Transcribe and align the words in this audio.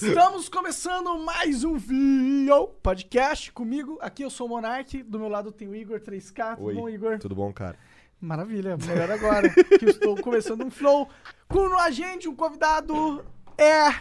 Estamos 0.00 0.48
começando 0.48 1.18
mais 1.18 1.64
um 1.64 1.76
Vio 1.76 2.68
Podcast 2.80 3.50
comigo. 3.50 3.98
Aqui 4.00 4.22
eu 4.22 4.30
sou 4.30 4.46
o 4.46 4.50
Monark, 4.50 5.02
do 5.02 5.18
meu 5.18 5.28
lado 5.28 5.50
tem 5.50 5.66
o 5.66 5.74
Igor 5.74 5.98
3K. 5.98 6.54
Tudo 6.54 6.66
Oi, 6.66 6.74
bom, 6.76 6.88
Igor? 6.88 7.18
Tudo 7.18 7.34
bom, 7.34 7.52
cara? 7.52 7.76
Maravilha, 8.20 8.76
melhor 8.76 9.10
agora 9.10 9.50
que 9.50 9.84
eu 9.84 9.88
estou 9.88 10.14
começando 10.22 10.64
um 10.64 10.70
flow. 10.70 11.08
Com 11.48 11.76
a 11.80 11.90
gente, 11.90 12.28
um 12.28 12.36
convidado 12.36 13.24
é 13.58 13.92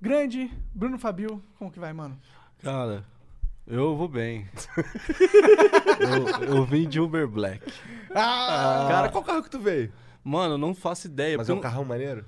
grande, 0.00 0.52
Bruno 0.72 1.00
Fabio. 1.00 1.42
Como 1.58 1.72
que 1.72 1.80
vai, 1.80 1.92
mano? 1.92 2.16
Cara, 2.62 3.04
eu 3.66 3.96
vou 3.96 4.06
bem. 4.06 4.48
eu, 5.98 6.58
eu 6.58 6.64
vim 6.64 6.88
de 6.88 7.00
Uber 7.00 7.26
Black. 7.26 7.72
Ah, 8.14 8.86
Cara, 8.88 9.08
qual 9.08 9.24
carro 9.24 9.42
que 9.42 9.50
tu 9.50 9.58
veio? 9.58 9.92
Mano, 10.22 10.54
eu 10.54 10.58
não 10.58 10.76
faço 10.76 11.08
ideia. 11.08 11.36
Mas 11.36 11.48
é 11.48 11.54
um 11.54 11.60
carrão 11.60 11.84
maneiro? 11.84 12.24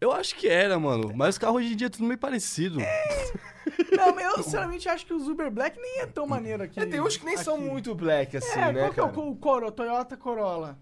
Eu 0.00 0.12
acho 0.12 0.34
que 0.36 0.48
era, 0.48 0.78
mano. 0.78 1.12
Mas 1.14 1.34
os 1.34 1.38
carros 1.38 1.56
hoje 1.56 1.72
em 1.72 1.76
dia 1.76 1.86
é 1.86 1.90
tudo 1.90 2.04
meio 2.04 2.18
parecido. 2.18 2.78
Não, 3.96 4.14
mas 4.14 4.24
eu 4.24 4.42
sinceramente 4.42 4.88
acho 4.88 5.04
que 5.06 5.12
o 5.12 5.30
Uber 5.30 5.50
Black 5.50 5.78
nem 5.80 6.00
é 6.00 6.06
tão 6.06 6.26
maneiro 6.26 6.62
aqui. 6.62 6.78
É, 6.78 6.86
tem 6.86 7.00
uns 7.00 7.16
que 7.16 7.24
nem 7.24 7.36
são 7.36 7.56
aqui. 7.56 7.64
muito 7.64 7.94
black 7.94 8.36
assim, 8.36 8.58
É, 8.60 8.72
né, 8.72 8.80
qual 8.80 8.92
que 8.92 9.00
é 9.00 9.02
cara? 9.04 9.18
o, 9.18 9.30
o 9.32 9.36
Coro, 9.36 9.72
Toyota 9.72 10.16
Corolla? 10.16 10.78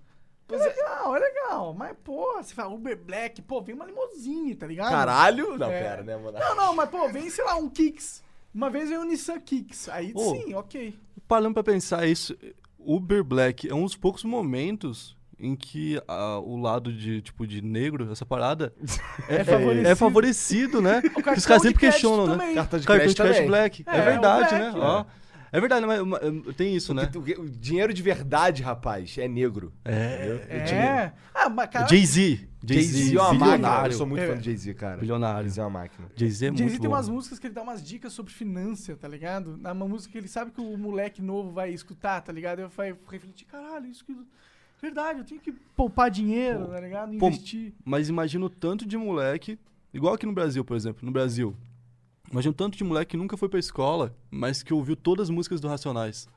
É 0.53 0.57
legal, 0.57 1.17
é 1.17 1.19
legal. 1.19 1.73
Mas, 1.75 1.97
pô, 2.05 2.35
você 2.37 2.53
fala 2.55 2.75
Uber 2.75 2.97
Black, 2.97 3.41
pô, 3.41 3.63
vem 3.63 3.75
uma 3.75 3.87
limousine, 3.87 4.55
tá 4.55 4.67
ligado? 4.67 4.91
Caralho? 4.91 5.57
Não, 5.57 5.71
É. 5.71 5.83
pera, 5.83 6.03
né, 6.03 6.17
mano? 6.17 6.39
Não, 6.39 6.55
não, 6.55 6.75
mas, 6.75 6.91
pô, 6.91 7.09
vem, 7.09 7.31
sei 7.31 7.43
lá, 7.45 7.55
um 7.57 7.71
Kicks. 7.71 8.23
Uma 8.55 8.69
vez 8.69 8.91
veio 8.91 9.01
um 9.01 9.05
Nissan 9.05 9.41
Kicks. 9.41 9.89
Aí 9.89 10.13
Ô. 10.15 10.35
sim, 10.35 10.53
ok. 10.55 10.95
Parando 11.27 11.55
pra 11.55 11.65
pensar 11.65 12.07
isso, 12.07 12.37
Uber 12.79 13.25
Black 13.25 13.67
é 13.69 13.75
um 13.75 13.85
dos 13.85 13.97
poucos 13.97 14.23
momentos 14.25 15.17
em 15.45 15.55
que 15.57 16.01
ah, 16.09 16.39
o 16.39 16.57
lado 16.61 16.93
de, 16.93 17.21
tipo, 17.23 17.47
de 17.47 17.61
negro, 17.63 18.11
essa 18.11 18.25
parada, 18.25 18.73
é, 19.29 19.37
é- 19.37 19.45
favorecido. 19.45 19.89
é 19.89 19.95
favorecido, 19.95 20.83
né? 20.83 21.03
Que 21.25 21.31
os 21.39 21.47
caras 21.47 21.63
sempre 21.63 21.81
questionam, 21.81 22.27
né? 22.27 22.33
também. 22.33 22.55
Cartão 22.55 22.79
de 22.81 22.87
Cartão 22.87 23.01
crédito 23.05 23.17
de 23.17 23.23
crédito 23.23 23.37
também. 23.37 23.49
Black. 23.49 23.85
É, 23.87 23.97
É, 23.97 24.01
o 24.01 24.05
verdade, 24.05 24.55
Black, 24.55 24.75
né? 24.77 24.81
é. 24.81 24.85
Ó. 24.85 25.05
É 25.53 25.61
verdade, 25.61 25.87
mas 25.87 26.03
mas, 26.05 26.57
tem 26.57 26.75
isso, 26.75 26.93
né? 26.93 27.07
Porque 27.13 27.35
O 27.35 27.49
dinheiro 27.49 27.95
de 27.95 28.03
verdade, 28.03 28.61
rapaz, 28.61 29.17
é 29.19 29.29
negro. 29.29 29.73
É. 29.85 30.41
É. 30.49 31.13
Ah, 31.33 31.49
mas, 31.49 31.71
cara, 31.71 31.87
Jay-Z. 31.87 32.49
Jay-Z 32.67 33.17
é 33.17 33.21
uma 33.21 33.35
máquina. 33.35 33.87
Eu 33.87 33.93
sou 33.93 34.05
muito 34.05 34.21
É. 34.23 34.27
fã 34.27 34.35
do 34.37 34.43
Jay-Z, 34.43 34.75
cara. 34.75 34.97
Bilionário. 34.97 35.43
Jay-Z 35.43 35.61
é 35.61 35.65
uma 35.65 35.71
máquina. 35.71 36.09
Jay-Z 36.17 36.47
é 36.47 36.49
Jay-Z 36.49 36.65
muito 36.65 36.81
tem 36.81 36.91
bom. 36.91 36.97
umas 36.97 37.09
músicas 37.09 37.39
que 37.39 37.47
ele 37.47 37.55
dá 37.55 37.63
umas 37.63 37.85
dicas 37.87 38.13
sobre 38.13 38.33
finança, 38.33 38.97
tá 38.97 39.07
ligado? 39.07 39.57
Na 39.57 39.71
uma 39.71 39.87
música 39.87 40.11
que 40.11 40.19
ele 40.19 40.27
sabe 40.27 40.51
que 40.51 40.61
o 40.61 40.77
moleque 40.77 41.23
novo 41.23 41.53
vai 41.53 41.71
escutar, 41.71 42.21
tá 42.21 42.33
ligado? 42.33 42.59
Eu 42.59 42.69
falei, 42.69 42.93
refleti, 43.09 43.45
caralho, 43.45 43.87
isso 43.87 44.05
que. 44.05 44.13
Verdade, 44.85 45.21
eu 45.21 45.25
tenho 45.25 45.41
que 45.41 45.51
poupar 45.51 46.11
dinheiro, 46.11 46.67
tá 46.67 46.79
ligado? 46.79 47.17
Pô, 47.17 47.29
Investir. 47.29 47.73
Mas 47.83 48.11
imagina 48.11 48.45
o 48.45 48.51
tanto 48.51 48.87
de 48.87 48.99
moleque, 48.99 49.59
igual 49.95 50.13
aqui 50.13 50.27
no 50.27 50.33
Brasil, 50.35 50.63
por 50.63 50.77
exemplo, 50.77 51.07
no 51.07 51.11
Brasil. 51.11 51.57
Imagina 52.31 52.51
o 52.53 52.55
tanto 52.55 52.77
de 52.77 52.85
moleque 52.85 53.13
que 53.13 53.17
nunca 53.17 53.35
foi 53.35 53.49
pra 53.49 53.59
escola, 53.59 54.15
mas 54.31 54.63
que 54.63 54.75
ouviu 54.75 54.95
todas 54.95 55.25
as 55.25 55.31
músicas 55.31 55.59
do 55.59 55.69
Racionais. 55.69 56.29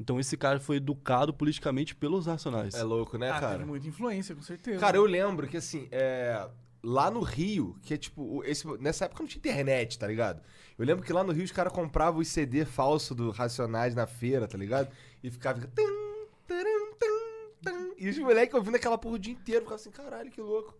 Então 0.00 0.18
esse 0.18 0.38
cara 0.38 0.58
foi 0.58 0.76
educado 0.76 1.34
politicamente 1.34 1.94
pelos 1.94 2.24
Racionais. 2.24 2.74
É 2.74 2.82
louco, 2.82 3.18
né, 3.18 3.30
ah, 3.30 3.38
cara? 3.38 3.52
teve 3.58 3.66
muita 3.66 3.86
influência, 3.86 4.34
com 4.34 4.42
certeza. 4.42 4.80
Cara, 4.80 4.96
eu 4.96 5.04
lembro 5.04 5.46
que 5.46 5.58
assim, 5.58 5.86
é, 5.92 6.48
lá 6.82 7.10
no 7.10 7.20
Rio, 7.20 7.76
que 7.82 7.92
é 7.92 7.98
tipo, 7.98 8.42
esse, 8.44 8.66
nessa 8.78 9.04
época 9.04 9.22
não 9.22 9.28
tinha 9.28 9.38
internet, 9.38 9.98
tá 9.98 10.06
ligado? 10.06 10.40
Eu 10.78 10.86
lembro 10.86 11.04
que 11.04 11.12
lá 11.12 11.22
no 11.22 11.30
Rio 11.30 11.44
os 11.44 11.52
caras 11.52 11.74
compravam 11.74 12.22
os 12.22 12.28
CD 12.28 12.64
falso 12.64 13.14
do 13.14 13.30
Racionais 13.30 13.94
na 13.94 14.06
feira, 14.06 14.48
tá 14.48 14.56
ligado? 14.56 14.90
E 15.22 15.30
ficava. 15.30 15.60
tum, 15.60 16.26
tarum, 16.48 16.94
tum, 16.98 17.21
tum. 17.62 17.94
E 17.98 18.08
os 18.08 18.18
moleques 18.18 18.54
ouvindo 18.54 18.76
aquela 18.76 18.98
porra 18.98 19.14
o 19.16 19.18
dia 19.18 19.32
inteiro, 19.32 19.60
ficavam 19.60 19.76
assim, 19.76 19.90
caralho, 19.90 20.30
que 20.30 20.40
louco. 20.40 20.74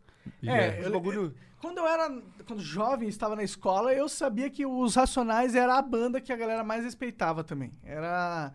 É, 0.46 0.78
Esse 0.78 0.86
eu- 0.88 0.92
bagulho. 0.92 1.34
Quando 1.60 1.78
eu 1.78 1.86
era. 1.86 2.10
Quando 2.46 2.60
jovem 2.60 3.08
estava 3.08 3.36
na 3.36 3.42
escola, 3.44 3.94
eu 3.94 4.08
sabia 4.08 4.50
que 4.50 4.66
os 4.66 4.96
Racionais 4.96 5.54
era 5.54 5.78
a 5.78 5.82
banda 5.82 6.20
que 6.20 6.32
a 6.32 6.36
galera 6.36 6.64
mais 6.64 6.84
respeitava 6.84 7.44
também. 7.44 7.72
Era. 7.84 8.52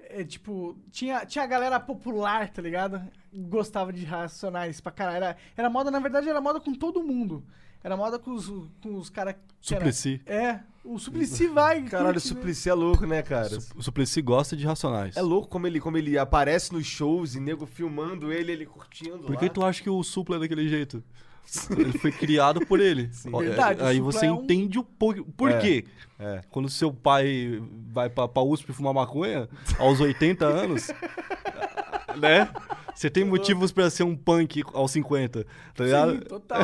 é, 0.00 0.24
tipo, 0.24 0.76
tinha, 0.90 1.24
tinha 1.24 1.44
a 1.44 1.46
galera 1.46 1.78
popular, 1.78 2.48
tá 2.50 2.60
ligado? 2.60 3.00
Gostava 3.32 3.92
de 3.92 4.04
Racionais 4.04 4.80
pra 4.80 4.90
caralho. 4.90 5.16
Era, 5.18 5.36
era 5.56 5.70
moda, 5.70 5.90
na 5.92 6.00
verdade, 6.00 6.28
era 6.28 6.40
moda 6.40 6.58
com 6.60 6.74
todo 6.74 7.02
mundo. 7.04 7.44
Era 7.82 7.96
moda 7.96 8.18
com 8.18 8.32
os, 8.32 8.46
com 8.82 8.96
os 8.96 9.08
caras. 9.10 9.34
que 9.60 9.74
era- 9.74 9.80
Suplicy. 9.84 10.20
É, 10.26 10.60
o 10.84 10.98
Suplicy 10.98 11.46
vai. 11.48 11.82
Caralho, 11.84 12.10
o 12.10 12.14
né? 12.14 12.18
Suplicy 12.20 12.68
é 12.68 12.74
louco, 12.74 13.06
né, 13.06 13.22
cara? 13.22 13.56
O 13.74 13.82
Suplicy 13.82 14.20
gosta 14.22 14.56
de 14.56 14.66
Racionais. 14.66 15.16
É 15.16 15.22
louco 15.22 15.48
como 15.48 15.66
ele, 15.66 15.80
como 15.80 15.96
ele 15.96 16.18
aparece 16.18 16.72
nos 16.72 16.86
shows 16.86 17.34
e 17.34 17.40
nego 17.40 17.64
filmando 17.66 18.32
ele, 18.32 18.52
ele 18.52 18.66
curtindo. 18.66 19.18
Por 19.20 19.34
lá. 19.34 19.40
que 19.40 19.48
tu 19.48 19.64
acha 19.64 19.82
que 19.82 19.88
o 19.90 20.02
Supla 20.02 20.36
é 20.36 20.38
daquele 20.40 20.68
jeito? 20.68 21.02
Ele 21.70 21.98
foi 21.98 22.12
criado 22.12 22.64
por 22.66 22.78
ele. 22.80 23.10
Ó, 23.32 23.42
é- 23.42 23.46
Verdade, 23.46 23.82
Aí 23.82 23.98
você 23.98 24.26
é 24.26 24.32
um- 24.32 24.42
entende 24.42 24.78
o 24.78 24.84
por, 24.84 25.24
por 25.36 25.50
É. 25.50 25.58
quê. 25.58 25.84
É. 26.18 26.42
Quando 26.50 26.68
seu 26.68 26.92
pai 26.92 27.60
vai 27.92 28.08
pra, 28.10 28.28
pra 28.28 28.42
USP 28.42 28.72
fumar 28.74 28.92
maconha, 28.94 29.48
aos 29.78 30.00
80 30.00 30.44
anos, 30.46 30.88
né? 32.20 32.48
Você 32.94 33.08
tem 33.08 33.24
motivos 33.24 33.72
pra 33.72 33.88
ser 33.88 34.02
um 34.02 34.14
punk 34.14 34.62
aos 34.74 34.90
50, 34.92 35.46
tá 35.74 35.84
ligado? 35.84 36.12
Sim, 36.12 36.20
total. 36.20 36.60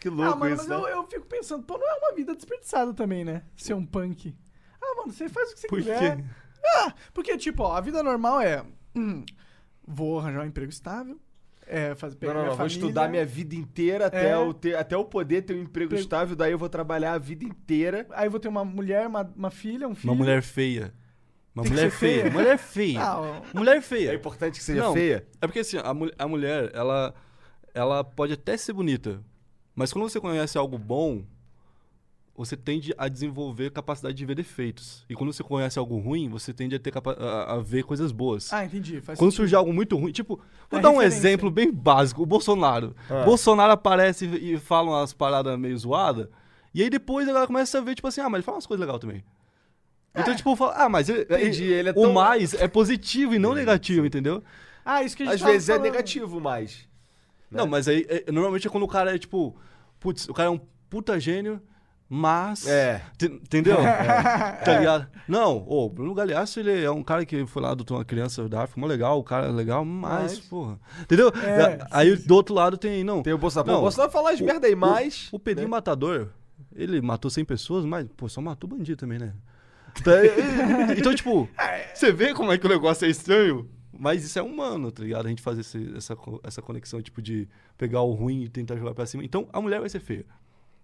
Que 0.00 0.08
ah, 0.08 0.12
louco 0.12 0.38
mano, 0.38 0.54
isso, 0.54 0.68
mas 0.68 0.82
né? 0.82 0.84
eu, 0.90 0.96
eu 0.96 1.06
fico 1.06 1.26
pensando, 1.26 1.62
pô, 1.64 1.76
não 1.78 1.86
é 1.88 1.94
uma 1.98 2.14
vida 2.14 2.34
desperdiçada 2.34 2.94
também, 2.94 3.24
né? 3.24 3.42
Ser 3.56 3.74
um 3.74 3.84
punk. 3.84 4.34
Ah, 4.80 4.94
mano, 4.96 5.12
você 5.12 5.28
faz 5.28 5.50
o 5.50 5.54
que 5.54 5.60
você 5.60 5.68
Por 5.68 5.78
quiser. 5.78 6.16
quê? 6.16 6.24
Ah, 6.76 6.94
porque, 7.12 7.36
tipo, 7.36 7.62
ó, 7.62 7.76
a 7.76 7.80
vida 7.80 8.02
normal 8.02 8.40
é. 8.40 8.64
hum, 8.96 9.24
vou 9.86 10.18
arranjar 10.18 10.42
um 10.42 10.46
emprego 10.46 10.70
estável. 10.70 11.18
É, 11.66 11.94
fazer 11.94 12.16
pegar 12.16 12.32
Não, 12.34 12.40
não, 12.40 12.46
minha 12.46 12.50
não. 12.50 12.56
Vou 12.58 12.66
estudar 12.66 13.08
minha 13.08 13.24
vida 13.24 13.54
inteira 13.54 14.06
até, 14.06 14.30
É. 14.30 14.34
eu 14.34 14.52
ter, 14.52 14.74
até 14.76 14.94
eu 14.96 15.04
poder 15.04 15.42
ter 15.42 15.54
um 15.54 15.60
emprego 15.60 15.86
Emprego. 15.88 16.02
estável, 16.02 16.34
daí 16.34 16.50
eu 16.50 16.58
vou 16.58 16.68
trabalhar 16.68 17.12
a 17.12 17.18
vida 17.18 17.44
inteira. 17.44 18.06
Aí 18.10 18.28
vou 18.28 18.40
ter 18.40 18.48
uma 18.48 18.64
mulher, 18.64 19.06
uma, 19.06 19.22
uma 19.36 19.50
filha, 19.50 19.86
um 19.86 19.94
filho. 19.94 20.12
Uma 20.12 20.16
mulher 20.18 20.42
feia. 20.42 20.92
Uma 21.54 21.62
Tem 21.62 21.72
mulher 21.72 21.90
feia. 21.90 22.22
feia? 22.22 22.32
Mulher 22.32 22.58
feia. 22.58 23.00
Ah, 23.02 23.42
Mulher 23.54 23.76
É 23.76 23.80
feia. 23.80 24.14
importante 24.14 24.58
que 24.58 24.64
seja 24.64 24.82
Não, 24.82 24.92
feia. 24.94 25.26
É 25.40 25.46
porque 25.46 25.60
assim, 25.60 25.76
a, 25.78 25.90
a 26.24 26.26
mulher, 26.28 26.70
ela, 26.74 27.14
ela 27.74 28.02
pode 28.02 28.32
até 28.32 28.56
ser 28.56 28.72
bonita, 28.72 29.20
mas 29.74 29.92
quando 29.92 30.08
você 30.08 30.20
conhece 30.20 30.56
algo 30.58 30.76
bom, 30.78 31.22
você 32.36 32.56
tende 32.56 32.94
a 32.96 33.06
desenvolver 33.08 33.70
capacidade 33.70 34.16
de 34.16 34.24
ver 34.24 34.34
defeitos. 34.34 35.04
E 35.10 35.14
quando 35.14 35.32
você 35.32 35.42
conhece 35.42 35.78
algo 35.78 35.98
ruim, 35.98 36.28
você 36.28 36.54
tende 36.54 36.74
a, 36.74 36.78
ter 36.78 36.90
capa- 36.90 37.12
a, 37.18 37.54
a 37.54 37.58
ver 37.58 37.82
coisas 37.84 38.12
boas. 38.12 38.50
Ah, 38.52 38.64
entendi. 38.64 39.00
Faz 39.00 39.18
Quando 39.18 39.30
sentido. 39.30 39.42
surge 39.42 39.54
algo 39.54 39.72
muito 39.74 39.94
ruim, 39.96 40.10
tipo, 40.12 40.40
vou 40.70 40.78
É 40.78 40.82
dar 40.82 40.88
um 40.88 40.94
referência. 40.94 41.18
exemplo 41.18 41.50
bem 41.50 41.70
básico, 41.70 42.22
o 42.22 42.26
Bolsonaro. 42.26 42.94
Ah. 43.10 43.24
Bolsonaro 43.24 43.72
aparece 43.72 44.24
e 44.26 44.56
fala 44.58 44.90
umas 44.90 45.12
paradas 45.12 45.58
meio 45.58 45.76
zoadas, 45.76 46.28
e 46.72 46.82
aí 46.82 46.88
depois 46.88 47.26
a 47.28 47.32
galera 47.32 47.46
começa 47.46 47.76
a 47.78 47.80
ver, 47.82 47.94
tipo 47.94 48.08
assim, 48.08 48.20
ah, 48.22 48.28
mas 48.30 48.38
ele 48.38 48.44
fala 48.44 48.56
umas 48.56 48.66
coisas 48.66 48.86
legais 48.86 49.00
também. 49.00 49.22
Então, 50.14 50.34
tipo, 50.34 50.56
fala, 50.56 50.72
ah, 50.76 50.88
mas 50.88 51.08
ele, 51.08 51.22
Entendi, 51.22 51.64
ele 51.64 51.90
é 51.90 51.92
o 51.92 51.94
tão- 52.02 52.12
mais 52.12 52.54
é 52.54 52.66
positivo 52.66 53.34
e 53.34 53.38
não 53.38 53.54
negativo, 53.54 54.06
entendeu? 54.06 54.42
Ah, 54.84 55.02
isso 55.04 55.16
que 55.16 55.22
a 55.22 55.26
gente 55.26 55.34
Às 55.36 55.40
vezes 55.42 55.68
é 55.68 55.74
falando. 55.74 55.84
negativo, 55.92 56.40
mas. 56.40 56.88
Não, 57.50 57.66
mas 57.66 57.88
aí, 57.88 58.06
é- 58.08 58.30
normalmente 58.30 58.66
é 58.66 58.70
quando 58.70 58.84
o 58.84 58.88
cara 58.88 59.14
é 59.14 59.18
tipo, 59.18 59.56
putz, 59.98 60.28
o 60.28 60.34
cara 60.34 60.48
é 60.48 60.52
um 60.52 60.60
puta 60.88 61.18
gênio, 61.18 61.60
mas. 62.08 62.66
É. 62.66 63.02
Te- 63.18 63.26
Entendeu? 63.26 63.76
Tá 64.64 64.78
ligado? 64.78 65.06
Não, 65.28 65.64
o 65.66 65.88
Bruno 65.88 66.14
Galhaço, 66.14 66.60
ele 66.60 66.82
é 66.84 66.90
um 66.90 67.02
cara 67.02 67.24
que 67.24 67.46
foi 67.46 67.62
lá, 67.62 67.70
adotou 67.70 67.96
uma 67.96 68.04
criança 68.04 68.48
da 68.48 68.62
África, 68.62 68.80
mó 68.80 68.86
legal, 68.86 69.18
o 69.18 69.24
cara 69.24 69.46
é 69.46 69.50
legal, 69.50 69.84
mas, 69.84 70.22
Mas- 70.22 70.38
porra. 70.40 70.78
Entendeu? 71.02 71.28
É, 71.28 71.78
aí 71.90 72.16
do 72.16 72.34
outro 72.34 72.54
lado 72.54 72.76
tem, 72.76 73.02
não. 73.04 73.22
Tem 73.22 73.32
o 73.32 73.38
Bolsonaro. 73.38 73.70
Não, 73.70 73.78
o 73.78 73.82
Bolsonaro 73.82 74.12
fala 74.12 74.32
as 74.32 74.40
o- 74.40 74.44
merda 74.44 74.66
aí, 74.66 74.74
o- 74.74 74.78
mas. 74.78 75.28
O 75.32 75.38
Pedrinho 75.38 75.68
né? 75.68 75.76
Matador, 75.76 76.28
ele 76.74 77.00
matou 77.00 77.30
100 77.30 77.44
pessoas, 77.44 77.84
mas, 77.84 78.06
pô, 78.16 78.28
só 78.28 78.40
matou 78.40 78.68
bandido 78.70 78.96
também, 78.98 79.18
né? 79.18 79.32
Tá, 80.04 80.12
então, 80.96 81.12
tipo, 81.14 81.48
você 81.92 82.12
vê 82.12 82.32
como 82.32 82.52
é 82.52 82.58
que 82.58 82.64
o 82.64 82.68
negócio 82.68 83.04
é 83.06 83.08
estranho, 83.10 83.68
mas 84.00 84.24
isso 84.24 84.38
é 84.38 84.42
humano, 84.42 84.90
tá 84.90 85.02
ligado? 85.02 85.26
A 85.26 85.28
gente 85.28 85.42
fazer 85.42 85.60
esse- 85.60 85.94
essa, 85.96 86.16
essa 86.42 86.62
conexão, 86.62 87.00
tipo, 87.02 87.20
de 87.22 87.46
pegar 87.76 88.00
o 88.02 88.12
ruim 88.12 88.42
e 88.44 88.48
tentar 88.48 88.76
jogar 88.76 88.94
pra 88.94 89.04
cima. 89.06 89.22
Então, 89.24 89.48
a 89.52 89.60
mulher 89.60 89.78
vai 89.80 89.88
ser 89.88 90.00
feia. 90.00 90.24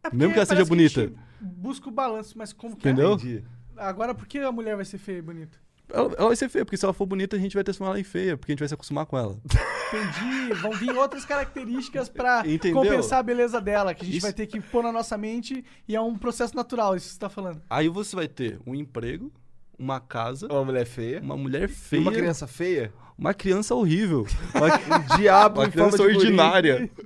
É 0.04 0.14
Mesmo 0.14 0.32
que 0.34 0.38
ela 0.38 0.46
seja 0.46 0.64
parece 0.64 0.72
a 0.72 0.88
gente 0.88 0.98
bonita. 1.00 1.20
busca 1.40 1.88
o 1.88 1.90
balanço, 1.92 2.36
mas 2.38 2.52
como 2.52 2.76
que 2.76 2.86
Entendeu? 2.88 3.14
Entendi. 3.14 3.42
é? 3.76 3.82
Agora, 3.82 4.14
por 4.14 4.26
que 4.26 4.38
a 4.38 4.52
mulher 4.52 4.76
vai 4.76 4.84
ser 4.84 4.98
feia 4.98 5.18
e 5.18 5.22
bonita? 5.22 5.58
Ela, 5.88 6.12
ela 6.18 6.26
vai 6.28 6.36
ser 6.36 6.48
feia, 6.48 6.64
porque 6.64 6.76
se 6.76 6.84
ela 6.84 6.92
for 6.92 7.06
bonita, 7.06 7.36
a 7.36 7.38
gente 7.38 7.54
vai 7.54 7.62
transformar 7.64 7.92
ela 7.92 8.00
em 8.00 8.04
feia, 8.04 8.36
porque 8.36 8.50
a 8.50 8.54
gente 8.54 8.58
vai 8.60 8.68
se 8.68 8.74
acostumar 8.74 9.06
com 9.06 9.16
ela. 9.16 9.38
expandir, 9.44 10.54
vão 10.60 10.72
vir 10.72 10.90
outras 10.96 11.24
características 11.24 12.08
pra 12.08 12.42
Entendeu? 12.46 12.82
compensar 12.82 13.20
a 13.20 13.22
beleza 13.22 13.60
dela, 13.60 13.94
que 13.94 14.02
a 14.02 14.04
gente 14.04 14.16
Isso- 14.18 14.26
vai 14.26 14.32
ter 14.32 14.46
que 14.46 14.60
pôr 14.60 14.82
na 14.82 14.90
nossa 14.92 15.16
mente 15.16 15.64
e 15.86 15.94
é 15.94 16.00
um 16.00 16.16
processo 16.18 16.54
natural, 16.56 16.96
isso 16.96 17.06
que 17.08 17.14
você 17.14 17.20
tá 17.20 17.28
falando. 17.28 17.62
Aí 17.70 17.88
você 17.88 18.16
vai 18.16 18.26
ter 18.28 18.58
um 18.66 18.74
emprego, 18.74 19.32
uma 19.78 20.00
casa, 20.00 20.46
Uma 20.48 20.64
mulher 20.64 20.86
feia. 20.86 21.20
uma 21.20 21.36
mulher 21.36 21.64
E 21.64 21.68
feia, 21.68 22.02
uma 22.02 22.12
criança 22.12 22.46
feia? 22.48 22.92
Uma 23.18 23.32
criança 23.34 23.74
horrível, 23.74 24.26
uma, 24.54 24.66
Um 25.14 25.16
diabo 25.18 25.60
uma 25.60 25.66
em 25.68 25.70
forma 25.70 25.90
criança 25.96 26.02
ordinária. 26.02 26.90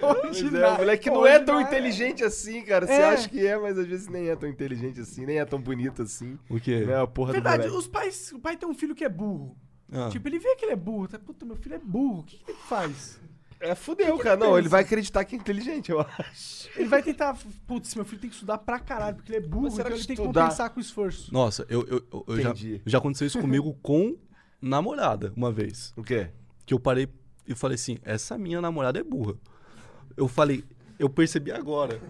Pois 0.00 0.42
é, 0.54 0.68
um 0.68 0.76
moleque 0.76 1.04
que 1.04 1.10
não 1.10 1.26
é 1.26 1.38
tão 1.38 1.60
inteligente 1.60 2.24
assim, 2.24 2.62
cara. 2.62 2.86
Você 2.86 2.92
É. 2.92 3.04
acha 3.04 3.28
que 3.28 3.46
é, 3.46 3.56
mas 3.58 3.78
às 3.78 3.86
vezes 3.86 4.08
nem 4.08 4.28
é 4.28 4.36
tão 4.36 4.48
inteligente 4.48 5.00
assim, 5.00 5.24
nem 5.24 5.38
é 5.38 5.44
tão 5.44 5.60
bonito 5.60 6.02
assim. 6.02 6.38
O 6.48 6.60
quê? 6.60 6.84
Não 6.86 6.92
é 6.92 7.00
a 7.00 7.06
porra 7.06 7.32
Verdade, 7.32 7.62
do 7.64 7.68
moleque. 7.70 7.78
os 7.78 7.88
pais, 7.88 8.32
o 8.32 8.38
pai 8.38 8.56
tem 8.56 8.68
um 8.68 8.74
filho 8.74 8.94
que 8.94 9.04
é 9.04 9.08
burro. 9.08 9.56
Ah. 9.92 10.08
Tipo, 10.10 10.28
ele 10.28 10.38
vê 10.38 10.54
que 10.56 10.64
ele 10.64 10.72
é 10.72 10.76
burro, 10.76 11.06
tá? 11.08 11.18
Puta, 11.18 11.44
meu 11.46 11.56
filho 11.56 11.74
é 11.74 11.78
burro, 11.78 12.20
o 12.20 12.24
que, 12.24 12.38
que 12.38 12.50
ele 12.50 12.58
faz? 12.68 13.20
É 13.60 13.74
fudeu, 13.76 14.16
que 14.16 14.24
cara. 14.24 14.34
ele 14.36 14.44
Não, 14.44 14.54
ele 14.54 14.62
pensa? 14.64 14.70
vai 14.70 14.80
acreditar 14.82 15.24
que 15.24 15.36
é 15.36 15.38
inteligente, 15.38 15.90
eu 15.92 16.00
acho. 16.00 16.68
Ele 16.76 16.88
vai 16.88 17.02
tentar, 17.02 17.36
putz, 17.66 17.94
meu 17.94 18.04
filho 18.04 18.20
tem 18.20 18.28
que 18.30 18.34
estudar 18.34 18.58
pra 18.58 18.78
caralho, 18.80 19.16
porque 19.16 19.30
ele 19.32 19.44
é 19.44 19.48
burro, 19.48 19.68
então 19.68 19.86
ele 19.86 19.94
tem 20.04 20.16
que 20.16 20.22
estudar- 20.22 20.42
compensar 20.44 20.70
com 20.70 20.80
esforço. 20.80 21.32
Nossa, 21.32 21.64
eu, 21.68 21.86
eu, 21.86 22.02
eu- 22.12 22.24
eu 22.26 22.40
já, 22.40 22.50
Entendi. 22.50 22.82
já 22.84 22.98
aconteceu 22.98 23.26
isso 23.26 23.38
comigo 23.40 23.72
com 23.80 24.16
namorada 24.62 25.32
uma 25.36 25.50
vez. 25.52 25.92
O 25.96 26.02
quê? 26.02 26.28
Que 26.64 26.72
eu 26.72 26.78
parei 26.80 27.08
e 27.46 27.54
falei 27.54 27.74
assim: 27.74 27.98
essa 28.02 28.38
minha 28.38 28.60
namorada 28.60 28.98
é 28.98 29.02
burra. 29.02 29.34
Eu 30.16 30.28
falei, 30.28 30.64
eu 30.98 31.08
percebi 31.10 31.50
agora. 31.50 32.00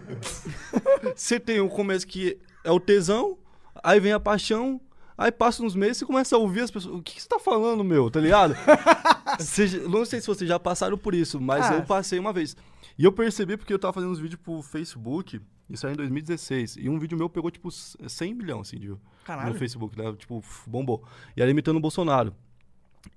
Você 1.15 1.39
tem 1.39 1.59
o 1.59 1.67
começo 1.69 2.05
que 2.07 2.37
é 2.63 2.71
o 2.71 2.79
tesão, 2.79 3.37
aí 3.83 3.99
vem 3.99 4.11
a 4.13 4.19
paixão, 4.19 4.79
aí 5.17 5.31
passa 5.31 5.63
uns 5.63 5.75
meses 5.75 6.01
e 6.01 6.05
começa 6.05 6.35
a 6.35 6.39
ouvir 6.39 6.61
as 6.61 6.71
pessoas. 6.71 6.95
O 6.95 7.01
que, 7.01 7.15
que 7.15 7.21
você 7.21 7.27
tá 7.27 7.39
falando, 7.39 7.83
meu? 7.83 8.09
Tá 8.11 8.19
ligado? 8.19 8.55
Você 9.39 9.65
não 9.89 10.05
sei 10.05 10.21
se 10.21 10.27
vocês 10.27 10.47
já 10.47 10.59
passaram 10.59 10.95
por 10.95 11.15
isso, 11.15 11.41
mas 11.41 11.65
Ah. 11.65 11.73
eu 11.75 11.81
passei 11.83 12.19
uma 12.19 12.31
vez. 12.31 12.55
E 12.99 13.03
eu 13.03 13.11
percebi 13.11 13.57
porque 13.57 13.73
eu 13.73 13.79
tava 13.79 13.93
fazendo 13.93 14.11
uns 14.11 14.19
vídeos 14.19 14.39
pro 14.39 14.61
Facebook, 14.61 15.41
isso 15.73 15.85
aí 15.87 15.93
em 15.93 15.97
2016, 15.97 16.77
e 16.77 16.87
um 16.87 16.97
vídeo 16.99 17.17
meu 17.17 17.29
pegou 17.29 17.49
tipo 17.51 17.69
100 17.71 18.33
milhões 18.33 18.67
assim, 18.67 18.77
de 18.77 18.85
view 18.87 18.99
Caralho. 19.25 19.51
no 19.51 19.59
Facebook, 19.59 19.97
né? 19.97 20.13
Tipo, 20.17 20.43
bombou. 20.67 21.03
E 21.35 21.41
era 21.41 21.49
imitando 21.51 21.77
o 21.77 21.79
Bolsonaro. 21.79 22.33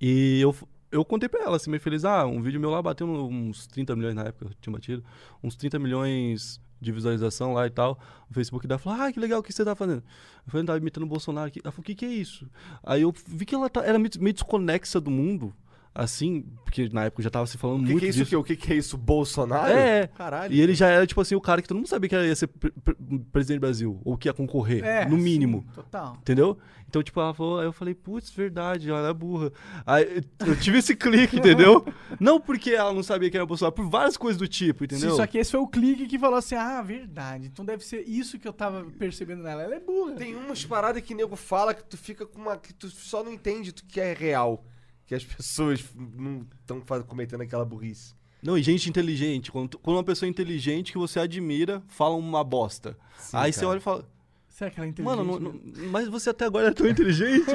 E 0.01 0.41
eu, 0.41 0.55
eu 0.91 1.05
contei 1.05 1.29
pra 1.29 1.43
ela, 1.43 1.55
assim, 1.55 1.69
meio 1.69 1.81
feliz, 1.81 2.03
ah, 2.03 2.25
um 2.25 2.41
vídeo 2.41 2.59
meu 2.59 2.69
lá 2.69 2.81
bateu 2.81 3.07
uns 3.07 3.67
30 3.67 3.95
milhões 3.95 4.15
na 4.15 4.23
época, 4.23 4.45
eu 4.45 4.51
tinha 4.59 4.73
batido, 4.73 5.03
uns 5.43 5.55
30 5.55 5.79
milhões 5.79 6.59
de 6.79 6.91
visualização 6.91 7.53
lá 7.53 7.65
e 7.65 7.69
tal. 7.69 7.99
O 8.29 8.33
Facebook 8.33 8.67
dela 8.67 8.77
falou, 8.79 9.01
ah, 9.01 9.11
que 9.11 9.19
legal, 9.19 9.39
o 9.39 9.43
que 9.43 9.51
você 9.53 9.63
tá 9.65 9.75
fazendo? 9.75 10.03
Eu 10.45 10.51
falei, 10.51 10.65
tava 10.65 10.77
imitando 10.79 11.03
o 11.03 11.07
Bolsonaro 11.07 11.47
aqui. 11.47 11.59
Ela 11.63 11.71
falou, 11.71 11.81
o 11.81 11.85
que 11.85 11.95
que 11.95 12.05
é 12.05 12.09
isso? 12.09 12.47
Aí 12.83 13.01
eu 13.01 13.13
vi 13.27 13.45
que 13.45 13.55
ela 13.55 13.69
tá- 13.69 13.83
era 13.83 13.97
meio 13.97 14.33
desconexa 14.33 14.99
do 14.99 15.09
mundo, 15.09 15.53
assim, 15.99 16.45
porque 16.63 16.87
na 16.89 17.05
época 17.05 17.23
já 17.23 17.29
tava 17.29 17.47
se 17.47 17.57
falando 17.57 17.81
O 17.81 17.83
que, 17.85 17.91
muito 17.91 17.99
que 18.01 18.05
é 18.05 18.09
isso 18.09 18.19
disso. 18.19 18.29
que 18.29 18.35
O 18.35 18.43
que, 18.43 18.55
que 18.55 18.71
é 18.71 18.75
isso? 18.75 18.95
Bolsonaro? 18.97 19.71
É, 19.73 20.05
Caralho. 20.07 20.53
E 20.53 20.61
ele 20.61 20.75
já 20.75 20.87
era, 20.87 21.07
tipo 21.07 21.19
assim, 21.19 21.33
o 21.33 21.41
cara 21.41 21.61
que 21.61 21.67
todo 21.67 21.77
mundo 21.77 21.87
sabia 21.87 22.07
que 22.07 22.15
ia 22.15 22.35
ser 22.35 22.47
pre- 22.47 22.71
pre- 22.71 22.95
presidente 23.31 23.57
do 23.57 23.61
Brasil, 23.61 23.99
ou 24.05 24.15
que 24.15 24.27
ia 24.29 24.33
concorrer, 24.33 24.83
É, 24.83 25.05
no 25.05 25.17
sim, 25.17 25.23
mínimo. 25.23 25.65
total. 25.73 26.15
Entendeu? 26.21 26.57
Então, 26.87 27.03
tipo, 27.03 27.19
ela 27.19 27.33
falou, 27.33 27.59
aí 27.59 27.65
eu 27.65 27.73
falei, 27.73 27.93
putz, 27.93 28.29
verdade, 28.31 28.89
ela 28.89 29.09
é 29.09 29.13
burra. 29.13 29.51
Aí 29.85 30.23
eu 30.45 30.55
tive 30.57 30.77
esse 30.77 30.95
clique, 30.95 31.35
entendeu? 31.39 31.85
Não 32.19 32.39
porque 32.39 32.69
ela 32.71 32.93
não 32.93 33.03
sabia 33.03 33.29
que 33.29 33.35
era 33.35 33.45
Bolsonaro, 33.45 33.75
por 33.75 33.89
várias 33.89 34.15
coisas 34.15 34.37
do 34.39 34.47
tipo, 34.47 34.85
entendeu? 34.85 35.09
Sim, 35.11 35.17
só 35.17 35.27
que 35.27 35.37
esse 35.37 35.51
foi 35.51 35.59
o 35.59 35.67
clique 35.67 36.05
que 36.07 36.17
falou 36.17 36.37
assim: 36.37 36.55
ah, 36.55 36.81
verdade. 36.81 37.47
Então 37.47 37.65
deve 37.65 37.83
ser 37.83 38.07
isso 38.07 38.39
que 38.39 38.47
eu 38.47 38.53
tava 38.53 38.85
percebendo 38.97 39.43
nela. 39.43 39.63
Ela 39.63 39.75
é 39.75 39.79
burra. 39.81 40.13
Tem 40.13 40.33
umas 40.35 40.63
paradas 40.63 41.01
que 41.03 41.13
nego 41.13 41.35
fala 41.35 41.73
que 41.73 41.83
tu 41.83 41.97
fica 41.97 42.25
com 42.25 42.39
uma. 42.39 42.55
que 42.55 42.73
tu 42.73 42.87
só 42.89 43.21
não 43.21 43.33
entende 43.33 43.73
tu 43.73 43.83
que 43.85 43.99
é 43.99 44.13
real. 44.13 44.63
Que 45.07 45.15
as 45.15 45.23
pessoas 45.25 45.83
não 45.95 46.45
estão 46.61 46.79
cometendo 47.03 47.41
aquela 47.41 47.65
burrice. 47.65 48.13
Não, 48.43 48.55
e 48.57 48.61
gente 48.61 48.87
inteligente. 48.87 49.51
Quando, 49.51 49.79
quando 49.79 49.97
uma 49.97 50.03
pessoa 50.03 50.29
inteligente 50.29 50.91
que 50.91 50.97
você 50.99 51.19
admira 51.19 51.81
fala 51.87 52.13
uma 52.15 52.43
bosta. 52.43 52.95
aí 53.33 53.51
você 53.51 53.61
cara. 53.61 53.69
olha 53.71 53.77
e 53.79 53.81
fala, 53.81 54.07
Será 54.47 54.69
que 54.71 54.79
ela 54.79 54.87
é 54.87 54.89
inteligente? 54.89 55.17
mano, 55.17 55.39
não- 55.39 55.51
não- 55.53 55.89
mas 55.91 56.07
você 56.07 56.29
até 56.31 56.45
agora 56.45 56.67
é 56.67 56.71
tão 56.71 56.87
inteligente. 56.87 57.45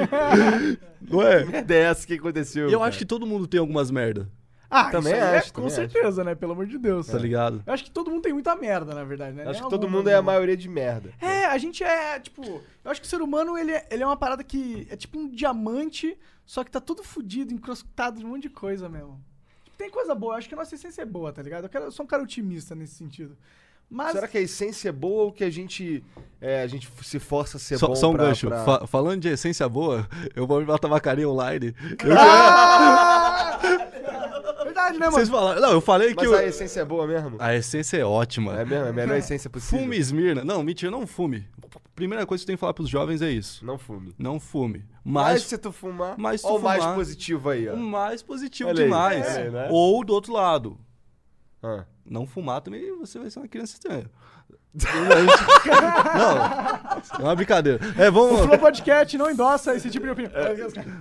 não 1.01 1.21
é? 1.21 1.45
Merda 1.45 1.73
é 1.73 1.79
essa 1.83 2.05
que 2.07 2.13
aconteceu? 2.13 2.69
E 2.69 2.73
eu 2.73 2.79
cara? 2.79 2.89
acho 2.89 2.97
que 2.97 3.05
todo 3.05 3.25
mundo 3.25 3.45
tem 3.47 3.59
algumas 3.59 3.91
merda, 3.91 4.29
Ah, 4.75 4.89
Também 4.89 5.13
isso 5.13 5.21
aí 5.23 5.35
acho, 5.37 5.47
é, 5.49 5.51
com 5.51 5.61
também 5.61 5.69
certeza, 5.69 6.23
né? 6.23 6.33
Pelo 6.35 6.53
amor 6.53 6.65
de 6.65 6.77
Deus. 6.77 7.07
tá 7.07 7.17
ligado? 7.17 7.61
Eu 7.65 7.73
acho 7.73 7.83
que 7.83 7.91
todo 7.91 8.09
mundo 8.09 8.21
tem 8.23 8.33
muita 8.33 8.55
merda, 8.55 8.93
na 8.95 9.03
verdade, 9.03 9.35
né? 9.35 9.43
Acho 9.43 9.53
Nem 9.53 9.63
que 9.63 9.69
todo 9.69 9.83
alguma, 9.83 9.97
mundo 9.99 10.09
é 10.09 10.15
a 10.15 10.21
maioria 10.21 10.57
de 10.57 10.67
merda. 10.67 11.11
É, 11.21 11.45
a 11.45 11.57
gente 11.57 11.83
é, 11.83 12.19
tipo... 12.19 12.41
Eu 12.83 12.91
acho 12.91 12.99
que 12.99 13.05
o 13.07 13.09
ser 13.09 13.21
humano, 13.21 13.57
ele 13.57 13.71
é, 13.71 13.85
ele 13.91 14.01
é 14.01 14.05
uma 14.05 14.17
parada 14.17 14.43
que... 14.43 14.87
É 14.89 14.95
tipo 14.95 15.19
um 15.19 15.29
diamante, 15.29 16.17
só 16.45 16.63
que 16.63 16.71
tá 16.71 16.79
todo 16.81 17.03
fudido, 17.03 17.53
encrostado 17.53 18.19
de 18.19 18.25
um 18.25 18.29
monte 18.29 18.43
de 18.43 18.49
coisa 18.49 18.89
mesmo. 18.89 19.21
Tipo, 19.63 19.77
tem 19.77 19.89
coisa 19.89 20.15
boa. 20.15 20.33
Eu 20.33 20.37
acho 20.39 20.47
que 20.49 20.55
a 20.55 20.57
nossa 20.57 20.73
essência 20.75 21.01
é 21.03 21.05
boa, 21.05 21.31
tá 21.31 21.41
ligado? 21.41 21.65
Eu, 21.65 21.69
quero- 21.69 21.85
eu 21.85 21.91
sou 21.91 22.03
um 22.03 22.07
cara 22.07 22.23
otimista 22.23 22.73
nesse 22.73 22.95
sentido. 22.95 23.37
Mas... 23.89 24.13
Será 24.13 24.27
que 24.27 24.37
a 24.39 24.41
essência 24.41 24.89
é 24.89 24.91
boa 24.91 25.25
ou 25.25 25.31
que 25.31 25.43
a 25.43 25.49
gente, 25.51 26.03
é, 26.41 26.63
a 26.63 26.67
gente 26.67 26.89
se 27.03 27.19
força 27.19 27.57
a 27.57 27.59
ser 27.59 27.77
Só, 27.77 27.87
bom 27.87 27.95
só 27.95 28.09
um 28.09 28.13
pra- 28.13 28.25
gancho. 28.25 28.47
pra- 28.47 28.63
Fa- 28.65 28.87
falando 28.87 29.21
de 29.21 29.27
essência 29.29 29.69
boa, 29.69 30.07
eu 30.35 30.47
vou 30.47 30.57
abrir 30.57 30.71
uma 30.71 30.79
tabacaria 30.79 31.29
online. 31.29 31.75
Eu 32.03 32.15
Ah! 32.17 33.59
Verdade, 34.93 34.99
né, 34.99 35.05
mano? 35.05 35.11
Vocês 35.11 35.29
falaram. 35.29 35.61
Não, 35.61 35.71
eu 35.71 35.81
falei 35.81 36.09
que. 36.15 36.23
Mas 36.23 36.29
o- 36.31 36.35
a 36.35 36.43
essência 36.45 36.81
é 36.81 36.85
boa 36.85 37.05
mesmo? 37.07 37.35
A 37.39 37.53
essência 37.55 37.97
é 37.97 38.05
ótima. 38.05 38.59
É 38.59 38.65
mesmo? 38.65 38.85
É 38.85 38.89
a 38.89 38.93
melhor 38.93 39.17
essência 39.17 39.49
possível. 39.49 39.79
Fume 39.79 39.97
Esmirna. 39.97 40.43
Não, 40.43 40.63
mentira, 40.63 40.91
não 40.91 41.05
fume. 41.05 41.47
Primeira 41.95 42.25
coisa 42.25 42.41
que 42.41 42.45
você 42.45 42.47
tem 42.47 42.55
que 42.55 42.59
falar 42.59 42.73
pros 42.73 42.89
jovens 42.89 43.21
é 43.21 43.29
isso. 43.29 43.63
Não 43.65 43.77
fume. 43.77 44.15
Não 44.17 44.39
fume. 44.39 44.83
Mas 45.03 45.33
Mas 45.33 45.43
se 45.43 45.57
tu 45.57 45.71
fumar, 45.71 46.15
ó 46.17 46.41
tu 46.41 46.47
o 46.55 46.59
mais 46.61 46.81
fumar- 46.81 46.95
positivo 46.95 47.49
aí, 47.49 47.69
ó. 47.69 47.73
o 47.73 47.77
mais 47.77 48.23
positivo 48.23 48.69
Olha 48.69 48.83
demais. 48.83 49.27
aí, 49.37 49.49
né? 49.51 49.67
Ou 49.69 50.03
do 50.03 50.13
outro 50.13 50.33
lado. 50.33 50.77
Ah. 51.61 51.85
Não 52.05 52.25
fumar 52.25 52.61
também, 52.61 52.97
você 52.97 53.19
vai 53.19 53.29
ser 53.29 53.39
uma 53.39 53.47
criança 53.47 53.73
estranha. 53.73 54.09
não, 56.15 57.19
é 57.19 57.23
uma 57.23 57.35
brincadeira. 57.35 57.79
É, 57.97 58.09
O 58.09 58.13
vamos. 58.13 58.41
Flow 58.45 58.57
Podcast 58.57 59.17
não 59.17 59.29
endossa 59.29 59.75
esse 59.75 59.89
tipo 59.89 60.05
de 60.05 60.11
opinião. 60.11 60.31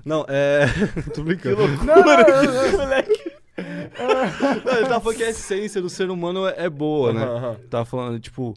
Não, 0.05 0.25
é. 0.29 0.67
Tô 1.15 1.23
brincando. 1.23 1.67
Não, 1.85 1.97
não, 1.97 2.05
não, 2.05 2.17
não. 2.73 2.79
Moleque. 2.85 3.31
Não, 4.64 4.73
ele 4.76 4.87
tava 4.88 5.00
falando 5.00 5.17
que 5.17 5.25
a 5.25 5.31
essência 5.31 5.81
do 5.81 5.88
ser 5.91 6.11
humano 6.11 6.47
é 6.47 6.55
é 6.64 6.70
boa, 6.70 7.12
né? 7.12 7.25
Aham. 7.25 7.56
Tava 7.70 7.85
falando, 7.85 8.19
tipo. 8.20 8.55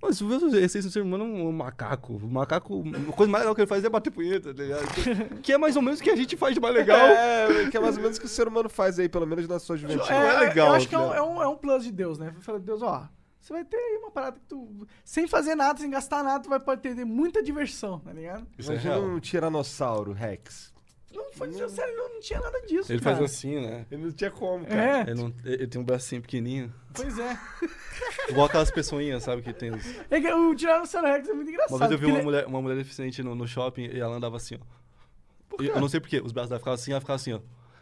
Mas 0.00 0.16
se 0.16 0.22
você 0.22 0.56
a 0.56 0.60
essência 0.60 0.82
do 0.88 0.92
ser 0.92 1.02
humano 1.02 1.24
é 1.24 1.26
um 1.26 1.50
macaco. 1.50 2.14
O 2.14 2.28
macaco, 2.30 2.84
a 3.08 3.12
coisa 3.12 3.30
mais 3.32 3.42
legal 3.42 3.54
que 3.54 3.62
ele 3.62 3.66
faz 3.68 3.82
é 3.84 3.88
bater 3.88 4.10
punheta, 4.12 4.54
tá 4.54 4.62
ligado? 4.62 4.86
Que 5.42 5.52
é 5.52 5.58
mais 5.58 5.74
ou 5.74 5.82
menos 5.82 5.98
o 5.98 6.02
que 6.02 6.10
a 6.10 6.14
gente 6.16 6.36
faz 6.36 6.54
de 6.54 6.60
mais 6.60 6.72
legal. 6.72 6.96
É, 6.98 7.68
que 7.68 7.76
é 7.76 7.80
mais 7.80 7.96
ou 7.96 8.02
menos 8.02 8.16
o 8.16 8.20
que 8.20 8.26
o 8.26 8.28
ser 8.28 8.46
humano 8.46 8.68
faz 8.68 8.98
aí, 8.98 9.08
pelo 9.08 9.26
menos 9.26 9.48
na 9.48 9.58
sua 9.58 9.76
juventude. 9.76 10.08
É, 10.12 10.14
Não 10.14 10.22
é 10.28 10.40
legal, 10.48 10.68
Eu 10.68 10.74
acho 10.74 10.88
que 10.88 10.94
é 10.94 10.98
um, 10.98 11.10
né? 11.10 11.16
é, 11.16 11.22
um, 11.22 11.42
é 11.42 11.48
um 11.48 11.56
plus 11.56 11.82
de 11.82 11.90
Deus, 11.90 12.16
né? 12.16 12.32
Fala, 12.40 12.60
Deus, 12.60 12.80
ó, 12.80 13.08
você 13.40 13.52
vai 13.52 13.64
ter 13.64 13.76
aí 13.76 13.98
uma 14.00 14.10
parada 14.12 14.38
que 14.38 14.46
tu. 14.46 14.86
Sem 15.04 15.26
fazer 15.26 15.56
nada, 15.56 15.80
sem 15.80 15.90
gastar 15.90 16.22
nada, 16.22 16.44
tu 16.44 16.48
vai 16.48 16.60
poder 16.60 16.94
ter 16.94 17.04
muita 17.04 17.42
diversão, 17.42 17.98
tá 17.98 18.12
ligado? 18.12 18.46
Isso 18.56 18.70
é 18.70 18.74
Imagina 18.74 18.94
real. 18.94 19.04
um 19.06 19.18
tiranossauro, 19.18 20.12
Rex. 20.12 20.72
Não 21.14 21.32
foi 21.32 21.50
sério, 21.68 21.96
não, 21.96 22.14
não 22.14 22.20
tinha 22.20 22.38
nada 22.40 22.60
disso. 22.62 22.92
Ele 22.92 23.00
cara. 23.00 23.16
faz 23.16 23.30
assim, 23.32 23.60
né? 23.60 23.86
Ele 23.90 24.02
não 24.04 24.12
tinha 24.12 24.30
como, 24.30 24.66
cara. 24.66 24.98
É, 24.98 25.10
Ele, 25.10 25.14
não- 25.14 25.34
ele 25.44 25.66
tem 25.66 25.80
um 25.80 25.84
bracinho 25.84 26.20
pequenininho. 26.20 26.72
pois 26.92 27.18
é. 27.18 27.38
Igual 28.28 28.46
aquelas 28.46 28.70
pessoinhas, 28.70 29.22
sabe? 29.22 29.40
Que 29.42 29.52
tem. 29.52 29.70
os- 29.74 29.86
é 30.10 30.20
que 30.20 30.30
o 30.32 30.54
Tiranossauro 30.54 31.06
Rex 31.08 31.28
é 31.28 31.32
muito 31.32 31.50
engraçado. 31.50 31.72
Uma 31.76 31.88
vez 31.88 31.90
eu 31.92 31.98
vi 31.98 32.06
uma 32.06 32.16
ele- 32.16 32.24
mulher, 32.24 32.46
uma 32.46 32.60
mulher 32.60 32.76
deficiente 32.76 33.22
no, 33.22 33.34
no 33.34 33.46
shopping 33.48 33.84
e 33.86 33.98
ela 33.98 34.16
andava 34.16 34.36
assim, 34.36 34.56
ó. 34.56 35.62
E 35.62 35.68
Eu 35.68 35.80
não 35.80 35.88
sei 35.88 35.98
porquê, 35.98 36.20
os 36.20 36.30
braços 36.30 36.50
dela 36.50 36.58
ficavam 36.60 36.74
assim, 36.74 36.90
ela 36.92 37.00
ficava 37.00 37.16
assim, 37.16 37.32
ó. 37.32 37.40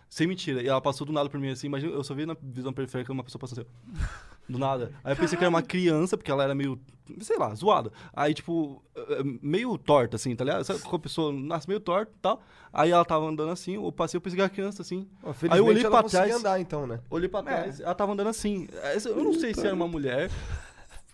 Sem 0.08 0.26
mentira. 0.28 0.62
E 0.62 0.68
ela 0.68 0.80
passou 0.80 1.04
do 1.06 1.12
nada 1.12 1.28
por 1.28 1.38
mim 1.40 1.50
assim, 1.50 1.66
imagina, 1.66 1.92
eu 1.92 2.04
só 2.04 2.14
vi 2.14 2.24
na 2.24 2.36
visão 2.40 2.72
periférica 2.72 3.12
uma 3.12 3.24
pessoa 3.24 3.40
passando 3.40 3.62
assim, 3.62 3.68
ó. 4.00 4.35
Do 4.48 4.58
nada. 4.58 4.92
Aí 5.02 5.12
eu 5.12 5.16
pensei 5.16 5.36
que 5.36 5.42
era 5.44 5.48
uma 5.50 5.62
criança, 5.62 6.16
porque 6.16 6.30
ela 6.30 6.44
era 6.44 6.54
meio, 6.54 6.78
sei 7.20 7.36
lá, 7.36 7.52
zoada. 7.54 7.90
Aí, 8.12 8.32
tipo, 8.32 8.80
eh, 8.94 9.22
meio 9.42 9.76
torta, 9.76 10.16
assim, 10.16 10.36
tá 10.36 10.44
ligado? 10.44 10.62
Sabe 10.64 10.80
quando 10.82 10.94
a 10.96 10.98
pessoa 11.00 11.32
nasce 11.32 11.66
meio 11.66 11.80
torta 11.80 12.12
e 12.14 12.20
tal? 12.20 12.40
Aí 12.72 12.90
ela 12.90 13.04
tava 13.04 13.26
andando 13.26 13.50
assim, 13.50 13.74
eu 13.74 13.90
passei, 13.90 14.18
eu 14.18 14.20
pensei 14.20 14.36
que 14.36 14.42
era 14.42 14.48
criança, 14.50 14.82
assim. 14.82 15.08
Ó, 15.22 15.32
Aí 15.50 15.58
eu 15.58 15.66
olhei 15.66 15.84
ela 15.84 16.00
pra 16.00 16.08
trás. 16.08 16.32
andar, 16.32 16.60
então, 16.60 16.86
né? 16.86 17.00
Olhei 17.10 17.28
pra 17.28 17.42
trás, 17.42 17.80
ela 17.80 17.94
tava 17.94 18.12
andando 18.12 18.28
assim. 18.28 18.68
Eu 19.04 19.24
não 19.24 19.34
sei 19.34 19.52
se 19.52 19.66
era 19.66 19.74
uma 19.74 19.88
mulher 19.88 20.30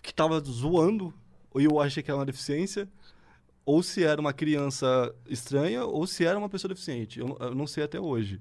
que 0.01 0.13
tava 0.13 0.39
zoando, 0.41 1.13
ou 1.51 1.59
eu 1.61 1.79
achei 1.79 2.03
que 2.03 2.11
era 2.11 2.17
uma 2.19 2.25
deficiência, 2.25 2.87
ou 3.65 3.81
se 3.81 4.03
era 4.03 4.19
uma 4.19 4.33
criança 4.33 5.15
estranha, 5.27 5.85
ou 5.85 6.05
se 6.05 6.25
era 6.25 6.37
uma 6.37 6.49
pessoa 6.49 6.69
deficiente. 6.69 7.19
Eu, 7.19 7.35
eu 7.39 7.55
não 7.55 7.65
sei 7.65 7.83
até 7.83 7.99
hoje. 7.99 8.39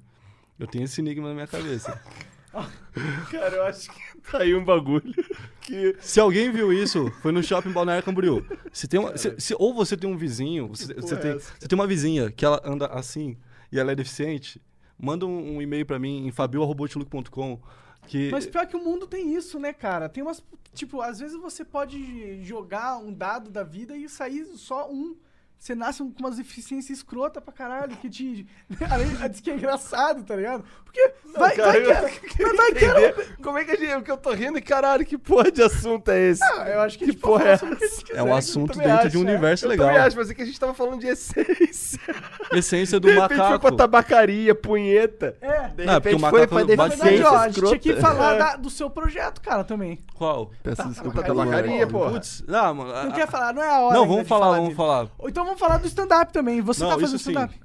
Eu 0.59 0.67
tenho 0.67 0.85
esse 0.85 1.01
enigma 1.01 1.29
na 1.29 1.35
minha 1.35 1.47
cabeça. 1.47 1.99
Cara, 3.31 3.57
eu 3.57 3.65
acho 3.65 3.91
que 3.91 4.19
tá 4.31 4.39
aí 4.39 4.55
um 4.55 4.65
bagulho 4.65 5.13
que... 5.61 5.97
Se 6.01 6.21
alguém 6.21 6.51
viu 6.53 6.73
isso, 6.73 7.11
foi 7.23 7.33
no 7.33 7.43
shopping 7.43 7.71
Balneário 7.73 8.05
Camboriú. 8.05 8.45
Se 8.73 8.87
tem 8.87 9.01
uma, 9.01 9.17
se- 9.17 9.35
se- 9.39 9.57
ou 9.59 9.73
você 9.75 9.97
tem 9.97 10.09
um 10.11 10.17
vizinho, 10.17 10.69
você, 10.69 10.93
você 10.95 11.15
é 11.15 11.17
tem, 11.17 11.31
essa? 11.33 11.53
você 11.59 11.69
tem 11.69 11.79
uma 11.79 11.87
vizinha 11.87 12.31
que 12.31 12.45
ela 12.45 12.61
anda 12.65 12.87
assim 12.87 13.37
e 13.71 13.79
ela 13.79 13.93
é 13.93 13.95
deficiente, 13.95 14.61
manda 14.99 15.27
um, 15.27 15.57
um 15.57 15.63
e-mail 15.63 15.87
pra 15.87 15.99
mim 15.99 16.27
em 16.27 16.31
fabio.com 16.31 17.61
que 18.07 18.31
Mas 18.31 18.47
pior 18.47 18.67
que 18.67 18.77
o 18.77 18.85
mundo 18.85 19.07
tem 19.07 19.35
isso, 19.35 19.59
né, 19.59 19.73
cara? 19.73 20.09
Tem 20.09 20.23
umas. 20.23 20.43
Tipo, 20.75 21.01
às 21.01 21.21
vezes 21.21 21.37
você 21.39 21.65
pode 21.65 22.43
jogar 22.43 22.99
um 22.99 23.13
dado 23.13 23.51
da 23.51 23.63
vida 23.63 23.97
e 23.97 24.09
sair 24.09 24.45
só 24.57 24.91
um 24.91 25.17
você 25.63 25.77
nasce 25.77 25.99
com 26.03 26.13
umas 26.19 26.39
deficiências 26.39 26.99
escrota 26.99 27.41
pra 27.41 27.53
caralho, 27.53 27.97
que 27.99 28.11
te. 28.11 28.45
Além 28.91 29.07
de 29.31 29.41
que 29.41 29.49
é 29.49 29.55
engraçado, 29.55 30.25
tá 30.25 30.35
ligado? 30.35 30.65
Porque 30.85 31.13
vai, 31.39 31.55
Cara, 31.55 31.71
vai 31.71 31.81
eu 31.81 31.85
que 32.21 32.43
é- 32.43 32.47
mas 32.47 32.57
vai 32.57 32.73
que 32.73 32.85
é- 32.85 33.13
como 33.41 33.59
é 33.59 33.65
que 33.65 33.71
a 33.71 33.77
gente. 33.77 33.95
O 33.95 34.03
que 34.03 34.11
eu 34.11 34.17
tô 34.17 34.33
rindo, 34.33 34.59
e 34.59 34.61
caralho, 34.61 35.07
que 35.07 35.17
porra 35.17 35.53
de 35.53 35.63
assunto 35.63 36.11
é 36.11 36.31
esse? 36.31 36.43
Ah, 36.43 36.69
eu 36.69 36.81
acho 36.81 36.99
que, 36.99 37.13
porra 37.13 37.45
pode 37.45 37.49
é 37.53 37.57
falar 37.59 37.71
sobre 37.71 37.75
o 37.75 37.79
que 37.79 37.85
a 37.85 37.89
gente 37.89 38.05
quiser. 38.05 38.19
É 38.19 38.23
um 38.25 38.35
assunto 38.35 38.77
dentro 38.77 38.93
acho, 38.93 39.09
de 39.11 39.19
um 39.19 39.21
é. 39.21 39.25
universo 39.31 39.65
eu 39.65 39.69
legal. 39.71 39.87
também 39.87 40.03
acho, 40.03 40.17
mas 40.17 40.31
é 40.31 40.35
que 40.35 40.43
a 40.43 40.45
gente 40.45 40.59
tava 40.59 40.75
falando 40.75 40.99
de 41.01 41.07
essência. 41.07 42.01
Essência 42.53 42.99
do 42.99 43.07
De 43.09 43.15
repente 43.15 43.29
foi 43.29 43.37
macaco. 43.39 43.61
pra 43.69 43.77
tabacaria, 43.77 44.55
punheta. 44.57 45.37
É. 45.41 45.69
De 45.69 45.85
Não, 45.87 45.95
porque 45.95 46.09
repente 46.11 46.17
o 46.17 46.19
foi 46.19 46.41
macaco 46.41 46.49
pra 46.49 46.65
bate 46.65 46.77
Na 46.77 46.87
deficiência 46.89 47.31
ó, 47.31 47.37
a 47.37 47.49
gente 47.49 47.61
tinha 47.67 47.79
que 47.79 47.97
falar 48.01 48.35
da- 48.37 48.57
do 48.57 48.69
seu 48.69 48.91
projeto, 48.91 49.41
cara, 49.41 49.63
também. 49.63 49.99
Qual? 50.15 50.51
Peço 50.63 50.87
desculpa 50.89 51.21
Tá 51.21 51.27
pelo 51.27 51.39
tabacaria, 51.39 51.87
porra. 51.87 52.11
Putz, 52.11 52.43
não, 52.49 52.75
mano. 52.75 53.05
Não 53.05 53.13
quer 53.13 53.29
falar, 53.29 53.55
não 53.55 53.63
é 53.63 53.69
a 53.69 53.81
hora. 53.81 53.95
Não, 53.95 54.07
vamos 54.09 54.27
falar, 54.29 54.57
vamos 54.57 54.75
falar. 54.75 55.09
Então 55.25 55.45
vamos 55.45 55.52
falar 55.57 55.79
do 55.79 55.87
stand-up 55.87 56.33
também. 56.33 56.61
Você 56.61 56.83
Não, 56.83 56.91
tá 56.91 56.99
fazendo 56.99 57.17
stand-up. 57.19 57.61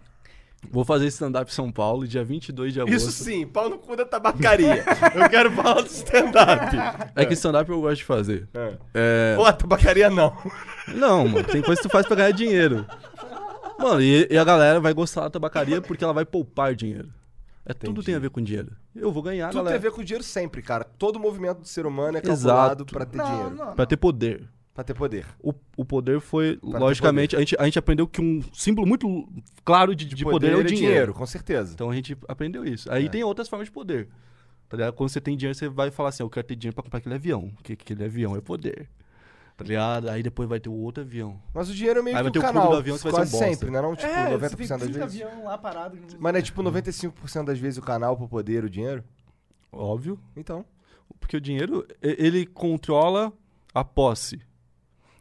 Vou 0.72 0.84
fazer 0.84 1.08
stand-up 1.08 1.51
em 1.51 1.53
São 1.53 1.72
Paulo, 1.72 2.08
dia 2.08 2.24
22 2.24 2.74
de 2.74 2.82
agosto. 2.82 2.96
Isso 2.96 3.12
sim, 3.12 3.46
pau 3.46 3.70
no 3.70 3.77
cu 3.77 3.96
da 3.96 4.06
tabacaria. 4.06 4.84
eu 5.15 5.29
quero 5.29 5.51
falar 5.51 5.82
do 5.82 5.88
stand-up. 5.88 6.75
É 7.15 7.25
que 7.25 7.34
stand-up 7.34 7.70
eu 7.70 7.79
gosto 7.79 7.98
de 7.98 8.03
fazer. 8.06 8.48
É. 8.53 8.74
É... 8.94 9.36
Pô, 9.36 9.46
a 9.46 9.53
tabacaria 9.53 10.10
não. 10.10 10.36
Não, 10.88 11.27
mano, 11.27 11.48
tem 11.48 11.62
coisa 11.62 11.82
que 11.82 11.88
tu 11.88 11.91
faz 11.91 12.06
pra 12.08 12.15
ganhar 12.15 12.32
dinheiro. 12.32 12.86
Mano, 13.79 14.01
e, 14.01 14.27
e 14.32 14.38
a 14.38 14.44
galera 14.44 14.79
vai 14.79 14.94
gostar 14.94 15.22
da 15.22 15.29
tabacaria 15.29 15.79
porque 15.82 16.03
ela 16.03 16.13
vai 16.13 16.25
poupar 16.25 16.74
dinheiro. 16.74 17.10
É 17.63 17.74
tudo 17.74 18.01
tem 18.01 18.15
a 18.15 18.20
ver 18.20 18.29
com 18.29 18.41
dinheiro. 18.41 18.72
Eu 18.96 19.12
vou 19.12 19.22
ganhar, 19.22 19.48
Tudo 19.50 19.56
tem 19.56 19.62
a 19.62 19.63
galera. 19.65 19.79
ver 19.79 19.91
com 19.91 20.01
dinheiro 20.01 20.24
sempre, 20.24 20.62
cara. 20.62 20.86
Todo 20.86 21.20
movimento 21.20 21.60
do 21.60 21.67
ser 21.67 21.86
humano 21.86 22.17
é 22.17 22.22
calculado 22.22 22.84
Exato. 22.84 22.86
pra 22.94 23.06
ter 23.06 23.17
Não, 23.17 23.25
dinheiro. 23.25 23.56
não. 23.56 23.75
Pra 23.75 23.86
ter 23.86 23.98
poder. 23.98 24.48
Pra 24.77 24.84
ter 24.84 24.93
poder. 24.93 25.25
O, 25.41 25.55
o 25.75 25.84
poder 25.84 26.19
foi, 26.22 26.57
ter 26.57 26.67
logicamente, 26.77 27.36
a 27.36 27.39
gente, 27.39 27.55
a 27.57 27.65
gente 27.65 27.79
aprendeu 27.79 28.07
que 28.07 28.22
um 28.22 28.43
símbolo 28.53 28.88
muito 28.88 29.27
claro 29.65 29.96
de, 29.96 30.05
de 30.05 30.24
poder, 30.24 30.51
é 30.51 30.55
o 30.55 30.63
dinheiro. 30.63 31.15
com 31.15 31.25
certeza. 31.25 31.74
Então 31.74 31.89
a 31.89 31.96
gente 31.96 32.15
aprendeu 32.27 32.63
isso. 32.63 32.88
Aí 32.91 33.07
É. 33.07 33.10
tem 33.10 33.24
outras 33.24 33.50
formas 33.50 33.67
de 33.67 33.72
poder. 33.72 34.07
Tá 34.69 34.77
ligado? 34.77 34.93
Quando 34.93 35.10
você 35.10 35.19
tem 35.19 35.36
dinheiro, 35.36 35.57
você 35.57 35.67
vai 35.67 35.89
falar 35.89 36.10
assim: 36.10 36.22
eu 36.22 36.29
quero 36.29 36.46
ter 36.46 36.55
dinheiro 36.55 36.75
pra 36.75 36.84
comprar 36.84 37.00
aquele 37.00 37.15
avião. 37.15 37.50
Porque 37.55 37.74
aquele 37.74 38.03
avião 38.05 38.36
é 38.36 38.39
poder. 38.41 38.88
Tá 39.57 39.65
ligado? 39.65 40.10
Aí 40.10 40.22
depois 40.22 40.48
vai 40.48 40.60
ter 40.60 40.69
o 40.69 40.74
outro 40.74 41.01
avião. 41.01 41.41
Mas 41.55 41.72
o 41.72 41.74
dinheiro 41.74 42.00
é 42.00 42.03
meio 42.03 42.15
Aí 42.15 42.22
vai 42.22 42.31
que 42.31 42.39
ter 42.39 42.46
o 42.46 42.48
canal. 42.48 42.69
do 42.69 42.77
avião 42.77 42.98
que 42.98 43.03
vai 43.03 43.12
ser 43.13 43.17
quase 43.17 43.36
um 43.36 43.39
bosta. 43.39 43.53
sempre, 43.55 43.72
né? 43.72 43.81
Não, 43.81 43.96
tipo, 43.96 44.12
é, 44.12 44.38
90% 44.38 44.38
você 44.38 44.57
tem 44.57 44.67
das 44.67 44.81
30 44.81 45.00
vezes. 45.07 45.22
avião 45.24 45.43
lá 45.46 45.57
parado. 45.57 45.98
Mas 46.19 46.34
não 46.34 46.39
é 46.39 46.41
tipo 46.43 46.62
95% 46.62 47.46
das 47.46 47.57
vezes 47.57 47.79
o 47.79 47.81
canal 47.81 48.15
pro 48.15 48.27
poder, 48.27 48.63
o 48.63 48.69
dinheiro? 48.69 49.03
Óbvio. 49.72 50.19
Então. 50.36 50.63
Porque 51.19 51.36
o 51.36 51.41
dinheiro, 51.41 51.84
ele 52.00 52.46
controla 52.46 53.34
a 53.74 53.84
posse. 53.84 54.39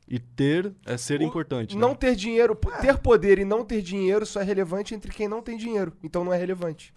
E 0.08 0.18
ter 0.20 0.72
é 0.86 0.96
ser 0.96 1.20
O- 1.20 1.24
importante. 1.24 1.74
né? 1.74 1.80
Não 1.80 1.94
ter 1.94 2.14
dinheiro, 2.14 2.54
ter 2.80 2.96
poder 2.98 3.38
e 3.40 3.44
não 3.44 3.64
ter 3.64 3.82
dinheiro 3.82 4.24
só 4.24 4.40
é 4.40 4.44
relevante 4.44 4.94
entre 4.94 5.10
quem 5.12 5.26
não 5.26 5.42
tem 5.42 5.56
dinheiro. 5.56 5.92
Então 6.02 6.24
não 6.24 6.32
é 6.32 6.36
relevante. 6.38 6.94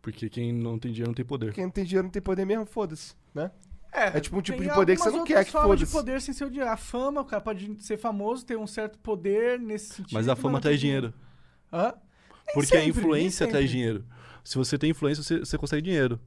Porque 0.00 0.28
quem 0.30 0.52
não 0.52 0.78
tem 0.78 0.92
dinheiro 0.92 1.10
não 1.10 1.14
tem 1.14 1.24
poder. 1.24 1.52
Quem 1.52 1.64
não 1.64 1.70
tem 1.70 1.84
dinheiro 1.84 2.04
não 2.04 2.10
tem 2.12 2.22
poder 2.22 2.44
mesmo, 2.44 2.64
foda-se, 2.66 3.14
né? 3.34 3.50
É 3.92 4.20
tipo 4.20 4.36
um 4.38 4.40
tipo 4.40 4.62
de 4.62 4.68
poder 4.72 4.96
que 4.96 5.02
você 5.02 5.10
não 5.10 5.24
quer 5.24 5.44
que 5.44 5.50
formas 5.50 5.76
de 5.78 5.84
foda-se. 5.84 6.06
poder 6.06 6.20
sem 6.20 6.32
ser 6.32 6.44
o 6.44 6.48
dinheiro. 6.50 6.70
A 6.70 6.76
fama, 6.76 7.20
o 7.22 7.24
cara 7.24 7.42
pode 7.42 7.76
ser 7.84 7.96
famoso, 7.98 8.46
ter 8.46 8.56
um 8.56 8.66
certo 8.66 8.96
poder 9.00 9.58
nesse 9.58 9.94
sentido. 9.94 10.14
Mas 10.14 10.28
a 10.28 10.36
fama 10.36 10.60
traz 10.60 10.76
ter 10.76 10.80
dinheiro. 10.82 11.12
Hã? 11.72 11.92
Porque 12.54 12.76
a 12.76 12.80
sempre, 12.80 13.00
influência 13.00 13.46
nem 13.46 13.52
traz 13.52 13.68
dinheiro. 13.68 14.04
Se 14.44 14.56
você 14.56 14.78
tem 14.78 14.90
influência, 14.90 15.22
você, 15.24 15.40
você 15.40 15.58
consegue 15.58 15.82
dinheiro. 15.82 16.20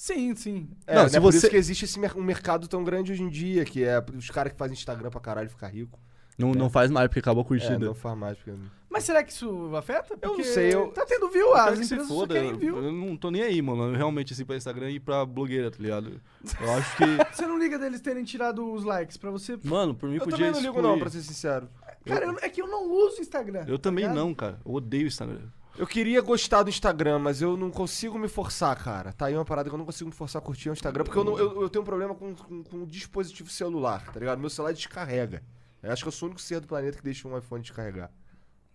Sim, 0.00 0.32
sim. 0.36 0.68
É, 0.86 0.94
Não, 0.94 1.02
né, 1.02 1.08
se 1.08 1.20
por 1.20 1.32
você- 1.32 1.38
isso 1.38 1.50
que 1.50 1.56
existe 1.56 1.84
esse 1.84 1.98
mer- 1.98 2.16
um 2.16 2.22
mercado 2.22 2.68
tão 2.68 2.84
grande 2.84 3.10
hoje 3.10 3.20
em 3.24 3.28
dia, 3.28 3.64
que 3.64 3.82
é 3.82 4.00
os 4.16 4.30
caras 4.30 4.52
que 4.52 4.58
fazem 4.58 4.74
Instagram 4.74 5.10
pra 5.10 5.18
caralho 5.20 5.50
ficar 5.50 5.66
rico. 5.66 5.98
Não, 6.38 6.52
não 6.52 6.70
faz 6.70 6.88
mais 6.88 7.08
porque 7.08 7.18
acabou 7.18 7.42
a 7.42 7.44
É, 7.44 7.48
curtida. 7.48 7.84
não 7.86 7.94
faz 7.96 8.16
mais. 8.16 8.38
Porque... 8.38 8.52
Mas 8.88 9.02
será 9.02 9.24
que 9.24 9.32
isso 9.32 9.74
afeta? 9.74 10.14
Eu 10.22 10.28
não 10.28 10.36
Porque 10.36 10.44
sei, 10.44 10.72
eu- 10.72 10.92
Tá 10.92 11.04
tendo 11.04 11.28
view, 11.28 11.48
Eu 11.48 11.54
as 11.56 11.78
se 11.80 11.84
empresas 11.86 12.06
só 12.06 12.14
foda, 12.14 12.34
querem 12.34 12.50
eu, 12.50 12.56
view. 12.58 12.76
eu 12.76 12.92
não 12.92 13.16
tô 13.16 13.28
nem 13.28 13.42
aí, 13.42 13.60
mano. 13.60 13.90
Eu 13.90 13.96
realmente, 13.96 14.32
assim, 14.34 14.44
pra 14.44 14.54
Instagram 14.56 14.88
e 14.92 15.00
pra 15.00 15.26
blogueira, 15.26 15.68
tá 15.68 15.78
ligado? 15.80 16.20
Eu 16.60 16.72
acho 16.74 16.96
que. 16.96 17.04
Você 17.34 17.44
não 17.44 17.58
liga 17.58 17.76
deles 17.76 18.00
terem 18.00 18.22
tirado 18.22 18.72
os 18.72 18.84
likes 18.84 19.16
pra 19.16 19.32
você... 19.32 19.58
Mano, 19.64 19.96
por 19.96 20.08
mim 20.08 20.14
Eu 20.14 20.20
podia 20.20 20.36
também 20.36 20.52
não 20.52 20.60
ligo 20.60 20.74
excluir. 20.76 20.92
não, 20.92 20.98
pra 21.00 21.10
ser 21.10 21.22
sincero. 21.22 21.68
Cara, 22.06 22.24
eu- 22.24 22.38
é 22.40 22.48
que 22.48 22.62
eu 22.62 22.68
não 22.68 22.88
uso 22.88 23.20
Instagram. 23.20 23.64
Eu 23.66 23.76
tá 23.76 23.82
também 23.90 24.04
ligado? 24.04 24.16
não, 24.16 24.32
cara. 24.32 24.60
Eu 24.64 24.72
odeio 24.74 25.04
o 25.04 25.08
Instagram. 25.08 25.40
Eu 25.78 25.86
queria 25.86 26.20
gostar 26.20 26.62
do 26.64 26.68
Instagram, 26.70 27.18
mas 27.20 27.40
eu 27.40 27.56
não 27.56 27.70
consigo 27.70 28.18
me 28.18 28.26
forçar, 28.28 28.76
cara. 28.82 29.12
Tá 29.12 29.26
aí 29.26 29.34
uma 29.34 29.44
parada 29.44 29.68
que 29.68 29.74
eu 29.74 29.78
não 29.78 29.84
consigo 29.86 30.10
me 30.10 30.14
forçar 30.16 30.42
a 30.42 30.44
curtir 30.44 30.68
o 30.70 30.72
Instagram, 30.72 31.04
porque 31.04 31.18
eu, 31.18 31.24
não- 31.24 31.38
eu, 31.38 31.62
eu 31.62 31.68
tenho 31.70 31.82
um 31.82 31.86
problema 31.86 32.14
com, 32.14 32.34
com, 32.34 32.64
com 32.64 32.82
o 32.82 32.86
dispositivo 32.86 33.48
celular, 33.48 34.04
tá 34.12 34.18
ligado? 34.18 34.38
Meu 34.40 34.50
celular 34.50 34.72
descarrega. 34.72 35.42
Eu 35.82 35.92
acho 35.92 36.02
que 36.02 36.08
eu 36.08 36.12
sou 36.12 36.26
o 36.26 36.30
único 36.30 36.42
ser 36.42 36.58
do 36.60 36.66
planeta 36.66 36.98
que 36.98 37.04
deixa 37.04 37.28
um 37.28 37.38
iPhone 37.38 37.62
descarregar. 37.62 38.10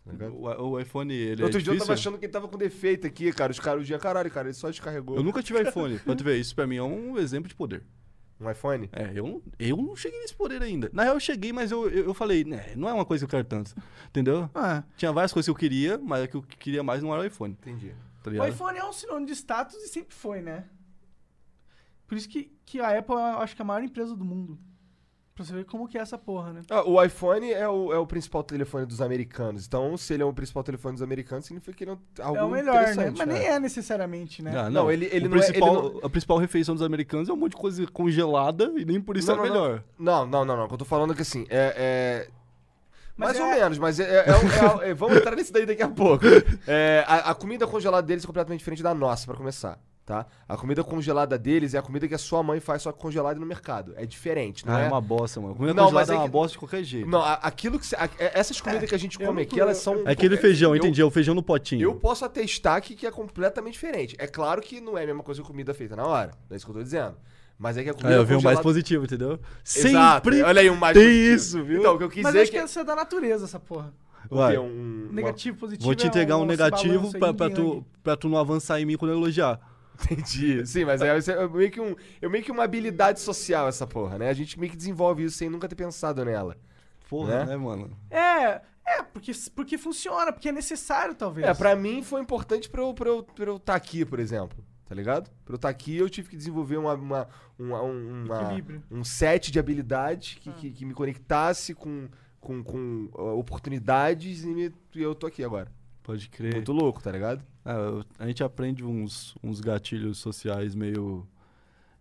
Tá 0.06 0.12
ligado? 0.12 0.34
O, 0.36 0.70
o 0.72 0.80
iPhone, 0.80 1.14
ele 1.14 1.44
Outro 1.44 1.60
é 1.60 1.62
dia 1.62 1.70
eu 1.72 1.74
difícil. 1.74 1.80
tava 1.80 1.94
achando 1.94 2.18
que 2.18 2.26
ele 2.26 2.32
tava 2.32 2.48
com 2.48 2.58
defeito 2.58 3.06
aqui, 3.06 3.32
cara. 3.34 3.52
Os 3.52 3.60
caras, 3.60 3.82
o 3.82 3.86
dia, 3.86 4.00
caralho, 4.00 4.32
cara, 4.32 4.48
ele 4.48 4.54
só 4.54 4.70
descarregou. 4.70 5.18
Eu 5.18 5.24
nunca 5.24 5.44
tive 5.44 5.62
iPhone. 5.62 6.00
Pra 6.00 6.16
tu 6.16 6.24
ver, 6.24 6.38
isso 6.38 6.56
pra 6.56 6.66
mim 6.66 6.78
é 6.78 6.84
um 6.84 7.18
exemplo 7.18 7.50
de 7.50 7.56
poder. 7.56 7.84
Um 8.40 8.50
iPhone? 8.50 8.90
É, 8.92 9.12
eu, 9.16 9.26
não- 9.28 9.42
eu 9.60 9.78
não 9.78 9.96
cheguei 9.96 10.20
nesse 10.20 10.36
poder 10.36 10.62
ainda. 10.62 10.90
Na 10.92 11.04
real, 11.04 11.16
eu 11.16 11.20
cheguei, 11.20 11.54
mas 11.54 11.72
eu, 11.72 11.90
eu, 11.90 12.06
eu 12.06 12.14
falei, 12.14 12.44
né, 12.44 12.74
não 12.76 12.90
é 12.90 12.94
uma 12.94 13.06
coisa 13.06 13.26
que 13.26 13.34
eu 13.36 13.38
quero 13.40 13.48
tanto. 13.48 13.74
Entendeu? 14.10 14.50
Ah, 14.54 14.84
Tinha 14.98 15.12
várias 15.12 15.32
coisas 15.32 15.46
que 15.48 15.52
eu 15.52 15.56
queria, 15.56 15.98
mas 15.98 16.26
o 16.26 16.28
que 16.28 16.36
eu 16.36 16.42
queria 16.44 16.84
mais 16.84 17.02
não 17.02 17.14
era 17.14 17.22
o 17.22 17.26
iPhone. 17.26 17.54
Entendi. 17.62 17.94
Tá 18.24 18.32
o 18.32 18.48
iPhone 18.48 18.78
é 18.78 18.86
um 18.86 18.94
sinônimo 18.94 19.26
de 19.28 19.34
status 19.34 19.76
e 19.76 19.88
sempre 19.88 20.16
foi, 20.16 20.42
né? 20.42 20.66
Por 22.08 22.18
isso 22.18 22.28
que, 22.30 22.52
que 22.66 22.80
a 22.80 22.98
Apple 22.98 23.16
é, 23.16 23.18
eu 23.34 23.40
acho 23.40 23.56
que 23.56 23.62
é 23.62 23.64
a 23.64 23.66
maior 23.66 23.84
empresa 23.84 24.16
do 24.16 24.24
mundo. 24.26 24.58
Pra 25.36 25.44
você 25.44 25.52
ver 25.52 25.66
como 25.66 25.88
que 25.88 25.98
é 25.98 26.02
essa 26.02 26.16
porra, 26.16 26.54
né? 26.54 26.62
Ah, 26.70 26.84
o 26.88 27.04
iPhone 27.04 27.52
é 27.52 27.68
o, 27.68 27.92
é 27.92 27.98
o 27.98 28.06
principal 28.06 28.44
telefone 28.44 28.86
dos 28.86 29.02
americanos. 29.02 29.66
Então, 29.66 29.98
se 29.98 30.14
ele 30.14 30.22
é 30.22 30.26
o 30.26 30.32
principal 30.32 30.64
telefone 30.64 30.94
dos 30.94 31.02
americanos, 31.02 31.46
significa 31.46 31.76
que 31.76 31.84
ele 31.86 31.92
é 31.92 32.22
algo 32.22 32.38
é 32.38 32.44
o 32.44 32.50
melhor, 32.52 32.96
né? 32.96 33.12
Mas 33.18 33.28
nem 33.28 33.44
é 33.48 33.60
necessariamente, 33.60 34.44
né? 34.44 34.56
Ah, 34.56 34.70
Não, 34.70 34.92
ele- 34.92 35.10
ele 35.12 35.26
o 35.26 35.30
não 35.32 35.38
é- 35.38 35.40
ele 35.40 35.48
principal, 35.54 35.74
não- 35.94 36.00
A 36.04 36.10
principal 36.10 36.38
refeição 36.38 36.76
dos 36.76 36.84
americanos 36.84 37.30
é 37.30 37.34
um 37.34 37.36
monte 37.36 37.54
de 37.54 37.58
coisa 37.58 37.88
congelada 37.88 38.72
e 38.78 38.86
nem 38.86 39.02
por 39.02 39.18
isso 39.18 39.28
Não, 39.28 39.34
é 39.34 39.38
não, 39.38 39.44
não. 39.56 39.62
melhor. 39.64 39.84
Não, 39.98 40.26
não, 40.28 40.46
não, 40.46 40.56
não. 40.58 40.66
O 40.66 40.68
que 40.68 40.74
eu 40.76 40.78
tô 40.78 40.86
falando 40.86 41.14
é 41.14 41.16
que 41.16 41.24
assim, 41.24 41.48
é. 41.50 41.74
é- 41.76 42.30
Mas 43.18 43.38
Mais 43.38 43.40
é- 43.40 43.44
ou 43.56 43.62
menos, 43.64 43.78
mas 43.80 44.00
é, 44.00 44.04
é- 44.04 44.30
é 44.30 44.36
um- 44.36 44.82
é- 44.82 44.90
é- 44.90 44.94
vamos 44.94 45.18
entrar 45.18 45.36
nesse 45.36 45.52
daí 45.52 45.66
daqui 45.66 45.82
a 45.82 45.90
pouco. 45.90 46.26
É, 46.68 47.04
a, 47.08 47.32
a 47.32 47.36
comida 47.36 47.66
congelada 47.66 48.06
deles 48.06 48.24
é 48.24 48.28
completamente 48.28 48.60
diferente 48.60 48.84
da 48.84 48.94
nossa, 48.94 49.26
pra 49.26 49.36
começar. 49.36 49.80
Tá? 50.06 50.26
A 50.50 50.58
comida 50.58 50.84
congelada 50.84 51.38
deles 51.38 51.74
é 51.74 51.78
a 51.78 51.82
comida 51.82 52.06
que 52.10 52.14
a 52.14 52.18
sua 52.18 52.44
mãe 52.44 52.60
faz 52.60 52.82
só 52.82 52.92
que 52.92 53.00
congelada 53.00 53.40
no 53.40 53.46
mercado. 53.46 53.94
É 53.96 54.06
diferente, 54.06 54.66
não 54.68 54.74
Ah, 54.76 54.82
é? 54.82 54.86
é 54.86 54.88
uma 54.90 55.00
bosta, 55.00 55.40
mano. 55.40 55.56
Comida 55.56 55.74
Não, 55.74 55.84
mas 55.86 55.92
congelada 55.94 56.12
é 56.12 56.16
é 56.16 56.18
uma 56.20 56.26
que- 56.26 56.32
bosta 56.32 56.52
de 56.52 56.60
qualquer 56.60 56.84
jeito. 56.84 57.08
Não, 57.10 57.22
a- 57.22 57.36
aquilo 57.36 57.80
que. 57.80 57.86
cê- 57.88 57.96
a- 57.96 58.10
é- 58.20 58.38
essas 58.38 58.60
comidas 58.60 58.90
que 58.90 58.94
a 58.96 59.00
gente 59.00 59.18
eu 59.18 59.26
come 59.26 59.44
aqui, 59.44 59.62
elas 59.62 59.78
são. 59.78 60.06
É 60.06 60.12
aquele 60.12 60.36
feijão, 60.36 60.72
eu- 60.72 60.76
entendi. 60.76 61.02
É 61.02 61.06
o 61.06 61.10
feijão 61.10 61.34
no 61.34 61.42
potinho. 61.42 61.82
Eu 61.84 61.96
posso 61.96 62.26
atestar 62.26 62.82
que, 62.82 62.96
que 62.96 63.08
é 63.08 63.12
completamente 63.12 63.76
diferente. 63.76 64.14
É 64.20 64.28
claro 64.28 64.62
que 64.62 64.82
não 64.82 64.98
é 64.98 65.04
a 65.04 65.06
mesma 65.06 65.24
coisa 65.24 65.42
que 65.42 65.48
comida 65.48 65.74
feita 65.74 65.96
na 65.96 66.06
hora. 66.06 66.32
Não 66.50 66.54
é 66.54 66.58
isso 66.58 66.66
que 66.66 66.72
eu 66.72 66.76
tô 66.76 66.84
dizendo. 66.84 67.16
Mas 67.58 67.78
é 67.78 67.84
que 67.84 67.90
a 67.90 67.94
comida 67.94 68.14
É, 68.14 68.18
eu 68.18 68.26
vi 68.26 68.36
o 68.36 68.42
mais 68.42 68.60
positivo, 68.60 69.06
entendeu? 69.06 69.40
Exato. 69.66 70.26
Sempre 70.30 70.44
Olha 70.44 70.60
aí 70.60 70.70
o 70.70 70.76
mais 70.76 70.98
tem 70.98 71.06
positivo. 71.06 71.34
isso, 71.36 71.64
viu? 71.64 71.80
Então, 71.80 71.96
o 71.96 71.98
que 71.98 72.04
eu 72.04 72.10
quis 72.10 72.24
Mas 72.24 72.34
dizer 72.34 72.42
acho 72.44 72.52
que 72.52 72.58
é 72.58 72.60
que. 72.60 72.66
essa 72.66 72.82
é 72.82 72.84
da 72.84 72.94
natureza, 72.96 73.46
essa 73.46 73.60
porra. 73.60 73.94
Vai. 74.30 74.58
Um, 74.58 75.08
Negativo, 75.12 75.58
positivo. 75.58 75.86
Vou 75.86 75.96
te 75.96 76.06
é 76.06 76.08
entregar 76.10 76.36
um 76.38 76.40
esse 76.42 76.48
negativo 76.48 77.12
pra, 77.18 77.34
pra, 77.34 77.50
tu, 77.50 77.86
pra 78.04 78.18
tu 78.18 78.28
não 78.28 78.38
avançar 78.38 78.82
em 78.82 78.86
mim 78.86 78.98
quando 78.98 79.12
eu 79.12 79.18
elogiar. 79.18 79.60
Entendi. 80.02 80.66
Sim, 80.66 80.86
mas 80.86 81.02
é, 81.02 81.08
é 81.18 81.48
meio 81.48 81.72
que 81.72 81.80
um, 81.82 81.96
é 82.22 82.28
meio 82.28 82.44
que 82.44 82.52
uma 82.52 82.64
habilidade 82.64 83.20
social 83.20 83.68
essa 83.68 83.86
porra, 83.88 84.18
né? 84.18 84.30
A 84.30 84.34
gente 84.34 84.60
meio 84.60 84.72
que 84.72 84.78
desenvolve 84.78 85.24
isso 85.24 85.38
sem 85.38 85.50
nunca 85.50 85.68
ter 85.68 85.76
pensado 85.76 86.24
nela. 86.26 86.58
Porra, 87.10 87.40
Né? 87.40 87.52
né, 87.52 87.58
mano? 87.58 87.96
É, 88.10 88.62
é, 88.86 89.04
porque, 89.12 89.32
porque 89.56 89.78
funciona, 89.78 90.32
porque 90.34 90.50
é 90.50 90.52
necessário, 90.52 91.14
talvez. 91.16 91.46
É, 91.48 91.54
pra 91.54 91.76
mim 91.76 92.02
foi 92.04 92.22
importante 92.22 92.70
pra 92.70 92.82
eu 92.82 92.92
estar 92.92 93.06
eu, 93.08 93.24
pra 93.24 93.46
eu 93.46 93.60
tá 93.60 93.76
aqui, 93.76 94.04
por 94.06 94.20
exemplo. 94.20 94.64
Tá 94.86 94.94
ligado? 94.96 95.30
Pra 95.46 95.54
eu 95.54 95.56
estar 95.56 95.70
aqui, 95.70 95.96
eu 95.98 96.10
tive 96.10 96.30
que 96.30 96.36
desenvolver 96.38 96.78
uma, 96.78 96.94
uma, 96.94 97.28
uma, 97.58 97.82
um- 97.82 98.26
uma- 98.26 98.54
um 98.92 99.04
set 99.04 99.52
de 99.52 99.58
habilidades 99.58 100.36
que, 100.40 100.52
que, 100.52 100.72
que 100.72 100.86
me 100.86 100.94
conectasse 100.94 101.74
com, 101.74 102.08
com, 102.40 102.62
com 102.64 103.10
uh, 103.14 103.38
oportunidades 103.40 104.44
e, 104.44 104.48
me- 104.48 104.74
e 104.94 105.02
eu 105.02 105.16
tô 105.16 105.26
aqui 105.26 105.44
agora. 105.44 105.72
Pode 106.04 106.30
crer. 106.30 106.54
Muito 106.56 106.72
louco, 106.74 107.02
tá 107.02 107.12
ligado? 107.12 107.42
Ah, 107.64 107.72
eu- 107.74 108.04
a 108.20 108.28
gente 108.28 108.44
aprende 108.44 108.84
uns, 108.84 109.36
uns 109.42 109.60
gatilhos 109.62 110.18
sociais 110.18 110.76
meio, 110.76 111.26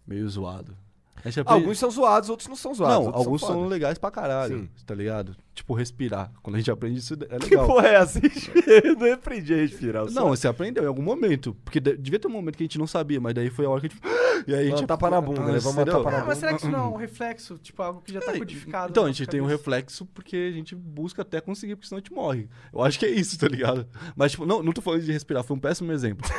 meio 0.07 0.29
zoado. 0.29 0.77
A 1.25 1.29
gente 1.29 1.39
aprende... 1.41 1.63
Alguns 1.63 1.79
são 1.79 1.89
zoados, 1.91 2.29
outros 2.29 2.49
não 2.49 2.57
são 2.57 2.75
zoados. 2.75 3.07
Não, 3.07 3.15
alguns 3.15 3.41
são, 3.41 3.55
foda. 3.55 3.69
legais 3.69 3.97
pra 3.97 4.11
caralho, 4.11 4.63
Sim. 4.63 4.69
tá 4.85 4.95
ligado? 4.95 5.37
Tipo, 5.55 5.75
respirar. 5.75 6.33
Quando 6.43 6.57
a 6.57 6.59
gente 6.61 6.71
aprende 6.71 6.99
isso, 6.99 7.13
é 7.15 7.37
Que 7.39 7.51
legal. 7.51 7.67
porra 7.67 7.89
é 7.89 7.95
essa? 7.97 8.19
eu 8.85 8.97
não 8.97 9.13
aprendi 9.13 9.53
a 9.53 9.57
respirar. 9.59 10.11
Não, 10.11 10.29
você 10.29 10.49
aprendeu 10.49 10.83
em 10.83 10.87
algum 10.87 11.03
momento. 11.03 11.55
Porque 11.63 11.79
de- 11.79 11.97
devia 11.99 12.19
ter 12.19 12.27
um 12.27 12.31
momento 12.31 12.57
que 12.57 12.63
a 12.63 12.67
gente 12.67 12.79
não 12.79 12.87
sabia, 12.87 13.21
mas 13.21 13.35
daí 13.35 13.51
foi 13.51 13.67
a 13.67 13.71
hora 13.71 13.81
que 13.81 13.87
a 13.87 13.91
gente. 13.91 14.03
E 14.45 14.53
aí 14.55 14.73
a 14.73 14.77
gente. 14.77 14.89
tapa 14.89 15.09
na 15.09 15.21
bunda, 15.21 15.41
né? 15.43 15.59
Vamos 15.61 15.85
tapa 15.85 16.11
na 16.11 16.19
Ah, 16.19 16.25
mas 16.27 16.39
será 16.39 16.53
que 16.55 16.63
isso 16.63 16.69
não 16.71 16.79
é 16.81 16.89
um 16.89 16.97
reflexo? 16.97 17.59
Tipo, 17.59 17.81
algo 17.83 18.01
que 18.01 18.13
já 18.13 18.21
tá 18.21 18.35
É, 18.35 18.39
codificado? 18.39 18.91
Então, 18.91 19.05
a 19.05 19.13
gente 19.13 19.25
tem 19.29 19.41
um 19.41 19.47
reflexo 19.47 20.05
porque 20.07 20.37
a 20.37 20.51
gente 20.51 20.75
busca 20.75 21.23
até 21.23 21.41
conseguir, 21.41 21.77
porque 21.77 21.87
senão 21.87 21.99
a 21.99 22.01
gente 22.01 22.13
morre. 22.13 22.49
Eu 22.73 22.83
acho 22.83 22.99
que 22.99 23.07
é 23.07 23.11
isso, 23.11 23.39
tá 23.39 23.47
ligado? 23.47 23.87
Mas, 24.17 24.33
tipo, 24.33 24.45
não, 24.45 24.61
não 24.61 24.73
tô 24.73 24.81
falando 24.83 25.03
de 25.03 25.13
respirar, 25.13 25.45
foi 25.45 25.57
um 25.57 25.61
péssimo 25.61 25.93
exemplo. 25.93 26.29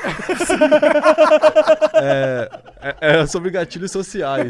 é, 1.93 2.49
é- 2.81 2.95
é 3.21 3.27
sobre 3.27 3.49
gatilhos 3.51 3.91
sociais. 3.91 4.49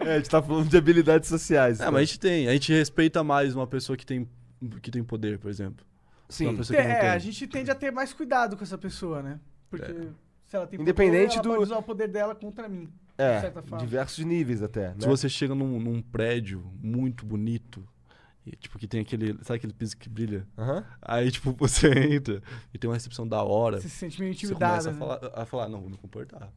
É, 0.00 0.14
a 0.14 0.16
gente 0.16 0.30
tá 0.30 0.42
falando 0.42 0.68
de 0.68 0.76
habilidades 0.76 1.28
sociais. 1.28 1.80
É, 1.80 1.84
mas 1.86 1.96
a 1.96 2.04
gente 2.04 2.18
tem. 2.18 2.48
A 2.48 2.52
gente 2.52 2.72
respeita 2.72 3.22
mais 3.22 3.54
uma 3.54 3.66
pessoa 3.66 3.96
que 3.98 4.06
tem 4.06 4.26
que 4.82 4.90
tem 4.90 5.04
poder, 5.04 5.38
por 5.38 5.50
exemplo. 5.50 5.84
Sim. 6.28 6.48
É, 6.74 6.94
tem. 7.00 7.08
a 7.10 7.18
gente 7.18 7.46
tende 7.46 7.70
a 7.70 7.74
ter 7.74 7.90
mais 7.92 8.12
cuidado 8.12 8.56
com 8.56 8.62
essa 8.64 8.76
pessoa, 8.78 9.22
né? 9.22 9.38
Porque 9.70 9.92
se 10.46 10.56
ela 10.56 10.66
tem 10.66 10.80
Independente 10.80 11.36
poder, 11.36 11.38
ela 11.38 11.42
do- 11.42 11.48
pode 11.50 11.62
usar 11.62 11.78
o 11.78 11.82
poder 11.82 12.08
dela 12.08 12.34
contra 12.34 12.68
mim. 12.68 12.86
de 12.86 13.24
É, 13.24 13.40
certa 13.40 13.62
forma. 13.62 13.78
diversos 13.84 14.24
níveis 14.24 14.62
até, 14.62 14.88
né? 14.88 14.96
Se 15.00 15.06
você 15.08 15.28
chega 15.28 15.54
num, 15.54 15.78
num 15.80 16.00
prédio 16.02 16.64
muito 16.82 17.24
bonito, 17.26 17.86
e, 18.46 18.52
tipo, 18.56 18.78
que 18.78 18.86
tem 18.88 19.00
aquele. 19.00 19.32
Sabe 19.44 19.58
aquele 19.58 19.72
piso 19.74 19.96
que 19.96 20.08
brilha? 20.08 20.46
Aham. 20.56 20.84
Aí, 21.02 21.30
tipo, 21.30 21.52
você 21.58 21.88
entra 22.14 22.42
e 22.72 22.78
tem 22.78 22.88
uma 22.88 22.94
recepção 22.94 23.26
da 23.28 23.42
hora. 23.42 23.80
Você 23.80 23.88
se 23.88 23.96
sente 23.96 24.20
meio 24.20 24.32
Você 24.34 24.46
intimidado. 24.46 24.70
começa 24.84 24.88
a 24.90 24.92
né? 24.92 24.98
falar, 24.98 25.42
a 25.42 25.46
falar, 25.46 25.68
não, 25.68 25.80
vou 25.80 25.90
me 25.90 25.96
comportar. 25.98 26.50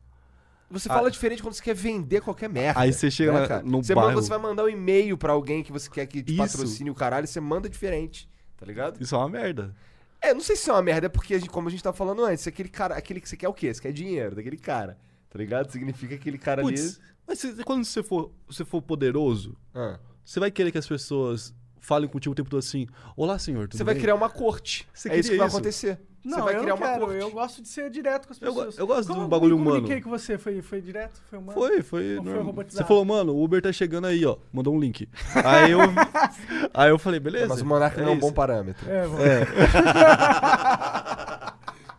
Você 0.71 0.89
Ah. 0.89 0.93
fala 0.95 1.11
diferente 1.11 1.41
quando 1.41 1.53
você 1.53 1.61
quer 1.61 1.75
vender 1.75 2.21
qualquer 2.21 2.49
merda. 2.49 2.79
Aí 2.79 2.93
você 2.93 3.11
chega 3.11 3.31
né, 3.33 3.47
na- 3.47 3.61
no 3.61 3.83
você, 3.83 3.93
bairro- 3.93 4.09
manda- 4.11 4.21
você 4.21 4.29
vai 4.29 4.39
mandar 4.39 4.63
um 4.63 4.69
e-mail 4.69 5.17
pra 5.17 5.33
alguém 5.33 5.63
que 5.63 5.71
você 5.71 5.89
quer 5.89 6.05
que 6.05 6.23
te 6.23 6.29
Isso. 6.33 6.37
patrocine 6.37 6.89
o 6.89 6.95
caralho, 6.95 7.27
você 7.27 7.39
manda 7.41 7.69
diferente, 7.69 8.29
tá 8.57 8.65
ligado? 8.65 9.01
Isso 9.01 9.13
é 9.13 9.17
uma 9.17 9.29
merda. 9.29 9.75
É, 10.21 10.33
não 10.33 10.41
sei 10.41 10.55
se 10.55 10.69
é 10.69 10.73
uma 10.73 10.81
merda, 10.81 11.07
é 11.07 11.09
porque, 11.09 11.39
como 11.47 11.67
a 11.67 11.71
gente 11.71 11.83
tá 11.83 11.91
falando 11.91 12.23
antes, 12.23 12.47
aquele 12.47 12.69
cara, 12.69 12.95
aquele 12.95 13.19
que 13.19 13.27
você 13.27 13.35
quer 13.35 13.47
o 13.49 13.53
quê? 13.53 13.73
Você 13.73 13.81
quer 13.81 13.91
dinheiro 13.91 14.35
daquele 14.35 14.57
cara, 14.57 14.97
tá 15.29 15.37
ligado? 15.39 15.71
Significa 15.71 16.09
que 16.15 16.21
aquele 16.21 16.37
cara 16.37 16.61
Putz, 16.61 16.99
ali... 16.99 17.07
mas 17.27 17.63
quando 17.65 17.83
você 17.83 18.01
for, 18.03 18.31
você 18.47 18.63
for 18.63 18.81
poderoso, 18.81 19.57
Ah. 19.73 19.99
você 20.23 20.39
vai 20.39 20.51
querer 20.51 20.71
que 20.71 20.77
as 20.77 20.87
pessoas 20.87 21.53
falem 21.79 22.07
contigo 22.07 22.33
o 22.33 22.35
tempo 22.35 22.49
todo 22.51 22.59
assim: 22.59 22.85
Olá, 23.17 23.39
senhor, 23.39 23.67
Você 23.71 23.83
vai 23.83 23.95
bem?" 23.95 24.03
criar 24.03 24.13
uma 24.15 24.29
corte. 24.29 24.87
Você 24.93 25.09
é 25.09 25.17
isso 25.19 25.31
que 25.31 25.37
vai 25.37 25.47
isso? 25.47 25.57
acontecer. 25.57 25.99
Não, 26.23 26.37
você 26.37 26.43
vai 26.43 26.55
eu 26.55 26.59
criar 26.61 26.69
não 26.69 26.77
uma 26.77 26.87
quero. 26.87 27.05
corte. 27.05 27.19
Eu 27.21 27.31
gosto 27.31 27.61
de 27.61 27.67
ser 27.67 27.89
direto 27.89 28.27
com 28.27 28.33
as 28.33 28.41
Eu 28.41 28.53
pessoas. 28.53 28.77
eu 28.77 28.85
gosto 28.87 29.05
de 29.07 29.11
um 29.11 29.15
Como 29.15 29.27
bagulho 29.27 29.53
eu 29.53 29.57
me 29.57 29.63
comuniquei 29.63 29.95
humano. 29.97 30.03
com 30.03 30.09
você? 30.11 30.37
Foi, 30.37 30.61
foi 30.61 30.81
direto? 30.81 31.21
Foi 31.29 31.39
humano? 31.39 31.53
Foi, 31.59 31.81
foi. 31.81 32.17
Ou 32.17 32.23
foi 32.23 32.39
robotizado? 32.39 32.83
Você 32.83 32.87
falou, 32.87 33.03
mano, 33.05 33.33
o 33.33 33.43
Uber 33.43 33.61
tá 33.61 33.71
chegando 33.71 34.05
aí, 34.07 34.23
ó. 34.25 34.37
Mandou 34.53 34.75
um 34.75 34.79
link. 34.79 35.09
Aí 35.43 35.71
eu. 35.71 35.79
aí 36.73 36.89
eu 36.89 36.99
falei, 36.99 37.19
beleza. 37.19 37.47
Mas 37.47 37.61
o 37.61 37.65
Monark 37.65 37.97
não 37.97 38.05
é 38.05 38.09
um 38.09 38.13
isso. 38.13 38.21
bom 38.21 38.31
parâmetro. 38.31 38.89
É, 38.89 39.01
vamos. 39.07 39.19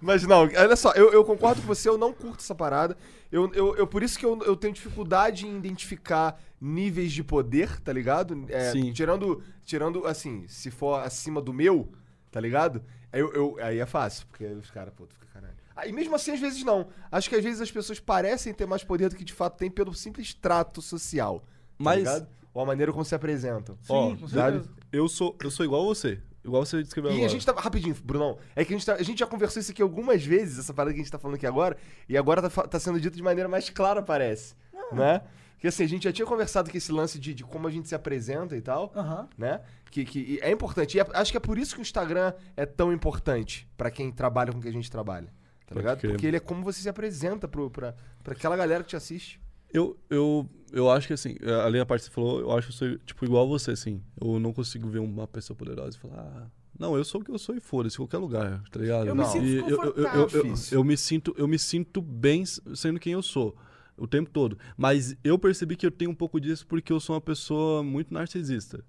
Mas 0.01 0.25
não, 0.27 0.41
olha 0.43 0.75
só, 0.75 0.91
eu, 0.93 1.13
eu 1.13 1.25
concordo 1.25 1.61
com 1.61 1.67
você, 1.69 1.89
eu 1.89 1.97
não 1.97 2.13
curto 2.13 2.41
essa 2.41 2.55
parada. 2.57 2.97
Eu, 3.31 3.49
eu, 3.55 3.77
eu- 3.77 3.87
por 3.87 4.03
isso 4.03 4.19
que 4.19 4.27
eu, 4.27 4.37
eu 4.45 4.57
tenho 4.57 4.75
dificuldade 4.75 5.47
em 5.47 5.57
identificar 5.57 6.41
níveis 6.61 7.13
de 7.13 7.23
poder, 7.23 7.81
tá 7.81 7.93
ligado? 7.93 8.45
É, 8.49 8.73
Sim. 8.73 8.93
Tirando, 8.93 9.41
tirando, 9.65 10.05
assim, 10.07 10.45
se 10.49 10.73
for 10.73 11.01
acima 11.05 11.41
do 11.41 11.53
meu, 11.53 11.89
tá 12.33 12.41
ligado? 12.41 12.83
Aí, 13.13 13.21
eu, 13.21 13.33
eu- 13.33 13.57
aí 13.61 13.79
é 13.79 13.87
fácil, 13.87 14.27
porque 14.27 14.45
os 14.47 14.71
caras, 14.71 14.93
pô, 14.95 15.07
tu 15.07 15.15
fica 15.15 15.27
caralho. 15.33 15.55
Ah, 15.77 15.87
e 15.87 15.93
mesmo 15.93 16.15
assim, 16.15 16.33
às 16.33 16.41
vezes 16.41 16.63
não. 16.65 16.89
Acho 17.11 17.29
que 17.29 17.37
às 17.37 17.45
vezes 17.45 17.61
as 17.61 17.71
pessoas 17.71 17.99
parecem 18.01 18.53
ter 18.55 18.67
mais 18.67 18.83
poder 18.85 19.09
do 19.09 19.17
que 19.17 19.25
de 19.25 19.33
fato 19.33 19.57
tem 19.59 19.71
pelo 19.71 19.93
simples 19.95 20.33
trato 20.35 20.81
social. 20.83 21.41
Tá 21.41 21.47
Mas- 21.79 21.99
ligado? 21.99 22.27
Ou 22.55 22.63
a 22.63 22.67
maneira 22.67 22.93
como 22.93 23.05
se 23.05 23.15
apresentam. 23.15 23.79
Ó, 23.89 24.11
Sim, 24.11 24.17
com 24.17 24.29
sabe? 24.29 24.59
certeza. 24.59 24.75
Eu 24.93 25.09
sou, 25.09 25.35
eu 25.43 25.51
sou 25.51 25.65
igual 25.65 25.83
a 25.83 25.85
você. 25.87 26.21
Igual 26.45 26.67
você 26.67 26.83
descreveu 26.83 27.11
E 27.11 27.15
agora. 27.15 27.27
a 27.27 27.31
gente 27.31 27.47
tá. 27.47 27.53
Rapidinho, 27.53 27.97
Brunão. 28.05 28.37
É 28.55 28.65
que 28.65 28.75
a 28.75 28.77
gente, 28.77 28.85
tá- 28.85 28.95
a 28.95 29.03
gente 29.03 29.19
já 29.21 29.27
conversou 29.27 29.61
isso 29.61 29.71
aqui 29.71 29.81
algumas 29.81 30.23
vezes, 30.25 30.59
essa 30.59 30.75
parada 30.75 30.93
que 30.93 31.01
a 31.01 31.03
gente 31.03 31.11
tá 31.13 31.19
falando 31.19 31.37
aqui 31.37 31.47
agora, 31.47 31.77
e 32.09 32.17
agora 32.17 32.49
tá, 32.51 32.63
tá 32.69 32.79
sendo 32.81 33.01
dito 33.01 33.17
de 33.17 33.23
maneira 33.23 33.49
mais 33.49 33.71
clara, 33.71 34.03
parece. 34.03 34.55
Né? 34.93 35.23
Porque 35.63 35.69
assim, 35.69 35.85
a 35.85 35.89
gente 35.89 36.03
já 36.03 36.13
tinha 36.13 36.27
conversado 36.27 36.69
com 36.69 36.77
esse 36.77 36.91
lance 36.91 37.21
de, 37.21 37.33
de 37.33 37.45
como 37.45 37.69
a 37.69 37.71
gente 37.71 37.87
se 37.89 37.95
apresenta 37.95 38.57
e 38.57 38.61
tal, 38.61 38.93
Aham. 38.97 39.29
né? 39.39 39.61
Que, 39.93 40.05
que 40.05 40.19
e 40.19 40.39
é 40.43 40.51
importante. 40.51 40.97
E 40.97 41.01
é- 41.01 41.07
acho 41.15 41.31
que 41.31 41.37
é 41.37 41.41
por 41.41 41.57
isso 41.57 41.77
que 41.77 41.81
o 41.81 41.83
Instagram 41.83 42.33
é 42.57 42.67
tão 42.67 42.93
importante 42.93 43.69
pra 43.77 43.89
quem 43.89 44.11
trabalha 44.11 44.51
com 44.51 44.59
o 44.59 44.61
que 44.61 44.67
a 44.67 44.73
gente 44.73 44.91
trabalha. 44.91 45.29
Tá 45.29 45.69
Pode 45.69 45.79
ligado? 45.79 45.99
crer. 46.01 46.11
Porque 46.15 46.27
ele 46.27 46.37
é 46.37 46.41
como 46.41 46.65
você 46.65 46.81
se 46.83 46.89
apresenta 46.89 47.47
pro, 47.47 47.71
pra, 47.71 47.95
pra 48.25 48.33
aquela 48.33 48.57
galera 48.57 48.83
que 48.83 48.89
te 48.91 48.97
assiste. 48.97 49.41
Eu, 49.73 49.97
eu, 50.11 50.51
eu 50.73 50.91
acho 50.91 51.07
que 51.07 51.13
assim, 51.13 51.37
além 51.65 51.79
da 51.79 51.87
parte 51.87 52.01
que 52.01 52.07
você 52.09 52.13
falou, 52.13 52.41
eu 52.41 52.51
acho 52.59 52.67
que 52.67 52.73
eu 52.73 52.77
sou 52.77 52.99
tipo 53.07 53.25
igual 53.25 53.45
a 53.45 53.49
você, 53.49 53.71
assim. 53.71 54.03
Eu 54.21 54.41
não 54.41 54.53
consigo 54.53 54.89
ver 54.89 54.99
uma 54.99 55.29
pessoa 55.29 55.57
poderosa 55.57 55.97
e 55.97 56.01
falar, 56.01 56.23
ah, 56.23 56.47
não, 56.77 56.97
eu 56.97 57.05
sou 57.05 57.21
o 57.21 57.25
que 57.25 57.31
eu 57.31 57.39
sou 57.39 57.55
e 57.55 57.61
foda-se, 57.61 57.95
em 57.95 57.99
qualquer 57.99 58.19
lugar, 58.19 58.65
tá 58.69 58.81
ligado? 58.81 59.07
Eu 59.07 59.15
me 59.15 59.23
Não. 59.23 59.31
sinto 59.31 60.75
eu 60.75 60.83
me 60.83 60.97
sinto, 60.97 61.35
eu 61.39 61.47
me 61.47 61.57
sinto 61.57 62.03
bem 62.03 62.43
sendo 62.75 62.99
quem 62.99 63.13
eu 63.13 63.23
sou. 63.23 63.57
O 64.03 64.07
tempo 64.09 64.29
todo. 64.31 64.59
Mas 64.77 65.17
eu 65.23 65.39
percebi 65.39 65.77
que 65.77 65.87
eu 65.87 65.91
tenho 65.93 66.11
um 66.11 66.15
pouco 66.15 66.41
disso 66.41 66.67
porque 66.67 66.93
eu 66.93 66.99
sou 66.99 67.15
uma 67.15 67.21
pessoa 67.21 67.85
muito 67.85 68.13
narcisista. 68.13 68.85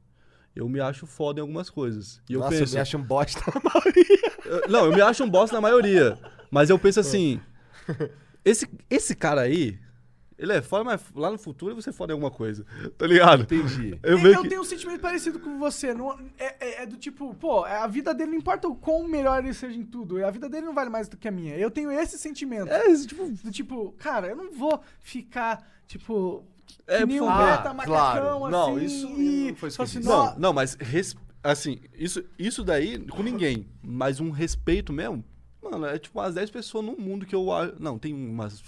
Eu 0.55 0.67
me 0.67 0.79
acho 0.79 1.05
foda 1.05 1.39
em 1.39 1.41
algumas 1.41 1.69
coisas. 1.69 2.19
E 2.27 2.33
eu 2.33 2.39
Nossa, 2.39 2.57
penso. 2.57 2.73
eu 2.73 2.77
me 2.77 2.81
acho 2.81 2.97
um 2.97 3.03
bosta. 3.03 3.39
Eu- 4.43 4.69
Não, 4.69 4.85
eu 4.87 4.91
me 4.91 5.01
acho 5.01 5.23
um 5.23 5.29
boss 5.29 5.51
na 5.51 5.61
maioria. 5.61 6.17
Mas 6.49 6.69
eu 6.71 6.79
penso 6.79 6.99
assim. 6.99 7.39
Esse, 8.43 8.67
esse 8.89 9.15
cara 9.15 9.41
aí, 9.41 9.79
ele 10.43 10.53
é 10.53 10.61
foda, 10.61 10.83
mas 10.83 11.01
lá 11.15 11.31
no 11.31 11.37
futuro 11.37 11.73
você 11.75 11.91
foda 11.91 12.11
em 12.11 12.15
alguma 12.15 12.29
coisa. 12.31 12.65
Tá 12.97 13.07
ligado? 13.07 13.43
Entendi. 13.43 13.97
Eu 14.03 14.19
Eu, 14.19 14.41
que. 14.43 14.49
tenho 14.49 14.61
um 14.61 14.65
sentimento 14.65 14.99
parecido 14.99 15.39
com 15.39 15.57
você. 15.57 15.93
Não, 15.93 16.11
é, 16.37 16.55
é- 16.59 16.83
é 16.83 16.85
do 16.85 16.97
tipo, 16.97 17.33
pô, 17.35 17.63
a 17.63 17.87
vida 17.87 18.13
dele 18.13 18.31
não 18.31 18.37
importa 18.37 18.67
o 18.67 18.75
quão 18.75 19.07
melhor 19.07 19.43
ele 19.43 19.53
seja 19.53 19.77
em 19.77 19.85
tudo. 19.85 20.23
A 20.25 20.29
vida 20.31 20.47
dele 20.49 20.65
não 20.65 20.73
vale 20.73 20.89
mais 20.89 21.07
do 21.07 21.17
que 21.17 21.27
a 21.27 21.31
minha. 21.31 21.55
Eu 21.55 21.71
tenho 21.71 21.91
esse 21.91 22.17
sentimento. 22.17 22.69
É, 22.71 22.85
esse 22.87 23.07
tipo. 23.07 23.27
Do 23.29 23.51
tipo, 23.51 23.91
cara, 23.97 24.27
eu 24.27 24.35
não 24.35 24.51
vou 24.51 24.79
ficar, 24.99 25.65
tipo, 25.87 26.43
É, 26.87 27.05
que 27.05 27.21
um 27.21 27.25
favor. 27.27 27.45
beta 27.45 27.69
Ah, 27.69 27.73
macacão, 27.73 27.95
claro. 28.39 28.49
Não, 28.49 28.75
assim, 28.75 28.85
isso 28.85 29.07
e 29.07 29.47
não 29.51 29.55
foi 29.55 29.69
assim, 29.69 29.83
disse. 29.99 29.99
"Nó- 30.09 30.25
Não, 30.31 30.39
não, 30.39 30.53
mas 30.53 30.75
res- 30.75 31.15
assim, 31.43 31.79
isso, 31.97 32.23
isso 32.37 32.63
daí 32.63 32.99
com 33.07 33.21
ninguém. 33.23 33.67
Mas 33.81 34.19
um 34.19 34.29
respeito 34.31 34.91
mesmo, 34.91 35.23
mano, 35.61 35.85
é 35.85 35.97
tipo 35.99 36.19
umas 36.19 36.33
10 36.35 36.49
pessoas 36.49 36.85
no 36.85 36.97
mundo 36.97 37.25
que 37.25 37.35
eu 37.35 37.51
acho. 37.51 37.75
Não, 37.79 37.97
tem 37.97 38.13
umas 38.13 38.61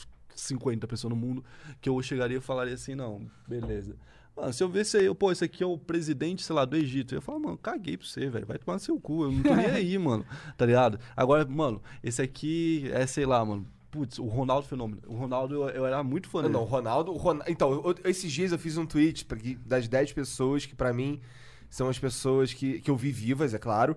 50 0.45 0.87
pessoas 0.87 1.09
no 1.13 1.15
mundo 1.15 1.43
que 1.81 1.89
eu 1.89 2.01
chegaria 2.01 2.37
e 2.37 2.41
falaria 2.41 2.73
assim, 2.73 2.95
não, 2.95 3.25
beleza. 3.47 3.95
Mano, 4.35 4.51
se 4.51 4.61
eu 4.61 4.67
visse 4.69 4.97
aí, 4.97 5.15
pô, 5.15 5.31
esse 5.31 5.45
aqui 5.45 5.63
é 5.63 5.65
o 5.65 5.77
presidente, 5.77 6.43
sei 6.43 6.53
lá, 6.55 6.65
do 6.65 6.75
Egito, 6.75 7.13
eu 7.13 7.17
ia 7.17 7.21
falar, 7.21 7.39
mano, 7.39 7.57
caguei 7.57 7.95
pra 7.95 8.05
você, 8.05 8.29
velho, 8.29 8.45
vai 8.45 8.57
tomar 8.57 8.73
no 8.73 8.79
seu 8.81 8.99
cu, 8.99 9.23
eu 9.23 9.31
não 9.31 9.41
tô 9.41 9.55
nem 9.55 9.67
aí, 9.67 9.97
mano, 9.99 10.25
tá 10.57 10.65
ligado? 10.65 10.99
Agora, 11.15 11.45
mano, 11.45 11.81
esse 12.03 12.21
aqui 12.21 12.89
é, 12.91 13.07
sei 13.07 13.25
lá, 13.25 13.45
mano, 13.45 13.65
putz, 13.89 14.19
o 14.19 14.25
Ronaldo 14.25 14.67
Fenômeno. 14.67 15.01
O 15.07 15.15
Ronaldo, 15.15 15.55
eu, 15.55 15.69
eu 15.69 15.85
era 15.85 16.03
muito 16.03 16.27
fã 16.27 16.39
Não, 16.39 16.43
dele. 16.43 16.53
não, 16.55 16.61
o 16.63 16.65
Ronaldo, 16.65 17.13
o 17.13 17.17
Ron- 17.17 17.39
Então, 17.47 17.71
eu- 17.71 17.95
esses 18.03 18.29
dias 18.29 18.51
eu 18.51 18.59
fiz 18.59 18.75
um 18.77 18.85
tweet 18.85 19.23
pra 19.23 19.37
das 19.65 19.87
10 19.87 20.11
pessoas 20.11 20.65
que 20.65 20.75
pra 20.75 20.91
mim 20.91 21.21
são 21.69 21.87
as 21.87 21.97
pessoas 21.97 22.53
que, 22.53 22.81
que 22.81 22.91
eu 22.91 22.97
vi 22.97 23.11
vivas, 23.13 23.53
é 23.53 23.57
claro, 23.57 23.95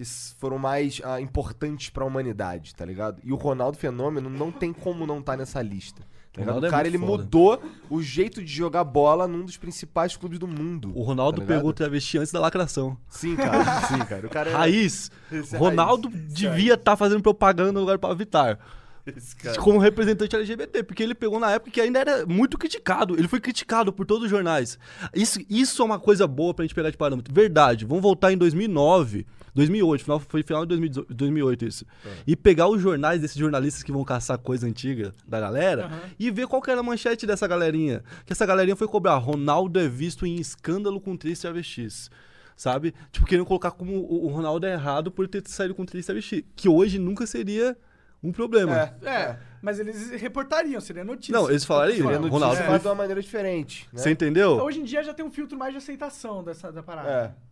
que 0.00 0.04
foram 0.38 0.58
mais 0.58 1.00
ah, 1.04 1.20
importantes 1.20 1.90
pra 1.90 2.06
humanidade, 2.06 2.74
tá 2.74 2.86
ligado? 2.86 3.20
E 3.22 3.32
o 3.32 3.36
Ronaldo 3.36 3.76
Fenômeno 3.76 4.30
não 4.30 4.50
tem 4.50 4.72
como 4.72 5.06
não 5.06 5.18
estar 5.18 5.36
nessa 5.36 5.60
lista. 5.60 6.02
Tá 6.32 6.40
ligado? 6.40 6.54
Ronaldo 6.54 6.66
O 6.66 6.68
é 6.68 6.70
cara, 6.70 6.88
ele 6.88 6.96
muito 6.96 7.10
foda. 7.10 7.22
mudou 7.22 7.62
o 7.90 8.02
jeito 8.02 8.42
de 8.42 8.50
jogar 8.50 8.82
bola 8.82 9.28
num 9.28 9.44
dos 9.44 9.58
principais 9.58 10.16
clubes 10.16 10.38
do 10.38 10.48
mundo. 10.48 10.90
O 10.94 11.02
Ronaldo 11.02 11.42
tá 11.42 11.46
pegou 11.46 11.68
o 11.68 11.72
travesti 11.74 12.16
antes 12.16 12.32
da 12.32 12.40
lacração. 12.40 12.96
Sim, 13.08 13.36
cara. 13.36 13.80
Sim, 13.88 13.98
cara. 13.98 14.26
O 14.26 14.30
cara 14.30 14.50
é... 14.50 14.54
Raiz. 14.54 15.10
Esse 15.30 15.54
é 15.54 15.58
Ronaldo 15.58 16.08
raiz. 16.08 16.24
Esse 16.24 16.34
devia 16.34 16.74
estar 16.74 16.96
fazendo 16.96 17.20
propaganda 17.20 17.72
no 17.72 17.80
lugar 17.80 17.98
para 17.98 18.14
Vitar. 18.14 18.58
Esse 19.04 19.36
cara. 19.36 19.58
Como 19.58 19.78
representante 19.78 20.34
LGBT, 20.34 20.82
porque 20.82 21.02
ele 21.02 21.14
pegou 21.14 21.38
na 21.38 21.50
época 21.50 21.70
que 21.70 21.80
ainda 21.80 21.98
era 21.98 22.24
muito 22.24 22.56
criticado. 22.56 23.18
Ele 23.18 23.28
foi 23.28 23.40
criticado 23.40 23.92
por 23.92 24.06
todos 24.06 24.24
os 24.24 24.30
jornais. 24.30 24.78
Isso, 25.14 25.40
isso 25.50 25.82
é 25.82 25.84
uma 25.84 25.98
coisa 25.98 26.26
boa 26.26 26.54
pra 26.54 26.64
gente 26.64 26.74
pegar 26.74 26.90
de 26.90 26.96
parâmetro. 26.96 27.34
Verdade. 27.34 27.84
Vamos 27.84 28.02
voltar 28.02 28.32
em 28.32 28.38
2009, 28.38 29.26
2008, 29.54 30.02
final, 30.02 30.20
foi 30.20 30.42
final 30.42 30.62
de 30.62 30.68
2018 30.68 31.14
2008 31.14 31.64
isso. 31.64 31.86
E 32.26 32.36
pegar 32.36 32.68
os 32.68 32.80
jornais 32.80 33.20
desses 33.20 33.36
jornalistas 33.36 33.82
que 33.82 33.92
vão 33.92 34.04
caçar 34.04 34.38
coisa 34.38 34.66
antiga 34.66 35.12
da 35.26 35.40
galera 35.40 35.90
e 36.18 36.30
ver 36.30 36.46
qual 36.46 36.62
que 36.62 36.70
era 36.70 36.80
a 36.80 36.82
manchete 36.82 37.26
dessa 37.26 37.46
galerinha. 37.46 38.02
Que 38.24 38.32
essa 38.32 38.46
galerinha 38.46 38.76
foi 38.76 38.86
cobrar. 38.88 39.16
Ronaldo 39.16 39.78
é 39.78 39.88
visto 39.88 40.26
em 40.26 40.36
escândalo 40.36 41.00
com 41.00 41.16
três 41.16 41.38
travestis. 41.38 42.10
Sabe? 42.56 42.94
Tipo, 43.10 43.26
querendo 43.26 43.46
colocar 43.46 43.70
como 43.70 43.96
o 43.96 44.26
o 44.26 44.28
Ronaldo 44.28 44.66
é 44.66 44.72
errado 44.72 45.10
por 45.10 45.26
ter 45.26 45.42
saído 45.46 45.74
com 45.74 45.84
três 45.84 46.04
travestis. 46.06 46.44
Que 46.54 46.68
hoje 46.68 46.98
nunca 46.98 47.26
seria 47.26 47.76
um 48.22 48.32
problema. 48.32 48.94
É, 49.02 49.08
É, 49.08 49.38
mas 49.62 49.78
eles 49.78 50.10
reportariam, 50.10 50.80
seria 50.80 51.04
notícia. 51.04 51.32
Não, 51.32 51.48
eles 51.48 51.64
falariam, 51.64 51.96
Seria 51.96 52.18
Ronaldo, 52.18 52.28
notícia, 52.28 52.48
Ronaldo 52.48 52.72
mas 52.72 52.82
de 52.82 52.88
uma 52.88 52.94
maneira 52.94 53.20
diferente. 53.20 53.88
Né? 53.92 54.00
Você 54.00 54.10
entendeu? 54.10 54.52
Hoje 54.62 54.80
em 54.80 54.84
dia 54.84 55.02
já 55.02 55.14
tem 55.14 55.24
um 55.24 55.30
filtro 55.30 55.58
mais 55.58 55.72
de 55.72 55.78
aceitação 55.78 56.44
dessa 56.44 56.70
da 56.70 56.82
parada. 56.82 57.10
É. 57.10 57.49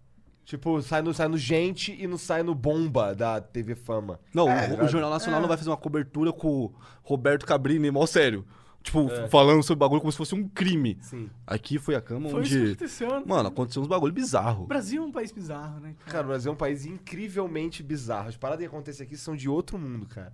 Tipo, 0.48 0.80
sai 0.80 1.02
no, 1.02 1.12
sai 1.12 1.28
no 1.28 1.36
Gente 1.36 1.94
e 2.02 2.06
não 2.06 2.16
sai 2.16 2.42
no 2.42 2.54
Bomba 2.54 3.14
da 3.14 3.38
TV 3.38 3.74
Fama. 3.74 4.18
Não, 4.32 4.48
É, 4.48 4.70
o- 4.80 4.84
o? 4.84 4.88
Jornal 4.88 5.10
Nacional 5.10 5.40
É. 5.40 5.42
não 5.42 5.48
vai 5.48 5.58
fazer 5.58 5.68
uma 5.68 5.76
cobertura 5.76 6.32
com 6.32 6.48
o 6.48 6.74
Roberto 7.02 7.44
Cabrini, 7.44 7.90
mal 7.90 8.06
sério. 8.06 8.46
Tipo, 8.82 9.10
É. 9.10 9.28
falando 9.28 9.62
sobre 9.62 9.80
bagulho 9.80 10.00
como 10.00 10.10
se 10.10 10.16
fosse 10.16 10.34
um 10.34 10.48
crime. 10.48 10.96
Sim. 11.02 11.28
Aqui 11.46 11.78
foi 11.78 11.94
a 11.94 12.00
cama 12.00 12.30
Foi 12.30 12.40
isso 12.44 12.50
que 12.52 12.56
onde. 12.60 12.66
aconteceu. 12.72 13.10
né? 13.10 13.22
Mano, 13.26 13.48
aconteceu 13.50 13.82
uns 13.82 13.88
bagulho 13.88 14.12
bizarro. 14.14 14.64
O 14.64 14.66
Brasil 14.66 15.02
é 15.02 15.04
um 15.06 15.12
país 15.12 15.30
bizarro, 15.30 15.80
né? 15.80 15.94
Cara, 16.06 16.24
o 16.24 16.28
Brasil 16.28 16.50
é 16.50 16.54
um 16.54 16.56
país 16.56 16.86
incrivelmente 16.86 17.82
bizarro. 17.82 18.28
As 18.30 18.36
paradas 18.38 18.62
que 18.62 18.66
acontecem 18.74 19.04
aqui 19.04 19.18
são 19.18 19.36
de 19.36 19.50
outro 19.50 19.78
mundo, 19.78 20.06
cara. 20.06 20.32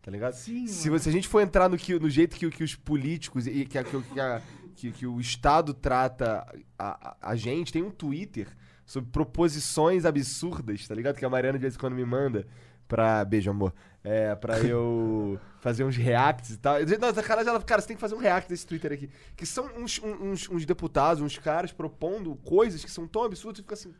Tá 0.00 0.12
ligado? 0.12 0.34
Sim, 0.34 0.68
se, 0.68 0.88
mano. 0.88 1.00
se 1.00 1.08
a 1.08 1.12
gente 1.12 1.26
for 1.26 1.40
entrar 1.40 1.68
no, 1.68 1.76
que, 1.76 1.98
no 1.98 2.08
jeito 2.08 2.36
que, 2.36 2.48
que 2.50 2.62
os 2.62 2.76
políticos 2.76 3.48
e 3.48 3.64
que, 3.64 3.76
a- 3.76 3.82
que, 3.82 4.00
que 4.00 4.20
a- 4.20 4.42
que- 4.76 4.92
que 4.92 5.06
o 5.08 5.18
Estado 5.18 5.74
trata 5.74 6.46
a, 6.78 7.10
a, 7.10 7.30
a 7.32 7.34
gente, 7.34 7.72
tem 7.72 7.82
um 7.82 7.90
Twitter 7.90 8.46
sobre 8.86 9.10
proposições 9.10 10.04
absurdas, 10.06 10.86
tá 10.88 10.94
ligado? 10.94 11.16
Que 11.16 11.24
a 11.24 11.28
Mariana 11.28 11.58
de 11.58 11.62
vez 11.62 11.74
em 11.74 11.78
quando 11.78 11.94
me 11.94 12.04
manda 12.04 12.46
pra. 12.88 13.24
Beijo, 13.24 13.50
amor. 13.50 13.74
É, 14.02 14.34
pra 14.36 14.58
eu 14.64 15.38
fazer 15.60 15.84
uns 15.84 15.96
reacts 15.96 16.50
e 16.52 16.58
tal. 16.58 16.76
Não, 16.80 17.12
cara, 17.22 17.42
ela, 17.42 17.60
cara, 17.62 17.82
você 17.82 17.88
tem 17.88 17.96
que 17.96 18.00
fazer 18.00 18.14
um 18.14 18.18
react 18.18 18.48
desse 18.48 18.66
Twitter 18.66 18.92
aqui. 18.92 19.10
Que 19.36 19.44
são 19.44 19.66
uns, 19.76 20.00
uns, 20.02 20.48
uns 20.48 20.64
deputados, 20.64 21.20
uns 21.22 21.36
caras 21.36 21.72
propondo 21.72 22.34
coisas 22.36 22.84
que 22.84 22.90
são 22.90 23.06
tão 23.06 23.24
absurdas 23.24 23.58
e 23.58 23.62
fica 23.62 23.74
assim. 23.74 23.92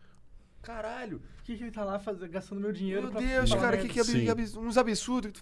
Caralho. 0.63 1.21
Por 1.37 1.45
que, 1.45 1.57
que 1.57 1.63
ele 1.65 1.71
tá 1.71 1.85
lá 1.85 2.01
gastando 2.29 2.61
meu 2.61 2.73
dinheiro 2.73 3.03
Meu 3.03 3.11
pra 3.13 3.21
Deus, 3.21 3.55
cara, 3.55 3.77
que, 3.77 3.89
que, 3.89 4.01
abs- 4.01 4.11
Sim. 4.13 4.29
abs- 4.29 4.57
uns 4.57 4.77
absurdos. 4.77 5.33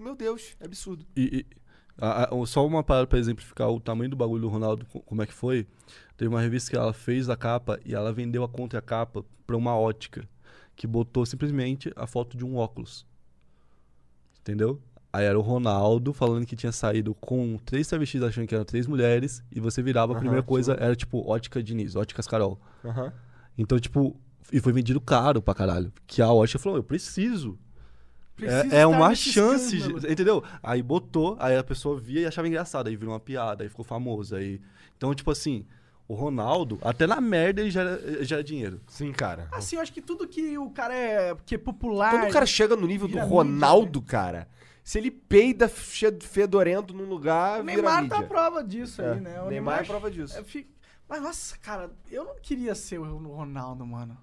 Meu 0.00 0.14
Deus, 0.14 0.56
é 0.60 0.64
absurdo. 0.66 1.04
E, 1.16 1.38
e- 1.38 1.46
a- 1.98 2.24
a- 2.34 2.46
só 2.46 2.66
uma 2.66 2.82
parada 2.82 3.06
pra 3.06 3.18
exemplificar 3.18 3.68
o 3.70 3.80
tamanho 3.80 4.10
do 4.10 4.16
bagulho 4.16 4.42
do 4.42 4.48
Ronaldo, 4.48 4.86
co- 4.86 5.00
como 5.00 5.22
é 5.22 5.26
que 5.26 5.34
foi. 5.34 5.66
Teve 6.16 6.28
uma 6.28 6.40
revista 6.40 6.70
que 6.70 6.76
ela 6.76 6.92
fez 6.92 7.28
a 7.28 7.36
capa 7.36 7.78
e 7.84 7.94
ela 7.94 8.12
vendeu 8.12 8.42
a 8.44 8.48
contracapa 8.48 9.24
pra 9.46 9.56
uma 9.56 9.76
ótica 9.76 10.28
que 10.76 10.86
botou 10.86 11.24
simplesmente 11.26 11.92
a 11.96 12.06
foto 12.06 12.36
de 12.36 12.44
um 12.44 12.56
óculos. 12.56 13.04
Entendeu? 14.40 14.80
Aí 15.12 15.24
era 15.24 15.38
o 15.38 15.42
Ronaldo 15.42 16.12
falando 16.12 16.44
que 16.46 16.54
tinha 16.54 16.70
saído 16.72 17.14
com 17.14 17.58
três 17.64 17.86
travestis 17.88 18.22
achando 18.22 18.46
que 18.46 18.54
eram 18.54 18.64
três 18.64 18.86
mulheres 18.86 19.42
e 19.50 19.58
você 19.58 19.82
virava, 19.82 20.12
a 20.12 20.16
primeira 20.20 20.42
coisa 20.42 20.74
sim. 20.74 20.82
era 20.82 20.94
tipo 20.94 21.28
ótica 21.28 21.62
Diniz, 21.62 21.96
óticas 21.96 22.26
Carol. 22.26 22.60
Então, 23.56 23.78
tipo, 23.78 24.14
e 24.52 24.60
foi 24.60 24.72
vendido 24.72 25.00
caro 25.00 25.40
pra 25.42 25.54
caralho. 25.54 25.92
Que 26.06 26.20
a 26.22 26.30
ótica 26.32 26.58
falou, 26.58 26.78
eu 26.78 26.84
preciso. 26.84 27.58
É, 28.42 28.80
é 28.80 28.86
uma 28.86 29.14
chance, 29.14 29.76
escândalo. 29.76 30.00
de- 30.00 30.12
entendeu? 30.12 30.44
Aí 30.62 30.82
botou, 30.82 31.36
aí 31.40 31.56
a 31.56 31.64
pessoa 31.64 31.98
via 31.98 32.20
e 32.20 32.26
achava 32.26 32.46
engraçado, 32.48 32.88
aí 32.88 32.96
virou 32.96 33.12
uma 33.14 33.20
piada, 33.20 33.62
aí 33.64 33.68
ficou 33.68 33.84
famoso. 33.84 34.36
Aí... 34.36 34.60
Então, 34.96 35.14
tipo 35.14 35.30
assim, 35.30 35.66
o 36.06 36.14
Ronaldo, 36.14 36.78
até 36.82 37.06
na 37.06 37.20
merda 37.20 37.60
ele 37.60 37.70
gera, 37.70 38.24
gera 38.24 38.42
dinheiro. 38.42 38.80
Sim, 38.86 39.12
cara. 39.12 39.48
Assim, 39.52 39.76
eu 39.76 39.82
acho 39.82 39.92
que 39.92 40.00
tudo 40.00 40.26
que 40.26 40.56
o 40.58 40.70
cara 40.70 40.94
é, 40.94 41.36
que 41.44 41.54
é 41.56 41.58
popular... 41.58 42.10
Quando 42.12 42.28
o 42.28 42.32
cara 42.32 42.46
chega 42.46 42.74
no 42.76 42.86
nível 42.86 43.08
do 43.08 43.18
Ronaldo, 43.18 44.00
cara, 44.02 44.48
se 44.82 44.98
ele 44.98 45.10
peida 45.10 45.68
fedorento 45.68 46.94
num 46.94 47.04
lugar, 47.04 47.60
O 47.60 47.64
vira 47.64 47.76
Neymar 47.82 48.02
mídia. 48.02 48.16
tá 48.16 48.22
a 48.22 48.26
prova 48.26 48.64
disso 48.64 49.02
É, 49.02 49.12
aí, 49.12 49.20
né? 49.20 49.42
O 49.42 49.48
Neymar 49.50 49.80
é 49.80 49.84
prova 49.84 50.10
disso. 50.10 50.38
é, 50.38 50.64
Mas, 51.08 51.22
nossa, 51.22 51.56
cara, 51.58 51.90
eu 52.10 52.24
não 52.24 52.36
queria 52.40 52.74
ser 52.74 52.98
o 52.98 53.04
Ronaldo, 53.04 53.86
mano. 53.86 54.16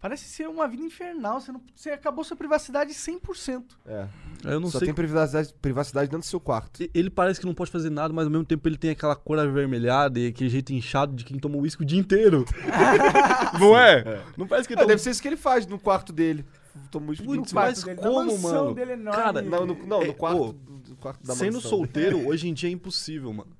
Parece 0.00 0.24
ser 0.24 0.48
uma 0.48 0.66
vida 0.66 0.82
infernal. 0.82 1.40
Você, 1.40 1.52
não, 1.52 1.60
você 1.74 1.90
acabou 1.90 2.24
sua 2.24 2.36
privacidade 2.36 2.92
100%. 2.94 3.62
É. 3.86 4.06
Eu 4.44 4.58
não 4.58 4.70
Só 4.70 4.78
sei. 4.78 4.86
tem 4.86 4.94
privacidade, 4.94 5.52
privacidade 5.60 6.06
dentro 6.08 6.20
do 6.26 6.30
seu 6.30 6.40
quarto. 6.40 6.82
E- 6.82 6.90
Ele 6.94 7.10
parece 7.10 7.38
que 7.38 7.44
não 7.44 7.52
pode 7.54 7.70
fazer 7.70 7.90
nada, 7.90 8.12
mas 8.14 8.24
ao 8.24 8.30
mesmo 8.30 8.46
tempo 8.46 8.66
ele 8.66 8.78
tem 8.78 8.90
aquela 8.90 9.14
cor 9.14 9.38
avermelhada 9.38 10.18
e 10.18 10.28
aquele 10.28 10.48
jeito 10.48 10.72
inchado 10.72 11.14
de 11.14 11.24
quem 11.24 11.38
toma 11.38 11.56
uísque 11.58 11.82
o 11.82 11.84
dia 11.84 11.98
inteiro. 12.00 12.46
não 13.60 13.76
é? 13.78 14.22
Não 14.36 14.46
parece 14.46 14.66
que 14.66 14.74
ele 14.74 14.80
É, 14.80 14.82
toma 14.84 14.88
deve 14.88 15.02
ser 15.02 15.10
isso 15.10 15.20
que 15.20 15.28
ele 15.28 15.36
faz 15.36 15.66
no 15.66 15.78
quarto 15.78 16.12
dele. 16.12 16.44
Toma 16.90 17.10
uns 17.12 17.20
Putz, 17.20 17.52
mas 17.52 17.82
dele, 17.82 17.96
como, 18.00 18.38
mano? 18.38 18.74
dele 18.74 18.92
enorme. 18.92 19.20
Cara, 19.22 19.42
Não, 19.42 19.66
no, 19.66 19.74
não, 19.86 20.02
É, 20.02 20.06
no 20.06 20.14
quarto, 20.14 20.56
no 20.88 20.96
quarto 20.96 21.26
da 21.26 21.34
Sendo 21.34 21.54
mansão. 21.54 21.70
solteiro, 21.70 22.24
hoje 22.28 22.48
em 22.48 22.54
dia 22.54 22.68
é 22.70 22.72
impossível, 22.72 23.32
mano. 23.32 23.50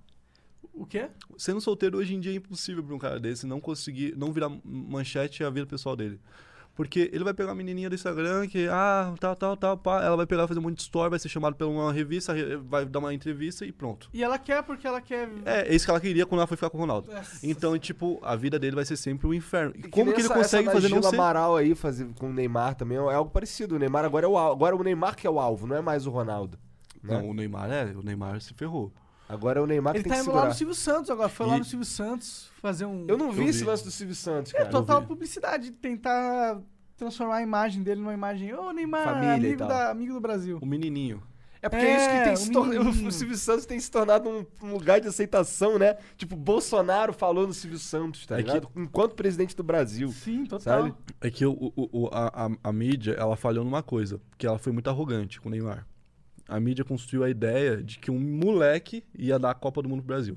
O 0.80 0.86
quê? 0.86 1.08
Sendo 1.36 1.60
solteiro 1.60 1.98
hoje 1.98 2.14
em 2.14 2.20
dia 2.20 2.32
é 2.32 2.36
impossível 2.36 2.82
pra 2.82 2.94
um 2.94 2.98
cara 2.98 3.20
desse 3.20 3.46
não 3.46 3.60
conseguir, 3.60 4.16
não 4.16 4.32
virar 4.32 4.50
manchete 4.64 5.44
a 5.44 5.50
vida 5.50 5.66
pessoal 5.66 5.94
dele. 5.94 6.18
Porque 6.74 7.10
ele 7.12 7.22
vai 7.22 7.34
pegar 7.34 7.50
uma 7.50 7.54
menininha 7.56 7.90
do 7.90 7.94
Instagram 7.94 8.46
que, 8.46 8.66
ah, 8.70 9.12
tal, 9.20 9.36
tal, 9.36 9.56
tal, 9.58 9.76
pá. 9.76 10.02
Ela 10.02 10.16
vai 10.16 10.24
pegar, 10.24 10.48
fazer 10.48 10.58
um 10.58 10.62
monte 10.62 10.76
de 10.76 10.82
story, 10.82 11.10
vai 11.10 11.18
ser 11.18 11.28
chamado 11.28 11.54
pra 11.54 11.66
uma 11.66 11.92
revista, 11.92 12.32
re- 12.32 12.56
vai 12.56 12.86
dar 12.86 13.00
uma 13.00 13.12
entrevista 13.12 13.66
e 13.66 13.72
pronto. 13.72 14.08
E 14.14 14.24
ela 14.24 14.38
quer 14.38 14.62
porque 14.62 14.86
ela 14.86 15.02
quer... 15.02 15.28
É, 15.44 15.68
é 15.70 15.74
isso 15.74 15.84
que 15.84 15.90
ela 15.90 16.00
queria 16.00 16.24
quando 16.24 16.38
ela 16.38 16.46
foi 16.46 16.56
ficar 16.56 16.70
com 16.70 16.78
o 16.78 16.80
Ronaldo. 16.80 17.12
Nossa. 17.12 17.46
Então, 17.46 17.78
tipo, 17.78 18.18
a 18.22 18.34
vida 18.34 18.58
dele 18.58 18.74
vai 18.76 18.84
ser 18.86 18.96
sempre 18.96 19.26
um 19.26 19.34
inferno. 19.34 19.74
E 19.76 19.82
como 19.88 20.12
que 20.14 20.20
ele 20.20 20.26
essa- 20.28 20.34
consegue 20.34 20.68
essa 20.68 20.80
fazer 20.80 20.88
não 20.94 21.02
ser... 21.02 21.14
Amaral 21.16 21.56
aí 21.56 21.74
fazer 21.74 22.06
com 22.18 22.30
o 22.30 22.32
Neymar 22.32 22.74
também 22.76 22.96
é 22.96 23.00
algo 23.00 23.30
parecido. 23.30 23.74
O 23.74 23.78
Neymar 23.78 24.06
agora 24.06 24.24
é 24.24 24.28
o 24.28 24.38
alvo. 24.38 24.54
Agora 24.54 24.74
é 24.74 24.78
o 24.78 24.82
Neymar 24.82 25.14
que 25.16 25.26
é 25.26 25.30
o 25.30 25.38
alvo, 25.38 25.66
não 25.66 25.76
é 25.76 25.82
mais 25.82 26.06
o 26.06 26.10
Ronaldo. 26.10 26.58
né? 27.02 27.18
Não, 27.20 27.28
o 27.28 27.34
Neymar 27.34 27.70
é, 27.70 27.84
o 27.94 28.02
Neymar 28.02 28.40
se 28.40 28.54
ferrou. 28.54 28.90
Agora 29.32 29.60
é 29.60 29.62
o 29.62 29.66
Neymar 29.66 29.92
que 29.94 29.98
Ele 29.98 30.04
tem 30.04 30.10
tá 30.12 30.16
que 30.18 30.24
indo 30.28 30.34
lá 30.36 30.46
no 30.46 30.54
Silvio 30.54 30.74
Santos 30.74 31.10
agora. 31.10 31.28
Foi 31.28 31.46
lá 31.46 31.58
no 31.58 31.64
Silvio 31.64 31.86
Santos 31.86 32.50
fazer 32.60 32.84
um... 32.84 33.04
Eu 33.08 33.16
não 33.16 33.30
vi 33.32 33.42
Eu 33.42 33.48
esse 33.48 33.64
lance 33.64 33.84
do 33.84 33.90
Silvio 33.90 34.14
Santos, 34.16 34.52
É 34.54 34.58
cara. 34.58 34.70
total 34.70 35.00
vi. 35.02 35.06
publicidade. 35.06 35.70
Tentar 35.70 36.60
transformar 36.96 37.36
a 37.36 37.42
imagem 37.42 37.82
dele 37.82 38.00
numa 38.00 38.12
imagem... 38.14 38.52
Ô, 38.54 38.72
Neymar, 38.72 39.04
Família 39.04 39.30
e 39.32 39.34
amigo, 39.36 39.58
tal. 39.58 39.68
da, 39.68 39.90
amigo 39.90 40.12
do 40.14 40.20
Brasil. 40.20 40.58
O 40.60 40.66
menininho. 40.66 41.22
É 41.62 41.68
porque 41.68 41.84
é, 41.84 41.96
isso 41.96 42.08
que 42.08 42.14
É, 42.16 42.24
tem 42.24 42.32
o 42.32 42.36
se 42.38 42.50
tornado. 42.50 42.78
menininho. 42.84 43.08
O 43.08 43.12
Silvio 43.12 43.36
Santos 43.36 43.66
tem 43.66 43.78
se 43.78 43.90
tornado 43.90 44.28
um, 44.28 44.46
um 44.62 44.72
lugar 44.72 44.98
de 45.00 45.08
aceitação, 45.08 45.78
né? 45.78 45.96
Tipo, 46.16 46.34
Bolsonaro 46.34 47.12
falou 47.12 47.46
no 47.46 47.52
Silvio 47.52 47.78
Santos, 47.78 48.26
tá 48.26 48.36
É 48.38 48.42
que- 48.42 48.48
ligado? 48.48 48.68
Enquanto 48.74 49.14
presidente 49.14 49.54
do 49.54 49.62
Brasil. 49.62 50.08
Sim, 50.08 50.44
total. 50.44 50.84
Sabe? 50.84 50.94
É 51.20 51.30
que 51.30 51.44
o, 51.44 51.52
o- 51.52 51.88
o- 51.92 52.08
a, 52.12 52.46
a- 52.46 52.50
a 52.64 52.72
mídia, 52.72 53.12
ela 53.12 53.36
falhou 53.36 53.62
numa 53.64 53.82
coisa, 53.82 54.18
que 54.38 54.46
ela 54.46 54.58
foi 54.58 54.72
muito 54.72 54.88
arrogante 54.88 55.38
com 55.40 55.48
o 55.48 55.52
Neymar. 55.52 55.86
A 56.50 56.58
mídia 56.58 56.84
construiu 56.84 57.22
a 57.22 57.30
ideia 57.30 57.80
de 57.80 57.96
que 57.96 58.10
um 58.10 58.18
moleque 58.18 59.04
ia 59.16 59.38
dar 59.38 59.52
a 59.52 59.54
Copa 59.54 59.80
do 59.80 59.88
Mundo 59.88 60.02
pro 60.02 60.08
Brasil. 60.08 60.36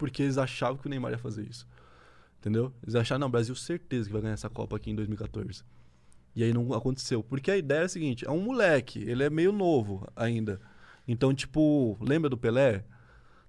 Porque 0.00 0.22
eles 0.22 0.38
achavam 0.38 0.78
que 0.78 0.86
o 0.86 0.88
Neymar 0.88 1.12
ia 1.12 1.18
fazer 1.18 1.46
isso. 1.46 1.68
Entendeu? 2.38 2.72
Eles 2.82 2.94
acharam, 2.94 3.18
não, 3.18 3.26
o 3.26 3.30
Brasil 3.30 3.54
certeza 3.54 4.08
que 4.08 4.12
vai 4.14 4.22
ganhar 4.22 4.32
essa 4.32 4.48
Copa 4.48 4.74
aqui 4.74 4.90
em 4.90 4.94
2014. 4.94 5.62
E 6.34 6.42
aí 6.42 6.54
não 6.54 6.72
aconteceu. 6.72 7.22
Porque 7.22 7.50
a 7.50 7.56
ideia 7.58 7.80
é 7.80 7.84
a 7.84 7.88
seguinte: 7.88 8.26
é 8.26 8.30
um 8.30 8.40
moleque, 8.40 8.98
ele 9.00 9.22
é 9.22 9.28
meio 9.28 9.52
novo 9.52 10.08
ainda. 10.16 10.58
Então, 11.06 11.34
tipo, 11.34 11.98
lembra 12.00 12.30
do 12.30 12.38
Pelé? 12.38 12.82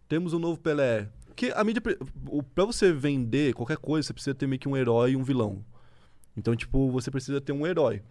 Temos 0.09 0.33
um 0.33 0.39
novo 0.39 0.59
Pelé. 0.59 1.09
Porque 1.25 1.53
a 1.55 1.63
mídia. 1.63 1.81
Pra 2.53 2.65
você 2.65 2.91
vender 2.91 3.53
qualquer 3.53 3.77
coisa, 3.77 4.07
você 4.07 4.13
precisa 4.13 4.35
ter 4.35 4.45
meio 4.45 4.59
que 4.59 4.67
um 4.67 4.75
herói 4.75 5.11
e 5.11 5.15
um 5.15 5.23
vilão. 5.23 5.63
Então, 6.35 6.53
tipo, 6.53 6.91
você 6.91 7.09
precisa 7.09 7.39
ter 7.39 7.53
um 7.53 7.65
herói. 7.65 8.03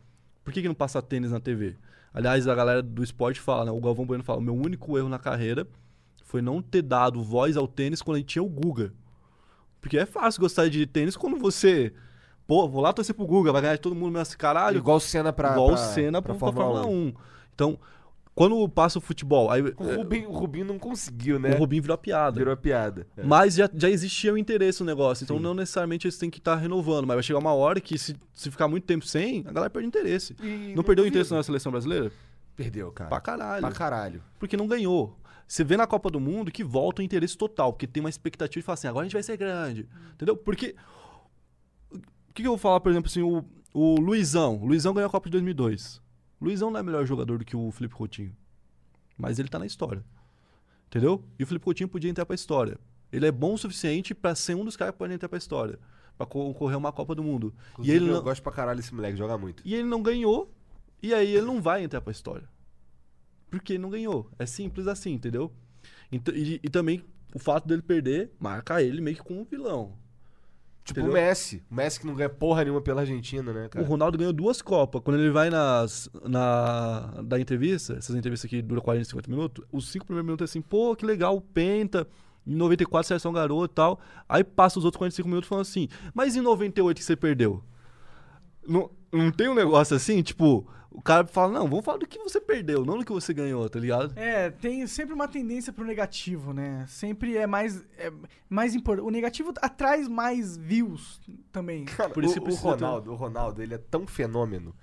Por 0.43 0.51
que, 0.51 0.63
que 0.63 0.69
não 0.69 0.75
passa 0.75 1.03
tênis 1.03 1.31
na 1.31 1.41
TV? 1.41 1.77
Aliás, 2.15 2.49
a 2.49 2.55
galera 2.55 2.83
do 2.83 3.05
esporte 3.05 3.39
fala, 3.39 3.67
né? 3.67 3.71
O 3.71 3.81
Galvão 3.83 4.07
Bueno 4.07 4.25
fala: 4.25 4.41
meu 4.41 4.55
único 4.55 4.97
erro 4.97 5.11
na 5.11 5.19
carreira 5.19 5.69
foi 6.31 6.41
não 6.41 6.63
ter 6.63 6.83
dado 6.83 7.21
voz 7.25 7.57
ao 7.57 7.67
tênis 7.67 8.01
quando 8.01 8.15
a 8.15 8.19
gente 8.21 8.29
tinha 8.29 8.43
o 8.43 8.49
Guga. 8.49 8.93
Porque 9.81 9.99
é 9.99 10.07
fácil 10.07 10.41
gostar 10.41 10.69
de 10.69 10.87
tênis 10.87 11.17
quando 11.17 11.37
você. 11.37 11.93
Pô, 12.47 12.69
vou 12.69 12.81
lá 12.81 12.93
torcer 12.93 13.17
pro 13.17 13.27
Guga, 13.27 13.51
vai 13.51 13.61
ganhar 13.61 13.75
de 13.75 13.81
todo 13.81 13.97
mundo 13.97 14.17
nesse 14.17 14.37
caralho. 14.39 14.79
Igual 14.79 14.99
o 14.99 15.01
Senna 15.01 15.33
pra. 15.33 15.51
igual 15.51 15.73
o 15.73 15.77
Senna 15.77 16.23
pra 16.23 16.33
pra, 16.33 16.53
pra 16.53 16.53
Fórmula 16.53 16.87
1. 16.87 16.91
1. 16.91 17.15
Então, 17.53 17.79
quando 18.33 18.69
passa 18.69 18.99
o 18.99 19.01
futebol, 19.03 19.51
aí 19.51 19.61
O 19.77 19.97
Rubinho, 19.97 20.31
o 20.31 20.33
Rubinho 20.33 20.65
não 20.65 20.79
conseguiu, 20.79 21.35
é, 21.37 21.39
né? 21.41 21.55
o 21.57 21.59
Rubinho 21.59 21.83
virou 21.83 21.97
a 21.97 21.99
piada. 21.99 22.39
Virou 22.39 22.57
piada. 22.57 23.09
É. 23.17 23.25
Mas 23.25 23.55
já, 23.55 23.69
já 23.75 23.91
existia 23.91 24.33
o 24.33 24.39
interesse 24.39 24.81
no 24.81 24.87
negócio, 24.87 25.25
então 25.25 25.37
Sim. 25.37 25.43
não 25.43 25.53
necessariamente 25.53 26.07
eles 26.07 26.17
têm 26.17 26.31
que 26.31 26.39
estar 26.39 26.55
renovando, 26.55 27.09
mas 27.09 27.17
vai 27.17 27.23
chegar 27.25 27.41
uma 27.41 27.55
hora 27.55 27.81
que 27.81 27.99
se, 27.99 28.15
se 28.33 28.51
ficar 28.53 28.69
muito 28.69 28.85
tempo 28.85 29.05
sem, 29.05 29.41
a 29.49 29.53
galera 29.53 29.69
perde 29.69 29.89
interesse. 29.89 30.37
E 30.41 30.75
não 30.77 30.85
perdeu 30.85 31.05
o 31.05 31.09
interesse 31.09 31.33
na 31.33 31.43
seleção 31.43 31.73
brasileira? 31.73 32.13
Perdeu, 32.57 32.93
cara. 32.93 33.09
Pra 33.11 33.21
caralho. 33.21 33.61
Pra 33.63 33.73
caralho. 33.73 34.23
Porque 34.39 34.57
não 34.57 34.67
ganhou. 34.69 35.17
Você 35.51 35.65
vê 35.65 35.77
na 35.77 35.85
Copa 35.85 36.09
do 36.09 36.21
Mundo 36.21 36.53
que 36.53 36.63
volta 36.63 37.03
o 37.03 37.05
interesse 37.05 37.37
total, 37.37 37.73
porque 37.73 37.85
tem 37.85 38.01
uma 38.01 38.09
expectativa 38.09 38.61
e 38.61 38.63
fala 38.63 38.75
assim, 38.75 38.87
agora 38.87 39.03
a 39.03 39.07
gente 39.09 39.15
vai 39.15 39.23
ser 39.25 39.37
grande. 39.37 39.89
Entendeu? 40.13 40.37
Porque. 40.37 40.77
O 41.93 41.99
que, 42.33 42.43
que 42.43 42.47
eu 42.47 42.53
vou 42.53 42.57
falar, 42.57 42.79
por 42.79 42.93
exemplo, 42.93 43.11
assim, 43.11 43.21
o, 43.21 43.45
o 43.75 44.01
Luizão. 44.01 44.63
O 44.63 44.67
Luizão 44.67 44.95
ganhou 44.95 45.09
a 45.09 45.11
Copa 45.11 45.27
de 45.27 45.33
2002. 45.33 46.01
O 46.41 46.45
Luizão 46.45 46.71
não 46.71 46.79
é 46.79 46.85
melhor 46.85 47.05
jogador 47.05 47.37
do 47.37 47.45
que 47.45 47.57
o 47.57 47.69
Felipe 47.73 47.97
Coutinho. 47.97 48.33
Mas 49.19 49.41
ele 49.41 49.49
tá 49.49 49.59
na 49.59 49.67
história. 49.67 50.05
Entendeu? 50.87 51.25
E 51.37 51.43
o 51.43 51.47
Felipe 51.49 51.65
Coutinho 51.65 51.89
podia 51.89 52.09
entrar 52.09 52.25
pra 52.25 52.37
história. 52.37 52.79
Ele 53.13 53.27
é 53.27 53.33
bom 53.33 53.55
o 53.55 53.59
suficiente 53.59 54.15
pra 54.15 54.37
ser 54.37 54.55
um 54.55 54.65
dos 54.65 54.77
caras 54.77 54.93
que 54.95 54.99
podem 54.99 55.17
entrar 55.17 55.29
pra 55.29 55.37
história. 55.37 55.81
Pra 56.17 56.27
concorrer 56.27 56.77
a 56.77 56.79
uma 56.79 56.93
Copa 56.93 57.13
do 57.13 57.25
Mundo. 57.25 57.53
E 57.53 57.71
Inclusive, 57.73 57.97
ele, 57.97 58.09
eu 58.09 58.15
não, 58.15 58.23
gosto 58.23 58.41
pra 58.41 58.53
caralho 58.53 58.77
desse 58.77 58.95
moleque, 58.95 59.19
joga 59.19 59.37
muito. 59.37 59.65
e 59.67 59.75
ele 59.75 59.89
não 59.89 60.01
ganhou. 60.01 60.49
E 61.03 61.13
aí 61.13 61.35
ele 61.35 61.47
não 61.47 61.61
vai 61.61 61.83
entrar 61.83 62.01
pra 62.01 62.13
história. 62.13 62.49
Porque 63.51 63.77
não 63.79 63.91
ganhou. 63.91 64.31
É 64.39 64.47
simples 64.47 64.87
assim, 64.87 65.13
entendeu? 65.13 65.53
Então, 66.11 66.35
e, 66.35 66.61
e 66.63 66.69
também 66.69 67.05
o 67.35 67.39
fato 67.39 67.67
dele 67.67 67.83
perder 67.83 68.31
marca 68.39 68.83
ele 68.83 69.01
meio 69.01 69.17
que 69.17 69.23
como 69.23 69.41
um 69.41 69.45
vilão. 69.45 69.99
Tipo 70.85 71.01
Entendeu? 71.01 71.11
o 71.11 71.15
Messi. 71.15 71.63
O 71.71 71.75
Messi 71.75 72.01
que 72.01 72.07
não 72.07 72.15
ganha 72.15 72.29
porra 72.29 72.65
nenhuma 72.65 72.81
pela 72.81 73.03
Argentina, 73.03 73.53
né, 73.53 73.67
O 73.67 73.69
cara? 73.69 73.87
Ronaldo 73.87 74.19
ganhou 74.19 74.33
duas 74.33 74.63
Copas. 74.63 75.03
Quando 75.05 75.21
ele 75.21 75.31
vai 75.31 75.51
nas, 75.51 76.09
na 76.25 77.23
da 77.23 77.39
entrevista, 77.39 77.95
essas 77.95 78.17
entrevistas 78.17 78.49
que 78.49 78.63
duram 78.63 78.81
40, 78.81 79.05
50 79.05 79.31
minutos, 79.31 79.65
os 79.71 79.91
cinco 79.91 80.07
primeiros 80.07 80.27
minutos 80.27 80.43
é 80.43 80.47
assim, 80.51 80.63
pô, 80.63 80.97
que 80.97 81.05
legal, 81.05 81.37
o 81.37 81.41
Penta, 81.41 82.07
em 82.47 82.55
94 82.55 83.07
seleção 83.07 83.33
garoto 83.33 83.73
e 83.73 83.75
tal. 83.75 84.01
Aí 84.29 84.43
passa 84.43 84.79
os 84.79 84.85
outros 84.85 84.99
45 84.99 85.29
minutos 85.29 85.49
falando 85.49 85.63
assim, 85.63 85.89
mas 86.15 86.35
em 86.35 86.41
98 86.41 86.97
que 86.97 87.05
você 87.05 87.15
perdeu? 87.15 87.63
Não, 88.67 88.91
não 89.13 89.31
tem 89.31 89.49
um 89.49 89.55
negócio 89.55 89.95
assim, 89.95 90.23
tipo, 90.23 90.67
o 90.91 91.01
cara 91.01 91.27
fala, 91.27 91.53
não, 91.53 91.69
vamos 91.69 91.85
falar 91.85 91.99
do 91.99 92.07
que 92.07 92.19
você 92.19 92.41
perdeu, 92.41 92.85
não 92.85 92.99
do 92.99 93.05
que 93.05 93.13
você 93.13 93.33
ganhou, 93.33 93.69
tá 93.69 93.79
ligado? 93.79 94.13
É, 94.19 94.51
tem 94.51 94.87
sempre 94.87 95.15
uma 95.15 95.29
tendência 95.29 95.73
pro 95.73 95.85
negativo, 95.85 96.53
né? 96.53 96.85
Sempre 96.89 97.37
é 97.37 97.47
mais, 97.47 97.85
é 97.97 98.13
mais 98.49 98.75
importante. 98.75 99.07
O 99.07 99.11
negativo 99.11 99.53
atrai 99.63 100.03
mais 100.09 100.57
views 100.57 101.21
também. 101.53 101.85
Cara, 101.85 102.11
Por 102.11 102.25
isso 102.25 102.39
o, 102.39 102.43
o 102.43 102.45
precisa 102.45 102.63
ter- 102.77 102.85
Ronaldo, 102.85 103.13
o 103.13 103.15
Ronaldo, 103.15 103.63
ele 103.63 103.75
é 103.75 103.79
tão 103.79 104.07
fenômeno 104.07 104.75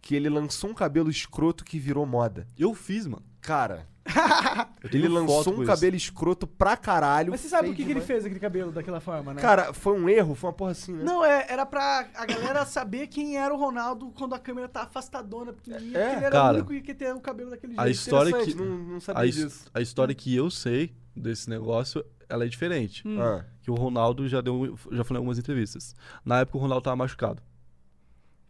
que 0.00 0.14
ele 0.16 0.28
lançou 0.28 0.70
um 0.70 0.74
cabelo 0.74 1.10
escroto 1.10 1.64
que 1.64 1.78
virou 1.78 2.04
moda. 2.06 2.48
Eu 2.58 2.74
fiz, 2.74 3.06
mano. 3.06 3.24
Cara, 3.40 3.86
ele 4.92 5.06
lançou 5.08 5.52
um 5.54 5.62
isso. 5.62 5.66
cabelo 5.72 5.94
escroto 5.96 6.46
pra 6.46 6.76
caralho. 6.76 7.30
Mas 7.30 7.40
você 7.40 7.48
sabe 7.48 7.68
por 7.68 7.76
que, 7.76 7.84
que 7.84 7.90
ele 7.90 8.00
fez 8.00 8.24
aquele 8.24 8.40
cabelo 8.40 8.72
daquela 8.72 9.00
forma, 9.00 9.32
né? 9.34 9.40
Cara, 9.40 9.72
foi 9.72 9.98
um 9.98 10.08
erro, 10.08 10.34
foi 10.34 10.48
uma 10.50 10.54
porra 10.56 10.72
assim, 10.72 10.92
né? 10.92 11.04
Não, 11.04 11.24
é, 11.24 11.46
era 11.48 11.64
pra 11.64 12.08
a 12.14 12.26
galera 12.26 12.66
saber 12.66 13.06
quem 13.06 13.36
era 13.36 13.54
o 13.54 13.56
Ronaldo 13.56 14.10
quando 14.16 14.34
a 14.34 14.38
câmera 14.38 14.68
tá 14.68 14.82
afastadona, 14.82 15.52
pequenininha, 15.52 15.98
É, 15.98 16.02
porque 16.04 16.16
ele 16.16 16.24
era 16.26 16.30
cara. 16.32 16.52
o 16.58 16.60
único 16.66 16.84
que 16.84 16.90
ia 16.90 16.94
ter 16.94 17.14
o 17.14 17.20
cabelo 17.20 17.50
daquele 17.50 17.74
A 17.78 17.84
jeito. 17.84 17.96
história 17.96 18.30
Interessante, 18.30 18.56
que- 18.56 18.62
Não, 18.62 18.78
não 18.78 19.00
sabia 19.00 19.22
A, 19.22 19.26
his- 19.26 19.34
disso. 19.36 19.64
a 19.72 19.80
história 19.80 20.14
que 20.14 20.34
eu 20.34 20.50
sei 20.50 20.92
desse 21.14 21.48
negócio, 21.48 22.04
ela 22.28 22.44
é 22.44 22.48
diferente. 22.48 23.06
Hum. 23.06 23.20
Ah, 23.20 23.44
Que 23.62 23.70
o 23.70 23.74
Ronaldo 23.74 24.26
já 24.28 24.40
deu, 24.40 24.76
já 24.90 25.04
falou 25.04 25.18
em 25.18 25.22
algumas 25.22 25.38
entrevistas. 25.38 25.94
Na 26.24 26.40
época 26.40 26.58
o 26.58 26.60
Ronaldo 26.60 26.82
tava 26.82 26.96
machucado. 26.96 27.40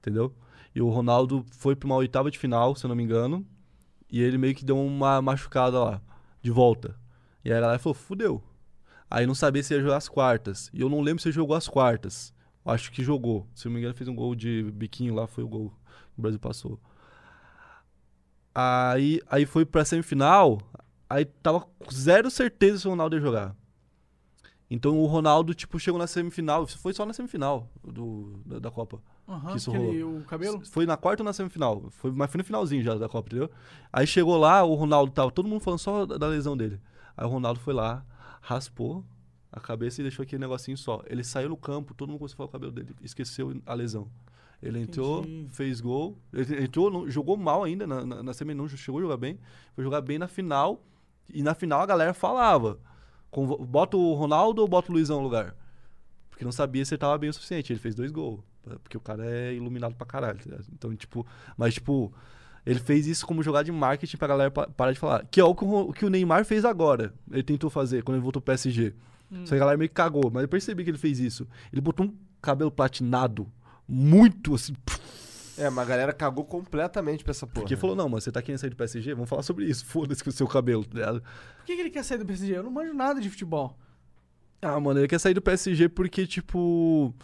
Entendeu? 0.01 0.35
E 0.75 0.81
o 0.81 0.89
Ronaldo 0.89 1.45
foi 1.51 1.77
pra 1.77 1.87
uma 1.87 1.97
oitava 1.97 2.31
de 2.31 2.39
final, 2.39 2.75
se 2.75 2.85
eu 2.85 2.89
não 2.89 2.97
me 2.97 3.03
engano. 3.03 3.47
E 4.13 4.21
ele 4.21 4.37
meio 4.37 4.55
que 4.55 4.63
deu 4.63 4.79
uma 4.79 5.23
machucada 5.23 5.83
lá, 5.83 6.03
de 6.43 6.51
volta. 6.51 6.95
E 7.43 7.51
aí 7.51 7.59
galera 7.59 7.79
falou, 7.79 7.95
fudeu. 7.95 8.45
Aí 9.11 9.27
não 9.27 9.35
sabia 9.35 9.63
se 9.63 9.73
ia 9.73 9.81
jogar 9.81 9.97
as 9.97 10.09
quartas. 10.09 10.71
E 10.75 10.83
eu 10.83 10.91
não 10.91 11.01
lembro 11.01 11.23
se 11.23 11.29
ele 11.29 11.35
jogou 11.35 11.57
as 11.57 11.67
quartas. 11.67 12.35
Acho 12.65 12.93
que 12.93 13.03
jogou. 13.03 13.49
Se 13.55 13.65
não 13.65 13.73
me 13.73 13.79
engano, 13.81 13.95
fez 13.95 14.09
um 14.09 14.15
gol 14.15 14.35
de 14.35 14.71
biquinho 14.75 15.15
lá, 15.15 15.27
foi 15.27 15.43
o 15.43 15.49
gol 15.49 15.71
que 15.71 16.19
o 16.19 16.23
Brasil 16.23 16.39
passou. 16.39 16.79
Aí, 18.55 19.19
aí 19.31 19.47
foi 19.47 19.65
pra 19.65 19.83
semifinal, 19.83 20.61
aí 21.09 21.25
tava 21.25 21.67
zero 21.91 22.31
certeza 22.31 22.81
se 22.81 22.87
o 22.87 22.91
Ronaldo 22.91 23.17
ia 23.17 23.23
jogar. 23.23 23.57
Então 24.75 24.99
o 24.99 25.07
Ronaldo, 25.07 25.53
tipo, 25.55 25.79
chegou 25.79 25.99
na 25.99 26.07
semifinal. 26.07 26.67
Foi 26.67 26.93
só 26.95 27.05
na 27.05 27.13
semifinal 27.13 27.69
do, 27.85 28.41
da, 28.47 28.59
da 28.59 28.71
Copa. 28.71 29.03
Aham, 29.29 29.51
que 29.53 29.59
isso 29.59 29.71
aquele- 29.71 30.03
o 30.03 30.23
cabelo? 30.25 30.65
Foi 30.67 30.87
na 30.87 30.97
quarta 30.97 31.23
ou 31.23 31.25
na 31.25 31.33
semifinal? 31.33 31.85
Foi, 31.91 32.11
mas 32.11 32.31
foi 32.31 32.39
no 32.39 32.45
finalzinho 32.45 32.83
já 32.83 32.95
da 32.95 33.09
Copa, 33.09 33.29
entendeu? 33.29 33.51
Aí 33.93 34.07
chegou 34.07 34.37
lá, 34.39 34.63
o 34.65 34.75
Ronaldo 34.75 35.13
tava 35.13 35.31
todo 35.31 35.47
mundo 35.49 35.61
falando 35.61 35.79
só 35.79 36.07
da, 36.07 36.17
da 36.17 36.27
lesão 36.27 36.57
dele. 36.57 36.81
Aí 37.17 37.27
o 37.27 37.29
Ronaldo 37.29 37.61
foi 37.61 37.75
lá, 37.75 38.05
raspou 38.41 39.05
a 39.53 39.61
cabeça 39.61 40.01
e 40.01 40.05
deixou 40.05 40.23
aquele 40.23 40.41
negocinho 40.41 40.79
só. 40.79 41.03
Ele 41.07 41.23
saiu 41.23 41.51
no 41.51 41.57
campo, 41.57 41.93
todo 41.93 42.09
mundo 42.09 42.19
começou 42.19 42.35
a 42.35 42.39
falar 42.39 42.49
o 42.49 42.53
cabelo 42.53 42.73
dele, 42.73 42.95
esqueceu 43.03 43.55
a 43.67 43.75
lesão. 43.75 44.09
Ele 44.63 44.79
entrou, 44.79 45.21
Entendi. 45.21 45.49
fez 45.51 45.81
gol. 45.81 46.17
Ele 46.33 46.65
entrou, 46.65 46.91
não- 46.91 47.11
jogou 47.11 47.37
mal 47.37 47.63
ainda 47.65 47.87
na, 47.87 48.07
na, 48.07 48.23
na 48.23 48.33
semi, 48.33 48.55
não 48.55 48.67
chegou 48.69 49.01
a 49.01 49.03
jogar 49.03 49.17
bem. 49.19 49.39
Foi 49.75 49.85
jogar 49.85 50.01
bem 50.01 50.19
na 50.19 50.29
final. 50.29 50.81
E 51.29 51.43
na 51.43 51.53
final 51.55 51.81
a 51.81 51.87
galera 51.87 52.15
falava: 52.15 52.79
bota 53.67 53.97
o 53.97 54.15
Ronaldo 54.15 54.63
ou 54.63 54.69
bota 54.69 54.91
o 54.91 54.95
Luizão 54.95 55.19
no 55.19 55.25
lugar? 55.25 55.55
Porque 56.31 56.45
não 56.45 56.53
sabia 56.53 56.85
se 56.85 56.95
ele 56.95 56.99
tava 56.99 57.17
bem 57.19 57.31
o 57.31 57.33
suficiente. 57.33 57.73
Ele 57.73 57.81
fez 57.81 57.95
dois 57.95 58.11
gols. 58.11 58.41
Porque 58.83 58.97
o 58.97 59.01
cara 59.01 59.25
é 59.25 59.55
iluminado 59.55 59.95
pra 59.95 60.07
caralho. 60.07 60.39
tá? 60.39 60.57
Então, 60.73 60.95
tipo, 60.95 61.27
mas, 61.57 61.75
tipo, 61.75 62.13
ele 62.65 62.79
fez 62.79 63.07
isso 63.07 63.27
como 63.27 63.43
jogada 63.43 63.65
de 63.65 63.73
marketing 63.73 64.17
pra 64.17 64.29
galera 64.29 64.51
pa- 64.51 64.69
parar 64.69 64.93
de 64.93 64.99
falar. 64.99 65.27
Que 65.31 65.41
é 65.41 65.45
o 65.45 65.55
que 65.55 65.65
o, 65.65 65.93
que 65.93 66.05
o 66.05 66.11
Neymar 66.11 66.45
fez 66.45 66.65
agora. 66.65 67.13
Ele 67.31 67.43
tentou 67.43 67.69
fazer 67.71 68.03
quando 68.05 68.17
ele 68.17 68.23
voltou 68.23 68.41
pro 68.41 68.53
PSG. 68.53 68.95
Só 69.45 69.51
que 69.51 69.55
a 69.55 69.59
galera 69.61 69.79
meio 69.79 69.89
que 69.89 69.95
cagou. 69.95 70.31
Mas 70.33 70.43
eu 70.43 70.49
percebi 70.49 70.85
que 70.85 70.91
ele 70.91 70.99
fez 70.99 71.19
isso. 71.19 71.49
Ele 71.73 71.81
botou 71.81 72.07
um 72.07 72.15
cabelo 72.41 72.71
platinado 72.71 73.51
muito 73.89 74.55
assim. 74.55 74.75
É, 75.63 75.71
mas 75.71 75.87
a 75.87 75.89
galera 75.89 76.13
cagou 76.13 76.45
completamente 76.45 77.23
pra 77.23 77.31
essa 77.31 77.47
porra. 77.47 77.61
Porque 77.63 77.77
falou: 77.77 77.95
não, 77.95 78.09
mano, 78.09 78.21
você 78.21 78.33
tá 78.33 78.43
querendo 78.43 78.59
sair 78.59 78.71
do 78.71 78.77
PSG? 78.77 79.15
Vamos 79.15 79.29
falar 79.29 79.43
sobre 79.43 79.65
isso. 79.67 79.85
Foda-se 79.87 80.23
com 80.23 80.31
o 80.31 80.33
seu 80.33 80.47
cabelo, 80.47 80.85
tá 80.85 80.95
ligado? 80.95 81.21
Por 81.21 81.67
que, 81.67 81.75
que 81.77 81.81
ele 81.81 81.91
quer 81.91 82.03
sair 82.03 82.19
do 82.19 82.27
PSG? 82.27 82.57
Eu 82.57 82.63
não 82.63 82.71
manjo 82.71 82.93
nada 82.93 83.21
de 83.21 83.31
futebol. 83.31 83.79
Ah, 84.61 84.79
mano, 84.79 85.01
ele 85.01 85.09
quer 85.09 85.19
sair 85.19 85.35
do 85.35 85.43
PSG 85.43 85.89
porque, 85.89 86.27
tipo. 86.27 87.15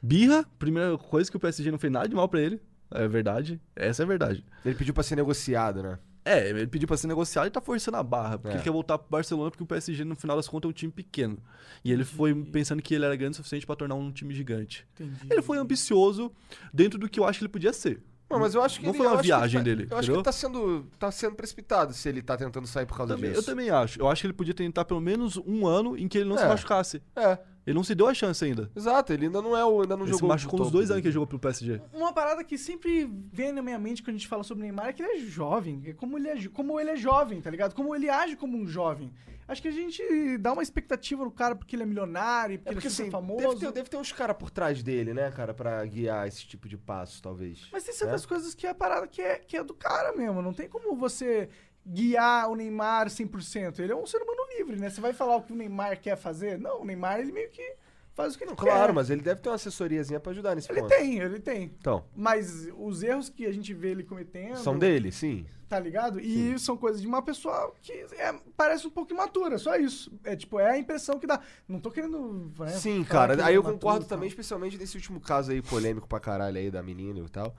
Birra, 0.00 0.44
primeira 0.58 0.96
coisa 0.96 1.30
que 1.30 1.36
o 1.36 1.40
PSG 1.40 1.70
não 1.70 1.78
fez 1.78 1.92
nada 1.92 2.08
de 2.08 2.14
mal 2.14 2.28
pra 2.28 2.40
ele. 2.40 2.60
É 2.90 3.06
verdade. 3.08 3.60
Essa 3.74 4.02
é 4.02 4.04
a 4.04 4.06
verdade. 4.06 4.44
Ele 4.64 4.74
pediu 4.74 4.94
pra 4.94 5.02
ser 5.02 5.16
negociado, 5.16 5.82
né? 5.82 5.98
É, 6.28 6.50
ele 6.50 6.66
pediu 6.66 6.86
pra 6.86 6.96
ser 6.96 7.06
negociado 7.06 7.46
e 7.46 7.50
tá 7.50 7.60
forçando 7.60 7.96
a 7.96 8.02
barra. 8.02 8.38
Porque 8.38 8.54
É. 8.54 8.56
ele 8.58 8.64
quer 8.64 8.70
voltar 8.70 8.98
pro 8.98 9.08
Barcelona 9.10 9.50
porque 9.50 9.62
o 9.62 9.66
PSG, 9.66 10.04
no 10.04 10.14
final 10.16 10.36
das 10.36 10.46
contas, 10.48 10.68
é 10.68 10.70
um 10.70 10.72
time 10.74 10.92
pequeno. 10.92 11.38
E 11.84 11.90
ele 11.92 12.04
foi 12.04 12.34
pensando 12.34 12.82
que 12.82 12.94
ele 12.94 13.04
era 13.04 13.16
grande 13.16 13.32
o 13.32 13.36
suficiente 13.36 13.64
pra 13.66 13.74
tornar 13.76 13.94
um 13.94 14.10
time 14.12 14.34
gigante. 14.34 14.86
Entendi. 14.94 15.26
Ele 15.30 15.42
foi 15.42 15.58
ambicioso 15.58 16.30
dentro 16.72 16.98
do 16.98 17.08
que 17.08 17.18
eu 17.20 17.24
acho 17.24 17.38
que 17.38 17.44
ele 17.44 17.52
podia 17.52 17.72
ser. 17.72 18.02
Não, 18.30 18.38
mas 18.38 18.54
eu 18.54 18.62
acho 18.62 18.78
que 18.78 18.84
Não 18.84 18.90
ele- 18.92 18.98
foi 18.98 19.06
uma 19.06 19.12
eu 19.14 19.18
acho 19.18 19.22
que 19.26 19.32
ele 19.32 19.38
viagem 19.38 19.60
tá- 19.60 19.64
dele, 19.64 19.88
Eu 19.90 19.96
acho 19.98 20.10
que 20.10 20.16
ele 20.16 20.22
tá 20.22 20.32
sendo, 20.32 20.86
tá 20.98 21.10
sendo 21.10 21.34
precipitado 21.34 21.94
se 21.94 22.08
ele 22.08 22.20
tá 22.20 22.36
tentando 22.36 22.66
sair 22.66 22.84
por 22.84 22.96
causa 22.96 23.14
Também- 23.14 23.30
eu 23.30 23.36
disso. 23.36 23.46
também 23.46 23.70
acho. 23.70 23.98
Eu 24.00 24.08
acho 24.08 24.20
que 24.20 24.26
ele 24.26 24.34
podia 24.34 24.52
tentar 24.54 24.84
pelo 24.84 25.00
menos 25.00 25.36
um 25.38 25.66
ano 25.66 25.96
em 25.96 26.06
que 26.06 26.18
ele 26.18 26.28
não 26.28 26.36
se 26.36 26.44
É. 26.44 26.48
machucasse. 26.48 27.02
É, 27.16 27.38
Ele 27.66 27.74
não 27.74 27.84
se 27.84 27.94
deu 27.94 28.06
a 28.06 28.14
chance 28.14 28.42
ainda. 28.44 28.70
exato. 28.74 29.12
Ele 29.12 29.26
ainda 29.26 29.42
não 29.42 29.54
é 29.56 29.62
o. 29.64 29.82
Ainda 29.82 29.94
não 29.94 30.04
ele 30.04 30.12
se 30.14 30.18
jogou. 30.18 30.28
machucou 30.30 30.58
no 30.58 30.64
nos 30.64 30.68
topo 30.72 30.78
dois 30.78 30.90
anos 30.90 31.02
que 31.02 31.08
ele 31.08 31.12
jogou 31.12 31.26
pro 31.26 31.38
PSG. 31.38 31.80
Uma 31.92 32.12
parada 32.14 32.42
que 32.42 32.56
sempre 32.56 33.10
vem 33.30 33.52
na 33.52 33.60
minha 33.60 33.78
mente 33.78 34.02
quando 34.02 34.14
a 34.16 34.18
gente 34.18 34.26
fala 34.28 34.42
sobre 34.42 34.62
o 34.62 34.64
Neymar 34.64 34.88
é 34.88 34.92
que 34.94 35.02
ele 35.02 35.12
é 35.12 35.18
jovem. 35.26 35.82
é 35.86 35.92
Como 35.92 36.16
ele 36.18 36.28
é, 36.28 36.48
como 36.48 36.80
ele 36.80 36.90
é 36.90 36.96
jovem, 36.96 37.40
tá 37.42 37.50
ligado? 37.50 37.74
Como 37.74 37.94
ele 37.94 38.08
age 38.08 38.36
como 38.36 38.56
um 38.56 38.66
jovem. 38.66 39.12
Acho 39.48 39.62
que 39.62 39.68
a 39.68 39.72
gente 39.72 40.36
dá 40.38 40.52
uma 40.52 40.62
expectativa 40.62 41.24
no 41.24 41.30
cara 41.30 41.56
porque 41.56 41.74
ele 41.74 41.82
é 41.82 41.86
milionário, 41.86 42.58
porque, 42.58 42.68
É 42.70 42.72
porque 42.74 42.86
ele 42.86 42.94
é 42.94 43.00
assim, 43.00 43.10
famoso. 43.10 43.48
deve 43.48 43.58
ter, 43.58 43.72
deve 43.72 43.88
ter 43.88 43.96
uns 43.96 44.12
caras 44.12 44.36
por 44.36 44.50
trás 44.50 44.82
dele, 44.82 45.14
né, 45.14 45.30
cara, 45.30 45.54
pra 45.54 45.82
guiar 45.86 46.28
esse 46.28 46.46
tipo 46.46 46.68
de 46.68 46.76
passos, 46.76 47.20
talvez. 47.20 47.66
Mas 47.72 47.82
tem 47.82 47.94
né? 47.94 47.98
certas 47.98 48.26
coisas 48.26 48.54
que 48.54 48.66
é 48.66 48.70
a 48.70 48.74
parada 48.74 49.06
que 49.06 49.22
é, 49.22 49.38
que 49.38 49.56
é 49.56 49.64
do 49.64 49.72
cara 49.72 50.12
mesmo. 50.12 50.42
Não 50.42 50.52
tem 50.52 50.68
como 50.68 50.94
você 50.94 51.48
guiar 51.86 52.50
o 52.50 52.54
Neymar 52.54 53.06
100%. 53.08 53.78
Ele 53.78 53.92
é 53.92 53.96
um 53.96 54.06
ser 54.06 54.20
humano 54.20 54.46
livre, 54.58 54.76
né? 54.76 54.90
Você 54.90 55.00
vai 55.00 55.14
falar 55.14 55.36
o 55.36 55.42
que 55.42 55.52
o 55.52 55.56
Neymar 55.56 55.98
quer 55.98 56.16
fazer? 56.16 56.58
Não, 56.58 56.82
o 56.82 56.84
Neymar, 56.84 57.18
ele 57.18 57.32
meio 57.32 57.48
que 57.50 57.74
faz 58.18 58.34
o 58.34 58.38
que 58.38 58.42
ele 58.44 58.50
Não, 58.50 58.56
quer. 58.56 58.64
claro, 58.64 58.92
mas 58.92 59.08
ele 59.10 59.22
deve 59.22 59.40
ter 59.40 59.48
uma 59.48 59.54
assessoriazinha 59.54 60.18
pra 60.18 60.32
ajudar 60.32 60.56
nesse 60.56 60.70
Ele 60.72 60.80
ponto. 60.80 60.90
tem, 60.90 61.18
ele 61.20 61.38
tem. 61.38 61.62
Então, 61.78 62.04
Mas 62.16 62.68
os 62.76 63.02
erros 63.02 63.28
que 63.28 63.46
a 63.46 63.52
gente 63.52 63.72
vê 63.72 63.90
ele 63.92 64.02
cometendo... 64.02 64.56
são 64.56 64.76
dele, 64.76 65.12
sim. 65.12 65.46
Tá 65.68 65.78
ligado? 65.78 66.18
E 66.18 66.58
são 66.58 66.76
coisas 66.78 67.00
de 67.00 67.06
uma 67.06 67.20
pessoa 67.22 67.72
que 67.82 67.92
é- 67.92 68.34
parece 68.56 68.86
um 68.86 68.90
pouco 68.90 69.12
imatura, 69.12 69.56
só 69.58 69.76
isso. 69.76 70.10
É 70.24 70.34
tipo, 70.34 70.58
é 70.58 70.70
a 70.72 70.78
impressão 70.78 71.18
que 71.18 71.26
dá. 71.26 71.40
Não 71.68 71.78
tô 71.78 71.90
querendo. 71.90 72.50
né, 72.58 72.68
Sim, 72.68 73.04
que 73.04 73.10
cara. 73.10 73.34
ele 73.34 73.42
Aí 73.42 73.52
é 73.52 73.56
eu 73.56 73.60
imaturo 73.60 73.78
concordo 73.78 74.00
tal. 74.06 74.08
também, 74.16 74.28
especialmente 74.28 74.76
nesse 74.78 74.96
último 74.96 75.20
caso 75.20 75.52
aí 75.52 75.60
polêmico 75.62 76.08
pra 76.08 76.18
caralho 76.18 76.56
aí 76.56 76.70
da 76.70 76.82
menina 76.82 77.18
e 77.20 77.28
tal. 77.28 77.54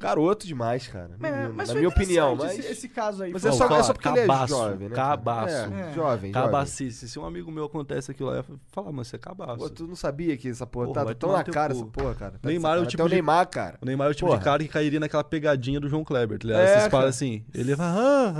Garoto 0.00 0.46
demais, 0.46 0.86
cara. 0.86 1.16
É, 1.20 1.48
mas 1.48 1.68
na 1.70 1.74
minha 1.74 1.88
opinião, 1.88 2.36
mas. 2.36 2.56
Esse, 2.56 2.68
esse 2.72 2.88
caso 2.88 3.24
aí. 3.24 3.32
Mas 3.32 3.42
foi- 3.42 3.50
é 3.50 3.54
só, 3.54 3.64
é 3.64 3.68
Fala, 3.68 3.82
só 3.82 3.92
porque 3.92 4.06
ele 4.08 4.18
é 4.20 4.26
cabaço, 4.28 4.48
jovem, 4.54 4.88
né? 4.88 4.94
cabaço. 4.94 5.54
É, 5.54 5.58
É. 5.58 5.66
jovem, 5.66 5.92
jovem. 5.94 6.32
Cabacice. 6.32 7.08
Se 7.08 7.18
um 7.18 7.24
amigo 7.24 7.50
meu 7.50 7.64
acontece 7.64 8.10
aquilo 8.12 8.30
lá, 8.30 8.44
falar, 8.68 8.92
mano, 8.92 9.04
você 9.04 9.16
é 9.16 9.18
cabaço. 9.18 9.58
Pô, 9.58 9.68
tu 9.68 9.88
não 9.88 9.96
sabia 9.96 10.36
que 10.36 10.48
essa 10.50 10.64
porra, 10.64 10.86
Porra, 10.86 10.94
tá 11.00 11.04
vai 11.04 11.14
tão 11.16 11.32
na 11.32 11.42
cara 11.42 11.74
cu. 11.74 11.80
essa 11.80 11.90
porra, 11.90 12.14
cara. 12.14 12.38
Tá 12.40 12.48
Neymar 12.48 12.78
é 12.78 12.80
o 12.80 12.86
tipo 12.86 13.02
Até 13.02 13.06
o 13.06 13.08
de- 13.08 13.14
Neymar, 13.16 13.48
cara. 13.48 13.78
O 13.82 13.86
Neymar 13.86 14.06
é 14.06 14.10
o 14.10 14.14
tipo 14.14 14.26
Porra. 14.28 14.38
de 14.38 14.44
cara 14.44 14.62
que 14.62 14.68
cairia 14.68 15.00
naquela 15.00 15.24
pegadinha 15.24 15.80
do 15.80 15.88
João 15.88 16.04
Kleber, 16.04 16.38
tá 16.38 16.46
ligado? 16.46 16.62
É, 16.62 16.78
Vocês 16.78 16.90
falam 16.92 17.08
assim, 17.08 17.44
ele 17.52 17.74
fala, 17.74 18.00
ah, 18.00 18.34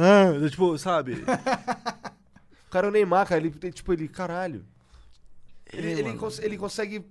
ah, 0.45 0.49
tipo, 0.51 0.79
sabe? 0.79 1.25
O 2.69 2.71
cara 2.71 2.87
é 2.87 2.91
o 2.91 2.93
Neymar, 2.93 3.27
cara. 3.27 3.41
Ele 3.41 3.51
tem, 3.51 3.71
tipo, 3.71 3.93
ele, 3.93 4.07
caralho. 4.09 4.65
Ele, 5.73 5.89
É, 5.89 5.99
ele, 5.99 6.13
cons- 6.19 6.39
ele 6.39 6.57
consegue. 6.59 7.05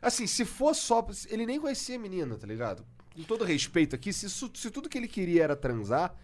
Assim, 0.00 0.26
se 0.28 0.44
for 0.44 0.74
só. 0.74 1.04
Ele 1.28 1.44
nem 1.44 1.60
conhecia 1.60 1.96
a 1.96 1.98
menina, 1.98 2.36
tá 2.36 2.46
ligado? 2.46 2.84
Com 3.14 3.22
todo 3.22 3.44
respeito 3.44 3.94
aqui, 3.94 4.12
se, 4.12 4.28
se 4.30 4.70
tudo 4.70 4.88
que 4.88 4.96
ele 4.98 5.08
queria 5.08 5.44
era 5.44 5.56
transar, 5.56 6.14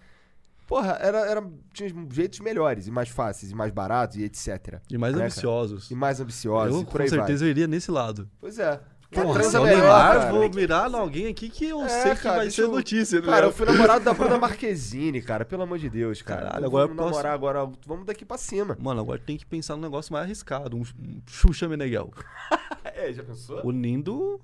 porra, 0.66 0.98
era, 1.01 1.18
era, 1.31 1.51
tinha 1.72 1.88
jeitos 2.11 2.40
melhores 2.40 2.87
e 2.87 2.90
mais 2.90 3.09
fáceis 3.09 3.51
e 3.53 3.55
mais 3.55 3.72
baratos 3.72 4.16
e 4.16 4.24
etc. 4.24 4.81
E 4.90 4.96
mais 4.98 5.14
Né, 5.14 5.22
ambiciosos. 5.24 5.90
E 5.90 5.94
mais 5.94 6.20
ambiciosos. 6.20 6.77
eu, 6.81 6.85
por 6.85 6.92
com 6.98 7.03
aí 7.03 7.09
vai. 7.09 7.18
certeza, 7.18 7.44
eu 7.44 7.51
iria 7.51 7.66
nesse 7.66 7.90
lado. 7.90 8.29
Pois 8.40 8.59
é. 8.59 8.81
Porra, 9.11 9.42
se 9.42 9.57
é 9.57 9.59
o 9.59 9.64
melhor, 9.64 9.79
Neymar, 9.81 10.18
cara. 10.18 10.33
vou 10.33 10.51
mirar 10.55 10.90
em 10.90 10.94
alguém 10.94 11.27
aqui 11.29 11.49
que 11.49 11.64
eu 11.66 11.83
É, 11.83 11.88
sei 11.88 12.14
que 12.14 12.23
cara, 12.23 12.37
vai 12.38 12.51
ser 12.51 12.64
eu- 12.64 12.71
notícia, 12.71 13.21
né? 13.21 13.27
Cara, 13.27 13.47
eu 13.47 13.53
fui 13.53 13.64
namorado 13.64 14.05
da 14.05 14.12
Bruna 14.12 14.37
Marquezine, 14.38 15.23
cara. 15.23 15.47
Pelo 15.47 15.62
amor 15.62 15.79
de 15.79 15.88
Deus, 15.88 16.21
cara. 16.21 16.42
Caralho, 16.42 16.66
agora 16.66 16.87
vamos 16.87 16.99
eu 16.99 17.05
posso- 17.05 17.16
namorar 17.16 17.33
agora. 17.35 17.71
Vamos 17.87 18.05
daqui 18.05 18.25
pra 18.27 18.37
cima. 18.37 18.77
Mano, 18.79 19.01
agora 19.01 19.18
tem 19.18 19.38
que 19.38 19.47
pensar 19.47 19.77
num 19.77 19.83
negócio 19.83 20.12
mais 20.12 20.25
arriscado, 20.27 20.77
um, 20.77 20.83
Xuxa 21.27 21.66
Meneghel. 21.68 22.11
É, 23.01 23.12
já 23.12 23.23
pensou? 23.23 23.61
Unindo, 23.64 24.40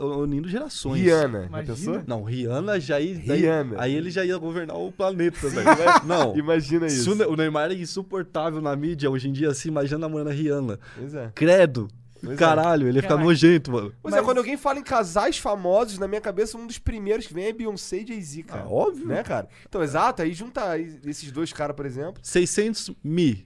unindo 0.00 0.48
gerações. 0.48 1.02
Rihanna, 1.02 1.40
já 1.42 1.46
Imagina. 1.46 1.74
pensou? 1.74 2.02
Não, 2.06 2.22
Rihanna 2.22 2.80
já 2.80 2.98
ia... 2.98 3.14
daí- 3.26 3.40
Rihanna. 3.40 3.74
Aí 3.78 3.94
ele 3.94 4.10
já 4.10 4.24
ia 4.24 4.38
governar 4.38 4.78
o 4.78 4.90
planeta, 4.90 5.46
velho. 5.48 5.66
Não. 6.06 6.34
Imagina 6.38 6.88
Se 6.88 7.00
isso. 7.00 7.12
o, 7.12 7.14
Ne- 7.14 7.26
o 7.26 7.36
Neymar 7.36 7.70
é 7.70 7.74
insuportável 7.74 8.62
na 8.62 8.74
mídia 8.74 9.10
hoje 9.10 9.28
em 9.28 9.32
dia, 9.32 9.50
assim, 9.50 9.68
imagina 9.68 9.98
namorando 9.98 10.28
a 10.28 10.32
Rihanna. 10.32 10.78
Pois 10.96 11.14
é. 11.14 11.30
Credo. 11.34 11.88
Pois 12.20 12.32
é. 12.34 12.36
Caralho, 12.36 12.88
ele 12.88 12.98
ia 12.98 13.02
ficar 13.02 13.14
Caraca. 13.14 13.26
nojento, 13.28 13.70
mano. 13.72 13.94
Pois 14.02 14.12
é, 14.14 14.16
Mas- 14.18 14.24
quando 14.26 14.38
alguém 14.38 14.56
fala 14.56 14.78
em 14.78 14.82
casais 14.82 15.38
famosos, 15.38 15.98
na 15.98 16.08
minha 16.08 16.20
cabeça, 16.20 16.56
um 16.58 16.66
dos 16.66 16.78
primeiros 16.78 17.26
que 17.26 17.34
vem 17.34 17.46
é 17.46 17.52
Beyoncé 17.52 17.98
e 18.02 18.06
Jay-Z, 18.06 18.42
cara. 18.44 18.62
Ah, 18.62 18.68
óbvio. 18.68 19.06
Né, 19.06 19.22
cara? 19.22 19.48
Então, 19.68 19.82
exato, 19.82 20.22
aí 20.22 20.32
junta 20.32 20.78
esses 20.78 21.30
dois 21.30 21.52
caras, 21.52 21.76
por 21.76 21.86
exemplo. 21.86 22.20
600 22.22 22.90
mil 23.02 23.38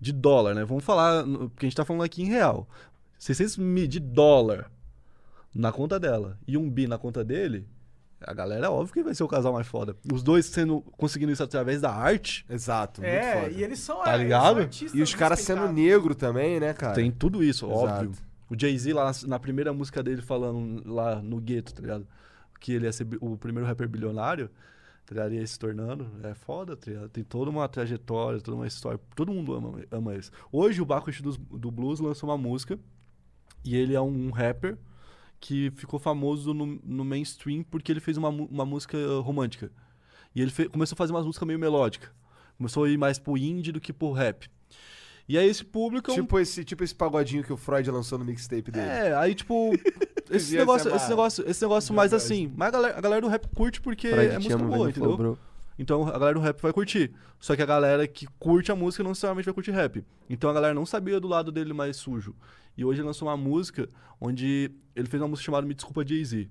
de 0.00 0.12
dólar, 0.12 0.54
né? 0.54 0.64
Vamos 0.64 0.84
falar, 0.84 1.24
porque 1.24 1.66
a 1.66 1.68
gente 1.68 1.76
tá 1.76 1.84
falando 1.84 2.02
aqui 2.02 2.22
em 2.22 2.26
real. 2.26 2.68
600 3.18 3.56
mil 3.58 3.86
de 3.86 4.00
dólar 4.00 4.70
na 5.54 5.70
conta 5.72 5.98
dela 6.00 6.38
e 6.46 6.56
um 6.58 6.68
bi 6.68 6.86
na 6.86 6.98
conta 6.98 7.24
dele, 7.24 7.66
a 8.26 8.32
galera, 8.34 8.70
óbvio 8.70 8.92
que 8.94 9.02
vai 9.02 9.14
ser 9.14 9.22
o 9.24 9.28
casal 9.28 9.52
mais 9.52 9.66
foda. 9.66 9.96
Os 10.12 10.22
dois 10.22 10.46
sendo 10.46 10.80
conseguindo 10.98 11.30
isso 11.32 11.42
através 11.42 11.80
da 11.80 11.90
arte, 11.92 12.44
Exato, 12.48 13.00
muito 13.00 13.12
É, 13.12 13.42
foda. 13.42 13.50
e 13.52 13.62
eles 13.62 13.78
são 13.78 14.02
Tá 14.02 14.10
eles 14.14 14.22
ligado? 14.24 14.54
são 14.54 14.62
artistas 14.62 14.94
E 14.98 15.02
os 15.02 15.14
caras 15.14 15.40
sendo 15.40 15.62
respeitados. 15.62 15.82
negro 15.84 16.14
também, 16.14 16.58
né, 16.60 16.72
cara? 16.74 16.94
tem 16.94 17.10
tudo 17.10 17.42
isso, 17.42 17.66
Exato. 17.66 17.80
óbvio. 18.06 18.12
O 18.50 18.58
Jay-Z 18.58 18.92
lá 18.92 19.06
na, 19.06 19.28
na 19.28 19.38
primeira 19.38 19.72
música 19.72 20.02
dele 20.02 20.22
falando 20.22 20.82
lá 20.86 21.16
no 21.22 21.40
gueto, 21.40 21.74
tá 21.74 21.80
ligado? 21.80 22.06
Que 22.60 22.72
ele 22.72 22.84
ia 22.86 22.92
ser 22.92 23.04
bi- 23.04 23.18
o 23.20 23.36
primeiro 23.36 23.66
rapper 23.66 23.88
bilionário, 23.88 24.48
tá 25.06 25.14
ligado? 25.14 25.32
Ia 25.34 25.46
se 25.46 25.58
tornando. 25.58 26.06
É 26.22 26.34
foda, 26.34 26.76
tá 26.76 26.90
ligado? 26.90 27.08
Tem 27.08 27.24
toda 27.24 27.50
uma 27.50 27.66
trajetória, 27.68 28.40
toda 28.40 28.56
uma 28.56 28.66
história. 28.66 29.00
Todo 29.16 29.32
mundo 29.32 29.54
ama, 29.54 29.80
ama 29.90 30.12
eles. 30.14 30.30
Hoje 30.52 30.80
o 30.80 30.84
Bacush 30.84 31.20
do, 31.22 31.32
do 31.36 31.70
Blues 31.70 32.00
lançou 32.00 32.28
uma 32.28 32.38
música 32.38 32.78
e 33.64 33.74
ele 33.76 33.94
é 33.94 34.00
um 34.00 34.30
rapper 34.30 34.76
que 35.46 35.70
ficou 35.76 36.00
famoso 36.00 36.54
no, 36.54 36.80
no 36.82 37.04
mainstream 37.04 37.62
porque 37.70 37.92
ele 37.92 38.00
fez 38.00 38.16
uma, 38.16 38.30
uma 38.30 38.64
música 38.64 38.96
romântica. 39.20 39.70
E 40.34 40.40
ele 40.40 40.50
fe- 40.50 40.70
começou 40.70 40.94
a 40.94 40.96
fazer 40.96 41.12
umas 41.12 41.26
músicas 41.26 41.46
meio 41.46 41.58
melódicas. 41.58 42.08
Começou 42.56 42.84
a 42.84 42.88
ir 42.88 42.96
mais 42.96 43.18
pro 43.18 43.36
indie 43.36 43.70
do 43.70 43.78
que 43.78 43.92
pro 43.92 44.10
rap. 44.12 44.48
E 45.28 45.36
aí 45.36 45.46
esse 45.46 45.62
público 45.62 46.10
é 46.10 46.14
um 46.14 46.16
Tipo, 46.16 46.38
esse, 46.38 46.64
tipo 46.64 46.82
esse 46.82 46.94
pagodinho 46.94 47.44
que 47.44 47.52
o 47.52 47.58
Freud 47.58 47.90
lançou 47.90 48.18
no 48.18 48.24
mixtape 48.24 48.70
dele. 48.70 48.86
é, 48.86 49.14
aí 49.14 49.34
tipo. 49.34 49.72
esse, 50.30 50.56
negócio, 50.56 50.94
esse 50.96 51.08
negócio, 51.10 51.44
esse 51.50 51.62
negócio 51.62 51.94
mais 51.94 52.14
assim. 52.14 52.50
Mas 52.56 52.68
a 52.68 52.72
galera, 52.72 52.98
a 52.98 53.00
galera 53.02 53.20
do 53.20 53.28
rap 53.28 53.46
curte 53.54 53.82
porque 53.82 54.08
é 54.08 54.36
música 54.38 54.56
boa, 54.56 54.88
entendeu? 54.88 55.38
Então 55.78 56.06
a 56.06 56.12
galera 56.12 56.34
do 56.34 56.40
rap 56.40 56.60
vai 56.60 56.72
curtir. 56.72 57.12
Só 57.40 57.56
que 57.56 57.62
a 57.62 57.66
galera 57.66 58.06
que 58.06 58.26
curte 58.38 58.70
a 58.70 58.76
música 58.76 59.02
não 59.02 59.10
necessariamente 59.10 59.44
vai 59.46 59.54
curtir 59.54 59.72
rap. 59.72 60.04
Então 60.30 60.48
a 60.48 60.52
galera 60.52 60.72
não 60.74 60.86
sabia 60.86 61.18
do 61.18 61.26
lado 61.28 61.50
dele 61.50 61.72
mais 61.72 61.96
sujo. 61.96 62.34
E 62.76 62.84
hoje 62.84 63.00
ele 63.00 63.06
lançou 63.06 63.28
uma 63.28 63.36
música 63.36 63.88
onde 64.20 64.70
ele 64.94 65.08
fez 65.08 65.20
uma 65.22 65.28
música 65.28 65.46
chamada 65.46 65.66
Me 65.66 65.74
Desculpa 65.74 66.06
Jay-Z. 66.06 66.48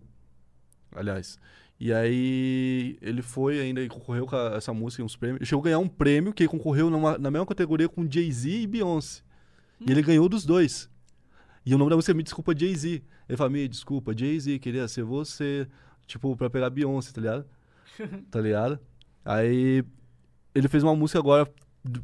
Aliás. 0.96 1.38
E 1.80 1.92
aí 1.92 2.98
ele 3.02 3.22
foi 3.22 3.60
ainda 3.60 3.82
e 3.82 3.88
concorreu 3.90 4.26
com 4.26 4.36
a- 4.36 4.54
essa 4.56 4.74
música 4.74 5.02
em 5.02 5.06
uns 5.06 5.16
prêmios. 5.16 5.40
Ele 5.42 5.46
chegou 5.46 5.62
a 5.62 5.66
ganhar 5.66 5.80
um 5.80 5.88
prêmio 5.88 6.32
que 6.34 6.44
ele 6.44 6.50
concorreu 6.50 6.90
numa- 6.90 7.18
na 7.18 7.32
mesma 7.32 7.46
categoria 7.46 7.90
com 7.90 8.10
Jay-Z 8.10 8.50
e 8.50 8.68
Beyoncé. 8.68 9.22
E 9.86 9.92
ele 9.92 10.02
ganhou 10.02 10.30
dos 10.30 10.46
dois. 10.46 10.90
E 11.66 11.74
o 11.74 11.78
nome 11.78 11.90
da 11.90 11.96
música 11.96 12.12
é 12.12 12.16
Me 12.16 12.24
Desculpa 12.24 12.58
Jay-Z. 12.58 13.02
Ele 13.28 13.38
fala, 13.38 13.50
me 13.50 13.68
desculpa, 13.68 14.16
Jay-Z, 14.18 14.60
queria 14.60 14.88
ser 14.88 15.04
você. 15.04 15.68
Tipo, 16.06 16.36
pra 16.38 16.50
pegar 16.50 16.70
Beyoncé, 16.70 17.12
tá 17.12 17.20
ligado? 17.22 17.46
tá 18.30 18.40
ligado? 18.42 18.80
Aí 19.26 19.84
ele 20.54 20.68
fez 20.68 20.84
uma 20.84 20.96
música 20.96 21.20
agora 21.20 21.52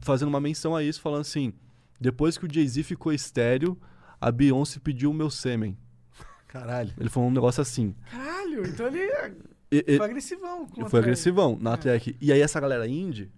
fazendo 0.02 0.30
uma 0.30 0.40
menção 0.40 0.76
a 0.76 0.84
isso, 0.84 1.02
falando 1.02 1.22
assim: 1.22 1.54
depois 2.00 2.38
que 2.38 2.46
o 2.46 2.54
Jay-Z 2.54 2.84
ficou 2.84 3.12
estéreo, 3.14 3.78
a 4.20 4.32
Beyoncé 4.32 4.80
pediu 4.80 5.12
o 5.12 5.14
meu 5.14 5.30
sêmen. 5.30 5.78
Caralho. 6.48 6.94
Ele 7.00 7.10
falou 7.10 7.30
um 7.30 7.34
negócio 7.34 7.62
assim. 7.62 7.96
Caralho, 8.10 8.66
então 8.68 8.88
ele 8.88 9.00
é- 9.00 9.34
E- 9.72 9.86
e- 9.88 9.98
foi 9.98 10.06
agressivão. 10.06 10.68
ele 10.76 10.90
foi 10.90 11.00
agressivão 11.00 11.58
na 11.62 11.74
É. 11.74 11.78
track. 11.78 12.18
E 12.20 12.32
aí 12.32 12.42
essa 12.42 12.60
galera 12.60 12.88
indie, 12.88 13.32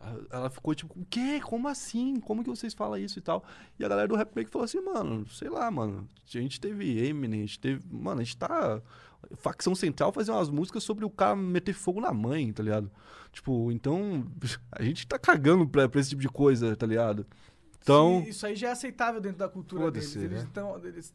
a- 0.00 0.16
ela 0.30 0.50
ficou 0.50 0.74
tipo, 0.74 0.92
o 0.98 1.04
quê? 1.08 1.40
Como 1.40 1.68
assim? 1.68 2.18
Como 2.20 2.42
que 2.42 2.50
vocês 2.50 2.74
falam 2.74 2.98
isso 2.98 3.18
e 3.18 3.22
tal? 3.22 3.44
E 3.78 3.84
a 3.84 3.88
galera 3.88 4.08
do 4.08 4.16
rap 4.16 4.34
meio 4.34 4.44
que 4.46 4.52
falou 4.52 4.64
assim, 4.64 4.80
mano, 4.80 5.24
sei 5.28 5.48
lá, 5.48 5.70
mano. 5.70 6.08
A 6.26 6.38
gente 6.40 6.60
teve 6.60 6.98
Eminem, 7.06 7.40
a 7.42 7.46
gente 7.46 7.60
teve... 7.60 7.80
Mano, 7.90 8.20
a 8.20 8.24
gente 8.24 8.36
tá... 8.36 8.82
Facção 9.34 9.74
Central 9.74 10.12
fazer 10.12 10.30
umas 10.30 10.48
músicas 10.48 10.82
sobre 10.82 11.04
o 11.04 11.10
cara 11.10 11.34
meter 11.34 11.74
fogo 11.74 12.00
na 12.00 12.12
mãe, 12.12 12.52
tá 12.52 12.62
ligado? 12.62 12.90
Tipo, 13.32 13.70
então... 13.72 14.26
A 14.72 14.82
gente 14.82 15.06
tá 15.06 15.18
cagando 15.18 15.66
pra, 15.68 15.88
pra 15.88 16.00
esse 16.00 16.10
tipo 16.10 16.22
de 16.22 16.28
coisa, 16.28 16.76
tá 16.76 16.86
ligado? 16.86 17.26
Então... 17.82 18.22
Sim, 18.24 18.30
isso 18.30 18.46
aí 18.46 18.56
já 18.56 18.68
é 18.68 18.72
aceitável 18.72 19.20
dentro 19.20 19.38
da 19.38 19.48
cultura 19.48 19.90
deles. 19.90 20.16
Eles 20.16 20.42
né? 20.42 20.44
estão. 20.44 20.84
Eles... 20.84 21.14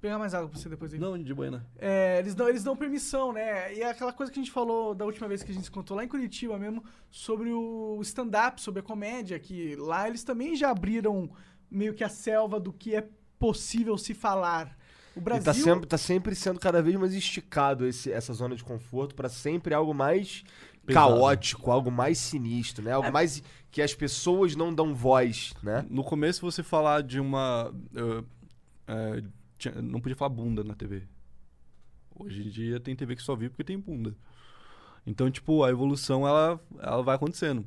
Pegar 0.00 0.18
mais 0.18 0.34
água 0.34 0.48
pra 0.48 0.58
você 0.58 0.68
depois 0.68 0.92
aí. 0.92 0.98
Não, 0.98 1.16
de 1.20 1.32
buena. 1.32 1.64
É, 1.78 2.18
eles, 2.18 2.34
dão, 2.34 2.48
eles 2.48 2.62
dão 2.62 2.76
permissão, 2.76 3.32
né? 3.32 3.72
E 3.72 3.80
é 3.80 3.90
aquela 3.90 4.12
coisa 4.12 4.30
que 4.30 4.38
a 4.38 4.42
gente 4.42 4.52
falou 4.52 4.94
da 4.94 5.04
última 5.04 5.26
vez 5.26 5.42
que 5.42 5.50
a 5.50 5.54
gente 5.54 5.64
se 5.64 5.70
contou 5.70 5.96
lá 5.96 6.04
em 6.04 6.08
Curitiba 6.08 6.58
mesmo, 6.58 6.84
sobre 7.10 7.50
o 7.50 7.98
stand-up, 8.02 8.60
sobre 8.60 8.80
a 8.80 8.82
comédia, 8.82 9.38
que 9.38 9.74
lá 9.76 10.06
eles 10.06 10.22
também 10.22 10.54
já 10.54 10.70
abriram 10.70 11.30
meio 11.70 11.94
que 11.94 12.04
a 12.04 12.08
selva 12.08 12.60
do 12.60 12.72
que 12.72 12.94
é 12.94 13.08
possível 13.38 13.96
se 13.96 14.12
falar. 14.12 14.76
O 15.16 15.18
E 15.18 15.22
Brasil. 15.22 15.44
tá 15.44 15.54
sempre, 15.54 15.86
tá 15.86 15.98
sempre 15.98 16.34
sendo 16.34 16.60
cada 16.60 16.82
vez 16.82 16.94
mais 16.96 17.14
esticado 17.14 17.86
esse, 17.86 18.12
essa 18.12 18.32
zona 18.34 18.54
de 18.54 18.62
conforto 18.62 19.14
pra 19.14 19.28
sempre 19.30 19.72
algo 19.74 19.94
mais 19.94 20.44
Pesado. 20.84 21.14
caótico, 21.14 21.70
algo 21.70 21.90
mais 21.90 22.18
sinistro, 22.18 22.84
né? 22.84 22.92
Algo 22.92 23.10
mais 23.10 23.42
que 23.70 23.80
as 23.82 23.94
pessoas 23.94 24.54
não 24.54 24.72
dão 24.74 24.94
voz, 24.94 25.54
né? 25.62 25.84
No 25.88 26.04
começo 26.04 26.40
você 26.42 26.62
falar 26.62 27.02
de 27.02 27.18
uma. 27.18 27.72
eh, 27.94 28.24
eh, 28.88 29.22
tinha- 29.58 29.80
não 29.82 30.00
podia 30.00 30.14
falar 30.16 30.28
bunda 30.28 30.62
na 30.62 30.74
TV. 30.74 31.02
Hoje 32.14 32.46
em 32.46 32.50
dia 32.50 32.78
tem 32.78 32.94
TV 32.94 33.16
que 33.16 33.22
só 33.22 33.34
vive 33.34 33.50
porque 33.50 33.64
tem 33.64 33.78
bunda. 33.78 34.14
Então, 35.06 35.30
tipo, 35.30 35.62
a 35.64 35.70
evolução 35.70 36.26
ela, 36.26 36.60
ela 36.78 37.02
vai 37.02 37.14
acontecendo. 37.16 37.66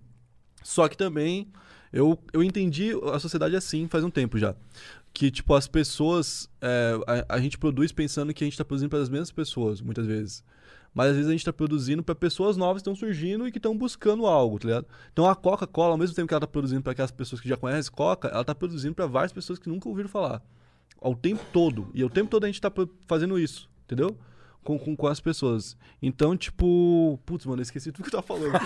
Só 0.62 0.88
que 0.88 0.98
também 0.98 1.52
eu, 1.92 2.18
eu 2.34 2.44
entendi 2.44 2.92
a 3.14 3.20
sociedade 3.20 3.56
assim 3.56 3.88
faz 3.88 4.04
um 4.04 4.10
tempo 4.10 4.38
já. 4.38 4.56
Que, 5.14 5.32
tipo, 5.32 5.54
as 5.56 5.68
pessoas. 5.68 6.50
eh, 6.62 7.00
a, 7.28 7.36
a 7.36 7.40
gente 7.42 7.58
produz 7.58 7.92
pensando 7.92 8.34
que 8.34 8.44
a 8.44 8.48
gente 8.48 8.58
tá 8.58 8.64
produzindo 8.64 8.90
para 8.92 9.00
as 9.00 9.10
mesmas 9.10 9.32
pessoas, 9.32 9.82
muitas 9.82 10.06
vezes. 10.06 10.44
Mas 10.94 11.10
às 11.10 11.16
vezes 11.16 11.30
a 11.30 11.32
gente 11.32 11.46
tá 11.46 11.54
produzindo 11.54 12.02
para 12.04 12.16
pessoas 12.16 12.58
novas 12.58 12.82
que 12.82 12.90
estão 12.90 12.96
surgindo 12.96 13.48
e 13.48 13.52
que 13.52 13.58
estão 13.60 13.78
buscando 13.78 14.26
algo, 14.26 14.58
tá 14.60 14.68
ligado? 14.68 14.86
Então 15.14 15.28
a 15.30 15.36
Coca-Cola, 15.36 15.92
ao 15.92 15.98
mesmo 15.98 16.16
tempo 16.16 16.28
que 16.28 16.34
ela 16.34 16.42
tá 16.42 16.48
produzindo 16.48 16.82
para 16.82 16.92
aquelas 16.94 17.12
pessoas 17.12 17.40
que 17.42 17.48
já 17.50 17.56
conhecem 17.58 17.92
Coca, 17.92 18.28
ela 18.28 18.44
tá 18.44 18.54
produzindo 18.56 18.96
para 18.96 19.06
várias 19.06 19.32
pessoas 19.32 19.60
que 19.60 19.70
nunca 19.70 19.88
ouviram 19.90 20.10
falar. 20.10 20.42
Ao 21.02 21.16
tempo 21.16 21.44
todo. 21.54 21.90
E 21.94 22.04
o 22.04 22.10
tempo 22.10 22.30
todo 22.30 22.44
a 22.44 22.48
gente 22.48 22.60
tá 22.62 22.70
pro- 22.72 22.90
fazendo 23.08 23.38
isso, 23.40 23.70
entendeu? 23.86 24.18
Com, 24.64 24.78
com, 24.80 24.96
com 24.96 25.08
as 25.08 25.20
pessoas. 25.20 25.78
Então, 26.02 26.36
tipo. 26.36 27.20
Putz, 27.26 27.46
mano, 27.46 27.62
eu 27.62 27.64
esqueci 27.64 27.92
tudo 27.92 28.10
que 28.10 28.16
eu 28.16 28.22
tava 28.22 28.28
falando. 28.28 28.54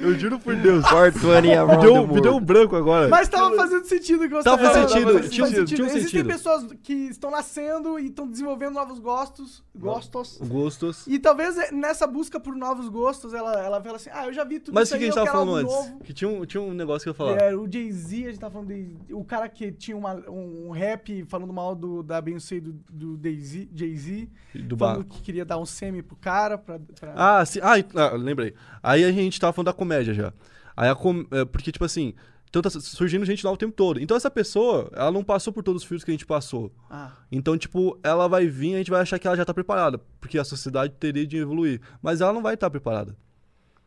eu 0.00 0.18
juro 0.18 0.38
por 0.38 0.54
Deus. 0.56 0.84
Me 0.84 1.76
deu, 1.80 2.06
me 2.06 2.20
deu 2.20 2.36
um 2.36 2.40
branco 2.40 2.76
agora. 2.76 3.08
Mas 3.08 3.28
tava 3.28 3.54
fazendo 3.54 3.84
sentido 3.84 4.24
o 4.24 4.28
que 4.28 4.34
você 4.34 4.44
Tava 4.44 4.62
fazendo 4.62 4.88
sentido, 4.88 5.28
tinha 5.28 5.44
um- 5.46 5.64
tinha 5.64 5.82
um 5.82 5.86
Existem 5.86 6.02
sentido. 6.02 6.26
pessoas 6.28 6.66
que 6.82 6.92
estão 6.92 7.30
nascendo 7.30 7.98
e 7.98 8.06
estão 8.06 8.26
desenvolvendo 8.28 8.74
novos 8.74 8.98
gostos, 8.98 9.62
gostos. 9.76 10.38
Gostos. 10.42 11.06
E 11.06 11.18
talvez 11.18 11.56
eh, 11.58 11.70
nessa 11.72 12.06
busca 12.06 12.38
por 12.40 12.54
novos 12.56 12.88
gostos, 12.88 13.34
ela, 13.34 13.52
ela 13.62 13.82
fala 13.82 13.96
assim, 13.96 14.10
ah, 14.12 14.26
eu 14.26 14.32
já 14.32 14.44
vi 14.44 14.60
tudo 14.60 14.74
Mas 14.74 14.88
isso 14.88 14.96
o 14.96 14.98
que, 14.98 15.04
a 15.04 15.06
gente 15.06 15.14
tava 15.14 15.30
falando 15.30 15.54
antes? 15.56 15.74
novo. 15.74 16.00
Que 16.04 16.12
tinha 16.12 16.28
um, 16.30 16.44
tinha 16.46 16.60
um 16.62 16.72
negócio 16.72 17.02
que 17.04 17.08
eu 17.10 17.14
falar. 17.14 17.36
É, 17.38 17.54
o 17.54 17.70
Jay-Z, 17.70 18.16
a 18.24 18.30
gente 18.30 18.38
tá 18.40 18.50
falando 18.50 18.68
de, 18.68 18.88
o 19.12 19.24
cara 19.24 19.48
que 19.48 19.70
tinha 19.72 19.96
uma- 19.96 20.22
um 20.28 20.70
rap 20.70 21.24
falando 21.28 21.52
mal 21.52 21.74
do, 21.74 22.02
da 22.02 22.20
Beyoncé 22.20 22.60
do, 22.60 22.72
do 22.90 23.18
Jay-Z, 23.22 23.68
Jay-Z, 23.74 24.28
Do 24.54 24.76
falando 24.76 25.04
bar. 25.04 25.14
que 25.16 25.22
queria 25.22 25.44
dar 25.44 25.58
um 25.58 25.66
semi 25.66 26.02
pro 26.02 26.16
cara 26.16 26.56
pra... 26.58 26.78
pra- 26.98 27.12
Ah, 27.16 27.44
sim. 27.44 27.60
Ah, 27.62 27.74
ah, 27.94 28.16
lembrei. 28.16 28.54
Aí 28.82 29.04
a 29.04 29.12
gente 29.12 29.38
tava 29.40 29.52
falando 29.52 29.65
da 29.66 29.72
comédia 29.72 30.14
já. 30.14 30.32
Aí 30.76 30.88
a 30.88 30.94
com... 30.94 31.26
é, 31.30 31.44
Porque, 31.44 31.70
tipo 31.70 31.84
assim, 31.84 32.14
então 32.48 32.62
tá 32.62 32.70
surgindo 32.70 33.24
gente 33.24 33.42
nova 33.44 33.54
o 33.54 33.58
tempo 33.58 33.72
todo. 33.74 34.00
Então 34.00 34.16
essa 34.16 34.30
pessoa, 34.30 34.90
ela 34.94 35.10
não 35.10 35.22
passou 35.24 35.52
por 35.52 35.62
todos 35.62 35.82
os 35.82 35.88
filtros 35.88 36.04
que 36.04 36.10
a 36.10 36.14
gente 36.14 36.24
passou. 36.26 36.72
Ah, 36.90 37.12
Então, 37.30 37.56
tipo, 37.58 37.98
ela 38.02 38.28
vai 38.28 38.46
vir 38.46 38.70
e 38.70 38.74
a 38.74 38.78
gente 38.78 38.90
vai 38.90 39.00
achar 39.02 39.18
que 39.18 39.26
ela 39.26 39.36
já 39.36 39.44
tá 39.44 39.52
preparada. 39.54 39.98
Porque 40.20 40.38
a 40.38 40.44
sociedade 40.44 40.94
teria 40.98 41.26
de 41.26 41.36
evoluir. 41.36 41.80
Mas 42.02 42.20
ela 42.20 42.32
não 42.32 42.42
vai 42.42 42.54
estar 42.54 42.70
preparada. 42.70 43.16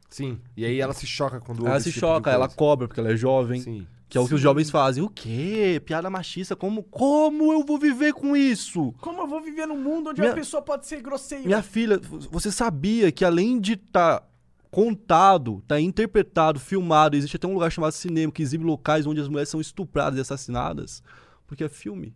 Sim. 0.09 0.39
E 0.57 0.65
aí 0.65 0.79
ela 0.79 0.93
se 0.93 1.05
choca 1.05 1.39
quando 1.39 1.65
ela 1.67 1.79
se 1.79 1.89
tipo 1.91 1.99
choca, 1.99 2.31
ela 2.31 2.49
cobra, 2.49 2.87
porque 2.87 2.99
ela 2.99 3.11
é 3.11 3.15
jovem. 3.17 3.61
Sim. 3.61 3.87
Que 4.07 4.17
é 4.17 4.21
o 4.21 4.27
que 4.27 4.33
os 4.33 4.41
jovens 4.41 4.71
fazem. 4.71 5.03
O 5.03 5.09
quê? 5.09 5.79
Piada 5.85 6.09
machista? 6.09 6.55
Como, 6.55 6.81
como 6.81 7.53
eu 7.53 7.63
vou 7.63 7.77
viver 7.77 8.11
com 8.11 8.35
isso? 8.35 8.91
como 8.99 9.21
eu 9.21 9.27
vou 9.27 9.39
viver 9.39 9.67
num 9.67 9.77
mundo 9.79 10.09
onde 10.09 10.19
Minha- 10.19 10.31
uma 10.31 10.35
pessoa 10.39 10.63
pode 10.63 10.87
ser 10.87 10.99
grosseira? 10.99 11.45
Minha 11.45 11.61
filha, 11.61 11.99
você 12.31 12.51
sabia 12.51 13.11
que 13.11 13.23
além 13.23 13.59
de 13.59 13.73
estar 13.73 14.27
contado, 14.71 15.63
tá 15.67 15.79
interpretado, 15.79 16.59
filmado, 16.59 17.15
existe 17.15 17.35
até 17.35 17.47
um 17.47 17.53
lugar 17.53 17.71
chamado 17.71 17.91
cinema 17.91 18.31
que 18.31 18.41
exibe 18.41 18.63
locais 18.63 19.05
onde 19.07 19.19
as 19.19 19.27
mulheres 19.27 19.49
são 19.49 19.59
estupradas 19.59 20.17
e 20.17 20.21
assassinadas? 20.21 21.01
Porque 21.47 21.63
é 21.63 21.69
filme 21.69 22.15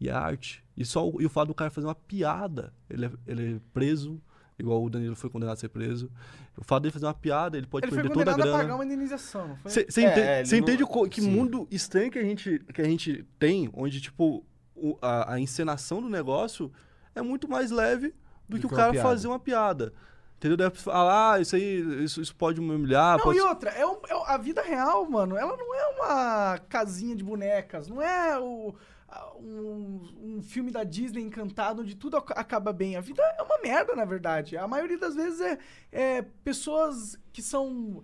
e 0.00 0.08
é 0.08 0.12
arte. 0.12 0.64
E 0.76 0.84
só 0.84 1.08
o, 1.08 1.20
e 1.22 1.26
o 1.26 1.30
fato 1.30 1.48
do 1.48 1.54
cara 1.54 1.70
fazer 1.70 1.86
uma 1.86 1.94
piada, 1.94 2.72
ele 2.90 3.06
é, 3.06 3.10
ele 3.26 3.54
é 3.56 3.60
preso, 3.72 4.20
igual 4.58 4.82
o 4.82 4.90
Danilo 4.90 5.14
foi 5.14 5.30
condenado 5.30 5.54
a 5.54 5.58
ser 5.58 5.68
preso. 5.68 6.10
O 6.56 6.64
fato 6.64 6.82
dele 6.82 6.92
fazer 6.92 7.06
uma 7.06 7.14
piada, 7.14 7.56
ele 7.56 7.66
pode 7.66 7.84
Ele 7.86 7.92
foi 7.92 8.02
perder 8.02 8.14
toda 8.14 8.30
a 8.30 8.34
condenado 8.34 8.48
a 8.48 8.50
grana. 8.52 8.64
pagar 8.64 8.74
uma 8.74 8.84
indenização, 8.84 9.48
não 9.48 9.56
foi? 9.56 9.70
Você 9.70 9.80
É, 9.80 9.84
entende, 10.04 10.20
é, 10.20 10.40
ele 10.40 10.50
não- 10.50 10.58
entende 10.58 10.82
o 10.82 10.86
co- 10.86 11.08
que 11.08 11.20
sim. 11.20 11.30
mundo 11.30 11.68
estranho 11.70 12.10
que 12.10 12.18
a 12.18 12.24
gente, 12.24 12.58
que 12.74 12.80
a 12.82 12.84
gente 12.84 13.24
tem, 13.38 13.70
onde, 13.72 14.00
tipo, 14.00 14.44
o- 14.74 14.98
a, 15.00 15.34
a 15.34 15.40
encenação 15.40 16.02
do 16.02 16.08
negócio 16.08 16.72
é 17.14 17.22
muito 17.22 17.48
mais 17.48 17.70
leve 17.70 18.12
do, 18.48 18.58
que, 18.58 18.66
o 18.66 18.68
que 18.68 18.74
uma 18.74 18.80
cara 18.80 18.94
fazer 19.02 19.28
uma 19.28 19.38
piada. 19.38 19.92
Entendeu? 20.42 20.56
Deve 20.56 20.76
falar, 20.76 21.34
ah, 21.34 21.40
isso 21.40 21.54
aí, 21.54 22.02
isso, 22.02 22.20
isso 22.20 22.34
pode 22.34 22.60
me 22.60 22.74
humilhar. 22.74 23.16
Não, 23.16 23.24
pode... 23.26 23.38
e 23.38 23.40
outra, 23.42 23.70
é 23.70 23.86
um- 23.86 24.00
é 24.08 24.24
a 24.26 24.36
vida 24.36 24.60
real, 24.60 25.08
mano, 25.08 25.36
ela 25.36 25.56
não 25.56 25.72
é 25.72 25.86
uma 25.94 26.58
casinha 26.68 27.14
de 27.14 27.22
bonecas, 27.22 27.86
não 27.86 28.02
é 28.02 28.36
o- 28.40 28.74
um, 29.38 30.00
um 30.38 30.42
filme 30.42 30.72
da 30.72 30.82
Disney 30.82 31.22
encantado 31.22 31.82
onde 31.82 31.94
tudo 31.94 32.16
ac- 32.16 32.32
acaba 32.34 32.72
bem. 32.72 32.96
A 32.96 33.00
vida 33.00 33.22
é 33.38 33.42
uma 33.42 33.58
merda, 33.62 33.94
na 33.94 34.04
verdade. 34.04 34.56
A 34.56 34.66
maioria 34.66 34.98
das 34.98 35.14
vezes 35.14 35.40
é, 35.40 35.58
é 35.92 36.22
pessoas 36.42 37.16
que 37.32 37.40
são 37.40 38.02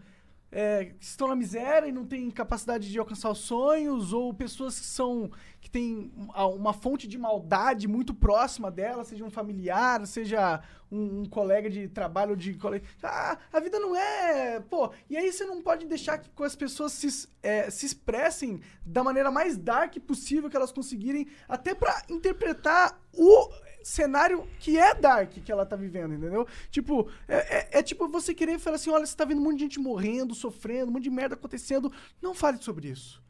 é, 0.53 0.86
que 0.99 1.05
estão 1.05 1.28
na 1.28 1.36
miséria 1.36 1.89
e 1.89 1.93
não 1.93 2.07
têm 2.07 2.30
capacidade 2.30 2.89
de 2.91 2.99
alcançar 2.99 3.30
os 3.30 3.39
sonhos, 3.41 4.12
ou 4.12 4.32
pessoas 4.32 4.78
que 4.78 4.86
são 4.86 5.30
que 5.68 5.72
têm 5.72 6.10
uma- 6.34 6.72
fonte 6.72 7.06
de 7.06 7.18
maldade 7.18 7.86
muito 7.86 8.14
próxima 8.14 8.70
dela, 8.70 9.04
seja 9.04 9.24
um 9.24 9.30
familiar, 9.30 10.04
seja 10.06 10.60
um, 10.90 11.20
um 11.20 11.24
colega 11.26 11.68
de 11.68 11.88
trabalho 11.88 12.34
de 12.36 12.54
colega. 12.54 12.84
Ah, 13.02 13.36
a 13.52 13.60
vida 13.60 13.78
não 13.78 13.94
é. 13.94 14.60
Pô, 14.60 14.90
e 15.08 15.16
aí 15.16 15.30
você 15.30 15.44
não 15.44 15.60
pode 15.62 15.86
deixar 15.86 16.18
que 16.18 16.30
as 16.42 16.56
pessoas 16.56 16.92
se, 16.92 17.28
é, 17.42 17.70
se 17.70 17.84
expressem 17.86 18.60
da 18.84 19.04
maneira 19.04 19.30
mais 19.30 19.56
dark 19.58 19.94
possível 20.00 20.48
que 20.48 20.56
elas 20.56 20.72
conseguirem, 20.72 21.26
até 21.48 21.74
pra 21.74 22.02
interpretar 22.08 22.98
o 23.12 23.48
cenário 23.82 24.46
que 24.58 24.78
é 24.78 24.94
dark 24.94 25.30
que 25.32 25.52
ela 25.52 25.64
tá 25.66 25.76
vivendo, 25.76 26.14
entendeu? 26.14 26.46
Tipo, 26.70 27.08
é, 27.26 27.36
é- 27.58 27.78
é 27.78 27.82
tipo 27.82 28.08
você 28.08 28.32
querer 28.34 28.58
falar 28.58 28.76
assim: 28.76 28.90
olha, 28.90 29.04
você 29.06 29.16
tá 29.16 29.24
vendo 29.24 29.40
um 29.40 29.44
monte 29.44 29.56
de 29.56 29.62
gente 29.64 29.78
morrendo, 29.80 30.34
sofrendo, 30.34 30.90
um 30.90 30.94
monte 30.94 31.04
de 31.04 31.10
merda 31.10 31.34
acontecendo. 31.34 31.92
Não 32.22 32.34
fale 32.34 32.58
sobre 32.62 32.88
isso. 32.88 33.22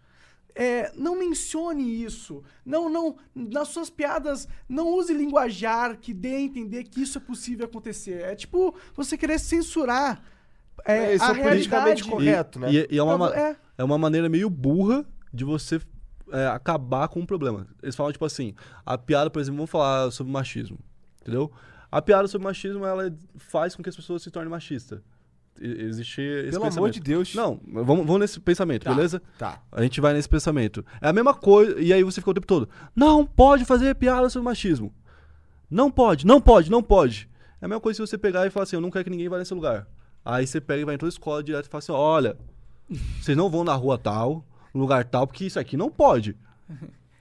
É, 0.55 0.91
não 0.97 1.17
mencione 1.17 2.03
isso. 2.03 2.43
Não, 2.67 2.89
não. 2.89 3.17
Nas 3.35 3.69
suas 3.69 3.89
piadas, 3.91 4.49
não 4.69 4.89
use 4.89 5.13
linguajar 5.15 5.97
que 5.99 6.13
dê 6.13 6.35
a 6.35 6.41
entender 6.41 6.85
que 6.85 7.01
isso 7.03 7.17
é 7.19 7.21
possível 7.21 7.67
acontecer. 7.67 8.23
É 8.23 8.35
tipo 8.35 8.75
você 8.95 9.17
querer 9.17 9.39
censurar 9.39 10.21
é, 10.85 11.13
É, 11.13 11.15
isso 11.15 11.25
a 11.25 11.37
é 11.37 11.43
politicamente 11.43 12.03
realidade. 12.05 12.05
correto. 12.11 12.59
né? 12.61 12.73
E, 12.73 12.89
e 12.91 12.99
é, 12.99 13.03
uma, 13.03 13.17
ma- 13.19 13.37
É. 13.37 13.57
é 13.79 13.85
uma 13.85 13.99
maneira 13.99 14.29
meio 14.29 14.51
burra 14.51 15.05
de 15.33 15.45
você 15.45 15.81
é, 16.33 16.47
acabar 16.49 17.07
com 17.09 17.21
o 17.21 17.27
problema. 17.27 17.67
Eles 17.83 17.95
falam, 17.95 18.11
tipo 18.13 18.25
assim, 18.25 18.55
a 18.85 18.99
piada, 18.99 19.31
por 19.31 19.41
exemplo, 19.41 19.59
vamos 19.59 19.71
falar 19.71 20.11
sobre 20.11 20.33
machismo, 20.33 20.79
entendeu? 21.21 21.53
A 21.91 22.03
piada 22.03 22.27
sobre 22.29 22.45
machismo, 22.45 22.85
ela 22.85 23.15
faz 23.37 23.75
com 23.77 23.83
que 23.83 23.89
as 23.89 23.97
pessoas 23.97 24.23
se 24.23 24.31
tornem 24.31 24.51
machistas. 24.51 25.01
Existe 25.61 26.21
esse 26.21 26.51
Pelo 26.51 26.63
pensamento. 26.65 26.77
amor 26.79 26.91
de 26.91 27.01
Deus. 27.01 27.35
Não, 27.35 27.61
vamos, 27.67 28.07
vamos 28.07 28.21
nesse 28.21 28.39
pensamento, 28.41 28.85
Tá, 28.85 28.95
beleza? 28.95 29.23
Tá. 29.39 29.63
A 29.73 29.83
gente 29.83 30.01
vai 30.01 30.13
nesse 30.15 30.29
pensamento. 30.29 30.85
É 31.01 31.09
a 31.09 31.13
mesma 31.13 31.35
coisa, 31.35 31.81
e 31.81 31.93
aí 31.93 32.03
você 32.03 32.21
fica 32.21 32.31
o 32.31 32.35
tempo 32.35 32.47
todo, 32.47 32.69
não 32.95 33.25
pode 33.27 33.65
fazer 33.65 33.95
piada 33.95 34.29
sobre 34.29 34.45
machismo. 34.45 34.93
Não 35.71 35.91
pode, 35.91 36.27
não 36.27 36.41
pode, 36.41 36.71
não 36.71 36.83
pode. 36.83 37.29
É 37.61 37.65
a 37.65 37.69
mesma 37.69 37.81
coisa 37.81 37.97
se 37.97 38.01
você 38.11 38.17
pegar 38.17 38.47
e 38.47 38.51
falar 38.51 38.65
assim, 38.65 38.77
eu 38.77 38.81
não 38.81 38.91
quero 38.91 39.05
que 39.05 39.11
ninguém 39.11 39.29
vá 39.29 39.37
nesse 39.39 39.53
lugar. 39.55 39.87
Aí 40.25 40.47
você 40.47 40.61
pega 40.61 40.83
e 40.83 40.85
vai 40.85 40.95
em 40.95 40.99
toda 40.99 41.09
a 41.09 41.15
escola 41.15 41.43
direto 41.43 41.67
e 41.67 41.69
fala 41.69 41.79
assim, 41.81 41.93
olha, 41.93 42.37
vocês 43.21 43.37
não 43.37 43.51
vão 43.51 43.65
na 43.65 43.75
rua 43.75 43.99
tal, 43.99 44.45
no 44.73 44.81
lugar 44.81 45.05
tal, 45.05 45.27
porque 45.27 45.45
isso 45.45 45.59
aqui 45.59 45.77
não 45.77 45.91
pode. 45.91 46.37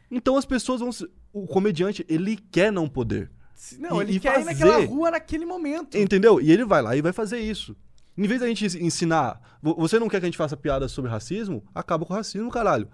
Então 0.10 0.38
as 0.38 0.46
pessoas 0.46 0.80
vão... 0.80 0.90
se- 0.90 1.10
O 1.34 1.46
comediante, 1.46 2.06
ele 2.08 2.38
quer 2.38 2.72
não 2.72 2.88
poder. 2.88 3.30
Não, 3.78 4.00
E- 4.02 4.06
ele 4.06 4.14
e 4.16 4.20
quer 4.22 4.40
ir 4.40 4.46
naquela 4.46 4.74
fazer- 4.76 4.86
rua 4.86 5.12
naquele 5.12 5.46
momento. 5.46 5.98
Entendeu? 5.98 6.40
E 6.40 6.50
ele 6.50 6.64
vai 6.64 6.82
lá 6.82 6.96
e 6.96 7.02
vai 7.02 7.12
fazer 7.12 7.40
isso. 7.40 7.76
Em 8.18 8.28
vez 8.28 8.39
da 8.41 8.47
gente 8.47 8.65
ensinar, 8.84 9.39
vo- 9.61 9.76
você 9.76 9.99
não 9.99 10.07
quer 10.09 10.20
que 10.20 10.26
a 10.26 10.30
gente 10.30 10.38
faça 10.38 10.57
piada 10.57 10.88
sobre 10.88 11.11
racismo? 11.11 11.63
Acaba 11.76 12.05
com 12.05 12.13
o 12.13 12.15
racismo, 12.15 12.49
caralho. 12.49 12.88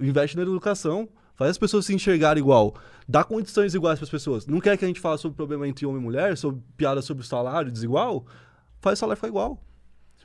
Investe 0.00 0.36
na 0.36 0.42
educação, 0.42 1.08
faz 1.34 1.50
as 1.50 1.58
pessoas 1.58 1.84
se 1.86 1.94
enxergarem 1.94 2.40
igual, 2.42 2.74
dá 3.08 3.22
condições 3.22 3.74
iguais 3.74 3.98
para 3.98 4.04
as 4.04 4.10
pessoas. 4.10 4.46
Não 4.46 4.60
quer 4.60 4.76
que 4.76 4.84
a 4.84 4.88
gente 4.88 5.00
fale 5.00 5.18
sobre 5.18 5.36
problema 5.36 5.68
entre 5.68 5.84
homem 5.86 6.00
e 6.00 6.04
mulher, 6.04 6.36
sobre 6.36 6.62
piada 6.76 7.02
sobre 7.02 7.22
o 7.22 7.26
salário 7.26 7.70
desigual? 7.70 8.24
Faz 8.80 8.98
o 8.98 9.00
salário 9.00 9.16
ficar 9.16 9.28
igual. 9.28 9.62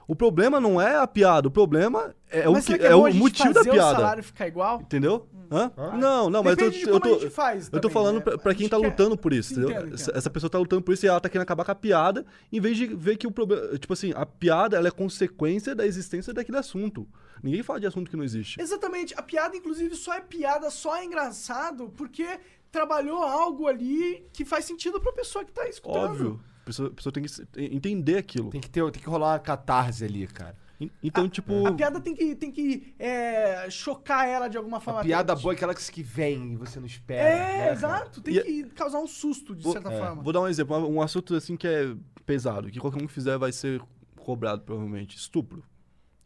O 0.07 0.15
problema 0.15 0.59
não 0.59 0.81
é 0.81 0.97
a 0.97 1.07
piada, 1.07 1.47
o 1.47 1.51
problema 1.51 2.13
é 2.29 2.47
o, 2.49 2.53
Mas 2.53 2.65
que, 2.65 2.71
será 2.73 2.79
que 2.79 2.85
é, 2.87 2.91
é 2.91 2.95
o 2.95 3.13
motivo 3.13 3.53
da 3.53 3.59
fazer 3.59 3.69
o 3.69 3.73
piada. 3.73 3.95
salário 3.97 4.23
ficar 4.23 4.47
igual? 4.47 4.81
Entendeu? 4.81 5.27
Hã? 5.51 5.71
Não, 5.97 6.29
não, 6.29 6.41
mas 6.43 6.57
eu 6.57 6.69
Depende 6.71 6.85
tô, 6.85 6.89
eu 6.91 6.99
tô, 6.99 7.19
gente 7.19 7.29
faz 7.29 7.65
eu 7.65 7.71
tô 7.71 7.79
também, 7.89 7.93
falando 7.93 8.15
né? 8.25 8.37
pra, 8.37 8.55
quem 8.55 8.69
tá 8.69 8.79
quer- 8.79 8.85
lutando 8.87 9.17
por 9.17 9.33
isso, 9.33 9.51
Entendo, 9.53 9.65
entendeu? 9.65 9.81
entendo. 9.87 9.95
Essa, 9.95 10.11
essa 10.17 10.29
pessoa 10.29 10.49
tá 10.49 10.57
lutando 10.57 10.81
por 10.81 10.93
isso 10.93 11.05
e 11.05 11.09
ela 11.09 11.19
tá 11.19 11.27
querendo 11.29 11.43
acabar 11.43 11.65
com 11.65 11.71
a 11.71 11.75
piada, 11.75 12.25
em 12.51 12.59
vez 12.59 12.77
de 12.77 12.87
ver 12.87 13.17
que 13.17 13.27
o 13.27 13.31
problema. 13.31 13.77
Tipo 13.77 13.93
assim, 13.93 14.13
a 14.15 14.25
piada 14.25 14.77
ela 14.77 14.87
é 14.87 14.91
consequência 14.91 15.75
da 15.75 15.85
existência 15.85 16.33
daquele 16.33 16.57
assunto. 16.57 17.07
Ninguém 17.43 17.63
fala 17.63 17.79
de 17.79 17.87
assunto 17.87 18.09
que 18.09 18.15
não 18.17 18.23
existe. 18.23 18.61
Exatamente. 18.61 19.13
A 19.17 19.21
piada, 19.21 19.55
inclusive, 19.57 19.95
só 19.95 20.13
é 20.13 20.21
piada, 20.21 20.69
só 20.69 20.95
é 20.97 21.03
engraçado 21.05 21.91
porque 21.97 22.25
trabalhou 22.71 23.21
algo 23.21 23.67
ali 23.67 24.25
que 24.31 24.45
faz 24.45 24.63
sentido 24.65 25.01
pra 25.01 25.11
pessoa 25.11 25.43
que 25.43 25.51
tá 25.51 25.67
escutando. 25.67 26.05
Óbvio. 26.11 26.39
A 26.61 26.65
pessoa, 26.65 26.89
a 26.89 26.91
pessoa 26.93 27.11
tem 27.13 27.23
que 27.23 27.29
entender 27.57 28.17
aquilo. 28.17 28.49
Tem 28.49 28.61
que, 28.61 28.69
ter, 28.69 28.89
tem 28.91 29.01
que 29.01 29.09
rolar 29.09 29.33
uma 29.33 29.39
catarse 29.39 30.03
ali, 30.05 30.27
cara. 30.27 30.55
En- 30.79 30.89
Então, 31.03 31.27
tipo. 31.27 31.65
A 31.67 31.73
piada 31.73 31.99
tem 31.99 32.13
que, 32.13 32.35
tem 32.35 32.51
que 32.51 32.93
é, 32.99 33.69
chocar 33.69 34.27
ela 34.27 34.47
de 34.47 34.57
alguma 34.57 34.79
forma. 34.79 35.01
A 35.01 35.03
piada 35.03 35.35
boa 35.35 35.53
é 35.53 35.55
aquela 35.55 35.73
que 35.75 36.03
vem 36.03 36.53
e 36.53 36.55
você 36.55 36.79
não 36.79 36.85
espera. 36.87 37.21
É, 37.27 37.35
né, 37.35 37.57
cara? 37.59 37.71
exato. 37.73 38.21
Tem 38.21 38.35
E- 38.35 38.41
que 38.43 38.63
causar 38.75 38.99
um 38.99 39.07
susto, 39.07 39.55
de 39.55 39.63
Vou- 39.63 39.73
certa 39.73 39.91
é, 39.91 39.97
forma. 39.99 40.21
Vou 40.21 40.31
dar 40.33 40.41
um 40.41 40.47
exemplo, 40.47 40.75
um 40.77 40.95
um 40.97 41.01
assunto 41.01 41.35
assim 41.35 41.55
que 41.57 41.67
é 41.67 41.95
pesado, 42.25 42.69
que 42.71 42.79
qualquer 42.79 43.01
um 43.01 43.07
que 43.07 43.13
fizer 43.13 43.37
vai 43.37 43.51
ser 43.51 43.81
cobrado, 44.17 44.61
provavelmente. 44.61 45.17
Estupro. 45.17 45.63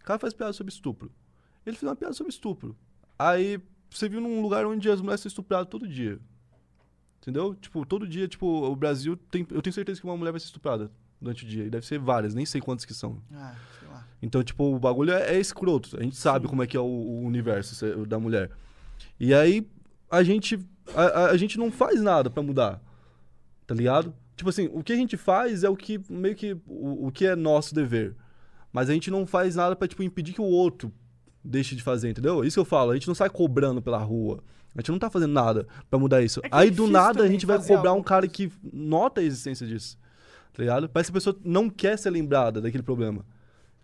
O 0.02 0.04
cara 0.06 0.20
faz 0.20 0.34
piada 0.34 0.54
sobre 0.54 0.72
estupro. 0.72 1.12
Ele 1.66 1.76
fez 1.76 1.90
uma 1.90 1.96
piada 1.96 2.14
sobre 2.14 2.32
estupro. 2.32 2.76
Aí 3.18 3.60
você 3.90 4.08
viu 4.10 4.20
num 4.22 4.42
lugar 4.42 4.66
onde 4.66 4.90
as 4.90 5.00
mulheres 5.02 5.22
são 5.22 5.30
estupradas 5.30 5.68
todo 5.70 5.88
dia. 5.88 6.20
Entendeu? 7.26 7.56
Tipo, 7.56 7.84
todo 7.86 8.08
dia, 8.08 8.28
tipo, 8.28 8.46
o 8.46 8.76
Brasil 8.76 9.18
tem. 9.18 9.46
Eu 9.50 9.60
tenho 9.62 9.74
certeza 9.74 10.00
que 10.00 10.06
uma 10.06 10.16
mulher 10.16 10.30
vai 10.32 10.40
ser 10.40 10.46
estuprada 10.46 10.92
durante 11.20 11.44
o 11.44 11.48
dia. 11.48 11.64
E 11.66 11.70
deve 11.72 11.84
ser 11.84 11.98
várias, 11.98 12.36
nem 12.36 12.46
sei 12.46 12.62
quantas 12.62 12.86
que 12.86 12.94
são. 12.94 13.20
Ah, 13.34 13.56
sei 13.80 13.88
lá. 13.88 14.08
Então, 14.22 14.44
tipo, 14.44 14.64
o 14.76 14.78
bagulho 14.78 15.12
é, 15.12 15.36
é 15.36 15.40
escroto. 15.40 15.98
A 16.00 16.04
gente 16.04 16.16
sabe 16.16 16.48
como 16.48 16.62
é 16.62 16.68
que 16.68 16.78
é 16.78 16.80
o, 16.80 16.84
o 16.84 17.22
universo 17.26 18.06
da 18.06 18.20
mulher. 18.20 18.52
E 19.20 19.34
aí, 19.34 19.68
a 20.12 20.22
gente, 20.22 20.60
a, 20.94 21.26
a- 21.32 21.38
gente 21.38 21.58
não 21.58 21.72
faz 21.72 22.00
nada 22.00 22.30
pra 22.30 22.44
mudar. 22.44 22.80
Tá 23.66 23.74
ligado? 23.74 24.14
Tipo 24.38 24.50
assim, 24.52 24.70
o 24.72 24.84
que 24.84 24.94
a 24.94 24.96
gente 24.96 25.18
faz 25.18 25.64
é 25.64 25.70
o 25.70 25.76
que, 25.76 26.00
meio 26.08 26.36
que, 26.36 26.54
o, 26.68 27.08
o 27.08 27.12
que 27.12 27.26
é 27.26 27.36
nosso 27.36 27.74
dever. 27.74 28.16
Mas 28.72 28.88
a 28.90 28.94
gente 28.94 29.10
não 29.10 29.26
faz 29.26 29.56
nada 29.56 29.76
pra, 29.76 29.88
tipo, 29.88 30.04
impedir 30.04 30.34
que 30.34 30.42
o 30.42 30.46
outro 30.46 30.92
deixe 31.44 31.76
de 31.76 31.82
fazer, 31.82 32.10
entendeu? 32.12 32.44
Isso 32.44 32.56
que 32.56 32.60
eu 32.60 32.66
falo. 32.66 32.92
A 32.92 32.94
gente 32.94 33.08
não 33.08 33.16
sai 33.16 33.30
cobrando 33.32 33.82
pela 33.82 33.98
rua. 33.98 34.44
A 34.76 34.82
gente 34.82 34.92
não 34.92 35.00
tá 35.00 35.10
fazendo 35.10 35.32
nada 35.32 35.68
pra 35.90 35.98
mudar 35.98 36.22
isso. 36.22 36.40
É 36.44 36.50
que 36.50 36.56
é 36.56 36.58
aí, 36.60 36.70
do 36.70 36.74
difícil 36.84 36.92
nada, 36.92 37.24
a 37.24 37.28
gente 37.28 37.46
vai 37.46 37.64
cobrar 37.64 37.94
um 37.94 38.04
cara 38.04 38.28
que 38.28 38.52
nota 38.74 39.22
a 39.22 39.24
existência 39.24 39.66
disso. 39.66 39.98
Tá 40.54 40.62
ligado? 40.64 40.90
Parece 40.90 41.12
que 41.12 41.18
a 41.18 41.20
pessoa 41.20 41.38
não 41.44 41.70
quer 41.70 41.98
ser 41.98 42.10
lembrada 42.10 42.62
daquele 42.62 42.84
problema. 42.84 43.26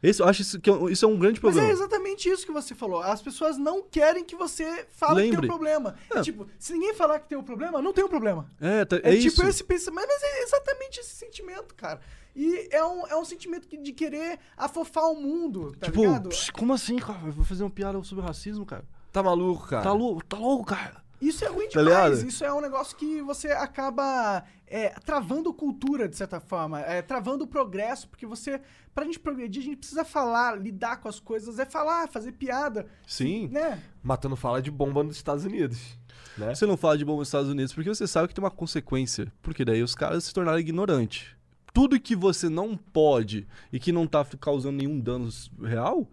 Esse, 0.04 0.20
eu 0.22 0.28
acho 0.28 0.42
isso, 0.42 0.60
que 0.60 0.68
é 0.70 0.74
isso 0.92 1.06
é 1.06 1.08
um 1.08 1.18
grande 1.20 1.36
Mas 1.44 1.54
problema. 1.54 1.68
é 1.68 1.72
exatamente 1.72 2.28
isso 2.28 2.44
que 2.46 2.52
você 2.52 2.74
falou. 2.74 3.02
As 3.04 3.22
pessoas 3.22 3.56
não 3.58 3.84
querem 3.84 4.24
que 4.26 4.36
você 4.36 4.86
fale 4.90 5.16
que 5.16 5.22
Lembre. 5.30 5.42
tem 5.42 5.46
um 5.50 5.54
problema. 5.54 5.96
É. 6.14 6.18
É. 6.18 6.22
tipo, 6.24 6.48
se 6.58 6.74
ninguém 6.74 6.94
falar 6.96 7.20
que 7.20 7.30
tem 7.30 7.38
um 7.38 7.44
problema, 7.44 7.82
não 7.82 7.94
tem 7.94 8.04
um 8.04 8.08
problema. 8.10 8.50
É, 8.60 8.84
tá- 8.84 8.96
É, 8.98 9.14
é 9.16 9.18
tipo 9.18 9.28
isso. 9.28 9.46
esse 9.48 9.64
pensamento, 9.64 10.08
mas 10.10 10.24
é 10.24 10.44
exatamente 10.44 11.00
esse 11.00 11.14
sentimento, 11.16 11.76
cara. 11.76 12.00
E 12.36 12.68
é 12.72 12.84
um, 12.84 13.06
é 13.08 13.16
um 13.16 13.24
sentimento 13.24 13.68
que- 13.68 13.78
de 13.78 13.92
querer 13.92 14.40
afofar 14.58 15.04
o 15.06 15.16
mundo, 15.16 15.72
tá 15.80 15.86
tipo, 15.86 16.02
ligado? 16.02 16.30
psh, 16.30 16.50
como 16.50 16.74
assim, 16.74 16.98
cara? 16.98 17.20
Eu 17.28 17.32
vou 17.34 17.46
fazer 17.46 17.64
uma 17.64 17.70
piada 17.70 18.02
sobre 18.04 18.24
racismo, 18.26 18.66
cara. 18.66 18.84
Tá 19.12 19.22
maluco, 19.22 19.68
cara? 19.68 19.84
Tá 19.84 19.94
louco, 19.94 20.24
tá 20.26 20.38
louco, 20.38 20.66
cara. 20.66 21.02
Isso 21.22 21.46
é 21.46 21.50
ruim 21.50 21.70
Tá 21.70 21.82
demais. 21.84 22.14
ligado? 22.18 22.30
Isso 22.30 22.44
é 22.44 22.52
um 22.52 22.62
negócio 22.62 22.98
que 22.98 23.22
você 23.22 23.52
acaba 23.52 24.44
é, 24.66 24.90
travando 25.06 25.54
cultura, 25.54 26.10
de 26.10 26.16
certa 26.18 26.40
forma. 26.40 26.80
É, 26.82 27.02
travando 27.02 27.44
o 27.44 27.48
progresso, 27.48 28.08
porque 28.10 28.26
você... 28.26 28.60
Pra 28.94 29.06
gente 29.06 29.20
progredir, 29.20 29.62
a 29.62 29.66
gente 29.66 29.78
precisa 29.78 30.04
falar, 30.04 30.60
lidar 30.60 30.98
com 30.98 31.08
as 31.08 31.20
coisas. 31.20 31.60
É 31.60 31.66
falar, 31.66 32.08
fazer 32.10 32.32
piada, 32.32 32.88
Sim. 33.06 33.48
né? 33.50 33.82
Matando 34.02 34.36
fala 34.36 34.62
de 34.62 34.72
bomba 34.72 35.04
nos 35.04 35.16
Estados 35.16 35.46
Unidos. 35.46 35.98
Né? 36.38 36.56
Você 36.56 36.66
não 36.66 36.76
fala 36.76 36.98
de 36.98 37.06
bomba 37.06 37.20
nos 37.20 37.28
Estados 37.28 37.50
Unidos 37.50 37.72
porque 37.74 37.90
você 37.90 38.08
sabe 38.08 38.28
que 38.28 38.34
tem 38.34 38.44
uma 38.44 38.50
consequência. 38.52 39.32
Porque 39.44 39.64
daí 39.64 39.84
os 39.84 39.94
caras 39.94 40.24
se 40.24 40.34
tornaram 40.34 40.60
ignorantes. 40.60 41.28
Tudo 41.74 42.00
que 42.00 42.16
você 42.16 42.50
não 42.50 42.76
pode 42.76 43.48
e 43.72 43.80
que 43.80 43.92
não 43.92 44.08
tá 44.08 44.26
causando 44.40 44.78
nenhum 44.78 45.00
dano 45.00 45.30
real, 45.62 46.06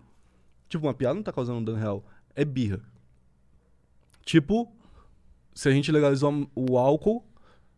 tipo, 0.68 0.86
uma 0.86 0.94
piada 0.94 1.14
não 1.14 1.22
tá 1.22 1.32
causando 1.32 1.58
um 1.58 1.64
dano 1.64 1.78
real, 1.78 2.04
é 2.40 2.44
birra. 2.44 2.80
Tipo, 4.24 4.70
se 5.54 5.68
a 5.68 5.72
gente 5.72 5.90
legalizar 5.90 6.30
o 6.54 6.78
álcool, 6.78 7.24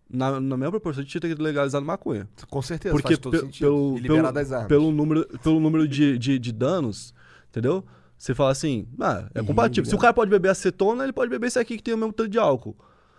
na, 0.08 0.40
na 0.40 0.56
mesma 0.56 0.72
proporção, 0.72 1.00
a 1.00 1.04
gente 1.04 1.12
tinha 1.12 1.20
que 1.30 1.36
ter 1.36 1.42
legalizado 1.42 1.84
maconha. 1.86 2.28
Com 2.48 2.60
certeza, 2.60 2.92
Porque 2.94 3.08
faz 3.08 3.18
todo 3.18 3.32
pe- 3.32 3.38
sentido. 3.40 3.60
pelo, 3.66 3.98
e 3.98 4.02
pelo, 4.02 4.32
das 4.32 4.50
armas. 4.52 4.68
pelo 4.68 4.90
número, 4.90 5.26
pelo 5.38 5.60
número 5.60 5.86
de, 5.86 6.18
de, 6.18 6.38
de 6.38 6.52
danos, 6.52 7.14
entendeu? 7.48 7.84
Você 8.18 8.34
fala 8.34 8.50
assim, 8.50 8.86
ah, 9.00 9.28
é 9.34 9.42
compatível. 9.42 9.88
Se 9.88 9.94
o 9.94 9.98
cara 9.98 10.12
pode 10.12 10.30
beber 10.30 10.50
acetona, 10.50 11.04
ele 11.04 11.12
pode 11.12 11.30
beber 11.30 11.46
esse 11.46 11.58
aqui 11.58 11.76
que 11.76 11.82
tem 11.82 11.94
o 11.94 11.98
mesmo 11.98 12.12
tanto 12.12 12.28
de 12.28 12.38
álcool. 12.38 12.76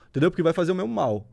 Entendeu? 0.10 0.30
Porque 0.30 0.44
vai 0.44 0.54
fazer 0.54 0.74
o 0.74 0.76
mesmo 0.76 0.94
mal. 0.94 1.26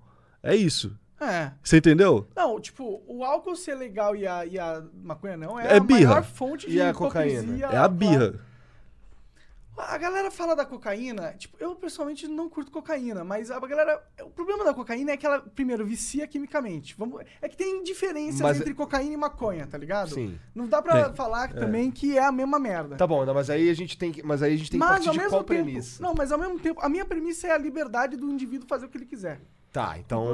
É 0.42 0.54
isso. 0.56 0.96
É. 1.20 1.50
Você 1.62 1.78
entendeu? 1.78 2.28
Não, 2.34 2.60
tipo, 2.60 3.02
o 3.08 3.24
álcool 3.24 3.56
ser 3.56 3.74
legal 3.74 4.14
e 4.14 4.24
a, 4.26 4.46
e 4.46 4.56
a 4.58 4.82
maconha 5.02 5.36
não 5.36 5.58
é, 5.58 5.74
É 5.74 5.76
a 5.76 5.80
birra. 5.80 6.10
maior 6.10 6.22
fonte 6.24 6.66
E 6.68 6.70
de 6.70 6.80
a 6.80 6.94
cocaína? 6.94 7.66
É 7.66 7.76
a 7.76 7.88
birra. 7.88 8.40
A 9.78 9.96
galera 9.96 10.30
fala 10.30 10.56
da 10.56 10.64
cocaína, 10.66 11.34
tipo, 11.38 11.56
eu 11.60 11.74
pessoalmente 11.76 12.26
não 12.26 12.48
curto 12.48 12.70
cocaína, 12.70 13.22
mas 13.22 13.50
a 13.50 13.60
galera. 13.60 14.02
O 14.22 14.30
problema 14.30 14.64
da 14.64 14.74
cocaína 14.74 15.12
é 15.12 15.16
que 15.16 15.24
ela, 15.24 15.40
primeiro, 15.40 15.86
vicia 15.86 16.26
quimicamente. 16.26 16.94
Vamos, 16.98 17.22
é 17.40 17.48
que 17.48 17.56
tem 17.56 17.82
diferenças 17.84 18.40
Mas- 18.40 18.60
entre 18.60 18.74
cocaína 18.74 19.14
e 19.14 19.16
maconha, 19.16 19.66
tá 19.66 19.78
ligado? 19.78 20.10
Sim. 20.10 20.38
Não 20.54 20.66
dá 20.66 20.82
pra 20.82 20.98
É. 20.98 21.12
falar 21.14 21.52
também 21.52 21.90
que 21.90 22.18
é 22.18 22.24
a 22.24 22.32
mesma 22.32 22.58
merda. 22.58 22.96
Tá 22.96 23.06
bom, 23.06 23.24
não, 23.24 23.34
mas 23.34 23.48
aí 23.50 23.70
a 23.70 23.74
gente 23.74 23.96
tem 23.96 24.10
que, 24.10 24.22
mas 24.22 24.42
aí 24.42 24.54
a 24.54 24.56
gente 24.56 24.70
tem 24.70 24.80
que 24.80 24.84
mas 24.86 24.94
partir 24.96 25.08
ao 25.08 25.12
de 25.12 25.18
mesmo 25.18 25.30
qual 25.30 25.44
tempo. 25.44 25.62
premissa? 25.64 26.02
Não, 26.02 26.14
mas 26.14 26.32
ao 26.32 26.38
mesmo 26.38 26.58
tempo, 26.58 26.80
a 26.80 26.88
minha 26.88 27.04
premissa 27.04 27.46
é 27.46 27.52
a 27.52 27.58
liberdade 27.58 28.16
do 28.16 28.28
indivíduo 28.28 28.66
fazer 28.68 28.86
o 28.86 28.88
que 28.88 28.98
ele 28.98 29.06
quiser. 29.06 29.40
Tá, 29.72 29.96
então, 29.98 30.24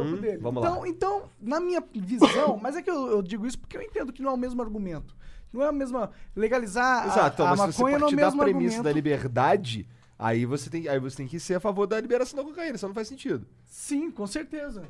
vamos 0.40 0.62
então, 0.62 0.80
lá. 0.80 0.88
Então, 0.88 1.22
na 1.40 1.59
minha 1.61 1.82
visão, 1.92 2.57
mas 2.62 2.76
é 2.76 2.82
que 2.82 2.90
eu, 2.90 3.09
eu 3.09 3.20
digo 3.22 3.47
isso 3.47 3.59
porque 3.59 3.76
eu 3.76 3.82
entendo 3.82 4.12
que 4.12 4.22
não 4.22 4.30
é 4.30 4.34
o 4.34 4.38
mesmo 4.38 4.62
argumento. 4.62 5.14
Não 5.55 5.63
é 5.63 5.69
a 5.69 5.73
mesma. 5.73 6.11
Legalizar 6.35 7.07
Exato, 7.07 7.45
a, 7.45 7.51
a 7.53 7.57
mas 7.57 7.61
se 7.61 7.67
você 7.67 7.83
maconha 7.83 7.99
não 7.99 8.09
é 8.09 8.11
partir 8.11 8.17
da 8.17 8.31
premissa 8.33 8.65
argumento. 8.65 8.83
da 8.83 8.93
liberdade, 8.93 9.89
aí 10.19 10.45
você, 10.45 10.69
tem, 10.69 10.89
aí 10.89 10.99
você 10.99 11.17
tem 11.17 11.29
que 11.29 11.39
ser 11.39 11.55
a 11.55 11.61
favor 11.61 11.87
da 11.87 12.01
liberação 12.01 12.37
da 12.37 12.45
cocaína, 12.45 12.75
isso 12.75 12.89
não 12.89 12.95
faz 12.95 13.07
sentido. 13.07 13.47
Sim, 13.65 14.11
com 14.11 14.27
certeza. 14.27 14.83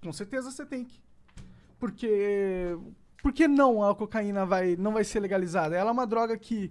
Com 0.00 0.12
certeza 0.12 0.52
você 0.52 0.64
tem 0.64 0.84
que. 0.84 1.02
Porque. 1.80 2.78
Por 3.20 3.32
que 3.32 3.48
não 3.48 3.82
a 3.82 3.94
cocaína 3.94 4.44
vai, 4.46 4.76
não 4.76 4.92
vai 4.92 5.02
ser 5.02 5.18
legalizada? 5.18 5.74
Ela 5.74 5.90
é 5.90 5.92
uma 5.92 6.06
droga 6.06 6.36
que. 6.38 6.70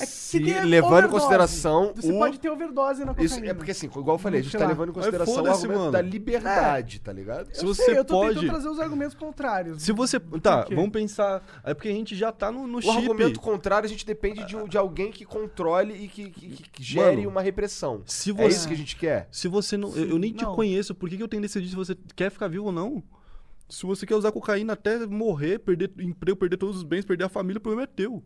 É 0.00 0.06
que 0.06 0.12
Se 0.12 0.40
tem 0.40 0.64
levando 0.64 1.06
em 1.06 1.10
consideração 1.10 1.92
Você 1.94 2.10
o- 2.10 2.18
pode 2.18 2.40
ter 2.40 2.48
overdose 2.50 3.00
na 3.04 3.08
cocaína. 3.12 3.24
Isso 3.36 3.44
é 3.44 3.52
porque 3.54 3.70
assim, 3.70 3.86
igual 3.86 4.14
eu 4.14 4.18
falei, 4.18 4.40
a 4.40 4.42
gente 4.42 4.56
tá 4.56 4.66
levando 4.66 4.88
em 4.88 4.92
consideração 4.92 5.42
o 5.42 5.46
argumento 5.46 5.78
mano. 5.78 5.92
da 5.92 6.00
liberdade, 6.00 7.00
tá 7.00 7.12
ligado? 7.12 7.48
Eu 7.50 7.54
Se 7.54 7.64
você 7.64 7.84
sei, 7.84 7.98
eu 7.98 8.04
tô 8.04 8.14
pode- 8.14 8.34
tentando 8.40 8.50
trazer 8.50 8.68
os 8.68 8.80
argumentos 8.80 9.14
contrários. 9.14 9.82
Se 9.82 9.92
você. 9.92 10.18
Tá, 10.18 10.66
vamos 10.70 10.90
pensar. 10.90 11.44
É 11.62 11.74
porque 11.74 11.88
a 11.88 11.92
gente 11.92 12.16
já 12.16 12.32
tá 12.32 12.50
no, 12.50 12.66
no 12.66 12.78
O 12.78 12.82
chip. 12.82 12.96
argumento 12.96 13.38
contrário, 13.40 13.86
a 13.86 13.88
gente 13.88 14.06
depende 14.06 14.42
de, 14.44 14.68
de 14.68 14.78
alguém 14.78 15.12
que 15.12 15.24
controle 15.24 15.94
e 15.94 16.08
que, 16.08 16.30
que- 16.30 16.48
que- 16.48 16.70
que 16.70 16.82
gere 16.82 17.16
Mano, 17.18 17.28
uma 17.28 17.42
repressão. 17.42 18.02
se 18.06 18.30
É 18.30 18.32
você- 18.32 18.48
isso 18.48 18.66
que 18.68 18.74
a 18.74 18.76
gente 18.78 18.96
quer? 18.96 19.28
Se 19.30 19.48
você 19.48 19.76
não. 19.76 19.94
eu, 19.94 20.10
eu 20.10 20.18
nem 20.18 20.32
te 20.32 20.44
não. 20.44 20.54
conheço, 20.56 20.94
por 20.94 21.08
que, 21.10 21.16
que 21.18 21.22
eu 21.22 21.28
tenho 21.28 21.42
que 21.42 21.46
decidir 21.48 21.68
se 21.68 21.76
você 21.76 21.94
quer 22.16 22.30
ficar 22.30 22.48
vivo 22.48 22.64
ou 22.64 22.72
não? 22.72 23.02
Se 23.68 23.84
você 23.86 24.06
quer 24.06 24.14
usar 24.16 24.32
cocaína 24.32 24.72
até 24.72 25.06
morrer, 25.06 25.58
perder 25.58 25.90
emprego, 25.98 26.36
perder 26.38 26.56
todos 26.56 26.76
os 26.78 26.82
bens, 26.82 27.04
perder 27.04 27.24
a 27.24 27.28
família, 27.28 27.58
o 27.58 27.60
problema 27.62 27.82
é 27.84 27.86
teu. 27.86 28.22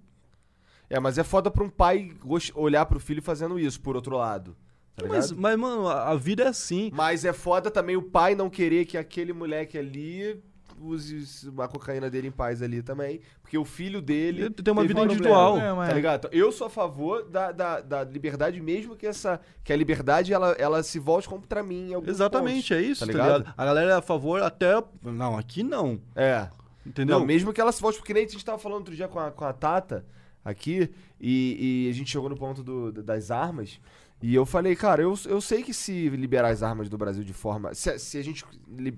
É, 0.91 0.99
mas 0.99 1.19
é 1.19 1.25
foda 1.25 1.51
pra 1.51 1.63
um 1.63 1.69
pai 1.69 2.13
olhar 2.55 2.87
pro 2.87 2.99
filho 2.99 3.23
fazendo 3.23 3.59
isso, 3.59 3.81
por 3.81 3.95
outro 3.95 4.17
lado. 4.17 4.57
Tá? 4.97 5.07
Mas, 5.07 5.31
mas, 5.31 5.57
mano, 5.57 5.87
a, 5.89 6.15
vida 6.17 6.45
é 6.45 6.49
assim. 6.49 6.91
Mas 6.93 7.25
é 7.25 7.33
foda 7.33 7.71
também 7.71 7.97
o 7.97 8.03
pai 8.03 8.35
não 8.35 8.51
querer 8.51 8.85
que 8.85 8.97
aquele 8.97 9.33
moleque 9.33 9.79
ali 9.79 10.43
use 10.81 11.53
a 11.59 11.69
cocaína 11.69 12.09
dele 12.09 12.29
em 12.29 12.33
paz 12.33 12.63
ali 12.63 12.83
também. 12.83 13.21
Porque 13.43 13.57
o 13.59 13.65
filho 13.65 14.01
dele. 14.01 14.43
Ele 14.43 14.51
tem 14.51 14.73
uma 14.73 14.85
vida 14.85 15.01
um 15.01 15.05
individual. 15.05 15.53
problema, 15.53 15.85
É, 15.85 15.89
Tá 15.89 15.95
ligado? 15.95 16.27
Então, 16.27 16.31
eu 16.39 16.51
sou 16.51 16.67
a 16.67 16.71
favor 16.71 17.25
da, 17.29 17.53
da, 17.53 17.81
da 17.81 18.05
liberdade, 18.05 18.61
mesmo 18.61 18.97
que 18.97 19.07
essa. 19.07 19.41
Que 19.63 19.73
a 19.73 19.77
liberdade 19.77 20.33
ela, 20.33 20.53
ela 20.53 20.83
se 20.83 20.99
volte 20.99 21.29
contra 21.29 21.63
mim 21.63 21.91
em 21.91 21.95
alguns 21.95 22.11
Exatamente, 22.11 22.75
pontos, 22.75 22.87
é 22.87 22.91
isso, 22.91 23.01
tá 23.01 23.07
tá 23.07 23.13
ligado? 23.13 23.39
ligado? 23.39 23.55
A 23.57 23.65
galera 23.65 23.91
é 23.91 23.95
a 23.95 24.03
favor 24.03 24.43
até. 24.43 24.83
Não, 25.03 25.37
aqui 25.37 25.63
não. 25.63 26.01
É. 26.17 26.49
Entendeu? 26.85 27.19
Não, 27.19 27.27
mesmo 27.27 27.53
que 27.53 27.61
ela 27.61 27.71
se 27.71 27.83
volte, 27.83 27.99
porque 27.99 28.15
nem 28.15 28.25
a 28.25 28.29
gente 28.29 28.45
tava 28.45 28.59
falando 28.59 28.79
outro 28.79 28.97
dia 28.97 29.07
com 29.07 29.19
a, 29.19 29.31
com 29.31 29.45
a 29.45 29.53
Tata 29.53 30.05
aqui, 30.45 30.91
e, 31.21 31.85
e 31.87 31.91
a 31.91 31.93
gente 31.95 32.11
chegou 32.11 32.29
no 32.29 32.37
ponto 32.37 32.63
do- 32.63 32.93
das 33.03 33.31
armas, 33.31 33.81
e 34.21 34.35
eu 34.35 34.45
falei, 34.45 34.75
cara, 34.75 35.01
eu, 35.03 35.15
eu 35.27 35.41
sei 35.41 35.63
que 35.63 35.73
se 35.73 36.09
liberar 36.09 36.49
as 36.51 36.61
armas 36.63 36.89
do 36.89 36.99
Brasil 36.99 37.23
de 37.23 37.33
forma. 37.33 37.73
Se, 37.73 37.97
se 38.01 38.19
a 38.19 38.23
gente 38.25 38.45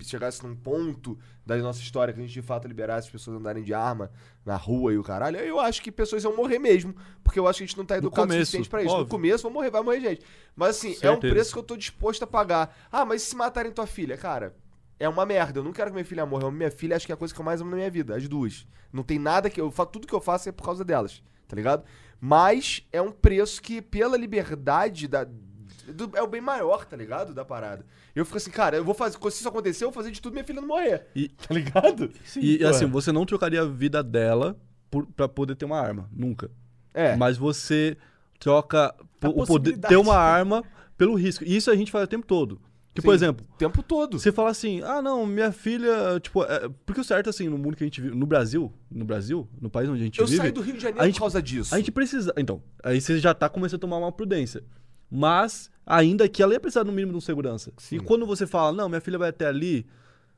chegasse 0.03 0.43
num 0.43 0.55
ponto 0.55 1.15
da 1.45 1.55
nossa 1.57 1.79
história 1.79 2.11
que 2.11 2.19
a 2.19 2.23
gente 2.23 2.33
de 2.33 2.41
fato 2.41 2.67
liberasse 2.67 3.05
as 3.07 3.11
pessoas 3.11 3.37
andarem 3.37 3.61
de 3.63 3.71
arma 3.71 4.09
na 4.43 4.55
rua 4.55 4.93
e 4.93 4.97
o 4.97 5.03
caralho, 5.03 5.37
eu 5.37 5.59
acho 5.59 5.79
que 5.83 5.91
pessoas 5.91 6.23
iam 6.23 6.35
morrer 6.35 6.57
mesmo, 6.57 6.95
porque 7.23 7.37
eu 7.37 7.47
acho 7.47 7.57
que 7.59 7.63
a 7.65 7.67
gente 7.67 7.77
não 7.77 7.85
tá 7.85 7.97
educado 7.97 8.23
o 8.23 8.27
começo, 8.29 8.45
suficiente 8.51 8.69
pra 8.69 8.81
isso. 8.81 8.89
No 8.93 9.01
óbvio. 9.01 9.11
começo 9.11 9.43
vai 9.43 9.51
morrer, 9.53 9.69
vai 9.69 9.83
morrer 9.83 9.99
gente. 10.01 10.21
Mas 10.55 10.69
assim, 10.77 10.89
é 11.01 11.09
um 11.11 11.13
Certeza. 11.13 11.33
preço 11.35 11.53
que 11.53 11.59
eu 11.59 11.63
tô 11.63 11.77
disposto 11.77 12.23
a 12.23 12.27
pagar. 12.27 12.75
Ah, 12.91 13.05
mas 13.05 13.21
se 13.21 13.35
matarem 13.35 13.71
tua 13.71 13.85
filha? 13.85 14.17
Cara, 14.17 14.55
é 15.03 15.09
uma 15.09 15.25
merda. 15.25 15.59
Eu 15.59 15.63
não 15.63 15.71
quero 15.73 15.89
que 15.89 15.93
minha 15.95 16.05
filha 16.05 16.25
morra. 16.25 16.49
Minha 16.51 16.71
filha 16.71 16.95
acho 16.95 17.05
que 17.05 17.11
é 17.11 17.15
a 17.15 17.17
coisa 17.17 17.33
que 17.33 17.39
eu 17.39 17.45
mais 17.45 17.59
amo 17.61 17.69
na 17.71 17.77
minha 17.77 17.89
vida. 17.91 18.15
As 18.15 18.27
duas. 18.27 18.65
Não 18.93 19.03
tem 19.03 19.17
nada 19.19 19.49
que. 19.49 19.59
Eu, 19.59 19.71
fa- 19.71 19.85
tudo 19.85 20.07
que 20.07 20.13
eu 20.13 20.21
faço 20.21 20.49
é 20.49 20.51
por 20.51 20.63
causa 20.63 20.83
delas. 20.83 21.21
Tá 21.47 21.55
ligado? 21.55 21.83
Mas 22.19 22.85
é 22.91 23.01
um 23.01 23.11
preço 23.11 23.61
que, 23.61 23.81
pela 23.81 24.15
liberdade 24.17 25.07
da. 25.07 25.23
do- 25.23 26.11
é 26.15 26.21
o 26.21 26.27
bem 26.27 26.41
maior, 26.41 26.85
tá 26.85 26.95
ligado? 26.95 27.33
Da 27.33 27.43
parada. 27.43 27.85
Eu 28.15 28.25
fico 28.25 28.37
assim, 28.37 28.51
cara, 28.51 28.77
eu 28.77 28.83
vou 28.85 28.93
fazer. 28.93 29.17
Se 29.19 29.27
isso 29.39 29.47
acontecer, 29.47 29.83
eu 29.83 29.89
vou 29.91 29.93
fazer 29.95 30.11
de 30.11 30.21
tudo 30.21 30.33
minha 30.33 30.45
filha 30.45 30.61
não 30.61 30.67
morrer. 30.67 31.07
E- 31.15 31.29
Tá 31.47 31.53
ligado? 31.53 32.11
e 32.37 32.57
porra. 32.59 32.69
assim, 32.69 32.85
você 32.85 33.11
não 33.11 33.25
trocaria 33.25 33.61
a 33.61 33.65
vida 33.65 34.03
dela 34.03 34.55
por, 34.89 35.05
pra 35.07 35.27
poder 35.27 35.55
ter 35.55 35.65
uma 35.65 35.79
arma. 35.79 36.09
Nunca. 36.11 36.49
É. 36.93 37.15
Mas 37.15 37.37
você 37.37 37.97
troca 38.39 38.93
o 39.23 39.45
poder 39.45 39.77
ter 39.77 39.95
uma 39.97 40.15
arma 40.17 40.63
pelo 40.97 41.15
risco. 41.15 41.43
E 41.43 41.55
isso 41.55 41.71
a 41.71 41.75
gente 41.75 41.91
faz 41.91 42.03
o 42.05 42.07
tempo 42.07 42.25
todo. 42.27 42.61
Que, 42.93 43.01
por 43.01 43.11
Sim, 43.11 43.15
exemplo, 43.25 43.45
O 43.53 43.57
tempo 43.57 43.81
todo. 43.81 44.19
você 44.19 44.33
fala 44.33 44.49
assim, 44.49 44.81
ah, 44.81 45.01
não, 45.01 45.25
minha 45.25 45.51
filha, 45.53 46.19
tipo, 46.21 46.43
é- 46.43 46.67
porque 46.85 46.99
o 46.99 47.03
certo, 47.05 47.29
assim, 47.29 47.47
no 47.47 47.57
mundo 47.57 47.77
que 47.77 47.83
a 47.83 47.87
gente 47.87 48.01
vive, 48.01 48.13
no 48.13 48.25
Brasil, 48.25 48.71
no 48.91 49.05
Brasil, 49.05 49.47
no 49.61 49.69
país 49.69 49.87
onde 49.89 50.01
a 50.01 50.03
gente 50.03 50.19
Eu 50.19 50.25
vive, 50.27 50.41
saí 50.41 50.51
do 50.51 50.59
Rio 50.59 50.75
de 50.75 50.81
Janeiro 50.81 51.01
a 51.01 51.05
gente- 51.05 51.15
por 51.15 51.21
causa 51.21 51.41
disso. 51.41 51.73
a 51.73 51.77
gente 51.77 51.89
precisa, 51.91 52.33
então, 52.35 52.61
aí 52.83 52.99
você 52.99 53.17
já 53.17 53.33
tá 53.33 53.47
começando 53.47 53.77
a 53.77 53.79
tomar 53.79 53.97
uma 53.97 54.11
prudência. 54.11 54.61
Mas, 55.09 55.69
ainda 55.85 56.27
que 56.27 56.43
ela 56.43 56.53
ia 56.53 56.59
precisar 56.59 56.83
no 56.83 56.91
mínimo 56.91 57.13
de 57.13 57.17
um 57.17 57.21
segurança. 57.21 57.71
Sim. 57.77 57.95
E 57.95 57.99
quando 57.99 58.25
você 58.25 58.45
fala, 58.45 58.71
não, 58.75 58.89
minha 58.89 59.01
filha 59.01 59.17
vai 59.17 59.29
até 59.29 59.45
ali, 59.45 59.85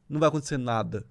não 0.07 0.19
vai 0.19 0.29
acontecer 0.29 0.57
nada. 0.57 1.05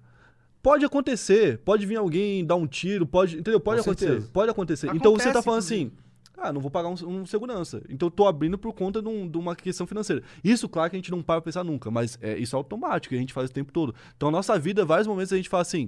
Pode 0.61 0.85
acontecer, 0.85 1.57
pode 1.59 1.85
vir 1.85 1.97
alguém 1.97 2.45
dar 2.45 2.55
um 2.55 2.65
tiro, 2.65 3.05
pode, 3.05 3.37
entendeu? 3.37 3.59
Pode 3.59 3.79
Com 3.83 3.89
acontecer, 3.89 4.11
certeza. 4.11 4.29
pode 4.31 4.49
acontecer. 4.51 4.87
então 4.95 5.11
você 5.11 5.23
tá 5.25 5.29
Acontece, 5.31 5.43
falando 5.45 5.59
assim, 5.59 5.91
ah, 6.37 6.51
não 6.51 6.59
vou 6.61 6.69
pagar 6.71 6.89
um, 6.89 6.95
um 7.07 7.25
segurança. 7.25 7.81
Então 7.89 8.07
eu 8.07 8.11
tô 8.11 8.27
abrindo 8.27 8.57
por 8.57 8.73
conta 8.73 9.01
de, 9.01 9.07
um- 9.07 9.27
de 9.29 9.37
uma 9.37 9.55
questão 9.55 9.85
financeira. 9.87 10.21
Isso, 10.43 10.67
claro 10.67 10.89
que 10.89 10.95
a 10.95 10.99
gente 10.99 11.11
não 11.11 11.21
para 11.21 11.39
pra 11.41 11.45
pensar 11.45 11.63
nunca, 11.63 11.89
mas 11.91 12.17
é, 12.21 12.37
isso 12.37 12.55
é 12.55 12.57
automático, 12.57 13.13
a 13.15 13.17
gente 13.17 13.33
faz 13.33 13.49
o 13.49 13.53
tempo 13.53 13.71
todo. 13.71 13.93
Então 14.17 14.29
a 14.29 14.31
nossa 14.31 14.57
vida, 14.59 14.83
vários 14.85 15.07
momentos 15.07 15.31
a 15.31 15.37
gente 15.37 15.49
fala 15.49 15.61
assim, 15.61 15.87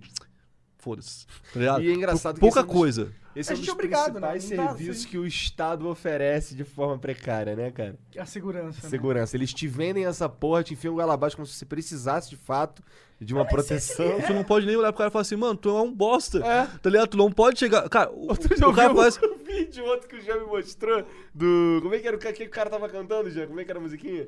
foda-se, 0.77 1.25
tá? 1.53 1.79
E 1.81 1.89
é 1.89 1.93
engraçado 1.93 2.35
que 2.35 2.39
Pouca 2.41 2.59
é 2.59 2.63
um 2.63 2.65
dos- 2.65 2.75
coisa. 2.75 3.11
Esse 3.35 3.51
A 3.51 3.53
é 3.53 3.57
um 3.57 3.59
dos 3.59 3.67
é 3.67 3.71
obrigado, 3.73 4.17
né? 4.17 4.39
serviços 4.39 5.01
sim. 5.03 5.09
que 5.09 5.17
o 5.17 5.25
Estado 5.25 5.89
oferece 5.89 6.55
de 6.55 6.63
forma 6.63 6.97
precária, 6.97 7.53
né, 7.53 7.69
cara? 7.69 7.97
A 8.17 8.25
segurança. 8.25 8.79
né? 8.81 8.89
Segurança. 8.89 9.35
Eles 9.35 9.53
te 9.53 9.67
vendem 9.67 10.05
essa 10.05 10.29
porra, 10.29 10.63
te 10.63 10.73
enfiam 10.73 10.93
o 10.93 10.95
goela 10.95 11.15
abaixo 11.15 11.35
como 11.35 11.45
se 11.45 11.51
você 11.53 11.65
precisasse 11.65 12.29
de 12.29 12.37
fato 12.37 12.81
de 13.19 13.33
uma 13.33 13.45
proteção. 13.45 14.19
Tu 14.25 14.33
não 14.33 14.43
pode 14.43 14.65
nem 14.65 14.75
olhar 14.75 14.91
pro 14.91 14.97
cara 14.99 15.09
e 15.09 15.11
falar 15.11 15.21
assim, 15.21 15.35
mano, 15.35 15.55
tu 15.55 15.69
é 15.69 15.81
um 15.81 15.93
bosta. 15.93 16.39
É. 16.39 16.67
Tá 16.81 16.89
ligado? 16.89 17.07
Tu 17.09 17.17
não 17.17 17.31
pode 17.31 17.57
chegar. 17.59 17.87
Cara, 17.89 18.11
o, 18.11 18.27
Outro 18.29 18.53
dia 18.55 18.65
eu 18.65 18.69
o 18.69 18.73
cara 18.75 18.89
vi 18.89 18.95
faz. 18.99 19.19
um 19.23 19.37
vídeo 19.43 19.85
outro 19.85 20.07
que 20.07 20.15
o 20.17 20.21
Jean 20.21 20.39
me 20.39 20.45
mostrou 20.45 21.03
do... 21.33 21.79
Como 21.81 21.95
é 21.95 21.99
que 21.99 22.07
era 22.07 22.15
o 22.17 22.19
ca- 22.19 22.33
que 22.33 22.43
o 22.43 22.49
cara 22.49 22.69
tava 22.69 22.89
cantando, 22.89 23.29
Jean? 23.29 23.47
Como 23.47 23.59
é 23.59 23.63
que 23.65 23.71
era 23.71 23.79
a 23.79 23.81
musiquinha? 23.83 24.27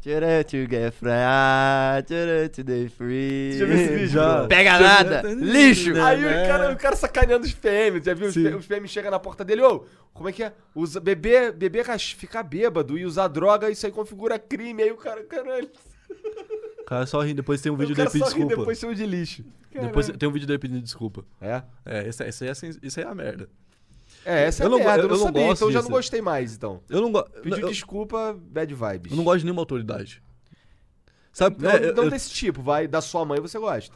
Tchurã, 0.00 0.42
to 0.42 0.56
get 0.66 0.94
free, 0.94 2.02
tchurã, 2.06 2.48
to 2.48 2.64
the 2.64 2.88
free. 2.88 3.52
Já 3.58 3.66
viu 3.66 3.74
esse 3.76 3.88
vídeo? 3.92 4.08
Já. 4.08 4.46
Pega 4.46 4.80
nada, 4.80 5.22
lixo. 5.34 5.94
É, 5.94 6.00
Aí 6.00 6.20
né? 6.22 6.42
o, 6.44 6.48
cara, 6.48 6.72
o 6.72 6.76
cara 6.78 6.96
sacaneando 6.96 7.44
os 7.44 7.52
PM, 7.52 8.02
já 8.02 8.14
viu? 8.14 8.28
Os, 8.28 8.32
Sim. 8.34 8.54
Os 8.54 8.66
PM 8.66 8.88
chegam 8.88 9.10
na 9.10 9.18
porta 9.18 9.44
dele, 9.44 9.60
ô, 9.60 9.84
como 10.14 10.26
é 10.30 10.32
que 10.32 10.42
é? 10.42 10.54
Usa, 10.74 11.00
beber, 11.00 11.52
beber, 11.52 11.84
ficar 11.98 12.42
bêbado 12.42 12.96
e 12.96 13.04
usar 13.04 13.28
droga, 13.28 13.68
isso 13.68 13.84
aí 13.84 13.92
configura 13.92 14.38
crime. 14.38 14.82
Aí 14.82 14.90
o 14.90 14.96
cara, 14.96 15.22
caralho. 15.24 15.68
Cara 16.90 17.06
só 17.06 17.20
ri, 17.20 17.32
depois 17.34 17.60
tem 17.60 17.70
um 17.70 17.76
vídeo 17.76 17.94
dele 17.94 18.10
pedindo 18.10 18.24
desculpa. 18.24 18.56
depois 18.56 18.78
chama 18.80 18.94
de 18.96 19.06
lixo. 19.06 19.44
Depois 19.72 20.08
tem 20.08 20.28
um 20.28 20.32
vídeo 20.32 20.44
dele 20.48 20.58
pedindo 20.58 20.82
desculpa. 20.82 21.24
É? 21.40 21.62
É, 21.86 22.08
isso, 22.08 22.20
isso, 22.24 22.42
aí 22.42 22.50
é, 22.50 22.52
aí 23.00 23.04
é 23.04 23.06
a 23.08 23.14
merda. 23.14 23.48
É, 24.24 24.42
essa 24.46 24.64
é 24.64 24.66
Eu 24.66 24.66
a 24.66 24.70
não- 24.70 24.78
merda, 24.84 24.98
eu, 24.98 25.02
eu 25.04 25.08
não 25.10 25.16
sabia, 25.18 25.42
gosto 25.42 25.58
então 25.58 25.68
eu 25.68 25.72
já 25.72 25.78
não 25.78 25.82
disso. 25.84 25.92
gostei 25.96 26.20
mais, 26.20 26.52
então. 26.56 26.82
Eu 26.90 27.00
não 27.00 27.12
gosto. 27.12 27.30
Pediu 27.42 27.58
eu, 27.60 27.68
desculpa, 27.68 28.36
bad 28.36 28.74
vibes. 28.74 29.12
eu 29.12 29.16
não 29.16 29.22
gosto 29.22 29.38
de 29.38 29.44
nenhuma 29.44 29.62
autoridade. 29.62 30.20
Sabe? 31.32 31.62
Não, 31.62 31.70
é, 31.70 31.92
não 31.92 32.08
desse 32.08 32.30
tipo, 32.30 32.60
vai, 32.60 32.88
da 32.88 33.00
sua 33.00 33.24
mãe 33.24 33.38
você 33.40 33.56
gosta. 33.56 33.94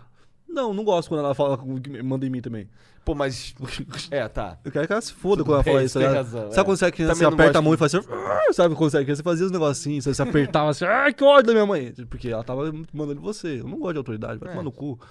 não, 0.49 0.73
não 0.73 0.85
gosto 0.85 1.09
quando 1.09 1.25
ela 1.25 1.35
fala 1.35 1.59
com- 1.59 1.81
que 1.81 2.01
manda 2.01 2.25
em 2.25 2.31
mim 2.31 2.41
também. 2.41 2.71
Pô, 3.05 3.15
mas... 3.15 3.55
É, 4.11 4.27
tá. 4.29 4.59
Eu 4.65 4.73
quero 4.73 4.87
que 4.87 4.93
ela 4.93 5.03
se 5.03 5.13
foda 5.13 5.43
Tudo 5.43 5.47
quando 5.47 5.55
ela 5.57 5.65
fala 5.65 5.83
isso. 5.85 5.93
você 5.93 5.99
tem 6.05 6.09
tá 6.09 6.15
razão, 6.15 6.47
é. 6.49 6.51
Sabe 6.53 6.65
quando 6.67 6.79
você, 6.79 6.87
é 6.87 6.91
criança, 6.91 7.13
Também 7.15 7.29
você 7.29 7.35
aperta 7.35 7.59
a 7.59 7.63
mão 7.63 7.75
e 7.75 7.77
faz 7.77 7.95
assim. 7.95 8.07
"Ah", 8.11 8.53
Sabe 8.53 8.75
quando 8.75 8.91
você 8.91 8.99
é 8.99 9.03
criança, 9.03 9.19
você 9.19 9.23
fazia 9.23 9.47
os 9.47 9.53
negocinhos, 9.53 10.05
você 10.05 10.23
apertava 10.23 10.71
assim, 10.71 10.85
ai 10.87 11.13
que 11.13 11.23
ódio 11.23 11.49
da 11.49 11.53
minha 11.53 11.67
mãe. 11.67 11.93
Porque 12.09 12.29
ela 12.29 12.43
tava 12.43 12.73
mandando 12.93 13.21
você. 13.21 13.61
Eu 13.61 13.69
não 13.69 13.79
gosto 13.79 13.93
de 13.93 13.99
autoridade, 13.99 14.39
vai 14.39 14.49
É. 14.49 14.53
tomar 14.53 14.63
no 14.65 14.73
cu. 14.73 14.97
Tá 14.97 15.07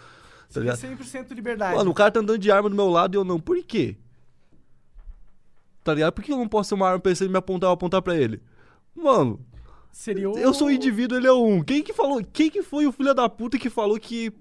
Você 0.49 0.59
ligado? 0.61 0.79
tem 0.81 0.89
100% 0.95 1.33
liberdade. 1.35 1.75
Mano, 1.77 1.91
o 1.91 1.93
cara 1.93 2.11
tá 2.11 2.19
andando 2.19 2.37
de 2.39 2.51
arma 2.51 2.69
do 2.69 2.75
meu 2.75 2.87
lado 2.89 3.15
e 3.15 3.17
eu 3.17 3.23
não. 3.23 3.39
Por 3.39 3.61
quê? 3.63 3.95
Tá 5.83 5.93
ligado? 5.93 6.13
Por 6.13 6.23
que 6.23 6.31
eu 6.31 6.37
não 6.37 6.47
posso 6.47 6.69
ter 6.69 6.75
uma 6.75 6.87
arma 6.87 6.99
pra 6.99 7.11
ele 7.11 7.27
me 7.27 7.37
apontar 7.37 7.69
eu 7.69 7.73
apontar 7.73 8.01
pra 8.01 8.15
ele? 8.15 8.41
Mano, 8.95 9.39
Seria 9.91 10.29
o... 10.29 10.37
eu 10.37 10.53
sou 10.53 10.67
um 10.67 10.71
indivíduo, 10.71 11.17
ele 11.17 11.27
é 11.27 11.33
um. 11.33 11.61
Quem 11.61 11.83
que 11.83 11.93
falou? 11.93 12.23
Quem 12.31 12.49
que 12.49 12.61
foi 12.63 12.87
o 12.87 12.91
filho 12.91 13.13
da 13.13 13.27
puta 13.29 13.57
que 13.59 13.69
falou 13.69 13.99
que. 13.99 14.31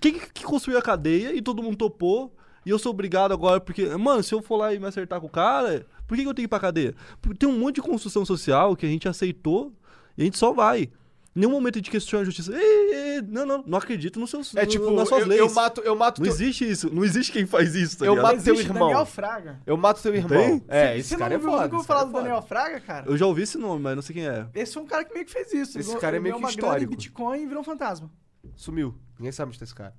Quem 0.00 0.12
que, 0.14 0.32
que 0.32 0.44
construiu 0.44 0.78
a 0.78 0.82
cadeia 0.82 1.34
e 1.34 1.40
todo 1.40 1.62
mundo 1.62 1.76
topou? 1.76 2.34
E 2.68 2.70
eu 2.70 2.78
sou 2.78 2.90
obrigado 2.90 3.32
agora 3.32 3.58
porque. 3.60 3.86
Mano, 3.96 4.22
se 4.22 4.34
eu 4.34 4.42
for 4.42 4.56
lá 4.58 4.74
e 4.74 4.78
me 4.78 4.84
acertar 4.86 5.18
com 5.22 5.26
o 5.26 5.30
cara, 5.30 5.86
por 6.06 6.14
que, 6.14 6.22
que 6.22 6.28
eu 6.28 6.34
tenho 6.34 6.42
que 6.42 6.42
ir 6.42 6.48
pra 6.48 6.60
cadeia? 6.60 6.94
Porque 7.18 7.38
tem 7.38 7.48
um 7.48 7.58
monte 7.58 7.76
de 7.76 7.80
construção 7.82 8.26
social 8.26 8.76
que 8.76 8.84
a 8.84 8.88
gente 8.90 9.08
aceitou 9.08 9.72
e 10.16 10.20
a 10.20 10.24
gente 10.26 10.36
só 10.36 10.52
vai. 10.52 10.90
Em 11.34 11.40
nenhum 11.40 11.52
momento 11.52 11.76
a 11.76 11.78
gente 11.78 11.90
questiona 11.90 12.22
a 12.22 12.24
justiça. 12.26 12.52
Ei, 12.54 12.94
ei, 13.16 13.22
não, 13.22 13.46
não, 13.46 13.64
não 13.66 13.78
acredito 13.78 14.20
nos 14.20 14.28
seus, 14.28 14.54
É 14.54 14.66
tipo, 14.66 14.90
nas 14.90 15.08
suas 15.08 15.22
eu, 15.22 15.28
leis. 15.28 15.40
eu 15.40 15.50
mato, 15.54 15.80
eu 15.82 15.96
mato 15.96 16.18
Não 16.20 16.24
teu... 16.24 16.34
existe 16.34 16.68
isso. 16.68 16.92
Não 16.94 17.02
existe 17.04 17.32
quem 17.32 17.46
faz 17.46 17.74
isso, 17.74 17.98
tá 17.98 18.04
Eu 18.04 18.16
ligado? 18.16 18.24
mato 18.34 18.44
teu 18.44 18.54
Existe 18.54 18.68
irmão. 18.70 18.88
Daniel 18.88 19.06
Fraga. 19.06 19.60
Eu 19.64 19.76
mato 19.78 20.02
teu 20.02 20.14
irmão. 20.14 20.28
Tem? 20.38 20.64
É, 20.68 20.92
Você 20.94 20.98
esse 20.98 21.12
não 21.12 21.18
cara 21.20 21.34
é 21.34 21.38
foda. 21.38 21.50
nunca 21.68 21.76
esse 21.76 21.86
cara 21.86 21.86
falar 21.86 22.00
é 22.00 22.04
do 22.04 22.10
foda. 22.10 22.22
Daniel 22.24 22.42
Fraga, 22.42 22.80
cara? 22.80 23.06
Eu 23.08 23.16
já 23.16 23.24
ouvi 23.26 23.42
esse 23.42 23.56
nome, 23.56 23.82
mas 23.82 23.94
não 23.94 24.02
sei 24.02 24.14
quem 24.14 24.26
é. 24.28 24.46
Esse 24.54 24.74
foi 24.74 24.82
um 24.82 24.86
cara 24.86 25.04
que 25.04 25.14
meio 25.14 25.24
que 25.24 25.32
fez 25.32 25.52
isso. 25.54 25.78
Esse 25.78 25.90
Ele 25.90 26.00
cara 26.00 26.16
é 26.18 26.20
meio 26.20 26.34
que 26.34 26.40
uma 26.40 26.50
histórico. 26.50 26.90
Bitcoin 26.90 27.40
e 27.40 27.46
virou 27.46 27.60
um 27.60 27.64
fantasma. 27.64 28.10
Sumiu. 28.56 28.94
Ninguém 29.18 29.32
sabe 29.32 29.50
onde 29.50 29.58
tá 29.58 29.64
esse 29.64 29.74
cara. 29.74 29.94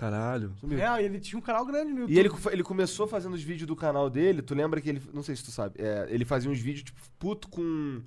Caralho. 0.00 0.54
Sumiu. 0.58 0.80
É, 0.80 1.04
ele 1.04 1.20
tinha 1.20 1.38
um 1.38 1.42
canal 1.42 1.66
grande 1.66 1.92
no 1.92 2.00
YouTube. 2.00 2.14
E 2.14 2.18
ele, 2.18 2.30
ele 2.52 2.62
começou 2.62 3.06
fazendo 3.06 3.34
os 3.34 3.42
vídeos 3.42 3.68
do 3.68 3.76
canal 3.76 4.08
dele, 4.08 4.40
tu 4.40 4.54
lembra 4.54 4.80
que 4.80 4.88
ele. 4.88 5.02
Não 5.12 5.22
sei 5.22 5.36
se 5.36 5.44
tu 5.44 5.50
sabe. 5.50 5.74
é, 5.78 6.06
ele 6.08 6.24
fazia 6.24 6.50
uns 6.50 6.58
vídeos, 6.58 6.84
tipo, 6.84 6.98
puto 7.18 7.48
com. 7.48 8.00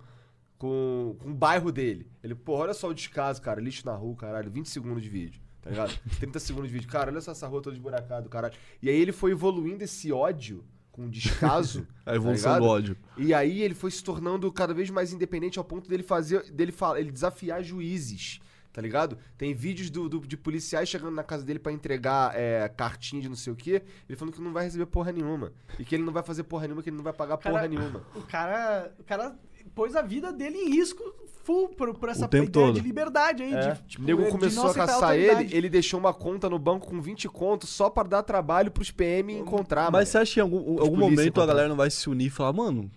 Com, 0.57 1.15
com 1.19 1.29
o 1.29 1.33
bairro 1.35 1.71
dele. 1.71 2.09
Ele, 2.23 2.33
pô, 2.33 2.53
olha 2.53 2.73
só 2.73 2.87
o 2.87 2.93
descaso, 2.95 3.39
cara. 3.41 3.61
Lixo 3.61 3.85
na 3.85 3.93
rua, 3.93 4.15
caralho. 4.15 4.49
20 4.49 4.69
segundos 4.69 5.03
de 5.03 5.09
vídeo. 5.09 5.39
Tá 5.61 5.69
ligado? 5.69 5.93
30 6.17 6.39
segundos 6.39 6.69
de 6.69 6.73
vídeo. 6.73 6.89
Cara, 6.89 7.11
olha 7.11 7.21
só 7.21 7.31
essa 7.31 7.45
rua 7.47 7.61
toda 7.61 7.75
esburacada, 7.75 8.27
caralho. 8.27 8.55
E 8.81 8.89
aí 8.89 8.95
ele 8.99 9.11
foi 9.11 9.31
evoluindo 9.31 9.83
esse 9.83 10.11
ódio 10.11 10.63
com 10.91 11.07
descaso. 11.07 11.85
A 12.07 12.15
evolução 12.15 12.53
tá 12.53 12.59
do 12.59 12.65
ódio. 12.65 12.97
E 13.17 13.35
aí 13.35 13.61
ele 13.61 13.75
foi 13.75 13.91
se 13.91 14.03
tornando 14.03 14.51
cada 14.51 14.73
vez 14.73 14.89
mais 14.89 15.13
independente 15.13 15.59
ao 15.59 15.65
ponto 15.65 15.87
dele 15.87 16.01
fazer. 16.01 16.49
dele 16.51 16.71
falar, 16.71 16.99
ele 16.99 17.11
desafiar 17.11 17.61
juízes. 17.61 18.39
Tá 18.73 18.81
ligado? 18.81 19.19
Tem 19.37 19.53
vídeos 19.53 19.91
do, 19.91 20.09
do- 20.09 20.19
de 20.27 20.35
policiais 20.35 20.89
chegando 20.89 21.11
na 21.13 21.23
casa 21.23 21.45
dele 21.45 21.59
pra 21.59 21.71
entregar 21.71 22.33
é, 22.35 22.67
cartinha 22.67 23.21
de 23.21 23.29
não 23.29 23.35
sei 23.35 23.53
o 23.53 23.55
quê. 23.55 23.83
Ele 24.09 24.17
falando 24.17 24.33
que 24.33 24.41
não 24.41 24.51
vai 24.51 24.63
receber 24.65 24.87
porra 24.87 25.11
nenhuma. 25.11 25.53
E 25.77 25.85
que 25.85 25.93
ele 25.93 26.03
não 26.03 26.11
vai 26.11 26.23
fazer 26.23 26.41
porra 26.43 26.63
nenhuma, 26.63 26.81
que 26.81 26.89
ele 26.89 26.97
não 26.97 27.03
vai 27.03 27.13
pagar 27.13 27.37
Cara, 27.37 27.53
porra 27.55 27.67
nenhuma. 27.67 28.01
O 28.15 28.21
cara, 28.23 28.91
o 28.99 29.03
cara 29.03 29.35
pôs 29.75 29.95
a 29.95 30.01
vida 30.01 30.33
dele 30.33 30.57
em 30.57 30.69
risco 30.71 31.03
full 31.43 31.69
por, 31.69 31.93
por 31.93 32.09
essa 32.09 32.25
ideia 32.25 32.49
todo. 32.49 32.73
de 32.73 32.79
liberdade 32.79 33.43
aí. 33.43 33.53
É. 33.53 33.73
De, 33.73 33.81
tipo, 33.83 34.01
o 34.03 34.05
nego 34.07 34.25
começou 34.31 34.71
a 34.71 34.73
caçar 34.73 35.15
ele, 35.15 35.55
ele 35.55 35.69
deixou 35.69 35.99
uma 35.99 36.13
conta 36.13 36.49
no 36.49 36.57
banco 36.57 36.87
com 36.87 36.99
20 36.99 37.29
contos 37.29 37.69
só 37.69 37.91
pra 37.91 38.01
dar 38.03 38.23
trabalho 38.23 38.71
pros 38.71 38.89
PM 38.89 39.33
encontrar, 39.37 39.91
Mas 39.91 40.09
você 40.09 40.17
acha 40.17 40.33
que 40.33 40.39
em 40.39 40.41
algum, 40.43 40.79
algum 40.81 40.97
momento 40.97 41.19
a 41.19 41.23
encontrar. 41.25 41.45
galera 41.45 41.69
não 41.69 41.75
vai 41.75 41.91
se 41.91 42.09
unir 42.09 42.25
e 42.25 42.29
falar, 42.31 42.53
mano. 42.53 42.89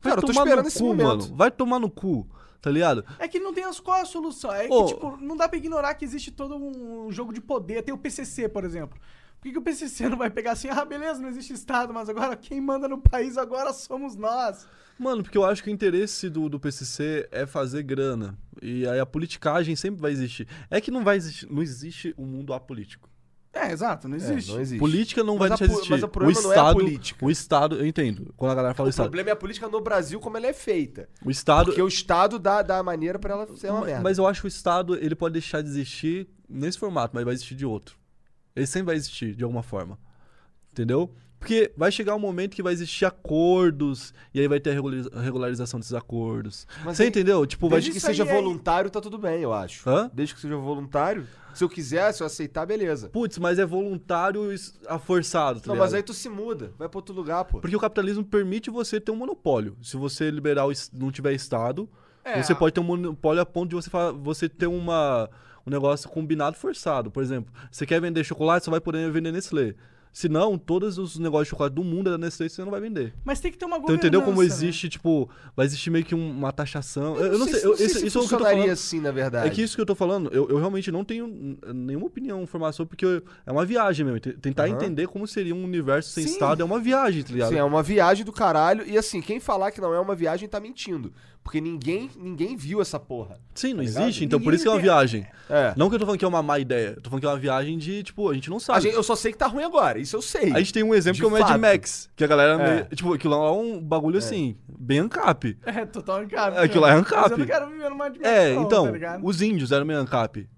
Vai 0.00 0.12
Cara, 0.12 0.18
eu 0.18 0.20
tô 0.20 0.26
tomar 0.28 0.42
esperando 0.42 0.62
no 0.62 0.68
esse 0.68 0.78
cu, 0.78 0.84
momento. 0.84 1.06
mano. 1.06 1.34
Vai 1.36 1.50
tomar 1.50 1.78
no 1.78 1.90
cu, 1.90 2.26
tá 2.62 2.70
ligado? 2.70 3.04
É 3.18 3.26
que 3.26 3.40
não 3.40 3.52
tem 3.52 3.64
as, 3.64 3.80
qual 3.80 3.98
é 3.98 4.02
a 4.02 4.06
solução. 4.06 4.52
É 4.52 4.68
que, 4.68 4.86
tipo, 4.86 5.16
não 5.20 5.36
dá 5.36 5.48
pra 5.48 5.58
ignorar 5.58 5.94
que 5.94 6.04
existe 6.04 6.30
todo 6.30 6.56
um 6.56 7.10
jogo 7.10 7.32
de 7.32 7.40
poder. 7.40 7.82
Tem 7.82 7.92
o 7.92 7.98
PCC, 7.98 8.48
por 8.48 8.64
exemplo. 8.64 8.98
Por 9.40 9.42
que, 9.42 9.52
que 9.52 9.58
o 9.58 9.62
PCC 9.62 10.08
não 10.08 10.16
vai 10.16 10.30
pegar 10.30 10.52
assim, 10.52 10.68
ah, 10.68 10.84
beleza, 10.84 11.20
não 11.20 11.28
existe 11.28 11.52
Estado, 11.52 11.92
mas 11.92 12.08
agora 12.08 12.36
quem 12.36 12.60
manda 12.60 12.86
no 12.86 12.98
país 12.98 13.36
agora 13.36 13.72
somos 13.72 14.14
nós. 14.14 14.68
Mano, 14.96 15.24
porque 15.24 15.36
eu 15.36 15.44
acho 15.44 15.64
que 15.64 15.68
o 15.68 15.72
interesse 15.72 16.30
do, 16.30 16.48
do 16.48 16.60
PCC 16.60 17.28
é 17.32 17.44
fazer 17.44 17.82
grana. 17.82 18.38
E 18.62 18.86
aí 18.86 19.00
a 19.00 19.06
politicagem 19.06 19.74
sempre 19.74 20.00
vai 20.00 20.12
existir. 20.12 20.46
É 20.70 20.80
que 20.80 20.92
não 20.92 21.02
vai 21.02 21.16
existir, 21.16 21.50
não 21.50 21.60
existe 21.60 22.14
um 22.16 22.24
mundo 22.24 22.54
apolítico. 22.54 23.10
É, 23.54 23.70
exato, 23.70 24.08
não 24.08 24.14
É, 24.14 24.18
existe. 24.18 24.50
não 24.50 24.60
existe. 24.60 24.78
Política 24.78 25.22
não 25.22 25.36
Mas 25.36 25.40
vai 25.40 25.48
deixar 25.50 25.66
de 25.66 25.72
existir. 25.72 25.90
mas 25.90 26.02
o 26.02 26.08
problema 26.08 26.40
o 26.40 26.42
não 26.42 26.52
é 26.52 26.54
a 26.54 26.58
Estado, 26.58 26.74
política. 26.74 27.24
O 27.26 27.30
Estado, 27.30 27.76
eu 27.76 27.86
entendo. 27.86 28.32
Quando 28.36 28.50
a 28.50 28.54
galera 28.54 28.74
fala 28.74 28.86
O 28.86 28.90
Estado. 28.90 29.04
problema 29.06 29.28
é 29.28 29.32
a 29.32 29.36
política 29.36 29.68
no 29.68 29.80
Brasil 29.80 30.18
como 30.20 30.36
ela 30.38 30.46
é 30.46 30.52
feita. 30.54 31.06
O 31.24 31.30
Estado. 31.30 31.66
Porque 31.66 31.82
o 31.82 31.86
Estado 31.88 32.38
dá, 32.38 32.62
dá 32.62 32.78
a 32.78 32.82
maneira 32.82 33.18
pra 33.18 33.34
ela 33.34 33.46
ser 33.56 33.70
uma 33.70 33.80
Ma- 33.80 33.86
merda. 33.86 34.02
Mas 34.02 34.16
eu 34.16 34.26
acho 34.26 34.40
que 34.40 34.46
o 34.46 34.48
Estado 34.48 34.96
ele 34.96 35.14
pode 35.14 35.34
deixar 35.34 35.60
de 35.62 35.68
existir 35.68 36.26
nesse 36.48 36.78
formato, 36.78 37.14
mas 37.14 37.24
vai 37.24 37.34
existir 37.34 37.54
de 37.54 37.66
outro. 37.66 37.96
Ele 38.56 38.66
sempre 38.66 38.86
vai 38.86 38.96
existir, 38.96 39.34
de 39.34 39.44
alguma 39.44 39.62
forma. 39.62 39.98
Entendeu? 40.72 41.14
Porque 41.42 41.72
vai 41.76 41.90
chegar 41.90 42.14
um 42.14 42.20
momento 42.20 42.54
que 42.54 42.62
vai 42.62 42.72
existir 42.72 43.04
acordos, 43.04 44.14
e 44.32 44.38
aí 44.38 44.46
vai 44.46 44.60
ter 44.60 44.70
a 44.70 44.74
regulariza- 44.74 45.10
a 45.12 45.20
regularização 45.20 45.80
desses 45.80 45.92
acordos. 45.92 46.66
Mas 46.84 46.96
Você 46.96 47.02
aí- 47.02 47.08
entendeu? 47.08 47.44
Tipo, 47.44 47.68
vai. 47.68 47.78
Desde 47.80 47.90
que 47.90 47.96
isso 47.98 48.06
seja 48.06 48.22
aí 48.22 48.28
é- 48.28 48.32
voluntário, 48.32 48.88
tá 48.88 49.00
tudo 49.00 49.18
bem, 49.18 49.42
eu 49.42 49.52
acho. 49.52 49.88
Hã? 49.90 50.08
Desde 50.14 50.34
que 50.36 50.40
seja 50.40 50.56
voluntário. 50.56 51.26
Se 51.52 51.64
eu 51.64 51.68
quiser, 51.68 52.12
se 52.12 52.22
eu 52.22 52.26
aceitar, 52.28 52.64
beleza. 52.64 53.08
Putz, 53.10 53.38
mas 53.38 53.58
é 53.58 53.66
voluntário 53.66 54.42
a 54.86 54.98
forçado, 55.00 55.60
tá 55.60 55.66
Não, 55.66 55.74
ligado? 55.74 55.84
mas 55.86 55.94
aí 55.94 56.02
tu 56.02 56.14
se 56.14 56.28
muda, 56.28 56.72
vai 56.78 56.88
pra 56.88 56.98
outro 56.98 57.12
lugar, 57.14 57.44
pô. 57.44 57.58
Porque 57.60 57.74
o 57.76 57.80
capitalismo 57.80 58.24
permite 58.24 58.70
você 58.70 59.00
ter 59.00 59.10
um 59.10 59.16
monopólio. 59.16 59.76
Se 59.82 59.96
você 59.96 60.30
liberar 60.30 60.66
o, 60.66 60.72
não 60.92 61.10
tiver 61.10 61.32
Estado, 61.34 61.88
É, 62.24 62.40
você 62.40 62.54
pode 62.54 62.72
ter 62.72 62.80
um 62.80 62.84
monopólio 62.84 63.42
a 63.42 63.44
ponto 63.46 63.68
de 63.70 63.74
você, 63.74 63.90
você 64.22 64.48
ter 64.48 64.68
uma, 64.68 65.28
um 65.66 65.70
negócio 65.70 66.08
combinado 66.08 66.56
forçado. 66.56 67.10
Por 67.10 67.20
exemplo, 67.22 67.52
você 67.70 67.84
quer 67.84 68.00
vender 68.00 68.22
chocolate, 68.22 68.64
você 68.64 68.70
vai 68.70 68.80
poder 68.80 69.10
vender 69.10 69.32
Nestlé. 69.32 69.74
Se 70.12 70.28
não, 70.28 70.58
todos 70.58 70.98
os 70.98 71.18
negócios 71.18 71.46
de 71.46 71.50
chocolate 71.50 71.74
do 71.74 71.82
mundo 71.82 72.08
é 72.08 72.12
da 72.12 72.18
Nestlé 72.18 72.46
você 72.48 72.62
não 72.62 72.70
vai 72.70 72.80
vender. 72.82 73.14
Mas 73.24 73.40
tem 73.40 73.50
que 73.50 73.56
ter 73.56 73.64
uma 73.64 73.76
Então 73.76 73.82
governança. 73.86 74.06
entendeu 74.08 74.22
como 74.22 74.40
né? 74.40 74.46
existe, 74.46 74.88
tipo, 74.90 75.30
vai 75.56 75.64
existir 75.64 75.88
meio 75.88 76.04
que 76.04 76.14
um- 76.14 76.30
uma 76.30 76.52
taxação. 76.52 77.16
Eu, 77.16 77.32
eu 77.32 77.38
não 77.38 77.46
sei, 77.46 77.60
se- 77.60 77.66
eu, 77.66 77.76
sei 77.76 77.86
isso, 77.86 77.98
se 78.00 78.06
isso 78.08 78.18
é 78.18 78.20
o 78.20 78.28
que 78.28 78.34
eu 78.34 78.38
tô 78.38 78.44
falando. 78.44 78.70
assim, 78.70 79.00
na 79.00 79.10
verdade. 79.10 79.46
É 79.46 79.50
que 79.50 79.62
isso 79.62 79.74
que 79.74 79.80
eu 79.80 79.86
tô 79.86 79.94
falando, 79.94 80.28
eu, 80.30 80.50
eu 80.50 80.58
realmente 80.58 80.92
não 80.92 81.02
tenho 81.02 81.56
nenhuma 81.74 82.06
opinião, 82.06 82.42
informação, 82.42 82.84
porque 82.84 83.06
eu- 83.06 83.22
é 83.46 83.50
uma 83.50 83.64
viagem 83.64 84.04
mesmo. 84.04 84.20
Tentar 84.20 84.64
Aham. 84.66 84.74
entender 84.74 85.06
como 85.08 85.26
seria 85.26 85.54
um 85.54 85.64
universo 85.64 86.10
sem 86.10 86.26
Sim. 86.26 86.32
Estado 86.34 86.60
é 86.60 86.64
uma 86.64 86.78
viagem, 86.78 87.22
tá 87.22 87.32
ligado? 87.32 87.48
Sim, 87.48 87.56
é 87.56 87.64
uma 87.64 87.82
viagem 87.82 88.22
do 88.24 88.32
caralho. 88.32 88.86
E 88.86 88.98
assim, 88.98 89.22
quem 89.22 89.40
falar 89.40 89.70
que 89.70 89.80
não 89.80 89.94
é 89.94 89.98
uma 89.98 90.14
viagem 90.14 90.46
tá 90.46 90.60
mentindo. 90.60 91.10
Porque 91.44 91.60
ninguém, 91.60 92.08
ninguém 92.16 92.56
viu 92.56 92.80
essa 92.80 93.00
porra. 93.00 93.36
Sim, 93.52 93.74
não 93.74 93.78
Tá 93.78 93.88
ligado? 93.88 94.02
existe, 94.04 94.24
então 94.24 94.38
por 94.38 94.44
Ninguém 94.52 94.54
isso 94.54 94.62
que 94.64 94.68
é 94.68 94.72
uma 94.72 94.80
viagem. 94.80 95.26
É. 95.50 95.74
Não 95.76 95.88
que 95.88 95.96
eu 95.96 95.98
tô 95.98 96.04
falando 96.06 96.18
que 96.20 96.24
é 96.24 96.28
uma 96.28 96.42
má 96.42 96.58
ideia, 96.60 96.94
eu 96.96 97.02
tô 97.02 97.10
falando 97.10 97.20
que 97.20 97.26
é 97.26 97.30
uma 97.30 97.38
viagem 97.38 97.76
de, 97.78 98.02
tipo, 98.04 98.30
a 98.30 98.34
gente 98.34 98.48
não 98.48 98.58
A 98.58 98.60
sabe. 98.60 98.80
gente- 98.82 98.94
eu 98.94 99.02
só 99.02 99.16
sei 99.16 99.32
que 99.32 99.38
tá 99.38 99.48
ruim 99.48 99.64
agora, 99.64 99.98
isso 99.98 100.14
eu 100.14 100.22
sei. 100.22 100.52
A 100.52 100.58
gente 100.60 100.72
tem 100.72 100.84
um 100.84 100.94
exemplo 100.94 101.16
De 101.16 101.20
que 101.20 101.24
é 101.26 101.28
o 101.28 101.32
Mad 101.32 101.42
fato. 101.48 101.60
Max, 101.60 102.08
que 102.14 102.22
a 102.22 102.26
galera, 102.28 102.62
É. 102.62 102.74
meio- 102.74 102.86
tipo, 102.94 103.12
aquilo 103.12 103.36
lá 103.36 103.48
é 103.48 103.50
um 103.50 103.80
bagulho 103.80 104.18
assim, 104.18 104.56
bem 104.68 105.00
ancap. 105.00 105.58
É, 105.66 105.84
total 105.84 106.18
ANCAP. 106.20 106.58
Aquilo 106.58 106.82
lá 106.82 106.90
é 106.90 106.92
Mas 106.92 107.00
ANCAP. 107.00 107.30
eu 107.32 107.38
não 107.38 107.46
quero 107.46 107.66
viver 107.70 107.90
numa 107.90 108.08
dimensão, 108.08 108.32
É, 108.32 108.54
então, 108.54 108.92
tá 108.98 109.20
os 109.22 109.42
índios 109.42 109.72
eram 109.72 109.84
meio 109.84 109.98
ancap. 109.98 110.48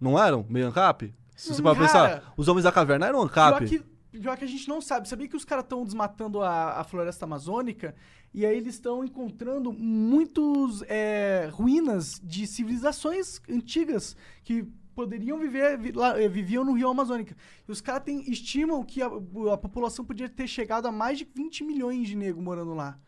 Não 0.00 0.18
eram 0.22 0.44
meio 0.48 0.66
ancap? 0.66 1.14
Se 1.36 1.54
você 1.54 1.62
para 1.62 1.74
cara, 1.74 1.86
pensar, 1.86 2.32
os 2.36 2.48
homens 2.48 2.64
da 2.64 2.72
caverna 2.72 3.06
eram 3.06 3.22
ancap. 3.22 3.58
Pior 3.64 3.68
que, 3.68 4.18
pior 4.18 4.36
que 4.36 4.44
a 4.44 4.48
gente 4.48 4.68
não 4.68 4.80
sabe. 4.80 5.08
Sabia 5.08 5.28
que 5.28 5.36
os 5.36 5.44
caras 5.44 5.64
estão 5.64 5.84
desmatando 5.84 6.42
a, 6.42 6.80
a 6.80 6.84
floresta 6.84 7.24
amazônica 7.26 7.94
e 8.34 8.44
aí 8.44 8.56
eles 8.56 8.74
estão 8.74 9.04
encontrando 9.04 9.72
muitos 9.72 10.82
é, 10.88 11.48
ruínas 11.52 12.20
de 12.22 12.46
civilizações 12.46 13.40
antigas 13.48 14.16
que 14.42 14.64
poderiam 14.94 15.38
viver, 15.38 15.78
vi- 15.78 15.92
lá, 15.92 16.20
eh, 16.20 16.28
viviam 16.28 16.64
no 16.64 16.72
rio 16.72 16.88
Amazônica. 16.88 17.36
E 17.68 17.70
os 17.72 17.80
caras 17.80 18.02
estimam 18.26 18.82
que 18.82 19.02
a, 19.02 19.06
a 19.52 19.58
população 19.58 20.04
podia 20.04 20.28
ter 20.28 20.46
chegado 20.46 20.86
a 20.86 20.92
mais 20.92 21.18
de 21.18 21.28
20 21.34 21.64
milhões 21.64 22.08
de 22.08 22.16
negros 22.16 22.42
morando 22.42 22.72
lá. 22.74 22.98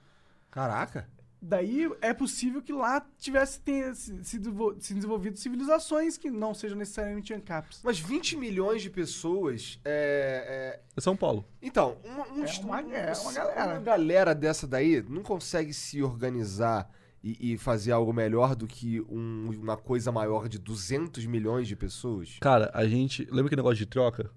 Caraca. 0.51 1.09
Daí 1.41 1.89
é 2.01 2.13
possível 2.13 2.61
que 2.61 2.73
lá 2.73 3.01
tivesse 3.17 3.61
tenha 3.61 3.95
se, 3.95 4.25
se 4.25 4.39
desenvol- 4.39 4.75
se 4.81 4.93
desenvolvido 4.93 5.39
civilizações 5.39 6.19
que 6.19 6.31
não 6.31 6.53
sejam 6.53 6.77
necessariamente 6.77 7.33
ANCAPs. 7.33 7.81
Mas 7.85 7.99
20 8.01 8.37
milhões 8.37 8.83
de 8.83 8.91
pessoas 8.91 9.79
é. 9.85 10.79
é- 10.79 10.81
É 10.97 11.01
São 11.01 11.17
Paulo. 11.17 11.45
Então, 11.63 11.97
uma, 12.05 12.27
um- 12.33 12.45
É 12.45 12.61
uma- 12.61 12.81
é 12.81 13.15
uma 13.15 13.33
galera. 13.33 13.73
uma 13.75 13.81
galera 13.81 14.35
dessa 14.35 14.67
daí 14.67 15.01
não 15.09 15.23
consegue 15.23 15.73
se 15.73 16.03
organizar 16.03 16.91
e, 17.23 17.53
e 17.55 17.59
fazer 17.59 17.93
algo 17.93 18.13
melhor 18.13 18.55
do 18.57 18.67
que 18.67 19.01
um- 19.03 19.51
uma 19.63 19.77
coisa 19.77 20.11
maior 20.13 20.49
de 20.49 20.59
200 20.59 21.25
milhões 21.25 21.67
de 21.69 21.75
pessoas? 21.77 22.37
Cara, 22.41 22.71
a 22.75 22.87
gente. 22.87 23.25
Lembra 23.27 23.47
aquele 23.47 23.57
negócio 23.63 23.79
de 23.79 23.87
troca? 23.87 24.31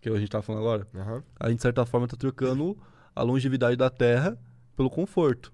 Que 0.00 0.08
a 0.10 0.16
gente 0.18 0.30
tava 0.30 0.42
falando 0.42 0.60
agora? 0.62 0.88
Aham. 0.94 1.22
A 1.40 1.48
gente, 1.48 1.58
de 1.58 1.62
certa 1.62 1.86
forma, 1.86 2.06
tá 2.08 2.16
trocando 2.16 2.76
a 3.14 3.22
longevidade 3.22 3.76
da 3.76 3.88
Terra 3.88 4.38
pelo 4.76 4.90
conforto. 4.90 5.52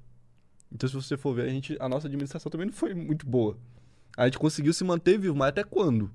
Então, 0.72 0.88
se 0.88 0.94
você 0.94 1.16
for 1.16 1.34
ver, 1.34 1.42
a, 1.42 1.48
gente, 1.48 1.76
a 1.80 1.88
nossa 1.88 2.06
administração 2.06 2.50
também 2.50 2.66
não 2.66 2.72
foi 2.72 2.94
muito 2.94 3.26
boa. 3.26 3.56
A 4.16 4.24
gente 4.26 4.38
conseguiu 4.38 4.72
se 4.72 4.84
manter 4.84 5.18
vivo, 5.18 5.34
mas 5.34 5.48
até 5.48 5.64
quando? 5.64 6.10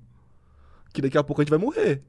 Que 0.92 1.02
daqui 1.02 1.18
a 1.18 1.22
pouco 1.24 1.40
a 1.40 1.44
gente 1.44 1.50
vai 1.50 1.58
morrer. 1.58 2.02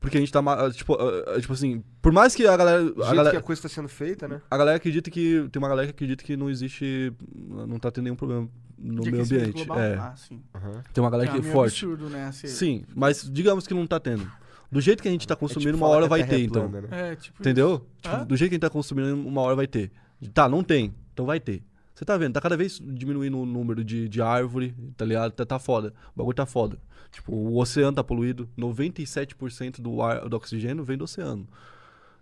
Porque 0.00 0.16
a 0.16 0.20
gente 0.20 0.32
tá. 0.32 0.40
ma- 0.40 0.70
Tipo, 0.70 0.94
ah, 0.94 1.34
ah, 1.36 1.40
tipo 1.40 1.52
assim, 1.52 1.82
por 2.00 2.12
mais 2.12 2.34
que 2.34 2.46
a 2.46 2.56
galera. 2.56 2.84
Do 2.84 3.02
A 3.02 3.06
galera, 3.14 3.30
que 3.32 3.36
a 3.36 3.42
coisa 3.42 3.62
tá 3.62 3.68
sendo 3.68 3.88
feita, 3.88 4.28
né? 4.28 4.40
a 4.48 4.56
galera 4.56 4.76
acredita 4.76 5.10
que. 5.10 5.48
Tem 5.50 5.60
uma 5.60 5.68
galera 5.68 5.86
que 5.88 5.90
acredita 5.92 6.22
que 6.22 6.36
não 6.36 6.48
existe. 6.48 7.12
Não 7.34 7.78
tá 7.80 7.90
tendo 7.90 8.04
nenhum 8.04 8.14
problema 8.16 8.48
no 8.78 9.02
meio 9.02 9.22
ambiente. 9.24 9.50
global? 9.52 9.80
É. 9.80 9.94
Ah, 9.96 10.14
sim. 10.16 10.40
Aham. 10.54 10.82
Tem 10.94 11.02
uma 11.02 11.10
galera 11.10 11.30
é 11.30 11.32
que 11.32 11.38
é 11.38 11.42
meio 11.42 11.52
forte. 11.52 11.84
absurdo, 11.84 12.08
né? 12.08 12.26
assim. 12.26 12.46
Sim, 12.46 12.84
mas 12.94 13.28
digamos 13.28 13.66
que 13.66 13.74
não 13.74 13.86
tá 13.88 13.98
tendo. 13.98 14.30
Do 14.70 14.80
jeito 14.80 15.02
que 15.02 15.08
a 15.08 15.10
gente 15.10 15.26
tá 15.26 15.34
consumindo, 15.34 15.70
É 15.70 15.72
tipo 15.72 15.84
uma 15.84 15.88
hora 15.92 16.06
vai 16.06 16.24
ter, 16.24 16.36
é 16.36 16.40
então. 16.40 16.70
plana, 16.70 16.86
né? 16.86 17.12
É, 17.12 17.16
tipo. 17.16 17.40
Entendeu? 17.42 17.84
Tipo, 18.00 18.24
do 18.24 18.36
jeito 18.36 18.50
que 18.50 18.54
a 18.54 18.56
gente 18.56 18.62
tá 18.62 18.70
consumindo, 18.70 19.14
uma 19.16 19.40
hora 19.40 19.56
vai 19.56 19.66
ter. 19.66 19.90
Tá, 20.34 20.48
não 20.48 20.62
tem. 20.62 20.94
Então 21.12 21.24
vai 21.26 21.38
ter. 21.40 21.62
Você 21.94 22.04
tá 22.04 22.16
vendo? 22.16 22.32
Tá 22.34 22.40
cada 22.40 22.56
vez 22.56 22.78
diminuindo 22.82 23.38
o 23.40 23.44
número 23.46 23.82
de, 23.84 24.08
de 24.08 24.22
árvore, 24.22 24.72
tá 24.96 25.04
ligado? 25.04 25.32
Tá, 25.32 25.44
tá 25.44 25.58
foda. 25.58 25.92
O 26.14 26.18
bagulho 26.18 26.34
tá 26.36 26.46
foda. 26.46 26.78
Tipo, 27.10 27.32
o 27.34 27.56
oceano 27.58 27.92
tá 27.94 28.04
poluído. 28.04 28.48
97% 28.56 29.80
do, 29.80 30.00
ar, 30.02 30.28
do 30.28 30.36
oxigênio 30.36 30.84
vem 30.84 30.96
do 30.96 31.04
oceano. 31.04 31.46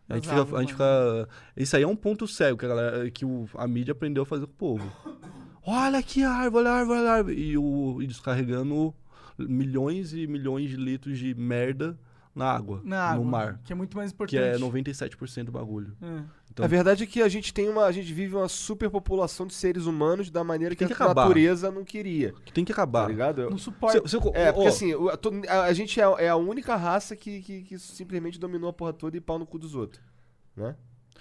A 0.08 0.14
gente, 0.14 0.28
fica, 0.28 0.56
a 0.56 0.60
gente 0.60 0.72
fica. 0.72 1.28
Isso 1.56 1.76
aí 1.76 1.82
é 1.82 1.86
um 1.86 1.96
ponto 1.96 2.26
cego 2.28 2.56
que 2.56 2.64
a, 2.64 2.68
galera, 2.68 3.10
que 3.10 3.24
o- 3.24 3.48
a 3.56 3.66
mídia 3.66 3.92
aprendeu 3.92 4.22
a 4.22 4.26
fazer 4.26 4.46
com 4.46 4.52
o 4.52 4.54
povo. 4.56 4.92
Olha 5.66 6.00
que 6.02 6.22
árvore, 6.22 6.64
olha 6.64 6.70
a 6.70 6.78
árvore, 6.78 6.98
olha 7.00 7.10
a 7.10 7.12
árvore. 7.14 7.34
E, 7.40 7.58
o, 7.58 8.00
e 8.00 8.06
descarregando 8.06 8.94
milhões 9.38 10.12
e 10.14 10.26
milhões 10.26 10.70
de 10.70 10.76
litros 10.76 11.18
de 11.18 11.34
merda 11.34 11.98
na 12.34 12.46
água, 12.52 12.80
Na 12.84 13.00
água, 13.10 13.24
no 13.24 13.30
mar. 13.30 13.60
Que 13.64 13.72
é 13.72 13.76
muito 13.76 13.96
mais 13.96 14.10
Que 14.10 14.14
importante. 14.14 14.38
é 14.42 14.58
97% 14.58 15.44
do 15.44 15.52
bagulho. 15.52 15.96
É. 16.00 16.22
Então, 16.56 16.64
A 16.64 16.68
verdade 16.68 17.04
é 17.04 17.06
que 17.06 17.20
a 17.20 17.28
gente 17.28 17.52
tem 17.52 17.68
uma. 17.68 17.84
A 17.84 17.92
gente 17.92 18.10
vive 18.14 18.34
uma 18.34 18.48
superpopulação 18.48 19.46
de 19.46 19.52
seres 19.52 19.84
humanos 19.84 20.30
da 20.30 20.42
maneira 20.42 20.74
que, 20.74 20.78
Tem 20.78 20.86
que 20.88 20.94
a 20.94 20.96
acabar. 20.96 21.24
natureza 21.24 21.70
não 21.70 21.84
queria. 21.84 22.32
que 22.46 22.50
tem 22.50 22.64
que 22.64 22.72
Tá 22.72 22.80
acabar. 22.82 23.08
ligado? 23.10 23.42
Eu- 23.42 23.50
Não 23.50 23.58
suporta. 23.58 24.00
Se- 24.08 24.18
se- 24.18 24.30
É, 24.32 24.50
porque 24.50 24.68
assim, 24.68 24.92
a, 25.50 25.70
gente 25.74 26.00
é, 26.00 26.04
é 26.24 26.28
a 26.30 26.36
única 26.36 26.74
raça 26.74 27.14
que, 27.14 27.42
que, 27.42 27.62
que 27.64 27.78
simplesmente 27.78 28.40
dominou 28.40 28.70
a 28.70 28.72
porra 28.72 28.94
toda 28.94 29.14
e 29.18 29.20
pau 29.20 29.38
no 29.38 29.44
cu 29.44 29.58
dos 29.58 29.74
outros. 29.74 30.02
Né? 30.56 30.74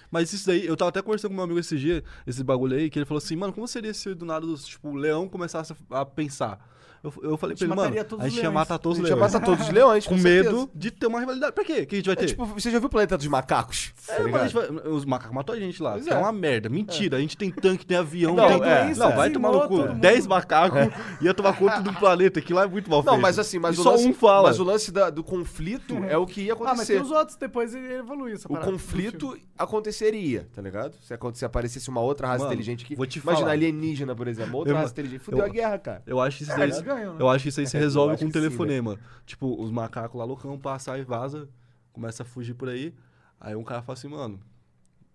Mas 0.10 0.32
isso 0.32 0.48
daí, 0.48 0.66
eu 0.66 0.78
tava 0.78 0.88
até 0.88 1.02
conversando 1.02 1.32
com 1.32 1.36
meu 1.36 1.44
amigo 1.44 1.60
esse 1.60 1.78
dia, 1.78 2.02
esse 2.26 2.42
bagulho 2.42 2.78
aí, 2.78 2.90
que 2.90 2.98
ele 2.98 3.06
falou 3.06 3.18
assim, 3.18 3.36
mano, 3.36 3.52
como 3.52 3.68
seria 3.68 3.94
se 3.94 4.14
do 4.16 4.26
nada, 4.26 4.48
tipo, 4.56 4.88
o 4.88 4.96
leão 4.96 5.28
começasse 5.28 5.76
a 5.90 6.06
pensar? 6.06 6.66
Eu, 7.06 7.14
eu 7.32 7.38
falei 7.38 7.54
A 7.54 7.58
pra 7.58 7.68
ele, 7.68 7.76
mano, 7.76 8.04
todos 8.06 8.26
a 8.26 8.28
gente 8.30 8.38
ia 8.38 8.42
leões. 8.44 8.54
matar 8.56 8.80
todos 8.80 8.98
A 8.98 9.02
os 9.02 9.08
gente 9.08 9.14
ia 9.14 9.16
leões. 9.16 9.34
matar 9.34 9.46
todos 9.46 9.66
os 9.68 9.72
leões, 9.74 10.06
Com 10.08 10.18
certeza. 10.18 10.52
medo 10.52 10.70
de 10.74 10.92
ter 10.92 11.08
uma 11.08 11.20
rivalidade. 11.20 11.52
Pra 11.54 11.64
quê? 11.64 11.82
O 11.82 11.86
que 11.88 11.96
a 11.96 11.98
gente 12.00 12.06
vai 12.08 12.14
É 12.14 12.16
ter? 12.16 12.26
tipo, 12.28 12.46
você 12.46 12.72
já 12.72 12.80
viu 12.80 12.88
o 12.88 12.90
Planeta 12.90 13.18
dos 13.18 13.28
Macacos? 13.28 13.94
É, 14.10 14.16
Tá 14.16 14.38
a 14.40 14.48
gente 14.48 14.54
vai- 14.54 14.70
os 14.92 15.06
macacos 15.06 15.36
matou 15.36 15.56
a 15.56 15.60
gente 15.60 15.82
lá. 15.84 15.92
Pois 15.94 16.08
é. 16.08 16.12
é. 16.14 16.18
uma 16.18 16.32
merda. 16.32 16.68
Mentira. 16.70 17.18
A 17.18 17.20
gente 17.20 17.38
tem 17.38 17.52
tanque, 17.52 17.86
tem 17.86 17.98
avião. 17.98 18.34
Não, 18.36 18.48
tem... 18.60 18.70
é, 18.70 18.84
doença, 18.86 19.08
não 19.10 19.16
vai 19.16 19.30
tomar 19.30 19.52
no 19.52 19.62
cu. 19.62 19.68
todo 19.78 19.88
mundo. 19.90 20.00
10 20.00 20.28
macacos 20.28 20.80
ia 21.22 21.34
tomar 21.34 21.54
conta 21.58 21.82
do 21.82 21.94
planeta. 21.94 22.42
Que 22.42 22.54
lá 22.54 22.64
é 22.64 22.68
muito 22.68 22.90
mal 22.90 23.04
feito. 23.04 23.14
Não, 23.14 23.22
mas 23.22 23.38
assim, 23.38 23.60
mas 23.60 23.76
E 23.78 23.80
o 23.80 23.84
só 23.84 23.92
lance, 23.92 24.08
um 24.08 24.14
fala. 24.14 24.50
Mas 24.50 24.60
o 24.60 24.64
lance 24.64 24.92
da- 24.92 25.10
do 25.10 25.24
conflito 25.24 26.04
é 26.10 26.18
o 26.18 26.26
que 26.26 26.42
ia 26.42 26.54
Ah, 26.54 26.56
mas 26.60 26.68
acontecer. 26.70 26.94
tem 26.94 27.02
os 27.04 27.12
outros, 27.12 27.38
depois 27.38 27.76
ele 27.76 27.94
evolui 27.94 28.34
essa 28.34 28.48
o 28.48 28.52
parada. 28.52 28.72
conflito 28.72 29.38
aconteceria, 29.58 30.48
tá 30.54 30.62
ligado? 30.62 30.96
Se, 31.34 31.46
aparecesse 31.46 31.90
uma 31.90 32.02
outra 32.02 32.28
raça 32.28 32.46
inteligente 32.46 32.86
que. 32.86 32.96
vou 32.96 33.06
te 33.06 33.20
Imagina 33.20 33.42
falar. 33.46 33.52
alienígena, 33.54 34.16
por 34.16 34.28
exemplo. 34.28 34.58
Outra 34.58 34.74
raça 34.76 34.92
inteligente. 34.92 35.20
Fudeu 35.20 35.40
eu- 35.40 35.46
a 35.46 35.50
guerra, 35.50 35.78
cara. 35.78 36.04
Eu 36.08 36.20
acho 36.22 36.38
que 36.38 36.44
isso 36.44 36.52
É, 36.54 36.58
daí, 36.58 36.72
ganham, 36.96 37.14
né? 37.14 37.22
eu 37.22 37.30
acho 37.30 37.44
que 37.44 37.50
isso 37.50 37.60
aí 37.60 37.68
se 37.68 37.78
resolve 37.80 38.18
com 38.18 38.26
um 38.26 38.28
que 38.28 38.34
sim, 38.34 38.40
telefonema. 38.46 39.00
tipo, 39.26 39.62
os 39.62 39.72
macacos 39.72 40.18
lá 40.18 40.26
loucão 40.26 40.58
passar 40.60 40.98
e 41.00 41.04
vaza, 41.04 41.50
começa 41.94 42.24
a 42.24 42.26
fugir 42.26 42.54
por 42.54 42.70
aí. 42.70 42.94
Aí 43.40 43.56
um 43.56 43.64
cara 43.64 43.82
fala 43.82 43.98
assim, 43.98 44.08
mano, 44.08 44.40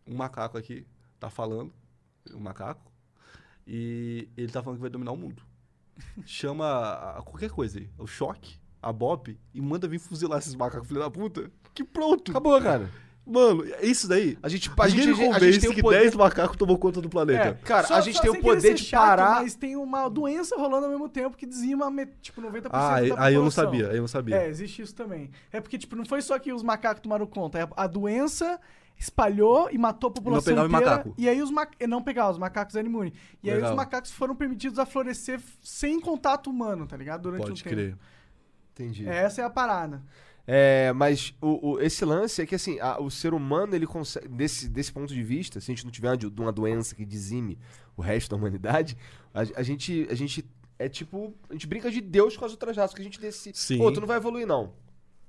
um 0.06 0.14
macaco 0.16 0.56
aqui 0.58 0.86
tá 1.18 1.28
falando, 1.30 1.72
um 2.34 2.40
macaco, 2.40 2.90
e 3.66 4.28
ele 4.36 4.50
tá 4.52 4.62
falando 4.62 4.76
que 4.78 4.82
vai 4.82 4.90
dominar 4.90 5.12
o 5.12 5.16
mundo. 5.16 5.42
Chama 6.24 6.64
a- 6.66 7.18
a 7.18 7.22
qualquer 7.22 7.50
coisa 7.50 7.78
aí, 7.78 7.90
o 7.98 8.06
choque, 8.06 8.58
a 8.82 8.92
Bop, 8.92 9.38
e 9.54 9.60
manda 9.60 9.86
vir 9.88 9.98
fuzilar 9.98 10.38
esses 10.38 10.54
macacos, 10.54 10.88
filho 10.88 11.00
da 11.00 11.10
puta. 11.10 11.50
Que 11.74 11.84
pronto. 11.84 12.30
Acabou, 12.30 12.60
cara. 12.60 12.90
Mano, 13.30 13.64
é 13.64 13.86
isso 13.86 14.08
daí. 14.08 14.36
A 14.42 14.48
gente, 14.48 14.68
a 14.76 14.86
Ninguém 14.86 15.04
gente, 15.04 15.06
me 15.06 15.12
a 15.12 15.14
gente 15.24 15.34
convence 15.34 15.60
tem 15.60 15.70
o 15.70 15.74
que 15.74 15.80
poder. 15.82 16.00
10 16.00 16.14
macacos 16.16 16.56
tomou 16.56 16.76
conta 16.78 17.00
do 17.00 17.08
planeta. 17.08 17.48
É, 17.48 17.54
Cara, 17.64 17.86
só- 17.86 17.94
a 17.94 18.00
gente 18.00 18.16
só 18.16 18.22
tem 18.22 18.30
o 18.30 18.40
poder 18.40 18.74
de 18.74 18.82
chato, 18.84 19.00
parar. 19.06 19.42
Mas 19.42 19.54
tem 19.54 19.76
uma 19.76 20.08
doença 20.08 20.56
rolando 20.56 20.86
ao 20.86 20.90
mesmo 20.90 21.08
tempo 21.08 21.36
que 21.36 21.46
dizima, 21.46 21.90
tipo, 22.20 22.40
90% 22.40 22.70
Ah, 22.72 22.88
da 22.90 22.94
aí, 22.96 23.02
população. 23.08 23.24
aí 23.26 23.34
eu 23.34 23.42
não 23.42 23.50
sabia, 23.50 23.88
aí 23.90 23.96
eu 23.96 24.00
não 24.00 24.08
sabia. 24.08 24.36
É, 24.36 24.48
existe 24.48 24.82
isso 24.82 24.94
também. 24.94 25.30
É 25.52 25.60
porque, 25.60 25.78
tipo, 25.78 25.94
não 25.94 26.04
foi 26.04 26.20
só 26.22 26.38
que 26.38 26.52
os 26.52 26.62
macacos 26.62 27.00
tomaram 27.02 27.26
conta. 27.26 27.58
é 27.60 27.68
A 27.76 27.86
doença 27.86 28.58
espalhou 28.98 29.68
e 29.70 29.78
matou 29.78 30.08
a 30.08 30.12
população 30.12 30.44
pegava 30.52 30.66
em 30.66 30.70
inteira. 30.70 30.90
macaco. 30.90 31.14
E 31.16 31.28
aí 31.28 31.40
os 31.40 31.50
macacos... 31.50 31.88
Não 31.88 32.02
pegava, 32.02 32.30
os 32.32 32.38
macacos 32.38 32.74
eram 32.76 32.88
imunes. 32.88 33.12
E 33.42 33.48
aí 33.48 33.54
Legal. 33.56 33.70
os 33.70 33.76
macacos 33.76 34.10
foram 34.10 34.34
permitidos 34.34 34.78
a 34.78 34.84
florescer 34.84 35.40
sem 35.62 35.98
contato 36.00 36.50
humano, 36.50 36.86
tá 36.86 36.96
ligado? 36.96 37.22
Durante 37.22 37.40
Pode 37.40 37.52
um 37.52 37.64
tempo. 37.64 37.68
crer. 37.76 37.96
Entendi. 38.74 39.06
Essa 39.08 39.42
é 39.42 39.44
a 39.44 39.50
parada. 39.50 40.02
É, 40.52 40.92
mas 40.94 41.32
o, 41.40 41.72
o- 41.74 41.80
esse 41.80 42.04
lance 42.04 42.42
é 42.42 42.46
que 42.46 42.56
assim, 42.56 42.80
a- 42.80 43.00
o 43.00 43.08
ser 43.08 43.32
humano, 43.34 43.72
ele 43.74 43.86
consegue. 43.86 44.26
Desse, 44.26 44.68
desse 44.68 44.90
ponto 44.90 45.14
de 45.14 45.22
vista, 45.22 45.60
se 45.60 45.70
a 45.70 45.74
gente 45.74 45.84
não 45.84 45.92
tiver 45.92 46.08
uma, 46.10 46.18
uma 46.40 46.52
doença 46.52 46.92
que 46.94 47.04
dizime 47.04 47.56
o 47.96 48.02
resto 48.02 48.30
da 48.30 48.36
humanidade, 48.36 48.96
a, 49.32 49.42
a 49.60 49.62
gente. 49.62 50.08
A 50.10 50.14
gente 50.14 50.44
é 50.76 50.88
tipo. 50.88 51.32
A 51.48 51.52
gente 51.52 51.68
brinca 51.68 51.88
de 51.88 52.00
Deus 52.00 52.36
com 52.36 52.44
as 52.44 52.50
outras 52.50 52.76
raças, 52.76 52.94
que 52.94 53.00
a 53.00 53.04
gente 53.04 53.20
decide. 53.20 53.56
Sim. 53.56 53.78
Pô, 53.78 53.92
tu 53.92 54.00
não 54.00 54.08
vai 54.08 54.16
evoluir, 54.16 54.44
não. 54.46 54.72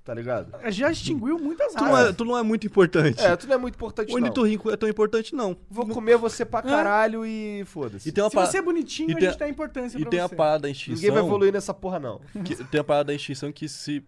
Tá 0.04 0.16
ligado? 0.16 0.52
Já 0.72 0.90
extinguiu 0.90 1.38
muitas 1.38 1.74
Tu 1.76 1.84
não, 1.84 1.92
raças. 1.92 2.10
é, 2.10 2.14
tu 2.14 2.26
não 2.26 2.36
é 2.36 2.42
muito 2.42 2.66
importante. 2.66 3.22
É, 3.22 3.36
tu 3.38 3.46
não 3.46 3.54
é 3.54 3.58
muito 3.60 3.76
importante, 3.76 4.10
O 4.10 4.14
não. 4.18 4.24
ornitorrinco 4.24 4.72
é 4.72 4.76
tão 4.76 4.90
importante, 4.90 5.36
não. 5.36 5.56
Vou 5.70 5.86
comer 5.88 6.18
você 6.18 6.44
pra 6.44 6.64
caralho 6.64 7.24
e 7.24 7.64
foda-se. 7.68 8.10
E 8.10 8.12
tem 8.12 8.24
uma 8.24 8.32
Se 8.32 8.36
pa- 8.36 8.48
você 8.48 8.58
é 8.58 8.62
bonitinho, 8.64 9.10
e 9.10 9.14
a 9.14 9.16
tem 9.18 9.30
gente 9.30 9.38
dá 9.38 9.48
importância 9.48 10.00
E 10.00 10.02
pra 10.02 10.10
tem 10.10 10.20
você. 10.20 10.34
a 10.34 10.36
parada 10.36 10.62
da 10.64 10.70
extinção. 10.72 10.96
Ninguém 10.96 11.12
vai 11.12 11.20
evoluir 11.24 11.54
nessa 11.54 11.72
porra, 11.76 12.00
não. 12.00 12.20
que- 12.44 12.56
tem 12.64 12.82
a 12.82 12.84
parada 12.84 13.06
da 13.10 13.14
extinção 13.14 13.52
que 13.52 13.70
se. 13.70 14.04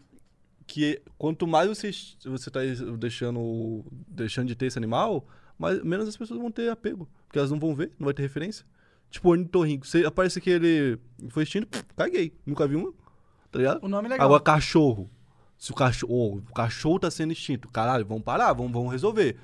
Que 0.65 1.01
quanto 1.17 1.45
mais 1.45 1.67
você, 1.69 1.91
você 2.25 2.49
tá 2.49 2.61
deixando, 2.97 3.85
deixando 4.07 4.47
de 4.47 4.55
ter 4.55 4.67
esse 4.67 4.77
animal, 4.77 5.27
mais, 5.57 5.83
menos 5.83 6.07
as 6.07 6.17
pessoas 6.17 6.39
vão 6.39 6.51
ter 6.51 6.69
apego. 6.69 7.07
Porque 7.27 7.37
elas 7.37 7.51
não 7.51 7.59
vão 7.59 7.75
ver, 7.75 7.91
não 7.99 8.05
vai 8.05 8.13
ter 8.13 8.21
referência. 8.21 8.65
Tipo, 9.09 9.29
ornitorrinco. 9.29 9.85
Você 9.85 10.05
aparece 10.05 10.41
que 10.41 10.49
ele 10.49 10.97
foi 11.29 11.43
extinto, 11.43 11.67
pff, 11.67 11.85
caguei. 11.95 12.33
Nunca 12.45 12.67
vi 12.67 12.75
um. 12.75 12.91
Tá 13.51 13.59
ligado? 13.59 13.83
O 13.83 13.87
nome 13.87 14.07
é 14.07 14.11
legal. 14.11 14.25
Agora, 14.25 14.41
cachorro. 14.41 15.09
Se 15.57 15.71
o 15.71 15.75
cachorro. 15.75 16.43
o 16.49 16.53
cachorro 16.53 16.99
tá 16.99 17.11
sendo 17.11 17.31
extinto. 17.31 17.69
Caralho, 17.69 18.05
vamos 18.05 18.23
parar, 18.23 18.51
vamos, 18.53 18.71
vamos 18.71 18.91
resolver. 18.91 19.37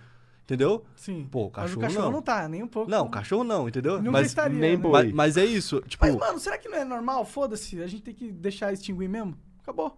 Entendeu? 0.43 0.83
Sim. 0.95 1.27
Pô, 1.29 1.45
Mas 1.45 1.53
cachorro 1.53 1.77
o 1.77 1.81
cachorro 1.81 2.05
não. 2.05 2.11
não. 2.13 2.21
tá, 2.23 2.49
nem 2.49 2.63
um 2.63 2.67
pouco. 2.67 2.89
Não, 2.89 3.07
cachorro 3.07 3.43
não, 3.43 3.69
entendeu? 3.69 3.97
Nunca 3.97 4.11
mas, 4.13 4.27
estaria, 4.27 4.57
nem 4.57 4.75
né? 4.75 4.89
mas, 4.91 5.11
mas 5.13 5.37
é 5.37 5.45
isso. 5.45 5.79
Tipo, 5.81 6.03
Mas, 6.03 6.15
mano, 6.15 6.39
será 6.39 6.57
que 6.57 6.67
não 6.67 6.77
é 6.77 6.83
normal? 6.83 7.23
Foda-se, 7.23 7.79
a 7.83 7.85
gente 7.85 8.01
tem 8.01 8.15
que 8.15 8.31
deixar 8.31 8.73
extinguir 8.73 9.07
mesmo? 9.07 9.37
Acabou. 9.61 9.95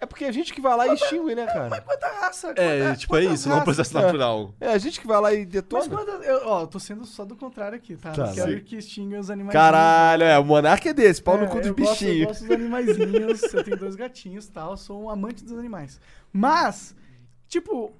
É 0.00 0.06
porque 0.06 0.24
a 0.24 0.32
gente 0.32 0.52
que 0.52 0.60
vai 0.60 0.76
lá 0.76 0.88
e 0.88 0.94
extingue, 0.94 1.34
né, 1.34 1.46
cara? 1.46 1.80
Quanta 1.80 2.08
raça? 2.08 2.52
é, 2.56 2.80
quanta- 2.82 2.96
tipo, 2.96 3.16
é 3.16 3.24
isso, 3.24 3.48
não 3.48 3.56
é 3.56 3.60
um 3.60 3.64
processo 3.64 3.94
natural. 3.94 4.54
É, 4.60 4.68
a 4.72 4.76
gente 4.78 5.00
que 5.00 5.06
vai 5.06 5.18
lá 5.20 5.32
e 5.32 5.38
Mas 5.38 5.46
detona. 5.48 5.88
quantas... 5.88 6.26
Eu, 6.26 6.42
ó, 6.46 6.60
eu 6.62 6.66
tô 6.66 6.78
sendo 6.78 7.06
só 7.06 7.24
do 7.24 7.34
contrário 7.36 7.76
aqui, 7.76 7.96
tá? 7.96 8.10
Tá, 8.12 8.32
quero 8.34 8.58
sim. 8.58 8.64
que 8.64 8.76
extinguem 8.76 9.18
os 9.18 9.30
animais. 9.30 9.52
Caralho, 9.54 10.24
é, 10.24 10.38
o 10.38 10.44
monarca 10.44 10.90
é 10.90 10.92
desse, 10.92 11.22
pau 11.22 11.38
no 11.38 11.44
É, 11.44 11.46
cu 11.46 11.58
dos 11.58 11.66
eu 11.68 11.74
gosto- 11.74 12.04
Eu 12.04 12.08
bichinhos. 12.08 12.26
gosto 12.28 12.42
dos 12.42 12.50
animaizinhos, 12.50 13.54
eu 13.54 13.64
tenho 13.64 13.78
dois 13.78 13.94
gatinhos 13.96 14.46
e 14.46 14.50
tal, 14.52 14.72
eu 14.72 14.76
sou 14.76 15.02
um 15.04 15.08
amante 15.08 15.42
dos 15.44 15.56
animais. 15.56 15.98
Mas, 16.32 16.94
tipo, 17.48 17.92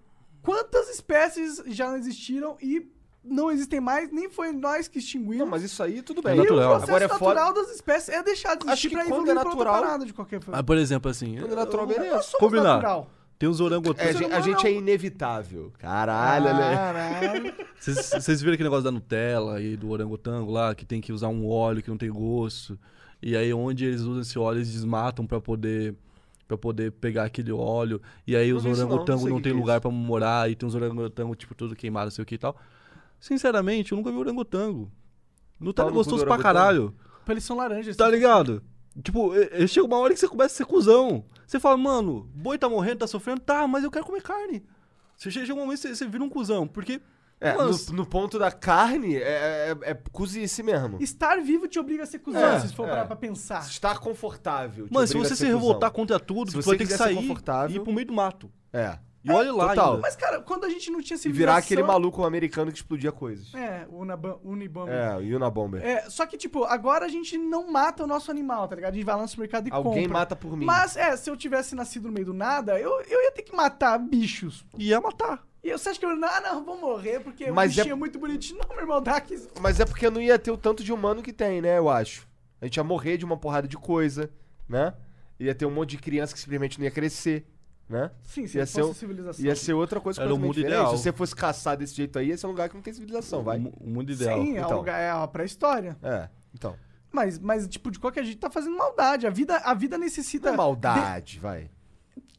quantas 0.43 0.89
espécies 0.91 1.63
já 1.67 1.89
não 1.89 1.97
existiram 1.97 2.57
e 2.61 2.87
não 3.25 3.51
existem 3.51 3.81
mais, 3.81 4.11
nem 4.13 4.29
foi 4.31 4.53
nós 4.53 4.87
que 4.89 4.99
extinguimos. 4.99 5.39
Não, 5.39 5.47
mas 5.47 5.63
isso 5.63 5.83
aí 5.83 6.03
tudo 6.03 6.21
É 6.21 6.23
bem. 6.25 6.35
E 6.35 6.39
natural. 6.39 6.59
o 6.67 6.69
processo 6.71 6.91
Agora 6.91 7.05
é 7.05 7.09
natural 7.09 7.47
foda. 7.49 7.63
das 7.63 7.75
espécies 7.75 8.09
é 8.11 8.23
deixar 8.23 8.55
de 8.57 8.67
existir 8.67 8.91
pra 8.91 9.05
quando 9.05 9.13
evoluir 9.13 9.31
é 9.31 9.35
pra 9.35 9.43
outra 9.49 9.65
natural- 9.65 9.83
parada 9.83 10.05
de 10.07 10.13
qualquer 10.13 10.41
forma. 10.41 10.57
Mas, 10.59 10.67
por 10.67 10.77
exemplo, 10.77 11.11
assim. 11.11 11.37
Quando 11.39 11.53
é 11.53 11.57
natural, 11.57 11.87
Nós 11.87 11.97
beleza. 11.97 12.23
somos 12.23 12.39
Combinar. 12.39 12.63
natural. 12.75 13.11
Tem 13.37 13.49
os 13.49 13.59
É, 13.59 13.63
a 13.63 13.67
orangotangos. 13.67 14.17
gente, 14.17 14.33
a 14.33 14.41
gente 14.41 14.63
não. 14.63 14.71
é 14.71 14.73
inevitável. 14.73 15.73
Caralho, 15.79 16.45
né? 16.55 16.77
Caralho. 16.77 17.55
Vocês 17.79 18.11
vocês 18.11 18.41
viram 18.41 18.55
aquele 18.55 18.69
negócio 18.69 18.85
da 18.85 18.91
Nutella 18.93 19.61
e 19.61 19.77
do 19.77 19.91
orangotango 19.91 20.51
lá, 20.53 20.75
que 20.75 20.85
tem 20.87 21.01
que 21.01 21.13
usar 21.13 21.29
um 21.29 21.49
óleo 21.49 21.83
que 21.83 21.91
não 21.91 21.97
tem 21.99 22.11
gosto. 22.11 22.79
E 23.21 23.37
aí, 23.37 23.53
onde 23.53 23.85
eles 23.87 24.03
usam 24.03 24.21
esse 24.23 24.39
óleo, 24.39 24.59
eles 24.59 24.71
desmatam 24.73 25.27
pra 25.27 25.41
poder 25.41 25.95
para 26.47 26.59
poder 26.59 26.93
pegar 26.93 27.25
aquele 27.25 27.51
óleo. 27.51 28.01
E 28.27 28.37
aí, 28.37 28.51
Não 28.51 28.59
os 28.59 28.65
isso 28.67 28.71
não, 28.71 28.77
não 28.79 28.87
orangotangos 28.87 29.25
não, 29.25 29.41
tem 29.41 29.51
é 29.53 29.55
lugar 29.57 29.81
pra 29.81 29.91
morar. 29.91 30.51
E 30.51 30.55
tem 30.55 30.67
uns 30.69 30.75
orangotangos, 30.75 31.37
tipo, 31.39 31.55
tudo 31.55 31.75
queimado, 31.75 32.05
não 32.07 32.11
sei 32.11 32.23
o 32.23 32.27
que 32.27 32.35
e 32.35 32.39
tal. 32.39 32.55
Sinceramente, 33.21 33.93
eu 33.93 33.97
nunca 33.97 34.11
vi 34.11 34.19
orangotango. 34.19 34.91
Nutella 35.59 35.91
é 35.91 35.93
gostoso 35.93 36.25
pra 36.25 36.39
caralho. 36.39 36.95
Eles 37.29 37.45
são 37.45 37.57
laranjas. 37.57 37.97
Tá 37.97 38.09
ligado? 38.09 38.63
Tipo, 39.03 39.35
e- 39.35 39.65
e 39.65 39.69
chega 39.69 39.87
uma 39.87 39.99
hora 39.99 40.13
que 40.13 40.21
você 40.21 40.29
começa 40.29 40.55
a 40.55 40.57
ser 40.59 40.67
cuzão. 40.67 41.25
Você 41.47 41.59
fala, 41.59 41.77
mano, 41.77 42.29
boi 42.35 42.59
tá 42.59 42.69
morrendo, 42.69 42.99
tá 42.99 43.07
sofrendo, 43.07 43.41
tá, 43.41 43.67
mas 43.67 43.83
eu 43.83 43.91
quero 43.91 44.05
comer 44.05 44.23
carne. 44.23 44.65
Você 45.17 45.31
chega 45.31 45.53
um 45.55 45.57
momento 45.57 45.81
que 45.81 45.89
você, 45.89 45.95
você 45.97 46.07
vira 46.07 46.23
um 46.23 46.29
cuzão, 46.29 46.67
porque. 46.67 47.01
É, 47.41 47.55
mano, 47.57 47.77
no, 47.89 47.95
no 47.97 48.07
ponto 48.07 48.39
da 48.39 48.51
carne, 48.51 49.17
é, 49.17 49.75
é, 49.83 49.91
é 49.91 49.95
cozice 50.13 50.63
mesmo. 50.63 50.99
Estar 51.03 51.41
vivo 51.43 51.67
te 51.67 51.79
obriga 51.79 52.05
a 52.05 52.07
ser 52.07 52.19
cuzão, 52.21 52.41
É, 52.43 52.61
se 52.61 52.73
for 52.75 52.87
é. 52.87 52.91
parar 52.91 53.07
pra 53.07 53.17
pensar. 53.17 53.61
Estar 53.67 53.99
confortável. 53.99 54.87
te 54.87 54.93
Mano, 54.95 55.07
se 55.07 55.13
obriga 55.15 55.29
você 55.29 55.33
a 55.35 55.37
se 55.37 55.43
ser 55.43 55.49
revoltar 55.49 55.91
cuzão. 55.91 56.03
contra 56.03 56.21
tudo, 56.21 56.51
Se 56.51 56.57
você 56.57 56.63
você 56.63 56.69
vai 56.71 56.79
ter 56.79 56.85
que 56.85 56.93
quiser 56.93 56.97
ser 56.99 57.05
sair 57.05 57.15
e 57.15 57.17
confortável- 57.29 57.77
ir 57.77 57.81
pro 57.85 57.93
meio 57.93 58.07
do 58.07 58.13
mato. 58.15 58.51
É. 58.73 58.99
E 59.25 59.31
olha 59.33 59.53
lá 59.53 59.69
total. 59.71 59.91
ainda. 59.93 60.03
Mas, 60.03 60.15
cara, 60.17 60.41
quando 60.41 60.65
a 60.65 60.69
gente 60.69 60.91
não 60.91 61.01
tinha 61.01 61.17
E 61.17 61.19
civilização... 61.19 61.55
virar 61.55 61.57
aquele 61.57 61.83
maluco 61.83 62.25
americano 62.25 62.71
que 62.71 62.77
explodia 62.77 63.11
coisas. 63.11 63.55
É, 63.55 63.87
Unabam- 63.91 64.39
Unibomber. 64.45 64.93
É, 64.95 65.17
o 65.17 65.37
Unabomber. 65.37 65.83
É, 65.83 66.11
só 66.11 66.27
que, 66.27 66.37
tipo, 66.37 66.65
agora 66.65 67.07
a 67.07 67.09
gente 67.09 67.39
não 67.39 67.71
mata 67.73 68.05
o 68.05 68.07
nosso 68.07 68.31
animal, 68.31 68.69
tá 68.69 68.77
ligado? 68.77 68.93
A 68.93 68.95
gente 68.97 69.05
vai 69.05 69.15
lá 69.17 69.23
no 69.23 69.29
supermercado 69.29 69.67
e 69.69 69.73
Alguém 69.73 70.03
compra. 70.05 70.19
mata 70.19 70.37
por 70.37 70.55
mim. 70.57 70.67
Mas, 70.67 70.97
é, 70.97 71.17
se 71.17 71.31
eu 71.31 71.37
tivesse 71.37 71.75
nascido 71.75 72.09
no 72.09 72.13
meio 72.13 72.27
do 72.27 72.35
nada, 72.35 72.79
eu, 72.79 73.01
eu 73.09 73.23
ia 73.23 73.33
ter 73.33 73.43
que 73.43 73.57
matar 73.57 73.99
bichos. 73.99 74.65
Ia 74.79 75.01
matar. 75.01 75.43
E 75.63 75.73
você 75.73 75.89
acha 75.89 75.99
que 75.99 76.05
eu, 76.05 76.11
ah, 76.11 76.41
não, 76.43 76.63
vou 76.63 76.79
morrer 76.79 77.21
porque 77.21 77.51
Mas 77.51 77.73
o 77.73 77.77
bichinho 77.77 77.93
é- 77.93 77.97
é... 77.97 77.99
muito 77.99 78.19
bonitinho. 78.19 78.59
Não, 78.69 78.69
meu 78.69 78.81
irmão, 78.81 79.01
dá 79.03 79.17
aqui. 79.17 79.41
Mas 79.61 79.81
é 79.81 79.87
porque 79.87 80.11
não 80.11 80.21
ia 80.21 80.39
ter 80.39 80.51
o 80.51 80.59
tanto 80.59 80.85
de 80.85 80.93
humano 80.93 81.23
que 81.23 81.33
tem, 81.33 81.63
né? 81.63 81.79
Eu 81.79 81.89
acho. 81.89 82.29
A 82.61 82.67
gente 82.67 82.77
ia 82.77 82.85
morrer 82.85 83.17
de 83.17 83.25
uma 83.25 83.39
porrada 83.39 83.67
de 83.67 83.77
coisa, 83.79 84.31
né? 84.69 84.93
Ia 85.41 85.55
ter 85.55 85.65
um 85.65 85.71
monte 85.71 85.91
de 85.93 85.99
criança 85.99 86.35
que 86.35 86.39
simplesmente 86.41 86.79
não 86.79 86.85
ia 86.85 86.91
crescer, 86.91 87.47
né? 87.89 88.11
Sim, 88.23 88.47
se 88.47 88.57
Ia 88.59 88.65
fosse 88.67 88.73
ser, 88.75 88.83
um- 88.85 88.95
civilização. 88.95 89.45
ia 89.45 89.55
ser 89.57 89.73
outra 89.75 90.01
coisa 90.01 90.23
Era 90.23 90.35
o 90.35 90.39
mundo 90.39 90.55
diferente. 90.55 90.73
ideal. 90.79 90.97
Se 90.97 91.03
você 91.03 91.13
fosse 91.13 91.35
caçar 91.37 91.77
desse 91.77 91.95
jeito 91.95 92.19
aí, 92.19 92.29
ia 92.29 92.37
ser 92.39 92.47
um 92.47 92.51
lugar 92.51 92.69
que 92.69 92.75
não 92.75 92.83
tem 92.83 92.93
civilização, 92.95 93.43
vai. 93.43 93.59
O, 93.59 93.61
mu- 93.61 93.75
o 93.81 93.89
mundo 93.91 94.11
ideal. 94.13 94.41
Sim, 94.43 94.57
é, 94.57 94.61
Então. 94.61 94.73
um 94.73 94.77
lugar, 94.77 94.99
é 95.01 95.11
a 95.11 95.27
pré-história. 95.27 95.97
É, 96.03 96.29
então. 96.55 96.75
Mas, 97.13 97.39
mas, 97.39 97.69
tipo, 97.69 97.91
de 97.91 97.99
qualquer 98.01 98.25
jeito 98.25 98.41
tá 98.41 98.51
fazendo 98.51 98.77
maldade. 98.77 99.27
A 99.27 99.31
vida, 99.31 99.57
a 99.59 99.73
vida 99.75 99.97
necessita... 99.97 100.49
Não 100.49 100.55
é 100.55 100.57
maldade, 100.57 101.39
vai. 101.39 101.71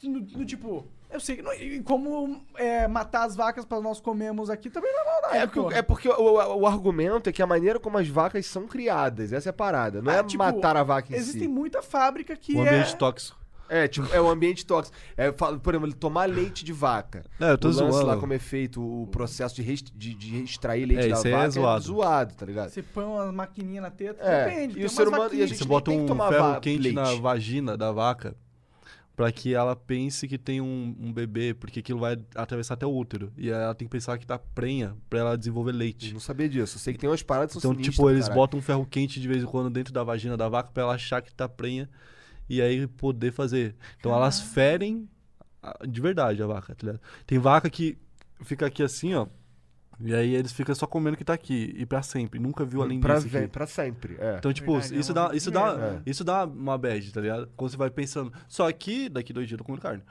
de- 0.02 0.10
no, 0.10 0.20
no 0.20 0.46
tipo... 0.46 0.86
Eu 1.10 1.20
sei, 1.22 1.42
no- 1.42 1.54
e 1.54 1.82
como 1.82 2.42
é, 2.56 2.86
matar 2.90 3.24
as 3.24 3.38
vacas 3.38 3.64
pra 3.64 3.80
nós 3.80 4.02
comermos 4.02 4.50
aqui 4.50 4.70
também 4.70 4.92
não 4.92 5.00
é 5.02 5.06
maldade, 5.06 5.38
É, 5.38 5.48
porque- 5.48 5.76
é 5.76 5.82
porque 5.82 6.10
o, 6.10 6.14
o- 6.14 6.56
o 6.62 6.68
argumento 6.68 7.30
é 7.30 7.32
que 7.32 7.42
a 7.42 7.48
maneira 7.48 7.80
como 7.80 7.98
as 7.98 8.10
vacas 8.10 8.46
são 8.48 8.68
criadas, 8.68 9.32
essa 9.32 9.48
é 9.48 9.52
a 9.52 9.54
parada. 9.54 10.02
Não 10.02 10.12
Ah, 10.12 10.16
é 10.18 10.24
tipo, 10.24 10.44
matar 10.44 10.76
a 10.76 10.84
vaca 10.84 11.14
em 11.14 11.16
Existem 11.16 11.44
si. 11.44 11.48
muita 11.48 11.82
fábrica 11.82 12.36
que 12.36 12.54
O 12.58 12.66
é... 12.66 12.68
ambiente 12.70 12.98
tóxico. 12.98 13.40
É, 13.68 13.88
tipo, 13.88 14.08
é 14.14 14.22
o 14.22 14.30
ambiente 14.30 14.66
tóxico. 14.66 14.96
É, 15.18 15.32
por 15.32 15.74
exemplo, 15.74 15.88
ele 15.88 15.94
tomar 15.96 16.30
leite 16.30 16.64
de 16.64 16.72
vaca. 16.72 17.24
É, 17.40 17.52
eu 17.52 17.58
tô 17.58 17.68
o 17.68 17.72
lance 17.72 17.92
zoando. 17.92 18.06
lá 18.08 18.18
como 18.18 18.32
é 18.34 18.40
feito 18.40 18.80
o 18.82 19.08
processo 19.08 19.56
de, 19.56 19.62
rest- 19.64 19.92
de, 19.96 20.14
de 20.14 20.44
extrair 20.44 20.86
leite 20.86 21.06
É, 21.06 21.10
da 21.10 21.30
é 21.30 21.32
vaca 21.32 21.50
zoado. 21.50 21.84
zoado, 21.84 22.36
tá 22.36 22.46
ligado? 22.46 22.70
Você 22.70 22.84
põe 22.84 23.04
uma 23.04 23.32
maquininha 23.32 23.82
na 23.82 23.90
teta, 23.90 24.24
É, 24.24 24.46
depende. 24.46 24.72
e 24.74 24.76
tem 24.76 24.86
o 24.86 24.90
ser 24.90 25.08
humano- 25.08 25.34
e 25.34 25.42
a 25.42 25.48
gente 25.48 25.58
Você 25.58 25.66
bota 25.66 25.90
tem 25.90 25.98
que 26.00 26.04
um 26.04 26.08
tomar 26.08 26.30
ferro 26.32 26.60
quente 26.62 26.82
leite. 26.82 26.96
na 26.96 27.14
vagina 27.16 27.76
da 27.78 27.92
vaca. 27.92 28.36
pra 29.16 29.32
que 29.32 29.54
ela 29.56 29.78
pense 29.78 30.28
que 30.28 30.38
tem 30.38 30.60
um, 30.60 30.94
um 31.00 31.14
bebê, 31.14 31.54
porque 31.54 31.80
aquilo 31.80 32.02
vai 32.02 32.18
atravessar 32.36 32.74
até 32.74 32.86
o 32.86 32.94
útero. 32.94 33.32
E 33.38 33.48
aí 33.50 33.62
ela 33.64 33.74
tem 33.74 33.88
que 33.88 33.92
pensar 33.94 34.18
que 34.18 34.28
tá 34.28 34.38
prenha 34.38 34.94
pra 35.10 35.20
ela 35.20 35.38
desenvolver 35.38 35.72
Eu 35.72 35.76
leite. 35.78 36.12
não 36.12 36.20
sabia 36.20 36.50
disso. 36.50 36.76
Eu 36.76 36.80
sei 36.82 36.94
que 36.94 37.00
tem 37.00 37.10
umas 37.10 37.24
paradas 37.24 37.56
que 37.56 37.62
são 37.62 37.72
Então, 37.72 37.76
sinistras 37.82 37.96
tipo, 37.96 38.10
eles 38.10 38.24
caralho. 38.26 38.42
botam 38.42 38.60
um 38.60 38.62
ferro 38.62 38.86
quente 38.86 39.22
de 39.22 39.26
vez 39.30 39.42
em 39.42 39.46
quando 39.46 39.70
dentro 39.70 39.94
da 39.94 40.04
vagina 40.04 40.36
da 40.36 40.50
vaca 40.50 40.70
pra 40.74 40.84
ela 40.84 40.94
achar 40.96 41.22
que 41.22 41.34
tá 41.34 41.48
prenha 41.48 41.90
e 42.50 42.62
aí 42.62 42.88
poder 42.88 43.32
fazer. 43.32 43.76
Então 44.00 44.14
elas 44.14 44.40
ferem 44.40 45.08
de 45.88 46.00
verdade 46.02 46.42
a 46.44 46.48
vaca, 46.48 46.76
tá 46.76 46.86
ligado? 46.88 47.02
Tem 47.26 47.40
vaca 47.40 47.70
que 47.70 47.98
fica 48.42 48.66
aqui 48.66 48.84
assim, 48.84 49.14
ó. 49.16 49.28
E 50.00 50.14
aí 50.14 50.36
eles 50.36 50.52
ficam 50.52 50.76
só 50.76 50.86
comendo 50.86 51.16
o 51.16 51.18
que 51.18 51.24
tá 51.24 51.34
aqui. 51.34 51.74
E 51.78 51.86
pra 51.86 52.02
sempre. 52.04 52.38
Nunca 52.40 52.66
viu 52.66 52.82
além 52.82 53.00
pra, 53.00 53.16
disso. 53.20 53.38
aqui. 53.38 53.48
pra 53.48 53.66
sempre. 53.66 54.18
É. 54.20 54.36
Então, 54.38 54.52
tipo, 54.52 54.74
Verdade, 54.74 54.94
é 54.96 55.00
isso, 55.00 55.12
uma 55.14 55.30
dá, 55.30 55.36
isso, 55.36 55.52
dá, 55.52 55.76
né? 55.78 56.02
isso 56.06 56.24
dá 56.24 56.44
uma 56.46 56.78
bad, 56.78 57.14
tá 57.14 57.22
ligado? 57.22 57.50
Quando 57.56 57.72
você 57.72 57.78
vai 57.78 57.90
pensando. 57.90 58.32
Só 58.48 58.70
que 58.74 59.08
daqui 59.08 59.32
dois 59.32 59.48
dias 59.48 59.54
eu 59.54 59.60
tô 59.60 59.64
comendo 59.64 59.82
carne. 59.82 60.04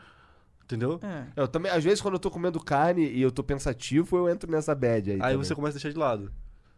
Entendeu? 0.64 0.99
É. 1.03 1.26
Eu 1.37 1.47
também, 1.47 1.70
às 1.70 1.85
vezes, 1.85 2.01
quando 2.01 2.14
eu 2.14 2.18
tô 2.18 2.30
comendo 2.30 2.59
carne 2.59 3.07
e 3.07 3.20
eu 3.20 3.30
tô 3.30 3.45
pensativo, 3.45 4.16
eu 4.16 4.26
entro 4.30 4.51
nessa 4.51 4.74
bad 4.74 5.11
aí. 5.11 5.16
Aí 5.16 5.20
também. 5.20 5.37
você 5.37 5.55
começa 5.55 5.72
a 5.72 5.78
deixar 5.78 5.91
de 5.93 5.99
lado. 5.99 6.32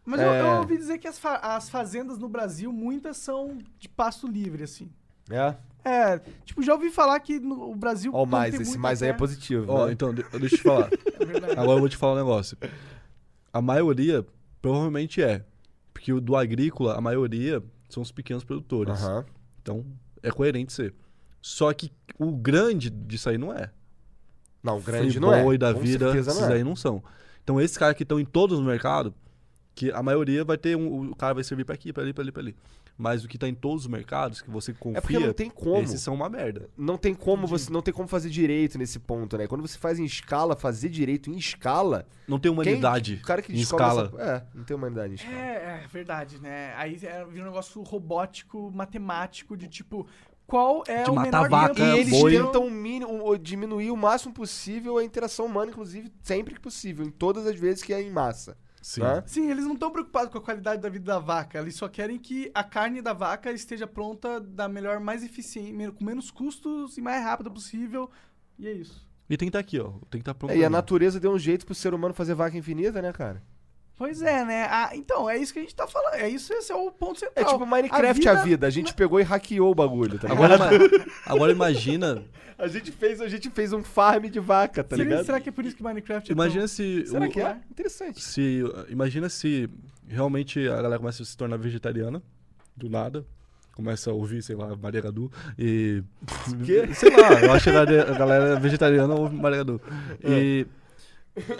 Mas 0.05 0.19
eu, 0.19 0.27
É. 0.29 0.41
eu 0.41 0.57
ouvi 0.59 0.77
dizer 0.77 0.97
que 0.97 1.07
as, 1.07 1.17
fa- 1.17 1.37
as 1.41 1.69
fazendas 1.69 2.17
no 2.17 2.27
Brasil, 2.27 2.73
muitas 2.73 3.15
são 3.15 3.57
de 3.79 3.87
pasto 3.87 4.27
livre, 4.27 4.63
assim. 4.63 4.91
É? 5.29 5.55
É, 5.83 6.19
tipo, 6.43 6.61
já 6.61 6.73
ouvi 6.73 6.89
falar 6.89 7.17
que 7.21 7.39
no 7.39 7.71
o 7.71 7.75
Brasil. 7.75 8.11
Ó, 8.13 8.23
o 8.23 8.25
mais, 8.25 8.51
tem 8.53 8.61
esse 8.61 8.77
mais 8.77 9.01
aí 9.01 9.07
é 9.09 9.11
terra- 9.11 9.19
positivo. 9.19 9.71
Ó, 9.71 9.85
né? 9.87 9.93
então, 9.93 10.13
de- 10.13 10.23
deixa 10.23 10.55
eu 10.55 10.59
te 10.59 10.63
falar. 10.63 10.89
É. 11.47 11.51
Agora 11.59 11.71
eu 11.77 11.79
vou 11.79 11.89
te 11.89 11.97
falar 11.97 12.13
um 12.13 12.17
negócio. 12.17 12.57
A 13.51 13.61
maioria 13.61 14.25
provavelmente 14.61 15.21
é. 15.21 15.43
Porque 15.93 16.11
o 16.13 16.21
do 16.21 16.35
agrícola, 16.35 16.95
a 16.97 17.01
maioria 17.01 17.61
são 17.89 18.03
os 18.03 18.11
pequenos 18.11 18.43
produtores. 18.43 18.93
Aham. 19.03 19.25
Então, 19.61 19.85
é 20.21 20.29
coerente 20.31 20.71
ser. 20.73 20.93
Só 21.41 21.71
que 21.73 21.91
o 22.19 22.31
grande 22.31 22.89
disso 22.89 23.29
aí 23.29 23.37
não 23.37 23.51
é. 23.53 23.71
Não, 24.61 24.79
grande 24.81 25.11
Free 25.11 25.19
não 25.19 25.33
é. 25.33 25.41
Boy 25.43 25.57
da 25.57 25.73
Com 25.73 25.79
vida, 25.79 26.15
esses 26.17 26.39
não 26.39 26.49
é. 26.49 26.53
aí 26.53 26.63
não 26.63 26.75
são. 26.75 27.01
Então, 27.43 27.59
esses 27.61 27.77
caras 27.77 27.95
que 27.95 28.03
estão 28.03 28.19
em 28.19 28.25
todos 28.25 28.59
os 28.59 28.65
mercados, 28.65 29.13
que 29.73 29.91
a 29.91 30.03
maioria 30.03 30.43
vai 30.43 30.57
ter 30.57 30.75
um. 30.75 31.11
O 31.11 31.15
cara 31.15 31.33
vai 31.33 31.43
servir 31.43 31.63
pra 31.65 31.75
aqui, 31.75 31.91
pra 31.93 32.03
ali, 32.03 32.13
pra 32.13 32.23
ali, 32.23 32.31
pra 32.31 32.41
ali. 32.41 32.55
Mas 32.97 33.23
o 33.23 33.27
que 33.27 33.37
tá 33.37 33.47
em 33.47 33.53
todos 33.53 33.83
os 33.83 33.87
mercados, 33.87 34.41
que 34.41 34.49
você 34.49 34.73
confia, 34.73 34.97
É 34.97 35.01
porque 35.01 35.19
não 35.19 35.31
tem 35.31 35.49
como. 35.51 35.83
esses 35.83 36.01
são 36.01 36.15
uma 36.15 36.27
merda. 36.27 36.67
Não 36.75 36.97
tem 36.97 37.13
como 37.13 37.45
você 37.45 37.71
não 37.71 37.81
tem 37.81 37.93
como 37.93 38.07
fazer 38.07 38.29
direito 38.29 38.75
nesse 38.77 38.97
ponto, 38.97 39.37
né? 39.37 39.45
Quando 39.45 39.61
você 39.61 39.77
faz 39.77 39.99
em 39.99 40.03
escala, 40.05 40.55
fazer 40.55 40.89
direito 40.89 41.29
em 41.29 41.37
escala, 41.37 42.07
Não 42.27 42.39
tem 42.39 42.51
quem- 42.51 42.59
humanidade 42.61 43.19
o 43.21 43.25
cara 43.25 43.41
que 43.43 43.53
em 43.53 43.57
escala. 43.57 44.11
essa- 44.15 44.21
é, 44.23 44.43
não 44.57 44.63
tem 44.63 44.75
humanidade 44.75 45.11
em 45.11 45.15
escala. 45.15 45.35
É, 45.37 45.81
é 45.83 45.87
verdade, 45.91 46.39
né? 46.41 46.73
Aí 46.75 46.97
é, 47.03 47.23
vira 47.25 47.43
um 47.43 47.47
negócio 47.47 47.81
robótico, 47.83 48.71
matemático, 48.73 49.55
de 49.55 49.67
tipo, 49.67 50.07
qual 50.47 50.83
é 50.87 51.03
De 51.03 51.11
o 51.11 51.13
matar 51.13 51.43
menor 51.43 51.49
vaca, 51.49 51.83
E 51.83 51.99
eles 51.99 52.09
boi. 52.09 52.31
tentam 52.31 52.65
o 52.65 52.71
mínimo- 52.71 53.29
o- 53.29 53.37
diminuir 53.37 53.91
o 53.91 53.97
máximo 53.97 54.33
possível 54.33 54.97
a 54.97 55.03
interação 55.03 55.45
humana, 55.45 55.69
inclusive 55.69 56.11
sempre 56.23 56.55
que 56.55 56.59
possível, 56.59 57.05
em 57.05 57.11
todas 57.11 57.45
as 57.45 57.55
vezes 57.59 57.83
que 57.83 57.93
é 57.93 58.01
em 58.01 58.09
massa. 58.09 58.57
Sim. 58.87 59.01
né? 59.01 59.21
Sim, 59.25 59.51
eles 59.51 59.65
não 59.65 59.73
estão 59.73 59.91
preocupados 59.91 60.31
com 60.31 60.37
a 60.37 60.41
qualidade 60.41 60.81
da 60.81 60.87
vida 60.87 61.03
da 61.03 61.19
vaca. 61.19 61.59
Eles 61.59 61.75
só 61.75 61.89
querem 61.89 62.17
que 62.17 62.49
a 62.55 62.63
carne 62.63 63.01
da 63.01 63.11
vaca 63.11 63.51
esteja 63.51 63.85
pronta 63.85 64.39
da 64.39 64.69
melhor, 64.69 65.01
mais 65.01 65.25
eficiente, 65.25 65.91
com 65.91 66.05
menos 66.05 66.31
custos 66.31 66.97
e 66.97 67.01
mais 67.01 67.21
rápido 67.21 67.51
possível. 67.51 68.09
E 68.57 68.65
é 68.65 68.71
isso. 68.71 69.05
E 69.29 69.35
tem 69.35 69.47
que 69.47 69.49
estar 69.49 69.59
aqui, 69.59 69.77
ó. 69.77 69.89
Tem 70.09 70.11
que 70.11 70.19
estar 70.19 70.33
pronto. 70.33 70.51
É, 70.51 70.57
e 70.57 70.63
a 70.63 70.69
natureza 70.69 71.19
deu 71.19 71.33
um 71.33 71.37
jeito 71.37 71.65
pro 71.65 71.75
ser 71.75 71.93
humano 71.93 72.13
fazer 72.13 72.33
vaca 72.33 72.57
infinita, 72.57 73.01
né, 73.01 73.11
cara? 73.11 73.43
Pois 73.97 74.21
é, 74.21 74.45
né? 74.45 74.67
Ah, 74.69 74.91
então, 74.93 75.27
é 75.29 75.37
isso 75.37 75.51
que 75.51 75.59
a 75.59 75.61
gente 75.63 75.73
tá 75.75 75.87
falando. 75.87 76.13
É 76.15 76.29
isso, 76.29 76.53
esse 76.53 76.71
é 76.71 76.75
o 76.75 76.91
ponto 76.91 77.19
central. 77.19 77.45
É 77.45 77.51
tipo 77.51 77.65
Minecraft 77.65 78.29
a 78.29 78.33
vida, 78.35 78.67
a, 78.67 78.69
gente 78.69 78.93
pegou 78.93 79.19
e 79.19 79.23
hackeou 79.23 79.71
o 79.71 79.75
bagulho, 79.75 80.19
tá? 80.19 80.31
Agora, 80.31 80.55
agora 81.25 81.51
imagina. 81.51 82.23
A 82.59 82.67
gente 82.67 82.91
fez, 82.91 83.19
a 83.21 83.27
gente 83.27 83.49
fez 83.49 83.73
um 83.73 83.83
farm 83.83 84.25
de 84.25 84.39
vaca, 84.39 84.83
tá 84.83 84.95
será, 84.95 85.09
ligado? 85.09 85.25
será 85.25 85.39
que 85.39 85.49
é 85.49 85.51
por 85.51 85.65
isso 85.65 85.75
que 85.75 85.81
Minecraft 85.83 86.29
é 86.31 86.33
Imagina 86.33 86.67
se. 86.67 87.05
Será 87.07 87.25
o- 87.25 87.29
que 87.29 87.39
é? 87.39 87.57
Interessante. 87.71 88.21
se 88.23 88.63
imagina 88.89 89.29
se 89.29 89.69
realmente 90.07 90.67
a 90.67 90.75
galera 90.81 90.99
começa 90.99 91.23
a 91.23 91.25
se 91.25 91.35
tornar 91.35 91.57
vegetariana 91.57 92.21
do 92.75 92.89
nada 92.89 93.25
começa 93.75 94.09
a 94.09 94.13
ouvir 94.13 94.41
sei 94.41 94.55
lá 94.55 94.75
Maria 94.75 95.01
Gadu 95.01 95.31
e 95.59 96.01
Quê? 96.65 96.87
sei 96.95 97.15
lá 97.15 97.41
eu 97.41 97.51
acho 97.51 97.65
que 97.65 97.69
a 97.69 97.73
galera- 97.73 98.11
a 98.11 98.17
galera 98.17 98.59
vegetariana 98.59 99.13
ouve 99.15 99.35
Maria 99.35 99.57
Gadu 99.59 99.81
e 100.23 100.65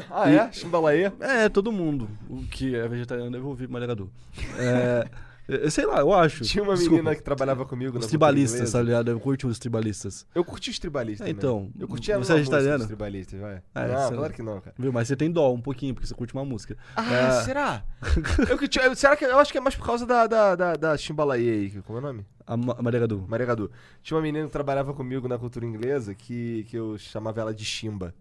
Ah, 0.09 0.29
é? 0.29 0.51
Chimbalaê? 0.51 1.11
é 1.19 1.49
todo 1.49 1.71
mundo 1.71 2.09
o 2.29 2.43
que 2.43 2.75
é 2.75 2.87
vegetariano 2.87 3.31
deve 3.31 3.45
ouvir 3.45 3.67
Gadu 3.67 4.09
é, 4.57 5.07
é, 5.47 5.69
sei 5.69 5.85
lá 5.85 5.99
eu 5.99 6.13
acho 6.13 6.43
Tinha 6.43 6.63
uma 6.63 6.73
Desculpa. 6.73 6.95
menina 6.97 7.15
que 7.15 7.21
trabalhava 7.23 7.65
comigo 7.65 7.97
os 7.97 8.05
tribalistas 8.07 8.71
tá 8.71 8.81
ligado 8.81 9.09
eu 9.11 9.19
curto 9.19 9.47
os 9.47 9.57
tribalistas 9.59 10.25
Eu 10.35 10.43
curti 10.43 10.69
os 10.71 10.79
tribalistas. 10.79 11.25
É, 11.25 11.29
então, 11.29 11.69
Eu 11.79 11.87
curtia 11.87 12.17
você 12.17 12.33
a 12.33 12.35
é 12.35 12.39
música 12.39 12.57
vegetariano? 12.57 12.77
dos 12.79 12.87
tribalistas, 12.87 13.39
vai. 13.39 13.61
É, 13.75 13.87
não, 13.87 14.07
você- 14.09 14.15
claro 14.15 14.33
que 14.33 14.41
não, 14.41 14.59
cara. 14.61 14.75
viu 14.77 14.91
mas 14.91 15.07
você 15.07 15.15
tem 15.15 15.31
dó 15.31 15.53
um 15.53 15.61
pouquinho 15.61 15.93
porque 15.93 16.05
você 16.07 16.13
curte 16.13 16.33
uma 16.33 16.43
música 16.43 16.75
Ah, 16.95 17.13
É. 17.13 17.31
será? 17.43 17.83
eu 18.49 18.57
que 18.57 18.67
tinha- 18.67 18.85
eu- 18.85 18.95
será 18.95 19.15
que 19.15 19.23
eu 19.25 19.39
acho 19.39 19.51
que 19.51 19.57
é 19.57 19.61
mais 19.61 19.75
por 19.75 19.85
causa 19.85 20.05
da 20.05 20.27
da 20.27 20.55
da, 20.55 20.73
da 20.75 20.97
Chimbalaê 20.97 21.49
aí, 21.49 21.81
como 21.83 21.99
é 21.99 22.01
o 22.01 22.05
nome? 22.05 22.25
a 22.45 22.55
Ma- 22.57 22.77
Maria 22.81 22.99
Gadu 23.01 23.25
Maria 23.27 23.45
Gadu. 23.45 23.71
Tinha 24.01 24.15
uma 24.17 24.23
menina 24.23 24.45
que 24.45 24.51
trabalhava 24.51 24.93
comigo 24.93 25.27
na 25.27 25.37
cultura 25.37 25.65
inglesa 25.65 26.13
que, 26.15 26.65
que 26.69 26.77
eu 26.77 26.97
chamava 26.97 27.39
ela 27.41 27.53
de 27.53 27.63
Chimba. 27.65 28.13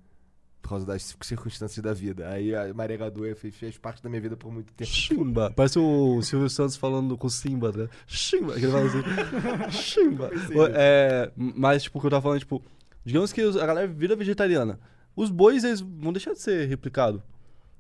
Por 0.67 0.71
causa 0.71 0.85
das 0.85 1.17
circunstâncias 1.23 1.81
da 1.81 1.93
vida. 1.93 2.29
Aí 2.29 2.53
a 2.53 2.75
Maria 2.75 2.97
Gadu 2.97 3.23
fez, 3.37 3.55
fez 3.55 3.79
parte 3.79 4.03
da 4.03 4.09
minha 4.09 4.21
vida 4.21 4.37
por 4.37 4.53
muito 4.53 4.73
tempo. 4.73 4.91
Simba. 4.91 5.53
Parece 5.55 5.79
o 5.79 6.21
Silvio 6.23 6.51
Santos 6.51 6.75
falando 6.75 7.17
com 7.17 7.29
o 7.29 7.31
Simba, 7.31 7.71
né? 7.71 7.89
Simba. 8.09 8.55
Que 8.55 8.65
ele 8.65 8.73
fala 8.73 8.85
assim. 8.85 9.71
Simba. 9.71 10.31
É, 10.75 11.31
mas, 11.37 11.85
tipo, 11.85 11.99
o 11.99 12.01
que 12.01 12.09
eu 12.09 12.11
tava 12.11 12.23
falando, 12.23 12.41
tipo, 12.41 12.61
digamos 13.05 13.33
que 13.33 13.41
a 13.41 13.65
galera 13.65 13.87
vira 13.87 14.17
vegetariana. 14.17 14.81
Os 15.15 15.31
bois, 15.31 15.63
eles 15.63 15.81
vão 15.81 16.13
deixar 16.13 16.33
de 16.33 16.41
ser 16.41 16.67
replicados. 16.67 17.23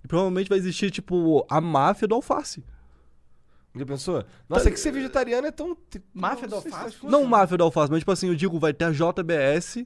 E 0.05 0.07
provavelmente 0.07 0.49
vai 0.49 0.57
existir, 0.57 0.93
tipo, 0.93 1.45
a 1.51 1.61
máfia 1.61 2.07
do 2.07 2.15
alface. 2.15 2.63
Já 3.75 3.85
pensou? 3.85 4.25
Nossa, 4.49 4.69
é 4.69 4.71
que 4.71 4.79
ser 4.79 4.93
vegetariano 4.93 5.49
é 5.49 5.51
tão. 5.51 5.77
Máfia 6.15 6.43
não 6.43 6.51
do 6.51 6.55
alface? 6.55 6.97
Não 7.03 7.25
máfia 7.25 7.59
do 7.59 7.65
alface, 7.65 7.91
mas, 7.91 7.99
tipo 7.99 8.13
assim, 8.13 8.29
eu 8.29 8.37
digo, 8.37 8.61
vai 8.61 8.73
ter 8.73 8.85
a 8.85 8.93
JBS 8.93 9.85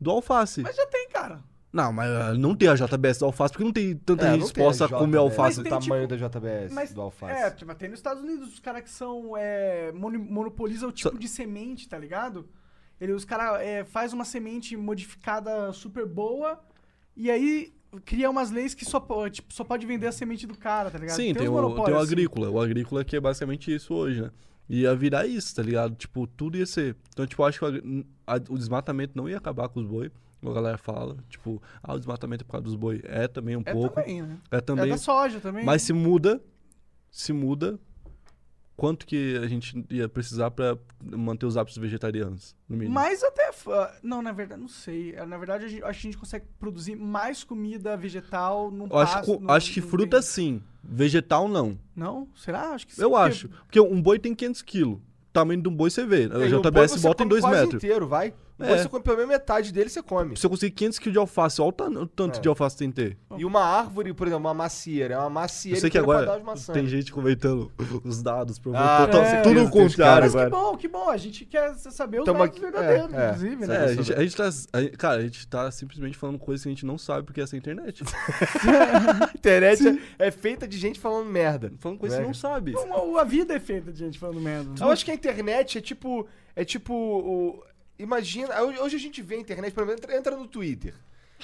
do 0.00 0.10
alface. 0.10 0.62
Mas 0.62 0.74
já 0.74 0.86
tem, 0.88 1.08
cara. 1.08 1.51
Não, 1.72 1.90
mas 1.92 2.10
ah, 2.10 2.34
não 2.34 2.54
tem 2.54 2.68
a 2.68 2.74
JBS 2.74 3.18
do 3.18 3.24
alface, 3.24 3.52
porque 3.52 3.64
não 3.64 3.72
tem 3.72 3.96
tanta 3.96 4.26
É, 4.26 4.30
gente 4.32 4.40
tem 4.40 4.46
disposta 4.62 4.84
a 4.84 4.86
JBS, 4.88 5.00
comer 5.00 5.16
alface. 5.18 5.60
O 5.60 5.62
Mas 5.62 5.70
tem, 5.70 5.80
tamanho 5.80 6.06
tipo, 6.06 6.20
da 6.20 6.28
JBS, 6.28 6.72
Mas, 6.74 6.92
do 6.92 7.00
alface. 7.00 7.42
É, 7.42 7.50
tipo, 7.50 7.74
tem 7.74 7.88
nos 7.88 7.98
Estados 7.98 8.22
Unidos 8.22 8.52
os 8.52 8.58
caras 8.60 8.82
que 8.82 8.90
são. 8.90 9.34
É, 9.36 9.90
o 10.82 10.92
tipo 10.92 11.10
Só- 11.14 11.18
de 11.18 11.28
semente, 11.28 11.88
tá 11.88 11.98
ligado? 11.98 12.46
Ele, 13.00 13.12
os 13.12 13.24
caras 13.24 13.60
é, 13.62 13.84
faz 13.84 14.12
uma 14.12 14.24
semente 14.24 14.76
modificada 14.76 15.72
super 15.72 16.06
boa 16.06 16.60
e 17.16 17.30
aí 17.30 17.72
cria 18.04 18.30
umas 18.30 18.50
leis 18.50 18.74
que 18.74 18.84
só, 18.84 19.00
po- 19.00 19.28
tipo, 19.28 19.52
só 19.52 19.64
pode 19.64 19.84
vender 19.86 20.06
a 20.06 20.12
semente 20.12 20.46
do 20.46 20.56
cara, 20.56 20.90
tá 20.90 20.98
ligado? 20.98 21.16
Sim, 21.16 21.34
tem, 21.34 21.48
uns 21.48 21.54
o, 21.58 21.84
tem 21.84 21.94
o 21.94 21.96
assim. 21.98 22.06
agrícola. 22.12 22.50
O 22.50 22.60
agrícola 22.60 23.04
que 23.04 23.16
é 23.16 23.20
basicamente 23.20 23.74
isso 23.74 23.94
hoje, 23.94 24.22
né? 24.22 24.30
Ia 24.68 24.94
virar 24.94 25.26
isso, 25.26 25.54
tá 25.54 25.62
ligado? 25.62 25.94
Tipo, 25.96 26.26
tudo 26.26 26.56
ia 26.56 26.64
ser. 26.66 26.96
Então, 27.10 27.26
tipo, 27.26 27.42
eu 27.42 27.46
acho 27.46 27.58
que 27.58 27.64
o, 27.64 28.04
a- 28.26 28.36
o 28.48 28.56
desmatamento 28.58 29.12
não 29.16 29.28
ia 29.28 29.36
acabar 29.38 29.68
com 29.68 29.80
os 29.80 29.86
boi. 29.86 30.10
A 30.44 30.52
galera 30.52 30.76
fala, 30.78 31.16
tipo, 31.28 31.62
ah, 31.82 31.94
o 31.94 31.98
desmatamento 31.98 32.42
é 32.42 32.44
por 32.44 32.52
causa 32.52 32.64
dos 32.64 32.74
boi. 32.74 33.00
É 33.04 33.28
também 33.28 33.56
um 33.56 33.62
É 33.64 33.72
pouco. 33.72 33.94
também, 33.94 34.22
né? 34.22 34.38
É 34.50 34.56
É 34.56 34.60
também. 34.60 34.88
da 34.90 34.96
soja 34.96 35.38
também. 35.40 35.64
mas 35.64 35.82
se 35.82 35.92
muda, 35.92 36.40
se 37.10 37.32
muda, 37.32 37.78
quanto 38.76 39.06
que 39.06 39.36
a 39.36 39.46
gente 39.46 39.84
ia 39.90 40.08
precisar 40.08 40.50
pra 40.50 40.76
manter 41.04 41.46
os 41.46 41.56
hábitos 41.56 41.78
vegetarianos, 41.78 42.56
no 42.68 42.76
mínimo? 42.76 42.94
Mas 42.94 43.22
até. 43.22 43.50
ah, 43.68 43.94
Não, 44.02 44.20
na 44.22 44.32
verdade, 44.32 44.60
não 44.60 44.68
sei. 44.68 45.16
Ah, 45.16 45.24
Na 45.26 45.36
verdade, 45.38 45.64
a 45.64 45.68
gente, 45.68 45.84
acho 45.84 46.00
que 46.00 46.06
a 46.08 46.10
gente 46.10 46.18
consegue 46.18 46.46
produzir 46.58 46.96
mais 46.96 47.44
comida 47.44 47.96
vegetal 47.96 48.70
num 48.70 48.84
acho, 48.86 49.14
pasto, 49.14 49.36
que- 49.38 49.44
num- 49.44 49.50
acho 49.50 49.72
que 49.72 49.80
num 49.80 49.88
fruta 49.88 50.16
bem- 50.16 50.22
sim, 50.22 50.62
vegetal 50.82 51.46
não. 51.48 51.78
Não? 51.94 52.26
Será? 52.34 52.70
Acho 52.70 52.86
que 52.86 52.94
sim. 52.96 53.02
Eu 53.02 53.10
porque- 53.10 53.24
acho. 53.28 53.48
Porque 53.48 53.80
um 53.80 54.02
boi 54.02 54.18
tem 54.18 54.34
500 54.34 54.62
quilos. 54.62 54.94
O 54.96 55.32
tamanho 55.32 55.62
de 55.62 55.68
um 55.68 55.74
boi 55.74 55.88
você 55.88 56.04
vê. 56.04 56.24
A 56.24 56.28
boi 56.30 56.48
JBS 56.48 57.00
bota 57.00 57.22
em 57.22 57.26
come 57.26 57.30
2 57.30 57.40
quase 57.44 57.60
metros. 57.60 57.82
inteiro, 57.84 58.06
vai. 58.08 58.34
O 58.62 58.74
É. 58.74 58.78
você 58.78 58.88
come 58.88 59.02
pelo 59.02 59.16
menos 59.16 59.30
metade 59.32 59.72
dele, 59.72 59.88
você 59.90 60.02
come. 60.02 60.36
Se 60.36 60.46
eu 60.46 60.50
conseguir 60.50 60.72
500 60.72 60.98
kg 60.98 61.10
de 61.12 61.18
alface, 61.18 61.60
olha 61.60 61.68
o, 61.68 61.72
tan- 61.72 61.90
o 62.00 62.06
tanto 62.06 62.38
É. 62.38 62.40
de 62.42 62.48
alface 62.48 62.76
que 62.76 62.78
tem 62.80 62.90
que 62.90 62.96
ter. 62.96 63.18
E 63.36 63.44
uma 63.44 63.62
árvore, 63.62 64.12
por 64.14 64.26
exemplo, 64.26 64.44
uma 64.46 64.54
macieira. 64.54 65.14
É 65.14 65.18
uma 65.18 65.26
Eu 65.26 65.30
macieira 65.30 65.80
sei 65.80 65.90
que 65.90 66.00
pra 66.00 66.18
agora 66.20 66.42
tem 66.72 66.86
gente 66.86 67.12
comentando 67.12 67.70
os 68.04 68.22
dados, 68.22 68.60
Ah, 68.74 69.06
to- 69.10 69.16
certeza, 69.18 69.42
tudo 69.42 69.64
o 69.64 69.70
contrário 69.70 70.32
Mas 70.32 70.44
que 70.44 70.50
bom, 70.50 70.76
que 70.76 70.88
bom. 70.88 71.08
A 71.10 71.16
gente 71.16 71.44
quer 71.44 71.74
saber 71.74 72.20
os 72.20 72.24
Tamo 72.24 72.38
dados 72.38 72.52
aqui- 72.56 72.60
verdadeiros, 72.60 73.12
é, 73.12 73.16
é. 73.16 73.26
inclusive, 73.30 73.64
É, 73.64 73.66
né? 73.66 73.78
a 73.78 73.94
gente, 73.94 74.12
a 74.14 74.22
gente 74.22 74.36
tá, 74.36 74.48
a 74.72 74.96
cara, 74.96 75.16
a 75.20 75.22
gente 75.22 75.46
tá 75.48 75.70
simplesmente 75.70 76.16
falando 76.16 76.38
coisas 76.38 76.62
que 76.62 76.68
a 76.68 76.72
gente 76.72 76.86
não 76.86 76.96
sabe 76.98 77.24
porque 77.26 77.40
essa 77.40 77.54
é 77.54 77.56
a 77.56 77.58
internet. 77.58 78.02
A 78.04 79.30
internet 79.34 80.00
é, 80.18 80.26
é 80.28 80.30
feita 80.30 80.66
de 80.66 80.78
gente 80.78 80.98
falando 81.00 81.26
merda. 81.28 81.72
falando 81.78 81.98
coisas 81.98 82.16
que 82.18 82.22
Né? 82.22 82.28
não 82.28 82.34
sabe. 82.34 82.74
A 83.18 83.24
vida 83.24 83.54
é 83.54 83.60
feita 83.60 83.92
de 83.92 83.98
gente 83.98 84.18
falando 84.18 84.40
merda. 84.40 84.70
Eu 84.80 84.90
acho 84.90 85.04
que 85.04 85.10
a 85.10 85.14
internet 85.14 85.78
é 85.78 85.80
tipo. 85.80 86.26
É 86.54 86.64
tipo. 86.64 86.92
o- 86.94 87.62
imagina. 88.02 88.60
Hoje 88.62 88.96
a 88.96 88.98
gente 88.98 89.22
vê 89.22 89.36
a 89.36 89.38
internet, 89.38 89.72
por 89.72 89.84
exemplo, 89.84 90.12
entra, 90.12 90.36
no 90.36 90.46
Twitter. 90.46 90.94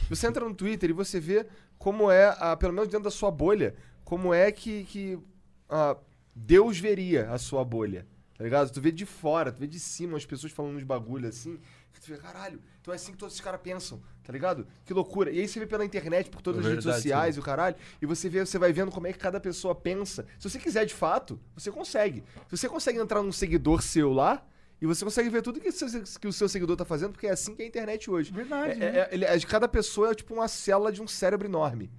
Você 0.08 0.26
entra 0.26 0.44
no 0.46 0.54
Twitter 0.54 0.90
e 0.90 0.92
você 0.92 1.18
vê 1.18 1.46
como 1.78 2.10
é, 2.10 2.36
a, 2.38 2.56
pelo 2.56 2.72
menos 2.72 2.88
dentro 2.88 3.04
da 3.04 3.10
sua 3.10 3.30
bolha, 3.30 3.74
como 4.04 4.32
é 4.32 4.50
que, 4.50 4.84
que 4.84 5.18
ah, 5.68 5.96
Deus 6.34 6.78
veria 6.78 7.30
a 7.30 7.38
sua 7.38 7.64
bolha. 7.64 8.06
Tá 8.36 8.44
ligado? 8.44 8.70
Tu 8.70 8.80
vê 8.80 8.92
de 8.92 9.04
fora, 9.04 9.50
tu 9.50 9.58
vê 9.58 9.66
de 9.66 9.80
cima 9.80 10.16
as 10.16 10.24
pessoas 10.24 10.52
falando 10.52 10.76
uns 10.76 10.84
bagulho 10.84 11.28
assim. 11.28 11.58
Tu 12.00 12.12
vê, 12.12 12.16
caralho, 12.16 12.60
então 12.80 12.94
é 12.94 12.96
assim 12.96 13.10
que 13.10 13.18
todos 13.18 13.34
esses 13.34 13.44
caras 13.44 13.60
pensam, 13.60 14.00
tá 14.22 14.32
ligado? 14.32 14.64
Que 14.84 14.94
loucura. 14.94 15.32
E 15.32 15.40
aí 15.40 15.48
você 15.48 15.58
vê 15.58 15.66
pela 15.66 15.84
internet, 15.84 16.30
por 16.30 16.40
todas 16.40 16.60
É 16.60 16.62
as 16.62 16.68
redes 16.68 16.84
verdade, 16.84 17.02
sociais 17.02 17.36
e 17.36 17.40
o 17.40 17.42
caralho, 17.42 17.74
e 18.00 18.06
você 18.06 18.28
vê, 18.28 18.46
você 18.46 18.56
vai 18.56 18.72
vendo 18.72 18.92
como 18.92 19.08
é 19.08 19.12
que 19.12 19.18
cada 19.18 19.40
pessoa 19.40 19.74
pensa. 19.74 20.24
Se 20.38 20.48
você 20.48 20.60
quiser 20.60 20.86
de 20.86 20.94
fato, 20.94 21.40
você 21.56 21.72
consegue. 21.72 22.22
Se 22.46 22.56
você 22.56 22.68
consegue 22.68 23.00
entrar 23.00 23.20
num 23.20 23.32
seguidor 23.32 23.82
seu 23.82 24.12
lá, 24.12 24.46
e 24.80 24.86
você 24.86 25.04
consegue 25.04 25.28
ver 25.28 25.42
tudo 25.42 25.60
que, 25.60 25.70
seu- 25.72 25.88
que 26.20 26.26
o 26.28 26.32
seu 26.32 26.48
seguidor 26.48 26.76
tá 26.76 26.84
fazendo, 26.84 27.12
porque 27.12 27.26
é 27.26 27.30
assim 27.32 27.54
que 27.54 27.62
é 27.62 27.64
a 27.64 27.68
internet 27.68 28.10
hoje. 28.10 28.32
Verdade, 28.32 28.72
É- 28.72 28.74
né? 28.76 28.98
é- 29.00 29.08
ele- 29.12 29.24
é- 29.24 29.40
cada 29.40 29.66
pessoa 29.68 30.10
é 30.10 30.14
tipo 30.14 30.34
uma 30.34 30.48
célula 30.48 30.92
de 30.92 31.02
um 31.02 31.06
cérebro 31.08 31.46
enorme. 31.48 31.90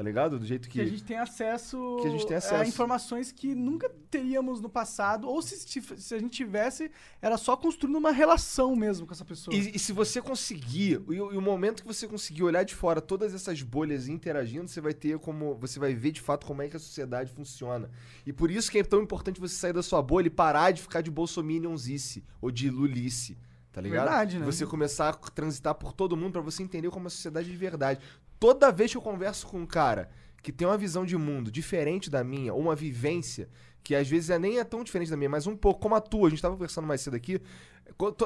Tá 0.00 0.04
ligado? 0.04 0.38
Do 0.38 0.46
jeito 0.46 0.66
que. 0.66 0.78
Que 0.78 0.80
a 0.80 0.86
gente 0.86 1.04
tem 1.04 1.18
acesso, 1.18 1.98
Que 2.00 2.08
a 2.08 2.10
gente 2.10 2.26
tem 2.26 2.34
a 2.34 2.38
acesso. 2.38 2.70
informações 2.70 3.30
que 3.30 3.54
nunca 3.54 3.86
teríamos 4.10 4.58
no 4.58 4.70
passado, 4.70 5.28
ou 5.28 5.42
se, 5.42 5.58
se 5.58 6.14
a 6.14 6.18
gente 6.18 6.30
tivesse, 6.30 6.90
era 7.20 7.36
só 7.36 7.54
construindo 7.54 7.96
uma 7.96 8.10
relação 8.10 8.74
mesmo 8.74 9.06
com 9.06 9.12
essa 9.12 9.26
pessoa. 9.26 9.54
E, 9.54 9.76
e 9.76 9.78
se 9.78 9.92
você 9.92 10.22
conseguir, 10.22 11.02
e, 11.06 11.20
o 11.20 11.34
e 11.34 11.36
o 11.36 11.42
momento 11.42 11.82
que 11.82 11.86
você 11.86 12.08
conseguir 12.08 12.44
olhar 12.44 12.62
de 12.62 12.74
fora 12.74 12.98
todas 12.98 13.34
essas 13.34 13.60
bolhas 13.60 14.08
interagindo, 14.08 14.68
você 14.68 14.80
vai 14.80 14.94
ter 14.94 15.18
como. 15.18 15.54
Você 15.56 15.78
vai 15.78 15.92
ver 15.92 16.12
de 16.12 16.22
fato 16.22 16.46
como 16.46 16.62
é 16.62 16.68
que 16.70 16.76
a 16.78 16.80
sociedade 16.80 17.30
funciona. 17.30 17.90
E 18.24 18.32
por 18.32 18.50
isso 18.50 18.70
que 18.70 18.78
é 18.78 18.82
tão 18.82 19.02
importante 19.02 19.38
você 19.38 19.54
sair 19.54 19.74
da 19.74 19.82
sua 19.82 20.00
bolha 20.00 20.28
e 20.28 20.30
parar 20.30 20.70
de 20.70 20.80
ficar 20.80 21.02
de 21.02 21.10
bolsominionzice 21.10 22.24
ou 22.40 22.50
de 22.50 22.70
lulice. 22.70 23.36
Tá 23.72 23.80
ligado? 23.80 24.06
Verdade, 24.06 24.38
né? 24.38 24.46
Você 24.46 24.66
começar 24.66 25.10
a 25.10 25.12
transitar 25.12 25.74
por 25.76 25.92
todo 25.92 26.16
mundo 26.16 26.32
pra 26.32 26.40
você 26.40 26.60
entender 26.60 26.90
como 26.90 27.06
é 27.06 27.08
a 27.08 27.10
sociedade 27.10 27.48
de 27.48 27.56
verdade. 27.56 28.00
Toda 28.40 28.72
vez 28.72 28.90
que 28.90 28.96
eu 28.96 29.02
converso 29.02 29.46
com 29.46 29.58
um 29.60 29.66
cara 29.66 30.10
que 30.42 30.50
tem 30.50 30.66
uma 30.66 30.78
visão 30.78 31.04
de 31.04 31.16
mundo 31.16 31.50
diferente 31.50 32.08
da 32.08 32.24
minha, 32.24 32.54
ou 32.54 32.60
uma 32.60 32.74
vivência 32.74 33.48
que 33.84 33.94
às 33.94 34.08
vezes 34.08 34.30
é, 34.30 34.38
nem 34.38 34.58
é 34.58 34.64
tão 34.64 34.82
diferente 34.82 35.10
da 35.10 35.16
minha, 35.16 35.28
mas 35.28 35.46
um 35.46 35.54
pouco 35.54 35.80
como 35.80 35.94
a 35.94 36.00
tua, 36.00 36.26
a 36.26 36.30
gente 36.30 36.40
tava 36.40 36.54
conversando 36.54 36.86
mais 36.86 37.02
cedo 37.02 37.14
aqui, 37.14 37.40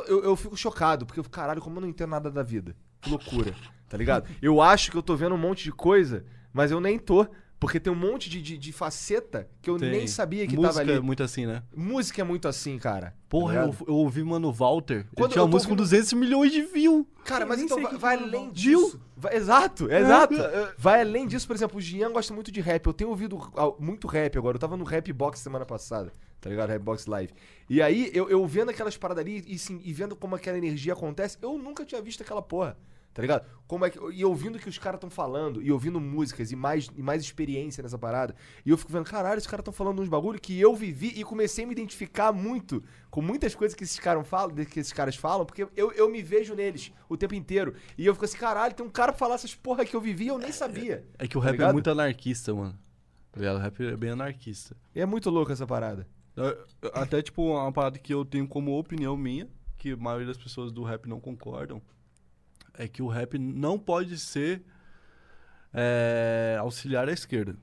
eu, 0.06 0.24
eu 0.24 0.36
fico 0.36 0.56
chocado, 0.56 1.04
porque 1.04 1.22
caralho, 1.28 1.60
como 1.60 1.78
eu 1.78 1.82
não 1.82 1.88
entendo 1.88 2.10
nada 2.10 2.30
da 2.30 2.42
vida. 2.42 2.76
Que 3.00 3.10
loucura, 3.10 3.54
tá 3.88 3.96
ligado? 3.96 4.28
Eu 4.40 4.62
acho 4.62 4.90
que 4.90 4.96
eu 4.96 5.02
tô 5.02 5.16
vendo 5.16 5.34
um 5.34 5.38
monte 5.38 5.64
de 5.64 5.72
coisa, 5.72 6.24
mas 6.52 6.70
eu 6.70 6.80
nem 6.80 6.98
tô. 6.98 7.26
Porque 7.60 7.80
tem 7.80 7.90
um 7.90 7.96
monte 7.96 8.28
de, 8.28 8.42
de, 8.42 8.58
de 8.58 8.72
faceta 8.72 9.48
que 9.62 9.70
eu 9.70 9.78
Tem. 9.78 9.90
nem 9.90 10.06
sabia 10.06 10.46
que 10.46 10.54
Música 10.54 10.68
tava 10.74 10.80
ali. 10.80 10.92
é 10.92 11.00
muito 11.00 11.22
assim, 11.22 11.46
né? 11.46 11.62
Música 11.74 12.20
é 12.20 12.24
muito 12.24 12.46
assim, 12.46 12.78
cara. 12.78 13.06
tá 13.12 13.16
Porra, 13.28 13.54
eu, 13.54 13.66
ligado? 13.66 13.84
eu 13.88 13.94
ouvi, 13.94 14.22
mano, 14.22 14.52
Walter. 14.52 15.06
Quando 15.16 15.32
tinha 15.32 15.40
eu 15.40 15.44
uma 15.46 15.50
música 15.52 15.68
com 15.68 15.80
ouvindo- 15.80 15.88
200 15.90 16.12
milhões 16.14 16.52
de 16.52 16.60
views. 16.62 17.06
Cara, 17.24 17.44
Eu 17.44 17.48
mas 17.48 17.60
então 17.62 17.80
vai, 17.80 17.96
vai 17.96 18.16
é 18.16 18.18
além 18.22 18.50
disso. 18.50 19.00
Vai- 19.16 19.36
exato, 19.36 19.90
exato. 19.90 20.34
Vai 20.76 21.00
além 21.00 21.26
disso, 21.26 21.46
por 21.46 21.56
exemplo, 21.56 21.78
o 21.78 21.80
Gian 21.80 22.10
gosta 22.12 22.34
muito 22.34 22.52
de 22.52 22.60
rap. 22.60 22.84
Eu 22.86 22.92
tenho 22.92 23.08
ouvido 23.08 23.38
muito 23.78 24.06
rap 24.08 24.36
agora. 24.36 24.56
Eu 24.56 24.60
tava 24.60 24.76
no 24.76 24.84
Rap 24.84 25.10
Box 25.12 25.40
semana 25.40 25.64
passada, 25.64 26.12
tá 26.40 26.50
ligado? 26.50 26.68
Rap 26.68 26.82
Box 26.82 27.06
Live. 27.06 27.32
E 27.70 27.80
aí, 27.80 28.10
eu, 28.12 28.28
eu 28.28 28.44
vendo 28.46 28.70
aquelas 28.70 28.96
paradas 28.96 29.24
ali 29.24 29.42
e, 29.46 29.58
sim, 29.58 29.80
e 29.82 29.92
vendo 29.92 30.14
como 30.14 30.34
aquela 30.34 30.58
energia 30.58 30.92
acontece, 30.92 31.38
eu 31.40 31.56
nunca 31.56 31.84
tinha 31.86 32.02
visto 32.02 32.22
aquela 32.22 32.42
porra. 32.42 32.76
Tá 33.14 33.22
ligado? 33.22 33.46
Como 33.68 33.84
é 33.86 33.90
que, 33.90 33.98
e 34.12 34.24
ouvindo 34.24 34.56
o 34.56 34.58
que 34.58 34.68
os 34.68 34.76
caras 34.76 34.96
estão 34.98 35.08
falando, 35.08 35.62
e 35.62 35.70
ouvindo 35.70 36.00
músicas 36.00 36.50
e 36.50 36.56
mais, 36.56 36.90
e 36.96 37.00
mais 37.00 37.22
experiência 37.22 37.80
nessa 37.80 37.96
parada. 37.96 38.34
E 38.66 38.70
eu 38.70 38.76
fico 38.76 38.90
vendo, 38.92 39.04
caralho, 39.04 39.38
esses 39.38 39.46
caras 39.48 39.62
estão 39.62 39.72
falando 39.72 40.02
uns 40.02 40.08
bagulho 40.08 40.40
que 40.40 40.60
eu 40.60 40.74
vivi 40.74 41.12
e 41.14 41.22
comecei 41.22 41.62
a 41.62 41.66
me 41.66 41.72
identificar 41.72 42.32
muito 42.32 42.82
com 43.10 43.22
muitas 43.22 43.54
coisas 43.54 43.76
que 43.76 43.84
esses 43.84 44.00
caras 44.00 44.26
falam, 44.26 44.52
que 44.56 44.80
esses 44.80 44.92
caras 44.92 45.14
falam, 45.14 45.46
porque 45.46 45.64
eu, 45.76 45.92
eu 45.92 46.10
me 46.10 46.22
vejo 46.22 46.56
neles 46.56 46.92
o 47.08 47.16
tempo 47.16 47.36
inteiro. 47.36 47.74
E 47.96 48.04
eu 48.04 48.14
fico 48.14 48.24
assim, 48.24 48.36
caralho, 48.36 48.74
tem 48.74 48.84
um 48.84 48.90
cara 48.90 49.12
pra 49.12 49.18
falar 49.20 49.36
essas 49.36 49.54
porra 49.54 49.84
que 49.84 49.94
eu 49.94 50.00
vivi 50.00 50.24
e 50.24 50.28
eu 50.28 50.38
nem 50.38 50.50
sabia. 50.50 51.06
É 51.16 51.28
que 51.28 51.38
o 51.38 51.40
Tá 51.40 51.46
rap 51.46 51.54
é 51.54 51.58
ligado? 51.58 51.72
muito 51.72 51.88
anarquista, 51.88 52.52
mano. 52.52 52.76
Tá 53.30 53.38
ligado? 53.38 53.56
O 53.56 53.60
rap 53.60 53.80
é 53.80 53.96
bem 53.96 54.10
anarquista. 54.10 54.76
E 54.92 55.00
é 55.00 55.06
muito 55.06 55.30
louco 55.30 55.52
essa 55.52 55.66
parada. 55.66 56.04
Até, 56.92 57.22
tipo, 57.22 57.44
uma 57.52 57.70
parada 57.72 57.96
que 57.96 58.12
eu 58.12 58.24
tenho 58.24 58.48
como 58.48 58.76
opinião 58.76 59.16
minha, 59.16 59.48
que 59.78 59.92
a 59.92 59.96
maioria 59.96 60.26
das 60.26 60.36
pessoas 60.36 60.72
do 60.72 60.82
rap 60.82 61.08
não 61.08 61.20
concordam, 61.20 61.80
é 62.76 62.88
que 62.88 63.02
o 63.02 63.08
rap 63.08 63.38
não 63.38 63.78
pode 63.78 64.18
ser 64.18 64.62
é, 65.72 66.56
auxiliar 66.60 67.08
à 67.08 67.12
esquerda. 67.12 67.56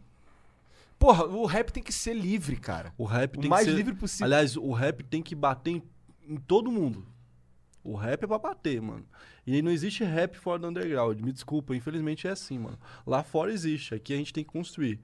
Porra, 1.00 1.26
o 1.26 1.46
rap 1.46 1.72
tem 1.72 1.82
que 1.82 1.92
ser 1.94 2.14
livre, 2.14 2.56
cara. 2.58 2.94
O 2.98 3.06
rap 3.06 3.38
O 3.38 3.42
tem 3.42 3.50
mais 3.50 3.66
que 3.66 3.72
ser... 3.72 3.78
livre 3.78 3.96
possível. 3.96 4.26
Aliás, 4.26 4.56
o 4.56 4.72
rap 4.72 5.04
tem 5.04 5.22
que 5.24 5.34
bater 5.34 5.72
em, 5.72 5.84
em 6.28 6.38
todo 6.38 6.72
mundo. 6.72 7.08
O 7.84 7.96
rap 7.96 8.24
é 8.24 8.28
pra 8.28 8.38
bater, 8.38 8.80
mano. 8.80 9.06
E 9.46 9.60
não 9.64 9.72
existe 9.72 10.04
rap 10.04 10.38
fora 10.38 10.60
do 10.60 10.68
underground. 10.68 11.20
Me 11.20 11.32
desculpa, 11.32 11.76
infelizmente 11.76 12.28
é 12.28 12.32
assim, 12.32 12.60
mano. 12.60 12.78
Lá 13.08 13.24
fora 13.24 13.52
existe, 13.52 13.96
aqui 13.96 14.14
a 14.14 14.18
gente 14.18 14.32
tem 14.32 14.44
que 14.44 14.52
construir. 14.52 15.00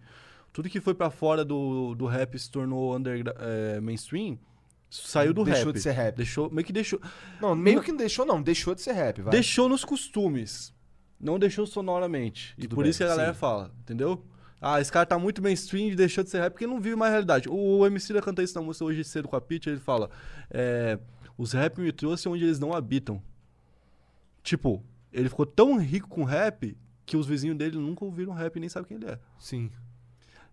Tudo 0.53 0.69
que 0.69 0.79
foi 0.79 0.93
pra 0.93 1.09
fora 1.09 1.43
do, 1.43 1.95
do 1.95 2.05
rap 2.05 2.37
se 2.37 2.49
tornou 2.51 2.95
undergra- 2.95 3.35
é, 3.39 3.79
mainstream, 3.81 4.37
saiu 4.89 5.33
do 5.33 5.43
Deixou 5.43 5.65
rap. 5.67 5.73
de 5.75 5.81
ser 5.81 5.91
rap. 5.91 6.15
Deixou, 6.15 6.49
meio 6.49 6.65
que 6.65 6.73
deixou. 6.73 6.99
Não, 7.41 7.55
meio 7.55 7.81
que 7.81 7.91
não 7.91 7.97
deixou, 7.97 8.25
não. 8.25 8.41
Deixou 8.41 8.73
de 8.73 8.81
ser 8.81 8.93
rap, 8.93 9.21
vai. 9.21 9.31
Deixou 9.31 9.67
nos 9.67 9.83
costumes. 9.83 10.73
Não 11.19 11.37
deixou 11.39 11.65
sonoramente. 11.65 12.53
e 12.57 12.61
Tudo 12.63 12.75
por 12.75 12.83
bem, 12.83 12.91
isso 12.91 12.99
que 12.99 13.03
a 13.03 13.07
galera 13.07 13.33
sim. 13.33 13.39
fala, 13.39 13.71
entendeu? 13.81 14.23
Ah, 14.61 14.81
esse 14.81 14.91
cara 14.91 15.05
tá 15.05 15.19
muito 15.19 15.41
mainstream 15.41 15.87
e 15.89 15.95
deixou 15.95 16.23
de 16.23 16.29
ser 16.29 16.39
rap 16.39 16.53
porque 16.53 16.65
não 16.67 16.79
vive 16.79 16.95
mais 16.95 17.09
a 17.09 17.13
realidade. 17.13 17.47
O 17.49 17.85
MC 17.85 18.13
da 18.13 18.21
canta 18.21 18.41
isso 18.41 18.57
na 18.57 18.61
música 18.65 18.85
hoje 18.85 19.03
cedo 19.03 19.27
com 19.27 19.35
a 19.35 19.41
Pitch, 19.41 19.67
ele 19.67 19.79
fala: 19.79 20.09
é, 20.49 20.97
os 21.37 21.53
rap 21.53 21.79
me 21.79 21.91
trouxe 21.91 22.27
onde 22.27 22.43
eles 22.43 22.59
não 22.59 22.73
habitam. 22.73 23.21
Tipo, 24.43 24.83
ele 25.11 25.29
ficou 25.29 25.45
tão 25.45 25.77
rico 25.77 26.07
com 26.07 26.23
rap 26.23 26.75
que 27.05 27.15
os 27.17 27.27
vizinhos 27.27 27.57
dele 27.57 27.77
nunca 27.77 28.03
ouviram 28.05 28.33
rap 28.33 28.55
e 28.55 28.59
nem 28.59 28.69
sabem 28.69 28.87
quem 28.87 28.97
ele 28.97 29.11
é. 29.11 29.19
Sim. 29.39 29.71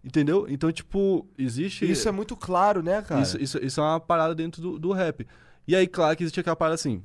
Entendeu? 0.05 0.46
Então, 0.50 0.70
tipo, 0.70 1.26
existe. 1.38 1.90
Isso 1.90 2.07
é 2.07 2.12
muito 2.12 2.36
claro, 2.36 2.82
né, 2.82 3.00
cara? 3.00 3.22
Isso, 3.22 3.40
isso, 3.40 3.59
isso 3.64 3.80
é 3.80 3.84
uma 3.84 3.98
parada 3.98 4.34
dentro 4.34 4.61
do, 4.61 4.78
do 4.78 4.92
rap. 4.92 5.26
E 5.66 5.74
aí, 5.74 5.86
claro 5.86 6.14
que 6.14 6.22
existe 6.22 6.38
aquela 6.40 6.55
parada 6.55 6.74
assim. 6.74 7.02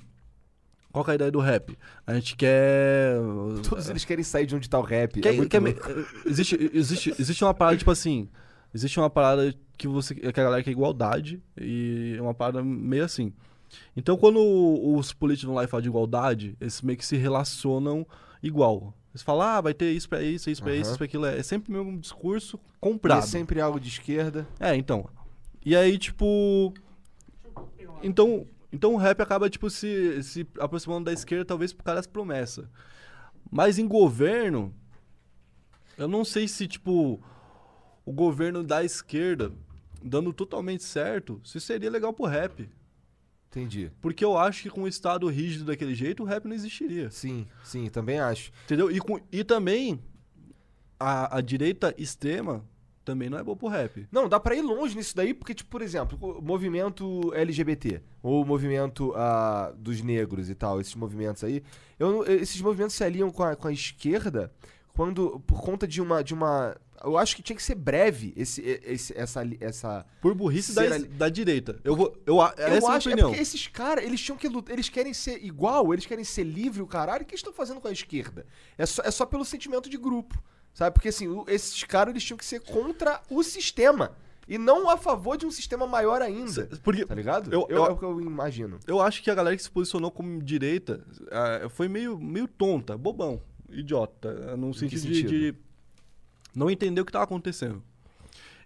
Qual 0.91 1.05
é 1.07 1.11
a 1.11 1.15
ideia 1.15 1.31
do 1.31 1.39
rap? 1.39 1.77
A 2.05 2.13
gente 2.15 2.35
quer. 2.35 3.13
Todos 3.69 3.89
eles 3.89 4.03
querem 4.03 4.23
sair 4.23 4.45
de 4.45 4.55
onde 4.55 4.69
tá 4.69 4.77
o 4.77 4.81
rap. 4.83 5.21
Quer- 5.21 5.33
é 5.39 5.45
quer- 5.45 5.59
louco. 5.59 5.81
existe, 6.25 6.71
existe, 6.73 7.15
existe 7.17 7.43
uma 7.43 7.53
parada, 7.53 7.77
tipo 7.77 7.91
assim. 7.91 8.27
Existe 8.73 8.99
uma 8.99 9.09
parada 9.09 9.53
que 9.77 9.87
você. 9.87 10.13
que 10.13 10.27
a 10.27 10.31
galera 10.31 10.61
quer 10.61 10.71
igualdade. 10.71 11.41
E 11.57 12.15
é 12.17 12.21
uma 12.21 12.33
parada 12.33 12.61
meio 12.61 13.05
assim. 13.05 13.31
Então, 13.95 14.17
quando 14.17 14.39
os 14.97 15.13
políticos 15.13 15.45
vão 15.47 15.55
lá 15.55 15.63
e 15.63 15.67
falam 15.67 15.83
de 15.83 15.87
igualdade, 15.89 16.57
eles 16.59 16.81
meio 16.81 16.97
que 16.97 17.05
se 17.05 17.15
relacionam 17.15 18.05
igual. 18.43 18.93
Eles 19.19 19.25
falam, 19.25 19.41
ah, 19.45 19.59
vai 19.59 19.73
ter 19.73 19.91
isso 19.91 20.07
pra 20.07 20.21
isso, 20.23 20.49
isso 20.49 20.63
pra 20.63 20.71
isso, 20.73 20.83
Aham. 20.83 20.89
isso 20.91 20.97
pra 20.97 21.05
aquilo. 21.05 21.25
É 21.25 21.43
sempre 21.43 21.73
o 21.73 21.83
mesmo 21.83 21.99
discurso 21.99 22.57
E 22.57 22.79
comprado. 22.79 23.19
é 23.19 23.21
sempre 23.27 23.59
algo 23.59 23.77
de 23.79 23.89
esquerda. 23.89 24.47
É, 24.57 24.73
então. 24.75 25.09
E 25.65 25.75
aí, 25.75 25.97
tipo. 25.97 26.73
Então, 28.01 28.47
então 28.71 28.93
o 28.93 28.97
rap 28.97 29.19
acaba, 29.21 29.49
tipo, 29.49 29.69
se, 29.69 30.23
se 30.23 30.47
aproximando 30.57 31.05
da 31.05 31.11
esquerda, 31.13 31.43
talvez 31.43 31.73
por 31.73 31.83
causa 31.83 31.97
das 31.99 32.07
promessas. 32.07 32.65
Mas 33.51 33.77
em 33.77 33.85
governo, 33.87 34.73
eu 35.97 36.07
não 36.07 36.23
sei 36.23 36.47
se, 36.47 36.65
tipo, 36.65 37.21
o 38.05 38.13
governo 38.13 38.63
da 38.63 38.85
esquerda, 38.85 39.51
dando 40.01 40.31
totalmente 40.31 40.83
certo, 40.85 41.41
se 41.43 41.59
seria 41.59 41.89
legal 41.91 42.13
pro 42.13 42.25
rap. 42.25 42.69
Entendi. 43.49 43.91
Porque 43.99 44.23
eu 44.23 44.37
acho 44.37 44.63
que 44.63 44.69
com 44.69 44.83
o 44.83 44.87
Estado 44.87 45.27
rígido 45.27 45.65
daquele 45.65 45.95
jeito, 45.95 46.21
o 46.23 46.25
rap 46.25 46.45
não 46.45 46.55
existiria. 46.55 47.09
Sim, 47.09 47.47
sim, 47.63 47.89
também 47.89 48.19
acho. 48.19 48.51
Entendeu? 48.65 48.91
E, 48.91 48.99
com, 48.99 49.19
e 49.31 49.43
também, 49.43 49.99
a, 50.99 51.37
a 51.37 51.41
direita 51.41 51.93
extrema 51.97 52.63
também 53.03 53.27
não 53.27 53.39
é 53.39 53.43
boa 53.43 53.57
pro 53.57 53.67
rap. 53.67 54.07
Não, 54.11 54.29
dá 54.29 54.39
pra 54.39 54.55
ir 54.55 54.61
longe 54.61 54.95
nisso 54.95 55.15
daí, 55.15 55.33
porque, 55.33 55.55
tipo, 55.55 55.69
por 55.71 55.81
exemplo, 55.81 56.17
o 56.21 56.41
movimento 56.41 57.33
LGBT, 57.33 58.03
ou 58.21 58.43
o 58.43 58.45
movimento 58.45 59.13
ah, 59.15 59.73
dos 59.75 60.01
negros 60.03 60.47
e 60.47 60.53
tal, 60.53 60.79
esses 60.79 60.93
movimentos 60.93 61.43
aí, 61.43 61.63
eu, 61.97 62.23
esses 62.25 62.61
movimentos 62.61 62.95
se 62.95 63.03
aliam 63.03 63.31
com 63.31 63.41
a, 63.41 63.55
com 63.55 63.67
a 63.67 63.71
esquerda 63.71 64.51
quando, 64.93 65.39
por 65.47 65.61
conta 65.61 65.87
de 65.87 66.01
uma, 66.01 66.23
de 66.23 66.33
uma... 66.33 66.75
Eu 67.03 67.17
acho 67.17 67.35
que 67.35 67.41
tinha 67.41 67.55
que 67.55 67.63
ser 67.63 67.75
breve 67.75 68.33
esse, 68.35 68.61
esse, 68.83 69.17
essa, 69.17 69.41
essa... 69.61 70.05
Por 70.21 70.33
burrice 70.35 70.73
da, 70.73 70.81
ali- 70.81 71.07
da 71.07 71.29
direita. 71.29 71.79
Eu 71.83 71.95
vou. 71.95 72.15
Eu, 72.25 72.41
a- 72.41 72.53
essa 72.57 72.61
é 72.61 72.65
a 72.65 72.75
eu 72.75 72.79
minha 72.81 72.91
acho, 72.91 73.09
é 73.09 73.11
opinião. 73.13 73.29
porque 73.29 73.41
esses 73.41 73.67
caras, 73.67 74.03
eles 74.03 74.19
tinham 74.21 74.37
que 74.37 74.47
lutar, 74.47 74.73
eles 74.73 74.89
querem 74.89 75.13
ser 75.13 75.43
igual, 75.43 75.93
eles 75.93 76.05
querem 76.05 76.23
ser 76.25 76.43
livre, 76.43 76.81
o 76.81 76.87
caralho, 76.87 77.23
o 77.23 77.25
que 77.25 77.35
estão 77.35 77.53
fazendo 77.53 77.79
com 77.79 77.87
a 77.87 77.91
esquerda? 77.91 78.45
É 78.77 78.85
só, 78.85 79.01
é 79.03 79.11
só 79.11 79.25
pelo 79.25 79.45
sentimento 79.45 79.89
de 79.89 79.97
grupo, 79.97 80.37
sabe? 80.73 80.93
Porque 80.93 81.09
assim, 81.09 81.27
esses 81.47 81.83
caras, 81.85 82.11
eles 82.11 82.23
tinham 82.23 82.37
que 82.37 82.45
ser 82.45 82.59
contra 82.61 83.21
o 83.29 83.41
sistema, 83.43 84.11
e 84.47 84.57
não 84.57 84.89
a 84.89 84.97
favor 84.97 85.37
de 85.37 85.45
um 85.45 85.51
sistema 85.51 85.85
maior 85.87 86.21
ainda, 86.21 86.67
Porque 86.83 87.05
tá 87.05 87.15
ligado? 87.15 87.53
Eu- 87.53 87.67
Eu, 87.69 87.77
eu- 87.77 87.85
é 87.85 87.89
o 87.91 87.97
que 87.97 88.03
eu 88.03 88.19
imagino. 88.19 88.79
eu 88.87 88.99
acho 88.99 89.21
que 89.23 89.29
a 89.31 89.35
galera 89.35 89.55
que 89.55 89.63
se 89.63 89.69
posicionou 89.71 90.11
como 90.11 90.41
direita 90.41 91.05
ah, 91.31 91.69
foi 91.69 91.87
meio, 91.87 92.19
meio 92.19 92.47
tonta, 92.47 92.97
bobão, 92.97 93.41
idiota. 93.69 94.57
No 94.57 94.73
sentido, 94.73 94.99
sentido? 95.01 95.29
De, 95.29 95.55
não 96.55 96.69
entender 96.69 97.01
o 97.01 97.05
que 97.05 97.11
tava 97.11 97.23
acontecendo. 97.25 97.81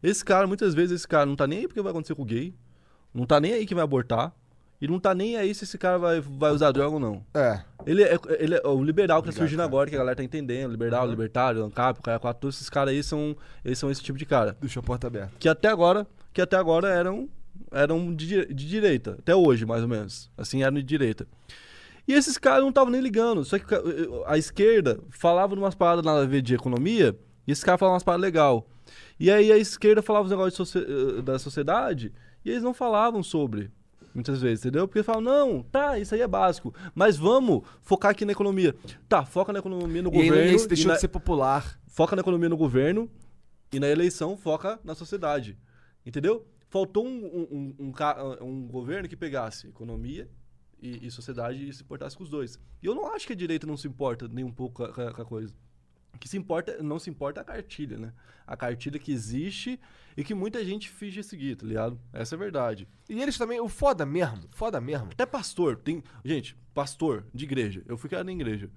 Esse 0.01 0.23
cara, 0.23 0.45
muitas 0.47 0.73
vezes, 0.73 0.91
esse 1.01 1.07
cara 1.07 1.25
não 1.25 1.35
tá 1.35 1.47
nem 1.47 1.59
aí 1.59 1.67
porque 1.67 1.81
vai 1.81 1.91
acontecer 1.91 2.15
com 2.15 2.23
o 2.23 2.25
gay, 2.25 2.53
não 3.13 3.25
tá 3.25 3.39
nem 3.39 3.53
aí 3.53 3.65
que 3.65 3.73
vai 3.75 3.83
abortar, 3.83 4.33
e 4.81 4.87
não 4.87 4.99
tá 4.99 5.13
nem 5.15 5.37
aí 5.37 5.55
se 5.55 5.63
esse 5.63 5.77
cara 5.77 5.97
vai, 5.97 6.19
vai 6.19 6.51
usar 6.51 6.71
droga 6.71 6.95
ou 6.95 6.99
não. 6.99 7.23
É, 7.33 7.61
Ele 7.85 8.03
é, 8.03 8.17
ele 8.37 8.55
é 8.55 8.67
o 8.67 8.83
liberal 8.83 9.21
que 9.21 9.27
tá 9.27 9.29
Obrigado, 9.29 9.35
surgindo 9.37 9.57
cara. 9.59 9.67
agora, 9.69 9.89
que 9.89 9.95
a 9.95 9.99
galera 9.99 10.15
tá 10.17 10.23
entendendo. 10.23 10.71
Liberal, 10.71 11.07
libertário, 11.07 11.63
ANCAP, 11.63 11.99
o 11.99 12.03
cara 12.03 12.19
quatro, 12.19 12.41
todos 12.41 12.57
esses 12.57 12.69
caras 12.69 12.93
aí 12.93 13.01
são, 13.01 13.33
eles 13.63 13.79
são 13.79 13.89
esse 13.89 14.01
tipo 14.03 14.17
de 14.17 14.25
cara. 14.25 14.57
deixa 14.59 14.81
a 14.81 14.83
porta 14.83 15.07
aberta. 15.07 15.31
que 15.39 15.47
até 15.47 15.69
agora, 15.69 16.05
que 16.33 16.41
até 16.41 16.57
agora 16.57 16.89
eram 16.89 17.29
eram 17.71 18.13
de, 18.13 18.45
de 18.47 18.67
direita, 18.67 19.15
até 19.19 19.33
hoje, 19.35 19.65
mais 19.65 19.83
ou 19.83 19.87
menos. 19.87 20.29
Assim, 20.37 20.63
eram 20.63 20.75
de 20.75 20.83
direita. 20.83 21.25
E 22.05 22.11
esses 22.13 22.37
caras 22.37 22.61
não 22.61 22.69
estavam 22.69 22.91
nem 22.91 22.99
ligando. 22.99 23.45
Só 23.45 23.57
que 23.57 23.65
a 24.25 24.37
esquerda 24.37 24.99
falava 25.11 25.55
umas 25.55 25.75
paradas 25.75 26.03
nada 26.03 26.23
a 26.23 26.25
ver 26.25 26.41
de 26.41 26.55
economia, 26.55 27.15
e 27.47 27.51
esses 27.51 27.63
caras 27.63 27.79
falavam 27.79 27.95
umas 27.95 28.03
paradas 28.03 28.21
legal. 28.21 28.67
E 29.19 29.29
aí 29.31 29.51
a 29.51 29.57
esquerda 29.57 30.01
falava 30.01 30.25
os 30.25 30.31
negócios 30.31 30.55
socie- 30.69 30.85
eh, 30.87 31.21
da 31.21 31.37
sociedade, 31.39 32.11
e 32.43 32.49
eles 32.49 32.63
não 32.63 32.73
falavam 32.73 33.21
sobre. 33.23 33.71
Muitas 34.13 34.39
vezes, 34.41 34.63
entendeu? 34.63 34.87
Porque 34.87 35.01
falavam, 35.01 35.23
não, 35.23 35.63
tá, 35.63 35.97
isso 35.97 36.13
aí 36.13 36.21
é 36.21 36.27
básico. 36.27 36.71
Mas 36.93 37.17
vamos 37.17 37.63
focar 37.81 38.11
aqui 38.11 38.25
na 38.25 38.31
economia. 38.31 38.75
Tá, 39.09 39.25
foca 39.25 39.51
na 39.51 39.57
economia 39.57 40.03
no 40.03 40.09
E 40.09 40.11
governo. 40.11 40.35
aí 40.35 40.55
e 40.55 40.67
deixou 40.67 40.87
na- 40.89 40.93
de 40.95 41.01
ser 41.01 41.07
popular. 41.07 41.79
foca 41.87 42.15
na 42.15 42.19
economia 42.21 42.47
no 42.49 42.57
governo 42.57 43.09
e 43.71 43.79
na 43.79 43.87
eleição 43.87 44.37
foca 44.37 44.79
na 44.83 44.93
sociedade. 44.93 45.57
Entendeu? 46.05 46.45
Faltou 46.69 47.05
um, 47.05 47.25
um, 47.51 47.75
um, 47.79 47.93
um 48.41 48.67
governo 48.67 49.07
que 49.09 49.15
pegasse 49.15 49.67
economia 49.67 50.29
e, 50.81 51.07
e 51.07 51.09
sociedade 51.11 51.67
e 51.67 51.73
se 51.73 51.81
importasse 51.81 52.15
com 52.15 52.23
os 52.23 52.29
dois. 52.29 52.59
E 52.83 52.85
eu 52.85 52.93
não 52.93 53.11
acho 53.15 53.25
que 53.25 53.33
a 53.33 53.35
direita 53.35 53.65
não 53.65 53.77
se 53.77 53.87
importa 53.87 54.27
nem 54.27 54.43
um 54.43 54.51
pouco 54.51 54.83
com 54.93 55.01
a, 55.01 55.11
com 55.13 55.21
a 55.21 55.25
coisa. 55.25 55.53
O 56.13 56.17
que 56.19 56.27
se 56.29 56.37
importa, 56.37 56.81
não 56.81 56.99
se 56.99 57.09
importa 57.09 57.41
a 57.41 57.43
cartilha, 57.43 57.97
né? 57.97 58.13
A 58.45 58.55
cartilha 58.55 58.99
que 58.99 59.11
existe 59.11 59.79
e 60.15 60.23
que 60.23 60.33
muita 60.33 60.63
gente 60.63 60.89
finge 60.89 61.23
seguir, 61.23 61.55
tá 61.55 61.65
ligado? 61.65 61.99
Essa 62.11 62.35
é 62.35 62.37
a 62.37 62.39
verdade. 62.39 62.87
E 63.09 63.21
eles 63.21 63.37
também, 63.37 63.59
o 63.59 63.67
foda 63.67 64.05
mesmo, 64.05 64.43
foda 64.51 64.79
mesmo. 64.79 65.07
Até 65.11 65.25
pastor, 65.25 65.77
tem. 65.77 66.03
Gente, 66.23 66.55
pastor 66.73 67.25
de 67.33 67.45
igreja. 67.45 67.83
Eu 67.87 67.97
fui 67.97 68.09
criado 68.09 68.25
na 68.25 68.31
igreja. 68.31 68.69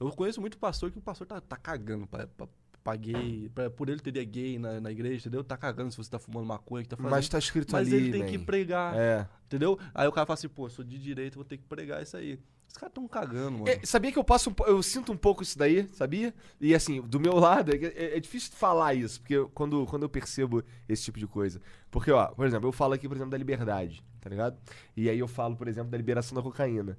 Eu 0.00 0.10
conheço 0.12 0.40
muito 0.40 0.56
pastor 0.58 0.90
que 0.90 0.98
o 0.98 1.02
pastor 1.02 1.26
tá, 1.26 1.40
tá 1.40 1.56
cagando 1.56 2.06
pra, 2.06 2.26
pra, 2.28 2.48
pra 2.82 2.96
gay. 2.96 3.50
pra- 3.54 3.68
por 3.68 3.88
ele 3.88 4.00
teria 4.00 4.24
gay 4.24 4.58
na, 4.58 4.80
na 4.80 4.90
igreja, 4.92 5.16
entendeu? 5.28 5.42
Tá 5.44 5.56
cagando 5.56 5.90
se 5.90 5.96
você 5.98 6.08
tá 6.10 6.18
fumando 6.18 6.46
maconha, 6.46 6.84
que 6.84 6.88
tá 6.88 6.96
fazendo. 6.96 7.10
Mas 7.10 7.28
tá 7.28 7.38
escrito 7.38 7.72
Mas 7.72 7.86
ali, 7.88 7.96
ele 7.96 8.12
tem 8.12 8.26
que 8.26 8.38
pregar, 8.38 8.96
É. 8.96 9.28
entendeu? 9.46 9.78
Aí 9.92 10.06
o 10.08 10.12
cara 10.12 10.24
fala 10.26 10.34
assim, 10.34 10.48
pô, 10.48 10.70
sou 10.70 10.84
de 10.84 10.98
direita, 10.98 11.34
vou 11.34 11.44
ter 11.44 11.58
que 11.58 11.64
pregar 11.64 12.02
isso 12.02 12.16
aí. 12.16 12.38
Os 12.68 12.74
caras 12.76 12.92
tão 12.94 13.08
cagando, 13.08 13.58
mano. 13.58 13.68
É, 13.68 13.80
sabia 13.84 14.12
que 14.12 14.18
eu 14.18 14.22
passo, 14.24 14.54
eu 14.66 14.82
sinto 14.82 15.10
um 15.10 15.16
pouco 15.16 15.42
isso 15.42 15.58
daí, 15.58 15.88
sabia? 15.94 16.34
E 16.60 16.74
assim, 16.74 17.00
do 17.00 17.18
meu 17.18 17.34
lado, 17.34 17.72
é, 17.74 17.76
é- 17.86 18.16
é 18.16 18.20
difícil 18.20 18.52
falar 18.52 18.94
isso, 18.94 19.20
porque 19.20 19.42
quando, 19.54 19.86
quando 19.86 20.02
eu 20.02 20.08
percebo 20.08 20.62
esse 20.88 21.02
tipo 21.04 21.18
de 21.18 21.26
coisa. 21.26 21.60
Porque, 21.90 22.10
ó, 22.12 22.26
por 22.28 22.46
exemplo, 22.46 22.68
eu 22.68 22.72
falo 22.72 22.92
aqui, 22.92 23.08
por 23.08 23.16
exemplo, 23.16 23.30
da 23.30 23.38
liberdade, 23.38 24.04
tá 24.20 24.28
ligado? 24.28 24.58
E 24.96 25.08
aí 25.08 25.18
eu 25.18 25.26
falo, 25.26 25.56
por 25.56 25.66
exemplo, 25.66 25.90
da 25.90 25.96
liberação 25.96 26.36
da 26.36 26.42
cocaína. 26.42 26.98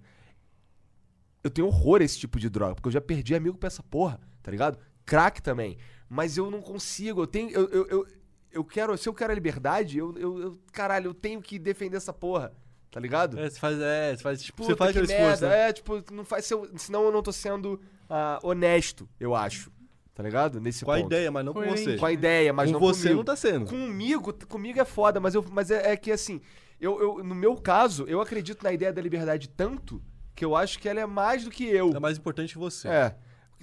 Eu 1.43 1.49
tenho 1.49 1.67
horror 1.67 2.01
a 2.01 2.03
esse 2.03 2.17
tipo 2.19 2.39
de 2.39 2.49
droga, 2.49 2.75
porque 2.75 2.87
eu 2.87 2.91
já 2.93 2.99
perdi 3.01 3.33
amigo 3.33 3.57
pra 3.57 3.67
essa 3.67 3.81
porra, 3.83 4.19
tá 4.43 4.51
ligado? 4.51 4.77
Crack 5.05 5.41
também. 5.41 5.77
Mas 6.09 6.35
eu 6.35 6.49
não 6.51 6.61
consigo, 6.61 7.21
eu 7.21 7.27
tenho. 7.27 7.49
Eu, 7.51 7.69
eu, 7.69 7.87
eu, 7.87 8.07
eu 8.51 8.65
quero. 8.65 8.97
Se 8.97 9.07
eu 9.07 9.13
quero 9.13 9.31
a 9.31 9.35
liberdade, 9.35 9.97
eu, 9.97 10.17
eu, 10.17 10.39
eu- 10.39 10.59
Caralho, 10.73 11.09
eu 11.09 11.13
tenho 11.13 11.41
que 11.41 11.57
defender 11.57 11.95
essa 11.97 12.11
porra, 12.11 12.51
tá 12.91 12.99
ligado? 12.99 13.39
É, 13.39 13.49
você 13.49 13.59
faz, 13.59 13.79
é, 13.79 14.15
você 14.15 14.23
faz, 14.23 14.41
tipo, 14.43 14.57
Puta, 14.57 14.69
você 14.73 14.77
faz 14.77 14.91
que 14.91 14.99
aquele 14.99 15.13
esforço, 15.13 15.45
né? 15.45 15.69
É, 15.69 15.73
tipo, 15.73 16.03
não 16.11 16.25
faz 16.25 16.45
seu, 16.45 16.69
senão 16.77 17.03
eu 17.05 17.11
não 17.11 17.21
tô 17.21 17.31
sendo 17.31 17.79
ah, 18.09 18.39
honesto, 18.43 19.07
eu 19.19 19.35
acho. 19.35 19.71
Tá 20.13 20.23
ligado? 20.23 20.59
Nesse 20.59 20.83
Com 20.83 20.91
a 20.91 20.95
ponto. 20.97 21.05
ideia, 21.05 21.31
mas 21.31 21.45
não 21.45 21.53
com 21.53 21.59
Coerente. 21.61 21.81
você. 21.83 21.97
Com 21.97 22.05
a 22.05 22.11
ideia, 22.11 22.51
mas 22.51 22.67
com 22.67 22.73
não 22.73 22.79
você 22.81 23.03
comigo. 23.03 23.17
não 23.17 23.23
tá 23.23 23.35
sendo. 23.37 23.65
Comigo, 23.67 24.33
comigo 24.47 24.77
é 24.81 24.83
foda, 24.83 25.17
mas, 25.17 25.33
eu, 25.33 25.45
mas 25.49 25.71
é, 25.71 25.93
é 25.93 25.95
que 25.95 26.11
assim, 26.11 26.41
eu, 26.77 26.99
eu, 27.01 27.23
no 27.23 27.33
meu 27.33 27.55
caso, 27.55 28.03
eu 28.05 28.19
acredito 28.19 28.61
na 28.61 28.73
ideia 28.73 28.91
da 28.91 29.01
liberdade 29.01 29.47
tanto 29.47 30.03
que 30.35 30.43
eu 30.43 30.57
acho 30.57 30.77
que 30.77 30.89
ela 30.89 30.99
é 30.99 31.05
mais 31.05 31.45
do 31.45 31.49
que 31.49 31.63
eu. 31.63 31.93
É 31.95 31.99
mais 31.99 32.17
importante 32.17 32.51
que 32.51 32.59
você. 32.59 32.89
É. 32.89 33.15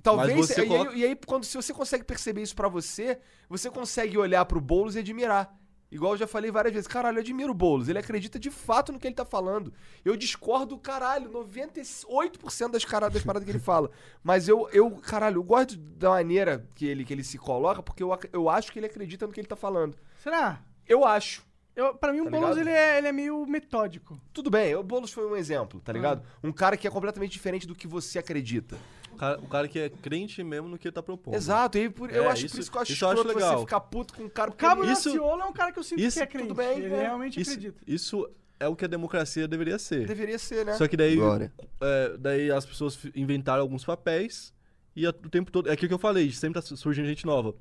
Talvez. 0.02 0.34
Mas 0.34 0.46
você 0.48 0.60
e, 0.60 0.62
aí- 0.62 0.68
coloca- 0.68 0.92
e 0.94 1.04
aí, 1.04 1.18
quando 1.26 1.44
se 1.44 1.54
você 1.56 1.74
consegue 1.74 2.04
perceber 2.04 2.40
isso 2.40 2.54
pra 2.56 2.68
você, 2.68 3.18
você 3.50 3.68
consegue 3.70 4.16
olhar 4.16 4.44
pro 4.46 4.60
Boulos 4.60 4.94
e 4.96 5.00
admirar. 5.00 5.54
Igual 5.96 6.12
eu 6.12 6.18
já 6.18 6.26
falei 6.26 6.50
várias 6.50 6.74
vezes, 6.74 6.86
caralho, 6.86 7.16
eu 7.16 7.20
admiro 7.22 7.52
o 7.52 7.54
Boulos. 7.54 7.88
Ele 7.88 7.98
acredita 7.98 8.38
de 8.38 8.50
fato 8.50 8.92
no 8.92 8.98
que 8.98 9.06
ele 9.06 9.14
tá 9.14 9.24
falando. 9.24 9.72
Eu 10.04 10.14
discordo, 10.14 10.76
caralho, 10.76 11.30
98% 11.30 12.70
das, 12.70 12.84
cara, 12.84 13.08
das 13.08 13.22
paradas 13.22 13.46
que 13.46 13.50
ele 13.50 13.58
fala. 13.58 13.90
Mas 14.22 14.46
eu, 14.46 14.68
eu, 14.72 14.90
caralho, 14.90 15.38
eu 15.38 15.42
gosto 15.42 15.76
da 15.76 16.10
maneira 16.10 16.68
que 16.74 16.86
ele, 16.86 17.02
que 17.02 17.14
ele 17.14 17.24
se 17.24 17.38
coloca, 17.38 17.82
porque 17.82 18.02
eu, 18.02 18.16
eu 18.30 18.48
acho 18.50 18.70
que 18.70 18.78
ele 18.78 18.86
acredita 18.86 19.26
no 19.26 19.32
que 19.32 19.40
ele 19.40 19.48
tá 19.48 19.56
falando. 19.56 19.96
Será? 20.22 20.62
Eu 20.86 21.04
acho. 21.04 21.44
Eu, 21.74 21.94
pra 21.94 22.12
mim, 22.12 22.20
o 22.20 22.24
Tá 22.24 22.30
Boulos 22.30 22.56
ligado? 22.56 22.68
ele 22.68 22.70
é, 22.76 22.98
ele 22.98 23.08
é 23.08 23.12
meio 23.12 23.46
metódico. 23.46 24.20
Tudo 24.32 24.50
bem, 24.50 24.74
o 24.74 24.82
Boulos 24.82 25.12
foi 25.12 25.26
um 25.26 25.36
exemplo, 25.36 25.80
tá 25.80 25.92
ligado? 25.92 26.22
Ah. 26.26 26.38
Um 26.42 26.52
cara 26.52 26.76
que 26.76 26.86
é 26.86 26.90
completamente 26.90 27.32
diferente 27.32 27.66
do 27.66 27.74
que 27.74 27.86
você 27.86 28.18
acredita. 28.18 28.78
O, 29.16 29.18
cara, 29.18 29.38
o 29.40 29.46
cara 29.48 29.68
que 29.68 29.78
é 29.78 29.88
crente 29.88 30.42
mesmo 30.44 30.68
no 30.68 30.78
que 30.78 30.86
ele 30.88 30.92
tá 30.94 31.02
propondo. 31.02 31.34
Exato, 31.34 31.78
e 31.78 31.88
por- 31.90 32.10
eu 32.10 32.24
É, 32.24 32.26
acho 32.28 32.46
isso- 32.46 32.54
por 32.54 32.60
isso 32.60 32.70
que 32.70 32.76
eu 32.76 32.82
acho 32.82 32.92
isso 32.92 33.04
eu 33.04 33.08
acho 33.08 33.18
escroto 33.20 33.38
você 33.38 33.44
legal. 33.46 33.60
ficar 33.60 33.80
puto 33.80 34.14
com 34.14 34.22
um 34.24 34.28
cara 34.28 34.50
O 34.50 34.54
Cabo 34.54 34.84
Isso- 34.84 35.08
Daciolo 35.10 35.42
é 35.42 35.44
um 35.46 35.52
cara 35.52 35.72
que 35.72 35.78
eu 35.78 35.82
sinto 35.82 36.00
isso- 36.00 36.16
que 36.18 36.22
é 36.22 36.26
crente. 36.26 36.48
tudo 36.48 36.56
bem, 36.56 36.78
ele 36.78 36.94
é. 36.94 37.00
realmente 37.00 37.40
Isso, 37.40 37.50
acredita. 37.52 37.78
isso 37.86 38.28
é 38.60 38.68
o 38.68 38.76
que 38.76 38.84
a 38.84 38.88
democracia 38.88 39.48
deveria 39.48 39.78
ser. 39.78 40.06
Deveria 40.06 40.38
ser, 40.38 40.64
né? 40.66 40.74
Só 40.74 40.86
que 40.86 40.96
daí, 40.96 41.16
Glória. 41.16 41.52
é, 41.80 42.16
daí 42.18 42.50
as 42.50 42.64
pessoas 42.66 42.98
inventaram 43.14 43.62
alguns 43.62 43.84
papéis 43.84 44.52
e 44.94 45.06
a- 45.06 45.10
o 45.10 45.28
tempo 45.30 45.50
todo. 45.50 45.68
É 45.68 45.72
aquilo 45.72 45.88
que 45.88 45.94
eu 45.94 45.98
falei, 45.98 46.30
sempre 46.30 46.60
tá 46.60 46.66
surgindo 46.76 47.06
gente 47.06 47.24
nova. 47.24 47.54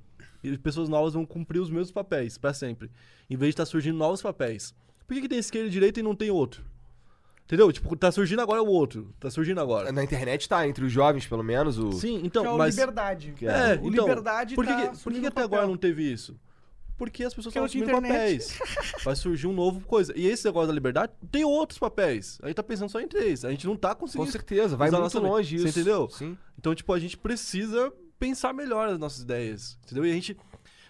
E 0.43 0.57
pessoas 0.57 0.89
novas 0.89 1.13
vão 1.13 1.25
cumprir 1.25 1.59
os 1.59 1.69
mesmos 1.69 1.91
papéis 1.91 2.37
pra 2.37 2.53
sempre. 2.53 2.91
Em 3.29 3.35
vez 3.37 3.49
de 3.49 3.53
estar 3.53 3.65
surgindo 3.65 3.97
novos 3.97 4.21
papéis. 4.21 4.75
Por 5.07 5.13
que, 5.15 5.21
que 5.21 5.29
tem 5.29 5.39
esquerda 5.39 5.67
e 5.67 5.71
direita 5.71 5.99
e 5.99 6.03
não 6.03 6.15
tem 6.15 6.29
outro? 6.29 6.63
Entendeu? 7.45 7.71
Tipo, 7.71 7.95
tá 7.95 8.11
surgindo 8.11 8.41
agora 8.41 8.61
o 8.63 8.67
outro. 8.67 9.13
Tá 9.19 9.29
surgindo 9.29 9.61
agora. 9.61 9.91
Na 9.91 10.03
internet 10.03 10.49
tá, 10.49 10.67
entre 10.67 10.83
os 10.83 10.91
jovens, 10.91 11.27
pelo 11.27 11.43
menos, 11.43 11.77
o. 11.77 11.91
Sim, 11.91 12.17
que 12.19 12.23
é 12.23 12.27
então, 12.27 12.55
o 12.55 12.57
mas. 12.57 12.75
Liberdade. 12.75 13.33
Que 13.37 13.45
É, 13.47 13.73
o 13.73 13.87
então, 13.87 14.07
Liberdade 14.07 14.55
por 14.55 14.65
que, 14.65 14.71
tá 14.73 14.87
que- 14.87 14.97
por 14.97 15.13
que, 15.13 15.19
que 15.19 15.27
até 15.27 15.41
papel. 15.41 15.45
agora 15.59 15.67
não 15.67 15.77
teve 15.77 16.11
isso? 16.11 16.35
Porque 16.97 17.23
as 17.25 17.33
pessoas 17.33 17.53
estão 17.53 17.65
assumindo 17.65 17.91
papéis. 17.91 18.57
Vai 19.03 19.15
surgir 19.17 19.47
um 19.47 19.53
novo 19.53 19.81
coisa. 19.81 20.13
E 20.15 20.25
esse 20.27 20.45
negócio 20.45 20.67
da 20.69 20.73
liberdade 20.73 21.11
tem 21.29 21.43
outros 21.43 21.77
papéis. 21.77 22.39
A 22.41 22.47
gente 22.47 22.55
tá 22.55 22.63
pensando 22.63 22.89
só 22.89 23.01
em 23.01 23.07
três. 23.07 23.43
A 23.43 23.51
gente 23.51 23.67
não 23.67 23.75
tá 23.75 23.93
Com 23.93 24.01
conseguindo. 24.05 24.31
certeza, 24.31 24.77
vai 24.77 24.89
muito 24.89 25.19
longe 25.19 25.57
isso. 25.57 25.65
Você 25.67 25.81
entendeu? 25.81 26.09
Sim. 26.09 26.37
Então, 26.57 26.73
tipo, 26.73 26.91
a 26.93 26.97
gente 26.99 27.17
precisa 27.17 27.91
pensar 28.17 28.53
melhor 28.53 28.87
as 28.87 28.97
nossas 28.97 29.21
ideias. 29.21 29.77
Entendeu? 29.85 30.05
E 30.05 30.09
a 30.09 30.13
gente. 30.13 30.37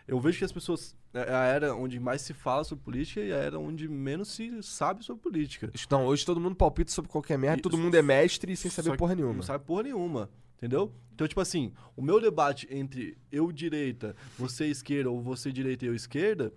Eu 0.07 0.19
vejo 0.19 0.37
que 0.37 0.45
as 0.45 0.51
pessoas. 0.51 0.95
É 1.17 1.33
a 1.33 1.43
era 1.45 1.73
onde 1.75 1.97
mais 1.99 2.21
se 2.21 2.33
fala 2.33 2.63
sobre 2.65 2.83
política 2.83 3.21
e 3.21 3.31
a 3.31 3.37
era 3.37 3.57
onde 3.57 3.87
menos 3.87 4.27
se 4.29 4.61
sabe 4.61 5.03
sobre 5.03 5.21
política. 5.23 5.71
Então, 5.85 6.05
hoje 6.05 6.25
todo 6.25 6.41
mundo 6.41 6.55
palpita 6.55 6.91
sobre 6.91 7.09
qualquer 7.09 7.37
merda, 7.37 7.59
E- 7.59 7.61
todo 7.61 7.77
mundo 7.77 7.95
é 7.95 8.01
mestre 8.01 8.55
sem 8.57 8.69
saber 8.69 8.97
porra 8.97 9.15
nenhuma. 9.15 9.35
Não 9.35 9.41
sabe 9.41 9.63
porra 9.63 9.83
nenhuma. 9.83 10.29
Entendeu? 10.57 10.91
Então, 11.13 11.25
tipo 11.27 11.39
assim, 11.39 11.71
o 11.95 12.01
meu 12.01 12.19
debate 12.19 12.67
entre 12.69 13.17
eu 13.31 13.51
direita, 13.51 14.15
você 14.37 14.65
esquerda, 14.67 15.09
ou 15.09 15.21
você 15.21 15.51
direita 15.51 15.85
e 15.85 15.87
eu 15.87 15.95
esquerda, 15.95 16.51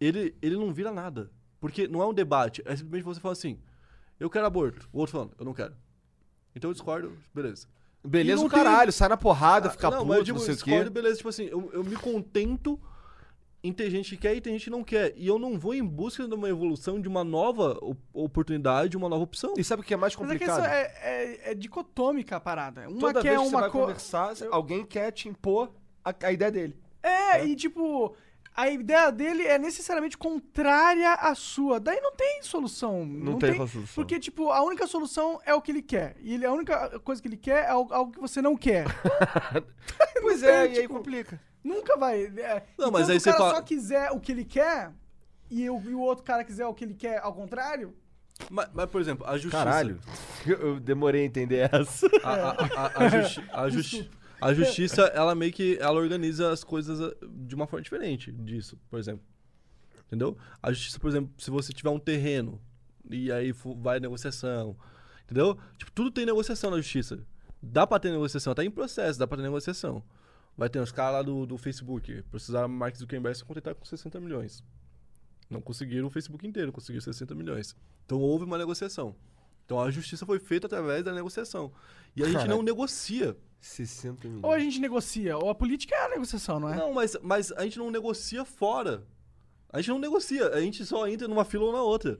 ele, 0.00 0.34
ele 0.42 0.56
não 0.56 0.72
vira 0.72 0.90
nada. 0.90 1.30
Porque 1.60 1.86
não 1.88 2.00
é 2.02 2.06
um 2.06 2.14
debate, 2.14 2.62
é 2.64 2.74
simplesmente 2.76 3.04
você 3.04 3.20
falar 3.20 3.32
assim, 3.32 3.58
eu 4.18 4.28
quero 4.30 4.46
aborto. 4.46 4.88
O 4.92 4.98
outro 4.98 5.12
falando, 5.12 5.32
eu 5.38 5.44
não 5.44 5.52
quero. 5.54 5.74
Então 6.54 6.70
eu 6.70 6.74
discordo, 6.74 7.12
beleza. 7.34 7.66
Beleza 8.04 8.40
o 8.40 8.44
não 8.44 8.50
tem- 8.50 8.58
caralho, 8.64 8.92
sai 8.92 9.08
na 9.08 9.16
porrada, 9.16 9.68
fica 9.70 9.88
Ah, 9.88 9.90
não, 9.90 9.98
puto, 9.98 10.08
mas 10.08 10.18
eu 10.18 10.24
digo, 10.24 10.38
não 10.38 10.44
sei 10.44 10.54
o 10.54 10.56
discordo, 10.56 10.84
quê. 10.84 10.90
beleza. 10.90 11.16
Tipo 11.16 11.28
assim, 11.28 11.44
eu, 11.46 11.70
eu 11.72 11.84
me 11.84 11.96
contento 11.96 12.80
em 13.62 13.72
ter 13.72 13.90
gente 13.90 14.10
que 14.10 14.16
quer 14.22 14.34
e 14.36 14.40
tem 14.40 14.52
gente 14.52 14.64
que 14.64 14.70
não 14.70 14.84
quer. 14.84 15.12
E 15.16 15.26
eu 15.26 15.38
não 15.38 15.58
vou 15.58 15.74
em 15.74 15.84
busca 15.84 16.26
de 16.28 16.34
uma 16.34 16.48
evolução, 16.48 17.00
de 17.00 17.08
uma 17.08 17.24
nova 17.24 17.76
op- 17.82 17.98
oportunidade, 18.12 18.96
uma 18.96 19.08
nova 19.08 19.24
opção. 19.24 19.54
E 19.56 19.64
sabe 19.64 19.82
o 19.82 19.84
que 19.84 19.92
é 19.92 19.96
mais 19.96 20.14
Mas 20.14 20.30
é 20.30 20.38
que 20.38 20.44
complicado? 20.46 20.64
isso 20.64 20.70
é, 20.72 20.82
é, 21.02 21.50
é 21.50 21.54
dicotômica 21.54 22.36
a 22.36 22.40
parada. 22.40 22.88
Uma 22.88 23.00
Toda 23.00 23.20
quer 23.20 23.30
vez 23.30 23.40
que 23.42 23.48
você 23.48 23.54
uma 23.54 23.60
vai 23.62 23.70
coisa. 23.70 23.86
conversar, 23.86 24.34
alguém 24.50 24.84
quer 24.84 25.10
te 25.10 25.28
impor 25.28 25.72
a, 26.04 26.14
a 26.22 26.32
ideia 26.32 26.50
dele. 26.52 26.76
É, 27.02 27.44
e 27.44 27.56
tipo, 27.56 28.14
a 28.54 28.68
ideia 28.70 29.10
dele 29.10 29.44
é 29.44 29.58
necessariamente 29.58 30.16
contrária 30.16 31.12
à 31.14 31.34
sua. 31.34 31.80
Daí 31.80 32.00
não 32.00 32.12
tem 32.14 32.42
solução. 32.42 33.04
Não, 33.04 33.38
tem 33.38 33.50
tem, 33.50 33.66
solução. 33.66 33.94
Porque, 33.94 34.18
tipo, 34.20 34.50
a 34.50 34.62
única 34.62 34.86
solução 34.86 35.40
é 35.44 35.52
o 35.54 35.60
que 35.62 35.70
ele 35.72 35.82
quer. 35.82 36.16
E 36.20 36.34
ele, 36.34 36.46
a 36.46 36.52
única 36.52 36.98
coisa 37.00 37.20
que 37.20 37.26
ele 37.28 37.36
quer 37.36 37.64
é 37.64 37.70
algo, 37.70 37.92
algo 37.92 38.12
que 38.12 38.20
você 38.20 38.40
não 38.40 38.56
quer. 38.56 38.84
Pois 40.20 40.40
tem, 40.40 40.50
é, 40.50 40.66
e 40.66 40.68
aí 40.68 40.82
tipo, 40.82 40.94
complica. 40.94 41.40
Nunca 41.62 41.96
vai. 41.96 42.24
É, 42.24 42.64
Não, 42.78 42.90
mas 42.90 43.08
aí 43.10 43.16
o 43.16 43.20
você 43.20 43.30
cara 43.30 43.38
fala- 43.42 43.54
só 43.56 43.62
quiser 43.62 44.10
o 44.12 44.20
que 44.20 44.32
ele 44.32 44.44
quer 44.44 44.92
e 45.50 45.68
o, 45.68 45.80
e 45.82 45.94
o 45.94 46.00
outro 46.00 46.24
cara 46.24 46.44
quiser 46.44 46.66
o 46.66 46.74
que 46.74 46.84
ele 46.84 46.94
quer 46.94 47.18
ao 47.18 47.34
contrário. 47.34 47.94
Mas, 48.50 48.68
mas, 48.72 48.86
por 48.88 49.00
exemplo, 49.00 49.26
a 49.26 49.32
justiça. 49.36 49.64
Caralho. 49.64 49.98
Eu, 50.46 50.56
eu 50.74 50.80
demorei 50.80 51.22
a 51.22 51.24
entender 51.26 51.68
essa. 51.72 52.06
A, 52.22 52.32
a, 52.32 52.86
a, 52.86 53.04
a 53.04 53.08
justi- 53.08 53.44
a 53.52 53.68
justi- 53.68 54.10
a 54.40 54.54
justiça, 54.54 55.02
ela 55.06 55.34
meio 55.34 55.52
que 55.52 55.76
ela 55.80 55.98
organiza 55.98 56.52
as 56.52 56.62
coisas 56.62 57.00
ah, 57.00 57.12
de 57.28 57.54
uma 57.54 57.66
forma 57.66 57.82
diferente 57.82 58.30
disso, 58.30 58.78
por 58.88 58.98
exemplo. 59.00 59.24
Entendeu? 60.06 60.38
A 60.62 60.72
justiça, 60.72 60.98
por 61.00 61.08
exemplo, 61.10 61.32
se 61.36 61.50
você 61.50 61.72
tiver 61.72 61.90
um 61.90 61.98
terreno 61.98 62.60
e 63.10 63.30
aí 63.32 63.52
vai 63.76 63.98
negociação, 64.00 64.76
entendeu? 65.24 65.58
Tipo, 65.76 65.90
tudo 65.92 66.10
tem 66.10 66.24
negociação 66.24 66.70
na 66.70 66.76
justiça. 66.78 67.18
Dá 67.60 67.86
pra 67.86 67.98
ter 67.98 68.10
negociação, 68.12 68.54
tá 68.54 68.64
em 68.64 68.70
processo, 68.70 69.18
dá 69.18 69.26
pra 69.26 69.36
ter 69.36 69.42
negociação. 69.42 70.02
Vai 70.58 70.68
ter 70.68 70.80
uns 70.80 70.90
caras 70.90 71.12
lá 71.14 71.22
do, 71.22 71.46
do 71.46 71.56
Facebook, 71.56 72.20
precisaram 72.32 72.68
Mark 72.68 72.96
Zuckerberg 72.96 73.38
se 73.38 73.44
contentar 73.44 73.76
com 73.76 73.84
60 73.84 74.18
milhões. 74.18 74.64
Não 75.48 75.60
conseguiram 75.60 76.08
o 76.08 76.10
Facebook 76.10 76.44
inteiro, 76.44 76.72
conseguiram 76.72 77.00
60 77.00 77.32
milhões. 77.32 77.76
Então 78.04 78.18
houve 78.18 78.44
uma 78.44 78.58
negociação. 78.58 79.14
Então 79.64 79.80
a 79.80 79.88
justiça 79.88 80.26
foi 80.26 80.40
feita 80.40 80.66
através 80.66 81.04
da 81.04 81.14
negociação. 81.14 81.72
E 82.16 82.24
a 82.24 82.28
gente 82.28 82.48
não 82.48 82.60
negocia. 82.60 83.36
60 83.60 84.26
milhões. 84.26 84.44
Ou 84.44 84.50
a 84.50 84.58
gente 84.58 84.80
negocia, 84.80 85.38
ou 85.38 85.48
a 85.48 85.54
política 85.54 85.94
é 85.94 86.06
a 86.06 86.08
negociação, 86.08 86.58
não 86.58 86.68
é? 86.68 86.76
Não, 86.76 86.92
mas, 86.92 87.16
mas 87.22 87.52
a 87.52 87.62
gente 87.62 87.78
não 87.78 87.90
negocia 87.90 88.44
fora 88.44 89.06
A 89.72 89.80
gente 89.80 89.90
não 89.90 89.98
negocia, 90.00 90.48
a 90.48 90.60
gente 90.60 90.84
só 90.84 91.06
entra 91.06 91.28
numa 91.28 91.44
fila 91.44 91.66
ou 91.66 91.72
na 91.72 91.82
outra. 91.82 92.18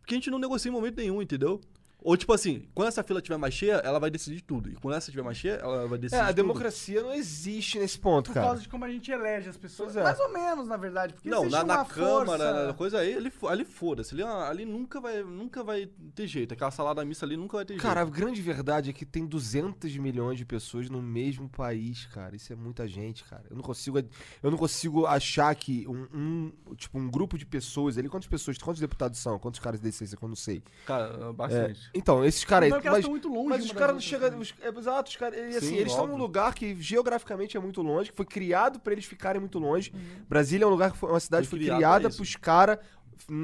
Porque 0.00 0.14
a 0.14 0.16
gente 0.16 0.30
não 0.30 0.38
negocia 0.38 0.70
em 0.70 0.72
momento 0.72 0.96
nenhum, 0.96 1.20
entendeu? 1.20 1.60
Ou 2.08 2.16
tipo 2.16 2.32
assim, 2.32 2.68
quando 2.72 2.86
essa 2.86 3.02
fila 3.02 3.18
estiver 3.18 3.36
mais 3.36 3.52
cheia, 3.52 3.74
ela 3.84 3.98
vai 3.98 4.08
decidir 4.10 4.40
tudo. 4.42 4.70
E 4.70 4.74
quando 4.76 4.94
essa 4.94 5.10
estiver 5.10 5.24
mais 5.24 5.36
cheia, 5.36 5.54
ela 5.54 5.88
vai 5.88 5.98
É, 5.98 6.02
decidir 6.02 6.22
a 6.22 6.26
tudo. 6.26 6.36
democracia 6.36 7.02
não 7.02 7.12
existe 7.12 7.80
nesse 7.80 7.98
ponto, 7.98 8.28
Por 8.28 8.34
cara. 8.34 8.46
causa 8.46 8.62
de 8.62 8.68
como 8.68 8.84
a 8.84 8.88
gente 8.88 9.10
elege 9.10 9.48
as 9.48 9.56
pessoas. 9.56 9.96
É. 9.96 10.04
Mais 10.04 10.20
ou 10.20 10.32
menos, 10.32 10.68
na 10.68 10.76
verdade. 10.76 11.14
Porque 11.14 11.28
Não, 11.28 11.40
existe 11.40 11.52
na, 11.58 11.64
na 11.64 11.74
uma 11.80 11.84
Câmara, 11.84 12.44
força... 12.44 12.66
na 12.68 12.74
coisa 12.74 12.98
aí, 13.00 13.14
ali, 13.14 13.32
ali 13.48 13.64
foda-se. 13.64 14.14
Ali, 14.14 14.22
ali 14.22 14.64
nunca, 14.64 15.00
vai, 15.00 15.22
nunca 15.24 15.64
vai 15.64 15.88
ter 16.14 16.28
jeito. 16.28 16.54
Aquela 16.54 16.70
salada 16.70 17.04
mista 17.04 17.26
ali 17.26 17.36
nunca 17.36 17.56
vai 17.56 17.64
ter 17.66 17.76
Cara, 17.76 18.02
a 18.02 18.04
jeito. 18.04 18.16
grande 18.16 18.40
verdade 18.40 18.90
é 18.90 18.92
que 18.92 19.04
tem 19.04 19.26
200 19.26 19.96
milhões 19.96 20.38
de 20.38 20.44
pessoas 20.44 20.88
no 20.88 21.02
mesmo 21.02 21.48
país, 21.48 22.06
cara. 22.06 22.36
Isso 22.36 22.52
é 22.52 22.56
muita 22.56 22.86
gente, 22.86 23.24
cara. 23.24 23.42
Eu 23.50 23.56
não 23.56 23.62
consigo, 23.64 23.98
eu 23.98 24.50
não 24.50 24.56
consigo 24.58 25.06
achar 25.06 25.52
que 25.56 25.84
um, 25.88 26.06
um- 26.14 26.52
tipo 26.76 26.96
um 26.98 27.10
grupo 27.10 27.36
de 27.36 27.44
pessoas 27.44 27.98
ali, 27.98 28.08
quantas 28.08 28.28
pessoas, 28.28 28.56
quantos 28.58 28.80
deputados 28.80 29.18
são, 29.18 29.40
quantos 29.40 29.58
caras 29.58 29.80
de 29.80 29.84
decência 29.86 30.16
que 30.16 30.22
eu 30.22 30.28
não 30.28 30.36
sei. 30.36 30.62
Cara, 30.86 31.06
É, 31.30 31.32
bastante. 31.32 31.95
Então, 31.96 32.24
esses 32.24 32.44
caras 32.44 32.72
aí, 32.72 32.80
mas, 32.84 32.96
estão 32.98 33.10
muito 33.10 33.28
longe 33.28 33.48
mas 33.48 33.64
os 33.64 33.72
caras 33.72 33.94
não 33.94 34.00
chegam, 34.00 34.38
os- 34.38 34.54
é, 34.60 34.68
exato, 34.68 35.10
os 35.10 35.16
caras, 35.16 35.38
assim, 35.56 35.68
Sim, 35.68 35.74
eles 35.76 35.92
estão 35.92 36.06
num 36.06 36.16
lugar 36.16 36.54
que 36.54 36.74
geograficamente 36.80 37.56
é 37.56 37.60
muito 37.60 37.82
longe, 37.82 38.10
que 38.10 38.16
foi 38.16 38.26
criado 38.26 38.78
pra 38.80 38.92
eles 38.92 39.04
ficarem 39.04 39.40
muito 39.40 39.58
longe. 39.58 39.92
Uhum. 39.94 40.24
Brasília 40.28 40.64
é 40.64 40.66
um 40.66 40.70
lugar 40.70 40.90
que 40.92 40.98
foi 40.98 41.10
uma 41.10 41.20
cidade 41.20 41.44
que 41.46 41.50
Foi 41.50 41.58
foi 41.58 41.66
criada 41.68 42.08
isso. 42.08 42.16
pros 42.18 42.36
caras, 42.36 42.78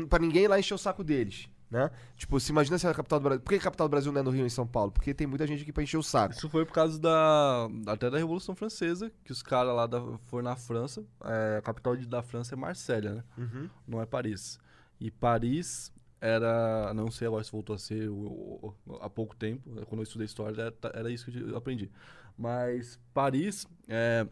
pra 0.08 0.18
ninguém 0.18 0.46
lá 0.46 0.58
encher 0.58 0.74
o 0.74 0.78
saco 0.78 1.02
deles. 1.02 1.48
Né? 1.70 1.90
Tipo, 2.16 2.38
se 2.38 2.52
imagina 2.52 2.76
se 2.76 2.86
a 2.86 2.92
capital 2.92 3.18
do 3.18 3.22
Brasil. 3.22 3.40
Por 3.40 3.48
que 3.48 3.54
a 3.54 3.60
capital 3.60 3.88
do 3.88 3.90
Brasil 3.92 4.12
não 4.12 4.20
é 4.20 4.22
no 4.22 4.30
Rio 4.30 4.44
em 4.44 4.50
São 4.50 4.66
Paulo? 4.66 4.92
Porque 4.92 5.14
tem 5.14 5.26
muita 5.26 5.46
gente 5.46 5.62
aqui 5.62 5.72
pra 5.72 5.82
encher 5.82 5.96
o 5.96 6.02
saco. 6.02 6.34
Isso 6.34 6.46
foi 6.50 6.66
por 6.66 6.74
causa 6.74 6.98
da. 7.00 7.66
até 7.86 8.10
da 8.10 8.18
Revolução 8.18 8.54
Francesa, 8.54 9.10
que 9.24 9.32
os 9.32 9.42
caras 9.42 9.74
lá 9.74 9.86
da, 9.86 9.98
foram 10.26 10.44
na 10.44 10.54
França. 10.54 11.02
É, 11.24 11.56
a 11.56 11.62
capital 11.62 11.96
da 11.96 12.22
França 12.22 12.54
é 12.54 12.58
Marsella, 12.58 13.14
né? 13.14 13.24
Uhum. 13.38 13.70
Não 13.88 14.02
é 14.02 14.04
Paris. 14.04 14.60
E 15.00 15.10
Paris 15.10 15.90
era. 16.22 16.94
Não 16.94 17.10
sei 17.10 17.26
agora 17.26 17.42
se 17.44 17.50
voltou 17.52 17.74
a 17.74 17.78
ser 17.78 18.08
o- 18.08 18.74
o- 18.86 18.96
há 19.00 19.10
pouco 19.10 19.34
tempo. 19.36 19.68
Quando 19.86 20.00
eu 20.00 20.04
estudei 20.04 20.24
história, 20.24 20.62
era, 20.62 20.74
era 20.94 21.10
isso 21.10 21.30
que 21.30 21.38
eu 21.38 21.56
aprendi. 21.56 21.90
Mas 22.38 22.98
Paris, 23.12 23.66
é, 23.88 24.26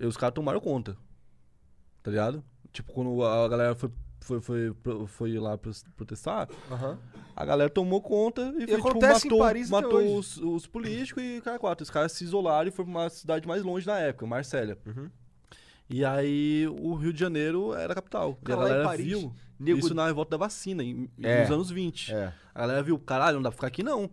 os 0.00 0.16
caras 0.16 0.34
tomaram 0.34 0.60
conta. 0.60 0.96
Tá 2.02 2.10
ligado? 2.10 2.42
Tipo, 2.72 2.92
quando 2.92 3.24
a 3.24 3.48
galera 3.48 3.74
foi, 3.74 3.90
foi, 4.20 4.40
foi, 4.40 4.74
foi 5.06 5.38
lá 5.38 5.56
protestar, 5.96 6.48
Aham. 6.70 6.98
a 7.36 7.44
galera 7.44 7.70
tomou 7.70 8.00
conta 8.02 8.42
e, 8.58 8.66
foi, 8.66 8.76
tipo, 8.82 9.00
matou, 9.00 9.38
Paris 9.38 9.72
até 9.72 9.82
matou 9.82 10.18
os, 10.18 10.36
os 10.38 10.66
políticos 10.66 11.22
e 11.22 11.40
cara 11.42 11.58
quatro. 11.58 11.82
Os 11.84 11.90
caras 11.90 12.12
se 12.12 12.24
isolaram 12.24 12.68
e 12.68 12.72
foram 12.72 12.90
pra 12.90 13.00
uma 13.02 13.08
cidade 13.10 13.46
mais 13.46 13.62
longe 13.62 13.86
na 13.86 13.98
época, 13.98 14.26
Marsella. 14.26 14.76
Uhum. 14.86 15.08
E 15.88 16.04
aí 16.04 16.66
o 16.68 16.94
Rio 16.94 17.12
de 17.12 17.20
Janeiro 17.20 17.74
era 17.74 17.92
a 17.92 17.94
capital. 17.94 18.34
Cara, 18.42 18.60
e 18.60 18.62
a 18.64 18.68
galera 18.68 18.84
Paris, 18.88 19.06
viu 19.06 19.32
nego- 19.58 19.78
isso 19.78 19.94
na 19.94 20.06
revolta 20.06 20.32
da 20.32 20.36
vacina, 20.36 20.82
em, 20.82 21.08
É. 21.22 21.42
nos 21.42 21.50
anos 21.50 21.70
20. 21.70 22.12
É. 22.12 22.32
A 22.54 22.60
galera 22.60 22.82
viu, 22.82 22.98
caralho, 22.98 23.36
não 23.36 23.42
dá 23.42 23.50
pra 23.50 23.56
ficar 23.56 23.66
aqui 23.68 23.82
não. 23.82 24.10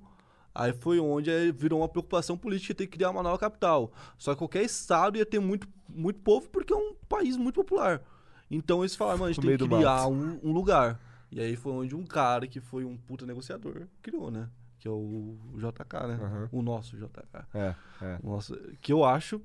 Aí 0.53 0.73
foi 0.73 0.99
onde 0.99 1.31
virou 1.53 1.79
uma 1.79 1.87
preocupação 1.87 2.37
política 2.37 2.73
ter 2.75 2.85
que 2.87 2.97
criar 2.97 3.09
uma 3.11 3.23
nova 3.23 3.37
capital. 3.37 3.91
Só 4.17 4.33
que 4.33 4.39
qualquer 4.39 4.63
estado 4.63 5.17
ia 5.17 5.25
ter 5.25 5.39
muito, 5.39 5.67
muito 5.87 6.19
povo 6.19 6.49
porque 6.49 6.73
é 6.73 6.75
um 6.75 6.93
país 7.07 7.37
muito 7.37 7.55
popular. 7.55 8.01
Então 8.49 8.81
eles 8.81 8.95
falaram, 8.95 9.19
mano, 9.19 9.29
a 9.29 9.33
gente 9.33 9.41
tem 9.47 9.57
que 9.57 9.65
criar 9.67 10.07
um, 10.07 10.39
um 10.43 10.51
lugar. 10.51 10.99
E 11.31 11.39
aí 11.39 11.55
foi 11.55 11.71
onde 11.71 11.95
um 11.95 12.05
cara 12.05 12.45
que 12.47 12.59
foi 12.59 12.83
um 12.83 12.97
puta 12.97 13.25
negociador 13.25 13.87
criou, 14.01 14.29
né? 14.29 14.49
Que 14.77 14.87
é 14.89 14.91
o 14.91 15.37
JK, 15.55 16.07
né? 16.07 16.19
Aham. 16.21 16.49
O 16.51 16.61
nosso 16.61 16.97
JK. 16.97 17.45
É, 17.53 17.75
é. 18.01 18.19
O 18.21 18.31
nosso, 18.31 18.57
que 18.81 18.91
eu 18.91 19.05
acho 19.05 19.41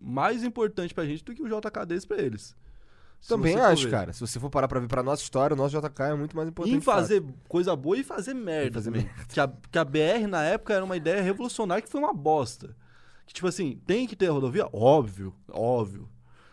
mais 0.00 0.44
importante 0.44 0.94
pra 0.94 1.04
gente 1.04 1.24
do 1.24 1.34
que 1.34 1.42
o 1.42 1.48
JK 1.48 1.84
deles 1.86 2.06
pra 2.06 2.16
eles. 2.18 2.56
Se 3.20 3.28
Também 3.28 3.56
acho, 3.56 3.84
ver. 3.84 3.90
cara. 3.90 4.12
Se 4.12 4.20
você 4.20 4.38
for 4.38 4.48
parar 4.48 4.68
pra 4.68 4.78
ver 4.80 4.86
pra 4.88 5.02
nossa 5.02 5.22
história, 5.22 5.54
o 5.54 5.56
nosso 5.56 5.78
JK 5.78 6.02
é 6.02 6.14
muito 6.14 6.36
mais 6.36 6.48
importante. 6.48 6.76
Em 6.76 6.80
fazer 6.80 7.22
coisa 7.48 7.74
boa 7.74 7.96
e 7.96 8.04
fazer 8.04 8.32
merda. 8.32 8.74
fazer 8.74 8.90
também. 8.92 9.10
Que, 9.28 9.40
a, 9.40 9.48
que 9.70 9.78
a 9.78 9.84
BR 9.84 10.26
na 10.28 10.42
época 10.44 10.72
era 10.74 10.84
uma 10.84 10.96
ideia 10.96 11.20
revolucionária 11.20 11.82
que 11.82 11.88
foi 11.90 12.00
uma 12.00 12.14
bosta. 12.14 12.76
Que 13.26 13.34
tipo 13.34 13.46
assim, 13.48 13.80
tem 13.86 14.06
que 14.06 14.14
ter 14.16 14.28
a 14.28 14.32
rodovia? 14.32 14.68
Óbvio, 14.72 15.34
óbvio. 15.50 16.08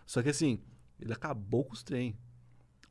Só 0.05 0.21
que 0.23 0.29
assim, 0.29 0.59
ele 0.99 1.13
acabou 1.13 1.63
com 1.63 1.73
os 1.73 1.83
trem. 1.83 2.17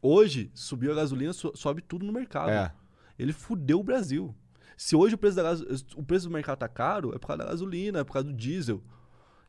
Hoje, 0.00 0.50
subiu 0.54 0.92
a 0.92 0.94
gasolina, 0.94 1.32
so- 1.32 1.52
sobe 1.56 1.82
tudo 1.82 2.04
no 2.06 2.12
mercado. 2.12 2.50
É. 2.50 2.72
Ele 3.18 3.32
fudeu 3.32 3.80
o 3.80 3.84
Brasil. 3.84 4.34
Se 4.76 4.94
hoje 4.96 5.14
o 5.14 5.18
preço, 5.18 5.36
da 5.36 5.52
o 5.96 6.02
preço 6.02 6.26
do 6.28 6.32
mercado 6.32 6.58
tá 6.58 6.68
caro, 6.68 7.14
é 7.14 7.18
por 7.18 7.26
causa 7.28 7.42
da 7.44 7.50
gasolina, 7.50 8.00
é 8.00 8.04
por 8.04 8.12
causa 8.12 8.28
do 8.28 8.34
diesel. 8.34 8.82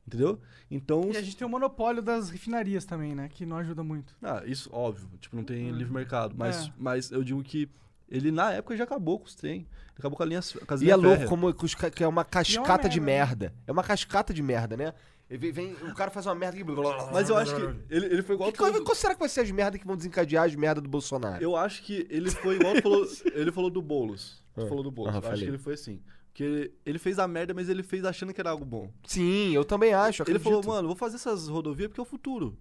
Entendeu? 0.08 0.40
Então, 0.70 1.10
E 1.12 1.18
a 1.18 1.22
gente 1.22 1.36
tem 1.36 1.48
o 1.48 1.50
monopólio 1.50 2.02
das 2.02 2.30
refinarias 2.30 2.86
também, 2.86 3.16
né? 3.16 3.28
Que 3.28 3.46
não 3.46 3.58
ajuda 3.58 3.84
muito. 3.84 4.16
Ah, 4.22 4.44
isso, 4.46 4.70
óbvio. 4.72 5.10
Tipo, 5.20 5.36
não 5.36 5.44
tem 5.44 5.72
Hum. 5.72 5.76
livre 5.76 5.92
mercado. 5.94 6.36
Mas, 6.38 6.68
É. 6.68 6.74
mas 6.78 7.12
eu 7.12 7.24
digo 7.24 7.42
que 7.44 7.68
ele, 8.08 8.32
na 8.32 8.52
época, 8.54 8.78
já 8.78 8.84
acabou 8.84 9.18
com 9.20 9.26
os 9.26 9.34
trem. 9.34 9.62
Ele 9.62 9.68
acabou 9.98 10.16
com 10.18 10.22
a 10.24 10.26
linha 10.28 10.42
com 10.68 10.74
as 10.74 10.82
E 10.82 10.92
é 10.92 10.96
linhas 10.96 11.02
louco 11.20 11.26
como 11.28 11.52
que, 11.54 11.66
os 11.66 11.74
ca- 11.74 11.90
que 11.90 12.04
é 12.04 12.08
uma 12.08 12.24
cascata 12.24 12.88
de 12.88 13.00
merda, 13.00 13.46
merda. 13.46 13.54
É 13.66 13.72
uma 13.72 13.84
cascata 13.84 14.32
de 14.34 14.44
merda, 14.44 14.78
né? 14.78 14.94
E 15.28 15.38
vem, 15.38 15.52
vem- 15.52 15.74
o 15.74 15.96
cara 15.96 16.12
faz 16.12 16.28
uma 16.28 16.36
merda 16.36 16.56
que... 16.56 16.64
Mas 17.12 17.30
eu 17.30 17.36
acho 17.36 17.56
que 17.56 17.62
ele, 17.90 18.06
ele 18.06 18.22
foi 18.22 18.36
igual... 18.36 18.52
Qual, 18.52 18.68
falou 18.68 18.74
do- 18.82 18.86
qual 18.86 18.96
será 18.96 19.16
que 19.16 19.20
vai 19.20 19.28
ser 19.30 19.42
as 19.42 19.50
merdas 19.50 19.82
que 19.82 19.88
vão 19.88 19.98
desencadear 19.98 20.46
as 20.46 20.54
merdas 20.54 20.84
do 20.84 20.90
Bolsonaro? 20.90 21.44
Eu 21.44 21.56
acho 21.56 21.82
que 21.82 22.06
ele 22.12 22.30
foi 22.30 22.58
igual 22.58 22.76
falou, 22.76 23.08
ele 23.34 23.52
falou 23.52 23.72
do 23.72 23.82
Boulos. 23.82 24.44
Tu 24.54 24.62
Ah. 24.62 24.68
falou 24.68 24.84
do 24.84 24.92
Boulos. 24.92 25.10
Aham, 25.16 25.18
eu 25.18 25.20
acho 25.22 25.30
falei. 25.32 25.44
que 25.46 25.50
ele 25.50 25.58
foi 25.58 25.74
assim. 25.74 26.00
Que 26.36 26.44
ele, 26.44 26.74
ele 26.86 27.00
fez 27.00 27.18
a 27.18 27.28
merda, 27.28 27.54
mas 27.54 27.70
ele 27.70 27.82
fez 27.82 28.04
achando 28.04 28.34
que 28.34 28.42
era 28.42 28.50
algo 28.52 28.66
bom. 28.66 28.92
Sim, 29.08 29.54
eu 29.56 29.64
também 29.64 29.94
acho. 29.94 30.22
Ele 30.22 30.38
acredito. 30.38 30.44
falou, 30.44 30.64
mano, 30.64 30.90
vou 30.90 30.96
fazer 30.98 31.16
essas 31.16 31.48
rodovias 31.48 31.88
porque 31.88 32.00
é 32.02 32.04
o 32.04 32.06
futuro. 32.06 32.58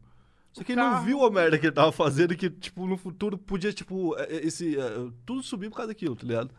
Só 0.52 0.62
que 0.62 0.70
ele 0.72 0.80
não 0.80 1.02
viu 1.02 1.24
a 1.24 1.30
merda 1.30 1.58
que 1.58 1.66
ele 1.66 1.74
tava 1.74 1.90
fazendo, 1.90 2.36
que, 2.36 2.48
tipo, 2.48 2.86
no 2.86 2.96
futuro 2.96 3.36
podia, 3.36 3.72
tipo, 3.72 4.16
é, 4.16 4.36
é, 4.36 4.46
esse. 4.46 4.78
é, 4.78 5.10
tudo 5.26 5.42
subir 5.42 5.68
por 5.70 5.76
causa 5.76 5.88
daquilo, 5.88 6.14
tá 6.14 6.24
ligado? 6.24 6.50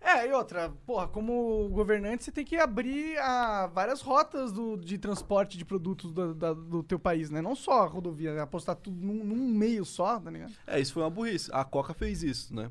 É, 0.00 0.28
e 0.28 0.32
outra, 0.32 0.72
porra, 0.86 1.08
como 1.08 1.68
governante, 1.70 2.22
você 2.24 2.30
tem 2.30 2.44
que 2.44 2.56
abrir 2.56 3.18
ah, 3.18 3.68
várias 3.74 4.00
rotas 4.00 4.52
do, 4.52 4.76
de 4.76 4.96
transporte 4.96 5.58
de 5.58 5.64
produtos 5.64 6.12
do, 6.12 6.32
da- 6.32 6.54
do 6.54 6.82
teu 6.84 6.98
país, 7.00 7.28
né? 7.28 7.42
Não 7.42 7.54
só 7.56 7.82
a 7.82 7.86
rodovia, 7.86 8.40
apostar 8.40 8.76
tudo 8.76 8.96
num, 9.04 9.24
num 9.24 9.48
meio 9.48 9.84
só, 9.84 10.18
tá 10.20 10.30
ligado? 10.30 10.52
É, 10.66 10.80
isso 10.80 10.92
foi 10.92 11.02
uma 11.02 11.10
burrice. 11.10 11.50
A 11.52 11.64
Coca 11.64 11.92
fez 11.92 12.22
isso, 12.22 12.54
né? 12.54 12.70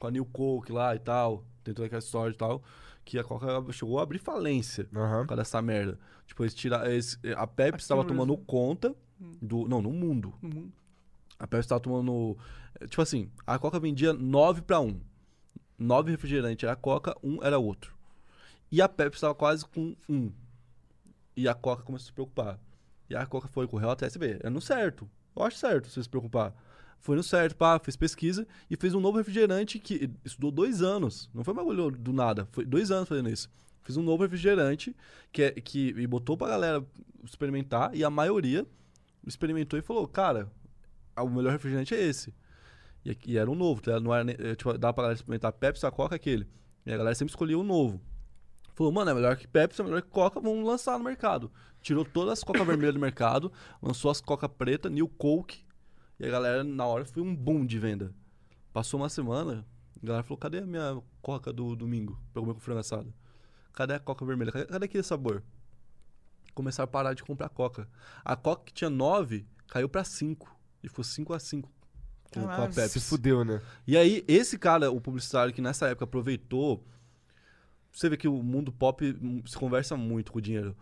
Com 0.00 0.08
a 0.08 0.10
New 0.10 0.24
Coke 0.26 0.70
lá 0.72 0.94
e 0.96 0.98
tal. 0.98 1.44
Tentou 1.62 1.84
aquela 1.84 2.00
história 2.00 2.32
e 2.34 2.36
tal. 2.36 2.62
Que 3.04 3.18
a 3.18 3.24
Coca 3.24 3.46
chegou 3.72 3.98
a 3.98 4.02
abrir 4.02 4.18
falência 4.18 4.88
Aham. 4.94 5.22
por 5.22 5.28
causa 5.28 5.40
dessa 5.42 5.60
merda. 5.62 5.98
Tipo, 6.26 6.42
eles 6.44 6.54
tira, 6.54 6.88
eles, 6.92 7.18
a 7.36 7.46
Pepsi 7.46 7.82
estava 7.82 8.04
tomando 8.04 8.36
conta 8.36 8.94
do. 9.42 9.66
Não, 9.68 9.82
no 9.82 9.90
mundo. 9.90 10.32
No 10.40 10.48
mundo. 10.48 10.72
A 11.38 11.46
Pepsi 11.46 11.66
estava 11.66 11.80
tomando. 11.80 12.36
eh, 12.80 12.86
Tipo 12.86 13.02
assim, 13.02 13.30
a 13.46 13.58
Coca 13.58 13.80
vendia 13.80 14.12
9 14.12 14.62
para 14.62 14.80
1. 14.80 15.00
9 15.78 16.10
refrigerantes 16.10 16.62
era 16.62 16.72
a 16.74 16.76
Coca, 16.76 17.16
um 17.22 17.42
era 17.42 17.58
outro. 17.58 17.94
E 18.70 18.80
a 18.80 18.88
Pepsi 18.88 19.16
estava 19.16 19.34
quase 19.34 19.64
com 19.66 19.96
um. 20.08 20.30
E 21.36 21.48
a 21.48 21.54
Coca 21.54 21.82
começou 21.82 22.04
a 22.04 22.06
se 22.08 22.12
preocupar. 22.12 22.58
E 23.08 23.16
a 23.16 23.26
Coca 23.26 23.48
foi, 23.48 23.66
correu 23.66 23.90
até 23.90 24.06
SB. 24.06 24.38
É 24.42 24.50
no 24.50 24.60
certo. 24.60 25.10
Eu 25.34 25.42
acho 25.42 25.56
certo 25.56 25.88
você 25.88 26.02
se 26.02 26.08
preocupar. 26.08 26.54
Foi 27.00 27.16
no 27.16 27.22
certo, 27.22 27.56
pá, 27.56 27.78
fez 27.78 27.96
pesquisa 27.96 28.46
e 28.70 28.76
fez 28.76 28.94
um 28.94 29.00
novo 29.00 29.16
refrigerante 29.18 29.78
que 29.78 30.10
estudou 30.24 30.50
dois 30.50 30.82
anos. 30.82 31.30
Não 31.34 31.42
foi 31.42 31.54
bagulho 31.54 31.90
do 31.90 32.12
nada. 32.12 32.46
Foi 32.52 32.64
dois 32.64 32.90
anos 32.90 33.08
fazendo 33.08 33.30
isso. 33.30 33.48
Fez 33.82 33.96
um 33.96 34.02
novo 34.02 34.22
refrigerante 34.22 34.94
que, 35.32 35.42
é- 35.42 35.50
que 35.52 35.88
e 35.96 36.06
botou 36.06 36.36
pra 36.36 36.48
galera 36.48 36.84
experimentar 37.24 37.94
e 37.94 38.04
a 38.04 38.10
maioria 38.10 38.66
experimentou 39.26 39.78
e 39.78 39.82
falou, 39.82 40.06
cara, 40.06 40.50
o 41.16 41.28
melhor 41.28 41.52
refrigerante 41.52 41.94
é 41.94 42.00
esse. 42.02 42.34
E, 43.04 43.16
e 43.26 43.38
era 43.38 43.50
um 43.50 43.54
novo, 43.54 43.80
tá? 43.80 43.98
não 43.98 44.14
era, 44.14 44.30
eh, 44.30 44.54
tipo, 44.54 44.76
dá 44.76 44.92
pra 44.92 45.04
galera 45.04 45.16
experimentar 45.16 45.52
Pepsi, 45.52 45.86
a 45.86 45.90
Coca, 45.90 46.14
aquele. 46.16 46.46
E 46.84 46.92
a 46.92 46.96
galera 46.98 47.14
sempre 47.14 47.32
escolhia 47.32 47.58
o 47.58 47.62
novo. 47.64 48.00
Falou, 48.74 48.92
mano, 48.92 49.10
é 49.10 49.14
melhor 49.14 49.36
que 49.36 49.48
Pepsi, 49.48 49.80
é 49.80 49.84
melhor 49.84 50.02
que 50.02 50.08
Coca, 50.08 50.38
vamos 50.38 50.66
lançar 50.66 50.98
no 50.98 51.04
mercado. 51.04 51.50
Tirou 51.80 52.04
todas 52.04 52.34
as 52.40 52.44
Coca 52.44 52.62
vermelhas 52.64 52.94
do 52.94 53.00
mercado, 53.00 53.50
lançou 53.82 54.10
as 54.10 54.20
Coca 54.20 54.48
preta, 54.48 54.90
New 54.90 55.08
Coke. 55.08 55.64
E 56.20 56.26
a 56.26 56.30
galera, 56.30 56.62
na 56.62 56.86
hora, 56.86 57.02
foi 57.06 57.22
um 57.22 57.34
boom 57.34 57.64
de 57.64 57.78
venda. 57.78 58.14
Passou 58.74 59.00
uma 59.00 59.08
semana, 59.08 59.66
a 60.02 60.06
galera 60.06 60.22
falou, 60.22 60.36
cadê 60.36 60.58
a 60.58 60.66
minha 60.66 61.02
Coca 61.22 61.50
do 61.50 61.74
domingo 61.74 62.20
pra 62.30 62.42
comer 62.42 62.52
com 62.52 62.60
frango 62.60 62.80
assado? 62.80 63.12
Cadê 63.72 63.94
a 63.94 63.98
Coca 63.98 64.24
vermelha? 64.26 64.52
Cadê, 64.52 64.66
cadê 64.66 64.84
aquele 64.84 65.02
sabor? 65.02 65.42
Começaram 66.54 66.84
a 66.84 66.88
parar 66.92 67.14
de 67.14 67.22
comprar 67.22 67.48
Coca. 67.48 67.88
A 68.22 68.36
Coca 68.36 68.64
que 68.66 68.72
tinha 68.74 68.90
9 68.90 69.46
caiu 69.66 69.88
pra 69.88 70.04
5. 70.04 70.58
E 70.82 70.88
ficou 70.88 71.02
5 71.02 71.32
a 71.32 71.38
5 71.38 71.70
com, 72.34 72.42
com 72.42 72.50
a. 72.50 72.66
Pepsi. 72.68 73.00
Se 73.00 73.00
fudeu, 73.00 73.42
né? 73.42 73.62
E 73.86 73.96
aí, 73.96 74.22
esse 74.28 74.58
cara, 74.58 74.90
o 74.90 75.00
publicitário 75.00 75.54
que 75.54 75.62
nessa 75.62 75.88
época 75.88 76.04
aproveitou. 76.04 76.84
Você 77.92 78.10
vê 78.10 78.16
que 78.16 78.28
o 78.28 78.42
mundo 78.42 78.70
pop 78.70 79.04
hum, 79.20 79.42
se 79.46 79.56
conversa 79.56 79.96
muito 79.96 80.32
com 80.32 80.38
o 80.38 80.42
dinheiro. 80.42 80.76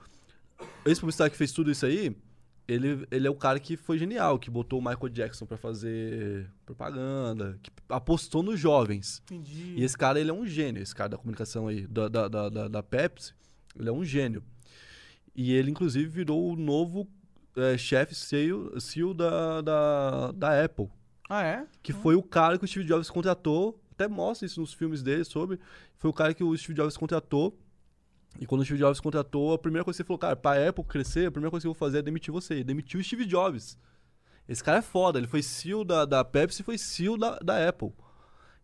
Esse 0.85 1.01
publicitário 1.01 1.31
que 1.31 1.39
fez 1.39 1.53
tudo 1.53 1.71
isso 1.71 1.87
aí, 1.87 2.17
ele, 2.69 3.07
ele 3.11 3.27
é 3.27 3.31
o 3.31 3.35
cara 3.35 3.59
que 3.59 3.77
foi 3.77 3.99
genial, 3.99 4.39
que 4.39 4.51
botou 4.51 4.79
o 4.79 4.83
Michael 4.83 5.09
Jackson 5.09 5.47
pra 5.47 5.57
fazer 5.57 6.51
propaganda, 6.67 7.59
que 7.63 7.71
apostou 7.89 8.43
nos 8.43 8.61
jovens. 8.61 9.23
Entendi. 9.25 9.75
E 9.77 9.83
esse 9.83 9.97
cara, 9.97 10.21
ele 10.21 10.31
é 10.31 10.35
um 10.35 10.47
gênio, 10.47 10.83
esse 10.83 10.95
cara 10.95 11.09
da 11.09 11.17
comunicação 11.17 11.67
aí, 11.67 11.87
da, 11.87 12.09
da, 12.09 12.29
da, 12.29 12.49
da, 12.51 12.69
da 12.69 12.83
Pepsi, 12.83 13.33
ele 13.79 13.89
é 13.89 13.93
um 13.93 14.05
gênio. 14.05 14.45
E 15.35 15.53
ele, 15.53 15.71
inclusive, 15.71 16.07
virou 16.07 16.53
o 16.53 16.57
novo 16.57 17.09
é, 17.57 17.79
chefe 17.79 18.15
CEO, 18.15 18.79
CEO 18.79 19.15
da, 19.15 19.63
da, 19.63 20.33
da 20.33 20.65
Apple. 20.65 20.91
Ah, 21.29 21.45
é? 21.45 21.67
Que 21.83 21.93
foi 21.93 22.17
o 22.17 22.23
cara 22.23 22.59
que 22.59 22.65
o 22.65 22.69
Steve 22.69 22.87
Jobs 22.87 23.09
contratou. 23.09 23.81
Até 23.93 24.07
mostra 24.09 24.47
isso 24.47 24.61
nos 24.61 24.73
filmes 24.73 25.03
dele 25.03 25.25
sobre. 25.25 25.59
Foi 25.97 26.11
o 26.11 26.13
cara 26.13 26.35
que 26.35 26.45
o 26.45 26.57
Steve 26.57 26.75
Jobs 26.75 26.97
contratou. 26.97 27.59
E 28.39 28.47
quando 28.47 28.61
o 28.61 28.65
Steve 28.65 28.79
Jobs 28.79 29.01
contratou, 29.01 29.53
a 29.53 29.59
primeira 29.59 29.85
coisa 29.85 29.97
que 29.97 30.03
ele 30.03 30.07
falou, 30.07 30.19
cara, 30.19 30.37
pra 30.37 30.69
Apple 30.69 30.85
crescer, 30.85 31.27
a 31.27 31.31
primeira 31.31 31.51
coisa 31.51 31.65
que 31.65 31.67
eu 31.67 31.73
vou 31.73 31.79
fazer 31.79 31.99
é 31.99 32.03
demitir 32.03 32.33
você. 32.33 32.55
Ele 32.55 32.65
demitiu 32.65 33.01
o 33.01 33.03
Steve 33.03 33.27
Jobs. 33.27 33.77
Esse 34.49 34.63
cara 34.63 34.79
é 34.79 34.83
foda. 34.83 35.19
Ele 35.19 35.27
foi 35.27 35.43
CEO 35.43 35.85
da, 35.85 36.05
da 36.05 36.25
Pepsi 36.25 36.63
e 36.63 36.65
foi 36.65 36.79
CEO 36.79 37.19
da, 37.19 37.39
da 37.39 37.69
Apple. 37.69 37.93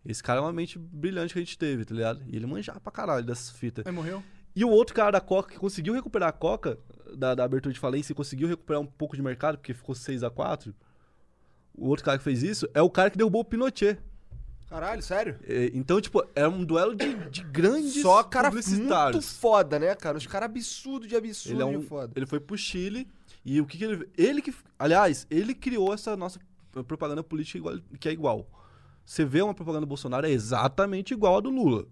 Esse 0.06 0.22
cara 0.22 0.38
é 0.38 0.42
uma 0.42 0.52
mente 0.52 0.78
brilhante 0.78 1.32
que 1.32 1.38
a 1.38 1.42
gente 1.42 1.58
teve, 1.58 1.84
tá 1.84 1.94
ligado? 1.94 2.22
E 2.26 2.36
ele 2.36 2.46
manjava 2.46 2.78
pra 2.78 2.92
caralho 2.92 3.24
dessas 3.24 3.50
fitas. 3.50 3.84
Ele 3.84 3.96
morreu? 3.96 4.22
E 4.54 4.64
o 4.64 4.70
outro 4.70 4.94
cara 4.94 5.10
da 5.10 5.20
Coca 5.20 5.50
que 5.52 5.58
conseguiu 5.58 5.94
recuperar 5.94 6.28
a 6.28 6.32
Coca, 6.32 6.78
da, 7.16 7.34
da 7.34 7.42
abertura 7.42 7.72
de 7.72 7.80
falência, 7.80 8.12
e 8.12 8.14
conseguiu 8.14 8.46
recuperar 8.46 8.80
um 8.80 8.86
pouco 8.86 9.16
de 9.16 9.22
mercado, 9.22 9.58
porque 9.58 9.74
ficou 9.74 9.94
6 9.94 10.22
a 10.22 10.30
4 10.30 10.72
O 11.74 11.88
outro 11.88 12.04
cara 12.04 12.18
que 12.18 12.24
fez 12.24 12.42
isso 12.42 12.68
é 12.72 12.80
o 12.80 12.90
cara 12.90 13.10
que 13.10 13.18
derrubou 13.18 13.40
o 13.40 13.44
Pinochet. 13.44 13.98
Caralho, 14.74 15.02
sério? 15.02 15.38
É, 15.46 15.70
Então, 15.72 16.00
tipo, 16.00 16.24
é 16.34 16.48
um 16.48 16.64
duelo 16.64 16.96
de, 16.96 17.14
de 17.30 17.44
grandes 17.44 18.02
Só 18.02 18.24
cara 18.24 18.50
muito 18.50 19.22
foda, 19.22 19.78
né, 19.78 19.94
cara? 19.94 20.18
Os 20.18 20.26
caras 20.26 20.46
absurdo 20.50 21.06
de 21.06 21.14
absurdo 21.14 21.54
Ele, 21.54 21.62
é 21.62 21.78
um, 21.78 21.80
foda. 21.82 22.12
ele 22.16 22.26
foi 22.26 22.40
pro 22.40 22.58
Chile 22.58 23.06
e 23.44 23.60
o 23.60 23.66
que, 23.66 23.78
que 23.78 23.84
ele. 23.84 24.08
Ele 24.18 24.42
que. 24.42 24.52
Aliás, 24.76 25.26
ele 25.30 25.54
criou 25.54 25.94
essa 25.94 26.16
nossa 26.16 26.40
propaganda 26.88 27.22
política 27.22 27.58
igual, 27.58 27.76
que 28.00 28.08
é 28.08 28.12
igual. 28.12 28.48
Você 29.06 29.24
vê 29.24 29.42
uma 29.42 29.54
propaganda 29.54 29.82
do 29.82 29.88
Bolsonaro, 29.88 30.26
é 30.26 30.30
exatamente 30.30 31.14
igual 31.14 31.36
a 31.36 31.40
do 31.40 31.50
Lula. 31.50 31.86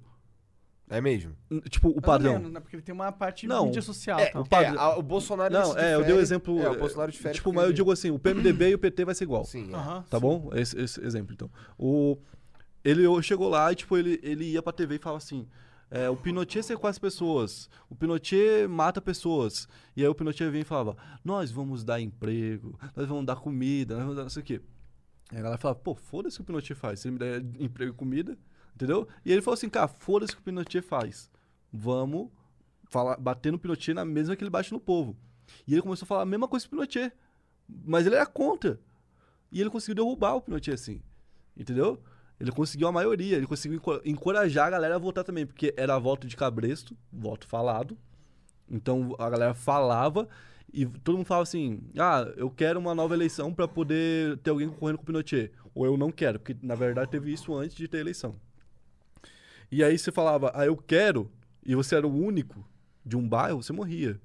É 0.91 1.01
mesmo? 1.01 1.35
Tipo, 1.71 1.89
o 1.91 2.01
padrão. 2.03 2.33
menos, 2.35 2.51
né? 2.53 2.59
Porque 2.61 2.75
ele 2.77 2.83
tem 2.83 2.93
uma 2.95 3.13
parte 3.13 3.47
Não. 3.47 3.67
mídia 3.67 3.81
social. 3.81 4.19
É, 4.19 4.27
tal. 4.27 4.43
o, 4.43 4.49
padre- 4.49 4.77
a- 4.77 4.99
o 4.99 5.03
Bolsonaro 5.03 5.53
Não, 5.55 5.73
se 5.73 5.79
é, 5.79 5.95
eu 5.95 5.99
dei 6.01 6.01
o 6.01 6.03
difere- 6.05 6.21
exemplo. 6.23 6.61
É, 6.61 6.69
o 6.69 6.79
Bolsonaro 6.79 7.13
difere. 7.13 7.35
Tipo, 7.35 7.53
mas 7.53 7.65
eu 7.67 7.73
digo 7.73 7.93
assim, 7.93 8.11
o 8.11 8.19
PMDB 8.19 8.71
e 8.71 8.75
o 8.75 8.79
PT 8.79 9.05
vai 9.05 9.15
ser 9.15 9.25
igual. 9.25 9.45
Sim, 9.45 9.71
é. 9.73 9.77
Aham, 9.77 10.05
Tá 10.11 10.17
sim. 10.19 10.21
bom? 10.23 10.51
Esse, 10.55 10.79
esse 10.81 11.01
exemplo, 11.03 11.33
então. 11.33 11.51
O, 11.79 12.19
ele 12.85 13.23
chegou 13.23 13.49
lá 13.49 13.71
e, 13.73 13.77
tipo, 13.77 13.97
ele, 13.97 14.19
ele 14.23 14.45
ia 14.45 14.63
pra 14.63 14.73
TV 14.73 14.97
e 14.97 14.99
falava 14.99 15.19
assim: 15.19 15.49
é, 15.91 16.09
o 16.09 16.17
Pinochet 16.17 16.63
sequestra 16.63 16.89
as 16.89 16.99
pessoas, 16.99 17.69
o 17.91 17.95
Pinochet 17.95 18.67
mata 18.67 19.01
pessoas. 19.01 19.69
E 19.95 20.03
aí 20.03 20.09
o 20.09 20.15
Pinochet 20.15 20.49
vinha 20.51 20.63
e 20.63 20.65
falava: 20.65 20.97
nós 21.23 21.51
vamos 21.51 21.85
dar 21.85 22.01
emprego, 22.01 22.79
nós 22.97 23.07
vamos 23.07 23.27
dar 23.27 23.37
comida, 23.37 23.95
nós 23.95 24.03
vamos 24.03 24.17
dar 24.17 24.23
não 24.23 24.31
sei 24.31 24.43
o 24.43 24.47
quê. 24.47 24.61
E 25.31 25.37
a 25.37 25.43
galera 25.43 25.59
falava: 25.59 25.79
pô, 25.81 25.95
foda-se 25.95 26.37
o 26.37 26.39
que 26.39 26.43
o 26.43 26.47
Pinochet 26.47 26.75
faz, 26.75 27.01
se 27.01 27.09
ele 27.09 27.13
me 27.13 27.19
der 27.19 27.45
emprego 27.63 27.93
e 27.93 27.95
comida, 27.95 28.39
entendeu? 28.75 29.07
E 29.25 29.31
ele 29.31 29.43
falou 29.43 29.55
assim: 29.55 29.69
cara, 29.69 29.87
foda-se 29.87 30.33
o 30.33 30.37
que 30.37 30.43
o 30.43 30.45
Pinochet 30.45 30.81
faz. 30.81 31.31
Vamos 31.71 32.31
falar, 32.89 33.19
bater 33.19 33.53
no 33.53 33.59
Pinochet 33.59 33.95
na 33.95 34.05
mesma 34.05 34.35
que 34.35 34.43
ele 34.43 34.51
bate 34.51 34.73
no 34.73 34.81
povo. 34.81 35.15
E 35.67 35.75
ele 35.75 35.83
começou 35.83 36.07
a 36.07 36.09
falar 36.09 36.23
a 36.23 36.27
mesma 36.27 36.49
coisa 36.49 36.67
pro 36.67 36.79
Pinochet. 36.79 37.13
Mas 37.69 38.07
ele 38.07 38.15
era 38.15 38.27
contra. 38.27 38.81
E 39.51 39.61
ele 39.61 39.69
conseguiu 39.69 39.95
derrubar 39.95 40.37
o 40.37 40.41
Pinochet 40.41 40.73
assim. 40.73 41.03
Entendeu? 41.57 42.03
Ele 42.43 42.51
conseguiu 42.51 42.89
a 42.89 42.93
maioria. 42.93 43.37
Ele 43.37 43.47
conseguiu 43.47 43.77
enco- 43.77 44.01
encorajar 44.05 44.67
a 44.67 44.71
galera 44.71 44.97
a 44.97 44.99
votar 44.99 45.23
também. 45.23 45.47
Porque 45.47 45.73
era 45.77 45.97
voto 45.97 46.27
de 46.27 46.37
cabresto, 46.37 46.97
voto 47.13 47.47
falado. 47.47 47.97
Então 48.69 49.15
a 49.17 49.31
galera 49.31 49.55
falava 49.55 50.29
e 50.73 50.85
todo 50.85 51.19
mundo 51.19 51.27
falava 51.27 51.45
assim: 51.45 51.81
ah, 51.97 52.27
eu 52.37 52.51
quero 52.51 52.81
uma 52.81 52.97
nova 52.97 53.15
eleição 53.15 53.55
pra 53.55 53.69
poder 53.69 54.39
ter 54.39 54.51
alguém 54.51 54.69
concorrendo 54.69 54.99
com 54.99 55.05
o 55.05 55.07
Pinochet. 55.07 55.53
Ou 55.73 55.87
eu 55.87 55.97
não 55.97 56.11
quero, 56.11 56.41
porque 56.41 56.57
na 56.61 56.75
verdade 56.75 57.11
teve 57.13 57.33
isso 57.33 57.55
antes 57.55 57.77
de 57.77 57.87
ter 57.87 57.99
eleição. 57.99 58.35
E 59.71 59.83
aí 59.85 59.97
você 59.97 60.11
falava, 60.13 60.51
ah, 60.55 60.67
eu 60.67 60.77
quero, 60.77 61.31
e 61.65 61.75
você 61.75 61.95
era 61.95 62.07
o 62.07 62.15
único 62.15 62.63
de 63.07 63.17
um 63.17 63.27
bairro, 63.27 63.63
você 63.63 63.73
morria. 63.73 64.21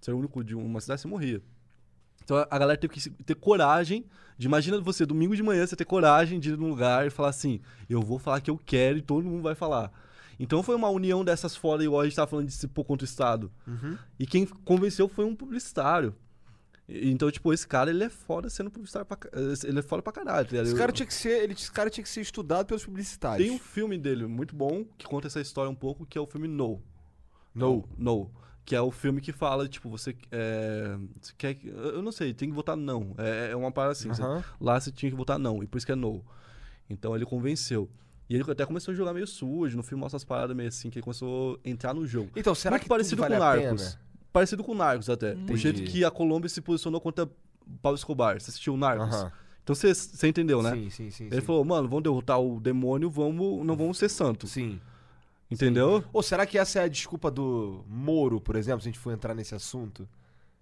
Você 0.00 0.10
era 0.10 0.16
o 0.16 0.18
único 0.20 0.42
de 0.42 0.56
uma 0.56 0.80
cidade, 0.80 1.02
você 1.02 1.06
morria. 1.08 1.42
Então 2.28 2.36
a- 2.50 2.58
galera 2.58 2.78
teve 2.78 2.92
que 2.92 3.08
ter 3.24 3.34
coragem 3.34 4.04
de, 4.36 4.46
imagina 4.46 4.78
você, 4.82 5.06
domingo 5.06 5.34
de 5.34 5.42
manhã, 5.42 5.66
você 5.66 5.74
ter 5.74 5.86
coragem 5.86 6.38
de 6.38 6.50
ir 6.50 6.58
num 6.58 6.68
lugar 6.68 7.06
e 7.06 7.10
falar 7.10 7.30
assim, 7.30 7.58
eu 7.88 8.02
vou 8.02 8.18
falar 8.18 8.42
que 8.42 8.50
eu 8.50 8.58
quero 8.58 8.98
e 8.98 9.00
todo 9.02 9.24
mundo 9.24 9.42
vai 9.42 9.54
falar. 9.54 9.90
Então 10.38 10.62
foi 10.62 10.74
uma 10.76 10.90
união 10.90 11.24
dessas 11.24 11.56
foda, 11.56 11.82
igual 11.82 12.02
a 12.02 12.04
gente 12.04 12.14
tava 12.16 12.30
falando 12.30 12.46
de 12.46 12.52
se 12.52 12.68
pôr 12.68 12.84
contra 12.84 13.02
o 13.02 13.08
Estado. 13.08 13.50
E 14.18 14.26
quem 14.26 14.44
convenceu 14.46 15.08
foi 15.08 15.24
um 15.24 15.34
publicitário. 15.34 16.14
Então, 16.86 17.30
tipo, 17.30 17.50
esse 17.52 17.66
cara, 17.66 17.88
ele 17.90 18.04
é 18.04 18.08
foda 18.10 18.48
sendo 18.50 18.70
publicitário 18.70 19.06
pra, 19.06 19.16
ca- 19.16 19.30
Ele 19.64 19.78
é 19.78 19.82
foda 19.82 20.02
pra 20.02 20.12
caralho. 20.12 20.46
tá? 20.48 20.56
Esse 20.56 20.74
cara 20.74 20.92
tinha 20.92 21.06
que 21.06 21.14
ser, 21.14 21.42
ele, 21.44 21.54
esse 21.54 21.70
cara 21.72 21.88
tinha 21.90 22.02
que 22.04 22.08
ser 22.10 22.20
estudado 22.20 22.66
pelos 22.66 22.84
publicitários. 22.84 23.46
Tem 23.46 23.54
um 23.54 23.58
filme 23.58 23.96
dele 23.98 24.26
muito 24.26 24.54
bom 24.54 24.84
que 24.98 25.06
conta 25.06 25.26
essa 25.26 25.40
história 25.40 25.70
um 25.70 25.74
pouco, 25.74 26.04
que 26.06 26.16
é 26.18 26.20
o 26.20 26.26
filme 26.26 26.46
No. 26.46 26.82
No. 27.54 27.88
No. 27.98 28.30
Que 28.68 28.76
é 28.76 28.82
o 28.82 28.90
filme 28.90 29.18
que 29.22 29.32
fala, 29.32 29.66
tipo, 29.66 29.88
você, 29.88 30.14
é, 30.30 30.94
você 31.18 31.32
quer. 31.38 31.54
que- 31.54 31.68
Eu 31.68 32.02
não 32.02 32.12
sei, 32.12 32.34
tem 32.34 32.50
que 32.50 32.54
votar 32.54 32.76
não. 32.76 33.14
É, 33.16 33.52
é 33.52 33.56
uma 33.56 33.72
parada 33.72 33.92
assim. 33.92 34.08
você- 34.08 34.20
Aham. 34.20 34.44
lá 34.60 34.78
você 34.78 34.92
tinha 34.92 35.08
que 35.10 35.16
votar 35.16 35.38
não, 35.38 35.62
e 35.62 35.66
por 35.66 35.78
isso 35.78 35.86
que 35.86 35.92
é 35.92 35.94
no. 35.94 36.22
Então 36.90 37.16
ele 37.16 37.24
convenceu. 37.24 37.88
E 38.28 38.34
ele 38.34 38.44
até 38.46 38.66
começou 38.66 38.92
a 38.92 38.94
jogar 38.94 39.14
meio 39.14 39.26
sujo, 39.26 39.74
no 39.74 39.82
filme 39.82 40.02
mostra 40.02 40.18
as 40.18 40.24
paradas 40.24 40.54
meio 40.54 40.68
assim, 40.68 40.90
que 40.90 40.98
ele 40.98 41.02
começou 41.02 41.58
a 41.64 41.68
entrar 41.70 41.94
no 41.94 42.06
jogo. 42.06 42.30
Então, 42.36 42.54
será 42.54 42.74
Muito 42.74 42.82
que 42.82 42.88
parecido 42.90 43.22
com 43.22 43.28
vale 43.30 43.36
a 43.36 43.38
Narcos. 43.38 43.98
Parecido 44.30 44.62
com 44.62 44.74
Narcos 44.74 45.08
até. 45.08 45.32
O 45.32 45.38
Entendi. 45.38 45.56
jeito 45.60 45.82
que 45.84 46.04
a 46.04 46.10
Colômbia 46.10 46.50
se 46.50 46.60
posicionou 46.60 47.00
contra 47.00 47.26
Pablo 47.80 47.96
Escobar. 47.96 48.38
Você 48.38 48.50
assistiu 48.50 48.74
o 48.74 48.76
Narcos? 48.76 49.14
Aham. 49.14 49.32
Então 49.64 49.74
você, 49.74 49.94
você 49.94 50.28
entendeu, 50.28 50.62
né? 50.62 50.72
Sim, 50.74 50.90
sim, 50.90 51.10
sim. 51.10 51.24
Ele 51.24 51.40
sim. 51.40 51.46
falou, 51.46 51.64
mano, 51.64 51.88
vamos 51.88 52.02
derrotar 52.02 52.38
o 52.38 52.60
demônio, 52.60 53.08
vamos, 53.08 53.64
não 53.66 53.74
vamos 53.74 53.96
ser 53.96 54.10
santos. 54.10 54.50
Sim. 54.50 54.78
Entendeu? 55.50 56.04
Ou 56.12 56.22
será 56.22 56.44
que 56.46 56.58
essa 56.58 56.80
é 56.80 56.84
a 56.84 56.88
desculpa 56.88 57.30
do 57.30 57.84
Moro, 57.88 58.40
por 58.40 58.54
exemplo, 58.54 58.82
se 58.82 58.88
a 58.88 58.92
gente 58.92 59.00
for 59.00 59.12
entrar 59.12 59.34
nesse 59.34 59.54
assunto? 59.54 60.08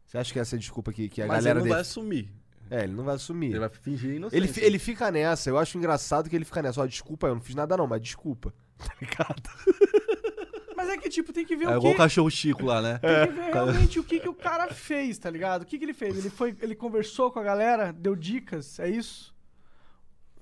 Você 0.06 0.16
acha 0.16 0.32
que 0.32 0.38
essa 0.38 0.54
é 0.54 0.58
a 0.58 0.60
desculpa 0.60 0.92
que, 0.92 1.08
que 1.08 1.20
a 1.20 1.26
Mas 1.26 1.38
galera 1.38 1.58
ele 1.58 1.64
não 1.64 1.74
vai 1.74 1.82
dele... 1.82 1.88
assumir. 1.88 2.32
É, 2.70 2.84
ele 2.84 2.92
não 2.92 3.04
vai 3.04 3.14
assumir. 3.16 3.50
Ele 3.50 3.58
vai 3.58 3.68
fingir 3.68 4.14
inocência. 4.14 4.60
Ele, 4.60 4.66
ele 4.66 4.78
fica 4.78 5.10
nessa, 5.10 5.50
eu 5.50 5.58
acho 5.58 5.76
engraçado 5.76 6.28
que 6.30 6.36
ele 6.36 6.44
fica 6.44 6.62
nessa. 6.62 6.80
Ó, 6.80 6.86
desculpa, 6.86 7.26
eu 7.28 7.34
não 7.34 7.40
fiz 7.40 7.54
nada 7.54 7.76
não, 7.76 7.86
mas 7.86 8.00
desculpa. 8.00 8.52
Tá 8.76 8.92
ligado? 9.00 9.42
Mas 10.76 10.90
é 10.90 10.98
que, 10.98 11.08
tipo, 11.08 11.32
tem 11.32 11.46
que 11.46 11.56
ver 11.56 11.64
É 11.64 11.68
o 11.68 11.78
igual 11.78 11.94
que... 11.94 11.94
o 11.94 11.96
cachorro 11.96 12.30
Chico 12.30 12.66
lá, 12.66 12.82
né? 12.82 12.98
Tem 12.98 13.26
que 13.28 13.32
ver 13.32 13.44
realmente 13.54 13.98
o 13.98 14.04
que, 14.04 14.20
que 14.20 14.28
o 14.28 14.34
cara 14.34 14.68
fez, 14.68 15.16
tá 15.16 15.30
ligado? 15.30 15.62
O 15.62 15.64
que, 15.64 15.78
que 15.78 15.84
ele 15.86 15.94
fez? 15.94 16.18
Ele 16.18 16.28
foi, 16.28 16.54
ele 16.60 16.74
conversou 16.74 17.30
com 17.30 17.38
a 17.38 17.42
galera, 17.42 17.90
deu 17.90 18.14
dicas, 18.14 18.78
é 18.78 18.90
isso? 18.90 19.34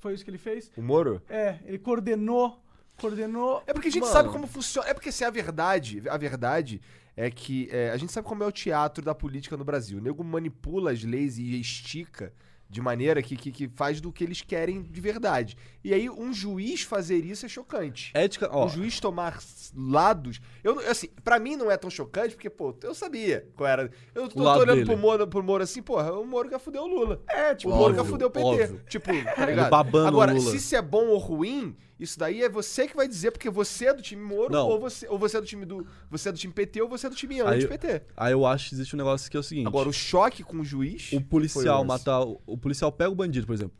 Foi 0.00 0.14
isso 0.14 0.24
que 0.24 0.30
ele 0.30 0.38
fez? 0.38 0.72
O 0.76 0.82
Moro? 0.82 1.22
É, 1.28 1.60
ele 1.64 1.78
coordenou, 1.78 2.60
coordenou. 3.00 3.62
É 3.66 3.72
porque 3.72 3.88
a 3.88 3.90
gente 3.90 4.02
Mano. 4.02 4.12
sabe 4.12 4.28
como 4.30 4.46
funciona. 4.46 4.88
É 4.88 4.94
porque 4.94 5.12
se 5.12 5.24
é 5.24 5.26
a 5.26 5.30
verdade, 5.30 6.02
a 6.08 6.16
verdade 6.16 6.80
é 7.16 7.30
que 7.30 7.68
é, 7.70 7.90
a 7.90 7.96
gente 7.96 8.12
sabe 8.12 8.26
como 8.26 8.42
é 8.42 8.46
o 8.46 8.52
teatro 8.52 9.04
da 9.04 9.14
política 9.14 9.56
no 9.56 9.64
Brasil. 9.64 9.98
O 9.98 10.00
nego 10.00 10.22
manipula 10.24 10.92
as 10.92 11.02
leis 11.02 11.38
e 11.38 11.60
estica 11.60 12.32
de 12.68 12.80
maneira 12.80 13.22
que, 13.22 13.36
que, 13.36 13.52
que 13.52 13.68
faz 13.68 14.00
do 14.00 14.10
que 14.10 14.24
eles 14.24 14.40
querem 14.40 14.82
de 14.82 15.00
verdade. 15.00 15.56
E 15.84 15.94
aí, 15.94 16.10
um 16.10 16.32
juiz 16.32 16.82
fazer 16.82 17.24
isso 17.24 17.46
é 17.46 17.48
chocante. 17.48 18.10
Ética, 18.14 18.48
ó. 18.50 18.64
Um 18.64 18.68
juiz 18.68 18.98
tomar 18.98 19.38
lados. 19.76 20.40
Eu, 20.64 20.80
assim, 20.90 21.08
pra 21.22 21.38
mim 21.38 21.54
não 21.54 21.70
é 21.70 21.76
tão 21.76 21.88
chocante, 21.88 22.34
porque, 22.34 22.50
pô, 22.50 22.74
eu 22.82 22.92
sabia 22.94 23.46
qual 23.54 23.68
era. 23.68 23.90
Eu 24.12 24.28
tô, 24.28 24.42
tô 24.42 24.58
olhando 24.58 24.84
pro 24.86 24.96
Moro, 24.96 25.28
pro 25.28 25.42
Moro 25.42 25.62
assim, 25.62 25.82
porra, 25.82 26.12
o 26.18 26.26
Moro 26.26 26.48
que 26.48 26.58
fudeu 26.58 26.82
o 26.82 26.86
Lula. 26.88 27.22
É, 27.28 27.54
tipo, 27.54 27.72
O 27.72 27.76
Moro 27.76 27.94
que 27.94 28.00
Óbvio, 28.00 28.12
fudeu 28.12 28.28
o 28.28 28.30
PT. 28.30 28.44
óbvio. 28.46 28.82
Tipo, 28.88 29.10
tá 29.36 29.46
ligado? 29.46 29.70
babando 29.70 30.08
Agora, 30.08 30.32
o 30.32 30.36
Lula. 30.38 30.50
se 30.50 30.56
isso 30.56 30.74
é 30.74 30.82
bom 30.82 31.06
ou 31.08 31.18
ruim, 31.18 31.76
isso 31.98 32.18
daí 32.18 32.42
é 32.42 32.48
você 32.48 32.88
que 32.88 32.96
vai 32.96 33.06
dizer, 33.06 33.30
porque 33.30 33.48
você 33.48 33.86
é 33.86 33.94
do 33.94 34.02
time 34.02 34.22
Moro, 34.22 34.52
Não. 34.52 34.66
ou 34.68 34.80
você, 34.80 35.06
ou 35.08 35.18
você 35.18 35.36
é 35.36 35.40
do 35.40 35.46
time 35.46 35.64
do. 35.64 35.86
Você 36.10 36.28
é 36.28 36.32
do 36.32 36.38
time 36.38 36.52
PT, 36.52 36.82
ou 36.82 36.88
você 36.88 37.06
é 37.06 37.10
do 37.10 37.14
time 37.14 37.40
anti-PT. 37.40 38.02
Aí 38.16 38.32
eu 38.32 38.44
acho 38.44 38.68
que 38.68 38.74
existe 38.74 38.94
um 38.96 38.98
negócio 38.98 39.30
que 39.30 39.36
é 39.36 39.40
o 39.40 39.42
seguinte. 39.42 39.66
Agora, 39.66 39.88
o 39.88 39.92
choque 39.92 40.42
com 40.42 40.58
o 40.58 40.64
juiz. 40.64 41.12
o 41.12 41.20
policial 41.20 41.84
matar. 41.84 42.22
O, 42.22 42.40
o 42.46 42.58
policial 42.58 42.90
pega 42.90 43.10
o 43.10 43.14
bandido, 43.14 43.46
por 43.46 43.52
exemplo. 43.52 43.76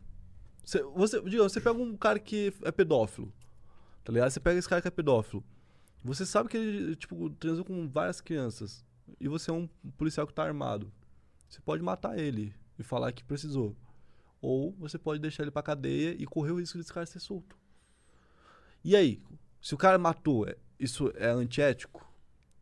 Você, 0.63 0.81
você, 0.81 1.21
diga, 1.21 1.43
você 1.43 1.59
pega 1.59 1.77
um 1.77 1.95
cara 1.97 2.17
que 2.17 2.53
é 2.63 2.71
pedófilo. 2.71 3.31
Tá 4.03 4.13
ligado? 4.13 4.29
Você 4.29 4.39
pega 4.39 4.57
esse 4.57 4.69
cara 4.69 4.81
que 4.81 4.87
é 4.87 4.91
pedófilo. 4.91 5.43
Você 6.03 6.25
sabe 6.25 6.47
que 6.49 6.57
ele, 6.57 6.95
tipo, 6.95 7.29
transou 7.31 7.65
com 7.65 7.87
várias 7.87 8.21
crianças. 8.21 8.85
E 9.19 9.27
você 9.27 9.51
é 9.51 9.53
um 9.53 9.67
policial 9.97 10.25
que 10.25 10.33
tá 10.33 10.43
armado. 10.43 10.91
Você 11.49 11.59
pode 11.59 11.83
matar 11.83 12.17
ele 12.17 12.53
e 12.79 12.83
falar 12.83 13.11
que 13.11 13.23
precisou. 13.23 13.75
Ou 14.41 14.71
você 14.79 14.97
pode 14.97 15.19
deixar 15.19 15.43
ele 15.43 15.51
pra 15.51 15.61
cadeia 15.61 16.15
e 16.17 16.25
correr 16.25 16.51
o 16.51 16.59
risco 16.59 16.77
desse 16.77 16.93
cara 16.93 17.05
ser 17.05 17.19
solto. 17.19 17.57
E 18.85 18.95
aí? 18.95 19.19
Se 19.61 19.73
o 19.73 19.77
cara 19.77 19.97
matou, 19.97 20.47
é- 20.47 20.55
isso 20.79 21.11
é 21.15 21.27
antiético? 21.29 22.05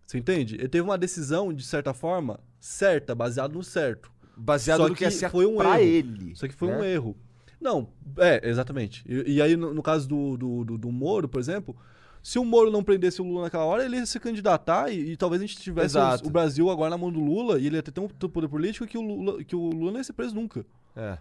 Você 0.07 0.17
entende? 0.17 0.55
Ele 0.55 0.69
teve 0.69 0.81
uma 0.83 0.97
decisão, 0.97 1.53
de 1.53 1.63
certa 1.63 1.93
forma, 1.93 2.39
certa, 2.59 3.13
baseada 3.13 3.53
no 3.53 3.63
certo. 3.63 4.11
Baseado 4.37 4.77
Só 4.79 4.87
no 4.89 4.95
que 4.95 5.03
é 5.05 5.09
que 5.09 5.13
certo 5.15 5.31
foi 5.33 5.45
um 5.45 5.57
pra 5.57 5.81
erro. 5.81 5.91
ele. 5.91 6.31
Isso 6.31 6.45
aqui 6.45 6.55
foi 6.55 6.69
né? 6.69 6.77
um 6.77 6.83
erro. 6.83 7.17
Não, 7.59 7.89
é, 8.17 8.47
exatamente. 8.49 9.03
E, 9.07 9.33
e 9.35 9.41
aí, 9.41 9.55
no, 9.55 9.73
no 9.73 9.83
caso 9.83 10.07
do, 10.07 10.37
do, 10.37 10.63
do, 10.65 10.77
do 10.77 10.91
Moro, 10.91 11.27
por 11.29 11.39
exemplo, 11.39 11.75
se 12.21 12.39
o 12.39 12.45
Moro 12.45 12.71
não 12.71 12.83
prendesse 12.83 13.21
o 13.21 13.25
Lula 13.25 13.43
naquela 13.43 13.65
hora, 13.65 13.83
ele 13.85 13.97
ia 13.97 14.05
se 14.05 14.19
candidatar 14.19 14.89
e, 14.91 15.11
e 15.11 15.17
talvez 15.17 15.41
a 15.41 15.45
gente 15.45 15.59
tivesse 15.59 15.97
os- 15.97 16.21
o 16.21 16.29
Brasil 16.29 16.69
agora 16.69 16.89
na 16.89 16.97
mão 16.97 17.11
do 17.11 17.19
Lula 17.19 17.59
e 17.59 17.67
ele 17.67 17.75
ia 17.75 17.83
ter 17.83 17.91
tão, 17.91 18.07
tão 18.07 18.29
poder 18.29 18.47
político 18.47 18.87
que 18.87 18.97
o, 18.97 19.01
Lula, 19.01 19.43
que 19.43 19.55
o 19.55 19.69
Lula 19.69 19.91
não 19.91 19.97
ia 19.99 20.03
ser 20.03 20.13
preso 20.13 20.33
nunca. 20.35 20.65
É. 20.95 21.17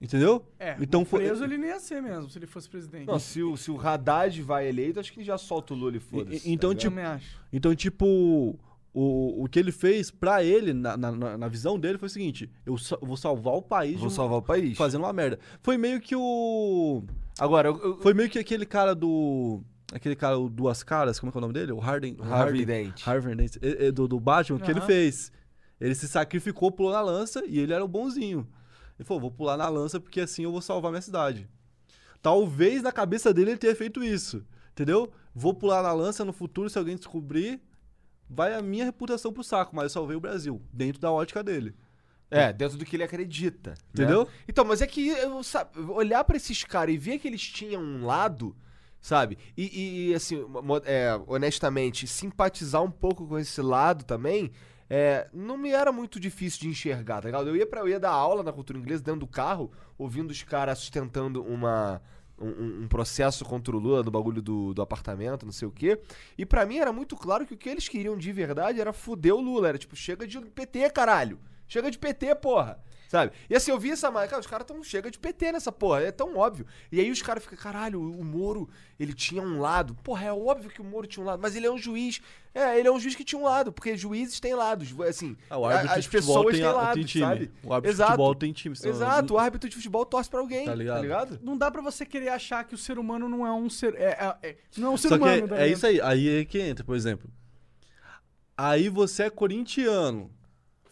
Entendeu? 0.00 0.44
É, 0.58 0.76
então 0.80 1.04
foi. 1.04 1.20
preso 1.24 1.42
ele 1.44 1.56
nem 1.56 1.70
ia 1.70 1.80
ser 1.80 2.02
mesmo, 2.02 2.28
se 2.28 2.38
ele 2.38 2.46
fosse 2.46 2.68
presidente. 2.68 3.06
Não, 3.06 3.18
se 3.18 3.42
o, 3.42 3.56
se 3.56 3.70
o 3.70 3.80
Haddad 3.80 4.42
vai 4.42 4.68
eleito, 4.68 5.00
acho 5.00 5.10
que 5.12 5.20
ele 5.20 5.26
já 5.26 5.38
solta 5.38 5.72
o 5.72 5.76
Lula 5.76 5.96
e 5.96 6.00
foda-se. 6.00 6.50
então, 6.50 6.70
tá 6.70 6.74
Eu 6.74 6.90
ligado? 6.90 6.90
também 6.90 7.04
acho. 7.04 7.40
Então, 7.52 7.74
tipo, 7.74 8.58
O, 8.98 9.44
o 9.44 9.48
que 9.48 9.58
ele 9.58 9.72
fez 9.72 10.10
pra 10.10 10.42
ele, 10.42 10.72
na, 10.72 10.96
na, 10.96 11.36
na- 11.36 11.48
visão 11.48 11.78
dele, 11.78 11.98
foi 11.98 12.06
o 12.06 12.10
seguinte: 12.10 12.50
eu, 12.64 12.78
sa- 12.78 12.96
eu 13.00 13.06
vou 13.06 13.16
salvar 13.16 13.52
o 13.54 13.60
país 13.62 13.98
Vou 13.98 14.06
um- 14.06 14.10
salvar 14.10 14.38
o 14.38 14.42
país. 14.42 14.76
fazendo 14.76 15.02
uma 15.04 15.12
merda. 15.12 15.38
Foi 15.62 15.76
meio 15.76 16.00
que 16.00 16.16
o. 16.16 17.02
Agora, 17.38 17.68
eu, 17.68 17.76
eu, 17.82 17.98
Foi 17.98 18.14
meio 18.14 18.30
que 18.30 18.38
aquele 18.38 18.64
cara 18.64 18.94
do. 18.94 19.60
Aquele 19.92 20.16
cara, 20.16 20.38
o 20.38 20.48
Duas 20.48 20.82
Caras, 20.82 21.20
como 21.20 21.28
é 21.28 21.32
que 21.32 21.36
é 21.36 21.40
o 21.40 21.42
nome 21.42 21.52
dele? 21.54 21.72
O 21.72 21.78
Harden. 21.78 22.16
Harvey 22.22 22.64
Dent. 22.64 23.06
Harvey 23.06 23.34
Dent. 23.36 23.56
Do, 23.94 24.08
do 24.08 24.18
Batman, 24.18 24.56
o 24.58 24.60
que 24.62 24.70
ele 24.70 24.80
fez? 24.80 25.30
Ele 25.80 25.94
se 25.94 26.08
sacrificou, 26.08 26.72
pulou 26.72 26.92
na 26.92 27.00
lança 27.02 27.44
e 27.46 27.58
ele 27.58 27.72
era 27.74 27.84
o 27.84 27.88
bonzinho. 27.88 28.48
Ele 28.98 29.06
falou: 29.06 29.20
vou 29.20 29.30
pular 29.30 29.56
na 29.56 29.68
lança 29.68 30.00
porque 30.00 30.20
assim 30.20 30.44
eu 30.44 30.52
vou 30.52 30.60
salvar 30.62 30.90
minha 30.90 31.02
cidade. 31.02 31.48
Talvez 32.22 32.82
na 32.82 32.92
cabeça 32.92 33.32
dele 33.32 33.52
ele 33.52 33.58
tenha 33.58 33.76
feito 33.76 34.02
isso. 34.02 34.44
Entendeu? 34.72 35.12
Vou 35.34 35.54
pular 35.54 35.82
na 35.82 35.92
lança 35.92 36.24
no 36.24 36.32
futuro, 36.32 36.68
se 36.68 36.78
alguém 36.78 36.96
descobrir, 36.96 37.60
vai 38.28 38.54
a 38.54 38.60
minha 38.62 38.84
reputação 38.84 39.32
pro 39.32 39.44
saco, 39.44 39.74
mas 39.74 39.84
eu 39.84 39.90
salvei 39.90 40.16
o 40.16 40.20
Brasil, 40.20 40.60
dentro 40.72 41.00
da 41.00 41.10
ótica 41.10 41.42
dele. 41.42 41.74
É, 42.30 42.52
dentro 42.52 42.76
do 42.76 42.84
que 42.84 42.96
ele 42.96 43.04
acredita. 43.04 43.70
né? 43.70 43.76
Entendeu? 43.90 44.28
Então, 44.48 44.64
mas 44.64 44.82
é 44.82 44.86
que 44.86 45.06
eu, 45.08 45.42
sabe, 45.44 45.78
olhar 45.80 46.24
pra 46.24 46.36
esses 46.36 46.64
caras 46.64 46.94
e 46.94 46.98
ver 46.98 47.18
que 47.18 47.28
eles 47.28 47.40
tinham 47.40 47.80
um 47.80 48.04
lado, 48.04 48.54
sabe? 49.00 49.38
E, 49.56 50.08
e- 50.10 50.14
assim, 50.14 50.44
é, 50.84 51.18
honestamente, 51.28 52.06
simpatizar 52.06 52.82
um 52.82 52.90
pouco 52.90 53.26
com 53.28 53.38
esse 53.38 53.62
lado 53.62 54.04
também. 54.04 54.50
É, 54.88 55.28
não 55.32 55.56
me 55.56 55.70
era 55.70 55.90
muito 55.90 56.18
difícil 56.20 56.60
de 56.60 56.68
enxergar, 56.68 57.20
tá 57.20 57.28
ligado? 57.28 57.48
Eu 57.48 57.56
ia, 57.56 57.66
pra, 57.66 57.80
eu 57.80 57.88
ia 57.88 57.98
dar 58.00 58.10
aula 58.10 58.42
na 58.42 58.52
cultura 58.52 58.78
inglesa 58.78 59.02
dentro 59.02 59.20
do 59.20 59.26
carro, 59.26 59.70
ouvindo 59.98 60.30
os 60.30 60.42
caras 60.42 60.78
sustentando 60.78 61.42
uma, 61.42 62.00
um- 62.38 62.82
um, 62.84 62.88
processo 62.88 63.44
contra 63.44 63.74
o 63.74 63.78
Lula 63.78 64.02
do 64.02 64.10
bagulho 64.10 64.40
do, 64.42 64.72
do 64.74 64.82
apartamento, 64.82 65.44
não 65.44 65.52
sei 65.52 65.66
o 65.66 65.72
quê. 65.72 66.00
E 66.36 66.44
pra 66.46 66.64
mim 66.66 66.78
era 66.78 66.92
muito 66.92 67.16
claro 67.16 67.46
que 67.46 67.54
o 67.54 67.56
que 67.56 67.68
eles 67.68 67.88
queriam 67.88 68.16
de 68.16 68.30
verdade 68.32 68.80
era 68.80 68.92
fuder 68.92 69.34
o 69.34 69.40
Lula. 69.40 69.68
Era 69.68 69.78
tipo, 69.78 69.96
chega 69.96 70.26
de 70.26 70.40
PT, 70.40 70.90
caralho. 70.90 71.38
Chega 71.66 71.90
de 71.90 71.98
PT, 71.98 72.34
porra. 72.36 72.78
Sabe? 73.08 73.32
E 73.48 73.54
assim, 73.54 73.70
eu 73.70 73.78
vi 73.78 73.90
essa 73.92 74.10
marca, 74.10 74.30
cara, 74.30 74.40
os 74.40 74.46
caras 74.46 74.66
tão 74.66 74.82
chega 74.82 75.10
de 75.10 75.18
PT 75.18 75.52
nessa 75.52 75.70
porra, 75.70 76.02
é 76.02 76.10
tão 76.10 76.36
óbvio. 76.36 76.66
E 76.90 77.00
aí 77.00 77.10
os 77.10 77.22
caras 77.22 77.42
ficam, 77.44 77.56
caralho, 77.56 78.00
o 78.02 78.24
Moro, 78.24 78.68
ele 78.98 79.12
tinha 79.12 79.40
um 79.42 79.60
lado. 79.60 79.94
Porra, 80.02 80.24
é 80.26 80.32
óbvio 80.32 80.68
que 80.70 80.80
o 80.80 80.84
Moro 80.84 81.06
tinha 81.06 81.22
um 81.22 81.26
lado, 81.26 81.40
mas 81.40 81.54
ele 81.54 81.66
é 81.66 81.70
um 81.70 81.78
juiz. 81.78 82.20
É, 82.52 82.78
ele 82.78 82.88
é 82.88 82.90
um 82.90 82.98
juiz 82.98 83.14
que 83.14 83.22
tinha 83.22 83.38
um 83.38 83.44
lado, 83.44 83.70
porque 83.72 83.96
juízes 83.96 84.40
têm 84.40 84.54
lados, 84.54 84.88
assim. 85.02 85.36
Ah, 85.48 85.58
o 85.58 85.64
árbitro 85.66 85.92
a- 85.96 85.98
de 86.00 86.08
futebol 86.08 86.50
tem, 86.50 86.64
a- 86.64 86.92
tem 86.94 87.04
time. 87.04 87.24
sabe? 87.24 87.50
O 87.62 87.72
árbitro 87.72 87.94
Exato. 87.94 88.10
de 88.10 88.16
futebol 88.16 88.34
tem 88.34 88.52
time. 88.52 88.74
senão- 88.76 88.94
Exato, 88.94 89.34
o 89.34 89.38
árbitro 89.38 89.68
de 89.68 89.76
futebol 89.76 90.04
torce 90.06 90.28
pra 90.30 90.40
alguém, 90.40 90.64
Tá 90.64 90.70
tá 90.72 90.76
ligado? 90.76 91.02
ligado? 91.02 91.40
Não 91.42 91.56
dá 91.56 91.70
pra 91.70 91.82
você 91.82 92.04
querer 92.06 92.30
achar 92.30 92.64
que 92.64 92.74
o 92.74 92.78
ser 92.78 92.98
humano 92.98 93.28
não 93.28 93.46
é 93.46 93.52
um 93.52 93.68
ser. 93.70 93.94
É, 93.94 94.36
é- 94.42 94.48
é- 94.48 94.56
não 94.78 94.88
é 94.88 94.90
um 94.90 94.96
ser 94.96 95.08
Só 95.10 95.16
que 95.18 95.22
humano, 95.22 95.44
é, 95.44 95.48
tá 95.48 95.58
é 95.62 95.68
isso 95.68 95.86
aí. 95.86 96.00
Aí 96.00 96.40
é 96.40 96.44
que 96.44 96.58
entra, 96.58 96.82
por 96.84 96.96
exemplo. 96.96 97.30
Aí 98.56 98.88
você 98.88 99.24
é 99.24 99.30
corintiano. 99.30 100.30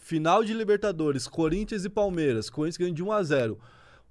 Final 0.05 0.43
de 0.43 0.53
Libertadores, 0.53 1.27
Corinthians 1.27 1.83
e 1.83 1.89
Palmeiras. 1.89 2.47
Corinthians 2.47 2.77
ganha 2.77 2.93
de 2.93 3.01
1 3.03 3.11
a 3.11 3.23
0 3.23 3.57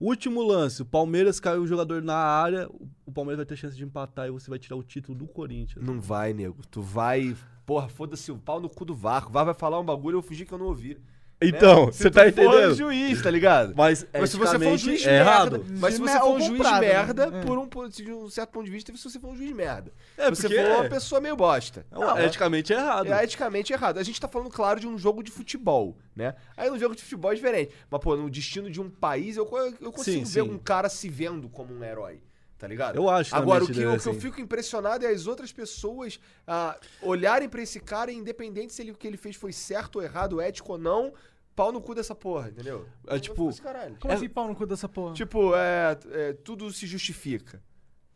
Último 0.00 0.42
lance, 0.42 0.82
o 0.82 0.84
Palmeiras 0.84 1.38
caiu 1.38 1.62
o 1.62 1.66
jogador 1.68 2.02
na 2.02 2.16
área, 2.16 2.68
o- 2.68 2.88
Palmeiras 3.12 3.36
vai 3.36 3.46
ter 3.46 3.54
chance 3.56 3.76
de 3.76 3.84
empatar 3.84 4.26
e 4.26 4.30
você 4.32 4.50
vai 4.50 4.58
tirar 4.58 4.74
o 4.74 4.82
título 4.82 5.16
do 5.16 5.28
Corinthians. 5.28 5.86
Não 5.86 6.00
vai, 6.00 6.32
nego. 6.32 6.56
Tu 6.68 6.82
vai. 6.82 7.36
Porra, 7.64 7.88
foda-se 7.88 8.32
o 8.32 8.36
pau 8.36 8.58
no 8.58 8.68
cu 8.68 8.84
do 8.84 8.92
Varco. 8.92 9.28
O 9.28 9.32
vai 9.44 9.54
falar 9.54 9.78
um 9.78 9.84
bagulho, 9.84 10.16
eu 10.16 10.20
vou 10.20 10.28
que 10.44 10.52
eu 10.52 10.58
não 10.58 10.66
ouvi. 10.66 10.98
Então, 11.42 11.86
Né? 11.86 11.92
Se 11.92 11.98
você 11.98 12.10
tu 12.10 12.14
tá 12.14 12.20
for 12.22 12.28
entendendo? 12.28 12.74
juiz, 12.74 13.20
tá 13.22 13.30
ligado? 13.30 13.74
Mas, 13.76 14.06
Mas 14.12 14.30
se 14.30 14.36
você 14.36 14.58
for 14.58 14.68
um 14.68 14.78
juiz 14.78 15.04
é 15.04 15.10
merda, 15.10 15.30
errado. 15.30 15.66
mas 15.78 15.94
se 15.94 16.00
De 16.00 16.06
você 16.06 16.18
for 16.20 16.28
um 16.34 16.38
juiz 16.40 16.50
comprado, 16.52 16.80
né? 16.80 16.88
merda, 16.88 17.24
É. 17.24 17.40
por 17.42 17.58
um, 17.58 17.68
de 17.88 18.12
um 18.12 18.30
certo 18.30 18.50
ponto 18.50 18.64
de 18.64 18.70
vista, 18.70 18.96
se 18.96 19.02
você 19.10 19.18
for 19.20 19.28
um 19.30 19.36
juiz 19.36 19.52
merda. 19.52 19.92
É, 20.16 20.24
se 20.26 20.36
você 20.36 20.48
porque 20.48 20.62
for 20.62 20.70
é. 20.70 20.76
uma 20.76 20.88
pessoa 20.88 21.20
meio 21.20 21.36
bosta. 21.36 21.84
Não, 21.90 22.18
eticamente 22.20 22.72
é 22.72 22.76
errado. 22.76 23.12
É 23.12 23.24
eticamente 23.24 23.72
errado. 23.72 23.98
A 23.98 24.02
gente 24.02 24.20
tá 24.20 24.28
falando, 24.28 24.48
claro, 24.50 24.80
de 24.80 24.86
um 24.86 24.96
jogo 24.96 25.22
de 25.22 25.30
futebol, 25.30 25.98
né? 26.16 26.34
Aí 26.56 26.70
no 26.70 26.78
jogo 26.78 26.94
de 26.94 27.02
futebol 27.02 27.32
é 27.32 27.34
diferente. 27.34 27.72
Mas, 27.90 28.00
pô, 28.00 28.16
no 28.16 28.30
destino 28.30 28.70
de 28.70 28.80
um 28.80 28.88
país, 28.88 29.36
eu, 29.36 29.44
eu 29.80 29.92
consigo 29.92 30.24
Sim, 30.26 30.32
ver 30.40 30.48
sim. 30.48 30.54
um 30.54 30.58
cara 30.58 30.88
se 30.88 31.08
vendo 31.08 31.48
como 31.48 31.74
um 31.74 31.82
herói. 31.84 32.20
Tá 32.56 32.66
ligado? 32.68 32.96
Eu 32.96 33.10
acho 33.10 33.34
Agora, 33.34 33.64
o 33.64 33.66
que, 33.66 33.72
eu- 33.72 33.76
dele, 33.76 33.96
o 33.96 34.00
que 34.00 34.08
eu 34.08 34.14
fico 34.14 34.40
impressionado 34.40 35.04
é 35.04 35.08
as 35.10 35.26
outras 35.26 35.52
pessoas 35.52 36.18
ah, 36.46 36.78
olharem 37.02 37.48
pra 37.48 37.60
esse 37.60 37.80
cara, 37.80 38.12
independente 38.12 38.72
se 38.72 38.80
ele, 38.82 38.92
o 38.92 38.94
que 38.96 39.06
ele 39.06 39.16
fez 39.16 39.34
foi 39.36 39.52
certo 39.52 39.96
ou 39.96 40.02
errado, 40.02 40.40
ético 40.40 40.72
ou 40.72 40.78
não, 40.78 41.12
pau 41.54 41.72
no 41.72 41.80
cu 41.80 41.94
dessa 41.94 42.14
porra, 42.14 42.48
entendeu? 42.48 42.86
É 43.08 43.18
tipo- 43.18 43.52
caralho. 43.60 43.96
Como 44.00 44.14
assim, 44.14 44.28
pau 44.28 44.46
no 44.48 44.54
cu 44.54 44.66
dessa 44.66 44.88
porra? 44.88 45.14
Tipo, 45.14 45.54
é, 45.56 45.98
é, 46.12 46.32
tudo 46.32 46.72
se 46.72 46.86
justifica. 46.86 47.60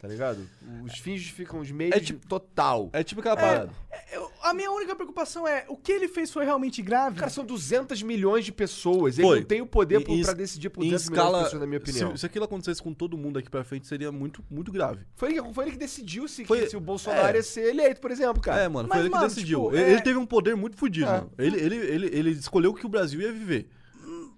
Tá 0.01 0.06
ligado? 0.06 0.48
Os 0.85 0.97
fins 1.01 1.19
justificam 1.19 1.59
os 1.59 1.70
meios 1.73 1.97
É 1.97 1.98
tipo- 1.98 2.24
total. 2.28 2.89
É 2.93 3.02
tipo 3.02 3.20
aquela 3.20 3.36
parada. 3.36 3.73
Eu- 4.12 4.31
a 4.43 4.55
minha 4.55 4.70
única 4.70 4.94
preocupação 4.94 5.47
é: 5.47 5.65
o 5.69 5.77
que 5.77 5.90
ele 5.93 6.09
fez 6.09 6.31
foi 6.32 6.44
realmente 6.44 6.81
grave? 6.82 7.16
Cara, 7.16 7.31
são 7.31 7.44
200 7.44 8.02
milhões 8.02 8.44
de 8.44 8.52
pessoas. 8.52 9.19
Ele 9.19 9.27
Foi. 9.28 9.40
não 9.40 9.47
tem 9.47 9.60
o 9.60 9.66
poder 9.66 10.09
em 10.09 10.23
pra 10.23 10.32
decidir 10.32 10.70
por 10.70 10.82
em 10.85 10.90
200 10.90 11.09
milhões 11.10 11.23
de 11.23 11.28
escala, 11.31 11.44
pessoas, 11.44 11.60
na 11.60 11.66
minha 11.66 11.78
opinião. 11.78 12.12
se, 12.12 12.19
se 12.19 12.27
aquilo 12.27 12.44
acontecesse 12.44 12.82
com 12.82 12.93
todo 12.94 13.16
mundo 13.19 13.39
aqui 13.39 13.51
pra 13.51 13.65
frente, 13.65 13.86
seria 13.86 14.10
muito, 14.12 14.44
muito 14.51 14.70
grave. 14.73 15.05
Foi, 15.16 15.31
ele, 15.36 15.52
foi 15.52 15.65
ele 15.65 15.73
que 15.73 15.78
decidiu 15.78 16.27
se, 16.28 16.44
Foi- 16.44 16.60
que- 16.62 16.70
se 16.70 16.77
o 16.77 16.81
Bolsonaro 16.81 17.28
é. 17.35 17.36
ia 17.36 17.43
ser 17.43 17.69
eleito, 17.69 18.01
por 18.01 18.10
exemplo, 18.10 18.40
cara. 18.43 18.62
É, 18.62 18.69
mano, 18.69 18.89
Mas, 18.89 18.97
foi 18.98 19.06
ele 19.06 19.10
que 19.10 19.16
mano, 19.16 19.28
decidiu. 19.28 19.62
tipo, 19.65 19.74
ele, 19.77 19.82
é- 19.85 19.93
ele 19.93 20.02
teve 20.02 20.19
um 20.19 20.27
poder 20.27 20.56
muito 20.56 20.77
fodido, 20.77 21.10
É. 21.10 21.24
Ele, 21.39 21.60
ele, 21.60 21.77
ele, 21.77 22.06
ele 22.12 22.31
escolheu 22.31 22.73
que 22.74 22.86
o 22.86 22.89
Brasil 22.89 23.20
ia 23.20 23.32
viver. 23.32 23.69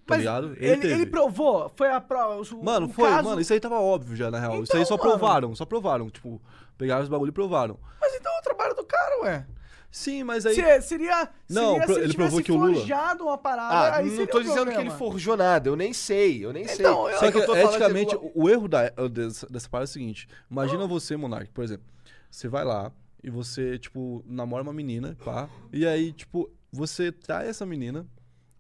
Tá 0.07 0.17
Mas 0.17 0.19
ligado? 0.21 0.47
Ele, 0.59 0.77
teve. 0.79 0.93
ele 0.95 1.07
provou, 1.07 1.71
foi 1.77 1.89
a 1.89 2.01
prova. 2.01 2.41
o- 2.43 2.65
Mano, 2.65 2.87
o 2.87 2.89
foi, 2.89 3.09
caso- 3.09 3.29
mano, 3.29 3.41
isso 3.41 3.53
aí 3.53 3.61
tava 3.61 3.79
óbvio 3.79 4.17
já, 4.17 4.29
na 4.29 4.41
real. 4.41 4.55
isso 4.55 4.63
Então, 4.65 4.81
aí 4.81 4.87
só 4.87 4.97
mano. 4.97 5.09
provaram, 5.09 5.55
só 5.55 5.65
provaram. 5.65 6.11
Tipo, 6.11 6.43
pegaram 6.77 7.03
os 7.05 7.09
bagulho 7.09 7.29
e 7.29 7.33
provaram. 7.33 7.79
Mas 8.01 8.13
então 8.17 8.33
é 8.35 8.39
o 8.41 8.43
trabalho 8.43 8.75
do 8.75 8.85
cara, 8.85 9.21
ué. 9.23 9.47
Sim, 9.91 10.23
mas 10.23 10.47
aí. 10.47 10.55
Se- 10.55 10.83
seria. 10.83 11.29
Não, 11.49 11.73
seria 11.73 11.85
pro- 11.87 11.95
se 11.95 12.01
ele 12.01 12.07
ele 12.09 12.15
provou 12.15 12.41
tivesse 12.41 12.43
que 12.45 12.53
o 12.53 12.57
Lula- 12.57 12.75
forjado 12.79 13.25
uma 13.25 13.37
parada. 13.39 13.75
Ah, 13.75 13.97
aí 13.97 14.05
não 14.05 14.11
seria 14.13 14.27
tô 14.29 14.39
um 14.39 14.43
dizendo 14.43 14.71
que 14.71 14.77
ele 14.79 14.91
forjou 14.91 15.37
nada, 15.37 15.69
eu 15.69 15.75
nem 15.77 15.93
sei, 15.93 16.45
eu 16.45 16.53
nem 16.53 16.65
sei. 16.67 16.77
Então, 16.87 17.09
eu- 17.11 17.19
Só 17.19 17.27
É 17.27 17.33
que, 17.33 17.39
eu 17.39 17.47
tô 17.47 17.55
falando 17.57 17.69
eticamente, 17.71 18.15
o, 18.15 18.33
o 18.35 18.49
erro 18.49 18.69
da, 18.69 18.89
dessa, 18.89 19.47
dessa 19.49 19.69
parada 19.69 19.89
é 19.89 19.91
o 19.91 19.93
seguinte: 19.93 20.29
imagina 20.51 20.87
você, 20.87 21.17
Monark, 21.17 21.51
por 21.51 21.65
exemplo, 21.65 21.85
você 22.31 22.47
vai 22.47 22.65
lá 22.65 22.93
e 23.23 23.29
você, 23.31 23.79
tipo, 23.79 24.23
namora 24.27 24.63
uma 24.63 24.73
menina, 24.73 25.17
pá, 25.25 25.49
e 25.73 25.85
aí, 25.85 26.13
tipo, 26.13 26.49
você 26.73 27.11
trai 27.11 27.49
essa 27.49 27.67
menina 27.67 28.07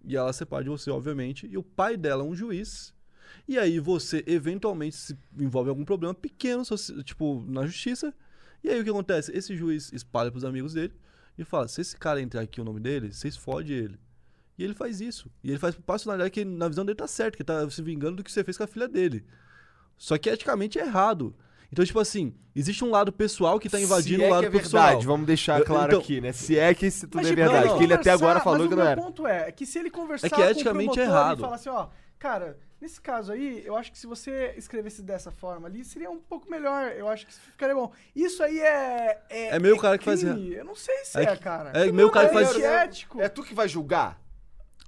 e 0.04 0.16
ela 0.16 0.32
separa 0.32 0.64
de 0.64 0.70
você, 0.70 0.90
obviamente, 0.90 1.46
e 1.46 1.56
o 1.56 1.62
pai 1.62 1.96
dela 1.96 2.24
é 2.24 2.26
um 2.26 2.34
juiz. 2.34 2.92
E 3.46 3.56
aí 3.58 3.78
você, 3.78 4.24
eventualmente, 4.26 4.96
se 4.96 5.16
envolve 5.38 5.68
em 5.68 5.70
algum 5.70 5.84
problema 5.84 6.12
pequeno, 6.12 6.62
tipo, 7.04 7.44
na 7.46 7.64
justiça. 7.66 8.12
E 8.64 8.68
aí 8.68 8.80
o 8.80 8.84
que 8.84 8.90
acontece? 8.90 9.30
Esse 9.36 9.56
juiz 9.56 9.92
espalha 9.92 10.30
pros 10.30 10.44
amigos 10.44 10.74
dele 10.74 10.92
e 11.42 11.44
fala: 11.44 11.68
se 11.68 11.80
esse 11.80 11.96
cara 11.96 12.20
entrar 12.20 12.40
aqui 12.42 12.60
o 12.60 12.64
nome 12.64 12.80
dele, 12.80 13.12
vocês 13.12 13.36
fodem 13.36 13.76
ele. 13.76 13.98
E 14.58 14.64
ele 14.64 14.74
faz 14.74 15.00
isso. 15.00 15.30
E 15.42 15.50
ele 15.50 15.58
faz 15.58 15.74
por 15.74 15.82
personalidade 15.82 16.30
que 16.30 16.44
na 16.44 16.68
visão 16.68 16.84
dele 16.84 16.96
tá 16.96 17.06
certo, 17.06 17.36
que 17.36 17.44
tá 17.44 17.68
se 17.70 17.80
vingando 17.82 18.16
do 18.16 18.24
que 18.24 18.30
você 18.30 18.44
fez 18.44 18.56
com 18.58 18.64
a 18.64 18.66
filha 18.66 18.86
dele. 18.86 19.24
Só 19.96 20.16
que 20.18 20.28
eticamente 20.28 20.78
é 20.78 20.82
errado. 20.84 21.34
Então, 21.72 21.84
tipo 21.84 22.00
assim, 22.00 22.34
existe 22.54 22.84
um 22.84 22.90
lado 22.90 23.12
pessoal 23.12 23.58
que 23.58 23.68
tá 23.68 23.80
invadindo 23.80 24.24
é 24.24 24.26
o 24.26 24.30
lado 24.30 24.40
que 24.40 24.46
é 24.48 24.50
profissional. 24.50 24.86
verdade, 24.88 25.06
vamos 25.06 25.26
deixar 25.26 25.62
claro 25.62 25.86
então- 25.92 26.00
aqui, 26.00 26.20
né? 26.20 26.32
Se 26.32 26.58
é 26.58 26.74
que 26.74 26.86
isso 26.86 27.06
tudo 27.06 27.16
Mas, 27.22 27.26
é 27.26 27.30
tipo, 27.30 27.40
verdade, 27.42 27.68
ele 27.68 27.78
que 27.78 27.84
ele 27.84 27.94
até 27.94 28.10
agora 28.10 28.40
falou 28.40 28.58
mas 28.60 28.68
que 28.68 28.74
o 28.74 28.76
não 28.76 28.84
era. 28.86 29.00
ponto 29.00 29.26
é, 29.26 29.48
é 29.48 29.52
que 29.52 29.64
se 29.64 29.78
ele 29.78 29.88
conversar 29.90 30.26
É 30.26 30.30
que 30.30 30.36
com 30.36 30.42
o 30.42 30.44
eticamente 30.50 30.98
é 30.98 31.04
errado. 31.04 31.38
e 31.38 31.40
falar 31.40 31.54
assim, 31.54 31.68
ó, 31.68 31.86
cara, 32.18 32.58
nesse 32.80 33.00
caso 33.00 33.32
aí, 33.32 33.62
eu 33.64 33.76
acho 33.76 33.92
que 33.92 33.98
se 33.98 34.06
você 34.06 34.54
escrevesse 34.56 35.02
dessa 35.02 35.30
forma 35.30 35.68
ali, 35.68 35.84
seria 35.84 36.10
um 36.10 36.18
pouco 36.20 36.50
melhor. 36.50 36.92
Eu 36.92 37.08
acho 37.08 37.26
que 37.26 37.32
isso 37.32 37.40
ficaria 37.40 37.74
bom. 37.74 37.92
Isso 38.16 38.42
aí 38.42 38.58
é. 38.60 39.22
É, 39.28 39.56
É 39.56 39.58
meio 39.58 39.76
o 39.76 39.80
cara 39.80 39.98
que 39.98 40.04
faz-. 40.04 40.22
Eu 40.22 40.64
não 40.64 40.74
sei 40.74 41.04
se 41.04 41.18
É 41.18 41.22
é, 41.24 41.36
que- 41.36 41.42
cara. 41.42 41.70
é 41.78 41.92
meio 41.92 42.08
o 42.08 42.10
cara 42.10 42.28
que 42.28 42.34
faz- 42.34 42.50
antiético. 42.50 43.20
É 43.20 43.28
tu 43.28 43.42
que 43.42 43.54
vai 43.54 43.68
julgar? 43.68 44.20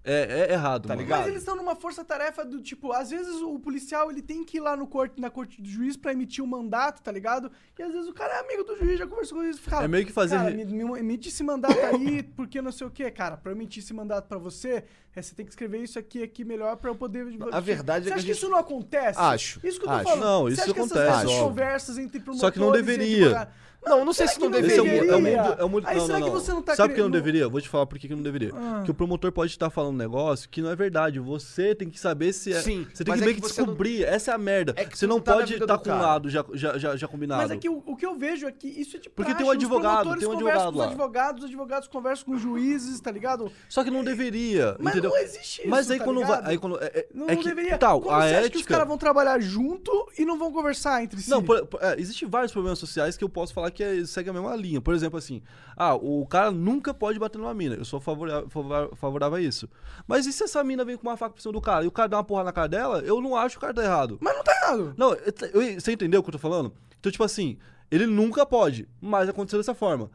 É, 0.04 0.48
é 0.48 0.52
errado, 0.54 0.88
Tá 0.88 0.94
mano. 0.94 1.02
ligado? 1.02 1.18
Mas 1.20 1.28
eles 1.28 1.42
estão 1.42 1.54
numa 1.54 1.76
força-tarefa 1.76 2.44
do 2.44 2.60
tipo, 2.60 2.90
às 2.90 3.10
vezes 3.10 3.36
o 3.36 3.56
policial 3.60 4.10
ele 4.10 4.20
tem 4.20 4.44
que 4.44 4.56
ir 4.56 4.60
lá 4.60 4.76
no 4.76 4.84
corte, 4.84 5.20
na 5.20 5.30
corte 5.30 5.62
do 5.62 5.68
juiz 5.68 5.96
pra 5.96 6.10
emitir 6.10 6.42
um 6.42 6.46
mandato, 6.48 7.00
tá 7.00 7.12
ligado? 7.12 7.52
E 7.78 7.82
às 7.84 7.92
vezes 7.92 8.08
o 8.08 8.12
cara 8.12 8.34
é 8.34 8.40
amigo 8.40 8.64
do 8.64 8.76
juiz, 8.76 8.98
já 8.98 9.06
conversou 9.06 9.38
com 9.38 9.44
ele 9.44 9.54
e 9.54 9.58
fala, 9.58 9.84
É 9.84 9.86
meio 9.88 10.04
que 10.04 10.10
fazer 10.12 10.38
Cara, 10.38 10.50
re- 10.50 10.64
me, 10.64 10.82
me 10.84 10.98
emite 10.98 11.28
esse 11.28 11.44
mandato 11.44 11.78
aí, 11.78 12.20
porque 12.34 12.60
não 12.60 12.72
sei 12.72 12.84
o 12.84 12.90
que, 12.90 13.08
cara. 13.12 13.36
Pra 13.36 13.52
eu 13.52 13.54
emitir 13.56 13.80
esse 13.80 13.94
mandato 13.94 14.26
pra 14.26 14.38
você, 14.38 14.82
é, 15.14 15.20
você 15.22 15.34
tem 15.34 15.44
que 15.44 15.52
escrever 15.52 15.78
isso 15.78 15.98
aqui 15.98 16.22
aqui 16.22 16.44
melhor 16.44 16.76
pra 16.76 16.90
eu 16.90 16.94
poder. 16.94 17.26
A 17.52 17.60
verdade 17.60 18.04
você 18.06 18.10
é 18.10 18.12
que 18.12 18.14
acha 18.14 18.14
a 18.14 18.14
que 18.14 18.20
gente- 18.28 18.36
isso 18.36 18.48
não 18.48 18.58
acontece? 18.58 19.18
Acho, 19.20 19.60
Isso 19.62 19.78
que 19.78 19.84
eu 19.84 19.88
tô 19.90 19.94
acho. 19.94 20.04
falando. 20.04 20.20
Não, 20.24 20.42
Você 20.44 20.52
isso 20.52 20.62
acha 20.62 20.72
que 20.74 20.80
essas- 20.80 20.92
acontece, 20.92 21.16
essas 21.18 21.30
óbvio. 21.30 21.44
conversas 21.48 21.98
entre 21.98 22.20
promotores 22.20 22.40
Só 22.40 22.50
que 22.50 22.58
não 22.58 22.68
entre 22.68 22.82
deveria. 22.82 23.24
advogados- 23.26 23.54
Não, 23.84 24.04
não 24.04 24.12
sei 24.12 24.28
se 24.28 24.34
Será 24.34 24.46
não 24.48 24.52
que 24.60 24.66
Esse 24.66 24.78
é 24.78 24.82
o, 24.82 24.84
mu- 24.84 24.90
deveria. 24.92 25.10
é 25.12 25.14
o 25.16 25.20
mundo. 25.20 25.56
É 25.60 25.64
o 25.64 25.68
mundo 25.68 25.86
Aí 25.88 25.96
não, 25.96 26.06
será 26.06 26.18
não, 26.20 26.26
que 26.28 26.32
não. 26.32 26.40
você 26.40 26.52
não 26.52 26.62
tá 26.62 26.74
Sabe 26.76 26.90
por 26.90 26.94
que 26.96 27.02
não 27.02 27.10
deveria? 27.10 27.48
Vou 27.48 27.60
te 27.60 27.68
falar 27.68 27.86
por 27.86 27.98
que 27.98 28.08
não 28.08 28.22
deveria. 28.22 28.52
Ah. 28.54 28.82
Que 28.84 28.90
o 28.90 28.94
promotor 28.94 29.32
pode 29.32 29.50
estar 29.50 29.70
falando 29.70 29.94
um 29.94 29.98
negócio 29.98 30.48
que 30.48 30.62
não 30.62 30.70
é 30.70 30.76
verdade. 30.76 31.18
Você 31.18 31.74
tem 31.74 31.90
que 31.90 31.98
saber 31.98 32.32
se 32.32 32.52
é. 32.52 32.60
Sim, 32.60 32.86
Você 32.92 33.02
tem 33.04 33.12
que 33.14 33.20
é 33.20 33.24
meio 33.24 33.36
que 33.36 33.42
você 33.42 33.60
não- 33.60 33.66
descobrir. 33.66 34.04
Essa 34.04 34.30
é 34.30 34.34
a 34.34 34.38
merda. 34.38 34.72
É 34.76 34.84
que 34.84 34.96
você 34.96 35.06
não 35.06 35.16
não 35.16 35.22
tá 35.22 35.34
pode 35.34 35.54
estar 35.54 35.76
do 35.76 35.82
com 35.82 35.90
um 35.90 36.00
lado 36.00 36.30
já, 36.30 36.44
já, 36.54 36.78
já, 36.78 36.96
já 36.96 37.08
combinado. 37.08 37.42
Mas 37.42 37.50
é 37.50 37.56
que 37.56 37.68
o, 37.68 37.82
o 37.84 37.96
que 37.96 38.06
eu 38.06 38.16
vejo 38.16 38.46
é 38.46 38.52
que 38.52 38.66
isso 38.68 38.96
é 38.96 39.00
de 39.00 39.10
Porque 39.10 39.34
tem 39.34 39.44
um 39.44 39.50
advogado, 39.50 40.16
tem 40.16 40.28
um 40.28 40.32
advogado 40.32 40.62
com 40.64 40.70
os 40.70 40.76
lá. 40.76 40.86
advogados, 40.86 41.42
os 41.42 41.48
advogados 41.48 41.88
conversam 41.88 42.24
com 42.26 42.32
os 42.32 42.40
juízes, 42.40 42.98
tá 43.00 43.10
ligado? 43.10 43.50
Só 43.68 43.82
que 43.84 43.90
não 43.90 44.02
deveria, 44.04 44.76
Mas, 44.78 44.94
entendeu? 44.94 45.10
não 45.10 45.18
existe 45.18 45.60
isso, 45.62 45.68
Mas 45.70 45.90
aí 45.90 45.98
tá 45.98 46.04
quando 46.04 46.20
ligado? 46.20 46.42
vai. 46.44 46.52
Aí 46.52 46.58
quando, 46.58 46.78
é, 46.82 46.86
é- 46.86 47.06
Não, 47.12 47.28
é 47.28 47.34
não 47.34 47.42
que, 47.42 47.48
deveria. 47.48 47.76
Tal, 47.78 48.00
Como 48.00 48.14
a 48.14 48.20
você 48.20 48.26
acha 48.26 48.34
ética. 48.36 48.50
que 48.52 48.56
os 48.58 48.66
caras 48.66 48.86
vão 48.88 48.96
trabalhar 48.96 49.40
junto 49.40 50.08
e 50.18 50.24
não 50.24 50.38
vão 50.38 50.52
conversar 50.52 51.02
entre 51.02 51.20
si? 51.20 51.28
Não, 51.28 51.42
é, 51.80 52.00
existem 52.00 52.28
vários 52.28 52.52
problemas 52.52 52.78
sociais 52.78 53.16
que 53.16 53.24
eu 53.24 53.28
posso 53.28 53.52
falar 53.52 53.71
que 53.72 53.82
é, 53.82 54.04
segue 54.04 54.30
a 54.30 54.32
mesma 54.32 54.54
linha. 54.54 54.80
Por 54.80 54.94
exemplo, 54.94 55.18
assim, 55.18 55.42
ah, 55.76 55.94
o 55.94 56.24
cara 56.26 56.50
nunca 56.50 56.92
pode 56.94 57.18
bater 57.18 57.38
numa 57.38 57.52
mina. 57.54 57.74
Eu 57.74 57.84
sou 57.84 58.00
favorável, 58.00 58.48
favor- 58.50 58.94
favorável 58.94 59.38
a 59.38 59.40
isso. 59.40 59.68
Mas 60.06 60.26
e 60.26 60.32
se 60.32 60.44
essa 60.44 60.62
mina 60.62 60.84
vem 60.84 60.96
com 60.96 61.08
uma 61.08 61.16
faca 61.16 61.32
pra 61.34 61.42
cima 61.42 61.52
do 61.52 61.60
cara 61.60 61.84
e 61.84 61.88
o 61.88 61.90
cara 61.92 62.08
dá 62.08 62.16
uma 62.18 62.24
porra 62.24 62.44
na 62.44 62.52
cara 62.52 62.68
dela, 62.68 63.00
eu 63.00 63.20
não 63.20 63.34
acho 63.36 63.54
que 63.54 63.58
o 63.58 63.60
cara 63.62 63.74
tá 63.74 63.82
errado. 63.82 64.18
Mas 64.20 64.36
não 64.36 64.44
tá 64.44 64.52
errado. 64.62 64.94
Não, 64.96 65.12
eu- 65.14 65.62
eu- 65.62 65.80
você 65.80 65.92
entendeu 65.92 66.20
o 66.20 66.22
que 66.22 66.28
eu 66.28 66.32
tô 66.32 66.38
falando? 66.38 66.72
Então, 67.00 67.10
tipo 67.10 67.24
assim, 67.24 67.58
ele 67.90 68.06
nunca 68.06 68.46
pode, 68.46 68.88
mas 69.00 69.28
aconteceu 69.28 69.58
dessa 69.58 69.74
forma. 69.74 70.10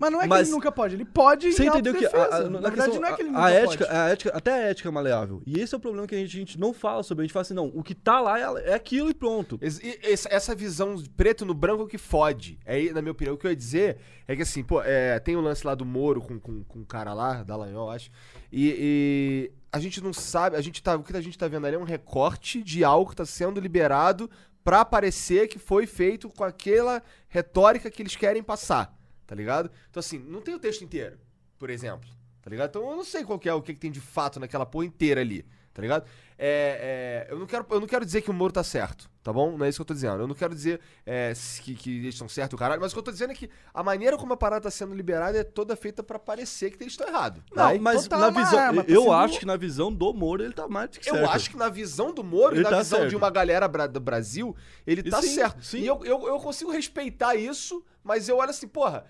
Mas 0.00 0.10
não 0.12 0.20
é 0.22 0.28
que 0.28 0.34
ele 0.34 0.50
nunca 0.50 0.70
pode, 0.72 0.94
ele 0.94 1.04
pode 1.04 1.52
Você 1.52 1.64
em 1.64 1.66
entendeu 1.68 1.94
que 1.94 2.06
a, 2.06 2.08
a- 2.08 2.12
autodefesa. 2.24 2.50
na 2.50 2.60
Na 2.60 2.68
verdade, 2.68 2.90
questão- 2.90 3.00
não 3.00 3.08
é 3.08 3.16
que 3.16 3.22
ele 3.22 3.28
nunca 3.30 3.44
a 3.44 3.50
ética, 3.50 3.84
pode. 3.86 3.96
a 3.98 4.08
ética, 4.08 4.36
até 4.36 4.52
a 4.52 4.56
ética 4.68 4.88
é 4.88 4.92
maleável. 4.92 5.42
E 5.46 5.60
esse 5.60 5.74
é 5.74 5.78
o 5.78 5.80
problema 5.80 6.06
que 6.06 6.14
a 6.14 6.18
gente, 6.18 6.36
a 6.36 6.38
gente 6.40 6.58
não 6.60 6.72
fala 6.72 7.02
sobre. 7.02 7.22
A 7.22 7.24
gente 7.24 7.32
fala 7.32 7.42
assim, 7.42 7.54
não, 7.54 7.66
o 7.74 7.82
que 7.82 7.94
tá 7.94 8.20
lá 8.20 8.38
é, 8.58 8.70
é 8.70 8.74
aquilo 8.74 9.10
e 9.10 9.14
pronto. 9.14 9.58
Esse- 9.60 9.98
esse- 10.02 10.28
Essa 10.32 10.54
visão 10.54 10.94
de 10.96 11.08
preto 11.10 11.44
no 11.44 11.54
branco 11.54 11.86
que 11.86 11.98
fode. 11.98 12.58
Aí, 12.66 12.92
na 12.92 13.00
minha 13.02 13.12
opinião, 13.12 13.34
o 13.34 13.38
que 13.38 13.46
eu 13.46 13.50
ia 13.50 13.56
dizer 13.56 13.98
é 14.26 14.36
que 14.36 14.42
assim, 14.42 14.62
pô, 14.62 14.80
é, 14.82 15.18
tem 15.18 15.36
o 15.36 15.40
lance 15.40 15.66
lá 15.66 15.74
do 15.74 15.84
Moro 15.84 16.20
com, 16.20 16.38
com, 16.38 16.62
com 16.64 16.80
o 16.80 16.86
cara 16.86 17.12
lá, 17.12 17.42
Dallagnol, 17.42 17.90
acho. 17.90 18.10
E, 18.52 18.76
e 18.78 19.52
a 19.72 19.78
gente 19.78 20.00
não 20.02 20.12
sabe, 20.12 20.56
a 20.56 20.60
gente 20.60 20.82
tá, 20.82 20.94
o 20.96 21.02
que 21.02 21.16
a 21.16 21.20
gente 21.20 21.36
tá 21.38 21.48
vendo 21.48 21.66
ali 21.66 21.76
é 21.76 21.78
um 21.78 21.82
recorte 21.84 22.62
de 22.62 22.84
algo 22.84 23.10
que 23.10 23.16
tá 23.16 23.24
sendo 23.24 23.58
liberado 23.60 24.30
pra 24.62 24.84
parecer 24.84 25.48
que 25.48 25.58
foi 25.58 25.86
feito 25.86 26.28
com 26.28 26.44
aquela 26.44 27.02
retórica 27.28 27.90
que 27.90 28.00
eles 28.02 28.14
querem 28.14 28.42
passar, 28.42 28.94
tá 29.32 29.36
ligado? 29.36 29.70
Então 29.88 29.98
assim, 29.98 30.18
não 30.18 30.42
tem 30.42 30.54
o 30.54 30.58
texto 30.58 30.84
inteiro, 30.84 31.18
por 31.58 31.70
exemplo, 31.70 32.06
tá 32.42 32.50
ligado? 32.50 32.68
Então 32.68 32.90
eu 32.90 32.94
não 32.96 33.02
sei 33.04 33.24
qual 33.24 33.38
que 33.38 33.48
é 33.48 33.54
o 33.54 33.62
que, 33.62 33.72
que 33.72 33.80
tem 33.80 33.90
de 33.90 33.98
fato 34.00 34.38
naquela 34.38 34.66
porra 34.66 34.84
inteira 34.84 35.22
ali, 35.22 35.46
tá 35.72 35.80
ligado? 35.80 36.04
É, 36.38 37.26
é, 37.28 37.32
eu, 37.32 37.38
não 37.38 37.46
quero, 37.46 37.64
eu 37.70 37.80
não 37.80 37.86
quero 37.86 38.04
dizer 38.04 38.20
que 38.20 38.28
o 38.30 38.34
Moro 38.34 38.52
tá 38.52 38.62
certo, 38.64 39.08
tá 39.22 39.32
bom? 39.32 39.56
Não 39.56 39.64
é 39.64 39.68
isso 39.70 39.78
que 39.78 39.82
eu 39.82 39.86
tô 39.86 39.94
dizendo. 39.94 40.20
Eu 40.20 40.26
não 40.26 40.34
quero 40.34 40.52
dizer 40.54 40.80
é, 41.06 41.32
que, 41.62 41.74
que 41.74 41.98
eles 41.98 42.14
estão 42.14 42.28
certos, 42.28 42.58
caralho, 42.58 42.80
mas 42.80 42.90
o 42.92 42.94
que 42.94 42.98
eu 42.98 43.02
tô 43.04 43.10
dizendo 43.12 43.30
é 43.30 43.34
que 43.34 43.48
a 43.72 43.82
maneira 43.82 44.18
como 44.18 44.32
a 44.34 44.36
parada 44.36 44.62
tá 44.64 44.70
sendo 44.70 44.92
liberada 44.94 45.38
é 45.38 45.44
toda 45.44 45.74
feita 45.76 46.02
pra 46.02 46.18
parecer 46.18 46.70
que 46.72 46.82
eles 46.82 46.92
estão 46.92 47.06
errados. 47.08 47.42
Não, 47.54 47.64
Aí, 47.68 47.78
mas 47.78 48.02
botar 48.02 48.18
na 48.18 48.28
uma 48.28 48.44
visão, 48.44 48.74
pra 48.74 48.84
eu 48.92 49.02
cima 49.02 49.16
acho 49.22 49.34
do- 49.34 49.38
que 49.40 49.46
na 49.46 49.56
visão 49.56 49.90
do 49.92 50.12
Moro 50.12 50.42
ele 50.42 50.52
tá 50.52 50.68
mais 50.68 50.90
do 50.90 50.98
que 51.00 51.08
Eu 51.08 51.14
certo. 51.14 51.30
acho 51.30 51.50
que 51.50 51.56
na 51.56 51.68
visão 51.70 52.12
do 52.12 52.22
Moro 52.24 52.54
e 52.54 52.58
Ele 52.58 52.64
na 52.64 52.70
tá 52.70 52.78
visão 52.78 52.98
certo. 52.98 53.10
de 53.10 53.16
uma 53.16 53.30
galera 53.30 53.66
do 53.86 54.00
Brasil, 54.00 54.54
ele 54.86 55.00
E 55.00 55.10
tá 55.10 55.22
sim, 55.22 55.34
certo. 55.34 55.64
sim. 55.64 55.78
E 55.78 55.86
eu, 55.86 56.04
eu, 56.04 56.26
eu 56.26 56.38
consigo 56.40 56.70
respeitar 56.72 57.36
isso, 57.36 57.84
mas 58.02 58.28
eu 58.28 58.36
olho 58.38 58.50
assim, 58.50 58.66
porra, 58.66 59.04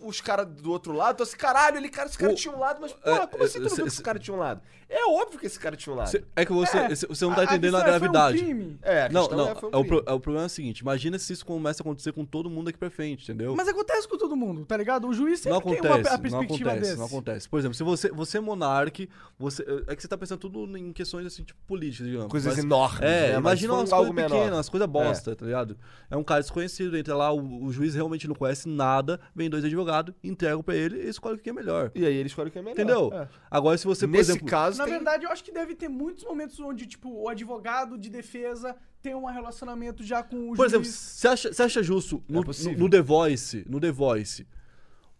os 0.00 0.20
caras 0.20 0.46
do 0.46 0.70
outro 0.70 0.92
lado, 0.92 1.16
tô 1.16 1.22
assim, 1.22 1.36
caralho, 1.36 1.76
ele, 1.76 1.88
cara, 1.88 2.08
esse 2.08 2.18
cara 2.18 2.32
O- 2.32 2.34
tinha 2.34 2.54
um 2.54 2.58
lado, 2.58 2.80
mas, 2.80 2.92
porra, 2.92 3.22
é, 3.22 3.26
como 3.26 3.44
assim 3.44 3.58
tu 3.58 3.68
não 3.68 3.74
viu 3.76 3.84
que 3.84 3.90
esse 3.92 4.02
cara 4.02 4.18
tinha 4.18 4.34
um 4.36 4.38
lado? 4.40 4.60
É 4.90 5.04
óbvio 5.06 5.38
que 5.38 5.46
esse 5.46 5.58
cara 5.60 5.76
tinha 5.76 5.92
um 5.94 5.98
lado. 5.98 6.08
Cê- 6.10 6.24
é 6.34 6.46
que 6.46 6.52
você, 6.52 6.78
É, 6.78 6.88
você 6.94 7.24
não 7.24 7.34
tá 7.34 7.42
a- 7.42 7.44
entendendo 7.44 7.76
a, 7.76 7.80
questão 7.84 7.94
é, 7.94 7.96
um 7.96 8.00
gravidade. 8.00 8.38
crime. 8.38 8.78
É, 8.82 9.02
a 9.02 9.08
não, 9.10 9.28
não. 9.28 9.48
é, 9.50 9.54
foi 9.54 9.68
um 9.68 9.72
é 9.72 9.76
o, 9.76 9.84
pro- 9.84 10.04
é 10.06 10.12
o 10.12 10.20
problema 10.20 10.44
é 10.44 10.46
o 10.46 10.48
seguinte: 10.50 10.78
imagina 10.80 11.18
se 11.18 11.30
isso 11.32 11.44
começa 11.44 11.82
a 11.82 11.84
acontecer 11.84 12.10
com 12.12 12.24
todo 12.24 12.48
mundo 12.48 12.66
daqui 12.66 12.78
pra 12.78 12.88
frente, 12.90 13.24
entendeu? 13.24 13.54
Mas 13.54 13.68
acontece 13.68 14.08
com 14.08 14.16
todo 14.16 14.34
mundo, 14.34 14.64
tá 14.64 14.76
ligado? 14.78 15.06
O 15.06 15.12
juiz 15.12 15.40
sempre 15.40 15.52
não 15.58 15.60
tem 15.60 15.74
acontece, 15.74 15.88
uma 15.92 16.08
a 16.08 16.12
não 16.16 16.20
perspectiva 16.22 16.70
acontece, 16.70 16.80
desse. 16.90 16.98
não 16.98 17.06
acontece. 17.06 17.48
Por 17.48 17.58
exemplo, 17.58 17.74
se 17.74 17.82
você, 17.82 18.10
você 18.10 18.38
é 18.38 18.40
monarque, 18.40 19.10
você, 19.38 19.62
é 19.86 19.94
que 19.94 20.00
você 20.02 20.08
tá 20.08 20.16
pensando 20.16 20.38
tudo 20.38 20.76
em 20.78 20.90
questões 20.92 21.26
assim, 21.26 21.42
tipo, 21.44 21.60
políticas, 21.66 22.06
digamos. 22.06 22.30
Coisas 22.30 22.56
Mas- 22.56 22.64
enormes, 22.64 23.02
É, 23.02 23.32
né? 23.32 23.38
Imagina 23.38 23.74
umas 23.74 23.90
coisas 23.90 24.14
menor. 24.14 24.30
pequenas, 24.30 24.54
umas 24.56 24.68
coisas 24.70 24.88
bosta, 24.88 25.36
tá 25.36 25.44
ligado? 25.44 25.76
É 26.10 26.16
um 26.16 26.24
cara 26.24 26.40
desconhecido, 26.40 26.96
entra 26.96 27.14
lá, 27.14 27.30
o, 27.30 27.64
o 27.64 27.70
juiz 27.72 27.94
realmente 27.94 28.26
não 28.26 28.34
conhece 28.34 28.66
nada, 28.68 29.20
vem 29.34 29.50
dois 29.50 29.64
advogados, 29.64 30.14
entregam 30.24 30.62
pra 30.62 30.74
ele 30.74 31.02
e 31.04 31.08
escolhe 31.10 31.36
o 31.36 31.38
que 31.38 31.50
é 31.50 31.52
melhor. 31.52 31.90
E 31.94 32.06
aí 32.06 32.14
ele 32.14 32.28
escolhe 32.28 32.48
o 32.48 32.52
que 32.52 32.58
é 32.58 32.62
melhor. 32.62 32.72
Entendeu? 32.74 33.10
É. 33.12 33.28
Agora, 33.50 33.76
se 33.76 33.84
você, 33.86 34.06
por 34.06 34.12
Nesse 34.12 34.30
exemplo. 34.30 34.48
caso, 34.48 34.77
Na 34.78 34.84
tem... 34.84 34.94
verdade, 34.94 35.24
eu 35.24 35.30
acho 35.30 35.42
que 35.44 35.52
deve 35.52 35.74
ter 35.74 35.88
muitos 35.88 36.24
momentos 36.24 36.58
onde, 36.60 36.86
tipo, 36.86 37.10
o 37.10 37.28
advogado 37.28 37.98
de 37.98 38.08
defesa 38.08 38.76
tem 39.02 39.14
um 39.14 39.26
relacionamento 39.26 40.02
já 40.02 40.22
com 40.22 40.50
o 40.50 40.54
Por 40.54 40.66
exemplo, 40.66 40.84
juiz. 40.84 40.96
você 40.96 41.28
acha, 41.28 41.52
você 41.52 41.62
acha 41.62 41.82
justo 41.82 42.22
no, 42.28 42.40
É 42.42 42.44
no, 42.72 42.78
no 42.78 42.90
The 42.90 43.00
Voice, 43.02 43.64
no 43.68 43.78
The 43.80 43.92
Voice, 43.92 44.46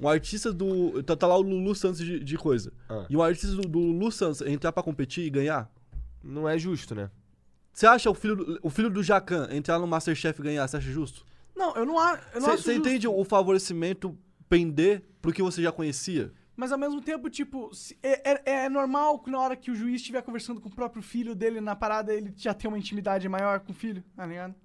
um 0.01 0.09
artista 0.09 0.53
do. 0.53 1.03
Tá, 1.03 1.17
tá 1.17 1.27
lá 1.27 1.37
o 1.37 1.43
Lulu 1.43 1.75
Santos 1.75 1.99
de, 2.01 2.21
de 2.21 2.37
coisa. 2.39 2.73
Ah. 2.89 3.07
E 3.11 3.17
um 3.17 3.23
artista 3.23 3.55
do, 3.57 3.63
do 3.69 3.79
Lulu 3.79 4.11
Santos 4.13 4.41
entrar 4.43 4.73
pra 4.73 4.83
competir 4.83 5.25
e 5.25 5.31
ganhar? 5.31 5.71
não 6.23 6.49
é 6.49 6.59
justo, 6.59 6.95
né? 6.95 7.11
Você 7.73 7.87
acha 7.87 8.11
o 8.11 8.15
filho, 8.15 8.35
do- 8.37 8.59
o 8.63 8.69
filho 8.71 8.91
do 8.91 9.03
Jacan 9.05 9.49
entrar 9.53 9.79
no 9.79 9.87
Masterchef 9.87 10.41
e 10.41 10.43
ganhar? 10.45 10.67
Você 10.67 10.77
acha 10.77 10.91
justo? 10.91 11.25
Não, 11.55 11.75
eu 11.77 11.87
não, 11.87 11.97
a- 11.99 12.21
eu 12.35 12.41
não 12.41 12.49
acho 12.51 12.63
Você 12.65 12.75
justo. 12.75 12.89
entende 12.89 13.07
o 13.09 13.25
favorecimento 13.25 14.19
pender 14.49 15.03
pro 15.23 15.33
que 15.33 15.43
você 15.43 15.63
já 15.63 15.71
conhecia? 15.71 16.33
Mas 16.59 16.73
ao 16.73 16.79
mesmo 16.79 17.01
tempo, 17.01 17.31
tipo, 17.31 17.73
se- 17.73 17.97
é, 18.03 18.33
é- 18.33 18.65
é 18.65 18.69
normal 18.69 19.21
que 19.21 19.31
na 19.31 19.39
hora 19.39 19.55
que 19.55 19.71
o 19.71 19.77
juiz 19.77 20.01
estiver 20.01 20.21
conversando 20.23 20.61
com 20.61 20.69
o 20.69 20.75
próprio 20.75 21.01
filho 21.01 21.33
dele 21.33 21.61
na 21.61 21.77
parada, 21.77 22.13
ele 22.13 22.35
já 22.37 22.53
tem 22.53 22.67
uma 22.69 22.77
intimidade 22.77 23.29
maior 23.29 23.61
com 23.61 23.71
o 23.71 23.75
filho, 23.75 24.03
tá 24.17 24.27
ligado? 24.27 24.57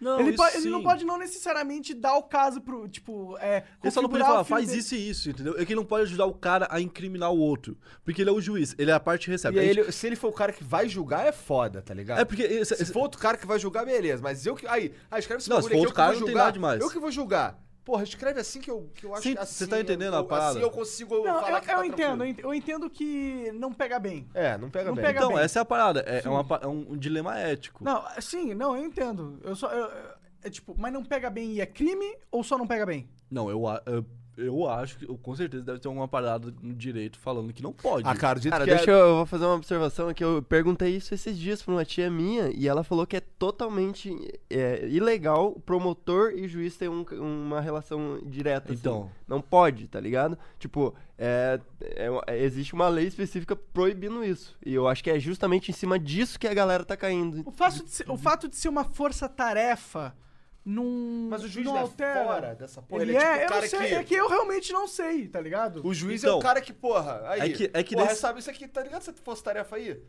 Não, 0.00 0.18
ele, 0.18 0.30
isso 0.30 0.36
pode- 0.36 0.56
ele 0.56 0.68
não 0.70 0.82
pode 0.82 1.04
não 1.04 1.16
necessariamente 1.16 1.94
dar 1.94 2.16
o 2.16 2.24
caso 2.24 2.60
pro, 2.60 2.88
tipo, 2.88 3.38
é. 3.38 3.62
Ele 3.80 3.90
só 3.92 4.02
não 4.02 4.08
pode 4.08 4.24
falar, 4.24 4.42
faz 4.42 4.66
dele. 4.66 4.80
isso 4.80 4.94
e 4.96 5.08
isso, 5.10 5.30
entendeu? 5.30 5.52
É 5.56 5.64
que 5.64 5.72
ele 5.72 5.76
não 5.78 5.84
pode 5.86 6.02
ajudar 6.06 6.26
o 6.26 6.34
cara 6.34 6.66
a 6.68 6.80
incriminar 6.80 7.30
o 7.30 7.38
outro. 7.38 7.78
Porque 8.04 8.20
ele 8.20 8.28
é 8.30 8.32
o 8.32 8.40
juiz, 8.40 8.74
ele 8.76 8.90
é 8.90 8.94
a 8.94 8.98
parte 8.98 9.26
que 9.26 9.30
recebe. 9.30 9.58
E 9.58 9.60
aí 9.60 9.68
gente- 9.68 9.78
ele- 9.78 9.92
se 9.92 10.04
ele 10.08 10.16
for 10.16 10.26
o 10.26 10.32
cara 10.32 10.52
que 10.52 10.64
vai 10.64 10.88
julgar, 10.88 11.24
é 11.24 11.30
foda, 11.30 11.80
tá 11.80 11.94
ligado? 11.94 12.18
É 12.20 12.24
porque. 12.24 12.42
esse- 12.42 12.74
Se 12.74 12.82
esse- 12.82 12.92
for 12.92 12.98
outro 13.02 13.20
cara 13.20 13.38
que 13.38 13.46
vai 13.46 13.60
julgar, 13.60 13.86
beleza. 13.86 14.20
Mas 14.20 14.44
eu 14.44 14.56
que. 14.56 14.66
Aí, 14.66 14.92
ah, 15.08 15.20
escreve 15.20 15.40
esse 15.40 15.48
Não, 15.48 15.58
se 15.58 15.62
for 15.62 15.68
aqui, 15.68 15.76
outro 15.78 15.94
cara, 15.94 16.08
não 16.14 16.18
tem 16.18 16.26
julgar. 16.26 16.40
nada 16.40 16.52
demais. 16.52 16.80
Eu 16.80 16.90
que 16.90 16.98
vou 16.98 17.12
julgar. 17.12 17.62
Porra, 17.84 18.04
escreve 18.04 18.40
assim 18.40 18.60
que 18.60 18.70
eu, 18.70 18.88
que 18.94 19.04
eu 19.04 19.12
acho 19.12 19.22
Sim, 19.24 19.32
que 19.34 19.38
assim. 19.40 19.54
você 19.54 19.66
tá 19.66 19.80
entendendo 19.80 20.14
a 20.14 20.18
eu, 20.18 20.24
parada? 20.24 20.50
Assim 20.50 20.60
eu 20.60 20.70
consigo 20.70 21.16
Não, 21.16 21.40
falar 21.40 21.58
eu, 21.58 21.60
que 21.62 21.70
eu 21.70 21.76
tá 21.76 21.86
entendo, 21.86 22.22
eu 22.22 22.28
ent- 22.28 22.38
eu 22.38 22.54
entendo 22.54 22.88
que 22.88 23.50
não 23.54 23.72
pega 23.72 23.98
bem. 23.98 24.28
É, 24.32 24.56
não 24.56 24.70
pega 24.70 24.90
Não 24.90 24.94
bem. 24.94 25.04
pega 25.04 25.18
Então, 25.18 25.34
bem. 25.34 25.42
essa 25.42 25.58
é 25.58 25.62
a 25.62 25.64
parada. 25.64 26.04
É, 26.06 26.22
é 26.24 26.28
uma 26.28 26.46
é 26.62 26.66
um, 26.68 26.92
um 26.92 26.96
dilema 26.96 27.36
ético. 27.38 27.82
Não, 27.82 28.04
sim, 28.20 28.54
não, 28.54 28.76
eu 28.76 28.84
entendo. 28.84 29.40
Eu 29.42 29.56
só. 29.56 29.68
eu- 29.72 29.86
eu- 29.86 30.12
é 30.44 30.50
tipo, 30.50 30.74
mas 30.78 30.92
não 30.92 31.04
pega 31.04 31.28
bem 31.30 31.52
e 31.52 31.60
é 31.60 31.66
crime 31.66 32.16
ou 32.30 32.42
só 32.44 32.56
não 32.56 32.66
pega 32.68 32.86
bem? 32.86 33.08
Não, 33.30 33.50
eu, 33.50 33.66
a- 33.66 33.82
eu, 33.86 34.04
eu 34.36 34.68
acho 34.68 34.96
que 34.98 35.06
com 35.06 35.36
certeza 35.36 35.64
deve 35.64 35.78
ter 35.78 35.88
alguma 35.88 36.08
parada 36.08 36.52
no 36.62 36.72
direito 36.74 37.18
falando 37.18 37.52
que 37.52 37.62
não 37.62 37.72
pode. 37.72 38.08
Ah, 38.08 38.14
cara, 38.14 38.40
Cara, 38.40 38.64
que 38.64 38.70
deixa 38.70 38.90
é... 38.90 38.94
eu, 38.94 38.98
eu 38.98 39.14
vou 39.16 39.26
fazer 39.26 39.44
uma 39.44 39.54
observação 39.54 40.08
aqui. 40.08 40.24
Eu 40.24 40.42
perguntei 40.42 40.96
isso 40.96 41.12
esses 41.14 41.36
dias 41.38 41.62
pra 41.62 41.72
uma 41.74 41.84
tia 41.84 42.10
minha 42.10 42.50
e 42.54 42.66
ela 42.66 42.82
falou 42.82 43.06
que 43.06 43.16
é 43.16 43.20
totalmente 43.20 44.10
é, 44.48 44.86
ilegal 44.88 45.48
o 45.56 45.60
promotor 45.60 46.32
e 46.34 46.48
juiz 46.48 46.76
ter 46.76 46.88
um- 46.88 47.04
uma 47.20 47.60
relação 47.60 48.20
direta. 48.24 48.72
assim. 48.72 48.80
Então. 48.80 49.10
Não 49.28 49.40
pode, 49.40 49.86
tá 49.88 49.98
ligado? 50.00 50.36
Tipo, 50.58 50.94
é, 51.18 51.60
é 51.80 52.08
é- 52.26 52.42
existe 52.44 52.74
uma 52.74 52.88
lei 52.88 53.06
específica 53.06 53.54
proibindo 53.56 54.24
isso. 54.24 54.56
E 54.64 54.74
eu 54.74 54.88
acho 54.88 55.02
que 55.04 55.10
é 55.10 55.18
justamente 55.18 55.70
em 55.70 55.74
cima 55.74 55.98
disso 55.98 56.38
que 56.38 56.46
a 56.46 56.54
galera 56.54 56.84
tá 56.84 56.96
caindo. 56.96 57.42
O, 57.46 57.50
fato 57.52 57.84
de 57.84 57.90
ser, 57.90 58.10
o 58.10 58.16
fato 58.16 58.48
de 58.48 58.56
ser 58.56 58.68
uma 58.68 58.84
força-tarefa 58.84 60.14
não. 60.64 61.28
Mas 61.30 61.42
o 61.44 61.48
juiz 61.48 61.66
não 61.66 61.72
não 61.74 61.78
é 61.80 61.82
altera. 61.82 62.24
fora 62.24 62.54
dessa 62.54 62.80
porra. 62.82 63.02
Ele, 63.02 63.12
Ele, 63.12 63.18
é, 63.18 63.22
é, 63.22 63.32
tipo 63.32 63.40
o 63.40 63.42
eu 63.44 63.48
cara 63.48 63.60
não 63.62 63.68
sei, 63.68 63.88
que... 63.88 63.94
é 63.94 64.04
que 64.04 64.14
eu 64.14 64.28
realmente 64.28 64.72
não 64.72 64.86
sei, 64.88 65.28
tá 65.28 65.40
ligado? 65.40 65.86
O 65.86 65.92
juiz 65.94 66.22
é 66.22 66.26
Então, 66.26 66.38
o 66.38 66.42
cara 66.42 66.60
que, 66.60 66.72
porra, 66.72 67.22
aí, 67.26 67.40
é 67.40 67.48
que- 67.50 67.70
é 67.72 67.82
que 67.82 67.94
porra, 67.94 68.06
nesse- 68.08 68.20
sabe 68.20 68.40
isso 68.40 68.50
aqui, 68.50 68.68
tá 68.68 68.82
ligado? 68.82 69.02
Se 69.02 69.12
fosse 69.12 69.42
tarefa 69.42 69.76
aí, 69.76 70.00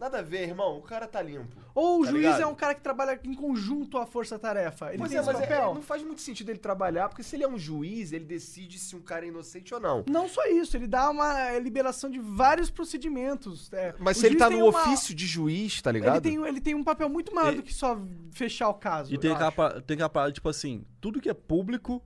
nada 0.00 0.18
a 0.18 0.22
ver, 0.22 0.48
irmão, 0.48 0.78
o 0.78 0.82
cara 0.82 1.06
tá 1.06 1.20
limpo. 1.20 1.54
Ou 1.74 2.00
o 2.00 2.04
tá 2.04 2.10
juiz 2.10 2.24
ligado? 2.24 2.40
é 2.42 2.46
um 2.46 2.54
cara 2.54 2.74
que 2.74 2.80
trabalha 2.80 3.20
em 3.22 3.34
conjunto 3.34 3.98
à 3.98 4.06
força-tarefa. 4.06 4.88
Ele 4.88 4.98
Pois 4.98 5.10
tem 5.10 5.18
é, 5.18 5.20
esse 5.22 5.32
mas 5.32 5.40
é- 5.42 5.46
papel. 5.46 5.74
não 5.74 5.82
faz 5.82 6.02
muito 6.02 6.20
sentido 6.20 6.48
ele 6.50 6.58
trabalhar, 6.58 7.08
porque 7.08 7.22
se 7.22 7.36
ele 7.36 7.44
é 7.44 7.48
um 7.48 7.58
juiz, 7.58 8.12
ele 8.12 8.24
decide 8.24 8.78
se 8.78 8.96
um 8.96 9.00
cara 9.02 9.24
é 9.24 9.28
inocente 9.28 9.72
ou 9.74 9.78
não. 9.80 10.04
Não 10.08 10.28
só 10.28 10.44
isso, 10.46 10.76
ele 10.76 10.86
dá 10.86 11.10
uma 11.10 11.56
liberação 11.58 12.08
de 12.10 12.18
vários 12.18 12.70
procedimentos. 12.70 13.72
é. 13.72 13.94
Mas 13.98 14.16
se 14.16 14.26
ele 14.26 14.36
tá 14.36 14.48
no 14.50 14.58
uma- 14.58 14.68
ofício 14.68 15.14
de 15.14 15.26
juiz, 15.26 15.80
tá 15.82 15.92
ligado? 15.92 16.26
Ele 16.26 16.36
tem, 16.36 16.46
ele 16.48 16.60
tem 16.60 16.74
um 16.74 16.82
papel 16.84 17.08
muito 17.08 17.34
maior 17.34 17.52
E- 17.52 17.56
do 17.56 17.62
que 17.62 17.74
só 17.74 17.98
fechar 18.32 18.68
o 18.68 18.74
caso. 18.74 19.12
E 19.14 19.18
tem 19.18 19.30
aquela, 19.32 19.80
tem 19.82 19.94
aquela 19.94 20.08
parada, 20.08 20.32
tipo 20.32 20.48
assim, 20.48 20.84
tudo 21.00 21.20
que 21.20 21.28
é 21.28 21.34
público, 21.34 22.02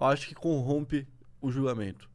eu 0.00 0.06
acho 0.06 0.26
que 0.28 0.34
corrompe 0.34 1.06
o 1.40 1.50
julgamento. 1.50 2.08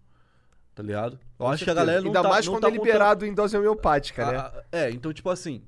Tá 0.82 0.86
ligado? 0.88 1.14
Eu 1.14 1.20
Com 1.38 1.48
acho 1.48 1.64
que 1.64 1.70
a 1.70 1.74
galera 1.76 2.00
não 2.02 2.08
Ainda 2.08 2.22
tá, 2.24 2.30
mais 2.30 2.46
não 2.46 2.54
quando 2.54 2.62
tá 2.64 2.68
é 2.70 2.72
liberado 2.72 3.26
em 3.26 3.34
dose 3.34 3.56
homeopática, 3.56 4.26
contando- 4.26 4.38
né? 4.42 4.50
Ah, 4.56 4.64
é, 4.72 4.90
então, 4.90 5.14
tipo 5.14 5.30
assim, 5.30 5.64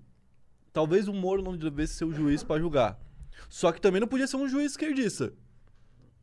talvez 0.72 1.08
o 1.08 1.14
Moro 1.14 1.42
não 1.44 1.56
devesse 1.56 1.94
ser 1.94 2.06
o 2.06 2.12
juiz 2.14 2.44
pra 2.44 2.58
julgar. 2.60 3.00
Só 3.50 3.72
que 3.72 3.80
também 3.80 4.02
não 4.02 4.08
podia 4.08 4.26
ser 4.26 4.38
um 4.38 4.48
juiz 4.48 4.72
esquerdista. 4.72 5.32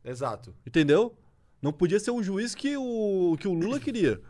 Exato. 0.03 0.53
Entendeu? 0.65 1.15
Não 1.61 1.71
podia 1.71 1.99
ser 1.99 2.11
o 2.11 2.21
juiz 2.23 2.55
que 2.55 2.75
o, 2.75 3.37
que 3.39 3.47
o 3.47 3.53
Lula 3.53 3.79
queria. 3.79 4.21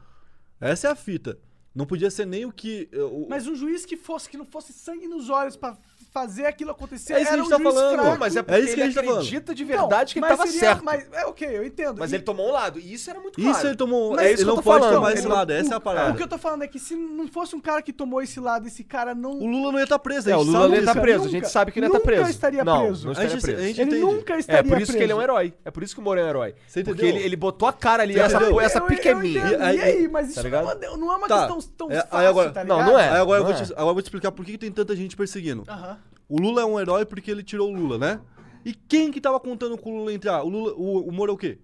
Essa 0.59 0.89
é 0.89 0.91
a 0.91 0.95
fita. 0.95 1.39
Não 1.73 1.85
podia 1.85 2.11
ser 2.11 2.25
nem 2.27 2.45
o 2.45 2.51
que. 2.51 2.89
eh, 2.91 3.01
o- 3.01 3.27
Mas 3.29 3.47
um 3.47 3.55
juiz 3.55 3.85
que 3.85 3.95
fosse, 3.95 4.29
que 4.29 4.37
não 4.37 4.45
fosse 4.45 4.73
sangue 4.73 5.07
nos 5.07 5.29
olhos 5.29 5.55
pra 5.55 5.77
fazer 6.11 6.45
aquilo 6.45 6.71
acontecer 6.71 7.13
É 7.13 7.21
isso 7.21 7.27
que 7.29 7.33
a 7.33 7.37
gente 7.37 7.45
um 7.47 7.49
tá 7.49 7.59
falando. 7.59 7.93
fraco. 7.93 8.09
Não, 8.09 8.17
mas 8.17 8.35
é 8.35 8.39
É 8.39 8.43
porque 8.43 8.59
isso 8.59 8.73
que 8.75 8.81
a 8.81 8.83
ele 8.83 8.91
gente 8.93 9.05
tá 9.05 9.11
acredita 9.13 9.55
de 9.55 9.63
Então, 9.63 9.77
verdade 9.79 10.13
que 10.13 10.19
ele 10.19 10.27
mas 10.27 10.37
tava 10.37 10.47
seria- 10.51 10.59
certo. 10.67 10.83
Mas, 10.83 11.07
é 11.13 11.25
ok, 11.25 11.47
eu 11.57 11.65
entendo. 11.65 11.97
Mas 11.99 12.11
E- 12.11 12.15
ele 12.15 12.23
tomou 12.23 12.49
um 12.49 12.51
lado, 12.51 12.79
e 12.79 12.93
isso 12.93 13.09
era 13.09 13.19
muito 13.19 13.35
claro. 13.41 13.57
Isso 13.57 13.67
ele 13.67 13.75
tomou. 13.75 14.11
Mas 14.11 14.19
é 14.19 14.23
isso 14.23 14.29
ele 14.29 14.35
que 14.35 14.41
eu 14.43 14.47
não 14.47 14.55
tô 14.55 14.61
pode 14.61 14.79
falando, 14.83 14.95
tomar 14.95 15.13
esse 15.13 15.23
não- 15.27 15.35
lado, 15.35 15.51
essa 15.53 15.69
é 15.71 15.73
a 15.73 15.77
O 15.77 15.81
parada. 15.81 16.13
que 16.17 16.23
eu 16.23 16.27
tô 16.27 16.37
falando 16.37 16.63
é 16.63 16.67
que 16.67 16.79
se 16.79 16.95
não 16.95 17.27
fosse 17.27 17.55
um 17.55 17.61
cara 17.61 17.81
que 17.81 17.93
tomou 17.93 18.21
esse 18.21 18.39
lado, 18.39 18.67
esse 18.67 18.83
cara 18.83 19.15
não. 19.15 19.31
O 19.31 19.45
Lula 19.47 19.71
não 19.71 19.79
ia 19.79 19.83
estar 19.85 19.99
preso, 19.99 20.29
a 20.29 20.33
É, 20.33 20.35
o 20.35 20.41
Lula 20.43 20.67
não 20.67 20.75
ia 20.75 20.79
estar 20.81 20.99
preso, 21.01 21.15
a 21.15 21.25
Nunca- 21.25 21.29
gente 21.31 21.49
sabe 21.49 21.71
que 21.71 21.79
ele 21.79 21.85
ia 21.85 21.87
estar 21.87 21.99
nunca 21.99 22.11
preso. 22.11 22.29
estaria 22.29 22.63
não, 22.63 22.85
preso. 22.87 23.03
não 23.05 23.09
A 23.09 23.13
estaria 23.13 23.29
gente, 23.31 23.39
a 23.39 23.41
preso. 23.43 23.61
ele 23.61 23.71
entende. 23.71 23.99
nunca 23.99 24.33
É 24.33 24.39
estaria 24.39 24.63
por 24.71 24.81
isso 24.81 24.91
que 24.91 24.97
ele 25.03 25.11
é 25.11 25.15
um 25.15 25.17
preso. 25.19 25.31
herói. 25.31 25.53
É 25.63 25.71
por 25.71 25.83
isso 25.83 25.95
que 25.95 26.01
o 26.01 26.03
Moro 26.03 26.19
é 26.19 26.23
um 26.25 26.27
herói. 26.27 26.55
Porque 26.83 27.05
ele, 27.05 27.35
botou 27.37 27.67
a 27.69 27.73
cara 27.73 28.03
ali, 28.03 28.19
essa, 28.19 28.35
entendeu? 28.35 28.59
essa 28.59 28.79
Eu- 28.79 28.85
pica 28.85 29.09
é 29.09 29.11
eu 29.13 29.17
minha. 29.19 29.39
entendo. 29.47 29.61
E 29.63 29.81
aí- 29.81 30.07
mas 30.09 30.29
isso 30.29 30.41
tá 30.43 30.49
não, 30.49 30.59
é 30.59 30.61
uma, 30.61 30.97
não 30.97 31.25
é 31.25 31.27
Tá. 31.27 31.47
questão 31.47 31.59
tão 31.77 31.91
É, 31.91 32.01
fácil, 32.01 32.51
tá 32.51 32.63
Não, 32.65 32.75
ligado? 32.77 32.91
não 32.91 32.99
é. 32.99 33.09
Aí 33.09 33.17
agora, 33.17 33.39
eu 33.41 33.45
Não 33.47 33.53
vou 33.55 33.65
te, 33.65 33.71
agora 33.73 33.89
eu 33.89 33.93
vou 33.93 34.01
te 34.01 34.05
explicar 34.05 34.31
por 34.31 34.45
que, 34.45 34.51
que 34.53 34.57
tem 34.57 34.71
tanta 34.71 34.95
gente 34.95 35.15
perseguindo. 35.15 35.63
Aham. 35.67 35.97
O 36.29 36.39
Lula 36.39 36.61
é 36.61 36.65
um 36.65 36.79
herói 36.79 37.05
porque 37.05 37.29
ele 37.29 37.43
tirou 37.43 37.69
o 37.71 37.75
Lula, 37.75 37.97
né? 37.97 38.19
E 38.63 38.73
quem 38.73 39.11
que 39.11 39.19
tava 39.19 39.39
contando 39.39 39.77
com 39.77 39.91
o 39.91 39.97
Lula 39.99 40.13
entrar? 40.13 40.43
O, 40.43 40.49
Lula, 40.49 40.73
o, 40.73 41.07
o 41.07 41.11
Moro 41.11 41.31
é 41.31 41.35
o 41.35 41.37
quê? 41.37 41.57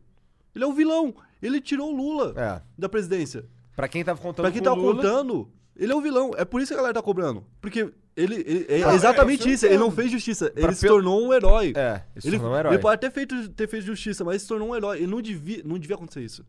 Ele 0.55 0.63
é 0.63 0.67
o 0.67 0.73
vilão. 0.73 1.13
Ele 1.41 1.61
tirou 1.61 1.93
o 1.93 1.95
Lula 1.95 2.33
É. 2.35 2.61
da 2.77 2.89
presidência. 2.89 3.45
Pra 3.75 3.87
quem 3.87 4.03
tava 4.03 4.19
contando 4.19 4.43
Pra 4.45 4.51
quem 4.51 4.59
com 4.59 4.65
tava 4.65 4.75
Lula, 4.81 4.95
contando, 4.95 5.49
ele 5.75 5.91
é 5.91 5.95
o 5.95 6.01
vilão. 6.01 6.31
É 6.35 6.43
por 6.43 6.59
isso 6.61 6.69
que 6.69 6.73
a 6.73 6.77
galera 6.77 6.95
tá 6.95 7.01
cobrando. 7.01 7.45
Porque 7.61 7.93
ele, 8.15 8.35
ele- 8.47 8.65
é 8.67 8.79
Não, 8.79 8.93
exatamente 8.95 9.47
é, 9.47 9.51
isso. 9.51 9.65
Ele 9.67 9.77
não 9.77 9.91
fez 9.91 10.11
justiça. 10.11 10.49
Pra 10.49 10.63
Ele 10.63 10.73
se 10.75 10.87
tornou 10.87 11.27
um 11.27 11.31
herói. 11.31 11.73
É, 11.75 12.01
Ele, 12.25 12.35
é 12.37 12.39
um 12.39 12.55
herói. 12.57 12.73
ele 12.73 12.81
pode 12.81 12.95
até 12.95 13.11
feito, 13.11 13.49
ter 13.49 13.67
feito 13.67 13.85
justiça, 13.85 14.23
mas 14.23 14.33
ele 14.33 14.39
se 14.39 14.47
tornou 14.47 14.69
um 14.69 14.75
herói. 14.75 14.97
Ele 14.97 15.07
não 15.07 15.21
devia, 15.21 15.61
não 15.63 15.77
devia 15.77 15.95
acontecer 15.95 16.21
isso. 16.23 16.43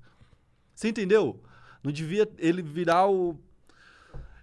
Você 0.75 0.89
entendeu? 0.89 1.39
Não 1.85 1.93
devia 1.93 2.27
ele 2.39 2.63
virar 2.63 3.07
o. 3.09 3.39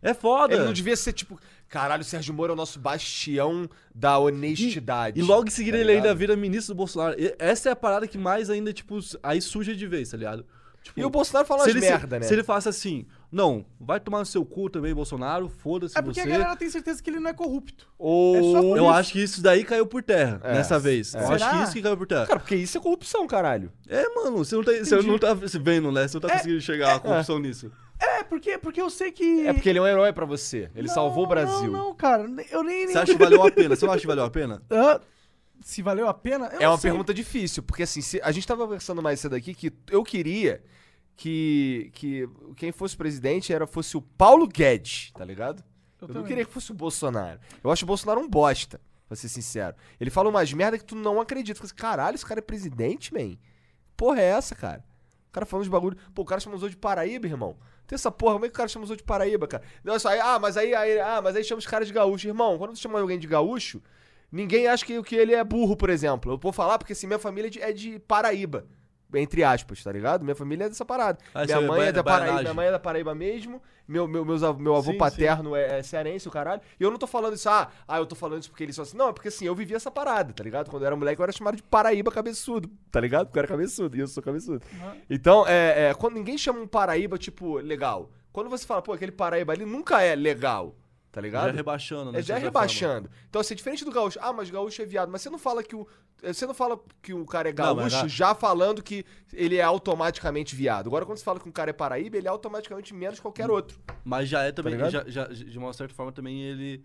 É 0.02 0.14
foda. 0.14 0.54
Ele 0.54 0.64
não 0.66 0.74
devia 0.74 0.96
ser 0.96 1.14
tipo, 1.14 1.40
caralho, 1.70 2.02
o 2.02 2.06
Sérgio 2.06 2.34
Moro 2.34 2.52
é 2.52 2.54
o 2.54 2.56
nosso 2.58 2.80
bastião 2.80 3.70
da 3.94 4.18
honestidade. 4.20 5.20
E 5.20 5.24
logo 5.24 5.48
em 5.48 5.52
seguida 5.52 5.78
tá 5.78 5.82
ele 5.84 5.92
ainda 5.94 6.14
vira 6.14 6.36
ministro 6.36 6.74
do 6.74 6.78
Bolsonaro. 6.78 7.16
E 7.20 7.36
essa 7.40 7.70
é 7.70 7.72
a 7.72 7.76
parada 7.76 8.08
que 8.08 8.18
mais 8.18 8.50
ainda, 8.50 8.72
tipo, 8.74 9.00
aí 9.24 9.42
suja 9.42 9.76
de 9.76 9.88
vez, 9.88 10.10
tá 10.10 10.18
ligado? 10.18 10.46
Tipo, 10.84 11.00
E 11.00 11.04
o 11.04 11.10
Bolsonaro 11.10 11.48
fala 11.48 11.64
se 11.64 11.72
as 11.72 11.76
ele, 11.76 11.86
merda, 11.86 12.16
se, 12.18 12.20
né? 12.20 12.28
se 12.28 12.34
ele 12.36 12.44
falasse 12.44 12.70
assim, 12.70 13.08
não, 13.32 13.66
vai 13.80 14.00
tomar 14.00 14.20
no 14.20 14.26
seu 14.26 14.46
cu 14.46 14.70
também, 14.70 14.94
Bolsonaro, 14.94 15.50
foda-se 15.50 15.98
É 15.98 16.02
porque 16.02 16.22
você. 16.22 16.28
a 16.28 16.32
galera 16.32 16.56
tem 16.56 16.70
certeza 16.70 17.02
que 17.02 17.10
ele 17.10 17.20
não 17.20 17.32
é 17.32 17.34
corrupto. 17.34 17.88
Ou... 17.98 18.36
É 18.36 18.42
só 18.42 18.62
por 18.62 18.78
Eu 18.78 18.84
isso. 18.84 18.90
acho 18.94 19.14
que 19.14 19.20
isso 19.24 19.42
daí 19.42 19.64
caiu 19.64 19.88
por 19.88 20.04
terra 20.04 20.40
É, 20.44 20.54
nessa 20.54 20.78
vez. 20.78 21.16
é. 21.16 21.18
Eu 21.18 21.28
acho 21.30 21.40
Será? 21.40 21.58
que 21.58 21.64
isso 21.64 21.74
que 21.74 21.82
caiu 21.82 21.98
por 21.98 22.06
terra. 22.06 22.28
Cara, 22.28 22.40
porque 22.40 22.56
isso 22.56 22.78
é 22.78 22.82
corrupção, 22.82 23.26
caralho. 23.26 23.72
É, 23.90 24.08
mano, 24.14 24.38
você 24.38 24.56
não 24.56 24.64
tá, 24.64 24.72
você 24.74 24.96
não 25.02 25.18
tá 25.18 25.34
vendo, 25.34 25.92
né? 25.92 26.08
Você 26.08 26.18
não 26.18 26.22
tá 26.22 26.28
É, 26.28 26.38
conseguindo 26.38 26.62
chegar 26.62 26.96
à 26.96 27.00
corrupção 27.00 27.40
nisso. 27.40 27.72
É, 28.00 28.24
porque, 28.24 28.58
porque 28.58 28.82
eu 28.82 28.90
sei 28.90 29.12
que. 29.12 29.48
É 29.48 29.54
porque 29.54 29.70
ele 29.70 29.80
é 29.80 29.82
um 29.82 29.88
herói 29.88 30.12
pra 30.12 30.26
você. 30.26 30.70
Ele 30.76 30.88
Não, 30.88 30.94
salvou 30.94 31.24
o 31.24 31.28
Brasil. 31.28 31.72
Não, 31.72 31.86
não, 31.90 31.96
cara. 31.96 32.24
Eu 32.52 32.64
nem. 32.64 32.88
Você 32.88 32.98
acha 32.98 33.14
que 33.14 33.18
valeu 33.24 33.44
a 33.44 33.52
pena? 33.52 33.76
Você 33.76 33.86
não 33.86 33.94
acha 33.94 34.02
que 34.02 34.08
valeu 34.08 34.24
a 34.26 34.30
pena? 34.30 34.62
Ah, 34.70 35.00
se 35.62 35.82
valeu 35.82 36.08
a 36.08 36.14
pena? 36.14 36.48
Eu 36.54 36.60
É 36.60 36.64
não 36.66 36.72
uma 36.72 36.78
sei. 36.78 36.92
pergunta 36.92 37.14
difícil, 37.14 37.64
porque 37.64 37.84
assim, 37.84 38.02
se- 38.02 38.20
a 38.22 38.32
gente 38.32 38.46
tava 38.46 38.64
conversando 38.64 39.02
mais 39.02 39.20
cedo 39.20 39.36
aqui 39.36 39.54
que 39.54 39.72
eu 39.90 40.04
queria 40.04 40.62
que, 41.16 41.90
que 41.94 42.28
quem 42.58 42.72
fosse 42.72 42.96
presidente 42.98 43.54
era 43.54 43.66
fosse 43.66 43.96
o 43.96 44.02
Paulo 44.02 44.48
Guedes, 44.48 45.12
tá 45.14 45.24
ligado? 45.24 45.64
Eu, 46.02 46.08
não 46.10 46.16
também. 46.16 46.28
queria 46.28 46.46
que 46.46 46.52
fosse 46.52 46.72
o 46.72 46.76
Bolsonaro. 46.76 47.40
Eu 47.64 47.72
acho 47.72 47.86
o 47.86 47.88
Bolsonaro 47.88 48.20
um 48.20 48.28
bosta, 48.30 48.82
pra 49.08 49.16
ser 49.16 49.30
sincero. 49.30 49.76
Ele 50.00 50.10
fala 50.10 50.30
umas 50.30 50.52
merda 50.52 50.78
que 50.78 50.84
tu 50.84 50.96
não 50.96 51.22
acredita. 51.22 51.64
Assim, 51.64 51.74
Caralho, 51.74 52.16
esse 52.16 52.26
cara 52.26 52.40
é 52.40 52.44
presidente, 52.44 53.14
man? 53.14 53.38
Porra 53.96 54.20
é 54.20 54.26
essa, 54.26 54.54
cara? 54.54 54.84
Cara 55.36 55.46
falando 55.46 55.66
de 55.66 55.70
bagulho. 55.70 55.98
Pô, 56.14 56.22
o 56.22 56.26
cara 56.26 56.40
chamou 56.40 56.58
de 56.58 56.78
Paraíba, 56.78 57.28
irmão. 57.28 57.58
Tem 57.86 57.94
essa 57.94 58.10
porra, 58.10 58.36
como 58.36 58.46
é 58.46 58.48
que 58.48 58.54
o 58.54 58.58
cara 58.58 58.70
chama 58.70 58.86
de 58.86 59.04
Paraíba, 59.04 59.46
cara? 59.46 59.64
Olha 59.86 60.00
só, 60.00 60.08
aí, 60.08 60.20
ah, 60.22 60.40
mas 60.40 60.56
aí, 60.56 60.74
aí, 60.74 60.98
ah, 60.98 61.22
mas 61.22 61.36
aí 61.36 61.44
chama 61.44 61.60
os 61.60 61.68
caras 61.68 61.90
de 61.90 61.94
gaúcho. 61.94 62.26
Irmão, 62.26 62.58
quando 62.58 62.72
tu 62.72 62.80
chama 62.80 63.02
alguém 63.02 63.20
de 63.20 63.28
gaúcho, 63.28 63.84
ninguém 64.32 64.66
acha 64.66 64.86
que, 64.86 65.04
que 65.04 65.14
ele 65.14 65.34
é 65.36 65.44
burro, 65.44 65.76
por 65.76 65.90
exemplo. 65.90 66.32
Eu 66.32 66.38
vou 66.38 66.54
falar 66.54 66.78
porque 66.78 66.94
assim, 66.94 67.06
minha 67.06 67.20
família 67.20 67.50
é 67.50 67.52
de, 67.52 67.62
é 67.62 67.74
de 67.74 68.00
Paraíba. 68.00 68.66
Entre 69.18 69.44
aspas, 69.44 69.84
tá 69.84 69.92
ligado? 69.92 70.24
Minha 70.24 70.36
família 70.36 70.66
é 70.66 70.70
dessa 70.70 70.86
parada. 70.86 71.20
Ah, 71.34 71.46
minha 71.46 71.58
é 71.58 71.62
mãe 71.62 71.88
é 71.88 71.92
da 71.92 72.04
Paraíba, 72.04 72.26
baianagem. 72.26 72.44
minha 72.44 72.54
mãe 72.54 72.68
é 72.68 72.72
da 72.72 72.80
Paraíba 72.80 73.16
mesmo. 73.16 73.62
Meu, 73.88 74.08
meu, 74.08 74.26
meus 74.26 74.42
meu 74.58 74.76
avô 74.76 74.92
Sim, 74.92 74.98
paterno 74.98 75.56
é, 75.56 75.80
é 75.80 75.84
cearense, 75.84 76.28
o 76.28 76.32
caralho. 76.32 76.62
E 76.80 76.84
eu 76.84 76.90
não 76.90 76.98
tô 76.98 77.06
falando 77.06 77.36
isso, 77.36 77.48
ah, 77.48 77.70
ah, 77.88 77.98
eu 77.98 78.06
tô 78.06 78.16
falando 78.16 78.42
isso 78.42 78.50
porque 78.50 78.64
eles 78.64 78.76
são 78.76 78.84
assim. 78.84 78.98
Não, 78.98 79.10
é 79.10 79.14
porque 79.14 79.28
assim, 79.28 79.46
eu 79.46 79.54
vivi 79.54 79.76
essa 79.76 79.92
parada, 79.92 80.34
tá 80.34 80.44
ligado? 80.44 80.70
Quando 80.70 80.84
eu 80.84 80.88
era 80.88 80.96
moleque, 80.96 81.22
eu 81.22 81.24
era 81.24 81.32
chamado 81.32 81.56
de 81.56 81.64
Paraíba 81.64 82.12
cabeçudo, 82.12 82.70
tá 82.92 83.00
ligado? 83.00 83.28
Porque 83.28 83.38
eu 83.38 83.42
era 83.42 83.48
cabeçudo 83.48 83.96
e 83.96 84.00
eu 84.00 84.08
sou 84.08 84.24
cabeçudo. 84.24 84.62
Então, 85.10 85.46
é, 85.48 85.90
é, 85.90 85.94
quando 85.94 86.16
ninguém 86.16 86.38
chama 86.38 86.60
um 86.60 86.68
Paraíba, 86.68 87.18
tipo, 87.18 87.58
legal. 87.58 88.10
Quando 88.32 88.50
você 88.50 88.66
fala, 88.66 88.82
pô, 88.82 88.92
aquele 88.92 89.12
Paraíba 89.12 89.54
ali 89.54 89.66
nunca 89.66 90.02
é 90.02 90.16
legal, 90.16 90.76
tá 91.16 91.22
ligado? 91.22 91.46
Já 91.48 91.52
rebaixando, 91.54 92.12
né? 92.12 92.20
É, 92.20 92.22
já 92.22 92.34
é 92.34 92.38
forma. 92.38 92.46
rebaixando. 92.50 93.10
Então, 93.30 93.40
assim, 93.40 93.56
diferente 93.56 93.86
do 93.86 93.92
gaúcho. 93.92 94.20
Ah, 94.22 94.34
mas 94.34 94.50
gaúcho 94.50 94.82
é 94.82 94.86
viado. 94.86 95.10
Mas 95.10 95.22
você 95.22 95.30
não 95.30 95.40
fala 95.40 95.64
que 95.64 95.74
o. 95.74 95.88
eh, 96.22 96.34
Você 96.34 96.46
não 96.46 96.54
fala 96.54 96.78
que 97.02 97.14
o 97.14 97.26
cara 97.26 97.48
é 97.50 97.54
Não, 97.54 97.74
gaúcho 97.76 98.02
mas 98.04 98.12
já- 98.12 98.36
falando 98.36 98.84
que 98.84 99.06
ele 99.32 99.56
é 99.56 99.62
automaticamente 99.62 100.54
viado. 100.58 100.88
Agora, 100.88 101.06
quando 101.06 101.18
você 101.20 101.24
fala 101.24 101.40
que 101.40 101.48
um 101.48 101.52
cara 101.54 101.70
é 101.70 101.74
paraíba, 101.74 102.18
ele 102.18 102.28
é 102.28 102.30
automaticamente 102.30 102.94
menos 102.94 103.18
qualquer 103.22 103.50
outro. 103.50 103.80
Mas 104.04 104.28
já 104.28 104.44
é 104.44 104.52
também, 104.52 104.74
ligado? 104.74 104.92
já, 104.92 105.06
já- 105.08 105.28
de 105.28 105.58
uma 105.58 105.72
certa 105.72 105.94
forma 105.96 106.12
também 106.12 106.42
ele. 106.44 106.84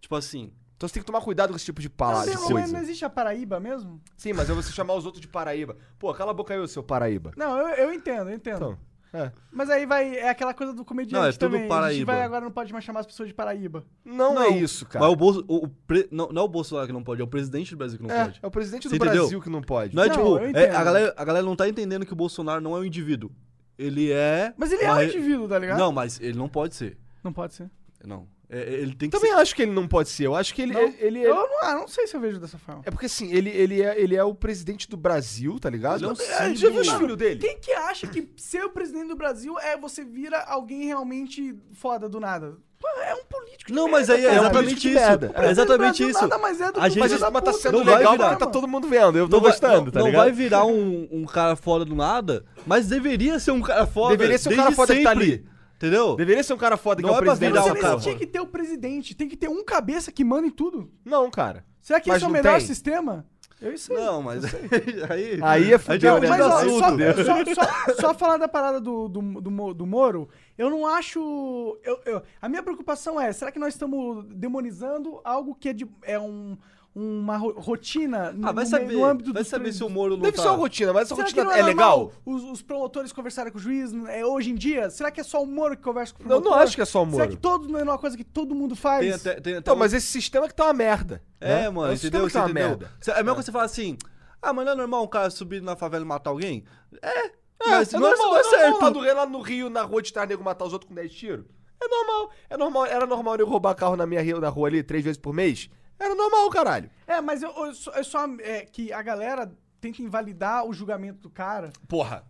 Tipo 0.00 0.14
assim. 0.14 0.52
Então 0.76 0.88
você 0.88 0.94
tem 0.94 1.02
que 1.02 1.06
tomar 1.06 1.20
cuidado 1.20 1.50
com 1.50 1.56
esse 1.56 1.64
tipo 1.64 1.80
de 1.80 1.88
Não, 1.88 1.94
palavra, 1.96 2.34
não, 2.34 2.48
coisa. 2.48 2.72
não 2.72 2.80
existe 2.80 3.04
a 3.04 3.10
Paraíba 3.10 3.60
mesmo? 3.60 4.00
Sim, 4.16 4.32
mas 4.32 4.48
eu 4.48 4.54
vou 4.54 4.62
você 4.62 4.72
chamar 4.72 4.94
os 4.94 5.04
outros 5.04 5.20
de 5.20 5.28
paraíba. 5.28 5.76
Pô, 5.98 6.12
cala 6.14 6.30
a 6.32 6.34
boca 6.34 6.52
aí, 6.54 6.68
seu 6.68 6.82
paraíba. 6.82 7.32
Não, 7.36 7.56
eu, 7.56 7.68
eu 7.86 7.92
entendo, 7.92 8.30
eu 8.30 8.34
entendo. 8.34 8.56
Então, 8.56 8.78
é. 9.12 9.30
Mas 9.50 9.68
aí 9.70 9.84
vai. 9.86 10.16
É 10.16 10.28
aquela 10.30 10.54
coisa 10.54 10.72
do 10.72 10.84
comediante 10.84 11.14
Não, 11.14 11.24
é 11.26 11.32
tudo 11.32 11.40
também. 11.40 11.58
A 11.60 11.62
gente 11.62 11.68
Paraíba. 11.70 12.12
vai 12.12 12.22
agora 12.22 12.44
não 12.44 12.50
pode 12.52 12.72
mais 12.72 12.84
chamar 12.84 13.00
as 13.00 13.06
pessoas 13.06 13.28
de 13.28 13.34
Paraíba. 13.34 13.84
Não, 14.04 14.34
Não, 14.34 14.42
é 14.42 14.48
isso, 14.50 14.86
cara. 14.86 15.04
Mas 15.04 15.12
o 15.12 15.16
Bolso. 15.16 15.44
O, 15.46 15.64
o 15.66 15.68
pre- 15.68 16.08
não, 16.10 16.28
não 16.28 16.42
é 16.42 16.44
o 16.44 16.48
Bolsonaro 16.48 16.86
que 16.86 16.92
não 16.92 17.02
pode, 17.04 17.20
é 17.20 17.24
o 17.24 17.28
presidente 17.28 17.70
do 17.72 17.76
Brasil 17.76 17.98
que 17.98 18.06
não 18.06 18.14
é, 18.14 18.24
pode. 18.24 18.40
é 18.42 18.46
o 18.46 18.50
presidente 18.50 18.82
do 18.84 18.90
Você 18.90 18.96
entendeu? 18.96 19.14
Brasil 19.22 19.40
que 19.40 19.50
não 19.50 19.60
pode. 19.62 19.94
Não 19.94 20.02
é 20.02 20.08
Não, 20.08 20.14
tipo. 20.14 20.38
é- 20.58 20.70
a, 20.74 20.82
galera, 20.84 21.14
a 21.16 21.24
galera 21.24 21.44
não 21.44 21.54
tá 21.56 21.68
entendendo 21.68 22.06
que 22.06 22.12
o 22.12 22.16
Bolsonaro 22.16 22.60
não 22.60 22.76
é 22.76 22.80
um 22.80 22.84
indivíduo. 22.84 23.30
Ele 23.78 24.10
é. 24.12 24.52
Mas 24.56 24.70
ele 24.72 24.84
é 24.84 24.86
uma 24.88 24.94
um 24.96 24.98
re- 25.00 25.06
indivíduo, 25.08 25.48
tá 25.48 25.58
ligado? 25.58 25.78
Não, 25.78 25.90
mas 25.92 26.20
ele 26.20 26.36
não 26.38 26.48
pode 26.48 26.74
ser. 26.74 26.96
Não 27.24 27.32
pode 27.32 27.54
ser. 27.54 27.70
Não. 28.04 28.26
É- 28.52 28.58
é- 28.58 28.72
ele 28.74 28.94
tem 28.94 29.08
que 29.08 29.16
Também 29.16 29.32
ser. 29.32 29.38
acho 29.40 29.56
que 29.56 29.62
ele 29.62 29.72
não 29.72 29.88
pode 29.88 30.10
ser. 30.10 30.26
Eu 30.26 30.34
acho 30.36 30.54
que 30.54 30.60
ele, 30.60 30.74
Não? 30.74 30.94
ele 30.98 31.20
é. 31.24 31.26
Eu 31.26 31.34
não, 31.34 31.48
ah, 31.62 31.74
não 31.74 31.88
sei 31.88 32.06
se 32.06 32.14
eu 32.14 32.20
vejo 32.20 32.38
dessa 32.38 32.58
forma. 32.58 32.82
É 32.84 32.90
porque 32.90 33.06
assim, 33.06 33.32
ele, 33.32 33.48
ele, 33.48 33.80
é, 33.82 33.98
ele 33.98 34.14
é 34.14 34.22
o 34.22 34.34
presidente 34.34 34.88
do 34.90 34.96
Brasil, 34.96 35.58
tá 35.58 35.70
ligado? 35.70 36.04
Ele 36.04 36.12
é 36.52 36.54
já 36.54 36.68
viu 36.68 36.82
os 36.82 36.88
filhos 36.92 37.16
dele? 37.16 37.40
Quem 37.40 37.58
que 37.58 37.72
acha 37.72 38.06
que 38.06 38.28
ser 38.36 38.62
o 38.64 38.70
presidente 38.70 39.08
do 39.08 39.16
Brasil 39.16 39.58
é 39.58 39.76
você 39.78 40.04
vira 40.04 40.38
alguém 40.42 40.84
realmente 40.84 41.56
foda 41.72 42.08
do 42.10 42.20
nada? 42.20 42.58
É 43.04 43.14
um 43.14 43.24
político 43.24 43.70
de 43.70 43.72
Não, 43.72 43.84
merda, 43.84 43.98
mas 43.98 44.10
aí 44.10 44.26
é 44.26 44.34
exatamente 44.34 44.88
isso. 44.92 44.98
É 44.98 45.50
exatamente 45.50 46.02
isso. 46.08 46.20
Nada 46.20 46.38
mais 46.38 46.60
é 46.60 46.72
do 46.72 46.80
A 46.80 46.82
que 46.82 46.90
gente- 46.90 46.98
Mas 47.32 47.42
tá 47.44 47.52
sendo 47.52 47.78
Não 47.78 47.84
vai 47.84 47.96
legal 47.98 48.12
virar. 48.14 48.36
tá 48.36 48.46
todo 48.46 48.66
mundo 48.66 48.88
vendo. 48.88 49.16
Eu 49.16 49.28
tô 49.28 49.36
Não 49.36 49.40
vai- 49.42 49.50
gostando, 49.52 49.84
não, 49.86 49.92
tá 49.92 50.00
não 50.00 50.06
ligado? 50.06 50.22
vai 50.24 50.32
virar 50.32 50.64
um, 50.66 51.08
um 51.10 51.24
cara 51.24 51.54
foda 51.54 51.84
do 51.84 51.94
nada, 51.94 52.44
mas 52.66 52.88
deveria 52.88 53.38
ser 53.38 53.52
um 53.52 53.60
cara 53.62 53.86
foda. 53.86 54.16
Deveria 54.16 54.36
ser 54.36 54.52
um 54.52 54.56
cara 54.56 54.72
foda 54.72 54.94
que 54.96 55.02
tá 55.04 55.10
ali. 55.10 55.44
Entendeu? 55.82 56.14
Deveria 56.14 56.42
ser 56.44 56.52
um 56.54 56.58
cara 56.58 56.76
foda 56.76 57.02
que 57.02 57.08
Não 57.08 57.14
é 57.14 57.18
o 57.18 57.22
é 57.22 57.24
presidente 57.24 57.52
nem 57.54 57.74
porra. 57.82 57.98
tinha 57.98 58.14
que 58.16 58.26
ter 58.26 58.40
o 58.40 58.46
presidente. 58.46 59.14
Tem 59.16 59.28
que 59.28 59.36
ter 59.36 59.48
um 59.48 59.64
cabeça 59.64 60.12
que 60.12 60.22
manda 60.22 60.46
em 60.46 60.50
tudo. 60.50 60.90
Não, 61.04 61.28
cara. 61.30 61.64
Será 61.80 62.00
que 62.00 62.08
Mas 62.08 62.18
esse 62.18 62.24
é 62.24 62.28
o 62.28 62.32
não 62.32 62.40
melhor 62.40 62.58
tem. 62.58 62.66
sistema? 62.66 63.26
Eu 63.60 63.76
sei. 63.78 63.96
Não, 63.96 64.22
mas 64.22 64.44
aí. 65.10 65.38
Aí 65.42 65.72
é 65.72 65.78
fudeu, 65.78 66.20
né? 66.20 66.28
Mas 66.28 66.40
ó, 66.40 66.56
assunto. 66.58 67.24
só, 67.24 67.54
só, 67.54 67.54
só, 67.54 67.94
só 68.00 68.14
falar 68.14 68.36
da 68.36 68.48
parada 68.48 68.80
do, 68.80 69.08
do, 69.08 69.20
do, 69.40 69.50
Mo- 69.50 69.74
do 69.74 69.86
Moro, 69.86 70.28
eu 70.58 70.68
não 70.70 70.86
acho. 70.86 71.78
Eu, 71.82 72.00
eu- 72.04 72.22
a 72.40 72.48
minha 72.48 72.62
preocupação 72.62 73.20
é: 73.20 73.32
será 73.32 73.50
que 73.52 73.58
nós 73.60 73.74
estamos 73.74 74.24
demonizando 74.34 75.20
algo 75.24 75.54
que 75.54 75.68
é, 75.68 75.72
de, 75.72 75.86
é 76.02 76.18
um, 76.18 76.56
uma 76.94 77.36
ro- 77.38 77.54
rotina 77.58 78.32
no, 78.32 78.46
Ah, 78.48 78.52
vai 78.52 78.64
no 78.64 78.70
saber. 78.70 78.92
no 78.92 79.04
âmbito 79.04 79.32
vai 79.32 79.42
dos 79.42 79.48
saber 79.50 79.72
se 79.72 79.82
o 79.82 79.88
Moro 79.88 80.14
não 80.16 80.22
Deve 80.22 80.36
tá... 80.36 80.42
ser 80.42 80.48
uma 80.50 80.56
rotina, 80.58 80.92
mas 80.92 81.02
essa 81.06 81.14
Será 81.14 81.26
que 81.26 81.32
rotina 81.32 81.44
não 81.46 81.52
é, 81.56 81.60
é, 81.60 81.62
legal? 81.62 82.12
Os, 82.24 82.42
os 82.44 82.60
promotores 82.62 83.12
conversarem 83.12 83.50
com 83.50 83.58
o 83.58 83.60
juiz 83.60 83.92
é, 84.08 84.26
hoje 84.26 84.50
em 84.50 84.54
dia? 84.54 84.90
Será 84.90 85.10
que 85.10 85.18
é 85.20 85.24
só 85.24 85.42
o 85.42 85.46
Moro 85.46 85.74
que 85.76 85.82
conversa 85.82 86.12
com 86.12 86.20
o 86.20 86.24
Eu 86.24 86.28
promotor? 86.28 86.50
não 86.52 86.58
acho 86.58 86.74
que 86.76 86.82
é 86.82 86.84
só 86.84 87.02
o 87.02 87.06
Será 87.10 87.24
Moro. 87.24 87.30
que 87.30 87.36
todo, 87.36 87.68
não 87.68 87.78
é 87.80 87.82
uma 87.82 87.98
coisa 87.98 88.16
que 88.16 88.24
todo 88.24 88.54
mundo 88.54 88.76
faz? 88.76 89.00
Tem 89.00 89.12
até, 89.12 89.40
tem 89.40 89.52
até 89.54 89.58
Então, 89.60 89.74
um- 89.74 89.78
mas 89.78 89.92
esse 89.94 90.06
sistema 90.06 90.46
que 90.46 90.54
tá 90.54 90.64
uma 90.64 90.74
merda. 90.74 91.22
É, 91.40 91.62
né? 91.62 91.70
mano, 91.70 91.92
o 91.92 91.96
sistema 91.96 92.08
entendeu? 92.24 92.26
que 92.26 92.32
tá 92.34 92.40
uma 92.40 92.50
entendeu? 92.50 92.68
merda. 92.68 92.90
É 93.18 93.22
mesmo 93.22 93.36
que 93.38 93.42
você 93.44 93.52
fala 93.52 93.64
assim, 93.64 93.96
ah, 94.42 94.52
mas 94.52 94.64
não 94.66 94.72
é 94.72 94.76
normal 94.76 95.04
um 95.04 95.08
cara 95.08 95.30
subir 95.30 95.62
na 95.62 95.74
favela 95.74 96.04
e 96.04 96.08
matar 96.08 96.28
alguém? 96.30 96.62
É, 97.00 97.26
É, 97.26 97.32
mas 97.70 97.94
é 97.94 97.98
não, 97.98 98.06
é- 98.06 98.10
normal, 98.10 98.28
não 98.32 98.36
é 98.36 98.40
é 98.40 98.42
normal 98.42 98.60
certo. 98.60 98.82
lá, 98.82 98.90
do, 98.90 99.00
lá 99.16 99.26
no 99.26 99.40
Rio, 99.40 99.70
na 99.70 99.82
rua 99.82 100.02
de 100.02 100.12
nego 100.28 100.44
matar 100.44 100.66
os 100.66 100.72
outros 100.74 100.88
com 100.88 100.94
10 100.94 101.10
tiros. 101.12 101.46
É 101.82 101.88
normal. 101.88 102.30
É 102.50 102.56
normal. 102.56 102.86
Era 102.86 103.06
normal 103.06 103.36
eu 103.36 103.46
roubar 103.46 103.74
carro 103.74 103.96
na 103.96 104.06
minha 104.06 104.22
na 104.40 104.48
rua 104.48 104.68
ali 104.68 104.82
três 104.82 105.02
vezes 105.02 105.16
por 105.18 105.32
mês? 105.32 105.70
Era 106.02 106.14
normal, 106.14 106.50
caralho. 106.50 106.90
É, 107.06 107.20
mas 107.20 107.42
eu, 107.42 107.50
eu 107.50 107.74
só, 107.74 107.90
eu 107.92 108.04
só- 108.04 108.26
é, 108.40 108.64
que 108.64 108.92
a 108.92 109.02
galera 109.02 109.52
tenta 109.80 110.02
invalidar 110.02 110.66
o 110.66 110.72
julgamento 110.72 111.20
do 111.20 111.30
cara. 111.30 111.72
Porra. 111.88 112.24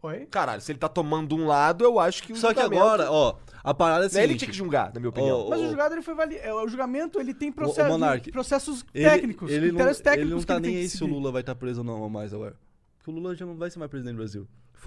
Oi? 0.00 0.26
Caralho, 0.26 0.60
se 0.62 0.70
ele 0.70 0.78
tá 0.78 0.88
tomando 0.88 1.34
um 1.34 1.46
lado, 1.46 1.82
eu 1.84 1.98
acho 1.98 2.22
que 2.22 2.32
o 2.32 2.36
Só 2.36 2.54
que 2.54 2.60
julgamento- 2.60 2.84
agora, 2.84 3.10
ó, 3.10 3.36
a 3.64 3.74
parada 3.74 4.04
é 4.06 4.08
a 4.08 4.12
Né, 4.12 4.22
Ele 4.22 4.36
tinha 4.36 4.48
que 4.48 4.56
julgar, 4.56 4.92
na 4.94 5.00
minha 5.00 5.10
opinião. 5.10 5.46
Ó, 5.46 5.50
Mas 5.50 5.60
Ô, 5.60 5.64
o 5.64 5.68
julgado 5.68 5.94
ele 5.94 6.02
foi 6.02 6.14
vali... 6.14 6.36
é, 6.36 6.54
O 6.54 6.68
julgamento 6.68 7.18
ele 7.18 7.34
tem 7.34 7.50
processo, 7.50 7.88
Monark, 7.88 8.30
processos 8.30 8.84
ele- 8.94 9.10
técnicos, 9.10 9.50
ele, 9.50 9.72
não, 9.72 9.78
técnicos 9.78 10.06
ele 10.16 10.30
não 10.30 10.38
que 10.38 10.46
tá 10.46 10.54
ele 10.54 10.62
tem 10.62 10.70
nem 10.74 10.80
que 10.82 10.84
aí 10.84 10.88
se 10.88 11.02
o. 11.02 11.06
Lula 11.08 11.32
vai 11.32 11.40
estar 11.40 11.56
preso 11.56 11.80
ou 11.80 11.84
não 11.84 12.08
mais 12.08 12.32
agora. 12.32 12.54
Porque 12.98 13.10
o 13.10 13.14
Lula 13.14 13.34
já 13.34 13.44
não 13.44 13.56
vai 13.56 13.70
ser 13.70 13.80
mais 13.80 13.90
presidente 13.90 14.14
do 14.14 14.18
Brasil. 14.18 14.46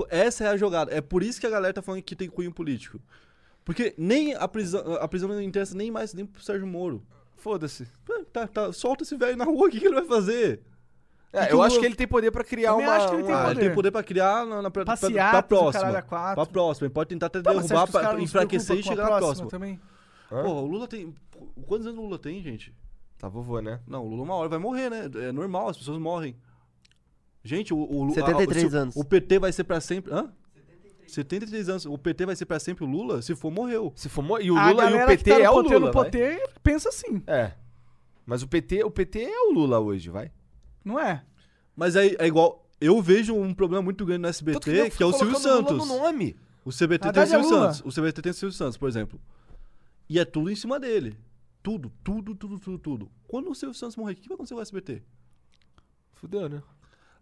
Essa 0.10 0.46
é 0.46 0.48
a 0.48 0.56
jogada. 0.56 0.94
É 0.96 1.02
por 1.02 1.22
isso 1.24 1.42
que 1.42 1.46
a 1.48 1.50
galera 1.50 1.74
tá 1.74 1.82
falando 1.82 2.02
que 2.04 2.16
tem 2.16 2.30
cunho 2.30 2.54
político. 2.54 2.98
Porque 3.66 3.94
nem 3.98 4.34
a 4.34 4.48
prisão, 4.48 4.94
a 4.96 5.08
prisão 5.10 5.28
não 5.28 5.42
interessa 5.42 5.76
nem 5.76 5.92
mais 5.92 6.14
nem 6.14 6.26
pro 6.26 6.42
Sérgio 6.42 6.66
Moro. 6.66 7.04
Foda-se. 7.42 7.88
Tá, 8.32 8.48
tá, 8.48 8.72
solta 8.72 9.04
esse 9.04 9.18
velho 9.18 9.36
na 9.36 9.46
rua, 9.46 9.68
o 9.68 9.70
que, 9.72 9.80
que 9.80 9.86
ele 9.88 9.96
vai 9.96 10.06
fazer? 10.06 10.62
É, 11.34 11.48
que 11.48 11.54
eu 11.54 11.62
acho 11.62 11.80
que 11.80 11.86
ele 11.86 11.96
tem 11.96 12.08
poder 12.08 12.30
pra 12.32 12.44
criar 12.44 12.76
uma. 12.76 12.92
acho 12.94 13.08
que 13.10 13.16
ele 13.16 13.24
tem 13.24 13.34
uma- 13.34 13.40
Ah, 13.42 13.46
ele 13.46 13.56
poder. 13.56 13.66
tem 13.68 13.76
poder 13.76 13.92
pra 13.92 14.04
criar 14.04 14.46
na, 14.46 14.62
na, 14.62 14.70
pra, 14.70 14.86
pra, 14.86 14.94
Passeatas, 14.94 15.32
pra 15.32 15.44
próxima. 15.44 15.98
a. 15.98 16.36
Pra 16.36 16.46
próxima. 16.46 16.86
Ele 16.86 16.94
pode 16.94 17.10
tentar 17.10 17.26
até 17.28 17.40
você 17.40 17.68
derrubar 17.68 17.88
pra, 17.88 18.22
enfraquecer 18.22 18.78
e 18.78 18.84
chegar 18.84 19.08
a 19.08 19.10
na 19.10 19.18
próxima 19.18 19.48
próxima. 19.48 19.50
Também. 19.50 19.80
Hã? 20.32 20.44
Porra, 20.44 20.62
o 20.62 20.66
Lula 20.68 20.88
tem. 20.88 21.16
Quantos 21.66 21.88
anos 21.88 21.98
o 22.00 22.02
Lula 22.04 22.20
tem, 22.20 22.44
gente? 22.44 22.76
Tá 23.18 23.28
vovô, 23.28 23.60
né? 23.60 23.80
Não, 23.88 24.06
o 24.06 24.10
Lula 24.10 24.24
uma 24.24 24.36
hora 24.36 24.50
vai 24.50 24.60
morrer, 24.60 24.90
né? 24.90 25.10
É 25.16 25.32
normal, 25.32 25.70
as 25.70 25.78
pessoas 25.78 25.98
morrem. 25.98 26.36
Gente, 27.44 27.74
o, 27.74 27.78
o 27.78 28.04
Lula. 28.04 28.14
73 28.16 28.70
se 28.70 28.76
o- 28.76 28.80
anos. 28.80 28.96
O 28.96 29.04
PT 29.04 29.40
vai 29.40 29.52
ser 29.52 29.64
pra 29.64 29.82
sempre. 29.82 30.14
Hã? 30.14 30.32
73 31.08 31.70
anos. 31.70 31.86
O 31.86 31.98
PT 31.98 32.26
vai 32.26 32.36
ser 32.36 32.46
pra 32.46 32.60
sempre 32.60 32.84
o 32.84 32.88
Lula? 32.88 33.22
Se 33.22 33.36
for, 33.36 33.52
morreu. 33.52 33.92
Se 33.96 34.08
for 34.10 34.22
mo- 34.24 34.40
E 34.40 34.52
o 34.52 34.58
A 34.58 34.70
Lula 34.72 34.90
e 34.92 34.94
o 34.96 35.00
que 35.00 35.06
PT 35.18 35.32
tá 35.32 35.40
é 35.40 35.50
o 35.50 35.62
Lula. 35.62 35.80
no 35.80 35.92
vai? 35.92 35.92
poder 36.06 36.44
pensa 36.64 36.90
assim, 36.90 37.22
É. 37.28 37.54
Mas 38.26 38.44
o 38.44 38.48
PT, 38.48 38.84
o 38.84 38.92
PT 38.92 39.20
é 39.24 39.40
o 39.48 39.52
Lula 39.52 39.80
hoje, 39.80 40.10
vai. 40.10 40.32
não 40.86 41.00
é? 41.00 41.24
Mas 41.76 41.96
é, 41.96 42.08
é 42.20 42.28
igual. 42.28 42.68
Eu 42.80 43.02
vejo 43.02 43.36
um 43.36 43.54
problema 43.54 43.82
muito 43.84 44.06
grande 44.06 44.22
no 44.22 44.28
SBT, 44.28 44.60
Tanto 44.60 44.72
nego 44.72 44.96
que, 44.96 45.04
é 45.04 45.06
o 45.06 45.12
Silvio 45.14 45.34
colocando 45.36 45.56
Lula 45.56 45.70
Santos. 45.70 45.88
no 45.88 45.98
nome. 46.04 46.36
O 46.66 46.72
CBT 46.72 47.12
tem 47.12 47.22
o 47.22 47.24
é 47.24 47.26
Silvio 47.28 47.50
Lula. 47.50 47.74
Santos. 47.74 47.98
O 47.98 48.02
CBT 48.02 48.22
tem 48.22 48.32
o 48.32 48.34
Silvio 48.36 48.56
Santos, 48.58 48.78
por 48.78 48.88
exemplo. 48.90 49.20
E 50.10 50.20
é 50.20 50.26
tudo 50.26 50.50
em 50.52 50.56
cima 50.56 50.80
dele. 50.80 51.18
Tudo, 51.64 51.92
tudo, 52.04 52.34
tudo, 52.36 52.60
tudo, 52.60 52.78
tudo. 52.80 53.12
Quando 53.28 53.50
o 53.52 53.56
Silvio 53.56 53.78
Santos 53.78 53.96
morrer, 53.96 54.14
o 54.14 54.16
que 54.16 54.28
vai 54.28 54.36
acontecer 54.36 54.54
com 54.56 54.60
o 54.60 54.64
SBT? 54.64 55.04
Fudeu, 56.14 56.48
né? 56.50 56.62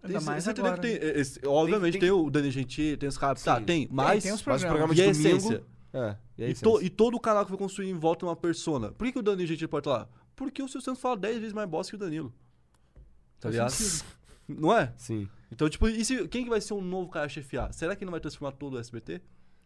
Ainda 0.02 0.18
Tem- 0.20 0.26
mais 0.28 0.44
você 0.44 0.52
entendeu 0.52 0.72
agora, 0.72 0.88
que 0.88 0.98
tem, 1.00 1.10
esse- 1.20 1.40
obviamente 1.46 1.92
tem 1.94 2.02
tem, 2.02 2.10
que- 2.10 2.14
o 2.14 2.30
Dani 2.30 2.52
Gentili, 2.52 2.96
tem 2.98 3.10
os 3.10 3.18
caras. 3.18 3.44
Tá, 3.44 3.60
tem, 3.60 3.88
mas. 3.92 4.24
tem 4.24 4.32
os 4.32 4.42
Mas 4.46 4.62
o 4.64 4.66
programas. 4.66 4.70
programa 4.70 4.94
e 4.94 5.02
a 5.02 5.12
de 5.12 5.18
domingo... 5.22 5.38
essência. 5.38 5.64
É. 5.92 6.16
E, 6.38 6.50
E, 6.52 6.54
to- 6.54 6.82
e 6.82 6.90
todo 6.90 7.16
o 7.16 7.20
canal 7.20 7.44
que 7.44 7.50
foi 7.50 7.58
construído 7.58 7.90
em 7.90 8.00
volta 8.00 8.20
de 8.20 8.30
uma 8.30 8.36
persona. 8.36 8.92
Por 8.92 9.06
que, 9.06 9.12
que 9.14 9.20
o 9.20 9.22
Dani 9.24 9.46
Gentili 9.46 9.68
pode 9.68 9.88
estar 9.90 10.00
lá? 10.00 10.10
Porque 10.36 10.62
o 10.64 10.68
Silvio 10.68 10.86
Santos 10.86 11.02
fala 11.02 11.18
10 11.18 11.38
vezes 11.40 11.54
mais 11.54 11.68
bosta 11.70 11.90
que 11.92 11.96
o 11.96 12.00
Danilo. 12.00 12.34
Tá 13.40 13.50
ligado? 13.50 13.74
Não 14.48 14.76
é? 14.76 14.94
Sim. 14.98 15.28
Então, 15.52 15.68
tipo, 15.70 15.88
e 15.88 16.04
se, 16.06 16.28
quem 16.28 16.44
que 16.44 16.50
vai 16.50 16.62
ser 16.62 16.74
um 16.76 16.82
novo 16.82 17.10
cara 17.10 17.26
a 17.26 17.30
chefiar? 17.30 17.74
Será 17.74 17.96
que 17.96 18.06
não 18.06 18.12
vai 18.12 18.20
transformar 18.20 18.52
todo 18.54 18.76
o 18.76 18.80
SBT? 18.80 19.22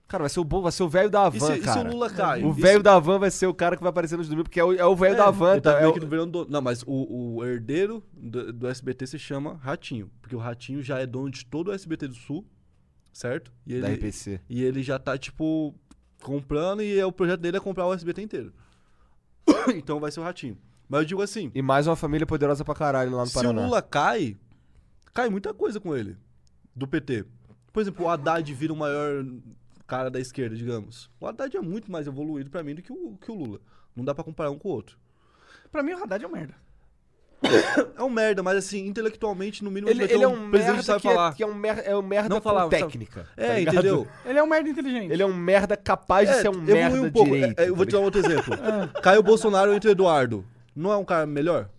Cara, 0.07 0.23
vai 0.23 0.29
ser 0.29 0.39
o 0.39 0.43
bom, 0.43 0.61
vai 0.61 0.71
ser 0.71 0.83
o 0.83 0.89
velho 0.89 1.09
da 1.09 1.21
E 1.21 1.25
Havan, 1.25 1.39
se, 1.39 1.53
e 1.53 1.55
se 1.57 1.61
cara. 1.61 1.89
o 1.89 1.91
Lula 1.93 2.09
cai? 2.09 2.43
O 2.43 2.51
E 2.51 2.55
se- 2.55 2.61
velho 2.61 2.83
da 2.83 2.99
Van 2.99 3.17
vai 3.17 3.31
ser 3.31 3.47
o 3.47 3.53
cara 3.53 3.75
que 3.75 3.81
vai 3.81 3.89
aparecer 3.89 4.15
nos 4.17 4.27
domingos, 4.27 4.43
porque 4.49 4.59
é 4.59 4.63
o, 4.63 4.73
é 4.73 4.85
o 4.85 4.95
velho 4.95 5.15
da 5.17 5.31
Van. 5.31 5.59
tá 5.59 5.73
tá? 5.73 5.81
É 5.81 5.87
o- 5.87 6.25
do... 6.25 6.45
Não, 6.49 6.61
mas 6.61 6.83
o, 6.85 7.35
o 7.37 7.45
herdeiro 7.45 8.03
do, 8.13 8.53
do 8.53 8.67
SBT 8.67 9.07
se 9.07 9.17
chama 9.17 9.55
Ratinho. 9.55 10.11
Porque 10.21 10.35
o 10.35 10.39
Ratinho 10.39 10.83
já 10.83 10.99
é 10.99 11.05
dono 11.07 11.31
de 11.31 11.43
todo 11.45 11.69
o 11.69 11.73
SBT 11.73 12.07
do 12.09 12.13
Sul, 12.15 12.45
certo? 13.11 13.51
E 13.65 13.79
Da 13.79 13.87
ele, 13.89 13.97
RPC. 13.97 14.39
e 14.49 14.63
ele 14.63 14.83
já 14.83 14.99
tá, 14.99 15.17
tipo, 15.17 15.73
comprando 16.21 16.83
e 16.83 16.99
é, 16.99 17.05
o 17.05 17.11
projeto 17.11 17.39
dele 17.39 17.57
é 17.57 17.59
comprar 17.59 17.87
o 17.87 17.93
SBT 17.93 18.21
inteiro. 18.21 18.53
então 19.75 19.99
vai 19.99 20.11
ser 20.11 20.19
o 20.19 20.23
Ratinho. 20.23 20.57
Mas 20.87 20.99
eu 21.01 21.05
digo 21.05 21.21
assim, 21.23 21.49
E 21.55 21.61
mais 21.61 21.87
uma 21.87 21.95
família 21.95 22.27
poderosa 22.27 22.63
pra 22.63 22.75
caralho 22.75 23.11
lá 23.15 23.21
no 23.21 23.27
se 23.27 23.33
Paraná. 23.33 23.61
o 23.61 23.65
Lula 23.65 23.81
cai, 23.81 24.37
cai 25.13 25.27
muita 25.29 25.53
coisa 25.53 25.79
com 25.79 25.95
ele, 25.95 26.15
do 26.75 26.87
PT. 26.87 27.25
Por 27.71 27.81
exemplo, 27.81 28.05
o 28.05 28.09
Haddad 28.09 28.53
vira 28.53 28.71
o 28.71 28.75
maior 28.75 29.25
cara 29.97 30.09
da 30.11 30.19
esquerda, 30.19 30.55
digamos. 30.55 31.09
O 31.19 31.27
Haddad 31.27 31.55
é 31.55 31.61
muito 31.61 31.91
mais 31.91 32.07
evoluído 32.07 32.49
pra 32.49 32.63
mim 32.63 32.75
do 32.75 32.81
que 32.81 32.91
o, 32.91 33.17
que 33.21 33.31
o 33.31 33.35
Lula. 33.35 33.59
Não 33.95 34.03
dá 34.03 34.13
pra 34.15 34.23
comparar 34.23 34.49
um 34.51 34.57
com 34.57 34.69
o 34.69 34.71
outro. 34.71 34.97
Pra 35.71 35.83
mim, 35.83 35.93
o 35.93 36.03
Haddad 36.03 36.23
é 36.23 36.27
um 36.27 36.31
merda. 36.31 36.55
É 37.97 38.01
um 38.01 38.09
merda, 38.09 38.41
mas 38.41 38.57
assim, 38.57 38.85
intelectualmente, 38.87 39.63
no 39.63 39.69
mínimo, 39.69 39.89
Ele, 39.89 40.03
ele 40.05 40.23
é 40.23 40.27
um 40.27 40.45
um 40.45 40.49
presidente 40.49 40.65
merda 40.65 40.79
que 40.79 40.85
sabe 40.85 41.01
que, 41.01 41.07
falar. 41.09 41.31
é, 41.31 41.35
que 41.35 41.43
é 41.43 41.47
um 41.47 41.53
merda, 41.53 41.81
é 41.81 41.95
um 41.95 42.01
merda 42.01 42.29
Não 42.29 42.41
sabe? 42.41 42.69
técnica. 42.69 43.27
É, 43.35 43.53
tá 43.65 43.71
entendeu? 43.73 44.07
Ele 44.25 44.39
é 44.39 44.43
um 44.43 44.47
merda 44.47 44.69
inteligente. 44.69 45.11
Ele 45.11 45.21
é 45.21 45.25
um 45.25 45.33
merda 45.33 45.75
capaz 45.77 46.29
de 46.29 46.35
ser 46.35 46.49
um 46.49 46.61
merda 46.61 47.01
um 47.01 47.11
pouco. 47.11 47.31
direito. 47.31 47.59
É, 47.59 47.65
é, 47.65 47.69
eu 47.69 47.75
vou 47.75 47.85
te 47.85 47.91
dar 47.91 47.99
um 47.99 48.03
outro 48.03 48.19
exemplo. 48.25 48.53
Caio 49.03 49.21
Bolsonaro 49.21 49.73
entre 49.73 49.91
Eduardo. 49.91 50.45
Não 50.75 50.91
é 50.91 50.97
um 50.97 51.03
cara 51.05 51.25
melhor? 51.25 51.69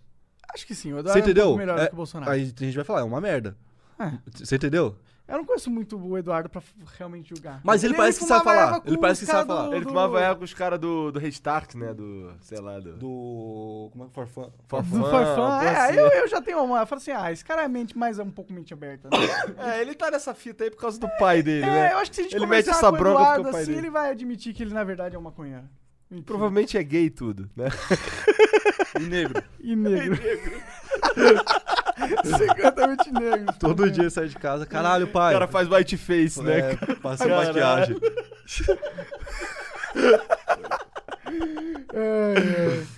Acho 0.53 0.67
que 0.67 0.75
sim, 0.75 0.93
o 0.93 0.97
Você 0.97 1.01
Eduardo 1.01 1.19
é 1.19 1.23
um 1.23 1.25
entendeu? 1.25 1.45
pouco 1.45 1.59
melhor 1.59 1.79
É, 1.79 1.83
do 1.83 1.87
que 1.89 1.93
o 1.95 1.97
Bolsonaro. 1.97 2.31
Aí 2.31 2.43
a 2.43 2.65
gente 2.65 2.77
vai 2.77 2.85
falar, 2.85 3.01
é 3.01 3.05
uma 3.05 3.21
merda. 3.21 3.57
É. 3.99 4.13
Você 4.35 4.57
entendeu? 4.57 4.97
Eu 5.27 5.39
não 5.39 5.45
conheço 5.47 5.71
muito 5.71 5.97
o 5.99 6.19
Eduardo 6.19 6.51
pra 6.51 6.61
realmente 6.99 7.31
julgar. 7.31 7.59
Mas 7.65 7.83
ele 7.83 7.95
parece 7.95 8.19
que 8.21 8.27
sabe 8.27 8.45
falar. 8.45 8.83
Ele 8.85 8.99
parece 8.99 9.21
que 9.25 9.27
sabe 9.31 9.47
falar. 9.47 9.69
do- 9.69 9.75
Ele 9.75 9.87
tomava 9.87 10.21
erva 10.21 10.37
com 10.37 10.45
os 10.45 10.53
caras 10.53 10.79
do, 10.79 11.11
do 11.11 11.19
Restart, 11.19 11.75
né? 11.77 11.95
Do, 11.95 12.31
sei 12.43 12.61
lá, 12.61 12.79
do... 12.79 12.93
Do. 12.99 13.89
Como 13.91 14.05
é 14.05 14.07
que 14.07 14.11
é? 14.11 14.15
Forfã? 14.15 14.43
Do 14.43 14.53
Forfã, 14.69 15.41
uma 15.41 15.65
É, 15.65 15.77
assim. 15.89 15.97
eu, 15.99 16.07
eu 16.09 16.29
já 16.29 16.43
tenho 16.43 16.63
uma. 16.63 16.81
Eu 16.81 16.87
falo 16.87 17.01
assim, 17.01 17.11
ah, 17.13 17.33
esse 17.33 17.43
cara 17.43 17.63
é 17.65 17.69
mente, 17.69 17.97
mais 17.97 18.19
um 18.19 18.31
pouco 18.31 18.53
mente 18.53 18.75
aberta. 18.75 19.09
Né? 19.09 19.17
É, 19.77 19.81
ele 19.81 19.95
tá 19.95 20.11
nessa 20.11 20.35
fita 20.35 20.63
aí 20.65 20.71
por 20.71 20.77
causa 20.79 21.01
do 21.01 21.09
pai 21.19 21.43
dele, 21.43 21.65
É, 21.65 21.71
né? 21.71 21.93
eu 21.95 21.99
acho 21.99 22.11
que 22.11 22.17
se 22.17 22.21
a 22.21 22.25
gente 22.25 22.37
Ele 22.37 22.47
mete 22.47 22.69
essa 22.69 22.91
com 22.91 22.97
o 22.97 22.99
bronca 22.99 23.21
Eduardo 23.23 23.49
o 23.49 23.53
pai 23.53 23.63
assim, 23.63 23.71
dele- 23.73 23.87
ele 23.87 23.91
vai 23.91 24.11
admitir 24.11 24.53
que 24.53 24.63
ele 24.63 24.75
na 24.75 24.85
verdade 24.85 25.17
é 25.17 25.19
um 25.19 25.23
maconheiro. 25.23 25.65
Mentira. 26.11 26.27
Provavelmente 26.27 26.77
é 26.77 26.83
gay 26.83 27.09
tudo, 27.09 27.49
né? 27.57 27.69
E 29.01 29.03
negro. 29.03 29.43
E 29.59 29.75
negro. 29.75 30.21
Secretamente 32.39 33.11
negro. 33.13 33.55
Todo 33.59 33.91
dia 33.91 34.11
sai 34.11 34.29
de 34.29 34.37
casa. 34.37 34.67
Caralho, 34.67 35.07
O 35.07 35.11
pai. 35.11 35.33
cara 35.33 35.47
faz 35.47 35.69
white 35.69 35.97
face, 35.97 36.43
né? 36.43 36.73
É, 36.73 36.95
passa 36.97 37.27
Caralho. 37.27 37.47
maquiagem. 37.49 37.97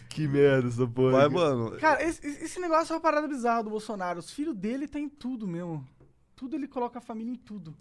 Que 0.09 0.27
merda 0.27 0.69
essa 0.69 0.87
porra. 0.87 1.13
Vai, 1.13 1.29
mano. 1.29 1.73
Cara, 1.79 2.03
esse, 2.03 2.27
esse 2.27 2.61
negócio 2.61 2.93
é 2.93 2.97
uma 2.97 3.03
parada 3.03 3.29
bizarra 3.29 3.63
do 3.65 3.71
Bolsonaro. 3.71 4.19
Os 4.19 4.31
filhos 4.31 4.55
dele 4.57 4.89
tem 4.89 5.09
tudo 5.09 5.47
mesmo. 5.47 5.87
Tudo 6.35 6.57
ele 6.57 6.67
coloca 6.67 6.99
a 6.99 7.03
família 7.03 7.33
em 7.33 7.37
tudo. 7.37 7.75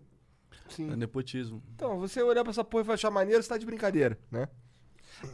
Sim. 0.67 0.91
É 0.91 0.95
nepotismo. 0.95 1.61
Então, 1.75 1.99
você 1.99 2.21
olhar 2.21 2.43
pra 2.43 2.51
essa 2.51 2.63
porra 2.63 2.85
e 2.89 2.93
achar 2.93 3.11
maneiro, 3.11 3.41
você 3.41 3.49
tá 3.49 3.57
de 3.57 3.65
brincadeira, 3.65 4.17
né? 4.31 4.47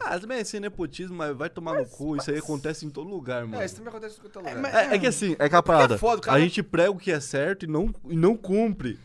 Ah, 0.00 0.18
também 0.18 0.38
é 0.38 0.44
sem 0.44 0.60
nepotismo, 0.60 1.16
mas 1.16 1.36
vai 1.36 1.50
tomar 1.50 1.78
no 1.78 1.86
cu. 1.86 2.16
Isso 2.16 2.30
aí 2.30 2.38
acontece 2.38 2.86
em 2.86 2.90
todo 2.90 3.08
lugar, 3.10 3.44
mano. 3.46 3.62
É, 3.62 3.66
isso 3.66 3.76
também 3.76 3.90
acontece 3.90 4.18
em 4.18 4.20
qualquer 4.22 4.38
lugar. 4.38 4.58
mas- 4.62 4.74
É, 4.74 4.94
é 4.94 4.98
que 4.98 5.06
assim, 5.06 5.36
é 5.38 5.48
que 5.48 5.54
a 5.56 5.62
parada. 5.62 5.98
foda, 5.98 6.22
cara- 6.22 6.36
A 6.36 6.40
gente 6.40 6.62
prega 6.62 6.90
o 6.90 6.96
que 6.98 7.10
é 7.10 7.20
certo 7.20 7.64
e 7.64 7.66
não, 7.68 7.92
e 8.08 8.16
não 8.16 8.36
cumpre. 8.36 8.98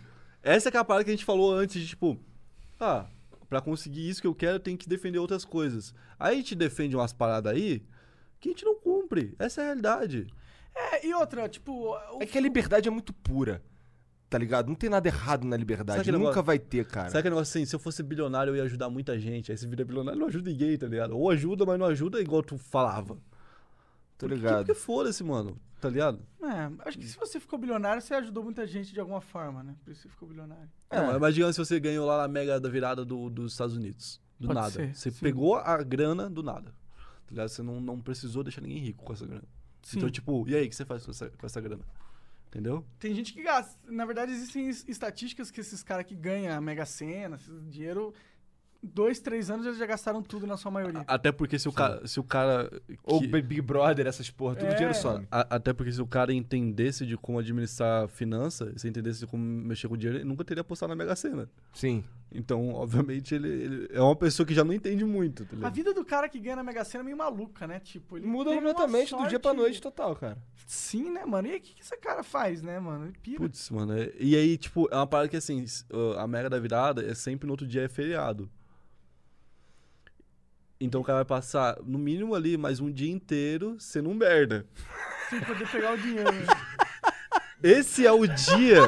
Essa 0.43 0.69
é 0.69 0.71
que 0.71 0.77
é 0.77 0.79
a 0.79 0.83
parada 0.85 1.03
que 1.03 1.09
a 1.09 1.13
gente 1.13 1.25
falou 1.25 1.53
antes, 1.53 1.81
de 1.81 1.87
tipo, 1.87 2.17
ah, 2.79 3.05
pra 3.49 3.59
conseguir 3.59 4.07
isso 4.07 4.21
que 4.21 4.27
eu 4.27 4.35
quero, 4.35 4.55
eu 4.55 4.59
tenho 4.59 4.77
que 4.77 4.87
defender 4.87 5.19
outras 5.19 5.43
coisas. 5.43 5.93
Aí 6.19 6.33
a 6.35 6.37
gente 6.37 6.55
defende 6.55 6.95
umas 6.95 7.11
paradas 7.11 7.51
aí 7.53 7.83
que 8.39 8.49
a 8.49 8.51
gente 8.51 8.63
não 8.65 8.75
cumpre. 8.75 9.35
Essa 9.39 9.61
é 9.61 9.63
a 9.63 9.67
realidade. 9.67 10.27
É, 10.75 11.05
e 11.07 11.13
outra, 11.13 11.49
tipo. 11.49 11.71
o- 11.73 12.21
É 12.21 12.25
que 12.25 12.37
a 12.37 12.41
liberdade 12.41 12.87
é 12.87 12.91
muito 12.91 13.11
pura. 13.11 13.61
Tá 14.29 14.37
ligado? 14.37 14.67
Não 14.67 14.75
tem 14.75 14.89
nada 14.89 15.07
errado 15.07 15.45
na 15.47 15.55
liberdade. 15.55 16.11
Nunca 16.11 16.17
negócio- 16.19 16.43
vai 16.43 16.59
ter, 16.59 16.85
cara. 16.85 17.07
Sabe 17.09 17.19
aquele 17.19 17.35
negócio 17.35 17.51
assim, 17.57 17.65
se 17.65 17.73
eu 17.73 17.79
fosse 17.79 18.03
bilionário 18.03 18.51
eu 18.51 18.57
ia 18.57 18.63
ajudar 18.63 18.89
muita 18.89 19.17
gente. 19.17 19.51
Aí 19.51 19.57
se 19.57 19.65
vira 19.65 19.85
bilionário 19.85 20.19
não 20.19 20.27
ajuda 20.27 20.49
ninguém, 20.49 20.77
tá 20.77 20.85
ligado? 20.85 21.17
Ou 21.17 21.29
ajuda, 21.29 21.65
mas 21.65 21.79
não 21.79 21.85
ajuda 21.85 22.19
igual 22.19 22.43
tu 22.43 22.57
falava. 22.57 23.15
Tô 24.17 24.27
Porque, 24.27 24.35
ligado. 24.35 24.57
porque 24.65 24.73
foda-se, 24.73 25.23
mano. 25.23 25.57
Tá 25.79 25.89
ligado? 25.89 26.19
É, 26.41 26.87
acho 26.89 26.97
que 26.97 27.05
se 27.07 27.15
você 27.17 27.39
ficou 27.39 27.57
bilionário, 27.59 28.01
você 28.01 28.15
ajudou 28.15 28.43
muita 28.43 28.65
gente 28.65 28.91
de 28.91 28.99
alguma 28.99 29.21
forma, 29.21 29.63
né? 29.63 29.75
Por 29.85 29.91
isso 29.91 30.01
você 30.01 30.09
ficou 30.09 30.27
bilionário. 30.27 30.67
É. 30.89 30.99
Não, 30.99 31.19
mas 31.19 31.35
digamos 31.35 31.55
se 31.55 31.63
você 31.63 31.79
ganhou 31.79 32.05
lá 32.05 32.17
na 32.23 32.27
mega 32.27 32.59
da 32.59 32.67
virada 32.67 33.05
do- 33.05 33.29
dos 33.29 33.51
Estados 33.53 33.75
Unidos. 33.77 34.19
Do 34.39 34.47
Pode 34.47 34.59
nada. 34.59 34.71
ser, 34.71 34.93
você 34.95 35.11
sim. 35.11 35.19
pegou 35.21 35.55
a 35.55 35.81
grana 35.83 36.29
do 36.29 36.41
nada. 36.43 36.71
Tá 36.71 37.29
ligado? 37.31 37.49
Você 37.49 37.61
não, 37.61 37.79
não 37.79 37.99
precisou 38.01 38.43
deixar 38.43 38.61
ninguém 38.61 38.79
rico 38.79 39.03
com 39.05 39.13
essa 39.13 39.25
grana. 39.25 39.43
Sim. 39.83 39.97
Então, 39.99 40.09
tipo, 40.09 40.43
e 40.49 40.55
aí, 40.55 40.65
o 40.65 40.69
que 40.69 40.75
você 40.75 40.83
faz 40.83 41.05
com 41.05 41.11
essa, 41.11 41.29
com 41.29 41.45
essa 41.45 41.61
grana? 41.61 41.83
Entendeu? 42.57 42.83
Tem 42.97 43.13
gente 43.13 43.33
que 43.33 43.43
gasta. 43.43 43.77
Na 43.87 44.03
verdade, 44.03 44.31
existem 44.31 44.67
es- 44.67 44.83
estatísticas 44.87 45.51
que 45.51 45.61
esses 45.61 45.83
caras 45.83 46.07
que 46.07 46.15
ganham 46.15 46.57
a 46.57 46.59
Mega 46.59 46.87
Sena, 46.87 47.35
esse 47.35 47.51
dinheiro, 47.69 48.11
dois, 48.81 49.19
três 49.19 49.51
anos 49.51 49.63
eles 49.67 49.77
já 49.77 49.85
gastaram 49.85 50.23
tudo 50.23 50.47
na 50.47 50.57
sua 50.57 50.71
maioria. 50.71 51.03
Até 51.05 51.31
porque 51.31 51.59
se 51.59 51.69
o 51.69 51.71
cara. 51.71 52.07
Se 52.07 52.19
o 52.19 52.23
cara 52.23 52.67
Ou 53.03 53.19
que- 53.21 53.27
Big 53.27 53.61
Brother, 53.61 54.07
essas 54.07 54.31
porra, 54.31 54.55
tudo 54.55 54.69
É. 54.71 54.73
dinheiro 54.73 54.95
some. 54.95 55.27
a- 55.29 55.55
até 55.55 55.71
porque 55.71 55.91
se 55.91 56.01
o 56.01 56.07
cara 56.07 56.33
entendesse 56.33 57.05
de 57.05 57.15
como 57.15 57.37
administrar 57.37 58.07
finança, 58.07 58.73
se 58.75 58.87
entendesse 58.87 59.19
de 59.19 59.27
como 59.27 59.43
mexer 59.43 59.87
com 59.87 59.93
o 59.93 59.97
dinheiro, 59.97 60.17
ele 60.17 60.25
nunca 60.27 60.43
teria 60.43 60.61
apostado 60.61 60.89
na 60.89 60.95
Mega 60.95 61.15
Sena. 61.15 61.47
Sim. 61.75 62.03
Então, 62.31 62.73
obviamente, 62.75 63.33
ele, 63.33 63.47
ele 63.47 63.87
é 63.91 64.01
uma 64.01 64.15
pessoa 64.15 64.45
que 64.45 64.53
já 64.53 64.63
não 64.63 64.73
entende 64.73 65.05
muito, 65.05 65.45
tá 65.45 65.67
A 65.67 65.69
vida 65.69 65.93
do 65.93 66.03
cara 66.03 66.27
que 66.27 66.39
ganha 66.39 66.57
na 66.57 66.63
Mega 66.63 66.83
Sena 66.83 67.01
é 67.01 67.05
meio 67.05 67.17
maluca, 67.17 67.65
né? 67.65 67.79
Tipo, 67.79 68.17
ele 68.17 68.27
Muda 68.27 68.53
completamente 68.53 69.15
do 69.15 69.27
dia 69.27 69.39
pra 69.39 69.51
sorte- 69.51 69.61
noite 69.61 69.81
total, 69.81 70.15
cara. 70.15 70.37
Sim, 70.65 71.09
né, 71.11 71.25
mano? 71.25 71.47
E 71.47 71.51
aí, 71.51 71.57
o 71.57 71.61
que, 71.61 71.73
que 71.75 71.81
esse 71.81 71.95
cara 71.97 72.23
faz, 72.23 72.61
né, 72.61 72.79
mano? 72.79 73.05
Ele 73.05 73.17
pira. 73.21 73.37
Putz, 73.39 73.69
mano. 73.69 73.97
é- 73.97 74.11
E 74.19 74.35
aí, 74.35 74.57
tipo, 74.57 74.87
é 74.91 74.95
uma 74.95 75.07
parada 75.07 75.29
que 75.29 75.37
assim, 75.37 75.63
a 76.17 76.27
mega 76.27 76.49
da 76.49 76.59
virada 76.59 77.01
é 77.09 77.13
sempre 77.15 77.47
no 77.47 77.53
outro 77.53 77.65
dia 77.65 77.83
é 77.83 77.87
feriado. 77.89 78.49
Então 80.79 81.01
o 81.01 81.03
cara 81.03 81.17
vai 81.19 81.25
passar, 81.25 81.77
no 81.83 81.97
mínimo 81.97 82.35
ali, 82.35 82.55
mais 82.57 82.79
um 82.79 82.91
dia 82.91 83.11
inteiro 83.11 83.77
sendo 83.79 84.09
um 84.09 84.13
merda. 84.13 84.67
Sem 85.29 85.39
poder 85.41 85.67
pegar 85.71 85.93
o 85.93 85.97
dinheiro. 85.97 86.31
né? 86.31 86.45
Esse 87.63 88.05
é 88.05 88.11
o 88.11 88.27
dia. 88.27 88.81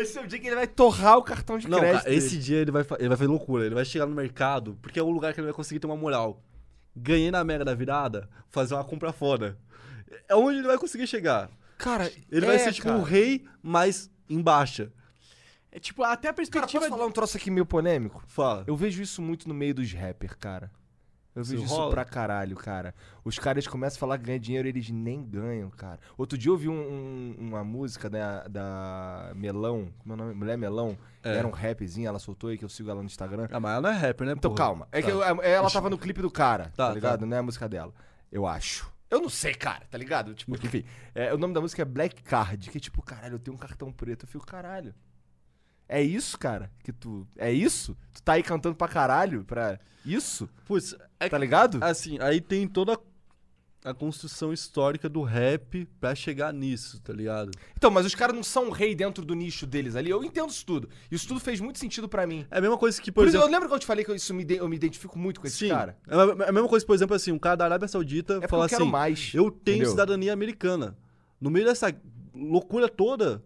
Esse 0.00 0.18
é 0.18 0.22
o 0.22 0.26
dia 0.26 0.38
que 0.38 0.46
ele 0.46 0.56
vai 0.56 0.66
torrar 0.66 1.16
o 1.18 1.22
cartão 1.22 1.58
de 1.58 1.68
Não, 1.68 1.78
crédito. 1.78 2.02
cara, 2.02 2.14
esse 2.14 2.38
dia 2.38 2.58
ele 2.58 2.70
vai, 2.70 2.84
ele 2.98 3.08
vai 3.08 3.16
fazer 3.16 3.28
loucura. 3.30 3.64
Ele 3.66 3.74
vai 3.74 3.84
chegar 3.84 4.06
no 4.06 4.14
mercado, 4.14 4.78
porque 4.82 4.98
é 4.98 5.02
o 5.02 5.10
lugar 5.10 5.32
que 5.32 5.40
ele 5.40 5.46
vai 5.46 5.54
conseguir 5.54 5.80
ter 5.80 5.86
uma 5.86 5.96
moral. 5.96 6.42
Ganhei 6.94 7.30
na 7.30 7.42
mega 7.44 7.64
da 7.64 7.74
virada, 7.74 8.28
fazer 8.48 8.74
uma 8.74 8.84
compra 8.84 9.12
foda. 9.12 9.58
É 10.28 10.34
onde 10.34 10.58
ele 10.58 10.66
vai 10.66 10.78
conseguir 10.78 11.06
chegar. 11.06 11.50
Cara, 11.78 12.10
Ele 12.30 12.44
é, 12.46 12.48
vai 12.48 12.58
ser 12.58 12.72
tipo 12.72 12.88
cara. 12.88 12.98
um 12.98 13.02
rei, 13.02 13.44
mas 13.62 14.10
em 14.30 14.40
baixa. 14.40 14.90
É 15.70 15.78
tipo, 15.78 16.02
até 16.02 16.28
a 16.28 16.32
Cara, 16.32 16.34
perspectiva. 16.34 16.80
posso 16.84 16.90
falar 16.90 17.06
um 17.06 17.12
troço 17.12 17.36
aqui 17.36 17.50
meio 17.50 17.66
polêmico? 17.66 18.22
Fala. 18.26 18.64
Eu 18.66 18.74
vejo 18.74 19.02
isso 19.02 19.20
muito 19.20 19.46
no 19.46 19.52
meio 19.52 19.74
dos 19.74 19.92
rappers, 19.92 20.32
cara. 20.40 20.70
Eu 21.36 21.44
vejo 21.44 21.62
isso 21.64 21.74
rola? 21.74 21.90
pra 21.90 22.04
caralho, 22.04 22.56
cara. 22.56 22.94
Os 23.22 23.38
caras 23.38 23.66
começam 23.66 23.96
a 23.98 24.00
falar 24.00 24.18
que 24.18 24.24
ganha 24.24 24.40
dinheiro 24.40 24.66
eles 24.66 24.88
nem 24.90 25.22
ganham, 25.22 25.68
cara. 25.70 26.00
Outro 26.16 26.36
dia 26.38 26.48
eu 26.48 26.54
ouvi 26.54 26.68
um- 26.68 26.72
um- 26.72 27.36
uma 27.38 27.62
música 27.62 28.08
da, 28.08 28.48
da 28.48 29.32
Melão, 29.36 29.92
como 29.98 30.12
é 30.12 30.14
o 30.14 30.16
nome? 30.16 30.34
Mulher 30.34 30.56
Melão. 30.56 30.96
É. 31.22 31.36
Era 31.36 31.46
um 31.46 31.50
rapzinho, 31.50 32.08
ela 32.08 32.18
soltou 32.18 32.50
aí 32.50 32.56
que 32.58 32.64
eu 32.64 32.68
sigo 32.68 32.90
ela 32.90 33.00
no 33.00 33.06
Instagram. 33.06 33.48
Ah, 33.52 33.60
mas 33.60 33.72
ela 33.72 33.80
não 33.82 33.90
é 33.90 33.92
rapper, 34.00 34.26
né? 34.26 34.32
Então 34.32 34.50
porra? 34.50 34.66
calma. 34.66 34.88
É 34.90 35.00
Tá. 35.02 35.06
que 35.06 35.12
eu- 35.12 35.22
ela 35.22 35.70
tava 35.70 35.90
no 35.90 35.98
clipe 35.98 36.22
do 36.22 36.30
cara, 36.30 36.72
tá, 36.74 36.88
Tá, 36.88 36.94
ligado? 36.94 37.20
tá. 37.20 37.26
Não 37.26 37.36
é 37.36 37.40
a 37.40 37.42
música 37.42 37.68
dela. 37.68 37.92
Eu 38.32 38.46
acho. 38.46 38.90
Eu 39.10 39.20
não 39.20 39.28
sei, 39.28 39.54
cara, 39.54 39.84
tá 39.90 39.96
ligado? 39.96 40.34
Tipo, 40.34 40.54
enfim. 40.56 40.84
É, 41.14 41.32
o 41.32 41.38
nome 41.38 41.54
da 41.54 41.60
música 41.60 41.82
é 41.82 41.84
Black 41.84 42.22
Card, 42.22 42.70
que 42.70 42.78
é 42.78 42.80
tipo, 42.80 43.00
caralho, 43.02 43.34
eu 43.34 43.38
tenho 43.38 43.54
um 43.54 43.58
cartão 43.58 43.92
preto. 43.92 44.24
Eu 44.24 44.28
fico, 44.28 44.44
caralho. 44.44 44.92
É 45.88 46.02
isso, 46.02 46.38
cara? 46.38 46.70
Que 46.82 46.92
tu. 46.92 47.26
É 47.36 47.52
isso? 47.52 47.96
Tu 48.12 48.22
tá 48.22 48.32
aí 48.34 48.42
cantando 48.42 48.74
pra 48.74 48.88
caralho? 48.88 49.44
Pra 49.44 49.78
isso? 50.04 50.48
Putz, 50.66 50.94
é 51.20 51.28
Tá 51.28 51.38
ligado? 51.38 51.78
Assim, 51.82 52.18
aí 52.20 52.40
tem 52.40 52.66
toda 52.66 52.98
a 53.84 53.94
construção 53.94 54.52
histórica 54.52 55.08
do 55.08 55.22
rap 55.22 55.86
pra 56.00 56.12
chegar 56.12 56.52
nisso, 56.52 57.00
tá 57.02 57.12
ligado? 57.12 57.52
Então, 57.76 57.88
mas 57.88 58.04
os 58.04 58.16
caras 58.16 58.34
não 58.34 58.42
são 58.42 58.68
rei 58.70 58.96
dentro 58.96 59.24
do 59.24 59.32
nicho 59.32 59.64
deles 59.64 59.94
ali. 59.94 60.10
Eu 60.10 60.24
entendo 60.24 60.50
isso 60.50 60.66
tudo. 60.66 60.88
Isso 61.08 61.28
tudo 61.28 61.38
fez 61.38 61.60
muito 61.60 61.78
sentido 61.78 62.08
pra 62.08 62.26
mim. 62.26 62.44
É 62.50 62.58
a 62.58 62.60
mesma 62.60 62.76
coisa 62.76 63.00
que, 63.00 63.12
por, 63.12 63.20
Por, 63.22 63.28
exemplo. 63.28 63.46
eu 63.46 63.50
lembro 63.52 63.68
que 63.68 63.74
eu 63.74 63.78
te 63.78 63.86
falei 63.86 64.04
que 64.04 64.10
eu, 64.10 64.16
isso 64.16 64.34
me, 64.34 64.42
ide- 64.42 64.56
eu 64.56 64.68
me 64.68 64.74
identifico 64.74 65.16
muito 65.16 65.40
com 65.40 65.46
esse 65.46 65.56
Sim, 65.58 65.68
cara. 65.68 65.96
é 66.08 66.14
a 66.16 66.46
é 66.46 66.48
a 66.48 66.52
mesma 66.52 66.68
coisa, 66.68 66.84
por 66.84 66.96
exemplo, 66.96 67.14
assim, 67.14 67.30
um 67.30 67.38
cara 67.38 67.54
da 67.54 67.64
Arábia 67.66 67.86
Saudita 67.86 68.32
É 68.32 68.36
porque 68.40 68.48
fala 68.48 68.62
eu 68.68 68.76
assim: 68.76 68.90
mais. 68.90 69.30
eu 69.32 69.52
tenho 69.52 69.76
entendeu? 69.76 69.90
cidadania 69.92 70.32
americana. 70.32 70.96
No 71.40 71.48
meio 71.48 71.64
dessa 71.66 71.94
loucura 72.34 72.88
toda 72.88 73.40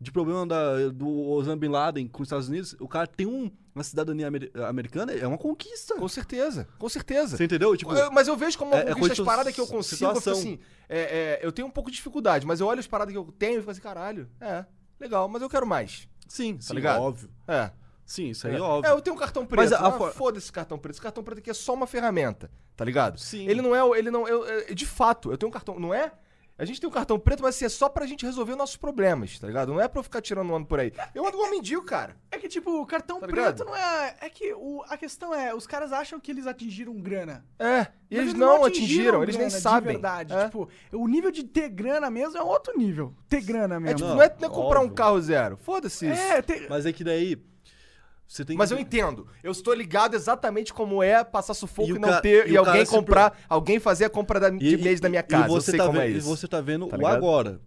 de 0.00 0.10
problema 0.10 0.46
da, 0.46 0.88
do 0.88 1.08
Osama 1.30 1.56
Bin 1.56 1.68
Laden 1.68 2.08
com 2.08 2.22
os 2.22 2.26
Estados 2.28 2.48
Unidos, 2.48 2.74
o 2.80 2.88
cara 2.88 3.06
tem 3.06 3.26
um- 3.26 3.50
uma 3.74 3.84
cidadania 3.84 4.28
amer- 4.28 4.50
americana, 4.66 5.12
é 5.12 5.26
uma 5.26 5.36
conquista. 5.38 5.94
Com 5.94 6.08
certeza, 6.08 6.66
com 6.78 6.88
certeza. 6.88 7.36
Você 7.36 7.44
entendeu? 7.44 7.76
Tipo, 7.76 7.92
Eu- 7.94 8.10
mas 8.10 8.26
eu 8.26 8.36
vejo 8.36 8.56
como 8.58 8.74
é- 8.74 8.82
uma 8.82 8.90
é 8.90 8.94
conquista 8.94 9.22
as 9.22 9.26
paradas 9.26 9.54
que 9.54 9.60
eu 9.60 9.66
consigo. 9.66 10.04
Eu, 10.04 10.10
assim, 10.32 10.58
é, 10.88 11.00
é, 11.00 11.40
eu 11.42 11.52
tenho 11.52 11.68
um 11.68 11.70
pouco 11.70 11.90
de 11.90 11.96
dificuldade, 11.96 12.46
mas 12.46 12.60
eu 12.60 12.66
olho 12.66 12.80
as 12.80 12.86
paradas 12.86 13.12
que 13.12 13.18
eu 13.18 13.24
tenho 13.38 13.56
e 13.56 13.60
fico 13.60 13.70
assim, 13.70 13.80
caralho, 13.80 14.28
é, 14.40 14.64
legal, 14.98 15.28
mas 15.28 15.42
eu 15.42 15.48
quero 15.50 15.66
mais. 15.66 16.08
sim, 16.26 16.56
sim, 16.60 16.74
ligado? 16.74 17.00
óbvio. 17.02 17.28
É. 17.46 17.70
Sim, 18.06 18.30
isso 18.30 18.46
aí 18.48 18.54
é. 18.54 18.56
é 18.56 18.60
óbvio. 18.60 18.90
É, 18.90 18.94
eu 18.94 19.00
tenho 19.00 19.14
um 19.14 19.18
cartão 19.18 19.44
preto. 19.46 19.60
Mas 19.60 19.72
a- 19.72 19.86
a 19.86 19.92
for- 19.92 20.12
Foda-se 20.12 20.46
esse 20.46 20.52
cartão 20.52 20.76
preto. 20.78 20.94
Esse 20.94 21.00
cartão 21.02 21.22
preto 21.22 21.38
aqui 21.38 21.50
é 21.50 21.54
só 21.54 21.74
uma 21.74 21.86
ferramenta, 21.86 22.50
tá 22.74 22.84
ligado? 22.84 23.20
Sim. 23.20 23.46
Ele 23.48 23.62
não 23.62 23.72
é. 23.76 23.98
Ele 23.98 24.10
não, 24.10 24.26
eu- 24.26 24.74
de 24.74 24.84
fato, 24.86 25.30
eu 25.30 25.38
tenho 25.38 25.48
um 25.48 25.52
cartão. 25.52 25.78
Não 25.78 25.94
é? 25.94 26.10
A 26.60 26.64
gente 26.66 26.78
tem 26.78 26.88
um 26.88 26.92
cartão 26.92 27.18
preto, 27.18 27.42
mas 27.42 27.54
assim, 27.56 27.64
é 27.64 27.68
só 27.70 27.88
pra 27.88 28.04
gente 28.04 28.26
resolver 28.26 28.54
nossos 28.54 28.76
problemas, 28.76 29.38
tá 29.38 29.46
ligado? 29.46 29.72
Não 29.72 29.80
é 29.80 29.88
pra 29.88 29.98
eu 30.00 30.02
ficar 30.04 30.20
tirando 30.20 30.54
ano 30.54 30.66
por 30.66 30.78
aí. 30.78 30.92
Eu 31.14 31.24
ando 31.26 31.36
igual 31.36 31.50
mendigo, 31.50 31.82
cara. 31.82 32.14
É 32.30 32.36
que, 32.36 32.48
tipo, 32.48 32.70
o 32.82 32.84
cartão 32.84 33.18
Tá 33.18 33.26
preto 33.26 33.36
ligado? 33.38 33.64
não 33.64 33.74
é. 33.74 34.14
É 34.20 34.28
que 34.28 34.52
o, 34.52 34.82
a 34.88 34.96
questão 34.98 35.34
é, 35.34 35.54
os 35.54 35.66
caras 35.66 35.90
acham 35.90 36.20
que 36.20 36.30
eles 36.30 36.46
atingiram 36.46 36.94
grana. 37.00 37.46
É. 37.58 37.86
E 38.10 38.16
Mas 38.16 38.20
eles 38.26 38.34
não 38.34 38.62
atingiram, 38.64 39.22
eles 39.22 39.36
nem 39.38 39.48
de 39.48 39.54
sabem. 39.54 39.92
verdade. 39.94 40.34
É. 40.34 40.44
Tipo, 40.44 40.68
o 40.92 41.08
nível 41.08 41.30
de 41.30 41.44
ter 41.44 41.70
grana 41.70 42.10
mesmo 42.10 42.36
é 42.36 42.42
outro 42.42 42.76
nível. 42.76 43.14
Ter 43.26 43.40
grana 43.40 43.76
É, 43.76 43.80
mesmo. 43.80 43.96
tipo, 43.96 44.08
Não, 44.10 44.16
não, 44.16 44.22
é, 44.22 44.36
não 44.38 44.48
é 44.48 44.52
comprar 44.52 44.80
um 44.80 44.82
óbvio. 44.82 44.94
carro 44.96 45.20
zero. 45.22 45.56
Foda-se 45.56 46.10
isso. 46.10 46.20
É, 46.20 46.42
ter- 46.42 46.68
Mas 46.68 46.84
é 46.84 46.92
que 46.92 47.02
daí. 47.02 47.38
Você 48.30 48.44
tem 48.44 48.56
Mas 48.56 48.68
que. 48.68 48.76
eu 48.76 48.78
entendo. 48.78 49.26
Eu 49.42 49.50
estou 49.50 49.74
ligado 49.74 50.14
exatamente 50.14 50.72
como 50.72 51.02
é 51.02 51.24
passar 51.24 51.52
sufoco 51.52 51.88
E 51.88 51.94
e, 51.96 51.98
não 51.98 52.08
ca- 52.10 52.20
ter. 52.20 52.46
e 52.48 52.52
E, 52.52 52.56
alguém 52.56 52.86
comprar. 52.86 53.36
Alguém 53.48 53.80
fazer 53.80 54.04
a 54.04 54.10
compra 54.10 54.38
da, 54.38 54.48
de 54.50 54.76
mês 54.76 55.00
da 55.00 55.08
minha 55.08 55.22
casa. 55.24 55.46
E 55.46 55.48
você 55.48 55.70
eu 55.70 55.72
sei 55.72 55.78
tá 55.78 55.86
como 55.86 55.98
vendo, 55.98 56.08
é 56.08 56.14
e 56.14 56.18
isso. 56.18 56.28
você 56.28 56.46
tá 56.46 56.60
vendo 56.60 56.86
Tá 56.86 56.96
o 56.96 57.06
agora. 57.08 57.60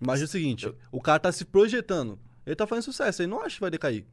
Imagina 0.00 0.26
o 0.26 0.28
seguinte: 0.28 0.72
o 0.92 1.00
cara 1.00 1.18
tá 1.18 1.32
se 1.32 1.44
projetando. 1.44 2.16
Ele 2.46 2.54
tá 2.54 2.64
fazendo 2.64 2.84
sucesso, 2.84 3.22
ele 3.22 3.30
não 3.32 3.40
acha 3.40 3.56
que 3.56 3.60
vai 3.60 3.72
decair. 3.72 4.06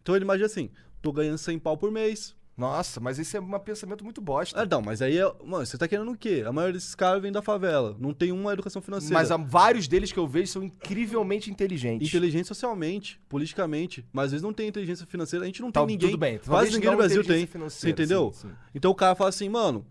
Então 0.00 0.16
ele 0.16 0.24
imagina 0.24 0.46
assim: 0.46 0.70
tô 1.02 1.12
ganhando 1.12 1.36
100 1.36 1.58
pau 1.58 1.76
por 1.76 1.90
mês. 1.92 2.34
Nossa, 2.56 3.00
mas 3.00 3.18
esse 3.18 3.34
é 3.36 3.40
um 3.40 3.58
pensamento 3.58 4.04
muito 4.04 4.20
bosta. 4.20 4.60
Ah, 4.60 4.66
não, 4.66 4.82
mas 4.82 5.00
aí 5.00 5.16
é. 5.16 5.24
Mano, 5.44 5.64
você 5.64 5.78
tá 5.78 5.88
querendo 5.88 6.10
o 6.12 6.16
quê? 6.16 6.44
A 6.46 6.52
maioria 6.52 6.74
desses 6.74 6.94
caras 6.94 7.20
vem 7.22 7.32
da 7.32 7.40
favela. 7.40 7.96
Não 7.98 8.12
tem 8.12 8.30
uma 8.30 8.52
educação 8.52 8.82
financeira. 8.82 9.14
Mas 9.14 9.30
há 9.30 9.36
vários 9.38 9.88
deles 9.88 10.12
que 10.12 10.18
eu 10.18 10.26
vejo 10.26 10.52
são 10.52 10.62
incrivelmente 10.62 11.50
inteligentes. 11.50 12.06
Inteligente 12.06 12.46
socialmente, 12.46 13.18
politicamente, 13.28 14.06
mas 14.12 14.26
às 14.26 14.30
vezes 14.32 14.42
não 14.42 14.52
tem 14.52 14.68
inteligência 14.68 15.06
financeira, 15.06 15.44
a 15.44 15.46
gente 15.46 15.62
não 15.62 15.72
Tá, 15.72 15.80
tem 15.80 15.88
ninguém. 15.88 16.10
tudo 16.10 16.20
bem. 16.20 16.38
Quase 16.38 16.72
ninguém 16.72 16.90
no 16.90 16.96
Brasil 16.96 17.24
tem. 17.24 17.46
Você 17.46 17.90
entendeu? 17.90 18.30
sim, 18.34 18.48
sim. 18.48 18.54
Então 18.74 18.90
o 18.90 18.94
cara 18.94 19.14
fala 19.14 19.30
assim, 19.30 19.48
mano, 19.48 19.84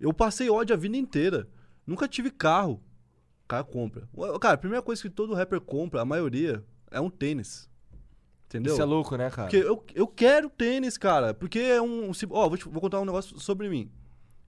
eu 0.00 0.12
passei 0.12 0.48
ódio 0.50 0.74
a 0.74 0.78
vida 0.78 0.96
inteira. 0.96 1.46
Nunca 1.86 2.08
tive 2.08 2.30
carro. 2.30 2.82
O 3.44 3.48
cara 3.48 3.62
compra. 3.62 4.08
Cara, 4.40 4.54
a 4.54 4.58
primeira 4.58 4.82
coisa 4.82 5.02
que 5.02 5.10
todo 5.10 5.34
rapper 5.34 5.60
compra, 5.60 6.00
a 6.00 6.04
maioria, 6.04 6.64
é 6.90 7.00
um 7.00 7.10
tênis. 7.10 7.68
Entendeu? 8.50 8.72
Isso 8.72 8.82
é 8.82 8.84
louco, 8.84 9.16
né, 9.16 9.30
cara? 9.30 9.48
Porque 9.48 9.56
eu, 9.64 9.84
eu 9.94 10.06
quero 10.08 10.50
tênis, 10.50 10.98
cara. 10.98 11.32
Porque 11.32 11.60
é 11.60 11.80
um. 11.80 12.10
Ó, 12.30 12.48
vou, 12.48 12.58
te- 12.58 12.68
vou 12.68 12.80
contar 12.80 12.98
um 13.00 13.04
negócio 13.04 13.38
sobre 13.38 13.68
mim. 13.68 13.88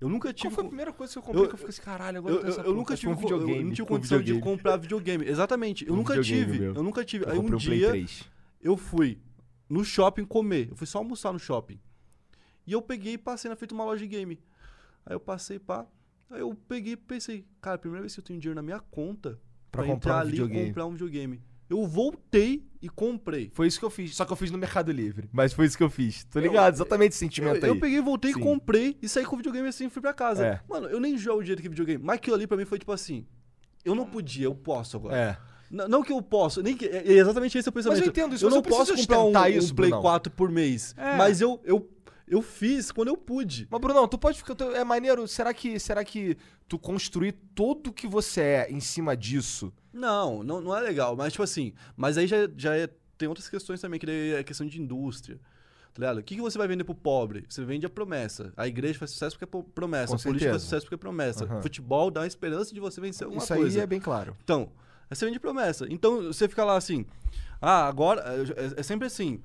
Eu 0.01 0.09
nunca 0.09 0.29
Qual 0.31 0.35
tive. 0.35 0.55
foi 0.57 0.65
a 0.65 0.67
primeira 0.67 0.93
coisa 0.93 1.13
que 1.13 1.19
eu 1.21 1.23
comprei 1.23 1.45
Eu- 1.45 1.49
que 1.49 1.55
eu 1.55 1.59
fiquei 1.59 1.71
assim, 1.71 1.83
caralho, 1.83 2.19
agora 2.19 2.35
eu, 2.35 2.41
eu, 2.41 2.49
eu- 2.57 2.65
eu 2.65 2.75
nunca 2.75 2.97
tive, 2.97 3.09
um 3.13 3.15
eu 3.15 3.19
videogame. 3.21 3.63
não 3.63 3.71
tive 3.71 3.83
um 3.83 3.87
condição 3.87 4.19
de 4.19 4.25
videogame. 4.25 4.57
comprar 4.57 4.77
videogame. 4.77 5.25
Exatamente. 5.29 5.87
Eu 5.87 5.93
Um 5.95 5.97
nunca 5.99 6.21
tive. 6.21 6.59
meu. 6.59 6.75
Eu 6.75 6.83
nunca 6.83 7.05
tive. 7.05 7.25
Eu 7.27 7.31
Aí 7.31 7.39
um 7.39 7.57
dia 7.57 7.89
3. 7.91 8.25
eu 8.61 8.77
fui 8.77 9.21
no 9.69 9.85
shopping 9.85 10.25
comer. 10.25 10.71
Eu 10.71 10.75
fui 10.77 10.87
só 10.89 10.99
almoçar 10.99 11.33
no 11.33 11.39
shopping. 11.39 11.79
E 12.67 12.73
eu 12.73 12.83
peguei 12.83 13.13
e 13.13 13.19
passei 13.19 13.49
na 13.49 13.55
frente 13.55 13.69
de 13.69 13.75
uma 13.75 13.85
loja 13.85 14.01
de 14.03 14.09
game. 14.09 14.41
Aí 15.07 15.15
eu 15.15 15.21
passei, 15.21 15.61
pá. 15.61 15.87
Aí 16.29 16.41
eu 16.41 16.53
peguei 16.67 16.95
e 16.95 16.97
pensei, 16.97 17.47
cara, 17.61 17.79
primeira 17.79 18.01
vez 18.03 18.13
que 18.15 18.19
eu 18.21 18.25
tenho 18.25 18.41
dinheiro 18.41 18.57
na 18.57 18.63
minha 18.63 18.81
conta 18.81 19.39
Pra 19.71 19.83
pra, 19.85 19.93
comprar 19.93 19.95
entrar 19.95 20.17
um 20.45 20.49
ali 20.49 20.63
e 20.63 20.67
comprar 20.67 20.87
um 20.87 20.91
videogame. 20.91 21.41
Eu 21.71 21.87
voltei 21.87 22.65
e 22.83 22.89
comprei. 22.89 23.51
Foi 23.55 23.67
isso 23.67 23.79
que 23.79 23.85
eu 23.85 23.91
fiz. 23.91 24.15
Só 24.15 24.25
que 24.25 24.33
eu 24.33 24.37
fiz 24.37 24.51
no 24.51 24.59
Mercado 24.59 24.91
Livre. 24.93 25.29
Mas 25.33 25.53
foi 25.53 25.67
isso 25.67 25.77
que 25.77 25.83
eu 25.85 25.89
fiz. 25.91 26.25
Tô 26.25 26.39
ligado, 26.41 26.75
exatamente 26.75 27.13
esse 27.13 27.25
Eu, 27.25 27.29
sentimento 27.29 27.65
eu 27.65 27.75
aí. 27.75 27.81
peguei, 27.81 28.01
voltei, 28.01 28.33
Sim. 28.33 28.41
comprei 28.41 28.97
e 29.01 29.09
saí 29.09 29.25
com 29.25 29.35
o 29.35 29.39
videogame 29.39 29.69
assim 29.69 29.87
e 29.87 29.91
fui 29.91 30.03
pra 30.03 30.13
casa. 30.13 30.45
É. 30.47 30.61
Mano, 30.69 30.89
eu 30.89 30.99
nem 31.01 31.17
jogo 31.17 31.43
direito 31.43 31.63
que 31.63 31.69
videogame. 31.69 32.03
Mas 32.05 32.17
aquilo 32.17 32.37
ali 32.37 32.47
pra 32.47 32.57
mim 32.57 32.65
foi 32.65 32.79
tipo 32.79 32.93
assim. 32.93 33.25
Eu 33.85 33.95
não 33.95 34.05
podia, 34.07 34.45
eu 34.47 34.55
posso 34.55 34.97
agora. 34.97 35.17
É. 35.17 35.37
N- 35.75 35.89
Não 35.89 36.03
que 36.03 36.13
eu 36.13 36.21
posso, 36.21 36.63
nem 36.63 36.77
que, 36.77 36.85
é 36.87 36.99
é 37.09 37.13
exatamente 37.13 37.57
esse 37.57 37.69
o 37.69 37.73
pensamento. 37.73 38.03
eu 38.03 38.07
entendo 38.09 38.35
isso, 38.35 38.45
Eu 38.45 38.51
mas 38.51 38.55
não 38.57 38.63
eu 38.63 38.69
posso 38.69 38.95
comprar 38.95 39.19
um, 39.19 39.23
ostentar 39.29 39.45
um 39.45 39.49
isso, 39.49 39.75
Play 39.75 39.89
Brunão. 39.91 40.03
4 40.03 40.31
por 40.33 40.51
mês. 40.51 40.95
É. 40.99 41.17
Mas 41.17 41.41
eu, 41.41 41.59
eu, 41.65 41.89
eu 42.33 42.41
fiz 42.41 42.91
quando 42.91 43.09
eu 43.09 43.17
pude. 43.17 43.69
Mas, 43.71 43.81
Brunão, 43.81 44.09
tu 44.09 44.17
pode 44.17 44.39
ficar. 44.39 44.57
É 44.75 44.83
maneiro. 44.83 45.29
Será 45.29 45.53
que, 45.53 45.79
será 45.79 46.03
que 46.03 46.37
tu 46.67 46.79
construir 46.79 47.33
tudo 47.55 47.93
que 47.93 48.07
você 48.07 48.41
é 48.41 48.67
em 48.71 48.81
cima 48.81 49.15
disso? 49.15 49.71
Não, 49.93 50.43
não, 50.43 50.59
não 50.63 50.75
é 50.75 50.81
legal. 50.81 51.15
Mas, 51.15 51.35
tipo 51.35 51.43
assim, 51.43 51.75
mas 51.95 52.17
aí 52.17 52.27
já, 52.27 52.49
já 52.57 52.75
é- 52.75 52.89
tem 53.19 53.29
outras 53.29 53.51
questões 53.51 53.81
também, 53.83 54.01
que 54.01 54.07
daí 54.07 54.33
é 54.33 54.43
questão 54.43 54.67
de 54.67 54.81
indústria. 54.81 55.39
Tá 55.93 56.01
ligado? 56.01 56.19
O 56.21 56.23
que, 56.23 56.37
que 56.37 56.41
você 56.41 56.57
vai 56.57 56.67
vender 56.67 56.85
pro 56.85 56.95
pobre? 56.95 57.45
Você 57.47 57.63
vende 57.67 57.85
a 57.85 57.91
promessa. 57.91 58.51
A 58.57 58.67
igreja 58.67 58.99
faz 58.99 59.11
sucesso 59.11 59.39
porque 59.39 59.57
é 59.59 59.63
promessa. 59.75 60.07
Com 60.09 60.15
a 60.15 60.19
política 60.19 60.31
faz 60.31 60.41
certeza. 60.41 60.59
sucesso 60.61 60.87
porque 60.87 60.95
é 60.95 60.99
promessa. 60.99 61.45
Aham. 61.45 61.61
Futebol 61.61 62.11
dá 62.11 62.23
a 62.23 62.27
esperança 62.27 62.73
de 62.73 62.81
você 62.81 62.99
vencer 62.99 63.27
alguma 63.27 63.43
isso 63.43 63.55
coisa. 63.55 63.79
aí 63.79 63.83
é 63.83 63.87
bem 63.87 64.01
claro. 64.01 64.35
Então, 64.43 64.73
aí 65.11 65.15
você 65.15 65.27
vende 65.27 65.39
promessa. 65.39 65.87
Então, 65.91 66.23
você 66.23 66.49
fica 66.49 66.65
lá 66.65 66.79
assim, 66.79 67.05
ah, 67.61 67.87
agora, 67.87 68.23
é, 68.57 68.81
é 68.81 68.83
sempre 68.83 69.07
assim, 69.07 69.43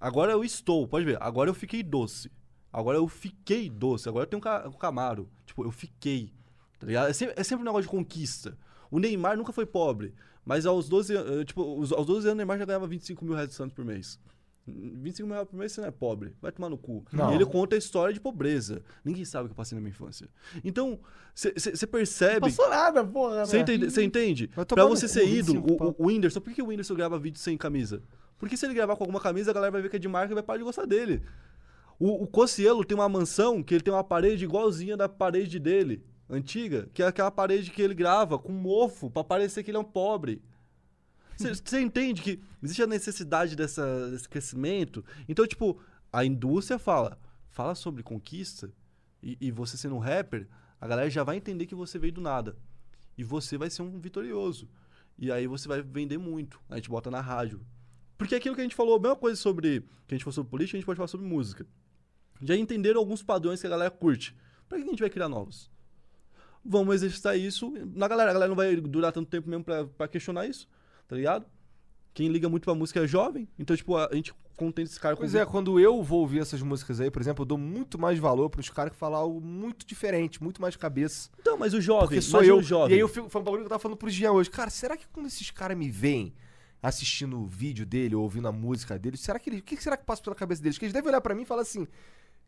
agora 0.00 0.32
eu 0.32 0.42
estou, 0.42 0.88
pode 0.88 1.04
ver, 1.04 1.18
agora 1.20 1.50
eu 1.50 1.54
fiquei 1.54 1.82
doce. 1.82 2.30
Agora 2.72 2.96
eu 2.98 3.06
fiquei 3.08 3.68
doce, 3.68 4.08
agora 4.08 4.24
eu 4.24 4.28
tenho 4.28 4.38
um 4.38 4.42
ca- 4.42 4.68
um 4.68 4.72
Camaro. 4.72 5.28
Tipo, 5.44 5.64
eu 5.64 5.70
fiquei, 5.72 6.32
tá 6.78 6.86
ligado? 6.86 7.08
É 7.10 7.12
sempre, 7.12 7.34
é 7.38 7.42
sempre 7.44 7.62
um 7.62 7.66
negócio 7.66 7.82
de 7.82 7.88
conquista. 7.88 8.56
O 8.90 8.98
Neymar 9.00 9.36
nunca 9.36 9.52
foi 9.52 9.66
pobre, 9.66 10.14
mas 10.44 10.66
aos 10.66 10.88
12, 10.88 11.16
an- 11.16 11.40
eh, 11.40 11.44
tipo, 11.44 11.62
os- 11.78 11.92
aos 11.92 12.06
12 12.06 12.26
anos 12.26 12.34
o 12.34 12.36
Neymar 12.36 12.58
já 12.58 12.64
ganhava 12.64 12.86
25 12.86 13.24
mil 13.24 13.34
reais 13.34 13.48
de 13.48 13.54
Santos 13.56 13.74
por 13.74 13.84
mês. 13.84 14.18
25 14.66 15.26
mil 15.26 15.34
reais 15.34 15.48
por 15.48 15.56
mês 15.56 15.72
você 15.72 15.80
não 15.80 15.88
é 15.88 15.90
pobre, 15.90 16.32
vai 16.40 16.52
tomar 16.52 16.68
no 16.68 16.78
cu. 16.78 17.04
Não. 17.12 17.32
E 17.32 17.34
ele 17.34 17.46
conta 17.46 17.74
a 17.74 17.78
história 17.78 18.14
de 18.14 18.20
pobreza. 18.20 18.82
Ninguém 19.04 19.24
sabe 19.24 19.46
o 19.46 19.48
que 19.48 19.52
eu 19.52 19.56
passei 19.56 19.74
na 19.74 19.80
minha 19.80 19.90
infância. 19.90 20.28
Então, 20.62 21.00
você 21.34 21.86
percebe... 21.88 22.34
Não 22.34 22.40
passou 22.42 22.68
nada, 22.68 23.04
porra. 23.04 23.44
Você 23.46 23.56
né? 23.56 23.62
entende? 23.62 23.90
Você 23.90 24.04
entende? 24.04 24.50
Vai 24.54 24.64
Pra 24.64 24.84
você 24.84 25.08
ser 25.08 25.26
ídolo, 25.26 25.60
25 25.62 25.84
o, 25.98 26.04
o 26.04 26.06
Whindersson, 26.06 26.40
por 26.40 26.52
que 26.52 26.62
o 26.62 26.66
Whindersson 26.66 26.94
grava 26.94 27.18
vídeo 27.18 27.40
sem 27.40 27.56
camisa? 27.56 28.00
Porque 28.40 28.56
se 28.56 28.64
ele 28.66 28.74
gravar 28.74 28.96
com 28.96 29.04
alguma 29.04 29.20
camisa, 29.20 29.50
a 29.50 29.54
galera 29.54 29.70
vai 29.70 29.82
ver 29.82 29.90
que 29.90 29.96
é 29.96 29.98
de 29.98 30.08
marca 30.08 30.32
e 30.32 30.34
vai 30.34 30.42
parar 30.42 30.58
de 30.58 30.64
gostar 30.64 30.86
dele. 30.86 31.22
O, 31.98 32.24
o 32.24 32.26
Cossielo 32.26 32.82
tem 32.82 32.96
uma 32.96 33.08
mansão 33.08 33.62
que 33.62 33.74
ele 33.74 33.84
tem 33.84 33.92
uma 33.92 34.02
parede 34.02 34.44
igualzinha 34.44 34.96
da 34.96 35.08
parede 35.10 35.58
dele, 35.58 36.02
antiga, 36.28 36.88
que 36.94 37.02
é 37.02 37.06
aquela 37.06 37.30
parede 37.30 37.70
que 37.70 37.82
ele 37.82 37.94
grava 37.94 38.38
com 38.38 38.50
mofo 38.50 39.10
pra 39.10 39.22
parecer 39.22 39.62
que 39.62 39.70
ele 39.70 39.76
é 39.76 39.80
um 39.80 39.84
pobre. 39.84 40.42
Você 41.36 41.80
entende 41.80 42.22
que 42.22 42.42
existe 42.62 42.82
a 42.82 42.86
necessidade 42.86 43.54
dessa, 43.54 44.10
desse 44.10 44.28
crescimento? 44.28 45.04
Então, 45.28 45.46
tipo, 45.46 45.78
a 46.10 46.24
indústria 46.24 46.78
fala, 46.78 47.18
fala 47.50 47.74
sobre 47.74 48.02
conquista, 48.02 48.72
e, 49.22 49.36
e 49.40 49.50
você 49.50 49.76
sendo 49.76 49.96
um 49.96 49.98
rapper, 49.98 50.48
a 50.80 50.86
galera 50.86 51.10
já 51.10 51.22
vai 51.22 51.36
entender 51.36 51.66
que 51.66 51.74
você 51.74 51.98
veio 51.98 52.12
do 52.12 52.20
nada. 52.22 52.56
E 53.16 53.22
você 53.22 53.58
vai 53.58 53.68
ser 53.68 53.82
um 53.82 54.00
vitorioso. 54.00 54.66
E 55.18 55.30
aí 55.30 55.46
você 55.46 55.68
vai 55.68 55.82
vender 55.82 56.16
muito. 56.16 56.58
A 56.70 56.76
gente 56.76 56.88
bota 56.88 57.10
na 57.10 57.20
rádio. 57.20 57.60
Porque 58.20 58.34
aquilo 58.34 58.54
que 58.54 58.60
a 58.60 58.64
gente 58.64 58.76
falou, 58.76 58.96
a 58.96 59.00
mesma 59.00 59.16
coisa 59.16 59.34
sobre. 59.40 59.80
Que 60.06 60.14
a 60.14 60.14
gente 60.14 60.24
falou 60.24 60.34
sobre 60.34 60.50
política, 60.50 60.76
a 60.76 60.78
gente 60.78 60.84
pode 60.84 60.98
falar 60.98 61.08
sobre 61.08 61.26
música. 61.26 61.66
Já 62.42 62.54
entenderam 62.54 63.00
alguns 63.00 63.22
padrões 63.22 63.62
que 63.62 63.66
a 63.66 63.70
galera 63.70 63.90
curte. 63.90 64.36
Pra 64.68 64.76
que 64.76 64.84
a 64.84 64.86
gente 64.86 65.00
vai 65.00 65.08
criar 65.08 65.26
novos? 65.26 65.70
Vamos 66.62 66.96
exercitar 66.96 67.38
isso 67.38 67.72
na 67.94 68.06
galera. 68.06 68.28
A 68.28 68.34
galera 68.34 68.50
não 68.50 68.56
vai 68.56 68.76
durar 68.76 69.10
tanto 69.10 69.30
tempo 69.30 69.48
mesmo 69.48 69.64
pra, 69.64 69.86
pra 69.86 70.06
questionar 70.06 70.46
isso, 70.46 70.68
tá 71.08 71.16
ligado? 71.16 71.46
Quem 72.12 72.28
liga 72.28 72.46
muito 72.46 72.64
pra 72.64 72.74
música 72.74 73.00
é 73.00 73.06
jovem. 73.06 73.48
Então, 73.58 73.74
tipo, 73.74 73.96
a, 73.96 74.06
a 74.12 74.14
gente 74.14 74.34
contente 74.54 74.90
esse 74.90 75.00
cara 75.00 75.16
Pois 75.16 75.32
com 75.32 75.38
é, 75.38 75.46
quando 75.46 75.80
eu 75.80 76.02
vou 76.02 76.20
ouvir 76.20 76.40
essas 76.40 76.60
músicas 76.60 77.00
aí, 77.00 77.10
por 77.10 77.22
exemplo, 77.22 77.44
eu 77.44 77.46
dou 77.46 77.56
muito 77.56 77.98
mais 77.98 78.18
valor 78.18 78.50
pros 78.50 78.68
caras 78.68 78.92
que 78.92 78.98
falam 78.98 79.18
algo 79.18 79.40
muito 79.40 79.86
diferente, 79.86 80.42
muito 80.42 80.60
mais 80.60 80.76
cabeça. 80.76 81.30
Então, 81.40 81.56
mas 81.56 81.72
o 81.72 81.80
jovem, 81.80 82.08
Porque 82.08 82.20
sou 82.20 82.44
eu. 82.44 82.58
o 82.58 82.62
jovem. 82.62 82.90
E 82.90 82.94
aí 82.96 83.00
eu 83.00 83.08
fico, 83.08 83.30
foi 83.30 83.40
um 83.40 83.44
bagulho 83.44 83.62
que 83.62 83.66
eu 83.66 83.70
tava 83.70 83.80
falando 83.80 83.96
pro 83.96 84.10
Jean 84.10 84.32
hoje. 84.32 84.50
Cara, 84.50 84.68
será 84.68 84.94
que 84.94 85.08
quando 85.08 85.24
esses 85.24 85.50
caras 85.50 85.78
me 85.78 85.88
veem 85.88 86.34
assistindo 86.82 87.38
o 87.40 87.46
vídeo 87.46 87.84
dele 87.84 88.14
ou 88.14 88.22
ouvindo 88.22 88.48
a 88.48 88.52
música 88.52 88.98
dele, 88.98 89.16
será 89.16 89.38
que 89.38 89.50
ele, 89.50 89.58
o 89.58 89.62
que 89.62 89.76
será 89.82 89.96
que 89.96 90.04
passa 90.04 90.22
pela 90.22 90.34
cabeça 90.36 90.62
deles? 90.62 90.78
Que 90.78 90.84
eles 90.86 90.92
devem 90.92 91.08
olhar 91.08 91.20
pra 91.20 91.34
mim 91.34 91.42
e 91.42 91.46
falar 91.46 91.62
assim: 91.62 91.86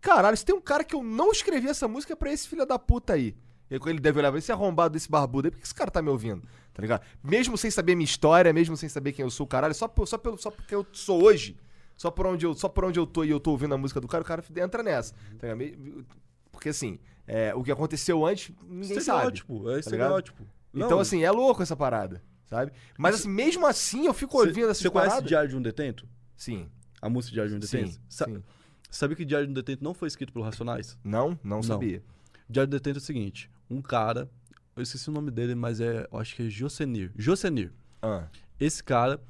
caralho, 0.01 0.37
se 0.37 0.45
tem 0.45 0.55
um 0.55 0.61
cara 0.61 0.85
que 0.85 0.95
eu 0.95 1.03
não 1.03 1.31
escrevi 1.31 1.69
essa 1.69 1.87
música 1.87 2.13
é 2.13 2.17
pra 2.17 2.33
esse 2.33 2.49
filho 2.49 2.65
da 2.67 2.79
puta 2.79 3.13
aí. 3.15 3.37
E 3.71 3.75
ele 3.89 4.01
deve 4.01 4.19
olhar 4.19 4.31
pra 4.31 4.39
esse 4.39 4.53
arrombado 4.53 4.93
desse 4.93 5.09
barbudo 5.11 5.47
aí, 5.49 5.51
por 5.51 5.59
que 5.59 5.65
esse 5.65 5.75
cara 5.75 5.91
tá 5.91 6.03
me 6.03 6.11
ouvindo? 6.11 6.43
Tá 6.75 6.83
ligado? 6.83 7.03
Mesmo 7.25 7.57
sem 7.57 7.71
saber 7.71 7.95
minha 7.95 8.05
história, 8.05 8.53
mesmo 8.53 8.77
sem 8.77 8.89
saber 8.89 9.13
quem 9.13 9.23
eu 9.23 9.31
sou, 9.31 9.47
caralho, 9.47 9.75
só, 9.75 9.89
por- 9.89 10.07
só, 10.07 10.19
pelo, 10.19 10.37
só 10.37 10.51
porque 10.51 10.75
eu 10.75 10.87
sou 10.93 11.23
hoje, 11.25 11.57
só 11.97 12.11
por, 12.11 12.27
onde 12.27 12.45
eu, 12.45 12.55
só 12.55 12.69
por 12.69 12.85
onde 12.85 12.99
eu 13.01 13.07
tô 13.07 13.25
e 13.25 13.31
eu 13.31 13.41
tô 13.41 13.51
ouvindo 13.53 13.75
a 13.75 13.79
música 13.79 13.99
do 13.99 14.07
cara, 14.09 14.23
o 14.23 14.27
cara 14.27 14.45
entra 14.57 14.83
nessa. 14.83 15.15
Tá 15.39 15.55
ligado? 15.55 15.57
Me- 15.59 16.05
Porque 16.51 16.69
assim, 16.69 16.99
é, 17.27 17.55
o 17.55 17.63
que 17.63 17.73
aconteceu 17.73 18.27
antes, 18.27 18.55
ninguém 18.63 19.01
sabe. 19.01 19.39
Estereótipo, 19.39 19.71
é 19.71 19.73
tá 19.75 19.79
estereótipo. 19.81 20.43
Então, 20.75 20.91
Não, 20.91 21.01
assim, 21.01 21.23
é 21.23 21.31
louco 21.31 21.63
essa 21.63 21.75
parada, 21.77 22.23
sabe? 22.47 22.73
Mas, 22.99 23.17
assim, 23.17 23.29
mesmo 23.29 23.67
assim, 23.67 24.07
eu 24.07 24.15
fico 24.15 24.37
ouvindo 24.39 24.65
essas 24.65 24.79
Você 24.79 24.91
conhece. 24.91 25.23
Diário 25.23 25.49
de 25.49 25.57
um 25.57 25.63
Detento? 25.63 26.07
Sim, 26.37 26.69
A 27.01 27.09
música 27.09 27.33
Diário 27.33 27.51
de 27.51 27.57
um 27.57 27.63
sim, 27.67 27.79
Detento? 27.79 28.01
Sa 28.09 28.25
sim. 28.27 28.43
Sabia 28.91 29.17
que 29.17 29.25
Diário 29.25 29.47
de 29.47 29.51
um 29.51 29.55
Detento 29.55 29.83
não 29.83 29.95
foi 29.95 30.09
escrito 30.09 30.33
pelo 30.33 30.45
Racionais? 30.45 30.99
Não? 31.03 31.39
Não 31.43 31.63
sabia. 31.63 32.03
Diário 32.49 32.69
de 32.71 32.77
um 32.77 32.79
Detento 32.79 32.99
é 32.99 33.01
o 33.01 33.05
seguinte: 33.05 33.51
um 33.71 33.81
cara, 33.81 34.31
eu 34.77 34.83
esqueci 34.83 35.09
o 35.09 35.13
nome 35.13 35.31
dele, 35.31 35.55
mas 35.55 35.81
é, 35.81 36.07
eu 36.13 36.19
acho 36.19 36.35
que 36.37 36.43
é 36.47 36.51
Josenir. 36.51 37.11
Josenir. 37.17 37.73
Ah, 38.03 38.27
Esse 38.61 38.83
cara, 38.85 39.21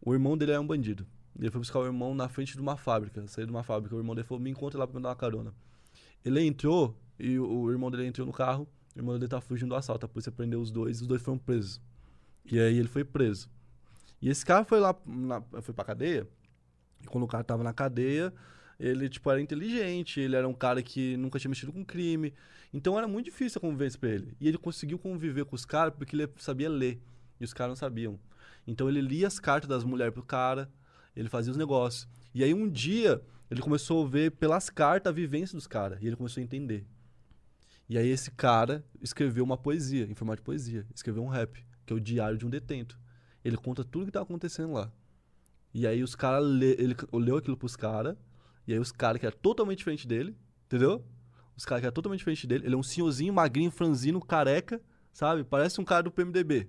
o 0.00 0.12
irmão 0.14 0.36
dele 0.38 0.52
é 0.52 0.60
um 0.60 0.66
bandido. 0.66 1.06
Ele 1.38 1.50
foi 1.50 1.58
buscar 1.60 1.78
o 1.80 1.84
irmão 1.86 2.14
na 2.14 2.28
frente 2.28 2.54
de 2.54 2.60
uma 2.60 2.76
fábrica, 2.76 3.26
saiu 3.26 3.46
de 3.46 3.52
uma 3.52 3.62
fábrica. 3.62 3.94
O 3.94 3.98
irmão 3.98 4.14
dele 4.14 4.26
falou: 4.26 4.42
me 4.42 4.50
encontra 4.50 4.78
lá 4.78 4.86
pra 4.86 4.96
me 4.96 5.02
dar 5.02 5.10
uma 5.10 5.16
carona. 5.16 5.52
Ele 6.24 6.40
entrou 6.46 6.96
e 7.18 7.38
o, 7.38 7.62
o 7.62 7.70
irmão 7.70 7.90
dele 7.90 8.06
entrou 8.06 8.26
no 8.26 8.32
carro. 8.32 8.66
O 8.94 8.98
irmão 8.98 9.14
dele 9.18 9.28
tava 9.28 9.40
fugindo 9.42 9.70
do 9.70 9.74
assalto. 9.74 10.06
A 10.06 10.08
polícia 10.08 10.30
prendeu 10.30 10.60
os 10.60 10.70
dois 10.70 10.98
e 10.98 11.02
os 11.02 11.06
dois 11.08 11.20
foram 11.22 11.38
presos. 11.38 11.80
E 12.44 12.58
aí 12.58 12.78
ele 12.78 12.88
foi 12.88 13.04
preso. 13.04 13.48
E 14.20 14.28
esse 14.28 14.44
cara 14.44 14.64
foi 14.64 14.78
lá, 14.78 14.94
na, 15.06 15.42
foi 15.62 15.74
pra 15.74 15.84
cadeia. 15.84 16.28
E 17.02 17.06
quando 17.06 17.24
o 17.24 17.28
cara 17.28 17.42
tava 17.42 17.64
na 17.64 17.72
cadeia, 17.72 18.32
ele, 18.78 19.08
tipo, 19.08 19.30
era 19.30 19.40
inteligente. 19.40 20.20
Ele 20.20 20.36
era 20.36 20.48
um 20.48 20.54
cara 20.54 20.82
que 20.82 21.16
nunca 21.16 21.38
tinha 21.38 21.48
mexido 21.48 21.72
com 21.72 21.84
crime. 21.84 22.32
Então 22.72 22.96
era 22.96 23.06
muito 23.06 23.26
difícil 23.26 23.58
a 23.58 23.60
convivência 23.60 23.98
pra 23.98 24.10
ele. 24.10 24.36
E 24.40 24.48
ele 24.48 24.58
conseguiu 24.58 24.98
conviver 24.98 25.44
com 25.44 25.54
os 25.54 25.64
caras 25.64 25.94
porque 25.96 26.16
ele 26.16 26.28
sabia 26.36 26.68
ler. 26.68 27.00
E 27.40 27.44
os 27.44 27.52
caras 27.52 27.70
não 27.70 27.76
sabiam. 27.76 28.18
Então 28.66 28.88
ele 28.88 29.00
lia 29.00 29.26
as 29.26 29.38
cartas 29.40 29.68
das 29.68 29.84
mulheres 29.84 30.14
pro 30.14 30.22
cara. 30.22 30.70
Ele 31.14 31.28
fazia 31.28 31.50
os 31.50 31.56
negócios. 31.56 32.08
E 32.34 32.42
aí 32.42 32.54
um 32.54 32.68
dia 32.68 33.20
ele 33.50 33.60
começou 33.60 34.06
a 34.06 34.08
ver 34.08 34.30
pelas 34.32 34.70
cartas 34.70 35.10
a 35.10 35.14
vivência 35.14 35.54
dos 35.54 35.66
caras. 35.66 36.00
E 36.00 36.06
ele 36.06 36.16
começou 36.16 36.40
a 36.40 36.44
entender. 36.44 36.86
E 37.88 37.98
aí 37.98 38.08
esse 38.08 38.30
cara 38.30 38.84
escreveu 39.02 39.44
uma 39.44 39.58
poesia, 39.58 40.06
em 40.06 40.14
formato 40.14 40.40
de 40.40 40.44
poesia. 40.44 40.86
Escreveu 40.94 41.22
um 41.22 41.28
rap, 41.28 41.62
que 41.84 41.92
é 41.92 41.96
o 41.96 42.00
Diário 42.00 42.38
de 42.38 42.46
um 42.46 42.50
Detento. 42.50 42.98
Ele 43.44 43.56
conta 43.56 43.84
tudo 43.84 44.06
que 44.06 44.12
tá 44.12 44.22
acontecendo 44.22 44.72
lá. 44.72 44.92
E 45.74 45.86
aí 45.86 46.02
os 46.02 46.14
caras, 46.14 46.46
ele 46.46 46.94
leu 47.12 47.36
aquilo 47.36 47.56
pros 47.56 47.76
caras. 47.76 48.16
E 48.66 48.72
aí 48.72 48.78
os 48.78 48.92
caras 48.92 49.18
que 49.18 49.26
eram 49.26 49.36
totalmente 49.38 49.78
diferente 49.78 50.06
dele, 50.06 50.36
entendeu? 50.66 51.04
Os 51.56 51.64
caras 51.64 51.80
que 51.80 51.86
eram 51.86 51.94
totalmente 51.94 52.18
diferente 52.18 52.46
dele. 52.46 52.66
Ele 52.66 52.74
é 52.74 52.78
um 52.78 52.82
senhorzinho, 52.82 53.32
magrinho, 53.32 53.70
franzino, 53.70 54.20
careca, 54.20 54.80
sabe? 55.12 55.42
Parece 55.44 55.80
um 55.80 55.84
cara 55.84 56.02
do 56.02 56.10
PMDB, 56.10 56.68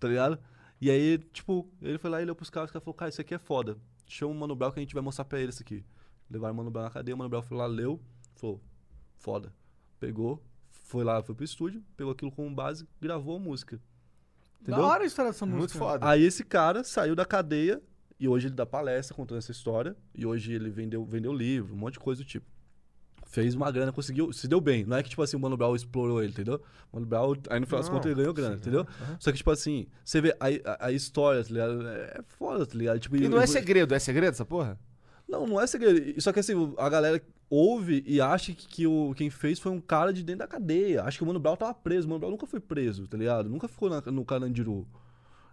tá 0.00 0.08
ligado? 0.08 0.38
E 0.80 0.90
aí, 0.90 1.18
tipo, 1.32 1.68
ele 1.82 1.98
foi 1.98 2.08
lá 2.08 2.22
e 2.22 2.24
leu 2.24 2.34
pros 2.34 2.50
caras, 2.50 2.68
os 2.68 2.72
caras 2.72 2.84
falaram, 2.84 2.98
cara, 2.98 3.08
isso 3.08 3.20
aqui 3.20 3.34
é 3.34 3.38
foda. 3.38 3.76
Chama 4.06 4.32
o 4.32 4.34
Mano 4.34 4.54
Brown 4.54 4.70
que 4.70 4.78
a 4.78 4.82
gente 4.82 4.94
vai 4.94 5.02
mostrar 5.02 5.24
pra 5.24 5.40
ele 5.40 5.50
isso 5.50 5.62
aqui. 5.62 5.84
Levaram 6.30 6.54
o 6.54 6.56
Mano 6.56 6.70
Brown 6.70 6.84
na 6.84 6.90
cadeia, 6.90 7.14
o 7.14 7.18
Mano 7.18 7.28
Brown 7.28 7.42
foi 7.42 7.56
lá, 7.56 7.66
leu, 7.66 8.00
falou, 8.36 8.62
foda. 9.16 9.52
Pegou, 9.98 10.42
foi 10.70 11.04
lá, 11.04 11.22
foi 11.22 11.34
pro 11.34 11.44
estúdio, 11.44 11.82
pegou 11.96 12.12
aquilo 12.12 12.30
como 12.30 12.54
base, 12.54 12.88
gravou 13.00 13.36
a 13.36 13.38
música. 13.40 13.80
Entendeu? 14.60 14.82
Da 14.82 14.86
hora 14.88 15.04
a 15.04 15.06
história 15.06 15.30
dessa 15.32 15.46
música. 15.46 15.58
muito 15.58 15.78
foda. 15.78 16.06
Aí 16.08 16.22
esse 16.24 16.44
cara 16.44 16.82
saiu 16.84 17.14
da 17.14 17.24
cadeia 17.24 17.80
e 18.18 18.26
hoje 18.28 18.48
ele 18.48 18.54
dá 18.54 18.66
palestra 18.66 19.14
contando 19.14 19.38
essa 19.38 19.52
história. 19.52 19.96
E 20.14 20.26
hoje 20.26 20.52
ele 20.52 20.70
vendeu, 20.70 21.04
vendeu 21.04 21.32
livro, 21.32 21.74
um 21.74 21.78
monte 21.78 21.94
de 21.94 22.00
coisa 22.00 22.22
do 22.22 22.26
tipo. 22.26 22.46
Fez 23.26 23.54
uma 23.54 23.70
grana, 23.70 23.92
conseguiu, 23.92 24.32
se 24.32 24.48
deu 24.48 24.58
bem. 24.58 24.84
Não 24.86 24.96
é 24.96 25.02
que, 25.02 25.10
tipo 25.10 25.20
assim, 25.22 25.36
o 25.36 25.40
Mano 25.40 25.54
Brown 25.56 25.76
explorou 25.76 26.22
ele, 26.22 26.32
entendeu? 26.32 26.62
O 26.90 26.96
Mano 26.96 27.06
Brown, 27.06 27.34
aí 27.50 27.60
no 27.60 27.66
final 27.66 27.80
das 27.82 27.90
contas, 27.90 28.06
ele 28.06 28.14
ganhou 28.14 28.32
grana, 28.32 28.56
entendeu? 28.56 28.86
Só 29.20 29.30
que, 29.30 29.36
tipo 29.36 29.50
assim, 29.50 29.86
você 30.02 30.20
vê 30.22 30.34
a, 30.40 30.46
a, 30.84 30.86
a 30.86 30.92
história, 30.92 31.42
tá 31.44 31.50
ligado? 31.50 31.86
É 31.86 32.20
foda, 32.38 32.64
tá 32.66 32.74
ligado? 32.74 32.98
Tipo, 32.98 33.16
E 33.16 33.28
não 33.28 33.38
é 33.38 33.42
eu- 33.42 33.46
segredo, 33.48 33.94
é 33.94 33.98
segredo 33.98 34.32
essa 34.32 34.46
porra? 34.46 34.78
Não, 35.28 35.46
não 35.46 35.60
é 35.60 35.66
segredo. 35.66 36.18
Só 36.22 36.32
que 36.32 36.40
assim, 36.40 36.54
a 36.78 36.88
galera 36.88 37.22
ouve 37.50 38.02
e 38.06 38.20
acha 38.20 38.52
que, 38.52 38.66
que 38.66 38.86
o, 38.86 39.14
quem 39.16 39.30
fez 39.30 39.58
foi 39.58 39.72
um 39.72 39.80
cara 39.80 40.12
de 40.12 40.22
dentro 40.22 40.40
da 40.40 40.46
cadeia. 40.46 41.02
Acha 41.02 41.16
que 41.18 41.24
o 41.24 41.26
Mano 41.26 41.40
Brown 41.40 41.56
tava 41.56 41.74
preso. 41.74 42.06
O 42.06 42.10
Mano 42.10 42.20
Brown 42.20 42.30
nunca 42.32 42.46
foi 42.46 42.60
preso, 42.60 43.06
tá 43.06 43.16
ligado? 43.16 43.48
Nunca 43.48 43.68
ficou 43.68 43.88
na- 43.88 44.00
no 44.02 44.24
Carandiru. 44.24 44.86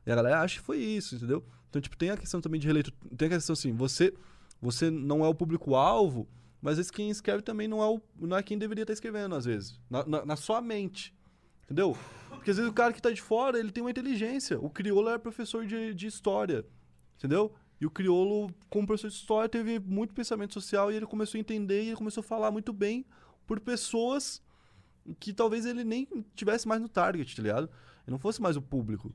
E 0.06 0.12
a 0.12 0.16
galera 0.16 0.42
acha 0.42 0.60
que 0.60 0.66
foi 0.66 0.78
isso, 0.78 1.16
entendeu? 1.16 1.44
Então, 1.70 1.82
tipo, 1.82 1.98
tem 1.98 2.10
a 2.10 2.18
questão 2.18 2.40
também 2.42 2.60
de 2.60 2.68
releitura. 2.68 2.96
Tem 3.18 3.28
a 3.28 3.32
questão 3.32 3.54
assim, 3.54 3.74
você, 3.74 4.14
você 4.62 4.90
não 4.90 5.26
é 5.26 5.28
o 5.28 5.34
público-alvo, 5.36 6.28
mas 6.62 6.78
vezes 6.78 6.92
quem 6.92 7.10
escreve 7.10 7.42
também 7.42 7.68
não 7.68 7.82
é, 7.82 7.88
o, 7.88 8.02
não 8.20 8.38
é 8.38 8.44
quem 8.44 8.58
deveria 8.58 8.84
estar 8.84 8.94
escrevendo, 8.94 9.36
às 9.36 9.46
vezes. 9.46 9.80
Na, 9.90 10.06
na, 10.06 10.26
na 10.26 10.36
sua 10.36 10.62
mente. 10.62 11.14
Entendeu? 11.66 11.98
Porque 12.30 12.52
às 12.52 12.58
vezes 12.58 12.70
o 12.70 12.74
cara 12.74 12.94
que 12.94 13.02
tá 13.02 13.10
de 13.10 13.22
fora, 13.22 13.58
ele 13.60 13.72
tem 13.72 13.84
uma 13.84 13.90
inteligência. 13.90 14.60
O 14.60 14.70
crioulo 14.70 15.10
era 15.10 15.18
professor 15.18 15.66
de, 15.66 15.94
de 15.96 16.06
história. 16.08 16.64
Entendeu? 17.18 17.52
E 17.80 17.86
o 17.86 17.90
crioulo, 17.92 18.50
como 18.70 18.88
professor 18.88 19.10
de 19.10 19.16
história, 19.16 19.50
teve 19.50 19.80
muito 19.80 20.14
pensamento 20.14 20.54
social 20.54 20.92
e 20.92 20.96
ele 20.96 21.06
começou 21.06 21.38
a 21.38 21.42
entender 21.42 21.84
e 21.84 21.88
ele 21.88 21.96
começou 21.96 22.22
a 22.22 22.24
falar 22.24 22.50
muito 22.52 22.72
bem 22.72 23.06
por 23.46 23.60
pessoas 23.60 24.42
que 25.20 25.34
talvez 25.34 25.66
ele 25.66 25.84
nem 25.84 26.08
tivesse 26.36 26.68
mais 26.68 26.82
no 26.82 26.88
target, 26.90 27.36
tá 27.36 27.42
ligado? 27.42 27.66
Ele 28.08 28.12
não 28.12 28.18
fosse 28.20 28.42
mais 28.42 28.56
o 28.56 28.62
público, 28.62 29.14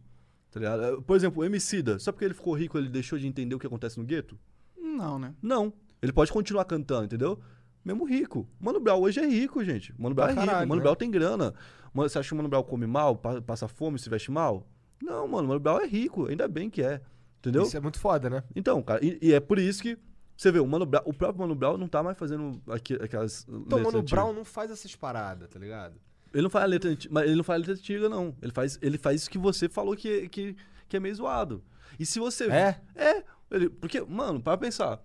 tá 0.50 0.60
ligado? 0.60 1.02
Por 1.02 1.16
exemplo, 1.16 1.42
o 1.42 1.44
Emicida, 1.44 1.98
só 1.98 2.12
porque 2.12 2.24
ele 2.24 2.34
ficou 2.34 2.54
rico 2.54 2.76
ele 2.78 2.88
deixou 2.88 3.18
de 3.18 3.26
entender 3.26 3.54
o 3.54 3.58
que 3.58 3.66
acontece 3.66 3.98
no 3.98 4.04
gueto? 4.04 4.38
Não, 4.76 5.18
né? 5.18 5.34
Não. 5.42 5.72
Ele 6.02 6.12
pode 6.12 6.30
continuar 6.32 6.64
cantando, 6.66 7.04
entendeu? 7.06 7.40
Mesmo 7.84 8.04
rico. 8.04 8.46
Mano 8.60 8.78
Brown 8.78 9.00
hoje 9.00 9.20
é 9.20 9.26
rico, 9.26 9.64
gente. 9.64 9.94
Mano 9.98 10.14
Brown 10.14 10.28
é 10.28 10.32
rico. 10.32 10.44
caralho, 10.46 10.68
Mano 10.68 10.80
né? 10.80 10.82
Brown 10.82 10.94
tem 10.96 11.10
grana. 11.10 11.54
Mano, 11.94 12.08
você 12.08 12.18
acha 12.18 12.28
que 12.28 12.34
o 12.34 12.36
Mano 12.36 12.48
Brown 12.48 12.62
come 12.62 12.86
mal, 12.86 13.16
pa- 13.16 13.40
passa 13.40 13.66
fome, 13.66 13.98
se 13.98 14.08
veste 14.10 14.30
mal? 14.30 14.66
Não, 15.02 15.26
mano. 15.26 15.48
Mano 15.48 15.60
Brown 15.60 15.80
é 15.80 15.86
rico. 15.86 16.26
Ainda 16.26 16.46
bem 16.46 16.68
que 16.68 16.82
é. 16.82 17.00
Entendeu? 17.40 17.62
Isso 17.62 17.76
é 17.76 17.80
muito 17.80 17.98
foda, 17.98 18.28
né? 18.30 18.44
Então, 18.54 18.80
cara, 18.82 19.04
e, 19.04 19.18
e 19.20 19.32
é 19.32 19.40
por 19.40 19.58
isso 19.58 19.82
que 19.82 19.98
você 20.36 20.50
vê, 20.52 20.58
o, 20.60 20.66
Mano 20.66 20.86
Brown, 20.86 21.02
o 21.04 21.12
próprio 21.12 21.40
Mano 21.40 21.54
Brown 21.54 21.76
não 21.76 21.88
tá 21.88 22.02
mais 22.02 22.16
fazendo 22.18 22.60
aqui- 22.70 22.94
aquelas. 22.94 23.42
Então, 23.48 23.58
letras 23.78 23.82
mano, 23.82 23.98
o 23.98 24.00
antigas. 24.00 24.10
Brown 24.10 24.32
não 24.32 24.44
faz 24.44 24.70
essas 24.70 24.94
paradas, 24.94 25.48
tá 25.48 25.58
ligado? 25.58 25.94
Ele 26.32 26.42
não 26.42 26.50
faz 26.50 26.64
a 26.64 26.68
letra 26.68 26.90
antiga, 26.90 27.12
mas 27.14 27.24
ele 27.26 27.34
não 27.36 27.44
faz 27.44 27.56
a 27.56 27.58
letra 27.60 27.74
antiga, 27.74 28.08
não. 28.08 28.34
Ele 28.40 28.52
faz, 28.52 28.78
ele 28.80 28.96
faz 28.98 29.22
isso 29.22 29.30
que 29.30 29.38
você 29.38 29.68
falou 29.68 29.96
que, 29.96 30.28
que, 30.28 30.54
que 30.88 30.96
é 30.96 31.00
meio 31.00 31.14
zoado. 31.14 31.62
E 31.98 32.06
se 32.06 32.18
você. 32.20 32.44
É? 32.50 32.80
É. 32.94 33.24
Ele, 33.50 33.68
porque, 33.68 34.00
mano, 34.02 34.40
para 34.40 34.56
pensar. 34.56 35.02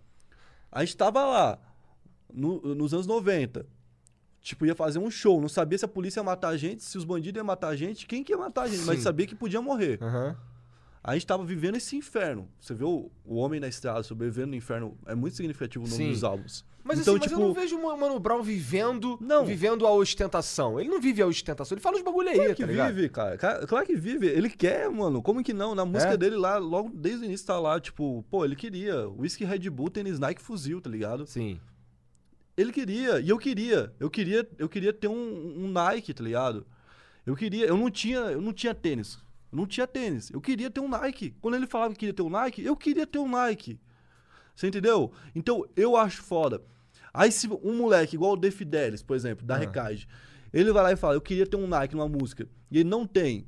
A 0.71 0.83
gente 0.83 0.95
tava 0.97 1.23
lá, 1.25 1.57
no- 2.33 2.75
nos 2.75 2.93
anos 2.93 3.07
90. 3.07 3.65
Tipo, 4.41 4.65
ia 4.65 4.75
fazer 4.75 4.99
um 4.99 5.09
show. 5.09 5.41
Não 5.41 5.49
sabia 5.49 5.77
se 5.77 5.85
a 5.85 5.87
polícia 5.87 6.19
ia 6.19 6.23
matar 6.23 6.49
a 6.49 6.57
gente, 6.57 6.83
se 6.83 6.97
os 6.97 7.03
bandidos 7.03 7.39
iam 7.39 7.45
matar 7.45 7.69
a 7.69 7.75
gente, 7.75 8.05
quem 8.05 8.23
que 8.23 8.31
ia 8.31 8.37
matar 8.37 8.63
a 8.63 8.67
gente. 8.67 8.83
Mas 8.83 8.97
Sim. 8.97 9.03
sabia 9.03 9.25
que 9.25 9.33
podia 9.35 9.61
morrer. 9.61 9.97
Aham. 10.03 10.37
A 11.07 11.13
gente 11.13 11.27
tava 11.27 11.45
vivendo 11.45 11.75
esse 11.75 11.95
inferno. 11.95 12.49
Você 12.59 12.73
vê 12.73 12.83
o, 12.83 13.11
o 13.23 13.35
Homem 13.35 13.59
na 13.59 13.67
Estrada 13.67 14.01
sobrevivendo 14.01 14.47
no 14.47 14.55
inferno. 14.55 14.97
É 15.05 15.13
muito 15.13 15.35
significativo 15.35 15.85
o 15.85 15.87
nome 15.87 16.03
Sim. 16.03 16.09
dos 16.11 16.23
álbuns. 16.23 16.65
Mas, 16.83 16.99
então, 16.99 17.13
assim, 17.13 17.19
mas 17.21 17.29
tipo, 17.29 17.41
eu 17.41 17.47
não 17.47 17.53
vejo 17.53 17.77
o 17.77 17.99
Mano 17.99 18.19
Brown 18.19 18.41
vivendo, 18.41 19.15
Não. 19.21 19.45
vivendo 19.45 19.85
a 19.85 19.91
ostentação. 19.91 20.79
Ele 20.79 20.89
não 20.89 20.99
vive 20.99 21.21
a 21.21 21.27
ostentação, 21.27 21.75
ele 21.75 21.81
fala 21.81 21.97
os 21.97 22.01
bagulho 22.03 22.29
aí, 22.29 22.35
Claro 22.35 22.55
que 22.55 22.65
tá 22.65 22.87
vive, 22.91 23.09
cara. 23.09 23.37
Ca- 23.37 23.67
Claro 23.67 23.85
que 23.85 23.95
vive. 23.95 24.27
Ele 24.27 24.49
quer, 24.49 24.89
mano. 24.89 25.21
Como 25.21 25.43
que 25.43 25.53
não? 25.53 25.75
Na 25.75 25.85
música 25.85 26.13
É? 26.13 26.17
dele 26.17 26.35
lá, 26.37 26.57
logo 26.57 26.89
desde 26.93 27.21
o 27.23 27.25
início 27.25 27.45
tá 27.45 27.59
lá, 27.59 27.79
tipo, 27.79 28.23
pô, 28.29 28.43
ele 28.43 28.55
queria. 28.55 29.07
Whisky 29.09 29.45
Red 29.45 29.69
Bull, 29.69 29.89
tênis 29.91 30.17
Nike 30.19 30.41
fuzil, 30.41 30.81
tá 30.81 30.89
ligado? 30.89 31.25
Sim. 31.27 31.59
Ele 32.57 32.71
queria, 32.71 33.19
e 33.19 33.29
eu 33.29 33.37
queria. 33.37 33.93
Eu 33.99 34.09
queria, 34.09 34.47
eu 34.57 34.69
queria 34.69 34.93
ter 34.93 35.07
um, 35.07 35.65
um 35.65 35.67
Nike, 35.71 36.13
tá 36.13 36.23
ligado? 36.23 36.65
Eu 37.25 37.35
queria, 37.35 37.65
eu 37.65 37.77
não 37.77 37.89
tinha, 37.91 38.19
eu 38.19 38.41
não 38.41 38.53
tinha 38.53 38.73
tênis. 38.73 39.19
Eu 39.55 39.59
não 39.59 39.65
tinha 39.65 39.87
tênis. 39.87 40.29
Eu 40.29 40.41
queria 40.41 40.69
ter 40.69 40.81
um 40.81 40.89
Nike. 40.89 41.33
Quando 41.39 41.55
ele 41.55 41.65
falava 41.65 41.93
que 41.93 41.99
queria 41.99 42.13
ter 42.13 42.21
um 42.21 42.29
Nike, 42.29 42.63
eu 42.63 42.75
queria 42.75 43.07
ter 43.07 43.19
um 43.19 43.27
Nike. 43.27 43.79
Você 44.53 44.67
entendeu? 44.67 45.13
Então, 45.33 45.65
eu 45.75 45.95
acho 45.95 46.21
foda. 46.21 46.61
Aí 47.13 47.31
se 47.31 47.47
um 47.47 47.77
moleque 47.77 48.15
igual 48.15 48.33
o 48.33 48.37
The 48.37 48.51
Fidelis, 48.51 49.01
por 49.01 49.15
exemplo, 49.15 49.45
da 49.45 49.55
Ah. 49.55 49.59
Recage, 49.59 50.07
ele 50.51 50.73
vai 50.73 50.83
lá 50.83 50.91
e 50.91 50.97
fala, 50.97 51.13
eu 51.13 51.21
queria 51.21 51.47
ter 51.47 51.55
um 51.55 51.67
Nike 51.67 51.95
numa 51.95 52.09
música, 52.09 52.47
e 52.69 52.79
ele 52.79 52.89
não 52.89 53.07
tem, 53.07 53.47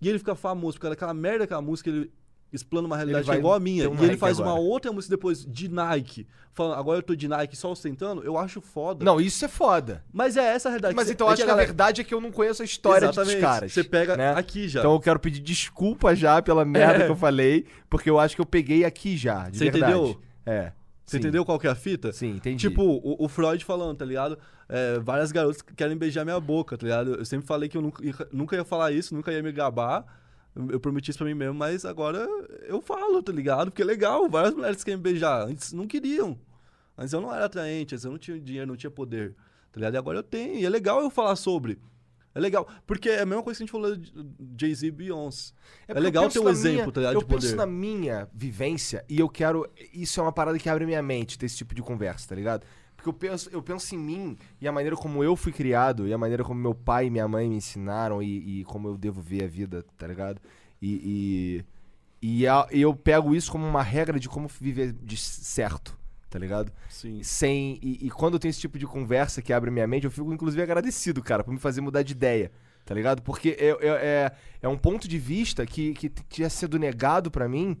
e 0.00 0.08
ele 0.08 0.18
fica 0.18 0.34
famoso 0.34 0.78
porque 0.78 0.92
aquela 0.92 1.14
merda 1.14 1.40
daquela 1.40 1.62
música, 1.62 1.88
ele 1.88 2.12
explana 2.52 2.86
uma 2.86 2.96
realidade 2.96 3.30
é 3.30 3.34
igual 3.34 3.54
a 3.54 3.60
minha, 3.60 3.88
um 3.90 3.94
e 4.00 4.04
ele 4.04 4.16
faz 4.16 4.38
uma 4.38 4.50
agora. 4.52 4.62
outra 4.62 4.92
música 4.92 5.14
depois 5.14 5.44
de 5.44 5.68
Nike, 5.68 6.26
falando, 6.52 6.78
agora 6.78 6.98
eu 6.98 7.02
tô 7.02 7.14
de 7.14 7.28
Nike 7.28 7.56
só 7.56 7.70
ostentando, 7.72 8.22
eu 8.22 8.38
acho 8.38 8.60
foda. 8.60 9.04
Não, 9.04 9.20
isso 9.20 9.44
é 9.44 9.48
foda. 9.48 10.04
Mas 10.12 10.36
é 10.36 10.44
essa 10.54 10.68
a 10.68 10.70
realidade. 10.70 10.94
Mas 10.94 11.10
então 11.10 11.28
é 11.28 11.32
acho 11.32 11.36
que 11.38 11.42
a 11.42 11.46
galera- 11.46 11.66
verdade 11.66 12.00
é 12.00 12.04
que 12.04 12.14
eu 12.14 12.20
não 12.20 12.30
conheço 12.30 12.62
a 12.62 12.64
história 12.64 13.08
dos 13.08 13.16
Exatamente. 13.16 13.40
caras. 13.42 13.72
Você 13.72 13.84
pega 13.84 14.16
né? 14.16 14.32
aqui 14.34 14.68
já. 14.68 14.80
Então 14.80 14.92
eu 14.92 15.00
quero 15.00 15.18
pedir 15.18 15.40
desculpa 15.40 16.14
já 16.14 16.40
pela 16.40 16.64
merda 16.66 17.02
É. 17.02 17.06
que 17.06 17.12
eu 17.12 17.16
falei, 17.16 17.66
porque 17.90 18.08
eu 18.08 18.18
acho 18.18 18.34
que 18.34 18.40
eu 18.40 18.46
peguei 18.46 18.84
aqui 18.84 19.16
já, 19.16 19.48
de 19.50 19.58
Você 19.58 19.64
verdade. 19.70 19.92
entendeu? 19.92 20.20
É. 20.46 20.72
Você 21.04 21.18
Sim. 21.18 21.22
entendeu 21.22 21.44
qual 21.44 21.56
que 21.58 21.68
é 21.68 21.70
a 21.70 21.74
fita? 21.76 22.12
Sim, 22.12 22.30
entendi. 22.30 22.68
Tipo, 22.68 22.82
o, 22.82 23.24
o 23.24 23.28
Freud 23.28 23.64
falando, 23.64 23.96
tá 23.98 24.04
ligado? 24.04 24.36
É, 24.68 24.98
várias 24.98 25.30
garotas 25.30 25.62
que 25.62 25.72
querem 25.72 25.96
beijar 25.96 26.24
minha 26.24 26.40
boca, 26.40 26.76
tá 26.76 26.84
ligado? 26.84 27.14
Eu 27.14 27.24
sempre 27.24 27.46
falei 27.46 27.68
que 27.68 27.76
eu 27.76 27.82
nunca, 27.82 28.28
nunca 28.32 28.56
ia 28.56 28.64
falar 28.64 28.90
isso, 28.90 29.14
nunca 29.14 29.30
ia 29.30 29.40
me 29.40 29.52
gabar. 29.52 30.04
Eu 30.70 30.80
prometi 30.80 31.10
isso 31.10 31.18
pra 31.18 31.26
mim 31.26 31.34
mesmo, 31.34 31.54
mas 31.54 31.84
agora 31.84 32.26
eu 32.66 32.80
falo, 32.80 33.22
tá 33.22 33.30
ligado? 33.32 33.70
Porque 33.70 33.82
é 33.82 33.84
legal, 33.84 34.28
várias 34.28 34.54
mulheres 34.54 34.82
querem 34.82 34.96
me 34.96 35.02
beijar. 35.02 35.42
Antes 35.46 35.72
não 35.72 35.86
queriam. 35.86 36.38
Antes 36.96 37.12
eu 37.12 37.20
não 37.20 37.34
era 37.34 37.44
atraente, 37.44 37.94
antes 37.94 38.04
eu 38.04 38.10
não 38.10 38.18
tinha 38.18 38.40
dinheiro, 38.40 38.66
não 38.68 38.76
tinha 38.76 38.90
poder. 38.90 39.34
Tá 39.70 39.78
ligado? 39.80 39.94
E 39.94 39.96
agora 39.98 40.18
eu 40.18 40.22
tenho. 40.22 40.58
E 40.58 40.64
é 40.64 40.68
legal 40.70 41.00
eu 41.02 41.10
falar 41.10 41.36
sobre. 41.36 41.78
É 42.34 42.40
legal. 42.40 42.66
Porque 42.86 43.08
é 43.10 43.20
a 43.20 43.26
mesma 43.26 43.42
coisa 43.42 43.58
que 43.58 43.62
a 43.62 43.66
gente 43.66 43.72
falou 43.72 43.96
de 43.96 44.12
Jay-Z 44.58 44.86
e 44.86 44.90
Beyoncé. 44.90 45.52
É, 45.88 45.92
eu 45.96 46.00
legal 46.00 46.28
ter 46.28 46.38
um 46.38 46.48
exemplo, 46.48 46.80
minha- 46.82 46.92
tá 46.92 47.00
ligado? 47.00 47.14
Eu 47.14 47.20
de 47.20 47.26
poder. 47.26 47.40
penso 47.42 47.56
na 47.56 47.66
minha 47.66 48.28
vivência 48.32 49.04
e 49.08 49.18
eu 49.20 49.28
quero. 49.28 49.66
Isso 49.92 50.20
é 50.20 50.22
uma 50.22 50.32
parada 50.32 50.58
que 50.58 50.68
abre 50.68 50.86
minha 50.86 51.02
mente, 51.02 51.38
ter 51.38 51.46
esse 51.46 51.56
tipo 51.58 51.74
de 51.74 51.82
conversa, 51.82 52.28
tá 52.28 52.34
ligado? 52.34 52.64
Porque 53.06 53.26
eu 53.26 53.30
penso, 53.30 53.50
eu 53.52 53.62
penso 53.62 53.94
em 53.94 53.98
mim 53.98 54.36
e 54.60 54.66
a 54.66 54.72
maneira 54.72 54.96
como 54.96 55.22
eu 55.22 55.36
fui 55.36 55.52
criado, 55.52 56.06
e 56.08 56.12
a 56.12 56.18
maneira 56.18 56.42
como 56.42 56.60
meu 56.60 56.74
pai 56.74 57.06
e 57.06 57.10
minha 57.10 57.28
mãe 57.28 57.48
me 57.48 57.56
ensinaram 57.56 58.22
e, 58.22 58.60
e 58.60 58.64
como 58.64 58.88
eu 58.88 58.96
devo 58.96 59.20
ver 59.20 59.44
a 59.44 59.46
vida, 59.46 59.84
tá 59.96 60.06
ligado? 60.06 60.40
E, 60.82 61.62
e, 62.20 62.40
e 62.40 62.46
a- 62.48 62.66
eu 62.70 62.94
pego 62.94 63.34
isso 63.34 63.50
como 63.52 63.66
uma 63.66 63.82
regra 63.82 64.18
de 64.18 64.28
como 64.28 64.48
viver 64.48 64.92
de 64.92 65.16
certo, 65.16 65.96
tá 66.28 66.38
ligado? 66.38 66.72
Sim. 66.88 67.22
sem 67.22 67.78
e, 67.82 68.06
e 68.06 68.10
quando 68.10 68.34
eu 68.34 68.40
tenho 68.40 68.50
esse 68.50 68.60
tipo 68.60 68.78
de 68.78 68.86
conversa 68.86 69.40
que 69.40 69.52
abre 69.52 69.70
minha 69.70 69.86
mente, 69.86 70.04
eu 70.04 70.10
fico 70.10 70.32
inclusive 70.32 70.62
agradecido, 70.62 71.22
cara, 71.22 71.44
por 71.44 71.52
me 71.52 71.60
fazer 71.60 71.80
mudar 71.80 72.02
de 72.02 72.12
ideia, 72.12 72.50
tá 72.84 72.92
ligado? 72.94 73.22
Porque 73.22 73.56
é, 73.58 73.68
é, 73.68 73.76
é, 73.88 74.32
é 74.62 74.68
um 74.68 74.76
ponto 74.76 75.06
de 75.06 75.18
vista 75.18 75.64
que, 75.64 75.94
que 75.94 76.08
tinha 76.28 76.50
sido 76.50 76.78
negado 76.78 77.30
pra 77.30 77.48
mim 77.48 77.76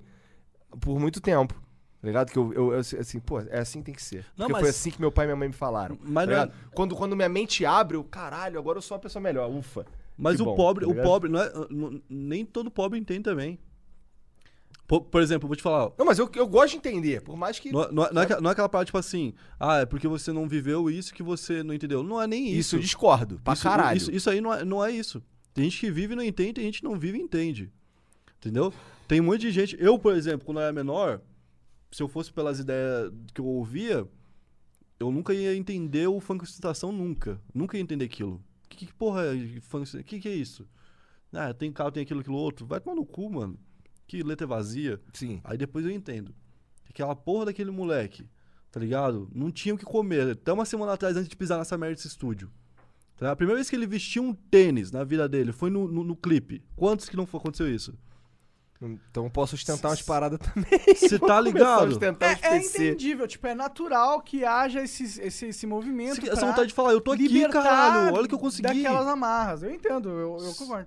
por 0.80 0.98
muito 1.00 1.20
tempo. 1.20 1.60
Tá 2.06 2.10
ligado? 2.10 2.30
Que 2.30 2.38
eu, 2.38 2.52
eu, 2.52 2.72
eu, 2.72 2.78
assim, 2.78 3.18
pô, 3.18 3.40
é 3.40 3.58
assim 3.58 3.80
que 3.80 3.86
tem 3.86 3.94
que 3.96 4.00
ser. 4.02 4.24
Não, 4.36 4.46
Porque 4.46 4.52
mas- 4.52 4.60
foi 4.60 4.70
assim 4.70 4.90
que 4.92 5.00
meu 5.00 5.10
pai 5.10 5.24
e 5.24 5.26
minha 5.26 5.34
mãe 5.36 5.48
me 5.48 5.54
falaram. 5.54 5.98
Mas 6.04 6.28
tá 6.28 6.36
não 6.36 6.42
é- 6.44 6.50
quando, 6.72 6.94
quando 6.94 7.16
minha 7.16 7.28
mente 7.28 7.66
abre, 7.66 7.96
eu, 7.96 8.04
caralho, 8.04 8.60
agora 8.60 8.78
eu 8.78 8.82
sou 8.82 8.96
uma 8.96 9.00
pessoa 9.00 9.20
melhor, 9.20 9.50
ufa. 9.50 9.84
Mas 10.16 10.36
Que 10.36 10.42
o 10.42 10.44
bom, 10.44 10.54
pobre, 10.54 10.86
tá 10.86 10.92
o 10.92 10.94
pobre, 11.02 11.28
não 11.28 11.40
é, 11.40 11.52
não- 11.68 12.00
nem 12.08 12.46
todo 12.46 12.70
pobre 12.70 12.96
entende 12.96 13.22
também. 13.24 13.58
Por, 14.86 15.00
por 15.00 15.20
exemplo, 15.20 15.46
eu 15.46 15.48
vou 15.48 15.56
te 15.56 15.64
falar. 15.64 15.90
Não, 15.98 16.06
mas 16.06 16.16
eu, 16.20 16.30
eu 16.36 16.46
gosto 16.46 16.70
de 16.70 16.76
entender, 16.76 17.22
por 17.22 17.36
mais 17.36 17.58
que. 17.58 17.72
Não, 17.72 17.82
é- 17.82 17.90
não 17.90 18.08
não 18.12 18.22
é, 18.22 18.24
aquela- 18.24 18.40
não 18.40 18.50
é 18.50 18.52
aquela 18.52 18.68
parte 18.68 18.86
tipo 18.86 18.98
assim, 18.98 19.34
ah, 19.58 19.78
é 19.78 19.84
porque 19.84 20.06
você 20.06 20.32
não 20.32 20.48
viveu 20.48 20.88
isso 20.88 21.12
que 21.12 21.24
você 21.24 21.64
não 21.64 21.74
entendeu. 21.74 22.04
Não 22.04 22.22
é 22.22 22.26
nem 22.28 22.50
Isso 22.50 22.58
isso. 22.60 22.76
eu 22.76 22.80
discordo, 22.80 23.40
pra 23.42 23.54
isso, 23.54 23.62
caralho. 23.64 23.96
Isso, 23.96 24.12
isso 24.12 24.30
aí 24.30 24.40
não 24.40 24.54
é, 24.54 24.64
não 24.64 24.84
é 24.84 24.92
isso. 24.92 25.20
Tem 25.52 25.64
gente 25.64 25.80
que 25.80 25.90
vive 25.90 26.12
e 26.12 26.16
não 26.16 26.22
entende, 26.22 26.52
tem 26.52 26.64
gente 26.66 26.78
que 26.78 26.84
não 26.84 26.96
vive 26.96 27.18
e 27.18 27.20
entende. 27.20 27.72
Entendeu? 28.38 28.72
Tem 29.08 29.20
um 29.20 29.24
monte 29.24 29.40
de 29.40 29.50
gente. 29.50 29.76
Eu, 29.80 29.98
por 29.98 30.14
exemplo, 30.14 30.44
quando 30.46 30.58
eu 30.58 30.62
era 30.64 30.72
menor, 30.72 31.20
se 31.90 32.02
eu 32.02 32.08
fosse 32.08 32.32
pelas 32.32 32.58
ideias 32.58 33.12
que 33.32 33.40
eu 33.40 33.46
ouvia, 33.46 34.06
eu 34.98 35.10
nunca 35.10 35.34
ia 35.34 35.54
entender 35.54 36.06
o 36.06 36.20
funk 36.20 36.44
ostentação, 36.44 36.92
nunca. 36.92 37.40
Nunca 37.54 37.76
ia 37.76 37.82
entender 37.82 38.04
aquilo. 38.04 38.42
Que, 38.68 38.86
que 38.86 38.94
porra 38.94 39.22
é 39.26 39.60
funk? 39.60 40.02
Que 40.04 40.20
que 40.20 40.28
é 40.28 40.34
isso? 40.34 40.68
Ah, 41.32 41.52
tem 41.52 41.72
carro, 41.72 41.90
tem 41.90 42.02
aquilo, 42.02 42.20
aquilo 42.20 42.36
outro. 42.36 42.66
Vai 42.66 42.80
tomar 42.80 42.96
no 42.96 43.04
cu, 43.04 43.30
mano. 43.30 43.58
Que 44.06 44.22
letra 44.22 44.46
vazia. 44.46 45.00
Sim. 45.12 45.40
Aí 45.44 45.58
depois 45.58 45.84
eu 45.84 45.90
entendo. 45.90 46.34
Aquela 46.88 47.14
porra 47.14 47.46
daquele 47.46 47.70
moleque, 47.70 48.28
tá 48.70 48.80
ligado? 48.80 49.28
Não 49.34 49.50
tinha 49.50 49.74
o 49.74 49.78
que 49.78 49.84
comer. 49.84 50.30
Até 50.30 50.52
uma 50.52 50.64
semana 50.64 50.92
atrás, 50.92 51.16
antes 51.16 51.28
de 51.28 51.36
pisar 51.36 51.58
nessa 51.58 51.76
merda 51.76 51.96
desse 51.96 52.08
estúdio. 52.08 52.50
Tá? 53.16 53.32
A 53.32 53.36
primeira 53.36 53.56
vez 53.56 53.68
que 53.68 53.76
ele 53.76 53.86
vestiu 53.86 54.22
um 54.22 54.32
tênis 54.32 54.90
na 54.90 55.04
vida 55.04 55.28
dele 55.28 55.52
foi 55.52 55.70
no, 55.70 55.88
no, 55.88 56.04
no 56.04 56.16
clipe. 56.16 56.62
Quantos 56.74 57.08
que 57.08 57.16
não 57.16 57.24
aconteceu 57.24 57.68
isso? 57.72 57.98
Então 58.80 59.24
eu 59.24 59.30
posso 59.30 59.54
ostentar 59.54 59.90
umas 59.90 60.02
paradas 60.02 60.38
também. 60.38 60.68
Você 60.94 61.18
tá 61.18 61.40
ligado? 61.40 61.98
É, 62.20 62.48
é 62.48 62.56
entendível, 62.58 63.26
tipo, 63.26 63.46
é 63.46 63.54
natural 63.54 64.20
que 64.20 64.44
haja 64.44 64.82
esse, 64.82 65.04
esse, 65.22 65.46
esse 65.46 65.66
movimento. 65.66 66.18
Esse- 66.18 66.28
Essa 66.30 66.46
vontade 66.46 66.68
de 66.68 66.74
falar, 66.74 66.92
eu 66.92 67.00
tô 67.00 67.12
aqui, 67.12 67.48
caralho. 67.48 68.14
Olha 68.14 68.24
o 68.24 68.28
que 68.28 68.34
eu 68.34 68.38
consegui. 68.38 68.62
Daquelas 68.82 69.06
amarras. 69.06 69.62
Eu 69.62 69.70
entendo, 69.70 70.08
eu, 70.10 70.36
eu 70.44 70.54
concordo. 70.54 70.86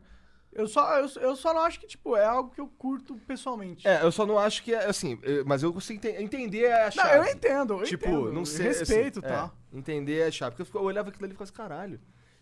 Eu 0.51 0.67
só, 0.67 0.97
eu, 0.97 1.07
eu 1.21 1.35
só 1.35 1.53
não 1.53 1.61
acho 1.61 1.79
que, 1.79 1.85
tipo, 1.87 2.15
é 2.17 2.25
algo 2.25 2.49
que 2.49 2.59
eu 2.59 2.67
curto 2.67 3.15
pessoalmente. 3.27 3.87
É, 3.87 4.01
eu 4.03 4.11
só 4.11 4.25
não 4.25 4.37
acho 4.37 4.63
que 4.63 4.73
é 4.73 4.85
assim, 4.85 5.17
mas 5.45 5.61
eu 5.61 5.71
consigo 5.71 5.99
ente- 6.05 6.21
entender 6.23 6.71
a 6.71 6.85
não, 6.85 6.91
chave. 6.91 7.17
eu 7.17 7.33
entendo, 7.33 7.73
eu 7.73 7.83
tipo, 7.83 8.07
entendo. 8.07 8.33
não 8.33 8.45
sei. 8.45 8.67
Respeito 8.67 9.19
assim, 9.19 9.27
tal. 9.27 9.53
é, 9.73 9.77
entender 9.77 10.23
a 10.23 10.31
chave. 10.31 10.55
Porque 10.55 10.75
eu, 10.77 10.81
eu 10.81 10.85
olhava 10.87 11.09
aquilo 11.09 11.23
ali 11.25 11.33
e 11.33 11.35
ficava 11.35 11.43
assim, 11.43 11.53
caralho. 11.53 11.99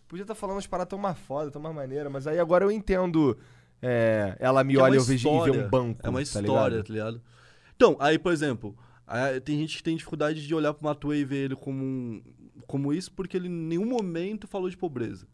Podia 0.08 0.24
estar 0.24 0.36
falando 0.36 0.56
umas 0.56 0.66
paradas 0.68 0.90
tão 0.90 0.98
mais 0.98 1.18
foda, 1.20 1.52
tão 1.52 1.62
mais 1.62 1.76
maneira, 1.76 2.10
mas 2.10 2.26
aí 2.28 2.40
agora 2.40 2.64
eu 2.64 2.72
entendo. 2.72 3.38
É, 3.82 4.36
ela 4.40 4.64
me 4.64 4.74
Que 4.74 4.80
é 4.80 4.84
olha 4.84 4.96
e 4.96 4.98
eu 4.98 5.04
vejo 5.04 5.28
e 5.30 5.52
vê 5.52 5.52
um 5.52 5.70
banco. 5.70 6.00
É 6.04 6.10
uma 6.10 6.20
tá 6.20 6.24
história, 6.24 6.78
ligado? 6.78 6.84
tá 6.88 6.94
ligado? 6.94 7.22
Então, 7.76 7.96
aí, 8.00 8.18
por 8.18 8.32
exemplo, 8.32 8.76
aí 9.06 9.40
tem 9.40 9.58
gente 9.58 9.78
que 9.78 9.84
tem 9.84 9.96
dificuldade 9.96 10.46
de 10.46 10.56
olhar 10.56 10.74
pro 10.74 10.84
Matuê 10.86 11.20
e 11.20 11.26
ver 11.26 11.46
ele 11.46 11.56
como, 11.56 11.84
um, 11.84 12.22
como 12.66 12.94
isso, 12.94 13.12
porque 13.12 13.38
ele 13.38 13.48
em 13.48 13.52
nenhum 13.52 13.86
momento 13.86 14.48
falou 14.48 14.70
de 14.70 14.78
pobreza. 14.78 15.28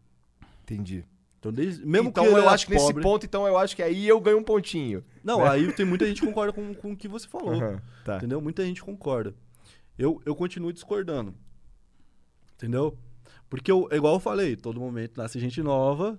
Entendi. 0.62 1.04
Então, 1.38 1.52
desde, 1.52 1.84
mesmo 1.84 2.08
então 2.08 2.24
que 2.24 2.30
eu 2.30 2.48
acho 2.48 2.66
que 2.66 2.72
nesse 2.72 2.86
pobre- 2.86 3.02
ponto, 3.02 3.26
então 3.26 3.46
eu 3.46 3.58
acho 3.58 3.76
que 3.76 3.82
aí 3.82 4.08
eu 4.08 4.18
ganho 4.18 4.38
um 4.38 4.42
pontinho. 4.42 5.04
Não, 5.22 5.40
né? 5.40 5.50
aí 5.50 5.72
tem 5.74 5.84
muita 5.84 6.06
gente 6.06 6.20
que 6.20 6.26
concorda 6.26 6.52
com, 6.54 6.74
com 6.74 6.92
o 6.92 6.96
que 6.96 7.06
você 7.06 7.28
falou. 7.28 7.52
Aham, 7.52 7.82
tá. 8.02 8.16
Entendeu? 8.16 8.40
Muita 8.40 8.64
gente 8.64 8.82
concorda. 8.82 9.34
Eu, 9.98 10.22
eu 10.24 10.34
continuo 10.34 10.72
discordando. 10.72 11.34
Entendeu? 12.54 12.96
Porque, 13.50 13.70
eu, 13.70 13.88
é 13.90 13.96
igual 13.96 14.14
eu 14.14 14.20
falei, 14.20 14.56
todo 14.56 14.80
momento 14.80 15.18
nasce 15.18 15.38
gente 15.38 15.62
nova. 15.62 16.18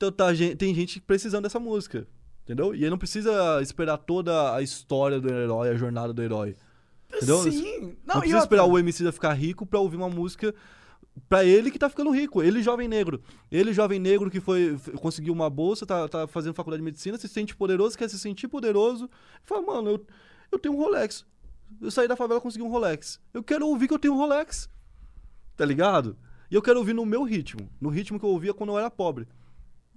Então 0.00 0.10
tá, 0.10 0.28
tem 0.56 0.74
gente 0.74 0.98
precisando 0.98 1.42
dessa 1.42 1.60
música. 1.60 2.08
Entendeu? 2.42 2.74
E 2.74 2.82
aí 2.82 2.88
não 2.88 2.96
precisa 2.96 3.60
esperar 3.60 3.98
toda 3.98 4.54
a 4.54 4.62
história 4.62 5.20
do 5.20 5.28
herói, 5.28 5.68
a 5.68 5.74
jornada 5.74 6.10
do 6.10 6.22
herói. 6.22 6.56
Entendeu? 7.14 7.42
Sim. 7.42 7.80
Não, 7.80 8.14
Não, 8.14 8.20
precisa 8.20 8.38
outra, 8.38 8.38
esperar 8.38 8.64
o 8.64 8.78
MC 8.78 9.12
ficar 9.12 9.34
rico 9.34 9.66
pra 9.66 9.78
ouvir 9.78 9.96
uma 9.96 10.08
música 10.08 10.54
pra 11.28 11.44
ele 11.44 11.70
que 11.70 11.78
tá 11.78 11.90
ficando 11.90 12.10
rico. 12.10 12.42
Ele, 12.42 12.62
jovem 12.62 12.88
negro. 12.88 13.20
Ele, 13.52 13.74
jovem 13.74 14.00
negro 14.00 14.30
que 14.30 14.40
foi 14.40 14.80
conseguiu 14.96 15.34
uma 15.34 15.50
bolsa, 15.50 15.84
tá, 15.84 16.08
tá 16.08 16.26
fazendo 16.26 16.54
faculdade 16.54 16.80
de 16.80 16.84
medicina, 16.86 17.18
se 17.18 17.28
sente 17.28 17.54
poderoso, 17.54 17.98
quer 17.98 18.08
se 18.08 18.18
sentir 18.18 18.48
poderoso. 18.48 19.08
Fala, 19.44 19.60
mano, 19.60 19.90
eu, 19.90 20.06
eu 20.50 20.58
tenho 20.58 20.74
um 20.74 20.78
Rolex. 20.78 21.26
Eu 21.78 21.90
saí 21.90 22.08
da 22.08 22.16
favela 22.16 22.40
e 22.40 22.42
consegui 22.42 22.64
um 22.64 22.70
Rolex. 22.70 23.20
Eu 23.34 23.42
quero 23.42 23.66
ouvir 23.66 23.86
que 23.86 23.92
eu 23.92 23.98
tenho 23.98 24.14
um 24.14 24.16
Rolex. 24.16 24.66
Tá 25.58 25.64
ligado? 25.66 26.16
E 26.50 26.54
eu 26.54 26.62
quero 26.62 26.78
ouvir 26.78 26.94
no 26.94 27.04
meu 27.04 27.22
ritmo. 27.22 27.68
No 27.78 27.90
ritmo 27.90 28.18
que 28.18 28.24
eu 28.24 28.30
ouvia 28.30 28.54
quando 28.54 28.70
eu 28.70 28.78
era 28.78 28.90
pobre. 28.90 29.28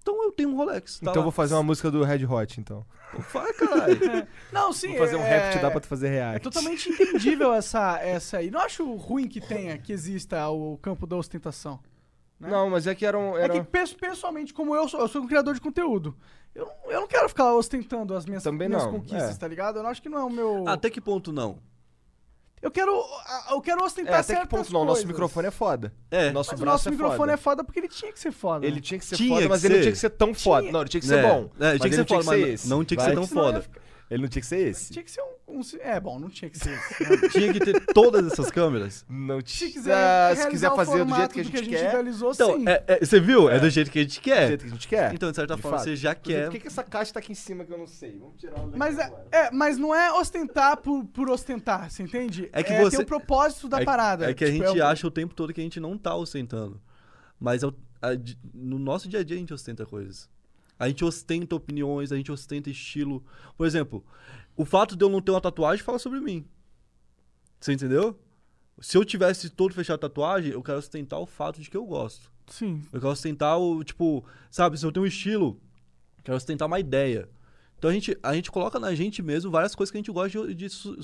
Então 0.04 0.22
eu 0.22 0.32
tenho 0.34 0.50
um 0.50 0.56
Rolex. 0.58 1.00
Tá 1.00 1.04
então 1.04 1.14
eu 1.14 1.18
lá. 1.20 1.24
vou 1.24 1.32
fazer 1.32 1.54
uma 1.56 1.64
música 1.64 1.90
do 1.90 2.04
Red 2.04 2.26
Hot, 2.26 2.60
então. 2.60 2.86
Vai, 3.32 3.54
caralho. 3.54 4.28
Não, 4.52 4.74
sim. 4.74 4.90
Vou 4.90 4.98
fazer 4.98 5.16
um 5.16 5.22
é, 5.22 5.30
rap, 5.30 5.54
te 5.54 5.60
dá 5.62 5.72
pra 5.72 5.80
tu 5.80 5.88
fazer 5.88 6.08
É 6.08 6.12
react. 6.12 6.42
totalmente 6.44 6.90
entendível 6.90 7.54
essa, 7.54 7.98
essa 8.02 8.38
aí. 8.40 8.52
Não 8.52 8.60
acho 8.60 8.84
ruim 8.96 9.28
que 9.30 9.40
tenha, 9.40 9.78
que 9.78 9.94
exista 9.94 10.46
o 10.50 10.78
campo 10.80 11.08
da 11.08 11.16
ostentação. 11.16 11.80
né? 12.38 12.50
Não, 12.50 12.70
mas 12.70 12.86
é 12.86 12.94
que 12.94 13.06
era 13.06 13.18
um... 13.18 13.38
É 13.38 13.44
Era... 13.44 13.54
que 13.54 13.64
pes- 13.64 13.94
pessoalmente, 13.94 14.54
como 14.54 14.76
eu 14.76 14.90
sou, 14.90 15.00
eu 15.00 15.08
sou 15.08 15.22
um 15.22 15.28
criador 15.28 15.54
de 15.54 15.62
conteúdo. 15.62 16.14
Eu, 16.54 16.66
não- 16.66 16.92
eu 16.92 17.00
não 17.02 17.08
quero 17.08 17.30
ficar 17.30 17.54
ostentando 17.54 18.14
as 18.14 18.26
minhas, 18.26 18.44
Também 18.44 18.68
minhas 18.68 18.84
não, 18.84 18.92
conquistas, 18.92 19.36
é. 19.36 19.40
tá 19.40 19.48
ligado? 19.48 19.78
Eu 19.80 19.84
não 19.84 19.90
acho 19.90 20.02
que 20.02 20.10
não 20.10 20.18
é 20.20 20.24
o 20.26 20.30
meu. 20.30 20.68
Até 20.68 20.90
que 20.90 21.00
ponto 21.00 21.32
não? 21.32 21.60
Eu 22.64 22.72
quero. 22.72 22.91
Eu 23.52 23.60
quero 23.61 23.81
É, 23.81 23.84
ostentar 23.84 24.14
até 24.14 24.22
que 24.22 24.40
certas 24.40 24.48
ponto 24.49 24.72
não? 24.73 24.80
Nosso 24.85 25.02
coisas. 25.02 25.06
microfone 25.06 25.48
é 25.48 25.52
foda. 25.52 25.94
É. 26.10 26.31
Nosso 26.31 26.52
Mas 26.52 26.60
o 26.61 26.64
braço 26.64 26.73
nosso 26.77 26.88
é 26.88 26.91
microfone 26.91 27.18
foda. 27.18 27.31
é 27.34 27.38
foda 27.38 27.64
porque 27.65 27.80
ele 27.80 27.90
tinha 27.90 28.11
que 28.14 28.19
ser 28.19 28.31
foda. 28.31 28.65
Ele 28.65 28.80
tinha 28.80 28.98
que 28.98 29.06
ser 29.06 29.15
Tinha 29.18 29.30
foda, 29.30 29.41
que 29.41 29.48
mas 29.49 29.64
ele 29.65 29.73
não 29.73 29.80
ser. 29.80 29.84
tinha 29.84 29.91
que 29.91 29.99
ser 29.99 30.10
tão 30.11 30.34
foda. 30.34 30.61
Tinha. 30.61 30.72
Não, 30.72 30.80
ele 30.80 30.90
tinha 30.90 31.02
que 31.02 31.07
ser 31.07 31.18
É. 31.19 31.22
bom. 31.22 31.30
É, 31.30 31.38
mas 31.38 31.49
tinha 31.49 31.80
que 31.80 31.85
ele 31.85 31.91
ser 31.94 31.98
não 31.98 32.06
tinha 32.06 32.23
foda, 32.23 32.35
que 32.38 32.41
ser 32.41 32.41
mas 32.48 32.53
esse. 32.61 32.69
não 32.69 32.85
tinha 32.85 32.98
que 32.98 33.03
ser 33.03 33.07
Vai. 33.10 33.15
tão 33.15 33.27
Senão 33.27 33.44
ia 33.44 33.48
foda. 33.52 33.61
ficar- 33.61 33.81
Ele 34.14 34.22
não 34.23 34.30
tinha 34.30 34.41
que 34.41 34.48
ser 34.48 34.68
esse. 34.68 34.94
Tinha 34.94 35.03
que 35.03 35.10
ser 35.11 35.22
um. 35.22 35.60
um- 35.60 35.61
é 35.81 35.99
bom, 35.99 36.19
não 36.19 36.30
tinha 36.30 36.49
que 36.49 36.57
ser 36.57 36.72
esse. 36.73 37.03
né? 37.03 37.30
Tinha 37.30 37.52
que 37.53 37.60
ter 37.60 37.80
todas 37.94 38.31
essas 38.31 38.52
câmeras. 38.52 39.03
Não 39.10 39.40
Se 39.40 39.45
tinha. 39.45 39.72
quiser, 39.72 39.81
se 40.35 40.41
realizar 40.41 40.49
quiser 40.49 40.69
o 40.72 40.76
fazer 40.76 40.91
do 40.91 40.98
formato 40.99 41.19
jeito 41.19 41.34
que 41.34 41.40
a 41.40 41.44
gente, 41.61 41.69
quer, 41.69 41.90
idealizou, 41.90 42.31
Então, 42.31 42.56
sim. 42.57 42.65
é- 42.68 42.84
é- 42.88 42.99
você 43.06 43.19
viu? 43.19 43.49
É. 43.49 43.60
do 43.60 43.69
jeito 43.69 43.90
que 43.91 43.99
a 43.99 44.02
gente 44.03 44.19
do 44.19 44.23
quer. 44.23 44.48
jeito 44.48 44.61
que 44.61 44.68
a 44.68 44.73
gente 44.73 44.88
quer. 44.88 45.14
Então, 45.14 45.30
de 45.31 45.35
certa 45.35 45.56
De 45.56 45.61
forma, 45.61 45.77
fato. 45.77 45.88
você 45.88 45.95
já 45.95 46.14
Por 46.15 46.30
exemplo, 46.30 46.41
quer. 46.41 46.45
Por 46.45 46.52
que, 46.53 46.60
que 46.60 46.68
essa 46.68 46.84
caixa 46.84 47.14
tá 47.14 47.19
aqui 47.19 47.31
em 47.31 47.35
cima 47.35 47.65
que 47.65 47.73
eu 47.73 47.77
não 47.77 47.88
sei? 47.88 48.18
Vamos 48.19 48.38
tirar 48.38 48.60
o 48.60 48.72
Mas, 48.77 48.98
é, 48.99 49.03
agora. 49.03 49.26
é, 49.31 49.52
mas 49.52 49.77
não 49.77 49.94
é 49.95 50.11
ostentar 50.14 50.77
por, 50.77 51.03
por 51.06 51.30
ostentar, 51.30 51.90
você 51.90 52.03
entende? 52.03 52.49
É 52.53 52.61
que 52.64 52.69
ter 52.73 52.81
você- 52.81 52.98
o 52.98 53.06
propósito 53.06 53.68
da 53.68 53.81
é, 53.81 53.84
parada. 53.85 54.30
É 54.30 54.34
que 54.34 54.44
a 54.44 54.52
Tipo, 54.52 54.65
gente 54.68 54.80
é 54.80 54.84
o- 54.84 54.88
acha 54.88 55.07
o 55.07 55.11
tempo 55.11 55.34
todo 55.34 55.52
que 55.53 55.60
a 55.61 55.64
gente 55.64 55.80
não 55.80 55.98
tá 55.98 56.15
ostentando. 56.15 56.80
Mas 57.40 57.64
é 57.64 57.68
o- 57.68 57.73
a- 58.02 58.10
no 58.53 58.77
nosso 58.77 59.10
dia 59.10 59.22
a 59.22 59.23
dia 59.23 59.35
a 59.35 59.40
gente 59.40 59.53
ostenta 59.53 59.85
coisas. 59.85 60.30
A 60.80 60.88
gente 60.88 61.04
ostenta 61.06 61.56
opiniões, 61.56 62.12
a 62.12 62.16
gente 62.18 62.32
ostenta 62.32 62.70
estilo. 62.70 63.24
Por 63.58 63.66
exemplo, 63.68 64.04
o 64.56 64.66
fato 64.66 64.95
de 64.95 65.04
eu 65.06 65.10
não 65.10 65.22
ter 65.22 65.32
uma 65.32 65.41
tatuagem 65.41 65.84
fala 65.84 66.00
sobre 66.00 66.20
mim. 66.20 66.45
Você 67.60 67.74
entendeu? 67.74 68.20
Se 68.82 68.98
eu 68.98 69.06
tivesse 69.06 69.50
todo 69.50 69.74
fechado 69.74 69.95
a 69.98 70.10
tatuagem, 70.10 70.52
eu 70.52 70.62
quero 70.64 70.80
ostentar 70.80 71.20
o 71.20 71.26
fato 71.26 71.62
de 71.62 71.70
que 71.70 71.78
eu 71.78 71.86
gosto. 71.86 72.32
Sim. 72.48 72.82
Eu 72.91 73.00
quero 73.00 73.12
ostentar 73.14 73.58
o, 73.60 73.84
tipo, 73.84 74.26
sabe, 74.52 74.78
se 74.78 74.86
eu 74.86 74.91
tenho 74.91 75.06
um 75.06 75.08
estilo, 75.08 75.60
eu 76.18 76.24
quero 76.24 76.36
ostentar 76.38 76.68
uma 76.68 76.80
ideia. 76.80 77.30
Então 77.78 77.90
a 77.90 77.94
gente, 77.94 78.18
a 78.24 78.34
gente 78.34 78.50
coloca 78.50 78.80
na 78.80 78.95
gente 78.95 79.22
mesmo 79.22 79.52
várias 79.52 79.76
coisas 79.76 79.91
que 79.91 79.98
a 79.98 80.00
gente 80.00 80.12
gosta 80.12 80.48
de. 80.48 80.54
de 80.56 80.70
su- 80.70 80.98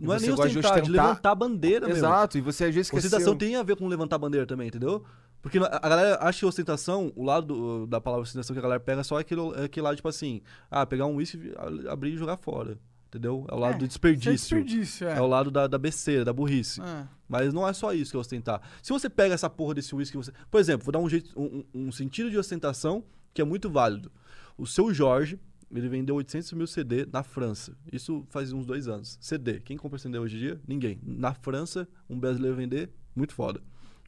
não 0.00 0.14
é 0.14 0.20
nem 0.20 0.30
gosta 0.30 0.48
de 0.48 0.58
ostentar, 0.58 0.74
de, 0.76 0.80
ostentar- 0.82 1.06
levantar 1.08 1.30
a 1.30 1.34
bandeira 1.34 1.86
mesmo. 1.86 1.98
Exato, 1.98 2.38
e 2.38 2.40
você 2.40 2.64
às 2.64 2.74
vezes 2.74 2.86
esqueceu. 2.86 3.08
Ostentação 3.08 3.36
tem 3.36 3.56
a 3.56 3.62
ver 3.62 3.76
com 3.76 3.86
levantar 3.88 4.16
a 4.16 4.18
bandeira 4.20 4.46
também, 4.46 4.68
entendeu? 4.68 5.04
Porque 5.42 5.58
a 5.58 5.88
galera 5.88 6.18
acha 6.20 6.40
que 6.40 6.46
ostentação, 6.46 7.12
o 7.16 7.24
lado 7.24 7.46
do- 7.46 7.86
da 7.86 8.00
palavra 8.00 8.22
ostentação 8.24 8.52
que 8.54 8.58
a 8.58 8.62
galera 8.62 8.80
pega 8.80 9.00
é 9.00 9.04
só 9.04 9.18
aquele, 9.18 9.40
aquele 9.64 9.84
lado, 9.84 9.96
tipo 9.96 10.08
assim, 10.08 10.42
ah, 10.70 10.84
pegar 10.84 11.06
um 11.06 11.16
uísque, 11.16 11.52
abrir 11.88 12.12
e 12.12 12.16
jogar 12.16 12.36
fora. 12.36 12.78
Entendeu? 13.08 13.44
É 13.50 13.54
o 13.54 13.58
lado 13.58 13.74
É, 13.74 13.78
do 13.78 13.84
é 13.86 13.88
desperdício. 13.88 14.32
desperdício, 14.32 15.08
é. 15.08 15.16
É 15.16 15.20
o 15.20 15.26
lado 15.26 15.50
da, 15.50 15.66
da 15.66 15.76
besteira, 15.78 16.24
da 16.24 16.32
burrice. 16.32 16.80
É. 16.80 17.08
Mas 17.28 17.52
não 17.52 17.66
é 17.66 17.72
só 17.72 17.92
isso 17.92 18.12
que 18.12 18.16
é 18.16 18.20
ostentar. 18.20 18.60
Se 18.82 18.92
você 18.92 19.10
pega 19.10 19.34
essa 19.34 19.50
porra 19.50 19.74
desse 19.74 19.92
whisky, 19.94 20.16
você... 20.16 20.30
por 20.48 20.60
exemplo, 20.60 20.84
vou 20.84 20.92
dar 20.92 21.00
um, 21.00 21.08
jeito, 21.08 21.32
um- 21.40 21.64
um 21.74 21.90
sentido 21.90 22.30
de 22.30 22.38
ostentação 22.38 23.02
que 23.34 23.40
é 23.42 23.44
muito 23.44 23.68
válido. 23.68 24.12
O 24.56 24.64
seu 24.66 24.94
Jorge, 24.94 25.40
ele 25.72 25.88
vendeu 25.88 26.14
800 26.16 26.52
mil 26.52 26.66
CD 26.68 27.04
na 27.12 27.24
França. 27.24 27.76
Isso 27.90 28.24
faz 28.28 28.52
uns 28.52 28.64
dois 28.66 28.86
anos. 28.86 29.18
CD. 29.20 29.58
Quem 29.58 29.76
compra 29.76 29.98
CD 29.98 30.16
hoje 30.18 30.36
em 30.36 30.38
dia? 30.40 30.60
Ninguém. 30.68 31.00
Na 31.02 31.34
França, 31.34 31.88
um 32.08 32.16
brasileiro 32.18 32.54
vender, 32.56 32.90
muito 33.16 33.34
foda. 33.34 33.60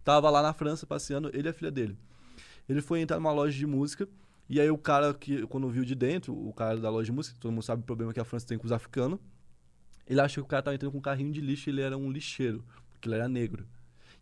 Tava 0.05 0.29
lá 0.31 0.43
na 0.43 0.53
França 0.53 0.87
passeando, 0.87 1.31
ele 1.33 1.49
e 1.49 1.51
a 1.51 1.53
filha 1.53 1.71
dele. 1.71 1.97
Ele 2.69 2.81
foi 2.81 3.01
entrar 3.01 3.17
numa 3.17 3.33
loja 3.33 3.57
de 3.57 3.67
música. 3.67 4.09
E 4.49 4.61
aí 4.61 4.71
o 4.71 4.79
cara 4.79 5.15
que, 5.15 5.47
quando 5.47 5.69
viu 5.69 5.85
de 5.85 5.95
dentro, 5.95 6.35
o 6.35 6.53
cara 6.53 6.77
da 6.79 6.91
loja 6.91 7.07
de 7.07 7.13
música, 7.13 7.37
todo 7.41 7.53
mundo 7.53 7.63
sabe 7.63 7.83
o 7.83 7.85
problema 7.87 8.13
que 8.13 8.21
a 8.21 8.25
França 8.25 8.47
tem 8.47 8.59
com 8.59 8.67
os 8.67 8.73
africanos. 8.73 9.19
Ele 10.07 10.21
achou 10.21 10.43
que 10.43 10.49
o 10.49 10.51
cara 10.51 10.63
tava 10.63 10.75
entrando 10.75 10.93
com 10.93 10.99
um 10.99 11.03
carrinho 11.03 11.33
de 11.33 11.41
lixo 11.41 11.69
e 11.69 11.73
ele 11.73 11.81
era 11.81 11.97
um 11.97 12.11
lixeiro, 12.11 12.65
porque 12.91 13.09
ele 13.09 13.15
era 13.15 13.29
negro. 13.29 13.67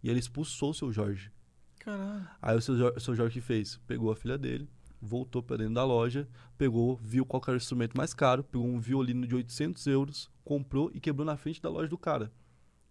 E 0.03 0.09
ele 0.09 0.21
expulsou 0.21 0.71
o 0.71 0.75
seu 0.75 0.93
Jorge. 0.93 1.33
Caralho. 1.79 2.29
Aí 2.41 2.57
o 2.57 2.61
seu, 2.61 2.75
o 2.75 3.01
seu 3.01 3.17
Jorge 3.17 3.35
que 3.35 3.41
fez? 3.41 3.79
Pegou 3.87 4.13
a 4.13 4.17
filha 4.17 4.37
dele, 4.37 4.69
voltou 5.01 5.43
pra 5.43 5.57
dentro 5.57 5.75
da 5.75 5.85
loja, 5.85 6.29
pegou, 6.59 6.97
viu 6.97 7.25
qual 7.25 7.43
era 7.47 7.55
o 7.55 7.57
instrumento 7.57 7.97
mais 7.97 8.13
caro, 8.13 8.45
pegou 8.45 8.67
um 8.67 8.79
violino 8.79 9.27
de 9.27 9.35
800 9.35 9.87
euros, 9.87 10.31
comprou 10.45 10.91
e 10.95 11.01
quebrou 11.01 11.25
na 11.25 11.37
frente 11.37 11.61
da 11.61 11.71
loja 11.71 11.89
do 11.89 11.99
cara. 11.99 12.31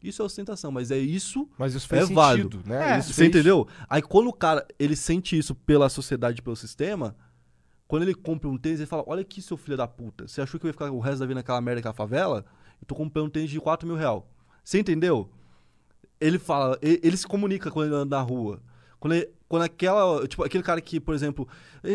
Isso 0.02 0.22
é 0.22 0.26
ostentação, 0.26 0.72
mas 0.72 0.92
é 0.92 0.98
isso 0.98 1.48
Mas 1.58 1.74
isso 1.76 1.88
fez 1.88 2.10
É 2.10 2.14
válido, 2.14 2.58
sentido, 2.58 2.70
né? 2.70 2.96
É. 2.96 3.00
Isso 3.00 3.10
você 3.10 3.16
fez- 3.16 3.30
entendeu? 3.30 3.68
Aí 3.90 4.02
quando 4.02 4.28
o 4.28 4.34
cara, 4.34 4.66
ele 4.80 4.96
sente 4.96 5.38
isso 5.38 5.54
pela 5.54 5.90
sociedade, 5.90 6.42
pelo 6.42 6.56
sistema, 6.56 7.16
quando 7.88 8.04
ele 8.04 8.14
compra 8.16 8.48
um 8.50 8.58
tênis, 8.58 8.80
ele 8.80 8.88
fala, 8.88 9.04
olha 9.08 9.22
aqui, 9.22 9.42
seu 9.42 9.58
filho 9.58 9.76
da 9.76 9.88
puta, 9.88 10.28
você 10.28 10.42
achou 10.42 10.60
que 10.60 10.66
eu 10.66 10.70
ia 10.70 10.74
ficar 10.74 10.90
o 10.92 11.00
resto 11.00 11.20
da 11.20 11.26
vida 11.26 11.40
naquela 11.40 11.60
merda 11.60 11.82
com 11.82 11.90
a 11.90 11.94
favela? 11.94 12.46
Eu 12.82 12.86
tô 12.88 12.96
comprando 12.96 13.26
um 13.26 13.30
tênis 13.30 13.50
de 13.50 13.60
4 13.60 13.86
mil 13.88 13.98
real. 13.98 14.30
Você 14.64 14.80
entendeu? 14.80 15.30
Ele 16.22 16.38
fala, 16.40 16.78
ele, 16.82 17.00
ele 17.04 17.18
se 17.18 17.28
comunica 17.28 17.70
quando 17.72 17.88
ele 17.88 17.96
anda 17.96 18.16
na 18.18 18.22
rua. 18.22 18.62
Quando, 19.00 19.14
ele- 19.16 19.30
quando 19.50 19.64
aquela, 19.64 20.26
tipo, 20.28 20.44
aquele 20.44 20.64
cara 20.64 20.80
que, 20.80 21.00
por 21.00 21.14
exemplo, 21.14 21.46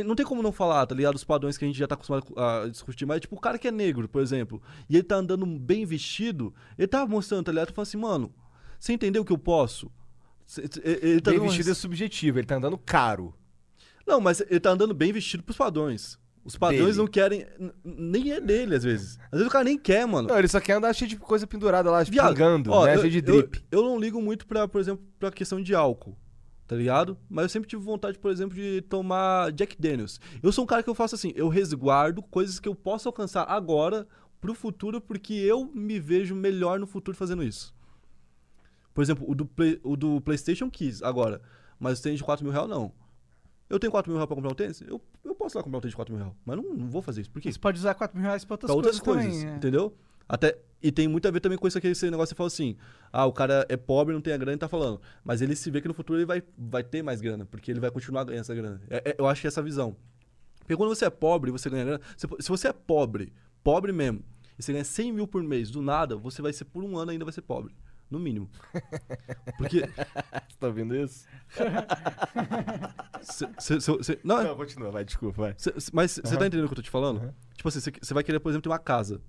não 0.04 0.14
tem 0.14 0.26
como 0.26 0.42
não 0.42 0.52
falar, 0.52 0.84
tá 0.86 0.94
ligado? 0.94 1.14
Os 1.14 1.24
padrões 1.24 1.56
que 1.56 1.64
a 1.64 1.68
gente 1.68 1.78
já 1.78 1.86
tá 1.86 1.94
acostumado 1.94 2.26
a 2.36 2.68
discutir, 2.68 3.06
mas 3.06 3.20
tipo, 3.20 3.34
o 3.36 3.40
cara 3.40 3.58
que 3.58 3.68
é 3.68 3.70
negro, 3.70 4.06
por 4.08 4.20
exemplo, 4.20 4.60
e 4.90 4.96
ele 4.96 5.04
tá 5.04 5.14
andando 5.16 5.46
bem 5.46 5.86
vestido, 5.86 6.52
ele 6.76 6.88
tá 6.88 7.06
mostrando, 7.06 7.44
tá 7.44 7.52
ligado? 7.52 7.72
Falando 7.72 7.86
assim, 7.88 7.96
mano, 7.96 8.34
você 8.78 8.92
entendeu 8.92 9.24
que 9.24 9.32
eu 9.32 9.38
posso? 9.38 9.90
Ele 10.82 11.20
tá 11.20 11.30
Bem 11.30 11.38
dando 11.40 11.48
vestido 11.48 11.70
é 11.70 11.74
subjetivo, 11.74 12.38
ele 12.38 12.46
tá 12.46 12.56
andando 12.56 12.76
caro. 12.76 13.32
não, 14.06 14.20
mas 14.20 14.40
ele 14.42 14.60
tá 14.60 14.70
andando 14.70 14.92
bem 14.92 15.12
vestido 15.12 15.42
pros 15.42 15.56
padrões. 15.56 16.18
Os 16.44 16.58
padrões 16.58 16.84
Dele. 16.88 16.98
não 16.98 17.06
querem. 17.06 17.46
Nem 17.82 18.32
é 18.32 18.38
dele, 18.40 18.74
às 18.74 18.84
vezes. 18.84 19.18
Às 19.32 19.38
vezes 19.38 19.46
o 19.46 19.50
cara 19.50 19.64
nem 19.64 19.78
quer, 19.78 20.06
mano. 20.06 20.28
Não, 20.28 20.38
ele 20.38 20.46
só 20.48 20.60
quer 20.60 20.74
andar 20.74 20.92
cheio 20.92 21.08
de 21.08 21.16
coisa 21.16 21.46
pendurada 21.46 21.90
lá, 21.90 22.02
Viado, 22.02 22.34
pingando, 22.34 22.70
ó, 22.70 22.84
né? 22.84 22.96
eu, 22.96 23.00
cheio 23.00 23.10
de 23.12 23.18
eu- 23.18 23.22
drip. 23.42 23.64
Eu, 23.70 23.82
não 23.82 23.98
ligo 23.98 24.20
muito 24.20 24.46
pra, 24.46 24.68
por 24.68 24.78
exemplo, 24.78 25.02
pra 25.18 25.30
questão 25.30 25.62
de 25.62 25.74
álcool. 25.74 26.14
Tá 26.66 26.74
ligado? 26.76 27.18
Mas 27.28 27.42
eu 27.44 27.48
sempre 27.50 27.68
tive 27.68 27.82
vontade, 27.82 28.18
por 28.18 28.30
exemplo, 28.30 28.54
de 28.54 28.80
tomar 28.82 29.52
Jack 29.52 29.76
Daniels. 29.78 30.18
Eu 30.42 30.50
sou 30.50 30.64
um 30.64 30.66
cara 30.66 30.82
que 30.82 30.88
eu 30.88 30.94
faço 30.94 31.14
assim, 31.14 31.32
eu 31.36 31.48
resguardo 31.48 32.22
coisas 32.22 32.58
que 32.58 32.66
eu 32.68 32.74
posso 32.74 33.06
alcançar 33.08 33.44
agora 33.44 34.06
pro 34.40 34.54
futuro, 34.54 35.00
porque 35.00 35.34
eu 35.34 35.66
me 35.74 36.00
vejo 36.00 36.34
melhor 36.34 36.78
no 36.80 36.86
futuro 36.86 37.16
fazendo 37.16 37.42
isso. 37.42 37.74
Por 38.94 39.02
exemplo, 39.02 39.28
o 39.28 39.34
do, 39.34 39.44
Play- 39.44 39.80
o 39.82 39.96
do 39.96 40.20
PlayStation 40.20 40.70
quis 40.70 41.02
agora, 41.02 41.42
mas 41.78 41.98
o 41.98 42.02
tênis 42.02 42.18
de 42.18 42.24
4 42.24 42.44
mil 42.44 42.52
reais 42.52 42.68
não. 42.68 42.92
Eu 43.68 43.78
tenho 43.78 43.90
4 43.90 44.10
mil 44.10 44.16
reais 44.18 44.26
pra 44.26 44.36
comprar 44.36 44.52
um 44.52 44.54
tênis? 44.54 44.80
Eu, 44.82 45.00
eu 45.24 45.34
posso 45.34 45.56
lá 45.58 45.64
comprar 45.64 45.78
um 45.78 45.80
tênis 45.80 45.92
de 45.92 45.96
4 45.96 46.14
mil 46.14 46.22
reais, 46.22 46.36
mas 46.46 46.56
não, 46.56 46.62
não 46.74 46.88
vou 46.88 47.02
fazer 47.02 47.22
isso. 47.22 47.30
Por 47.30 47.42
quê? 47.42 47.50
Você 47.52 47.58
pode 47.58 47.78
usar 47.78 47.94
4 47.94 48.16
mil 48.16 48.24
reais 48.26 48.44
pra 48.44 48.54
outras, 48.54 48.68
pra 48.68 48.74
outras 48.76 49.00
coisas, 49.00 49.22
coisas, 49.24 49.40
também. 49.42 49.52
é. 49.54 49.56
entendeu? 49.56 49.94
Até, 50.28 50.58
e 50.84 50.92
tem 50.92 51.08
muito 51.08 51.26
a 51.26 51.30
ver 51.30 51.40
também 51.40 51.56
com 51.58 51.66
isso 51.66 51.78
aqui, 51.78 51.88
esse 51.88 52.10
negócio 52.10 52.26
que 52.26 52.28
você 52.34 52.36
falou 52.36 52.46
assim, 52.48 52.76
ah, 53.12 53.24
o 53.26 53.32
cara 53.32 53.64
é 53.70 53.76
pobre, 53.76 54.12
não 54.14 54.20
tem 54.20 54.34
a 54.34 54.36
grana 54.36 54.54
e 54.54 54.58
tá 54.58 54.68
falando. 54.68 55.00
Mas 55.24 55.40
ele 55.40 55.56
se 55.56 55.70
vê 55.70 55.80
que 55.80 55.88
no 55.88 55.94
futuro 55.94 56.18
ele 56.18 56.26
vai, 56.26 56.42
vai 56.58 56.84
ter 56.84 57.02
mais 57.02 57.20
grana, 57.20 57.46
porque 57.46 57.70
ele 57.70 57.80
vai 57.80 57.90
continuar 57.90 58.24
ganhando 58.24 58.42
essa 58.42 58.54
grana. 58.54 58.80
É- 58.90 59.10
é- 59.10 59.16
eu 59.18 59.26
acho 59.26 59.40
que 59.40 59.46
é 59.46 59.48
essa 59.48 59.62
visão. 59.62 59.96
Porque 60.60 60.76
quando 60.76 60.94
você 60.94 61.06
é 61.06 61.10
pobre 61.10 61.50
você 61.50 61.68
ganha 61.70 61.84
grana, 61.84 62.00
se, 62.16 62.26
se 62.40 62.48
você 62.48 62.68
é 62.68 62.72
pobre, 62.72 63.32
pobre 63.62 63.92
mesmo, 63.92 64.22
e 64.58 64.62
você 64.62 64.72
ganha 64.72 64.84
100 64.84 65.12
mil 65.12 65.26
por 65.26 65.42
mês, 65.42 65.70
do 65.70 65.80
nada, 65.82 66.16
você 66.16 66.40
vai 66.42 66.52
ser, 66.52 66.66
por 66.66 66.84
um 66.84 66.96
ano 66.98 67.10
ainda 67.10 67.24
vai 67.24 67.32
ser 67.32 67.42
pobre. 67.42 67.74
No 68.10 68.20
mínimo. 68.20 68.50
Porque... 69.56 69.80
Você 69.80 70.56
tá 70.60 70.66
ouvindo 70.66 70.94
isso? 70.94 71.26
cê- 73.22 73.48
cê- 73.80 73.80
cê- 74.02 74.18
não, 74.22 74.42
Não, 74.42 74.56
continua, 74.56 74.90
vai, 74.90 75.04
desculpa, 75.04 75.40
vai. 75.42 75.56
Mas 75.92 76.12
você 76.12 76.20
Aham. 76.26 76.36
tá 76.38 76.46
entendendo 76.46 76.64
o 76.66 76.68
que 76.68 76.72
eu 76.74 76.76
tô 76.76 76.82
te 76.82 76.90
falando? 76.90 77.18
Aham. 77.20 77.34
Tipo 77.56 77.68
assim, 77.68 77.80
você 77.80 78.14
vai 78.14 78.22
querer, 78.22 78.38
por 78.40 78.50
exemplo, 78.50 78.62
ter 78.62 78.68
uma 78.68 78.78
casa. 78.78 79.20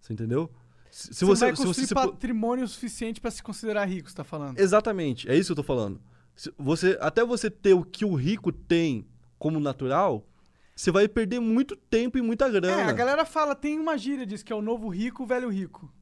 Você 0.00 0.12
entendeu? 0.12 0.50
Se, 0.90 1.14
se 1.14 1.24
Você, 1.24 1.24
você, 1.24 1.44
vai 1.46 1.50
construir 1.50 1.74
você 1.74 1.86
se 1.86 1.94
pu- 1.94 2.00
patrimônio 2.00 2.66
suficiente 2.68 3.20
pra 3.20 3.30
se 3.30 3.42
considerar 3.42 3.84
rico, 3.84 4.08
você 4.10 4.16
tá 4.16 4.24
falando. 4.24 4.58
Exatamente, 4.58 5.30
é 5.30 5.36
isso 5.36 5.48
que 5.48 5.52
eu 5.52 5.56
tô 5.56 5.62
falando. 5.62 6.00
Se 6.34 6.52
Você, 6.58 6.98
até 7.00 7.24
você 7.24 7.50
ter 7.50 7.74
o 7.74 7.84
que 7.84 8.04
o 8.04 8.14
rico 8.14 8.50
tem 8.52 9.06
como 9.38 9.60
natural, 9.60 10.26
você 10.74 10.90
vai 10.90 11.06
perder 11.08 11.40
muito 11.40 11.76
tempo 11.76 12.18
e 12.18 12.22
muita 12.22 12.48
grana. 12.48 12.82
É, 12.82 12.84
a 12.84 12.92
galera 12.92 13.24
fala, 13.24 13.54
tem 13.54 13.78
uma 13.78 13.96
gíria, 13.98 14.26
diz 14.26 14.42
que 14.42 14.52
é 14.52 14.56
o 14.56 14.62
novo 14.62 14.88
rico, 14.88 15.22
o 15.22 15.26
velho 15.26 15.48
rico. 15.48 15.92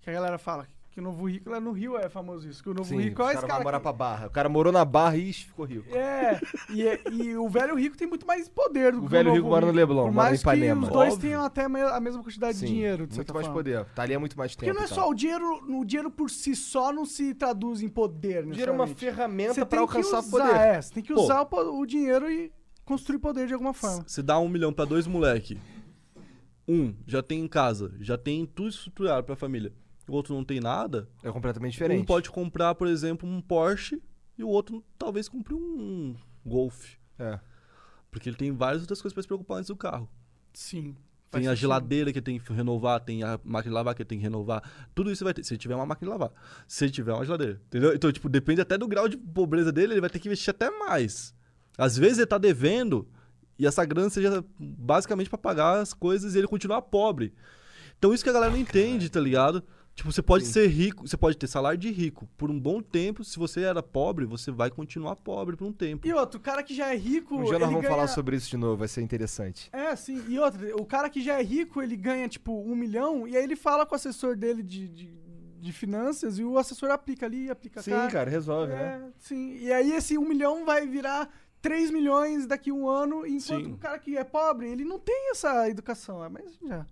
Que 0.00 0.10
a 0.10 0.12
galera 0.12 0.38
fala 0.38 0.66
que 0.92 0.98
o 0.98 1.02
novo 1.02 1.28
rico, 1.28 1.48
lá 1.48 1.60
no 1.60 1.70
Rio 1.70 1.96
é 1.96 2.08
famoso 2.08 2.48
isso, 2.48 2.62
que 2.62 2.68
o 2.68 2.74
novo 2.74 2.88
Sim, 2.88 2.98
rico 2.98 3.22
o 3.22 3.24
é 3.24 3.26
cara 3.26 3.32
esse 3.32 3.40
vai 3.42 3.48
cara 3.50 3.62
morar 3.64 3.78
que- 3.78 3.82
pra 3.84 3.92
Barra. 3.92 4.26
O 4.26 4.30
cara 4.30 4.48
morou 4.48 4.72
na 4.72 4.84
Barra 4.84 5.16
e 5.16 5.30
ixi, 5.30 5.44
ficou 5.46 5.64
rico. 5.64 5.94
É, 5.94 6.40
e, 6.68 6.82
é- 6.86 7.00
e 7.12 7.36
o 7.36 7.48
velho 7.48 7.76
rico 7.76 7.96
tem 7.96 8.08
muito 8.08 8.26
mais 8.26 8.48
poder 8.48 8.92
do 8.92 8.98
O 8.98 9.02
que 9.02 9.08
velho 9.08 9.26
novo 9.28 9.36
rico 9.36 9.48
mora 9.48 9.66
no 9.66 9.72
Leblon, 9.72 10.04
Por 10.06 10.12
mora 10.12 10.28
mais 10.30 10.40
em 10.40 10.42
Ipanema. 10.42 10.80
que 10.80 10.86
os 10.88 10.92
dois 10.92 11.12
Óbvio. 11.14 11.28
tenham 11.28 11.44
até 11.44 11.64
a 11.64 12.00
mesma 12.00 12.22
quantidade 12.22 12.58
Sim, 12.58 12.66
de 12.66 12.72
dinheiro, 12.72 13.06
de 13.06 13.14
muito 13.14 13.32
mais 13.34 13.46
forma. 13.46 13.58
poder. 13.60 13.84
Tá 13.94 14.02
ali 14.02 14.14
há 14.14 14.18
muito 14.20 14.36
mais 14.36 14.56
tempo. 14.56 14.66
Porque 14.66 14.76
não 14.78 14.84
é 14.84 14.88
só 14.88 15.08
o 15.08 15.14
dinheiro, 15.14 15.46
o 15.68 15.84
dinheiro 15.84 16.10
por 16.10 16.28
si 16.28 16.56
só 16.56 16.92
não 16.92 17.04
se 17.06 17.34
traduz 17.34 17.82
em 17.82 17.88
poder, 17.88 18.44
O 18.44 18.50
dinheiro 18.50 18.72
é 18.72 18.74
uma 18.74 18.86
ferramenta 18.88 19.54
Você 19.54 19.60
pra 19.64 19.78
tem 19.78 19.86
que 19.86 19.96
alcançar 19.96 20.18
usar, 20.20 20.30
poder. 20.30 20.56
É, 20.56 20.82
você 20.82 20.92
tem 20.94 21.02
que 21.04 21.14
Pô. 21.14 21.22
usar 21.22 21.42
o, 21.48 21.80
o 21.80 21.86
dinheiro 21.86 22.28
e 22.30 22.52
construir 22.84 23.18
poder 23.20 23.46
de 23.46 23.52
alguma 23.54 23.72
forma. 23.72 24.02
Você 24.06 24.22
dá 24.22 24.38
um 24.40 24.48
milhão 24.48 24.72
pra 24.72 24.84
dois 24.84 25.06
moleque. 25.06 25.56
Um 26.68 26.94
já 27.06 27.22
tem 27.22 27.40
em 27.40 27.48
casa, 27.48 27.92
já 28.00 28.18
tem 28.18 28.44
tudo 28.46 28.68
estruturado 28.68 29.24
pra 29.24 29.36
família. 29.36 29.72
O 30.10 30.14
outro 30.14 30.34
não 30.34 30.44
tem 30.44 30.58
nada. 30.58 31.08
É 31.22 31.30
completamente 31.30 31.72
diferente. 31.72 32.02
Um 32.02 32.04
pode 32.04 32.30
comprar, 32.30 32.74
por 32.74 32.88
exemplo, 32.88 33.28
um 33.28 33.40
Porsche 33.40 34.02
e 34.36 34.42
o 34.42 34.48
outro 34.48 34.84
talvez 34.98 35.28
compre 35.28 35.54
um 35.54 36.16
Golf. 36.44 36.94
É. 37.16 37.38
Porque 38.10 38.28
ele 38.28 38.36
tem 38.36 38.50
várias 38.50 38.82
outras 38.82 39.00
coisas 39.00 39.14
pra 39.14 39.22
se 39.22 39.28
preocupar 39.28 39.58
antes 39.58 39.68
do 39.68 39.76
carro. 39.76 40.10
Sim. 40.52 40.96
Tem 41.30 41.46
a 41.46 41.54
geladeira 41.54 42.12
que 42.12 42.20
tem 42.20 42.40
que 42.40 42.52
renovar, 42.52 42.98
tem 42.98 43.22
a 43.22 43.38
máquina 43.44 43.70
de 43.70 43.74
lavar 43.74 43.94
que 43.94 44.04
tem 44.04 44.18
que 44.18 44.24
renovar. 44.24 44.68
Tudo 44.96 45.12
isso 45.12 45.22
vai 45.22 45.32
ter. 45.32 45.44
Se 45.44 45.54
ele 45.54 45.60
tiver 45.60 45.76
uma 45.76 45.86
máquina 45.86 46.08
de 46.08 46.10
lavar. 46.10 46.32
Se 46.66 46.86
ele 46.86 46.90
tiver 46.90 47.12
uma 47.12 47.24
geladeira. 47.24 47.60
Entendeu? 47.68 47.94
Então, 47.94 48.10
tipo, 48.10 48.28
depende 48.28 48.60
até 48.60 48.76
do 48.76 48.88
grau 48.88 49.08
de 49.08 49.16
pobreza 49.16 49.70
dele, 49.70 49.92
ele 49.94 50.00
vai 50.00 50.10
ter 50.10 50.18
que 50.18 50.26
investir 50.26 50.50
até 50.50 50.70
mais. 50.70 51.32
Às 51.78 51.96
vezes 51.96 52.18
ele 52.18 52.26
tá 52.26 52.36
devendo 52.36 53.06
e 53.56 53.64
essa 53.64 53.84
grana 53.84 54.10
seja 54.10 54.44
basicamente 54.58 55.30
pra 55.30 55.38
pagar 55.38 55.78
as 55.78 55.94
coisas 55.94 56.34
e 56.34 56.38
ele 56.38 56.48
continuar 56.48 56.82
pobre. 56.82 57.32
Então 57.96 58.12
isso 58.12 58.24
que 58.24 58.30
a 58.30 58.32
galera 58.32 58.50
não 58.50 58.58
entende, 58.58 59.08
tá 59.08 59.20
ligado? 59.20 59.62
Tipo, 59.94 60.10
você 60.10 60.22
pode 60.22 60.46
ser 60.46 60.66
rico, 60.68 61.06
você 61.06 61.16
pode 61.16 61.36
ter 61.36 61.46
salário 61.46 61.78
de 61.78 61.90
rico 61.90 62.26
por 62.36 62.50
um 62.50 62.58
bom 62.58 62.80
tempo. 62.80 63.22
Se 63.22 63.38
você 63.38 63.62
era 63.62 63.82
pobre, 63.82 64.24
você 64.24 64.50
vai 64.50 64.70
continuar 64.70 65.16
pobre 65.16 65.56
por 65.56 65.66
um 65.66 65.72
tempo. 65.72 66.06
E 66.06 66.12
outro, 66.12 66.38
o 66.38 66.42
cara 66.42 66.62
que 66.62 66.74
já 66.74 66.92
é 66.92 66.96
rico. 66.96 67.36
Um 67.36 67.44
dia 67.44 67.52
ele 67.52 67.58
nós 67.58 67.68
vamos 67.68 67.82
ganha... 67.82 67.94
falar 67.94 68.08
sobre 68.08 68.36
isso 68.36 68.48
de 68.48 68.56
novo, 68.56 68.78
vai 68.78 68.88
ser 68.88 69.02
interessante. 69.02 69.68
É, 69.72 69.94
sim. 69.96 70.24
E 70.28 70.38
outra, 70.38 70.74
o 70.76 70.86
cara 70.86 71.10
que 71.10 71.20
já 71.20 71.38
é 71.38 71.42
rico, 71.42 71.82
ele 71.82 71.96
ganha, 71.96 72.28
tipo, 72.28 72.52
um 72.62 72.74
milhão, 72.74 73.28
e 73.28 73.36
aí 73.36 73.42
ele 73.42 73.56
fala 73.56 73.84
com 73.84 73.94
o 73.94 73.96
assessor 73.96 74.36
dele 74.36 74.62
de, 74.62 74.88
de, 74.88 75.12
de 75.58 75.72
finanças, 75.72 76.38
e 76.38 76.44
o 76.44 76.56
assessor 76.56 76.90
aplica 76.90 77.26
ali, 77.26 77.50
aplica 77.50 77.82
Sim, 77.82 77.90
cá. 77.90 78.08
cara, 78.08 78.30
resolve, 78.30 78.72
é, 78.72 78.76
né? 78.76 79.12
sim. 79.18 79.58
E 79.58 79.70
aí 79.70 79.92
esse 79.92 80.16
um 80.16 80.26
milhão 80.26 80.64
vai 80.64 80.86
virar 80.86 81.28
3 81.60 81.90
milhões 81.90 82.46
daqui 82.46 82.70
a 82.70 82.74
um 82.74 82.88
ano, 82.88 83.26
enquanto 83.26 83.66
Sim. 83.66 83.72
o 83.72 83.76
cara 83.76 83.98
que 83.98 84.16
é 84.16 84.24
pobre, 84.24 84.68
ele 84.68 84.84
não 84.84 84.98
tem 84.98 85.30
essa 85.30 85.68
educação. 85.68 86.24
É, 86.24 86.28
mas 86.28 86.58
já 86.62 86.86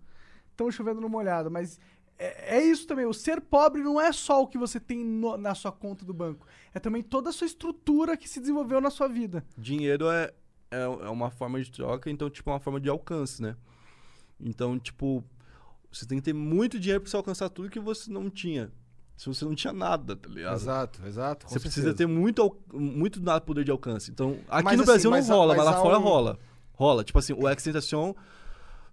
estão 0.50 0.70
chovendo 0.70 1.00
no 1.00 1.08
molhado. 1.08 1.50
Mas 1.50 1.78
é, 2.18 2.56
é 2.58 2.64
isso 2.64 2.86
também. 2.86 3.06
O 3.06 3.12
ser 3.14 3.40
pobre 3.40 3.82
não 3.82 4.00
é 4.00 4.12
só 4.12 4.42
o 4.42 4.46
que 4.46 4.58
você 4.58 4.78
tem 4.80 5.04
no- 5.04 5.36
na 5.36 5.54
sua 5.54 5.70
conta 5.72 6.04
do 6.04 6.12
banco. 6.12 6.46
É 6.74 6.78
também 6.80 7.02
toda 7.02 7.30
a 7.30 7.32
sua 7.32 7.46
estrutura 7.46 8.16
que 8.16 8.28
se 8.28 8.40
desenvolveu 8.40 8.80
na 8.80 8.90
sua 8.90 9.08
vida. 9.08 9.44
Dinheiro 9.56 10.08
é, 10.10 10.32
é, 10.70 10.82
é 10.82 11.08
uma 11.08 11.30
forma 11.30 11.60
de 11.62 11.70
troca, 11.70 12.10
então, 12.10 12.28
tipo, 12.28 12.50
é 12.50 12.52
uma 12.54 12.60
forma 12.60 12.80
de 12.80 12.88
alcance, 12.88 13.40
né? 13.40 13.56
Então, 14.40 14.78
tipo, 14.78 15.24
você 15.90 16.06
tem 16.06 16.18
que 16.18 16.24
ter 16.24 16.32
muito 16.34 16.78
dinheiro 16.78 17.00
pra 17.00 17.10
você 17.10 17.16
alcançar 17.16 17.48
tudo 17.48 17.70
que 17.70 17.80
você 17.80 18.10
não 18.10 18.28
tinha. 18.30 18.70
Se 19.16 19.26
você 19.26 19.44
não 19.44 19.54
tinha 19.54 19.72
nada, 19.72 20.14
tá 20.14 20.28
ligado? 20.28 20.54
Exato, 20.54 21.00
exato. 21.04 21.48
Você 21.48 21.58
precisa 21.58 21.88
certeza. 21.88 21.96
ter 21.96 22.06
muito, 22.06 22.56
muito 22.72 23.20
poder 23.40 23.64
de 23.64 23.70
alcance. 23.72 24.12
Então, 24.12 24.38
aqui 24.48 24.64
Mas 24.64 24.76
no 24.76 24.82
assim, 24.84 24.92
Brasil 24.92 25.10
mas 25.10 25.28
não 25.28 25.36
rola, 25.36 25.56
mas 25.56 25.64
mas, 25.66 25.74
lá 25.74 25.82
fora 25.82 25.98
um- 25.98 26.02
rola. 26.02 26.38
Rola. 26.72 27.02
Tipo 27.02 27.18
assim, 27.18 27.32
o 27.32 27.48
Extentation 27.48 28.14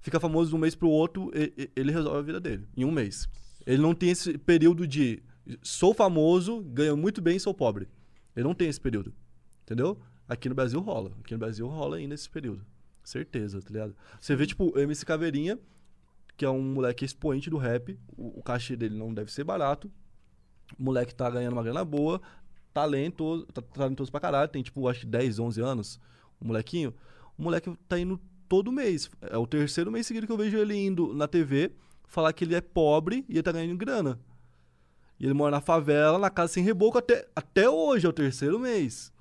fica 0.06 0.19
famoso 0.19 0.52
de 0.52 0.56
um 0.56 0.60
mês 0.60 0.76
pro 0.76 0.88
outro, 0.88 1.32
ele 1.76 1.91
resolve 1.91 2.19
a 2.19 2.22
vida 2.22 2.40
dele, 2.40 2.68
em 2.77 2.86
um 2.86 2.91
mês. 2.91 3.27
Ele 3.65 3.82
não 3.82 3.95
tem 3.95 4.11
esse 4.11 4.38
período 4.38 4.88
de 4.88 5.23
sou 5.64 5.95
famoso, 5.95 6.61
ganho 6.61 6.95
muito 6.95 7.23
bem 7.23 7.38
e 7.38 7.40
sou 7.40 7.56
pobre. 7.56 7.88
Ele 8.36 8.44
não 8.44 8.53
tem 8.53 8.69
esse 8.69 8.80
período. 8.80 9.11
Entendeu? 9.64 9.99
Aqui 10.30 10.48
no 10.48 10.53
Brasil 10.53 10.80
rola. 10.80 11.11
Aqui 11.22 11.34
no 11.34 11.40
Brasil 11.40 11.68
rola 11.68 11.98
ainda 11.98 12.14
esse 12.14 12.30
período. 12.30 12.64
Certeza, 13.03 13.60
tá 13.60 13.69
ligado? 13.72 13.95
Você 14.22 14.36
vê, 14.36 14.45
tipo, 14.45 14.77
MC 14.77 15.03
Caveirinha, 15.03 15.57
que 16.38 16.45
é 16.45 16.49
um 16.52 16.61
moleque 16.61 17.03
expoente 17.03 17.49
do 17.49 17.57
rap. 17.57 17.98
O, 18.15 18.40
o 18.40 18.44
cachê 18.44 18.76
dele 18.76 18.95
não 18.95 19.11
deve 19.11 19.32
ser 19.32 19.44
barato. 19.44 19.91
O 20.77 20.84
moleque 20.84 21.15
tá 21.15 21.27
ganhando 21.32 21.53
uma 21.53 21.64
grana 21.64 21.84
boa, 21.84 22.22
talentoso, 22.72 23.48
tá 23.48 23.60
talentoso 23.64 24.11
pra 24.11 24.19
caralho, 24.19 24.52
tem 24.52 24.61
tipo, 24.61 24.88
acho 24.88 24.99
que 24.99 25.07
10, 25.07 25.40
11 25.40 25.61
anos, 25.61 25.99
o 26.40 26.45
molequinho. 26.45 26.94
O 27.36 27.41
moleque 27.41 27.76
tá 27.88 27.98
indo 27.98 28.22
todo 28.47 28.72
mês. 28.72 29.09
É 29.22 29.38
o 29.38 29.47
terceiro 29.47 29.91
mês 29.91 30.07
seguido 30.07 30.26
que 30.26 30.34
eu 30.34 30.38
vejo 30.38 30.57
ele 30.57 30.76
indo 30.76 31.13
na 31.13 31.27
TV 31.27 31.72
falar 32.07 32.34
que 32.34 32.43
ele 32.43 32.55
é 32.55 32.61
pobre 32.61 33.26
e 33.27 33.34
ele 33.34 33.43
tá 33.43 33.51
ganhando 33.51 33.77
grana. 33.77 34.19
E 35.19 35.26
ele 35.26 35.34
mora 35.34 35.51
na 35.51 35.61
favela, 35.61 36.17
na 36.17 36.30
casa 36.30 36.53
sem 36.53 36.63
reboco 36.63 36.97
até, 36.97 37.27
até 37.35 37.69
hoje, 37.69 38.05
é 38.05 38.09
o 38.09 38.13
terceiro 38.13 38.59
mês. 38.59 39.13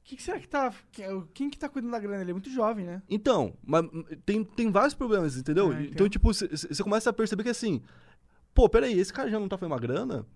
O 0.00 0.06
que, 0.06 0.16
que 0.16 0.22
será 0.22 0.38
que 0.38 0.46
tá. 0.46 0.72
Quem 1.32 1.48
que 1.48 1.58
tá 1.58 1.68
cuidando 1.68 1.92
da 1.92 1.98
grana? 1.98 2.22
Ele 2.22 2.30
é 2.30 2.34
muito 2.34 2.50
jovem, 2.50 2.84
né? 2.84 3.02
Então, 3.08 3.54
mas 3.64 3.86
tem, 4.26 4.44
tem 4.44 4.70
vários 4.70 4.94
problemas, 4.94 5.36
entendeu? 5.36 5.72
É, 5.72 5.76
então, 5.76 6.06
entendo. 6.06 6.10
tipo, 6.10 6.32
você 6.32 6.82
começa 6.82 7.08
a 7.08 7.12
perceber 7.12 7.42
que 7.42 7.48
assim, 7.48 7.82
pô, 8.52 8.68
peraí, 8.68 8.98
esse 8.98 9.12
cara 9.12 9.30
já 9.30 9.40
não 9.40 9.48
tá 9.48 9.56
fazendo 9.56 9.72
uma 9.72 9.80
grana? 9.80 10.26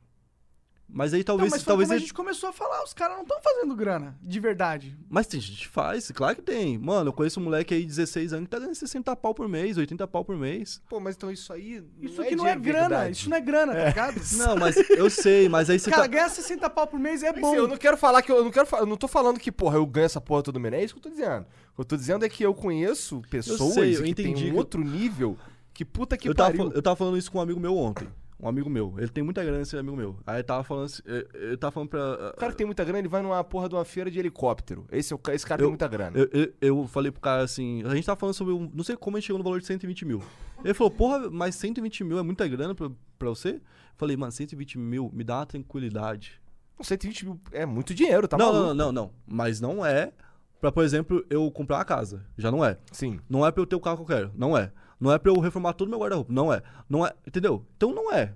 Mas 0.91 1.13
aí 1.13 1.21
Então, 1.21 1.35
talvez. 1.37 1.53
mas 1.53 1.63
foi 1.63 1.71
talvez 1.71 1.89
como 1.89 1.97
a 1.97 2.01
gente 2.01 2.15
começou 2.15 2.49
a 2.49 2.53
falar, 2.53 2.83
os 2.83 2.95
caras 2.95 3.17
não 3.17 3.23
estão 3.23 3.39
fazendo 3.43 3.77
grana, 3.77 4.17
de 4.23 4.41
verdade. 4.41 4.97
Mas 5.09 5.27
tem 5.27 5.39
gente 5.39 5.59
que 5.59 5.69
faz, 5.69 6.11
claro 6.11 6.37
que 6.37 6.43
tem. 6.43 6.79
Mano, 6.79 7.11
eu 7.11 7.13
conheço 7.13 7.39
um 7.39 7.45
moleque 7.45 7.75
aí 7.75 7.81
de 7.83 7.87
16 7.89 8.33
anos 8.33 8.47
que 8.47 8.51
tá 8.51 8.59
ganhando 8.59 8.75
60 8.75 9.15
pau 9.15 9.35
por 9.35 9.47
mês, 9.49 9.77
80 9.77 10.07
pau 10.09 10.25
por 10.25 10.37
mês. 10.37 10.81
Pô, 10.89 10.99
mas 10.99 11.15
então 11.15 11.31
isso 11.31 11.53
aí. 11.53 11.85
Isso 12.01 12.23
aqui 12.23 12.35
não 12.35 12.47
é 12.47 12.57
grana, 12.57 12.89
verdade. 12.89 13.13
isso 13.17 13.29
não 13.29 13.37
é 13.37 13.41
grana, 13.41 13.75
tá 13.75 13.85
ligado? 13.87 14.21
Não, 14.39 14.57
mas 14.57 14.77
eu 14.91 15.11
sei, 15.11 15.49
mas 15.49 15.69
aí 15.69 15.79
você 15.79 15.91
Cara, 15.91 16.03
tá. 16.03 16.09
ganhar 16.09 16.29
60 16.31 16.71
pau 16.71 16.87
por 16.87 16.99
mês 16.99 17.23
é 17.23 17.33
Mas, 17.33 17.41
bom. 17.43 17.49
assim, 17.49 17.57
eu 17.59 17.69
não 17.69 17.77
quero 17.77 17.97
falar 17.99 18.23
que 18.23 18.33
eu, 18.33 18.37
eu 18.37 18.45
não 18.45 18.51
quero 18.51 18.67
eu 18.79 18.87
não 18.87 18.97
tô 18.97 19.07
falando 19.09 19.39
que, 19.39 19.53
porra, 19.53 19.77
eu 19.77 19.85
ganho 19.87 20.07
essa 20.07 20.21
porra 20.21 20.43
todo 20.43 20.59
mês. 20.59 20.73
É 20.75 20.85
isso 20.85 20.95
que 20.95 20.99
eu 21.01 21.03
tô 21.03 21.11
dizendo. 21.11 21.43
O 21.73 21.75
que 21.77 21.81
eu 21.81 21.85
tô 21.85 21.97
dizendo 21.97 22.25
é 22.25 22.29
que 22.29 22.43
eu 22.45 22.55
conheço 22.55 23.21
pessoas 23.31 23.75
sei, 23.75 23.97
eu 23.97 24.03
que 24.05 24.11
entendi 24.11 24.35
têm 24.43 24.49
um 24.49 24.53
que- 24.53 24.57
outro 24.59 24.83
nível 24.83 25.37
que 25.75 25.85
puta 25.85 26.17
que 26.17 26.29
eu, 26.29 26.35
tava, 26.35 26.51
pariu. 26.51 26.65
fal- 26.67 26.73
eu 26.75 26.83
tava 26.83 26.97
falando 26.97 27.17
isso 27.19 27.31
com 27.31 27.39
um 27.39 27.41
amigo 27.41 27.61
meu 27.61 27.77
ontem. 27.77 28.09
Um 28.41 28.49
amigo 28.49 28.71
meu. 28.71 28.95
Ele 28.99 29.09
tem 29.09 29.25
muita 29.25 29.43
grana, 29.43 29.63
esse 29.63 29.77
amigo 29.77 29.97
meu. 29.97 30.17
Aí 30.27 30.37
ele 30.37 30.43
tava 30.45 30.63
falando 30.63 30.85
assim. 30.85 31.03
eh, 31.07 31.27
Ele 31.35 31.57
tava 31.57 31.73
falando 31.73 31.89
pra. 31.89 32.33
O 32.35 32.37
cara 32.39 32.53
que 32.53 32.59
tem 32.59 32.67
muita 32.67 32.85
grana, 32.85 33.01
ele 33.01 33.09
vai 33.09 33.21
numa 33.21 33.43
porra 33.43 33.69
de 33.69 33.75
uma 33.75 33.85
feira 33.85 34.09
de 34.11 34.19
helicóptero. 34.19 34.87
Esse, 34.93 35.13
é 35.13 35.17
o, 35.17 35.21
esse 35.33 35.45
cara 35.45 35.61
Eu- 35.61 35.65
tem 35.67 35.71
muita 35.71 35.89
grana. 35.89 36.17
Eu, 36.17 36.29
eu, 36.33 36.53
eu 36.61 36.87
falei 36.87 37.11
pro 37.11 37.21
cara 37.21 37.43
assim, 37.43 37.83
a 37.85 37.95
gente 37.97 38.07
tava 38.07 38.19
falando 38.21 38.35
sobre, 38.35 38.55
um, 38.55 38.71
não 38.73 38.85
sei 38.85 38.97
como 38.97 39.17
a 39.17 39.21
gente 39.21 39.27
chegou 39.27 39.39
no 39.39 39.45
valor 39.45 39.59
de 39.61 39.67
120 39.67 40.05
mil. 40.05 40.23
Ele 40.65 40.73
falou, 40.75 40.91
porra, 40.91 41.29
mas 41.31 41.57
120 41.57 42.05
mil 42.05 42.17
é 42.19 42.23
muita 42.23 42.47
grana 42.47 42.75
pra, 42.77 42.89
pra 43.19 43.29
você? 43.29 43.55
Eu 43.57 43.61
falei, 43.97 44.17
mano, 44.17 44.31
120 44.31 44.79
mil 44.79 45.11
me 45.13 45.25
dá 45.25 45.39
uma 45.39 45.47
tranquilidade. 45.47 46.41
120 46.81 47.25
mil 47.25 47.41
é 47.53 47.67
muito 47.67 47.93
dinheiro, 47.93 48.29
tá 48.29 48.37
não, 48.39 48.47
maluco? 48.47 48.67
não, 48.69 48.75
não, 48.75 48.93
não, 48.93 48.93
não. 48.93 49.11
Mas 49.27 49.61
não 49.61 49.85
é 49.85 50.13
pra, 50.61 50.71
por 50.71 50.85
exemplo, 50.85 51.25
eu 51.29 51.51
comprar 51.51 51.79
uma 51.79 51.85
casa. 51.85 52.25
Já 52.37 52.51
não 52.53 52.65
é. 52.65 52.79
Sim. 52.93 53.19
Não 53.29 53.45
é 53.45 53.51
pra 53.51 53.63
eu 53.63 53.67
ter 53.67 53.75
o 53.77 53.81
carro 53.81 53.97
que 53.97 54.03
eu 54.13 54.17
quero. 54.17 54.33
Não 54.37 54.57
é. 54.57 54.71
Não 55.01 55.13
é 55.13 55.19
pra 55.19 55.31
eu 55.31 55.39
reformar 55.41 55.73
todo 55.75 55.87
o 55.89 55.91
meu 55.91 55.99
guarda-roupa. 56.01 56.33
Não 56.33 56.53
é. 56.53 56.63
Não 56.89 57.07
é. 57.07 57.13
Entendeu? 57.27 57.65
Então 57.77 57.95
não 57.95 58.13
é. 58.13 58.35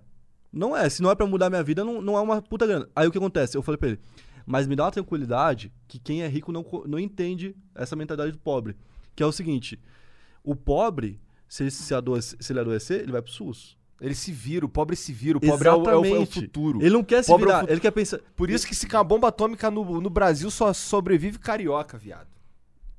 Não 0.52 0.76
é. 0.76 0.88
Se 0.88 1.02
não 1.02 1.10
é 1.10 1.14
pra 1.14 1.26
mudar 1.26 1.50
minha 1.50 1.62
vida, 1.62 1.84
não, 1.84 2.00
não 2.00 2.16
é 2.16 2.20
uma 2.20 2.40
puta 2.42 2.66
grana. 2.66 2.88
Aí 2.94 3.06
o 3.06 3.10
que 3.10 3.18
acontece? 3.18 3.56
Eu 3.56 3.62
falei 3.62 3.78
pra 3.78 3.88
ele, 3.88 4.00
mas 4.46 4.66
me 4.66 4.76
dá 4.76 4.84
uma 4.84 4.90
tranquilidade 4.92 5.72
que 5.88 5.98
quem 5.98 6.22
é 6.22 6.28
rico 6.28 6.52
não, 6.52 6.64
não 6.86 6.98
entende 6.98 7.56
essa 7.74 7.96
mentalidade 7.96 8.32
do 8.32 8.38
pobre. 8.38 8.76
Que 9.16 9.22
é 9.22 9.26
o 9.26 9.32
seguinte: 9.32 9.80
o 10.44 10.54
pobre, 10.54 11.20
se 11.48 11.62
ele, 11.64 11.70
se 11.70 11.94
adoece- 11.94 12.36
se 12.38 12.52
ele 12.52 12.60
adoecer, 12.60 13.00
ele 13.02 13.12
vai 13.12 13.22
pro 13.22 13.32
SUS. 13.32 13.76
Ele 14.00 14.14
se 14.16 14.32
vira, 14.32 14.66
o 14.66 14.68
pobre 14.68 14.96
se 14.96 15.12
vira. 15.12 15.38
O 15.38 15.40
pobre 15.40 15.68
é 15.68 15.72
o, 15.72 15.88
é 15.88 15.96
o- 15.96 16.04
é 16.04 16.18
o 16.18 16.26
futuro. 16.26 16.80
Ele 16.80 16.90
não 16.90 17.04
quer 17.04 17.22
se 17.22 17.28
Pobre 17.30 17.44
é 17.44 17.46
virar, 17.46 17.58
futuro. 17.60 17.72
ele 17.74 17.80
quer 17.80 17.90
pensar. 17.92 18.18
Por 18.36 18.50
isso 18.50 18.66
que 18.66 18.74
se 18.74 18.86
a 18.96 19.04
bomba 19.04 19.28
atômica 19.28 19.70
no, 19.70 20.00
no 20.00 20.10
Brasil 20.10 20.50
só 20.50 20.72
sobrevive 20.72 21.38
carioca, 21.38 21.96
viado. 21.96 22.26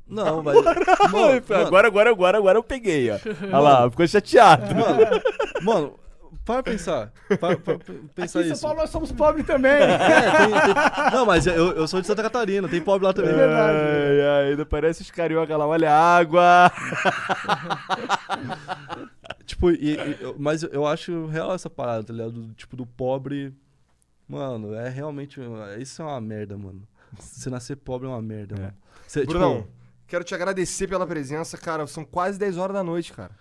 Não, 0.07 0.41
vai. 0.43 0.55
Mano, 1.11 1.41
agora, 1.65 1.88
agora, 1.88 2.09
agora, 2.09 2.38
agora 2.38 2.57
eu 2.57 2.63
peguei, 2.63 3.09
ó. 3.11 3.17
Olha 3.45 3.59
lá, 3.59 3.89
ficou 3.89 4.05
chateado. 4.07 4.75
mano, 4.75 5.21
mano, 5.61 5.99
para 6.45 6.61
pensar. 6.61 7.11
Para, 7.39 7.57
para 7.57 7.77
pensar 8.13 8.39
Aqui 8.39 8.49
em 8.49 8.51
São 8.51 8.53
isso. 8.55 8.61
Paulo 8.61 8.77
nós 8.80 8.89
somos 8.89 9.11
pobres 9.13 9.45
também. 9.45 9.71
É, 9.71 9.97
tem- 9.97 10.49
tem- 10.49 11.11
Não, 11.13 11.25
mas 11.25 11.47
eu, 11.47 11.71
eu 11.71 11.88
sou 11.88 12.01
de 12.01 12.07
Santa 12.07 12.21
Catarina, 12.21 12.67
tem 12.67 12.81
pobre 12.81 13.07
lá 13.07 13.13
também. 13.13 13.31
É 13.31 13.35
verdade. 13.35 13.77
Ai, 13.77 14.21
ai, 14.21 14.49
ainda 14.51 14.65
parece 14.65 15.01
os 15.03 15.09
carioca 15.09 15.55
lá, 15.55 15.65
olha 15.65 15.89
a 15.89 16.17
água. 16.17 16.69
Tipo, 19.45 19.71
e- 19.71 19.95
e- 19.95 20.35
mas 20.38 20.63
eu 20.63 20.85
acho 20.88 21.27
real 21.27 21.53
essa 21.53 21.69
parada, 21.69 22.03
tá 22.05 22.13
ligado? 22.13 22.31
Do, 22.31 22.53
tipo, 22.53 22.75
do 22.75 22.85
pobre. 22.85 23.53
Mano, 24.27 24.73
é 24.73 24.89
realmente. 24.89 25.39
Isso 25.80 26.01
é 26.01 26.05
uma 26.05 26.21
merda, 26.21 26.57
mano. 26.57 26.81
Você 27.19 27.49
nascer 27.49 27.75
pobre 27.77 28.07
é 28.07 28.09
uma 28.09 28.21
merda, 28.21 28.55
mano. 28.55 28.73
Você, 29.07 29.25
Brunão, 29.25 29.57
tipo, 29.61 29.69
quero 30.14 30.23
te 30.23 30.35
agradecer 30.35 30.88
pela 30.88 31.07
presença, 31.07 31.57
cara. 31.57 31.88
São 31.88 32.06
quase 32.06 32.38
10 32.38 32.57
horas 32.57 32.76
da 32.76 32.84
noite, 32.84 33.11
cara. 33.14 33.31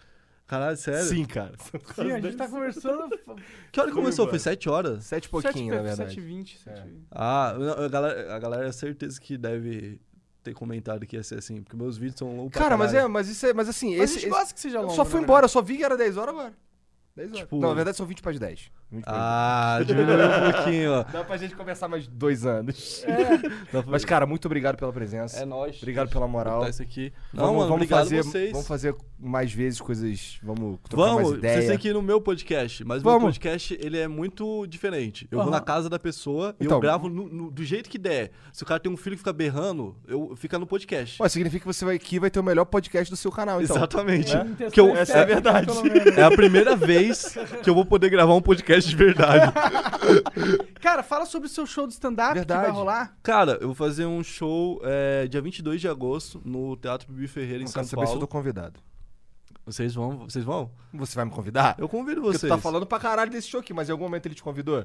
caralho, 0.46 0.76
sério? 0.78 1.04
Sim, 1.06 1.24
cara. 1.26 1.52
Sim, 1.94 2.12
a 2.12 2.18
gente 2.20 2.36
tá 2.36 2.48
conversando. 2.48 3.10
Que 3.70 3.78
hora 3.80 3.90
que 3.90 3.94
começou? 3.94 4.26
Foi 4.28 4.38
7 4.38 4.68
horas? 4.70 5.04
Sete 5.04 5.26
e 5.26 5.28
pouquinho, 5.28 5.74
na 5.74 5.82
verdade. 5.82 6.16
7h20. 6.16 6.58
7h20. 6.66 7.02
Ah, 7.10 7.54
não, 7.58 7.84
a 7.84 7.88
galera, 7.88 8.34
a 8.34 8.38
galera 8.38 8.66
é 8.68 8.72
certeza 8.72 9.20
que 9.20 9.36
deve 9.36 10.00
ter 10.42 10.54
comentado 10.54 11.06
que 11.06 11.16
ia 11.16 11.22
ser 11.22 11.38
assim, 11.38 11.62
porque 11.62 11.76
meus 11.76 11.96
vídeos 11.98 12.18
são 12.18 12.34
longos 12.36 12.52
pra 12.52 12.60
Cara, 12.62 12.76
mas 12.76 12.92
é, 12.94 13.06
mas 13.06 13.28
isso 13.28 13.46
é, 13.46 13.52
mas 13.52 13.68
assim, 13.68 13.90
Mas 13.92 14.00
a 14.00 14.04
esse, 14.04 14.14
gente 14.14 14.22
esse- 14.24 14.30
gosta 14.30 14.54
que 14.54 14.60
seja 14.60 14.78
eu 14.78 14.82
longo. 14.82 14.92
só 14.94 14.98
na 14.98 15.04
fui 15.04 15.12
verdade. 15.12 15.24
embora, 15.24 15.44
eu 15.44 15.48
só 15.48 15.62
vi 15.62 15.76
que 15.76 15.84
era 15.84 15.96
10 15.96 16.16
horas 16.16 16.34
agora. 16.34 16.52
10 17.16 17.28
horas. 17.30 17.40
Tipo- 17.40 17.60
Não, 17.60 17.68
na 17.68 17.74
verdade 17.74 17.96
são 17.96 18.06
20 18.06 18.22
para 18.22 18.32
as 18.32 18.38
10. 18.38 18.70
20 18.90 19.04
para 19.04 19.12
as 19.12 19.18
Ah, 19.20 19.80
diminuiu 19.86 20.16
um 20.26 20.52
pouquinho, 20.52 20.92
ó. 20.92 21.02
10. 21.02 21.12
Dá 21.12 21.24
pra 21.24 21.36
gente 21.36 21.54
conversar 21.54 21.88
mais 21.88 22.06
dois 22.08 22.46
anos. 22.46 23.04
Pra- 23.70 23.84
Mas, 23.86 24.04
cara, 24.04 24.26
muito 24.26 24.46
obrigado 24.46 24.76
pela 24.76 24.92
presença. 24.92 25.38
é 25.38 25.44
nóis. 25.44 25.76
Obrigado 25.78 26.08
pela 26.10 26.26
moral. 26.26 26.66
Isso 26.68 26.82
aqui. 26.82 27.12
Não, 27.32 27.44
Vamos, 27.44 27.56
mano, 27.56 27.68
vamos 27.68 27.74
obrigado 27.82 27.98
fazer, 28.04 28.22
vocês. 28.22 28.52
vamos 28.52 28.66
fazer 28.66 28.94
mais 29.18 29.52
vezes 29.52 29.80
coisas. 29.80 30.38
Vamos 30.42 30.78
trocar 30.88 31.02
Vamos, 31.04 31.14
mais 31.16 31.28
vocês 31.28 31.38
ideias. 31.38 31.66
têm 31.68 31.78
que 31.78 31.88
ir 31.88 31.92
no 31.94 32.02
meu 32.02 32.20
podcast, 32.20 32.84
mas 32.84 33.00
o 33.00 33.04
Vamos. 33.04 33.18
meu 33.22 33.26
podcast 33.28 33.78
ele 33.80 33.98
é 33.98 34.08
muito 34.08 34.66
diferente. 34.66 35.26
Eu 35.30 35.38
vou 35.38 35.48
Aham. 35.48 35.50
na 35.56 35.60
casa 35.60 35.88
da 35.90 35.98
pessoa 35.98 36.54
e 36.60 36.64
Então. 36.64 36.76
eu 36.78 36.80
gravo 36.80 37.08
no- 37.08 37.28
no- 37.28 37.50
do 37.50 37.62
jeito 37.64 37.88
que 37.90 37.98
der. 37.98 38.30
Se 38.52 38.62
o 38.62 38.66
cara 38.66 38.80
tem 38.80 38.90
um 38.90 38.96
filho 38.96 39.16
que 39.16 39.20
fica 39.20 39.32
berrando, 39.32 39.94
eu 40.08 40.34
fica 40.36 40.58
no 40.58 40.66
podcast. 40.66 41.20
Ué, 41.22 41.28
significa 41.28 41.60
que 41.60 41.66
você 41.66 41.84
vai 41.84 41.96
aqui 41.96 42.16
e 42.16 42.18
vai 42.18 42.30
ter 42.30 42.40
o 42.40 42.42
melhor 42.42 42.64
podcast 42.64 43.10
do 43.10 43.16
seu 43.16 43.30
canal, 43.30 43.60
então. 43.62 43.76
Exatamente. 43.76 44.34
Intenção 44.36 44.70
Que 44.70 44.80
eu, 44.80 44.96
é 44.96 45.00
essa 45.00 45.18
é 45.18 45.24
verdade. 45.26 45.68
é 46.16 46.22
a 46.22 46.30
primeira 46.30 46.74
vez 46.76 47.01
que 47.62 47.68
eu 47.70 47.74
vou 47.74 47.84
poder 47.84 48.10
gravar 48.10 48.34
um 48.34 48.40
podcast 48.42 48.88
de 48.88 48.96
verdade. 48.96 49.52
Cara, 50.80 51.02
fala 51.02 51.26
sobre 51.26 51.46
o 51.46 51.50
seu 51.50 51.66
show 51.66 51.86
de 51.86 51.92
stand-up 51.94 52.32
que 52.32 52.38
Verdade. 52.40 52.62
vai 52.62 52.70
rolar. 52.70 53.16
Cara, 53.22 53.58
eu 53.60 53.68
vou 53.68 53.74
fazer 53.74 54.06
um 54.06 54.22
show 54.22 54.80
é, 54.84 55.26
dia 55.28 55.40
22 55.40 55.80
de 55.80 55.88
agosto 55.88 56.40
no 56.44 56.76
Teatro 56.76 57.12
Bibi 57.12 57.28
Ferreira 57.28 57.58
em 57.58 57.64
Não 57.64 57.66
São 57.68 57.80
quero 57.82 57.88
saber 57.90 58.00
se 58.02 58.12
eu 58.12 58.14
Paulo. 58.14 58.20
tô 58.20 58.26
convidado. 58.28 58.80
Vocês 59.64 59.94
vão? 59.94 60.18
Vocês 60.18 60.44
vão? 60.44 60.70
Você 60.92 61.14
vai 61.14 61.24
me 61.24 61.30
convidar? 61.30 61.76
Eu 61.78 61.88
convido 61.88 62.20
Porque 62.20 62.38
vocês. 62.38 62.50
tu 62.50 62.56
tá 62.56 62.60
falando 62.60 62.84
pra 62.84 62.98
caralho 62.98 63.30
desse 63.30 63.46
show 63.48 63.60
aqui, 63.60 63.72
mas 63.72 63.88
em 63.88 63.92
algum 63.92 64.04
momento 64.04 64.26
ele 64.26 64.34
te 64.34 64.42
convidou? 64.42 64.84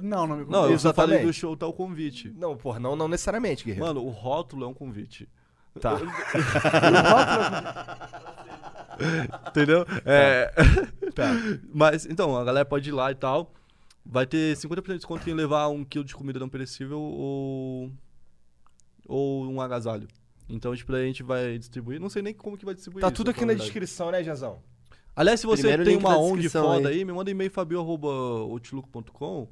Não, 0.00 0.26
não 0.26 0.36
me 0.38 0.44
Não, 0.46 0.68
eu 0.70 0.78
só 0.78 0.92
falei 0.94 1.16
Exatamente. 1.16 1.26
do 1.26 1.32
show 1.32 1.56
tá 1.56 1.66
o 1.66 1.72
convite. 1.72 2.32
Não, 2.36 2.56
porra, 2.56 2.80
não, 2.80 2.96
não 2.96 3.06
necessariamente, 3.06 3.64
guerreiro. 3.64 3.86
Mano, 3.86 4.02
o 4.04 4.08
rótulo 4.08 4.64
é 4.64 4.68
um 4.68 4.74
convite. 4.74 5.28
Tá. 5.80 5.98
Entendeu? 9.48 9.84
É. 10.04 10.52
Tá. 11.14 11.30
Mas, 11.72 12.06
então, 12.06 12.36
a 12.36 12.44
galera 12.44 12.64
pode 12.64 12.88
ir 12.88 12.92
lá 12.92 13.10
e 13.10 13.14
tal. 13.14 13.52
Vai 14.04 14.26
ter 14.26 14.56
50% 14.56 14.82
de 14.82 14.94
desconto 14.96 15.28
em 15.30 15.34
levar 15.34 15.68
um 15.68 15.82
quilo 15.84 16.04
de 16.04 16.14
comida 16.14 16.38
não 16.38 16.48
perecível 16.48 17.00
ou. 17.00 17.90
ou 19.06 19.46
um 19.50 19.60
agasalho. 19.60 20.06
Então, 20.48 20.76
tipo, 20.76 20.92
daí 20.92 21.04
a 21.04 21.06
gente 21.06 21.22
vai 21.22 21.58
distribuir. 21.58 21.98
Não 22.00 22.10
sei 22.10 22.20
nem 22.22 22.34
como 22.34 22.56
que 22.58 22.64
vai 22.66 22.74
distribuir 22.74 23.00
Tá 23.00 23.06
isso, 23.08 23.16
tudo 23.16 23.30
aqui 23.30 23.40
na 23.40 23.46
verdade. 23.48 23.64
descrição, 23.64 24.10
né, 24.10 24.22
Jazão? 24.22 24.60
Aliás, 25.16 25.40
se 25.40 25.46
você 25.46 25.62
Primeiro 25.62 25.84
tem 25.84 25.94
link 25.94 26.04
uma 26.04 26.10
na 26.10 26.18
ONG 26.18 26.42
descrição 26.42 26.64
foda 26.64 26.88
aí. 26.88 26.96
aí, 26.98 27.04
me 27.04 27.12
manda 27.12 27.30
e-mail 27.30 27.50
fabio.outlook.com 27.50 29.48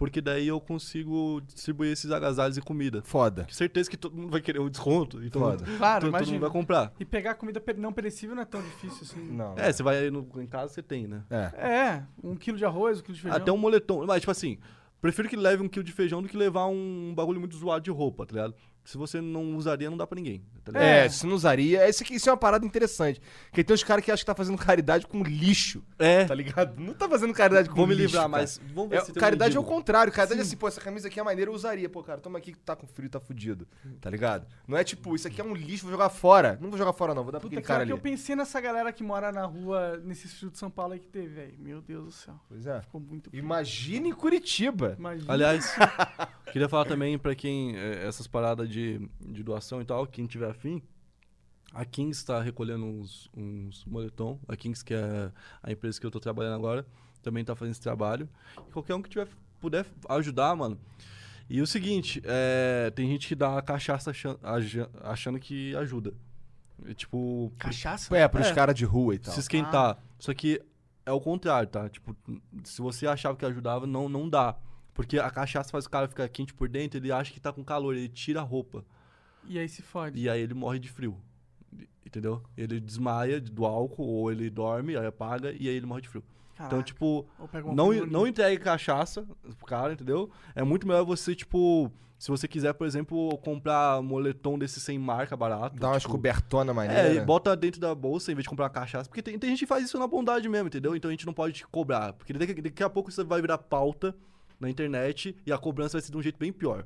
porque 0.00 0.22
daí 0.22 0.48
eu 0.48 0.58
consigo 0.58 1.42
distribuir 1.42 1.92
esses 1.92 2.10
agasalhos 2.10 2.56
e 2.56 2.62
comida. 2.62 3.02
Foda. 3.04 3.44
Com 3.44 3.52
certeza 3.52 3.90
que 3.90 3.98
todo 3.98 4.16
mundo 4.16 4.30
vai 4.30 4.40
querer 4.40 4.58
um 4.58 4.70
desconto, 4.70 5.22
então 5.22 5.42
Foda. 5.42 5.62
Claro, 5.76 6.06
todo, 6.06 6.18
todo 6.18 6.28
mundo 6.28 6.40
vai 6.40 6.50
comprar. 6.50 6.94
E 6.98 7.04
pegar 7.04 7.34
comida 7.34 7.62
não 7.76 7.92
perecível 7.92 8.34
não 8.34 8.40
é 8.40 8.46
tão 8.46 8.62
difícil 8.62 9.02
assim. 9.02 9.30
Não. 9.30 9.54
É, 9.58 9.70
você 9.70 9.82
vai 9.82 9.98
aí 9.98 10.10
no, 10.10 10.26
em 10.36 10.46
casa, 10.46 10.72
você 10.72 10.82
tem, 10.82 11.06
né? 11.06 11.22
É. 11.28 11.52
É, 11.54 12.02
um 12.24 12.34
quilo 12.34 12.56
de 12.56 12.64
arroz, 12.64 13.00
um 13.00 13.02
quilo 13.02 13.14
de 13.14 13.20
feijão. 13.20 13.36
Até 13.36 13.52
um 13.52 13.58
moletom. 13.58 14.06
Mas, 14.06 14.20
tipo 14.20 14.30
assim, 14.30 14.56
prefiro 15.02 15.28
que 15.28 15.36
leve 15.36 15.62
um 15.62 15.68
quilo 15.68 15.84
de 15.84 15.92
feijão 15.92 16.22
do 16.22 16.30
que 16.30 16.36
levar 16.36 16.64
um 16.64 17.12
bagulho 17.14 17.38
muito 17.38 17.54
zoado 17.54 17.84
de 17.84 17.90
roupa, 17.90 18.24
tá 18.24 18.32
ligado? 18.32 18.54
Se 18.82 18.96
você 18.96 19.20
não 19.20 19.56
usaria, 19.56 19.88
não 19.90 19.96
dá 19.96 20.06
pra 20.06 20.16
ninguém, 20.16 20.42
tá 20.64 20.72
ligado? 20.72 20.82
É, 20.84 21.08
se 21.08 21.26
não 21.26 21.34
usaria. 21.34 21.88
Isso, 21.88 22.02
aqui, 22.02 22.14
isso 22.14 22.28
é 22.28 22.32
uma 22.32 22.38
parada 22.38 22.64
interessante. 22.66 23.20
Porque 23.50 23.62
tem 23.62 23.74
uns 23.74 23.84
caras 23.84 24.04
que 24.04 24.10
acham 24.10 24.20
que 24.22 24.26
tá 24.26 24.34
fazendo 24.34 24.56
caridade 24.58 25.06
com 25.06 25.22
lixo. 25.22 25.82
É, 25.98 26.24
Tá 26.24 26.34
ligado? 26.34 26.80
Não 26.80 26.94
tá 26.94 27.08
fazendo 27.08 27.32
caridade 27.34 27.68
com 27.68 27.76
vou 27.76 27.86
me 27.86 27.94
lixo. 27.94 28.06
livrar, 28.08 28.22
cara. 28.28 28.42
mas 28.42 28.60
vamos 28.74 28.90
ver 28.90 28.96
É, 28.96 29.00
se 29.00 29.12
tem 29.12 29.20
um 29.20 29.20
caridade 29.20 29.56
é 29.56 29.60
o 29.60 29.62
contrário. 29.64 30.12
Caridade 30.12 30.40
é 30.40 30.42
assim, 30.42 30.56
pô, 30.56 30.66
essa 30.66 30.80
camisa 30.80 31.08
aqui 31.08 31.20
é 31.20 31.22
maneira, 31.22 31.50
eu 31.50 31.54
usaria. 31.54 31.88
Pô, 31.88 32.02
cara, 32.02 32.20
toma 32.20 32.38
aqui 32.38 32.52
que 32.52 32.58
tá 32.58 32.74
com 32.74 32.86
frio, 32.86 33.08
tá 33.10 33.20
fudido. 33.20 33.68
Tá 34.00 34.08
ligado? 34.10 34.46
Não 34.66 34.76
é 34.76 34.82
tipo, 34.82 35.14
isso 35.14 35.28
aqui 35.28 35.40
é 35.40 35.44
um 35.44 35.54
lixo, 35.54 35.82
vou 35.84 35.92
jogar 35.92 36.08
fora. 36.08 36.58
Não 36.60 36.70
vou 36.70 36.78
jogar 36.78 36.92
fora, 36.94 37.14
não. 37.14 37.22
Vou 37.22 37.30
dar 37.32 37.38
pra 37.38 37.48
Puta, 37.48 37.60
aquele 37.60 37.66
cara, 37.66 37.80
cara 37.80 37.86
que 37.86 37.92
ali. 37.92 37.98
eu 38.00 38.02
pensei 38.02 38.34
nessa 38.34 38.60
galera 38.60 38.92
que 38.92 39.04
mora 39.04 39.30
na 39.30 39.44
rua, 39.44 39.98
nesse 40.02 40.26
estúdio 40.26 40.50
de 40.52 40.58
São 40.58 40.70
Paulo 40.70 40.94
aí 40.94 40.98
que 41.00 41.06
teve, 41.08 41.28
velho. 41.28 41.54
Meu 41.58 41.80
Deus 41.82 42.04
do 42.06 42.12
céu. 42.12 42.34
Pois 42.48 42.66
é. 42.66 42.80
Ficou 42.80 43.00
muito... 43.00 43.30
Imagina 43.32 44.08
em 44.08 44.12
Curitiba. 44.12 44.96
Imagina. 44.98 45.32
Aliás, 45.32 45.74
queria 46.52 46.68
falar 46.68 46.86
também 46.86 47.18
pra 47.18 47.34
quem. 47.34 47.76
é, 47.76 48.06
essas 48.06 48.26
paradas 48.26 48.68
de, 48.68 48.79
de 49.20 49.42
doação 49.42 49.80
e 49.80 49.84
tal, 49.84 50.06
quem 50.06 50.26
tiver 50.26 50.50
afim. 50.50 50.82
A 51.72 51.84
Kings 51.84 52.18
está 52.20 52.40
recolhendo 52.42 52.84
uns, 52.84 53.30
uns 53.36 53.84
moletom. 53.84 54.38
A 54.48 54.56
Kings, 54.56 54.84
que 54.84 54.92
é 54.94 55.30
a 55.62 55.70
empresa 55.70 56.00
que 56.00 56.06
eu 56.06 56.10
tô 56.10 56.18
trabalhando 56.18 56.54
agora, 56.56 56.84
também 57.22 57.44
tá 57.44 57.54
fazendo 57.54 57.72
esse 57.72 57.80
trabalho. 57.80 58.28
E 58.68 58.72
qualquer 58.72 58.94
um 58.94 59.02
que 59.02 59.08
tiver, 59.08 59.28
puder 59.60 59.86
ajudar, 60.08 60.54
mano. 60.56 60.78
E 61.48 61.60
o 61.60 61.66
seguinte, 61.66 62.20
é, 62.24 62.90
tem 62.94 63.08
gente 63.08 63.26
que 63.28 63.34
dá 63.34 63.60
cachaça 63.62 64.10
achando, 64.10 64.38
achando 65.02 65.38
que 65.38 65.74
ajuda. 65.76 66.12
É, 66.86 66.94
tipo, 66.94 67.52
Cachaça? 67.58 68.16
É, 68.16 68.26
pros 68.26 68.46
É. 68.48 68.54
caras 68.54 68.74
de 68.74 68.84
rua 68.84 69.14
e 69.14 69.18
tal. 69.18 69.34
se 69.34 69.40
esquentar. 69.40 69.98
Só 70.18 70.32
que 70.34 70.60
é 71.04 71.12
o 71.12 71.20
contrário, 71.20 71.68
tá? 71.68 71.88
Tipo, 71.88 72.16
se 72.64 72.80
você 72.80 73.06
achava 73.06 73.36
que 73.36 73.44
ajudava, 73.44 73.86
não, 73.86 74.08
não 74.08 74.28
dá. 74.28 74.56
Porque 74.92 75.18
a 75.18 75.30
cachaça 75.30 75.70
faz 75.70 75.86
o 75.86 75.90
cara 75.90 76.08
ficar 76.08 76.28
quente 76.28 76.52
por 76.52 76.68
dentro, 76.68 76.98
ele 76.98 77.12
acha 77.12 77.32
que 77.32 77.40
tá 77.40 77.52
com 77.52 77.64
calor, 77.64 77.94
ele 77.94 78.08
tira 78.08 78.40
a 78.40 78.42
roupa. 78.42 78.84
E 79.44 79.58
aí 79.58 79.68
se 79.68 79.82
fode. 79.82 80.20
E 80.20 80.28
aí 80.28 80.40
ele 80.40 80.54
morre 80.54 80.78
de 80.78 80.88
frio. 80.88 81.16
Entendeu? 82.04 82.42
Ele 82.56 82.80
desmaia 82.80 83.40
do 83.40 83.64
álcool, 83.64 84.04
ou 84.04 84.32
ele 84.32 84.50
dorme, 84.50 84.96
aí 84.96 85.06
apaga, 85.06 85.52
e 85.52 85.68
aí 85.68 85.74
ele 85.74 85.86
morre 85.86 86.02
de 86.02 86.08
frio. 86.08 86.24
Então, 86.54 86.68
Caraca. 86.68 86.82
tipo, 86.82 87.26
pega 87.50 87.66
uma 87.66 87.74
não, 87.74 87.92
não 88.06 88.26
entregue 88.26 88.62
cachaça 88.62 89.26
pro 89.56 89.66
cara, 89.66 89.94
entendeu? 89.94 90.30
É 90.54 90.62
muito 90.62 90.86
melhor 90.86 91.04
você, 91.04 91.34
tipo, 91.34 91.90
se 92.18 92.30
você 92.30 92.46
quiser, 92.46 92.74
por 92.74 92.86
exemplo, 92.86 93.38
comprar 93.38 94.02
moletom 94.02 94.58
desse 94.58 94.78
sem 94.78 94.98
marca 94.98 95.34
barato. 95.34 95.76
Dá 95.76 95.88
umas 95.88 96.02
tipo, 96.02 96.12
cobertona 96.12 96.70
é, 96.70 96.74
maneira. 96.74 97.14
e 97.14 97.20
bota 97.24 97.56
dentro 97.56 97.80
da 97.80 97.94
bolsa 97.94 98.30
em 98.30 98.34
vez 98.34 98.42
de 98.42 98.50
comprar 98.50 98.64
uma 98.64 98.70
cachaça. 98.70 99.08
Porque 99.08 99.22
tem, 99.22 99.38
tem 99.38 99.48
gente 99.48 99.60
que 99.60 99.66
faz 99.66 99.84
isso 99.86 99.98
na 99.98 100.06
bondade 100.06 100.46
mesmo, 100.50 100.66
entendeu? 100.66 100.94
Então 100.94 101.08
a 101.08 101.12
gente 101.12 101.24
não 101.24 101.32
pode 101.32 101.54
te 101.54 101.66
cobrar. 101.66 102.12
Porque 102.12 102.34
daqui, 102.34 102.60
daqui 102.60 102.82
a 102.82 102.90
pouco 102.90 103.08
isso 103.08 103.24
vai 103.24 103.40
virar 103.40 103.56
pauta 103.56 104.14
na 104.60 104.68
internet 104.68 105.34
e 105.46 105.52
a 105.52 105.58
cobrança 105.58 105.92
vai 105.98 106.02
ser 106.02 106.12
de 106.12 106.18
um 106.18 106.22
jeito 106.22 106.38
bem 106.38 106.52
pior. 106.52 106.84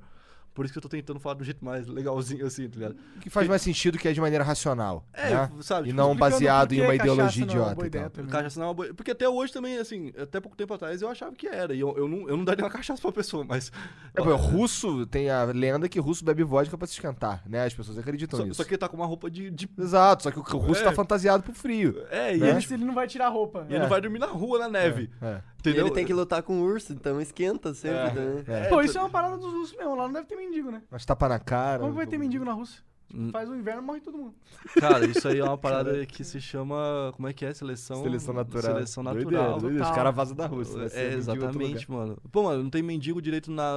Por 0.55 0.65
isso 0.65 0.73
que 0.73 0.79
eu 0.79 0.83
tô 0.83 0.89
tentando 0.89 1.19
falar 1.19 1.35
do 1.35 1.43
jeito 1.43 1.65
mais 1.65 1.89
legalzinho 1.89 2.47
assim, 2.47 2.69
tá 2.69 2.77
ligado? 2.77 2.97
Que 3.21 3.29
faz 3.29 3.49
mais 3.49 3.61
sentido 3.61 3.99
que 3.99 4.07
é 4.07 4.13
de 4.13 4.21
maneira 4.21 4.45
racional. 4.45 5.05
É, 5.13 5.31
né? 5.35 5.51
sabe? 5.61 5.89
E 5.89 5.91
tipo, 5.91 5.97
não 5.97 6.15
baseado 6.15 6.73
em 6.73 6.81
uma 6.81 6.95
ideologia 6.95 7.43
é 7.43 7.47
idiota 7.49 7.85
ideia 7.85 8.09
também. 8.09 8.31
Cachaça 8.31 8.61
não 8.61 8.67
é 8.67 8.69
uma 8.69 8.75
boa... 8.75 8.95
Porque 8.95 9.11
até 9.11 9.29
hoje 9.29 9.53
também, 9.53 9.79
assim, 9.79 10.13
até 10.17 10.41
pouco 10.41 10.57
tempo 10.57 10.73
atrás 10.73 11.03
eu 11.03 11.09
achava 11.09 11.35
que 11.35 11.49
era. 11.49 11.75
E 11.75 11.81
eu, 11.81 11.93
eu, 11.99 12.07
não, 12.07 12.29
eu 12.29 12.37
não 12.37 12.45
daria 12.45 12.65
uma 12.65 12.71
cachaça 12.71 13.03
pra 13.03 13.11
pessoa, 13.11 13.45
mas. 13.45 13.73
É, 14.15 14.23
pô, 14.23 14.37
russo, 14.37 15.05
tem 15.07 15.29
a 15.29 15.43
lenda 15.43 15.89
que 15.89 15.99
russo 15.99 16.25
bebe 16.25 16.45
vodka 16.45 16.79
pra 16.79 16.87
se 16.87 16.93
esquentar, 16.93 17.43
né? 17.49 17.65
As 17.65 17.75
pessoas 17.75 17.99
acreditam 17.99 18.39
Só, 18.39 18.45
nisso. 18.45 18.55
só 18.59 18.63
que 18.63 18.75
ele 18.75 18.79
tá 18.79 18.89
com 18.89 18.97
uma 18.97 19.07
roupa 19.07 19.29
de. 19.29 19.51
de- 19.51 19.69
Exato, 19.77 20.23
só 20.23 20.31
que 20.31 20.39
o 20.39 20.59
russo 20.59 20.83
É. 20.83 20.85
tá 20.85 20.93
fantasiado 20.93 21.43
pro 21.43 21.53
frio. 21.53 22.07
É, 22.13 22.33
e 22.33 22.37
E 22.37 22.39
Né? 22.39 22.51
ele, 22.51 22.59
ele, 22.59 22.75
ele 22.75 22.85
não 22.85 22.95
vai 22.95 23.09
tirar 23.09 23.27
a 23.27 23.31
roupa. 23.31 23.67
e 23.69 23.73
ele 23.73 23.81
não 23.81 23.89
vai 23.89 24.01
dormir 24.01 24.21
na 24.21 24.27
rua, 24.27 24.61
na 24.61 24.69
neve. 24.69 25.11
É. 25.21 25.41
Entendeu? 25.71 25.87
ele 25.87 25.95
tem 25.95 26.05
que 26.07 26.13
lutar 26.15 26.43
com 26.43 26.61
o 26.61 26.65
urso, 26.65 26.93
então 26.93 27.21
esquenta 27.21 27.73
sempre 27.75 27.99
É, 27.99 28.11
também. 28.11 28.45
é. 28.47 28.69
Pô, 28.69 28.81
isso 28.83 28.99
é 28.99 29.01
uma 29.01 29.11
parada 29.11 29.37
dos 29.37 29.53
russos 29.53 29.77
mesmo. 29.77 29.95
Lá 29.95 30.05
não 30.07 30.13
deve 30.13 30.27
ter 30.27 30.37
mendigo, 30.37 30.71
né? 30.71 30.83
Mas 30.91 31.05
tapa 31.05 31.29
na 31.29 31.39
cara. 31.39 31.79
Como 31.81 31.91
que 31.93 31.97
vai 31.97 32.07
ter 32.07 32.19
mendigo 32.19 32.45
na 32.45 32.53
Rússia? 32.53 32.83
Hum. 33.15 33.31
Faz 33.31 33.49
o 33.49 33.55
inverno, 33.55 33.81
morre 33.83 34.01
todo 34.01 34.19
mundo. 34.19 34.35
Cara, 34.81 35.07
isso 35.07 35.29
aí 35.29 35.39
é 35.39 35.45
uma 35.45 35.57
parada 35.59 36.05
que 36.05 36.25
se 36.25 36.41
chama. 36.41 37.13
Como 37.15 37.29
é 37.29 37.33
que 37.33 37.45
é? 37.45 37.55
Seleção. 37.55 38.03
Seleção 38.03 38.35
natural. 38.35 38.75
Seleção 38.75 39.03
natural. 39.05 39.61
doideira. 39.61 39.85
Os 39.85 39.91
caras 39.95 40.15
vazam 40.15 40.35
da 40.35 40.47
Rússia. 40.47 40.89
ser 40.89 40.99
É, 40.99 41.05
outro 41.17 41.19
exatamente, 41.19 41.89
mano. 41.91 42.19
Pô, 42.33 42.43
mano, 42.43 42.63
não 42.65 42.71
tem 42.71 42.83
mendigo 42.83 43.23
direito 43.23 43.53
na, 43.53 43.73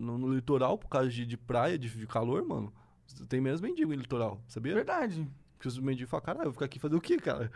no, 0.00 0.18
no 0.18 0.32
litoral 0.32 0.78
por 0.78 0.88
causa 0.88 1.08
de, 1.08 1.26
de 1.26 1.36
praia, 1.36 1.76
de, 1.76 1.88
de 1.88 2.06
calor, 2.06 2.44
mano. 2.46 2.72
Tem 3.28 3.40
menos 3.40 3.60
mendigo 3.60 3.92
em 3.92 3.96
litoral, 3.96 4.40
sabia? 4.46 4.74
Verdade. 4.74 5.26
Porque 5.56 5.66
os 5.68 5.78
mendigos 5.78 6.10
falam, 6.10 6.24
caralho, 6.24 6.42
eu 6.42 6.44
vou 6.46 6.52
ficar 6.52 6.66
aqui 6.66 6.78
fazer 6.78 6.94
o 6.94 7.00
quê, 7.00 7.16
cara? 7.16 7.50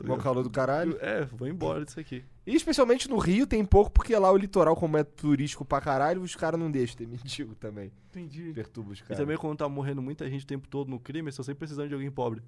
Ligado? 0.00 0.22
calor 0.22 0.42
do 0.42 0.50
caralho. 0.50 0.96
É, 1.00 1.24
vou 1.26 1.46
embora 1.46 1.84
disso 1.84 2.00
aqui. 2.00 2.24
E 2.44 2.56
especialmente 2.56 3.08
no 3.08 3.18
Rio 3.18 3.46
tem 3.46 3.64
pouco, 3.64 3.90
porque 3.90 4.16
lá 4.16 4.30
o 4.32 4.36
litoral, 4.36 4.74
como 4.74 4.96
é 4.96 5.04
turístico 5.04 5.64
pra 5.64 5.80
caralho, 5.80 6.20
os 6.22 6.34
caras 6.34 6.58
não 6.58 6.70
deixam 6.70 6.96
ter 6.96 7.06
mendigo 7.06 7.54
também. 7.54 7.92
Entendi. 8.10 8.52
Perturba 8.52 8.90
os 8.92 8.98
E 8.98 9.02
caras. 9.02 9.16
também 9.18 9.36
quando 9.36 9.58
tá 9.58 9.68
morrendo 9.68 10.02
muita 10.02 10.28
gente 10.28 10.42
o 10.42 10.46
tempo 10.46 10.66
todo 10.66 10.88
no 10.88 10.98
crime, 10.98 11.26
eles 11.26 11.34
estão 11.34 11.44
sempre 11.44 11.60
precisando 11.60 11.88
de 11.88 11.94
alguém 11.94 12.10
pobre. 12.10 12.42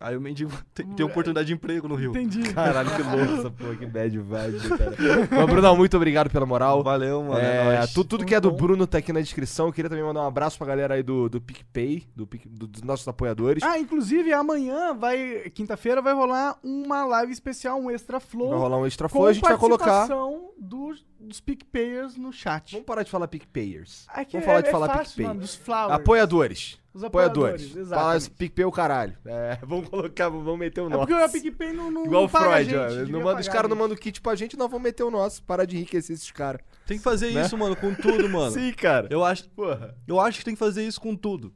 Aí 0.00 0.16
o 0.16 0.20
mendigo 0.20 0.52
tem, 0.74 0.86
tem 0.86 1.04
oportunidade 1.04 1.46
de 1.48 1.52
emprego 1.54 1.88
no 1.88 1.94
Rio. 1.96 2.10
Entendi. 2.10 2.52
Caralho, 2.54 2.88
que 2.94 3.02
louco 3.02 3.32
essa 3.40 3.50
porra, 3.50 3.74
que 3.76 3.86
bad 3.86 4.16
vibe, 4.18 4.68
cara. 4.68 4.92
Mas, 5.30 5.46
Brunão, 5.46 5.76
muito 5.76 5.96
obrigado 5.96 6.30
pela 6.30 6.46
moral. 6.46 6.82
Valeu, 6.84 7.22
mano. 7.24 7.38
É, 7.40 7.74
É, 7.74 7.78
nóis. 7.78 7.92
tu- 7.92 8.04
tudo 8.04 8.24
que 8.24 8.34
é 8.34 8.40
do. 8.40 8.50
Bruno 8.52 8.86
tá 8.86 8.98
aqui 8.98 9.12
na 9.12 9.20
descrição. 9.20 9.66
Eu 9.66 9.72
queria 9.72 9.88
também 9.88 10.04
mandar 10.04 10.22
um 10.22 10.26
abraço 10.26 10.56
pra 10.58 10.66
galera 10.66 10.94
aí 10.94 11.02
do, 11.02 11.28
do 11.28 11.40
PicPay, 11.40 12.06
do, 12.14 12.26
Pic- 12.26 12.46
do- 12.46 12.66
dos 12.66 12.82
nossos 12.82 13.06
apoiadores. 13.08 13.62
Ah, 13.62 13.78
inclusive 13.78 14.32
amanhã 14.32 14.94
vai. 14.94 15.50
Quinta-feira 15.54 16.00
vai 16.00 16.12
rolar 16.14 16.56
uma 16.62 17.04
live 17.04 17.32
especial, 17.32 17.80
um 17.80 17.90
extra 17.90 18.20
flow. 18.20 18.50
vai 18.50 18.58
rolar 18.58 18.78
um 18.78 18.86
extra 18.86 19.08
com 19.08 19.14
flow, 19.14 19.26
a 19.26 19.32
gente 19.32 19.42
vai 19.42 19.56
colocar. 19.58 19.84
participação 19.84 20.50
dos, 20.58 21.04
dos 21.18 21.40
PicPayers 21.40 22.16
no 22.16 22.32
chat. 22.32 22.72
Vamos 22.72 22.86
parar 22.86 23.02
de 23.02 23.10
falar 23.10 23.26
PicPayers. 23.28 24.06
Que 24.28 24.32
Vamos 24.32 24.34
é- 24.34 24.40
falar 24.42 24.60
de 24.60 24.68
é 24.68 24.70
falar 24.70 24.86
fácil, 24.88 25.04
PicPay. 25.06 25.26
mano, 25.26 25.40
dos 25.40 25.54
flowers. 25.56 25.92
Apoiadores. 25.92 26.78
Os 26.98 27.04
Apoiadores. 27.04 27.70
apoiadores, 27.70 27.88
Fala. 28.26 28.36
PicPay 28.36 28.64
o 28.64 28.72
caralho. 28.72 29.16
É, 29.24 29.56
vamos 29.64 29.88
colocar, 29.88 30.28
vamos 30.28 30.58
meter 30.58 30.80
o 30.80 30.86
É 30.86 30.88
nosso. 30.88 31.06
porque 31.06 31.14
o 31.14 31.28
PicPay 31.30 31.72
não, 31.72 31.90
não, 31.90 32.04
Igual 32.06 32.24
o 32.24 32.28
Freud, 32.28 32.64
gente, 32.68 33.12
Não 33.12 33.20
manda, 33.22 33.40
os 33.40 33.48
caras 33.48 33.68
não 33.70 33.76
mandam 33.76 33.96
kit 33.96 34.20
pra 34.20 34.34
gente, 34.34 34.56
nós 34.56 34.68
vamos 34.68 34.82
meter 34.82 35.04
o 35.04 35.10
nosso. 35.10 35.40
Para 35.44 35.64
de 35.64 35.76
enriquecer 35.76 36.14
esses 36.14 36.30
caras. 36.32 36.60
Tem 36.86 36.98
que 36.98 37.04
fazer 37.04 37.30
Né? 37.30 37.42
isso, 37.42 37.56
mano, 37.56 37.76
com 37.76 37.94
tudo, 37.94 38.28
mano. 38.28 38.50
Sim, 38.50 38.72
cara. 38.72 39.06
Eu 39.10 39.24
acho, 39.24 39.48
Porra. 39.50 39.94
eu 40.08 40.18
acho 40.20 40.38
que 40.40 40.44
tem 40.44 40.54
que 40.54 40.58
fazer 40.58 40.84
isso 40.84 41.00
com 41.00 41.14
tudo. 41.14 41.52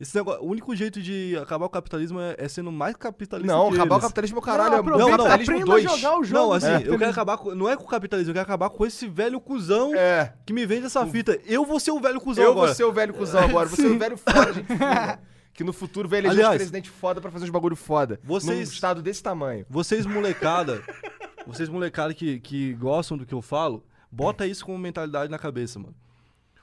Esse 0.00 0.16
negócio, 0.16 0.42
o 0.42 0.46
único 0.50 0.74
jeito 0.74 1.00
de 1.00 1.36
acabar 1.40 1.66
o 1.66 1.68
capitalismo 1.68 2.20
é, 2.20 2.34
é 2.36 2.48
sendo 2.48 2.72
mais 2.72 2.96
capitalista 2.96 3.52
Não, 3.52 3.68
que 3.68 3.76
acabar 3.76 3.94
o 3.94 3.98
eles. 3.98 4.04
capitalismo 4.04 4.38
é 4.38 4.40
o 4.40 4.42
caralho. 4.42 4.70
Não, 4.70 4.76
é 4.76 4.78
o 4.78 4.80
aproveita, 4.80 5.10
capitalismo 5.18 5.54
aprenda 5.54 5.70
2. 5.72 5.86
a 5.86 5.88
jogar 5.96 6.18
o 6.18 6.24
jogo. 6.24 6.40
Não, 6.40 6.52
assim, 6.52 6.66
né? 6.66 6.82
eu 6.84 6.98
quero 6.98 7.10
acabar 7.12 7.38
com, 7.38 7.54
não 7.54 7.68
é 7.70 7.76
com 7.76 7.84
o 7.84 7.86
capitalismo, 7.88 8.30
eu 8.30 8.34
quero 8.34 8.42
acabar 8.44 8.70
com 8.70 8.84
esse 8.84 9.06
velho 9.06 9.40
cuzão 9.40 9.94
É. 9.94 10.32
que 10.44 10.52
me 10.52 10.66
vende 10.66 10.86
essa 10.86 11.06
fita. 11.06 11.38
Eu 11.46 11.64
vou 11.64 11.78
ser 11.78 11.92
o 11.92 12.00
velho 12.00 12.20
cuzão 12.20 12.42
Eu 12.44 12.50
agora. 12.50 12.66
vou 12.66 12.74
ser 12.74 12.84
o 12.84 12.92
velho 12.92 13.14
cuzão 13.14 13.42
agora. 13.44 13.68
Você 13.68 13.86
é 13.86 13.90
o 13.90 13.98
velho 13.98 14.16
foda, 14.16 14.52
gente. 14.52 14.66
Que 15.54 15.62
no 15.62 15.72
futuro 15.72 16.08
vai 16.08 16.18
eleger 16.18 16.38
Aliás, 16.38 16.54
um 16.54 16.58
presidente 16.58 16.90
foda 16.90 17.20
pra 17.20 17.30
fazer 17.30 17.44
uns 17.44 17.50
bagulho 17.50 17.76
foda. 17.76 18.18
vocês- 18.24 18.68
Num 18.68 18.74
estado 18.74 19.00
desse 19.00 19.22
tamanho. 19.22 19.64
Vocês 19.70 20.04
molecada, 20.04 20.82
vocês 21.46 21.68
molecada 21.68 22.12
que, 22.12 22.40
que 22.40 22.72
gostam 22.74 23.16
do 23.16 23.24
que 23.24 23.32
eu 23.32 23.40
falo, 23.40 23.84
bota 24.10 24.44
isso 24.48 24.66
como 24.66 24.76
mentalidade 24.76 25.30
na 25.30 25.38
cabeça, 25.38 25.78
mano. 25.78 25.94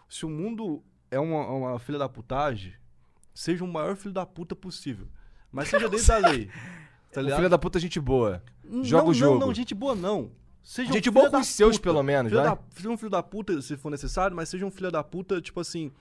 Se 0.10 0.26
o 0.26 0.30
mundo 0.30 0.84
é 1.10 1.18
uma, 1.18 1.48
uma 1.48 1.80
filha 1.80 1.98
da 1.98 2.10
putagem, 2.10 2.74
seja 3.34 3.64
o 3.64 3.68
maior 3.68 3.96
filho 3.96 4.14
da 4.14 4.26
puta 4.26 4.56
possível. 4.56 5.08
Mas 5.52 5.68
seja 5.70 5.88
dentro 5.90 6.08
da 6.08 6.18
lei. 6.30 6.50
Tá 7.12 7.20
O 7.20 7.24
ligado? 7.24 7.38
filho 7.38 7.50
da 7.50 7.58
puta, 7.58 7.80
gente 7.80 8.00
boa. 8.00 8.42
Não, 8.64 8.84
joga 8.84 9.04
o 9.04 9.08
não, 9.08 9.14
jogo. 9.14 9.40
Não, 9.40 9.54
gente 9.54 9.74
boa 9.76 9.96
não. 9.96 10.32
Seja 10.64 10.90
um 10.90 10.94
Gente 10.94 11.04
filho 11.06 11.14
boa 11.14 11.30
com 11.30 11.40
os 11.40 11.48
seus, 11.48 11.78
puta. 11.78 11.84
pelo 11.90 12.04
menos, 12.04 12.32
Filho 12.32 12.44
da, 12.44 12.58
seja 12.76 12.90
um 12.90 12.96
filho 12.98 13.10
da 13.10 13.24
puta, 13.24 13.60
se 13.64 13.76
for 13.76 13.90
necessário, 13.90 14.36
mas 14.36 14.48
seja 14.48 14.64
um 14.64 14.70
filho 14.70 14.92
da 14.92 15.04
puta, 15.04 15.42
tipo 15.42 15.60
assim, 15.60 15.92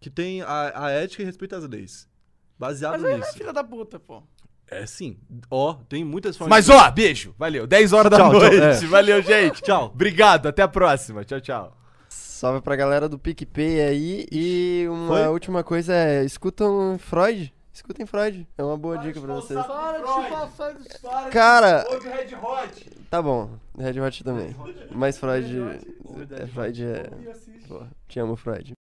que 0.00 0.08
tem 0.08 0.42
a, 0.42 0.84
a 0.86 0.90
ética 0.90 1.22
e 1.22 1.26
respeita 1.26 1.56
as 1.56 1.68
leis. 1.68 2.08
Baseado 2.56 2.92
Mas 2.92 3.02
não 3.02 3.08
é 3.10 3.16
nisso. 3.18 3.32
filha 3.32 3.52
da 3.52 3.64
puta, 3.64 3.98
pô. 3.98 4.22
É 4.68 4.86
sim. 4.86 5.18
Ó, 5.50 5.74
tem 5.88 6.04
muitas 6.04 6.36
formas. 6.36 6.56
Mas 6.56 6.66
de- 6.66 6.72
ó, 6.72 6.90
beijo. 6.90 7.34
Valeu. 7.36 7.66
10 7.66 7.92
horas 7.92 8.10
da 8.10 8.16
Tchau, 8.16 8.30
tchau, 8.30 8.40
noite. 8.40 8.56
é. 8.84 8.86
Valeu, 8.86 9.22
gente. 9.22 9.62
Tchau. 9.62 9.86
Obrigado. 9.86 10.46
Até 10.46 10.62
a 10.62 10.68
próxima. 10.68 11.24
Tchau, 11.24 11.40
tchau. 11.40 11.76
Salve 12.36 12.60
pra 12.60 12.76
galera 12.76 13.08
do 13.08 13.18
PicPay 13.18 13.80
aí. 13.80 14.26
E 14.30 14.86
uma 14.90 15.06
Foi? 15.16 15.26
última 15.28 15.64
coisa 15.64 15.94
é: 15.94 16.22
escutam 16.22 16.98
Freud. 16.98 17.50
Escutem 17.72 18.04
Freud. 18.04 18.46
É 18.58 18.62
uma 18.62 18.76
boa 18.76 18.98
dica 18.98 19.18
pra 19.18 19.32
vocês. 19.36 19.58
Para 19.66 19.98
de 19.98 20.06
chupar 20.06 20.74
dos 20.74 20.86
caras. 21.00 21.32
Cara, 21.32 21.86
Ouve 21.90 22.08
Red 22.08 22.34
Hot. 22.34 22.90
tá 23.10 23.22
bom. 23.22 23.48
Red 23.78 23.98
Hot 24.02 24.22
também. 24.22 24.54
Mas 24.90 25.16
Freud. 25.16 25.80
É, 26.38 26.46
Freud 26.46 26.84
é. 26.84 27.10
Pô, 27.66 27.82
te 28.06 28.20
amo, 28.20 28.36
Freud. 28.36 28.74